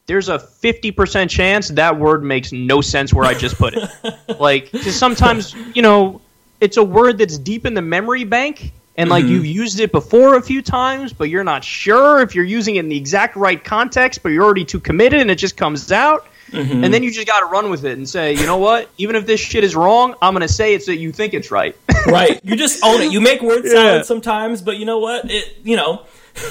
there's 0.07 0.27
a 0.27 0.37
50% 0.37 1.29
chance 1.29 1.69
that 1.69 1.97
word 1.97 2.21
makes 2.23 2.51
no 2.51 2.81
sense 2.81 3.13
where 3.13 3.25
I 3.25 3.33
just 3.33 3.55
put 3.55 3.75
it. 3.75 3.89
like, 4.39 4.71
because 4.71 4.95
sometimes, 4.95 5.55
you 5.73 5.81
know, 5.81 6.21
it's 6.61 6.77
a 6.77 6.83
word 6.83 7.17
that's 7.17 7.37
deep 7.37 7.65
in 7.65 7.73
the 7.73 7.81
memory 7.81 8.23
bank. 8.23 8.71
And 8.97 9.09
like 9.09 9.25
Mhm. 9.25 9.29
you've 9.29 9.45
used 9.45 9.79
it 9.81 9.91
before 9.91 10.35
a 10.37 10.41
few 10.41 10.61
times, 10.61 11.11
but 11.11 11.29
you're 11.29 11.43
not 11.43 11.65
sure 11.65 12.21
if 12.21 12.33
you're 12.33 12.45
using 12.45 12.77
it 12.77 12.79
in 12.79 12.89
the 12.89 12.95
exact 12.97 13.35
right 13.35 13.61
context, 13.61 14.23
but 14.23 14.29
you're 14.29 14.43
already 14.45 14.63
too 14.63 14.79
committed 14.79 15.19
and 15.19 15.29
it 15.29 15.35
just 15.35 15.57
comes 15.57 15.91
out. 15.91 16.25
Mhm. 16.53 16.85
And 16.85 16.93
then 16.93 17.03
you 17.03 17.11
just 17.11 17.27
got 17.27 17.41
to 17.41 17.47
run 17.47 17.69
with 17.69 17.83
it 17.83 17.97
and 17.97 18.07
say, 18.07 18.33
you 18.33 18.45
know 18.45 18.55
what? 18.55 18.87
Even 18.97 19.17
if 19.17 19.25
this 19.25 19.41
shit 19.41 19.65
is 19.65 19.75
wrong, 19.75 20.15
I'm 20.21 20.33
going 20.33 20.47
to 20.47 20.53
say 20.53 20.73
it 20.75 20.83
so 20.83 20.91
that 20.91 20.97
you 20.97 21.11
think 21.11 21.33
it's 21.33 21.51
right. 21.51 21.75
right. 22.07 22.39
You 22.43 22.55
just 22.55 22.81
own 22.85 23.01
it. 23.01 23.11
You 23.11 23.19
make 23.19 23.41
word 23.41 23.65
Yeah. 23.65 23.71
salad 23.71 24.05
sometimes, 24.05 24.61
but 24.61 24.77
you 24.77 24.85
know 24.85 24.99
what? 24.99 25.29
It 25.29 25.57
you 25.65 25.75
know. 25.75 26.03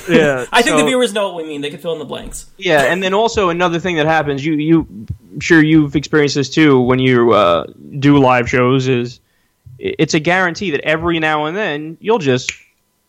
Yeah, 0.09 0.45
I 0.53 0.61
think 0.63 0.77
the 0.79 0.85
viewers 0.85 1.13
know 1.15 1.29
what 1.29 1.37
we 1.43 1.49
mean. 1.49 1.61
They 1.63 1.71
can 1.71 1.79
fill 1.79 1.93
in 1.95 1.99
the 1.99 2.05
blanks. 2.07 2.47
yeah, 2.59 2.83
and 2.93 3.03
then 3.03 3.13
also 3.15 3.49
another 3.51 3.79
thing 3.79 3.97
that 3.97 4.07
happens, 4.07 4.45
you 4.45 4.55
you 4.55 4.87
I'm 5.33 5.41
sure 5.41 5.63
you've 5.63 5.95
experienced 5.97 6.35
this 6.35 6.51
too 6.51 6.79
when 6.81 6.99
you 6.99 7.33
uh, 7.33 7.65
do 7.99 8.19
live 8.19 8.49
shows 8.51 8.89
is 8.89 9.21
i- 9.21 9.24
it's 9.85 10.15
a 10.15 10.21
guarantee 10.21 10.71
that 10.71 10.81
every 10.83 11.19
now 11.21 11.45
and 11.45 11.57
then 11.57 11.97
you'll 12.01 12.19
just 12.19 12.53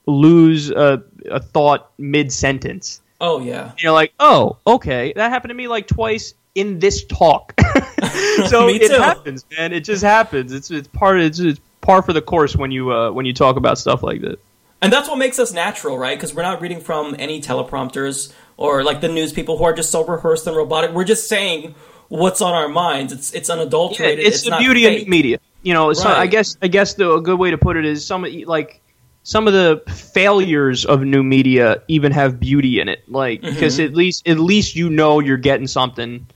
lose 0.07 0.69
a, 0.71 1.01
a 1.31 1.39
thought 1.39 1.91
mid 1.97 2.31
sentence. 2.31 3.01
Oh 3.21 3.39
yeah. 3.39 3.71
You're 3.79 3.93
like, 3.93 4.13
oh, 4.19 4.57
okay, 4.67 5.13
that 5.15 5.29
happened 5.31 5.49
to 5.49 5.55
me 5.55 5.67
like 5.67 5.87
twice 5.87 6.33
in 6.53 6.79
this 6.79 7.05
talk. 7.05 7.53
so 8.49 8.67
it 8.69 8.91
happens, 8.91 9.45
man. 9.57 9.71
It 9.73 9.81
just 9.81 10.03
happens. 10.03 10.51
It's 10.51 10.69
it's 10.69 10.87
part 10.89 11.19
it's, 11.21 11.39
it's 11.39 11.59
par 11.81 12.01
for 12.01 12.13
the 12.13 12.21
course 12.21 12.55
when 12.55 12.71
you 12.71 12.91
uh, 12.91 13.11
when 13.11 13.25
you 13.25 13.33
talk 13.33 13.55
about 13.55 13.77
stuff 13.77 14.03
like 14.03 14.21
this. 14.21 14.35
And 14.81 14.91
that's 14.91 15.07
what 15.07 15.17
makes 15.17 15.39
us 15.39 15.53
natural, 15.53 15.97
right? 15.97 16.17
Because 16.17 16.35
we're 16.35 16.43
not 16.43 16.61
reading 16.61 16.81
from 16.81 17.15
any 17.17 17.41
teleprompters 17.41 18.33
or 18.57 18.83
like 18.83 19.01
the 19.01 19.07
news 19.07 19.31
people 19.31 19.57
who 19.57 19.63
are 19.63 19.73
just 19.73 19.89
so 19.89 20.05
rehearsed 20.05 20.45
and 20.45 20.55
robotic. 20.55 20.91
We're 20.91 21.05
just 21.05 21.27
saying 21.27 21.73
what's 22.09 22.41
on 22.41 22.53
our 22.53 22.67
minds. 22.67 23.13
It's 23.13 23.33
it's 23.33 23.49
Yeah, 23.49 23.55
unadulterated. 23.55 24.25
it's, 24.25 24.43
the 24.43 24.57
beauty 24.57 24.83
fake. 24.83 25.03
of 25.03 25.07
media. 25.07 25.39
You 25.65 25.73
know, 25.73 25.91
so 25.93 26.07
I 26.09 26.27
guess 26.27 26.57
I 26.61 26.67
guess 26.67 26.93
the 26.93 27.11
a 27.11 27.21
good 27.21 27.39
way 27.39 27.49
to 27.51 27.57
put 27.57 27.75
it 27.75 27.85
is 27.85 28.05
some 28.05 28.23
like 28.45 28.81
some 29.23 29.47
of 29.47 29.53
the 29.53 29.81
failures 29.91 30.85
of 30.85 31.01
new 31.01 31.23
media 31.23 31.81
even 31.87 32.11
have 32.11 32.39
beauty 32.39 32.79
in 32.79 32.87
it. 32.87 33.03
Like 33.09 33.41
because 33.41 33.79
Mhm. 33.79 33.85
at 33.85 33.93
least 33.95 34.27
at 34.27 34.37
least 34.39 34.75
you 34.75 34.91
know 34.91 35.19
you're 35.19 35.37
getting 35.37 35.65
something 35.65 36.27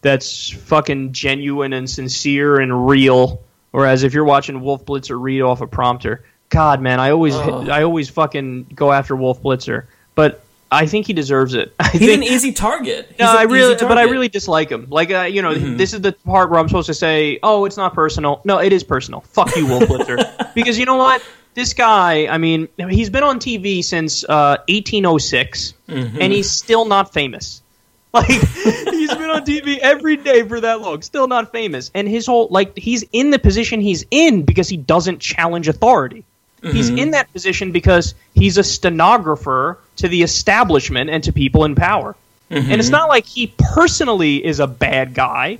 that's 0.00 0.50
fucking 0.50 1.12
genuine 1.12 1.72
and 1.72 1.90
sincere 1.90 2.60
and 2.60 2.88
real. 2.88 3.40
Whereas 3.72 4.04
if 4.04 4.14
you're 4.14 4.24
watching 4.24 4.60
Wolf 4.60 4.84
Blitzer 4.86 5.20
read 5.20 5.42
off 5.42 5.60
a 5.60 5.66
prompter, 5.66 6.22
God, 6.48 6.80
man, 6.80 7.00
I 7.00 7.10
always. 7.10 7.34
I 7.34 7.82
always 7.82 8.08
fucking 8.10 8.66
go 8.74 8.92
after 8.92 9.16
Wolf 9.16 9.42
Blitzer, 9.42 9.84
but 10.14 10.41
I 10.72 10.86
think 10.86 11.06
he 11.06 11.12
deserves 11.12 11.54
it. 11.54 11.74
I 11.80 11.88
He's 11.90 12.00
think, 12.00 12.12
an 12.12 12.22
easy 12.24 12.52
target. 12.52 13.06
He's 13.10 13.18
no, 13.20 13.26
I 13.26 13.42
really, 13.44 13.76
but 13.76 13.98
I 13.98 14.04
really 14.04 14.28
dislike 14.28 14.70
him. 14.70 14.86
Like, 14.90 15.10
uh, 15.12 15.22
you 15.22 15.42
know, 15.42 15.52
Mhm. 15.54 15.76
this 15.78 15.92
is 15.94 16.00
the 16.00 16.12
part 16.12 16.50
where 16.50 16.58
I'm 16.58 16.68
supposed 16.68 16.86
to 16.88 16.94
say, 16.94 17.38
"Oh, 17.42 17.64
it's 17.66 17.76
not 17.76 17.94
personal." 17.94 18.40
No, 18.44 18.58
it 18.58 18.72
is 18.72 18.82
personal. 18.82 19.20
Fuck 19.32 19.54
you, 19.56 19.66
Wolf 19.66 19.84
Blitzer. 19.84 20.54
because 20.54 20.78
you 20.78 20.86
know 20.86 20.96
what? 20.96 21.22
This 21.54 21.74
guy, 21.74 22.26
I 22.28 22.38
mean, 22.38 22.68
he's 22.88 23.10
been 23.10 23.22
on 23.22 23.38
TV 23.38 23.84
since 23.84 24.24
uh, 24.24 24.56
1806, 24.68 25.74
Mhm. 25.88 26.18
and 26.20 26.32
he's 26.32 26.50
still 26.50 26.84
not 26.86 27.12
famous. 27.12 27.60
Like, 28.14 28.26
he's 28.28 29.14
been 29.14 29.30
on 29.30 29.42
TV 29.46 29.78
every 29.78 30.16
day 30.18 30.42
for 30.46 30.60
that 30.60 30.82
long, 30.82 31.00
still 31.00 31.26
not 31.28 31.50
famous. 31.50 31.90
And 31.94 32.06
his 32.06 32.26
whole, 32.26 32.46
like, 32.50 32.76
he's 32.76 33.04
in 33.10 33.30
the 33.30 33.38
position 33.38 33.80
he's 33.80 34.04
in 34.10 34.42
because 34.42 34.68
he 34.68 34.76
doesn't 34.76 35.18
challenge 35.20 35.66
authority. 35.66 36.26
He's 36.62 36.90
Mhm. 36.90 36.98
in 36.98 37.10
that 37.12 37.32
position 37.32 37.72
because 37.72 38.14
he's 38.34 38.56
a 38.56 38.62
stenographer 38.64 39.78
to 39.96 40.08
the 40.08 40.22
establishment 40.22 41.10
and 41.10 41.22
to 41.24 41.32
people 41.32 41.64
in 41.64 41.74
power. 41.74 42.14
And 42.50 42.72
it's 42.72 42.88
Mhm. 42.88 42.92
not 42.92 43.08
like 43.08 43.24
he 43.26 43.52
personally 43.58 44.44
is 44.44 44.60
a 44.60 44.66
bad 44.66 45.14
guy, 45.14 45.58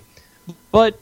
but 0.70 0.98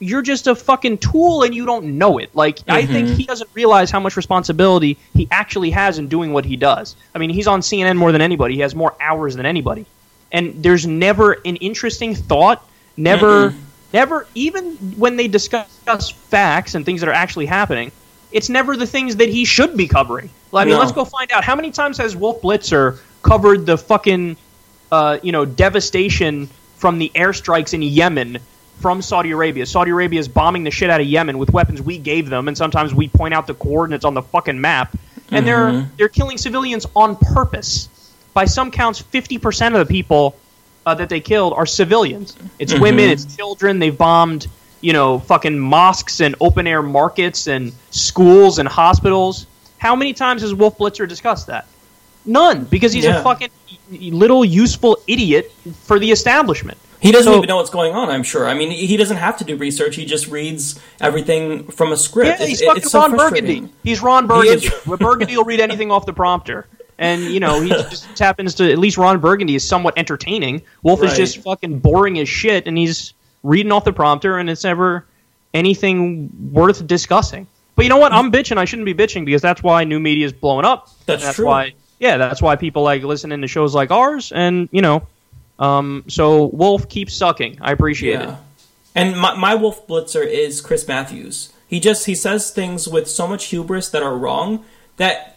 you're 0.00 0.22
just 0.22 0.46
a 0.48 0.54
fucking 0.54 0.98
tool 0.98 1.42
and 1.42 1.54
you 1.54 1.64
don't 1.66 1.98
know 1.98 2.18
it. 2.18 2.30
Like 2.34 2.58
I 2.66 2.84
think 2.86 3.10
he 3.10 3.24
doesn't 3.24 3.50
realize 3.54 3.90
how 3.90 4.00
much 4.00 4.16
responsibility 4.16 4.96
he 5.14 5.28
actually 5.30 5.70
has 5.70 5.98
in 5.98 6.08
doing 6.08 6.32
what 6.32 6.44
he 6.44 6.56
does. 6.56 6.96
I 7.14 7.18
mean, 7.18 7.30
he's 7.30 7.46
on 7.46 7.60
CNN 7.62 7.96
more 7.98 8.10
than 8.10 8.22
anybody. 8.22 8.54
He 8.54 8.60
has 8.62 8.74
more 8.74 8.94
hours 9.00 9.36
than 9.36 9.46
anybody. 9.46 9.86
And 10.32 10.54
there's 10.62 10.86
never 10.86 11.32
an 11.44 11.56
interesting 11.56 12.14
thought, 12.16 12.66
never 12.96 13.54
never 13.92 14.26
even 14.34 14.72
when 14.96 15.16
they 15.16 15.28
discuss 15.28 16.10
facts 16.30 16.74
and 16.74 16.86
things 16.86 17.00
that 17.02 17.08
are 17.10 17.12
actually 17.12 17.44
happening, 17.46 17.92
it's 18.32 18.48
never 18.48 18.76
the 18.76 18.86
things 18.86 19.16
that 19.16 19.28
he 19.28 19.44
should 19.44 19.76
be 19.76 19.86
covering. 19.88 20.30
I 20.54 20.64
mean, 20.64 20.74
No. 20.74 20.80
let's 20.80 20.92
go 20.92 21.04
find 21.04 21.30
out 21.32 21.44
how 21.44 21.54
many 21.56 21.70
times 21.70 21.98
has 21.98 22.14
Wolf 22.16 22.42
Blitzer 22.42 22.98
covered 23.22 23.66
the 23.66 23.78
fucking 23.78 24.36
uh, 24.90 25.18
you 25.22 25.32
know 25.32 25.44
devastation 25.44 26.48
from 26.76 26.98
the 26.98 27.10
airstrikes 27.14 27.72
in 27.74 27.82
Yemen 27.82 28.38
from 28.80 29.00
Saudi 29.00 29.30
Arabia. 29.30 29.64
Saudi 29.64 29.90
Arabia 29.92 30.18
is 30.20 30.28
bombing 30.28 30.64
the 30.64 30.70
shit 30.70 30.90
out 30.90 31.00
of 31.00 31.06
Yemen 31.06 31.38
with 31.38 31.52
weapons 31.52 31.80
we 31.80 31.98
gave 31.98 32.28
them, 32.28 32.48
and 32.48 32.56
sometimes 32.58 32.92
we 32.92 33.08
point 33.08 33.32
out 33.32 33.46
the 33.46 33.54
coordinates 33.54 34.04
on 34.04 34.14
the 34.14 34.22
fucking 34.22 34.60
map, 34.60 34.96
and 35.30 35.46
they're 35.46 35.68
Mhm. 35.70 35.86
they're 35.96 36.08
killing 36.08 36.36
civilians 36.38 36.86
on 36.96 37.16
purpose. 37.16 37.88
By 38.34 38.44
some 38.46 38.70
counts, 38.70 38.98
fifty 39.00 39.38
percent 39.38 39.74
of 39.74 39.86
the 39.86 39.90
people 39.92 40.36
uh, 40.84 40.94
that 40.96 41.08
they 41.08 41.20
killed 41.20 41.52
are 41.52 41.64
civilians. 41.66 42.34
It's 42.58 42.72
Mhm. 42.72 42.80
women, 42.80 43.08
it's 43.10 43.24
children. 43.36 43.78
They've 43.78 43.96
bombed, 43.96 44.48
you 44.82 44.92
know, 44.92 45.18
fucking 45.20 45.58
mosques 45.58 46.20
and 46.20 46.34
open 46.40 46.66
air 46.66 46.82
markets 46.82 47.46
and 47.46 47.72
schools 47.90 48.58
and 48.58 48.68
hospitals. 48.68 49.46
How 49.78 49.96
many 49.96 50.12
times 50.12 50.42
has 50.42 50.52
Wolf 50.54 50.76
Blitzer 50.76 51.08
discussed 51.08 51.46
that? 51.46 51.66
None, 52.26 52.64
because 52.64 52.92
he's 52.92 53.04
Yeah. 53.04 53.20
a 53.20 53.22
fucking 53.22 53.48
little 53.90 54.44
useful 54.44 54.98
idiot 55.06 55.50
for 55.84 55.98
the 55.98 56.10
establishment. 56.12 56.78
He 57.00 57.10
doesn't 57.10 57.32
So- 57.32 57.38
even 57.38 57.48
know 57.48 57.56
what's 57.56 57.70
going 57.70 57.94
on. 57.94 58.10
I'm 58.10 58.22
sure. 58.22 58.48
I 58.48 58.54
mean, 58.54 58.70
he 58.70 58.96
doesn't 58.96 59.16
have 59.16 59.36
to 59.38 59.44
do 59.44 59.56
research. 59.56 59.96
He 59.96 60.04
just 60.04 60.28
reads 60.28 60.78
everything 61.00 61.64
from 61.64 61.90
a 61.90 61.96
script. 61.96 62.38
Yeah, 62.40 62.46
he's 62.46 62.60
It's- 62.60 62.68
fucking 62.68 62.82
it's 62.84 62.94
Ron 62.94 63.10
frustrating. 63.10 63.46
Burgundy. 63.62 63.72
He's 63.82 64.00
Ron 64.02 64.26
Burgundy. 64.28 64.68
Well, 64.86 64.98
Burgundy 64.98 65.36
will 65.36 65.44
read 65.44 65.58
anything 65.58 65.90
off 65.90 66.06
the 66.06 66.12
prompter. 66.12 66.66
And, 67.00 67.24
you 67.24 67.40
know, 67.40 67.60
he 67.60 67.70
just 67.90 68.06
happens 68.20 68.54
to, 68.56 68.70
at 68.70 68.78
least 68.78 68.98
Ron 68.98 69.18
Burgundy 69.18 69.56
is 69.56 69.66
somewhat 69.66 69.94
entertaining. 69.96 70.62
Wolf 70.84 71.02
is 71.02 71.16
just 71.16 71.38
fucking 71.42 71.80
boring 71.80 72.20
as 72.20 72.28
shit, 72.28 72.68
and 72.68 72.78
he's 72.78 73.14
reading 73.42 73.72
off 73.72 73.84
the 73.84 73.92
prompter, 73.92 74.38
and 74.38 74.48
it's 74.48 74.64
never 74.64 75.06
anything 75.54 76.30
worth 76.52 76.86
discussing. 76.86 77.46
But 77.74 77.84
you 77.84 77.88
know 77.88 77.96
what? 77.96 78.12
I'm 78.12 78.30
bitching. 78.30 78.58
I 78.58 78.64
shouldn't 78.64 78.86
be 78.86 78.94
bitching 78.94 79.24
because 79.24 79.42
that's 79.42 79.62
why 79.62 79.84
new 79.84 79.98
media 79.98 80.26
is 80.26 80.32
blowing 80.32 80.64
up. 80.64 80.88
That's 81.06 81.22
that's 81.22 81.36
true. 81.36 81.46
why, 81.46 81.74
yeah, 81.98 82.16
that's 82.18 82.42
why 82.42 82.56
people 82.56 82.82
like 82.82 83.02
listening 83.02 83.40
to 83.40 83.48
shows 83.48 83.74
like 83.74 83.90
ours, 83.90 84.30
and, 84.32 84.68
you 84.72 84.82
know, 84.82 85.06
um, 85.58 86.04
so 86.08 86.46
Wolf 86.46 86.88
keeps 86.88 87.14
sucking. 87.14 87.58
I 87.60 87.72
appreciate 87.72 88.20
it. 88.20 88.30
And 88.94 89.16
my, 89.16 89.34
my 89.36 89.54
Wolf 89.54 89.86
Blitzer 89.86 90.26
is 90.26 90.60
Chris 90.60 90.86
Matthews. 90.86 91.52
He 91.66 91.80
just 91.80 92.04
he 92.04 92.14
says 92.14 92.50
things 92.50 92.86
with 92.86 93.08
so 93.08 93.26
much 93.26 93.46
hubris 93.46 93.88
that 93.88 94.02
are 94.02 94.16
wrong 94.16 94.64
that 94.98 95.31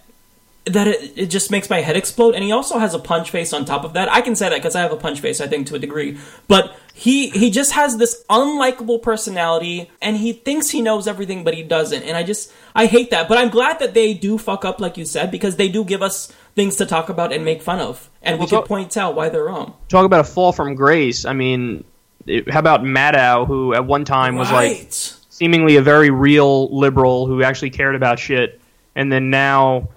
that 0.65 0.87
it, 0.87 1.13
it 1.15 1.25
just 1.27 1.51
makes 1.51 1.69
my 1.69 1.81
head 1.81 1.95
explode. 1.95 2.33
And 2.35 2.43
he 2.43 2.51
also 2.51 2.79
has 2.79 2.93
a 2.93 2.99
punch 2.99 3.29
face 3.29 3.53
on 3.53 3.65
top 3.65 3.83
of 3.83 3.93
that. 3.93 4.11
I 4.11 4.21
can 4.21 4.35
say 4.35 4.49
that 4.49 4.55
because 4.57 4.75
I 4.75 4.81
have 4.81 4.91
a 4.91 4.97
punch 4.97 5.19
face, 5.19 5.39
I 5.39 5.47
think, 5.47 5.67
to 5.67 5.75
a 5.75 5.79
degree. 5.79 6.17
But 6.47 6.75
he 6.93 7.29
he 7.29 7.51
just 7.51 7.73
has 7.73 7.97
this 7.97 8.23
unlikable 8.29 9.01
personality, 9.01 9.91
and 10.01 10.17
he 10.17 10.33
thinks 10.33 10.69
he 10.69 10.81
knows 10.81 11.07
everything, 11.07 11.43
but 11.43 11.53
he 11.53 11.61
doesn't. 11.63 12.03
And 12.03 12.15
I 12.17 12.23
just 12.23 12.51
I 12.73 12.85
hate 12.87 13.11
that. 13.11 13.27
But 13.27 13.37
I'm 13.37 13.49
glad 13.49 13.79
that 13.79 13.93
they 13.93 14.13
do 14.13 14.37
fuck 14.37 14.65
up, 14.65 14.79
like 14.79 14.97
you 14.97 15.05
said, 15.05 15.29
because 15.31 15.55
they 15.57 15.67
do 15.67 15.83
give 15.83 16.01
us 16.01 16.31
things 16.55 16.77
to 16.77 16.85
talk 16.85 17.09
about 17.09 17.33
and 17.33 17.43
make 17.43 17.61
fun 17.61 17.79
of, 17.79 18.09
and 18.21 18.35
we 18.39 18.45
Well, 18.49 18.61
can 18.61 18.67
point 18.67 18.95
out 18.95 19.13
why 19.13 19.27
they're 19.29 19.43
wrong. 19.43 19.73
talk 19.89 20.05
about 20.05 20.21
a 20.21 20.23
fall 20.23 20.53
from 20.53 20.73
grace. 20.75 21.25
I 21.25 21.33
mean, 21.33 21.83
it- 22.25 22.49
how 22.49 22.59
about 22.59 22.81
Maddow, 22.81 23.45
who 23.45 23.73
at 23.73 23.85
one 23.85 24.05
time 24.05 24.35
was 24.37 24.49
like 24.51 24.87
seemingly 24.89 25.75
a 25.75 25.81
very 25.81 26.09
real 26.11 26.73
liberal 26.75 27.27
who 27.27 27.43
actually 27.43 27.71
cared 27.71 27.93
about 27.95 28.19
shit, 28.19 28.61
and 28.95 29.11
then 29.11 29.29
now, 29.29 29.89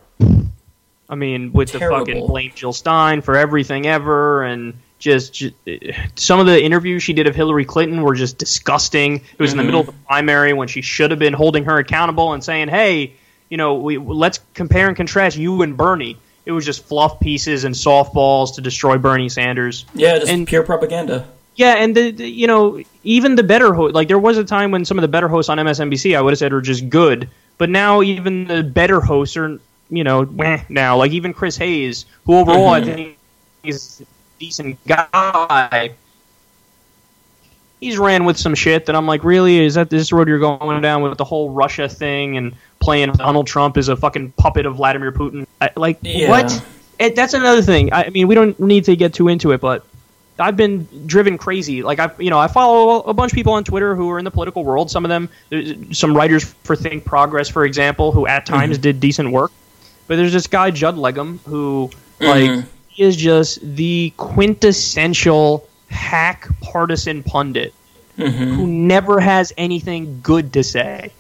I 1.08 1.14
mean, 1.14 1.52
with 1.52 1.72
the 1.72 1.78
fucking 1.80 2.26
blame 2.26 2.52
Jill 2.54 2.72
Stein 2.72 3.22
for 3.22 3.36
everything 3.36 3.86
ever, 3.86 4.42
and 4.42 4.74
just, 4.98 5.32
ju- 5.32 5.52
some 6.16 6.38
of 6.40 6.46
the 6.46 6.62
interviews 6.62 7.02
she 7.02 7.12
did 7.14 7.26
of 7.26 7.34
Hillary 7.34 7.64
Clinton 7.64 8.02
were 8.02 8.14
just 8.14 8.36
disgusting. 8.36 9.16
It 9.16 9.38
was 9.38 9.52
in 9.52 9.56
the 9.56 9.62
Mhm. 9.62 9.66
middle 9.66 9.80
of 9.80 9.86
the 9.86 9.92
primary 10.06 10.52
when 10.52 10.68
she 10.68 10.82
should 10.82 11.10
have 11.10 11.18
been 11.20 11.32
holding 11.32 11.64
her 11.64 11.78
accountable 11.78 12.32
and 12.32 12.42
saying, 12.44 12.68
"Hey." 12.68 13.12
you 13.50 13.56
know, 13.56 13.76
we 13.76 13.96
let's 13.96 14.40
compare 14.52 14.88
and 14.88 14.94
contrast 14.94 15.38
you 15.38 15.62
and 15.62 15.74
Bernie. 15.74 16.18
It 16.44 16.52
was 16.52 16.66
just 16.66 16.84
fluff 16.86 17.18
pieces 17.18 17.64
and 17.64 17.74
softballs 17.74 18.56
to 18.56 18.60
destroy 18.60 18.98
Bernie 18.98 19.30
Sanders. 19.30 19.86
Yeah, 19.94 20.18
just 20.18 20.30
and 20.30 20.46
pure 20.46 20.62
propaganda. 20.62 21.24
yeah, 21.56 21.76
and 21.78 21.94
the, 21.94 22.10
the 22.10 22.28
you 22.28 22.46
know 22.46 22.78
even 23.04 23.36
the 23.36 23.42
better 23.42 23.72
host 23.72 23.94
like 23.94 24.06
there 24.08 24.18
was 24.18 24.36
a 24.36 24.44
time 24.44 24.70
when 24.70 24.84
some 24.84 24.98
of 24.98 25.02
the 25.02 25.08
better 25.08 25.28
hosts 25.28 25.48
on 25.48 25.56
MSNBC 25.56 26.14
I 26.14 26.20
would 26.20 26.32
have 26.32 26.38
said 26.38 26.52
were 26.52 26.60
just 26.60 26.90
good, 26.90 27.30
but 27.56 27.70
now 27.70 28.02
even 28.02 28.46
the 28.46 28.62
better 28.62 29.00
hosts 29.00 29.34
are 29.38 29.58
you 29.90 30.04
know 30.04 30.24
meh 30.26 30.62
now 30.68 30.96
like 30.96 31.12
even 31.12 31.32
Chris 31.32 31.56
Hayes 31.56 32.04
who 32.26 32.36
overall 32.36 32.68
I 32.68 32.80
Mhm. 32.80 32.94
think 32.94 33.18
is 33.64 34.00
a 34.02 34.04
decent 34.38 34.78
guy. 34.86 35.90
He's 37.80 37.96
ran 37.96 38.24
with 38.24 38.36
some 38.36 38.54
shit 38.56 38.86
that 38.86 38.96
I'm 38.96 39.06
like, 39.06 39.22
really? 39.22 39.58
Is 39.64 39.74
that 39.74 39.88
this 39.88 40.10
road 40.12 40.26
you're 40.26 40.40
going 40.40 40.82
down 40.82 41.02
with 41.02 41.16
the 41.16 41.24
whole 41.24 41.50
Russia 41.50 41.88
thing 41.88 42.36
and 42.36 42.52
playing 42.80 43.12
Donald 43.12 43.46
Trump 43.46 43.76
as 43.76 43.88
a 43.88 43.94
fucking 43.96 44.32
puppet 44.32 44.66
of 44.66 44.76
Vladimir 44.76 45.12
Putin? 45.12 45.46
I, 45.60 45.70
like, 45.76 45.98
Yeah. 46.02 46.28
what? 46.28 46.64
It, 46.98 47.14
that's 47.14 47.34
another 47.34 47.62
thing. 47.62 47.92
I, 47.92 48.06
I 48.06 48.10
mean, 48.10 48.26
we 48.26 48.34
don't 48.34 48.58
need 48.58 48.84
to 48.86 48.96
get 48.96 49.14
too 49.14 49.28
into 49.28 49.52
it, 49.52 49.60
but 49.60 49.84
I've 50.40 50.56
been 50.56 50.88
driven 51.06 51.38
crazy. 51.38 51.84
Like 51.84 52.00
I, 52.00 52.10
you 52.18 52.30
know, 52.30 52.38
I 52.40 52.48
follow 52.48 53.00
a 53.02 53.14
bunch 53.14 53.30
of 53.32 53.36
people 53.36 53.52
on 53.52 53.62
Twitter 53.62 53.94
who 53.94 54.10
are 54.10 54.18
in 54.18 54.24
the 54.24 54.30
political 54.32 54.64
world. 54.64 54.90
Some 54.90 55.04
of 55.04 55.08
them, 55.08 55.28
some 55.92 56.16
writers 56.16 56.42
for 56.64 56.74
Think 56.74 57.04
Progress, 57.04 57.48
for 57.48 57.64
example, 57.64 58.10
who 58.10 58.26
at 58.26 58.44
times 58.44 58.78
Mhm. 58.78 58.82
did 58.82 59.00
decent 59.00 59.30
work. 59.30 59.52
But 60.08 60.16
there's 60.16 60.32
this 60.32 60.46
guy 60.48 60.70
Judd 60.72 60.96
Legum 60.96 61.38
who, 61.46 61.90
like, 62.20 62.64
he 62.88 63.02
is 63.04 63.14
just 63.16 63.60
the 63.76 64.12
quintessential 64.16 65.68
hack 65.90 66.48
partisan 66.60 67.22
pundit 67.22 67.72
Mm-hmm. 68.18 68.54
who 68.54 68.66
never 68.66 69.20
has 69.20 69.52
anything 69.56 70.18
good 70.24 70.52
to 70.54 70.64
say. 70.64 71.12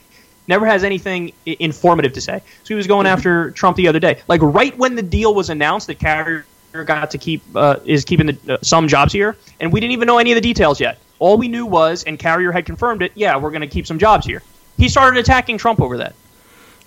Never 0.48 0.66
has 0.66 0.82
anything 0.82 1.32
i- 1.46 1.56
informative 1.60 2.12
to 2.14 2.20
say. 2.20 2.42
So 2.64 2.68
he 2.68 2.74
was 2.74 2.88
going 2.88 3.06
after 3.06 3.52
Trump 3.52 3.76
the 3.76 3.86
other 3.86 4.00
day, 4.00 4.20
like 4.26 4.40
right 4.42 4.76
when 4.76 4.96
the 4.96 5.02
deal 5.02 5.32
was 5.32 5.48
announced 5.48 5.86
that 5.86 6.00
Carrier 6.00 6.44
got 6.84 7.12
to 7.12 7.18
keep 7.18 7.40
uh, 7.54 7.76
is 7.84 8.04
keeping 8.04 8.26
the, 8.26 8.54
uh, 8.54 8.58
some 8.62 8.88
jobs 8.88 9.12
here, 9.12 9.36
and 9.60 9.72
we 9.72 9.78
didn't 9.78 9.92
even 9.92 10.06
know 10.06 10.18
any 10.18 10.32
of 10.32 10.34
the 10.34 10.40
details 10.40 10.80
yet. 10.80 10.98
All 11.20 11.38
we 11.38 11.46
knew 11.46 11.66
was, 11.66 12.02
and 12.02 12.18
Carrier 12.18 12.50
had 12.50 12.66
confirmed 12.66 13.00
it. 13.02 13.12
Yeah, 13.14 13.36
we're 13.36 13.52
going 13.52 13.60
to 13.60 13.68
keep 13.68 13.86
some 13.86 14.00
jobs 14.00 14.26
here. 14.26 14.42
He 14.76 14.88
started 14.88 15.20
attacking 15.20 15.58
Trump 15.58 15.80
over 15.80 15.98
that. 15.98 16.16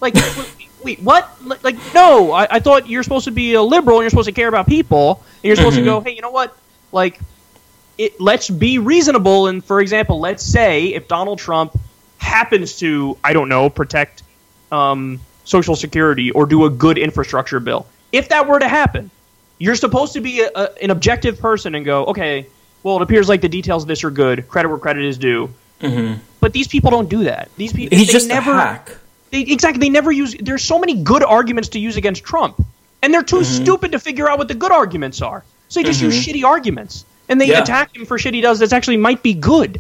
Like, 0.01 0.15
wait, 0.83 0.99
what? 1.01 1.29
Like, 1.63 1.75
no, 1.93 2.31
I, 2.31 2.47
I 2.55 2.59
thought 2.59 2.87
you're 2.87 3.03
supposed 3.03 3.25
to 3.25 3.31
be 3.31 3.53
a 3.53 3.61
liberal 3.61 3.97
and 3.97 4.03
you're 4.03 4.09
supposed 4.09 4.27
to 4.27 4.31
care 4.33 4.47
about 4.47 4.67
people, 4.67 5.23
and 5.35 5.43
you're 5.45 5.55
supposed 5.55 5.75
Mhm. 5.75 5.79
to 5.81 5.85
go, 5.85 6.01
hey, 6.01 6.11
you 6.15 6.21
know 6.21 6.31
what? 6.31 6.55
Like, 6.91 7.19
it, 7.97 8.19
let's 8.19 8.49
be 8.49 8.77
reasonable. 8.79 9.47
And 9.47 9.63
for 9.63 9.79
example, 9.81 10.19
let's 10.19 10.43
say 10.43 10.87
if 10.87 11.07
Donald 11.07 11.39
Trump 11.39 11.77
happens 12.17 12.77
to, 12.79 13.17
I 13.23 13.33
don't 13.33 13.49
know, 13.49 13.69
protect 13.69 14.23
um, 14.71 15.19
Social 15.43 15.75
Security 15.75 16.31
or 16.31 16.45
do 16.45 16.65
a 16.65 16.69
good 16.69 16.97
infrastructure 16.97 17.59
bill, 17.59 17.85
if 18.11 18.29
that 18.29 18.47
were 18.47 18.59
to 18.59 18.67
happen, 18.67 19.11
you're 19.59 19.75
supposed 19.75 20.13
to 20.13 20.21
be 20.21 20.41
a, 20.41 20.49
a, 20.55 20.83
an 20.83 20.89
objective 20.89 21.39
person 21.39 21.75
and 21.75 21.85
go, 21.85 22.05
okay, 22.05 22.47
well, 22.83 22.95
it 22.95 23.01
appears 23.03 23.29
like 23.29 23.41
the 23.41 23.49
details 23.49 23.83
of 23.83 23.87
this 23.87 24.03
are 24.03 24.09
good. 24.11 24.47
Credit 24.47 24.69
where 24.69 24.79
credit 24.79 25.03
is 25.05 25.17
due. 25.17 25.53
Mm-hmm. 25.81 26.19
But 26.39 26.53
these 26.53 26.67
people 26.67 26.89
don't 26.89 27.09
do 27.09 27.25
that. 27.25 27.49
These 27.57 27.73
people, 27.73 27.97
He's 27.97 28.09
just 28.11 28.27
never, 28.27 28.51
a 28.51 28.55
hack. 28.55 28.97
They, 29.31 29.41
exactly. 29.41 29.79
They 29.79 29.89
never 29.89 30.11
use. 30.11 30.35
There's 30.39 30.63
so 30.63 30.77
many 30.77 30.95
good 31.03 31.23
arguments 31.23 31.69
to 31.69 31.79
use 31.79 31.97
against 31.97 32.23
Trump, 32.23 32.63
and 33.01 33.13
they're 33.13 33.23
too 33.23 33.37
Mhm. 33.37 33.45
stupid 33.45 33.93
to 33.93 33.99
figure 33.99 34.29
out 34.29 34.37
what 34.37 34.47
the 34.47 34.53
good 34.53 34.71
arguments 34.71 35.21
are. 35.21 35.43
So 35.69 35.79
they 35.79 35.85
just 35.85 36.01
use 36.01 36.15
Mhm. 36.25 36.33
shitty 36.33 36.43
arguments, 36.45 37.05
and 37.29 37.39
they 37.39 37.47
Yeah. 37.47 37.61
attack 37.61 37.95
him 37.95 38.05
for 38.05 38.17
shit 38.19 38.33
he 38.33 38.41
does 38.41 38.59
that's 38.59 38.73
actually 38.73 38.97
might 38.97 39.23
be 39.23 39.33
good. 39.33 39.79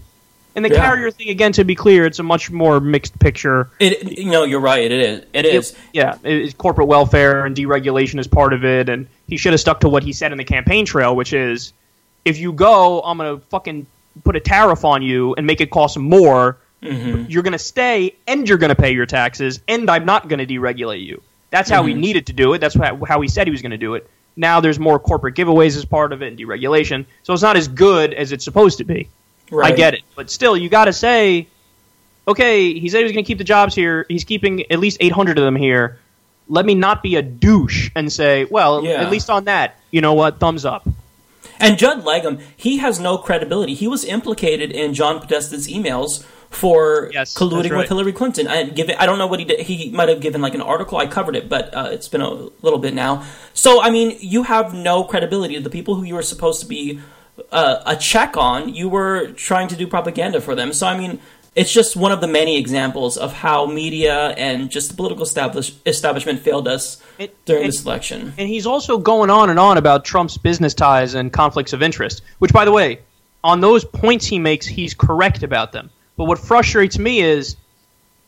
And 0.55 0.65
the 0.65 0.69
Yeah. 0.69 0.85
Carrier 0.85 1.11
thing, 1.11 1.29
again, 1.29 1.53
to 1.53 1.63
be 1.63 1.75
clear, 1.75 2.05
it's 2.05 2.19
a 2.19 2.23
much 2.23 2.51
more 2.51 2.81
mixed 2.81 3.17
picture. 3.19 3.69
It, 3.79 4.17
you 4.19 4.29
know, 4.31 4.43
you're 4.43 4.59
right. 4.59 4.83
It 4.83 4.91
is. 4.91 5.23
It 5.33 5.45
is. 5.45 5.73
Yeah, 5.93 6.15
it- 6.23 6.41
it's 6.41 6.53
corporate 6.53 6.87
welfare 6.89 7.45
and 7.45 7.55
deregulation 7.55 8.19
is 8.19 8.27
part 8.27 8.51
of 8.51 8.65
it, 8.65 8.89
and 8.89 9.07
he 9.29 9.37
should 9.37 9.53
have 9.53 9.61
stuck 9.61 9.79
to 9.81 9.89
what 9.89 10.03
he 10.03 10.11
said 10.11 10.33
in 10.33 10.37
the 10.37 10.43
campaign 10.43 10.85
trail, 10.85 11.15
which 11.15 11.31
is, 11.31 11.71
if 12.25 12.37
you 12.37 12.51
go, 12.51 13.01
I'm 13.01 13.17
gonna 13.17 13.39
fucking 13.49 13.85
put 14.25 14.35
a 14.35 14.41
tariff 14.41 14.83
on 14.83 15.01
you 15.01 15.33
and 15.37 15.47
make 15.47 15.61
it 15.61 15.69
cost 15.69 15.97
more. 15.97 16.57
Mm-hmm. 16.83 17.25
You're 17.29 17.43
gonna 17.43 17.59
stay, 17.59 18.15
and 18.27 18.47
you're 18.49 18.57
gonna 18.57 18.75
pay 18.75 18.91
your 18.91 19.05
taxes, 19.05 19.59
and 19.67 19.89
I'm 19.89 20.05
not 20.05 20.27
gonna 20.27 20.45
deregulate 20.45 21.05
you. 21.05 21.21
That's 21.51 21.69
how 21.69 21.83
he 21.83 21.93
Mhm. 21.93 21.97
needed 21.99 22.25
to 22.27 22.33
do 22.33 22.53
it. 22.53 22.59
That's 22.59 22.75
how 22.75 23.21
he 23.21 23.27
said 23.27 23.45
he 23.47 23.51
was 23.51 23.61
gonna 23.61 23.77
do 23.77 23.95
it. 23.95 24.09
Now 24.35 24.61
there's 24.61 24.79
more 24.79 24.97
corporate 24.97 25.35
giveaways 25.35 25.75
as 25.77 25.85
part 25.85 26.13
of 26.13 26.21
it 26.23 26.27
and 26.29 26.37
deregulation, 26.39 27.05
so 27.23 27.33
it's 27.33 27.41
not 27.43 27.57
as 27.57 27.67
good 27.67 28.13
as 28.13 28.31
it's 28.31 28.43
supposed 28.45 28.77
to 28.79 28.83
be. 28.83 29.07
I 29.61 29.71
get 29.73 29.93
it, 29.93 30.01
but 30.15 30.31
still, 30.31 30.55
you 30.55 30.69
got 30.69 30.85
to 30.85 30.93
say, 30.93 31.45
okay, 32.25 32.79
he 32.79 32.87
said 32.87 32.99
he 32.99 33.03
was 33.03 33.11
going 33.11 33.25
to 33.25 33.27
keep 33.27 33.37
the 33.37 33.43
jobs 33.43 33.75
here. 33.75 34.05
He's 34.07 34.23
keeping 34.23 34.63
at 34.71 34.79
least 34.79 34.95
800 35.01 35.37
of 35.37 35.43
them 35.43 35.57
here. 35.57 35.99
Let 36.47 36.65
me 36.65 36.73
not 36.73 37.03
be 37.03 37.17
a 37.17 37.21
douche 37.21 37.89
and 37.93 38.09
say, 38.11 38.45
well, 38.45 38.81
Yeah. 38.83 39.01
at 39.01 39.11
least 39.11 39.29
on 39.29 39.43
that, 39.45 39.75
you 39.91 39.99
know 39.99 40.13
what? 40.13 40.39
Thumbs 40.39 40.63
up. 40.63 40.87
And 41.59 41.77
Judd 41.77 42.05
Legum, 42.05 42.39
he 42.55 42.77
has 42.77 42.97
no 42.99 43.17
credibility. 43.17 43.73
He 43.73 43.89
was 43.89 44.05
implicated 44.05 44.71
in 44.71 44.93
John 44.93 45.19
Podesta's 45.19 45.67
emails 45.67 46.23
for 46.51 47.09
colluding 47.13 47.71
right. 47.71 47.79
with 47.79 47.87
Hillary 47.87 48.13
Clinton. 48.13 48.47
I 48.47 48.63
give 48.65 48.89
it, 48.89 48.97
I 48.99 49.05
don't 49.05 49.17
know 49.17 49.27
what 49.27 49.39
he 49.39 49.45
did. 49.45 49.61
He 49.61 49.89
might 49.89 50.09
have 50.09 50.19
given 50.19 50.41
like 50.41 50.53
an 50.53 50.61
article. 50.61 50.97
I 50.97 51.07
covered 51.07 51.35
it, 51.35 51.49
but 51.49 51.73
uh, 51.73 51.89
it's 51.91 52.07
been 52.07 52.21
a 52.21 52.29
little 52.29 52.79
bit 52.79 52.93
now. 52.93 53.25
So 53.53 53.81
I 53.81 53.89
mean, 53.89 54.17
you 54.19 54.43
have 54.43 54.73
no 54.73 55.03
credibility. 55.03 55.57
The 55.57 55.69
people 55.69 55.95
who 55.95 56.03
you 56.03 56.15
were 56.15 56.21
supposed 56.21 56.59
to 56.61 56.67
be 56.67 56.99
uh, 57.51 57.81
a 57.85 57.95
check 57.95 58.37
on, 58.37 58.73
you 58.73 58.89
were 58.89 59.29
trying 59.29 59.69
to 59.69 59.75
do 59.75 59.87
propaganda 59.87 60.41
for 60.41 60.53
them. 60.53 60.73
So 60.73 60.87
I 60.87 60.97
mean, 60.97 61.19
it's 61.55 61.71
just 61.71 61.95
one 61.95 62.11
of 62.11 62.21
the 62.21 62.27
many 62.27 62.57
examples 62.57 63.17
of 63.17 63.33
how 63.33 63.65
media 63.65 64.29
and 64.31 64.69
just 64.69 64.89
the 64.89 64.95
political 64.95 65.23
establish- 65.23 65.73
establishment 65.85 66.39
failed 66.39 66.67
us 66.67 67.01
during 67.45 67.63
and- 67.63 67.73
this 67.73 67.83
election. 67.85 68.33
And 68.37 68.47
he's 68.47 68.65
also 68.65 68.97
going 68.97 69.29
on 69.29 69.49
and 69.49 69.59
on 69.59 69.77
about 69.77 70.05
Trump's 70.05 70.37
business 70.37 70.73
ties 70.73 71.13
and 71.13 71.31
conflicts 71.31 71.73
of 71.73 71.81
interest, 71.81 72.21
which, 72.39 72.53
by 72.53 72.65
the 72.65 72.71
way, 72.71 72.99
on 73.43 73.59
those 73.59 73.83
points 73.83 74.25
he 74.25 74.39
makes, 74.39 74.65
he's 74.65 74.93
correct 74.93 75.43
about 75.43 75.71
them. 75.71 75.89
But 76.21 76.27
what 76.27 76.37
frustrates 76.37 76.99
me 76.99 77.21
is 77.21 77.55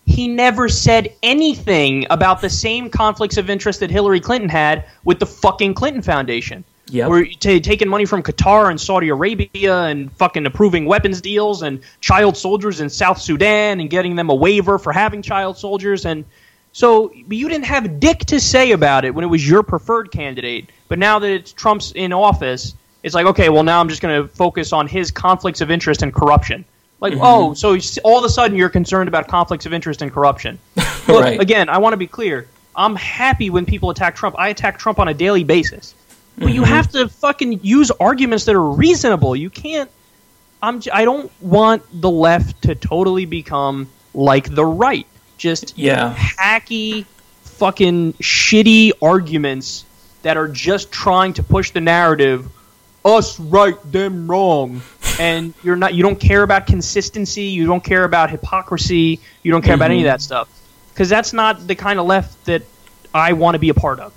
he 0.07 0.27
never 0.27 0.67
said 0.67 1.13
anything 1.21 2.07
about 2.09 2.41
the 2.41 2.49
same 2.49 2.89
conflicts 2.89 3.37
of 3.37 3.51
interest 3.51 3.81
that 3.81 3.91
Hillary 3.91 4.19
Clinton 4.19 4.49
had 4.49 4.85
with 5.03 5.19
the 5.19 5.27
fucking 5.27 5.75
Clinton 5.75 6.01
Foundation. 6.01 6.63
Yep. 6.87 7.07
Where 7.07 7.25
t- 7.25 7.59
taking 7.59 7.87
money 7.87 8.05
from 8.05 8.23
Qatar 8.23 8.71
and 8.71 8.81
Saudi 8.81 9.09
Arabia 9.09 9.83
and 9.83 10.11
fucking 10.13 10.47
approving 10.47 10.85
weapons 10.85 11.21
deals 11.21 11.61
and 11.61 11.81
child 12.01 12.35
soldiers 12.35 12.81
in 12.81 12.89
South 12.89 13.21
Sudan 13.21 13.79
and 13.79 13.91
getting 13.91 14.15
them 14.15 14.31
a 14.31 14.35
waiver 14.35 14.79
for 14.79 14.91
having 14.91 15.21
child 15.21 15.59
soldiers 15.59 16.03
and 16.03 16.25
so 16.71 17.13
but 17.27 17.37
you 17.37 17.47
didn't 17.47 17.65
have 17.65 17.99
dick 17.99 18.21
to 18.21 18.39
say 18.39 18.71
about 18.71 19.05
it 19.05 19.13
when 19.13 19.23
it 19.23 19.27
was 19.27 19.47
your 19.47 19.61
preferred 19.61 20.09
candidate. 20.09 20.71
But 20.87 20.97
now 20.97 21.19
that 21.19 21.29
it's 21.29 21.53
Trump's 21.53 21.91
in 21.91 22.11
office, 22.11 22.73
it's 23.03 23.13
like 23.13 23.27
okay, 23.27 23.49
well 23.49 23.61
now 23.61 23.79
I'm 23.79 23.87
just 23.87 24.01
going 24.01 24.19
to 24.19 24.27
focus 24.27 24.73
on 24.73 24.87
his 24.87 25.11
conflicts 25.11 25.61
of 25.61 25.69
interest 25.69 26.01
and 26.01 26.11
corruption. 26.11 26.65
Like 27.03 27.13
Mhm. 27.13 27.19
oh, 27.21 27.53
so 27.53 27.77
all 28.03 28.17
of 28.17 28.23
a 28.25 28.29
sudden 28.29 28.57
you're 28.57 28.69
concerned 28.69 29.07
about 29.09 29.27
conflicts 29.27 29.65
of 29.67 29.73
interest 29.73 30.01
and 30.01 30.11
corruption. 30.11 30.57
Look, 31.07 31.21
Right. 31.25 31.39
again, 31.39 31.67
I 31.69 31.77
want 31.77 31.93
to 31.93 31.97
be 31.97 32.07
clear. 32.07 32.47
I'm 32.75 32.95
happy 32.95 33.49
when 33.51 33.65
people 33.65 33.89
attack 33.91 34.15
Trump. 34.15 34.35
I 34.39 34.47
attack 34.47 34.79
Trump 34.79 34.97
on 34.99 35.07
a 35.09 35.13
daily 35.13 35.43
basis. 35.43 35.93
But 36.37 36.53
you 36.53 36.61
Mhm. 36.61 36.67
have 36.67 36.91
to 36.93 37.09
fucking 37.09 37.59
use 37.61 37.91
arguments 37.99 38.45
that 38.45 38.55
are 38.55 38.63
reasonable. 38.71 39.35
You 39.35 39.51
can't. 39.51 39.89
I'm. 40.63 40.81
I 40.91 41.03
don't 41.03 41.29
want 41.41 41.83
the 42.01 42.09
left 42.09 42.63
to 42.63 42.73
totally 42.73 43.25
become 43.25 43.89
like 44.15 44.55
the 44.55 44.65
right. 44.65 45.05
Just 45.37 45.77
Yeah. 45.77 46.15
hacky, 46.15 47.05
fucking 47.43 48.13
shitty 48.13 48.93
arguments 49.01 49.83
that 50.23 50.37
are 50.37 50.47
just 50.47 50.89
trying 50.91 51.33
to 51.33 51.43
push 51.43 51.71
the 51.71 51.81
narrative. 51.81 52.47
Us 53.05 53.37
right, 53.39 53.75
them 53.91 54.27
wrong, 54.31 54.81
and 55.19 55.53
you're 55.63 55.75
not. 55.75 55.93
You 55.93 56.03
don't 56.03 56.19
care 56.19 56.43
about 56.43 56.67
consistency. 56.67 57.43
You 57.43 57.65
don't 57.65 57.83
care 57.83 58.03
about 58.03 58.29
hypocrisy. 58.29 59.19
You 59.43 59.51
don't 59.51 59.63
care 59.63 59.75
about 59.75 59.91
any 59.91 60.01
of 60.01 60.05
Mhm. 60.05 60.11
that 60.11 60.21
stuff 60.21 60.47
because 60.93 61.09
that's 61.09 61.33
not 61.33 61.67
the 61.67 61.75
kind 61.75 61.99
of 61.99 62.05
left 62.05 62.45
that 62.45 62.63
I 63.13 63.33
want 63.33 63.55
to 63.55 63.59
be 63.59 63.69
a 63.69 63.73
part 63.73 63.99
of. 63.99 64.11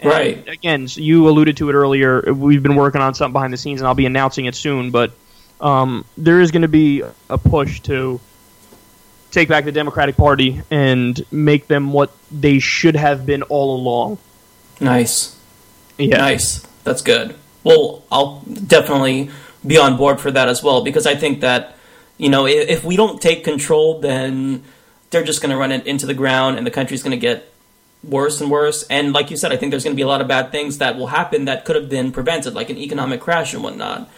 And 0.00 0.10
Right. 0.10 0.48
Again, 0.48 0.88
so 0.88 1.00
you 1.00 1.28
alluded 1.28 1.56
to 1.58 1.68
it 1.68 1.74
earlier. 1.74 2.32
We've 2.32 2.62
been 2.62 2.74
working 2.76 3.00
on 3.00 3.14
something 3.14 3.32
behind 3.34 3.52
the 3.52 3.56
scenes, 3.58 3.80
and 3.80 3.88
I'll 3.88 3.94
be 3.94 4.06
announcing 4.06 4.46
it 4.46 4.54
soon. 4.54 4.90
But 4.90 5.12
um, 5.60 6.04
there 6.16 6.40
is 6.40 6.50
going 6.50 6.62
to 6.62 6.68
be 6.68 7.02
a 7.28 7.36
push 7.36 7.80
to 7.80 8.18
take 9.30 9.48
back 9.48 9.64
the 9.66 9.72
Democratic 9.72 10.16
Party 10.16 10.62
and 10.70 11.22
make 11.30 11.68
them 11.68 11.92
what 11.92 12.10
they 12.32 12.58
should 12.58 12.96
have 12.96 13.26
been 13.26 13.42
all 13.44 13.76
along. 13.76 14.18
Nice. 14.80 15.36
Yeah. 15.98 16.16
Nice. 16.16 16.66
That's 16.84 17.02
good. 17.02 17.34
Well, 17.62 18.02
I'll 18.10 18.42
definitely 18.66 19.30
be 19.66 19.78
on 19.78 19.96
board 19.96 20.20
for 20.20 20.30
that 20.30 20.48
as 20.48 20.62
well 20.62 20.82
because 20.82 21.06
I 21.06 21.14
think 21.14 21.40
that, 21.40 21.76
you 22.18 22.28
know, 22.28 22.46
if, 22.46 22.68
if 22.68 22.84
we 22.84 22.96
don't 22.96 23.20
take 23.20 23.44
control, 23.44 24.00
then 24.00 24.64
they're 25.10 25.24
just 25.24 25.42
going 25.42 25.50
to 25.50 25.56
run 25.56 25.72
it 25.72 25.86
into 25.86 26.06
the 26.06 26.14
ground 26.14 26.58
and 26.58 26.66
the 26.66 26.70
country's 26.70 27.02
going 27.02 27.18
to 27.18 27.20
get 27.20 27.52
worse 28.02 28.40
and 28.40 28.50
worse. 28.50 28.84
And 28.84 29.12
like 29.12 29.30
you 29.30 29.36
said, 29.36 29.52
I 29.52 29.56
think 29.56 29.70
there's 29.70 29.84
going 29.84 29.94
to 29.94 29.96
be 29.96 30.02
a 30.02 30.08
lot 30.08 30.20
of 30.20 30.28
bad 30.28 30.50
things 30.52 30.78
that 30.78 30.96
will 30.96 31.08
happen 31.08 31.44
that 31.46 31.64
could 31.64 31.76
have 31.76 31.88
been 31.88 32.12
prevented, 32.12 32.54
like 32.54 32.70
an 32.70 32.78
economic 32.78 33.20
crash 33.20 33.54
and 33.54 33.62
whatnot. 33.62 34.08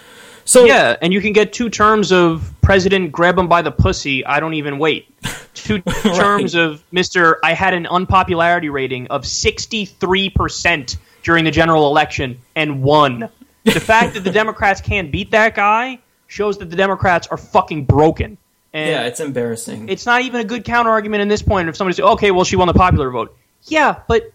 So 0.44 0.64
yeah, 0.64 0.96
and 1.00 1.12
you 1.12 1.20
can 1.20 1.32
get 1.32 1.52
two 1.52 1.70
terms 1.70 2.10
of 2.12 2.52
president 2.62 3.12
grab 3.12 3.38
him 3.38 3.48
by 3.48 3.62
the 3.62 3.70
pussy. 3.70 4.26
I 4.26 4.40
don't 4.40 4.54
even 4.54 4.78
wait. 4.78 5.08
to 5.54 5.80
terms 5.80 6.54
of 6.54 6.82
Mr. 6.92 7.36
I 7.42 7.52
had 7.52 7.74
an 7.74 7.86
unpopularity 7.86 8.68
rating 8.68 9.06
of 9.08 9.22
63% 9.22 10.96
during 11.22 11.44
the 11.44 11.50
general 11.50 11.86
election 11.86 12.40
and 12.56 12.82
won. 12.82 13.28
The 13.64 13.78
fact 13.80 14.14
that 14.14 14.24
the 14.24 14.30
Democrats 14.32 14.80
can't 14.80 15.10
beat 15.12 15.30
that 15.32 15.54
guy 15.54 15.98
shows 16.26 16.58
that 16.58 16.70
the 16.70 16.76
Democrats 16.76 17.26
are 17.28 17.36
fucking 17.36 17.84
broken. 17.84 18.36
And 18.72 18.90
yeah, 18.90 19.02
it's 19.06 19.20
embarrassing. 19.20 19.88
it's 19.88 20.06
not 20.06 20.22
even 20.22 20.40
a 20.40 20.44
good 20.44 20.64
counter 20.64 20.90
argument 20.90 21.20
in 21.22 21.28
this 21.28 21.42
point 21.42 21.68
if 21.68 21.76
somebody 21.76 21.94
says, 21.94 22.04
"Okay, 22.04 22.30
well, 22.30 22.44
she 22.44 22.56
won 22.56 22.68
the 22.68 22.74
popular 22.74 23.10
vote." 23.10 23.36
Yeah, 23.64 23.96
but 24.08 24.32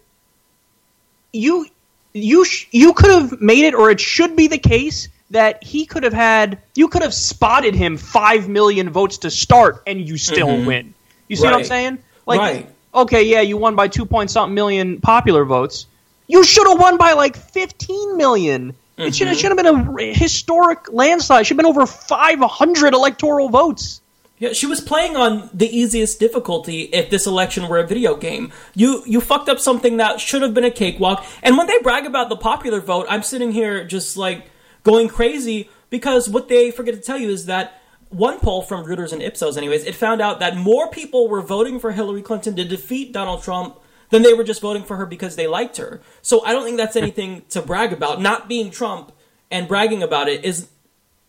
you 1.32 1.66
you 2.14 2.44
sh- 2.44 2.66
you 2.70 2.92
could 2.92 3.10
have 3.10 3.40
made 3.40 3.64
it, 3.64 3.74
or 3.74 3.90
it 3.90 4.00
should 4.00 4.36
be 4.36 4.46
the 4.46 4.58
case 4.58 5.08
that 5.30 5.62
he 5.62 5.84
could 5.86 6.04
have 6.04 6.12
had. 6.12 6.58
You 6.74 6.88
could 6.88 7.02
have 7.02 7.12
spotted 7.12 7.74
him 7.74 7.96
five 7.96 8.48
million 8.48 8.90
votes 8.90 9.18
to 9.18 9.30
start, 9.30 9.82
and 9.86 10.00
you 10.08 10.16
still 10.16 10.48
Mhm. 10.48 10.66
win. 10.66 10.94
You 11.28 11.36
see 11.36 11.44
what 11.44 11.54
I'm 11.54 11.64
saying? 11.64 11.98
Like, 12.26 12.40
Right. 12.40 12.66
okay, 12.94 13.24
yeah, 13.24 13.40
you 13.42 13.56
won 13.56 13.74
by 13.74 13.88
two 13.88 14.06
point 14.06 14.30
something 14.30 14.54
million 14.54 15.00
popular 15.00 15.44
votes. 15.44 15.86
You 16.28 16.44
should 16.44 16.66
have 16.68 16.78
won 16.78 16.96
by 16.96 17.12
like 17.12 17.36
fifteen 17.36 18.16
million. 18.16 18.74
It 18.98 19.14
should 19.14 19.28
it 19.28 19.30
mm-hmm. 19.30 19.38
should 19.38 19.58
have 19.58 19.86
been 19.86 20.00
a 20.00 20.12
historic 20.12 20.92
landslide. 20.92 21.42
It 21.42 21.44
should 21.44 21.56
have 21.56 21.64
been 21.64 21.70
over 21.70 21.86
five 21.86 22.40
hundred 22.40 22.94
electoral 22.94 23.48
votes. 23.48 24.02
Yeah, 24.38 24.52
she 24.52 24.66
was 24.66 24.80
playing 24.80 25.16
on 25.16 25.50
the 25.52 25.66
easiest 25.76 26.20
difficulty 26.20 26.82
if 26.82 27.10
this 27.10 27.26
election 27.26 27.68
were 27.68 27.78
a 27.78 27.86
video 27.86 28.16
game. 28.16 28.52
You 28.74 29.02
you 29.06 29.20
fucked 29.20 29.48
up 29.48 29.60
something 29.60 29.96
that 29.96 30.20
should 30.20 30.42
have 30.42 30.54
been 30.54 30.64
a 30.64 30.70
cakewalk. 30.70 31.24
And 31.42 31.56
when 31.56 31.66
they 31.66 31.78
brag 31.78 32.06
about 32.06 32.28
the 32.28 32.36
popular 32.36 32.80
vote, 32.80 33.06
I'm 33.08 33.22
sitting 33.22 33.52
here 33.52 33.84
just 33.84 34.16
like 34.16 34.50
going 34.82 35.08
crazy 35.08 35.70
because 35.90 36.28
what 36.28 36.48
they 36.48 36.70
forget 36.70 36.94
to 36.94 37.00
tell 37.00 37.18
you 37.18 37.30
is 37.30 37.46
that 37.46 37.80
one 38.10 38.40
poll 38.40 38.62
from 38.62 38.84
Reuters 38.84 39.12
and 39.12 39.22
Ipsos 39.22 39.56
anyways, 39.56 39.84
it 39.84 39.94
found 39.94 40.20
out 40.20 40.40
that 40.40 40.56
more 40.56 40.88
people 40.90 41.28
were 41.28 41.42
voting 41.42 41.78
for 41.78 41.92
Hillary 41.92 42.22
Clinton 42.22 42.56
to 42.56 42.64
defeat 42.64 43.12
Donald 43.12 43.42
Trump 43.42 43.78
than 44.10 44.22
they 44.22 44.32
were 44.34 44.44
just 44.44 44.60
voting 44.60 44.84
for 44.84 44.96
her 44.96 45.06
because 45.06 45.36
they 45.36 45.46
liked 45.46 45.76
her. 45.76 46.00
So 46.22 46.44
I 46.44 46.52
don't 46.52 46.64
think 46.64 46.76
that's 46.76 46.96
anything 46.96 47.42
to 47.50 47.62
brag 47.62 47.92
about. 47.92 48.20
Not 48.20 48.48
being 48.48 48.70
Trump 48.70 49.12
and 49.50 49.68
bragging 49.68 50.02
about 50.02 50.28
it 50.28 50.44
is 50.44 50.68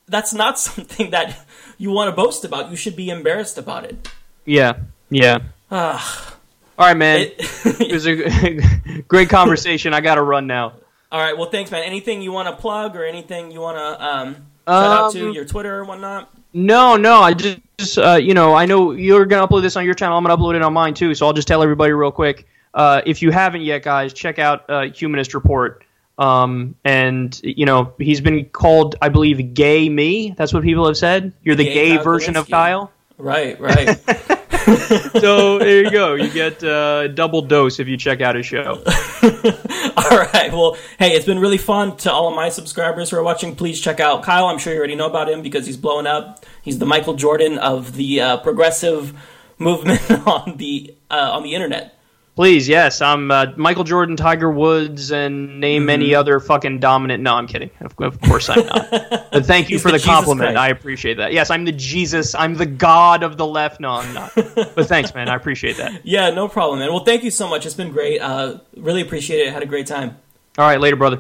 that's 0.07 0.34
not 0.34 0.60
something 0.68 1.11
that 1.11 1.45
you 1.77 1.91
want 1.91 2.10
to 2.10 2.15
boast 2.15 2.43
about. 2.45 2.69
You 2.69 2.76
should 2.76 2.95
be 2.95 3.10
embarrassed 3.10 3.57
about 3.57 3.85
it. 3.85 4.10
Yeah, 4.45 4.73
yeah. 5.10 5.39
Ah. 5.72 6.35
All 6.77 6.88
right, 6.88 6.95
man. 6.97 7.30
It, 7.38 7.91
was 7.91 8.07
a 8.07 9.01
great 9.07 9.30
conversation. 9.30 9.93
I 9.93 9.99
got 10.01 10.15
to 10.15 10.22
run 10.22 10.47
now. 10.47 10.73
All 11.11 11.19
right. 11.19 11.38
Well, 11.38 11.49
thanks, 11.49 11.72
man. 11.72 11.84
Anything 11.84 12.22
you 12.22 12.31
want 12.31 12.47
to 12.47 12.56
plug 12.56 12.95
or 12.95 13.03
anything 13.03 13.51
you 13.51 13.60
want 13.60 13.77
to 13.77 14.06
um, 14.06 14.35
shout 14.35 14.45
out 14.68 15.11
to 15.14 15.27
Um, 15.27 15.34
your 15.34 15.43
Twitter 15.45 15.80
or 15.80 15.84
whatnot? 15.84 16.30
No, 16.53 16.95
no. 16.95 17.22
I 17.22 17.34
just, 17.34 17.97
uh, 17.97 18.15
you 18.15 18.34
know, 18.34 18.56
I 18.56 18.65
know 18.65 18.91
you're 18.91 19.26
gonna 19.26 19.47
upload 19.47 19.61
this 19.61 19.76
on 19.76 19.85
your 19.85 19.93
channel. 19.93 20.18
I'm 20.18 20.23
gonna 20.23 20.38
upload 20.38 20.56
it 20.56 20.61
on 20.61 20.73
mine 20.73 20.93
too. 20.93 21.14
So 21.15 21.27
I'll 21.27 21.34
just 21.34 21.47
tell 21.47 21.61
everybody 21.61 21.91
real 21.91 22.11
quick. 22.11 22.47
Uh, 22.73 23.01
if 23.05 23.21
you 23.21 23.31
haven't 23.31 23.61
yet, 23.61 23.83
guys, 23.83 24.13
check 24.13 24.39
out 24.39 24.69
uh, 24.69 24.89
Humanist 24.89 25.33
Report. 25.33 25.83
Um, 26.17 26.75
and 26.83 27.39
you 27.43 27.65
know, 27.65 27.93
he's 27.97 28.21
been 28.21 28.45
called, 28.45 28.95
I 29.01 29.09
believe, 29.09 29.53
gay 29.53 29.87
me. 29.87 30.33
That's 30.37 30.53
what 30.53 30.63
people 30.63 30.85
have 30.85 30.97
said. 30.97 31.33
You're 31.43 31.55
the 31.55 31.63
Gay 31.63 31.95
gay, 31.95 31.97
version 31.97 32.35
of 32.35 32.49
Kyle. 32.49 32.91
Right. 33.17 33.59
Right. 33.59 33.97
so 35.19 35.57
there 35.59 35.83
you 35.83 35.91
go. 35.91 36.15
You 36.15 36.29
get 36.29 36.63
uh, 36.63 37.07
double 37.07 37.41
dose 37.41 37.79
if 37.79 37.87
you 37.87 37.97
check 37.97 38.21
out 38.21 38.35
his 38.35 38.45
show. 38.45 38.83
all 39.23 40.17
right. 40.17 40.49
Well, 40.51 40.77
hey, 40.97 41.11
it's 41.11 41.25
been 41.25 41.39
really 41.39 41.57
fun 41.57 41.97
to 41.97 42.11
all 42.11 42.27
of 42.27 42.35
my 42.35 42.49
subscribers 42.49 43.09
who 43.09 43.17
are 43.17 43.23
watching. 43.23 43.55
Please 43.55 43.79
check 43.79 43.99
out 43.99 44.23
Kyle. 44.23 44.45
I'm 44.45 44.59
sure 44.59 44.73
you 44.73 44.79
already 44.79 44.95
know 44.95 45.07
about 45.07 45.29
him 45.29 45.41
because 45.41 45.65
he's 45.65 45.77
blowing 45.77 46.07
up. 46.07 46.45
He's 46.61 46.77
the 46.77 46.85
Michael 46.85 47.15
Jordan 47.15 47.57
of 47.57 47.95
the 47.95 48.21
uh, 48.21 48.37
progressive 48.37 49.13
movement 49.57 50.09
on 50.27 50.57
the 50.57 50.93
uh, 51.09 51.31
on 51.33 51.43
the 51.43 51.55
internet. 51.55 51.98
Please, 52.40 52.70
yes. 52.70 53.02
I'm 53.02 53.32
uh, 53.32 53.48
Michael 53.57 53.84
Jordan, 53.84 54.16
Tiger 54.16 54.49
Woods, 54.49 55.11
and 55.11 55.60
name 55.60 55.82
Mm-hmm. 55.82 55.90
any 55.90 56.16
other 56.16 56.40
fucking 56.40 56.80
dominant. 56.80 57.22
No, 57.22 57.36
I'm 57.36 57.48
kidding. 57.48 57.70
Of, 57.82 57.99
of 57.99 58.22
course 58.22 58.48
I'm 58.48 58.66
not. 58.66 58.90
but 59.34 59.45
thank 59.45 59.70
you 59.70 59.76
He's 59.76 59.82
for 59.82 59.91
the 59.91 59.98
the, 59.98 60.06
compliment. 60.06 60.56
I 60.56 60.70
appreciate 60.70 61.18
that. 61.18 61.34
Yes, 61.34 61.49
I'm 61.49 61.66
the 61.66 61.74
Jesus. 61.74 62.34
I'm 62.36 62.53
the 62.56 62.66
God 62.66 63.24
of 63.24 63.36
the 63.36 63.45
left. 63.45 63.82
No, 63.82 63.90
I'm 63.90 64.14
not. 64.14 64.32
but 64.36 64.88
thanks, 64.88 65.14
man. 65.14 65.28
I 65.28 65.36
appreciate 65.36 65.76
that. 65.76 65.99
Yeah, 66.06 66.30
no 66.30 66.48
problem, 66.48 66.80
man. 66.80 66.94
Well, 66.94 67.03
thank 67.03 67.26
you 67.26 67.30
so 67.32 67.45
much. 67.49 67.66
It's 67.66 67.76
been 67.76 67.91
great. 67.91 68.22
Uh, 68.22 68.60
really 68.78 69.02
appreciate 69.02 69.45
it. 69.45 69.52
Had 69.52 69.61
a 69.61 69.66
great 69.66 69.86
time. 69.86 70.16
All 70.57 70.66
right, 70.66 70.80
later, 70.80 70.95
brother. 70.95 71.20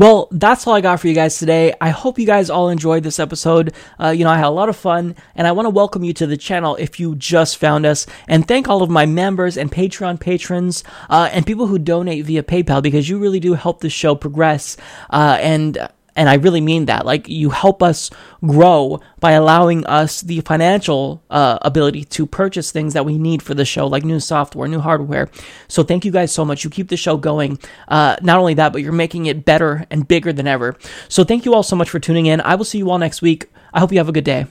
Well, 0.00 0.28
that's 0.30 0.66
all 0.66 0.72
I 0.72 0.80
got 0.80 0.98
for 0.98 1.08
you 1.08 1.14
guys 1.14 1.38
today. 1.38 1.74
I 1.78 1.90
hope 1.90 2.18
you 2.18 2.24
guys 2.24 2.48
all 2.48 2.70
enjoyed 2.70 3.02
this 3.02 3.20
episode. 3.20 3.74
Uh, 4.02 4.08
you 4.08 4.24
know, 4.24 4.30
I 4.30 4.38
had 4.38 4.46
a 4.46 4.48
lot 4.48 4.70
of 4.70 4.76
fun, 4.76 5.14
and 5.34 5.46
I 5.46 5.52
want 5.52 5.66
to 5.66 5.70
welcome 5.70 6.04
you 6.04 6.14
to 6.14 6.26
the 6.26 6.38
channel 6.38 6.74
if 6.76 6.98
you 6.98 7.14
just 7.16 7.58
found 7.58 7.84
us, 7.84 8.06
and 8.26 8.48
thank 8.48 8.66
all 8.66 8.82
of 8.82 8.88
my 8.88 9.04
members 9.04 9.58
and 9.58 9.70
Patreon 9.70 10.18
patrons 10.18 10.84
uh, 11.10 11.28
and 11.30 11.44
people 11.44 11.66
who 11.66 11.78
donate 11.78 12.24
via 12.24 12.42
PayPal 12.42 12.82
because 12.82 13.10
you 13.10 13.18
really 13.18 13.40
do 13.40 13.52
help 13.52 13.82
the 13.82 13.90
show 13.90 14.14
progress. 14.14 14.78
Uh, 15.10 15.36
and 15.38 15.86
and 16.20 16.28
I 16.28 16.34
really 16.34 16.60
mean 16.60 16.84
that. 16.84 17.06
Like, 17.06 17.30
you 17.30 17.48
help 17.48 17.82
us 17.82 18.10
grow 18.44 19.00
by 19.20 19.32
allowing 19.32 19.86
us 19.86 20.20
the 20.20 20.42
financial 20.42 21.22
uh, 21.30 21.58
ability 21.62 22.04
to 22.04 22.26
purchase 22.26 22.70
things 22.70 22.92
that 22.92 23.06
we 23.06 23.16
need 23.16 23.42
for 23.42 23.54
the 23.54 23.64
show, 23.64 23.86
like 23.86 24.04
new 24.04 24.20
software, 24.20 24.68
new 24.68 24.80
hardware. 24.80 25.30
So, 25.66 25.82
thank 25.82 26.04
you 26.04 26.12
guys 26.12 26.30
so 26.30 26.44
much. 26.44 26.62
You 26.62 26.68
keep 26.68 26.88
the 26.88 26.98
show 26.98 27.16
going. 27.16 27.58
Uh, 27.88 28.16
not 28.20 28.38
only 28.38 28.52
that, 28.52 28.74
but 28.74 28.82
you're 28.82 28.92
making 28.92 29.24
it 29.26 29.46
better 29.46 29.86
and 29.90 30.06
bigger 30.06 30.30
than 30.30 30.46
ever. 30.46 30.76
So, 31.08 31.24
thank 31.24 31.46
you 31.46 31.54
all 31.54 31.62
so 31.62 31.74
much 31.74 31.88
for 31.88 31.98
tuning 31.98 32.26
in. 32.26 32.42
I 32.42 32.54
will 32.54 32.66
see 32.66 32.76
you 32.76 32.90
all 32.90 32.98
next 32.98 33.22
week. 33.22 33.46
I 33.72 33.80
hope 33.80 33.90
you 33.90 33.96
have 33.96 34.10
a 34.10 34.12
good 34.12 34.24
day. 34.24 34.44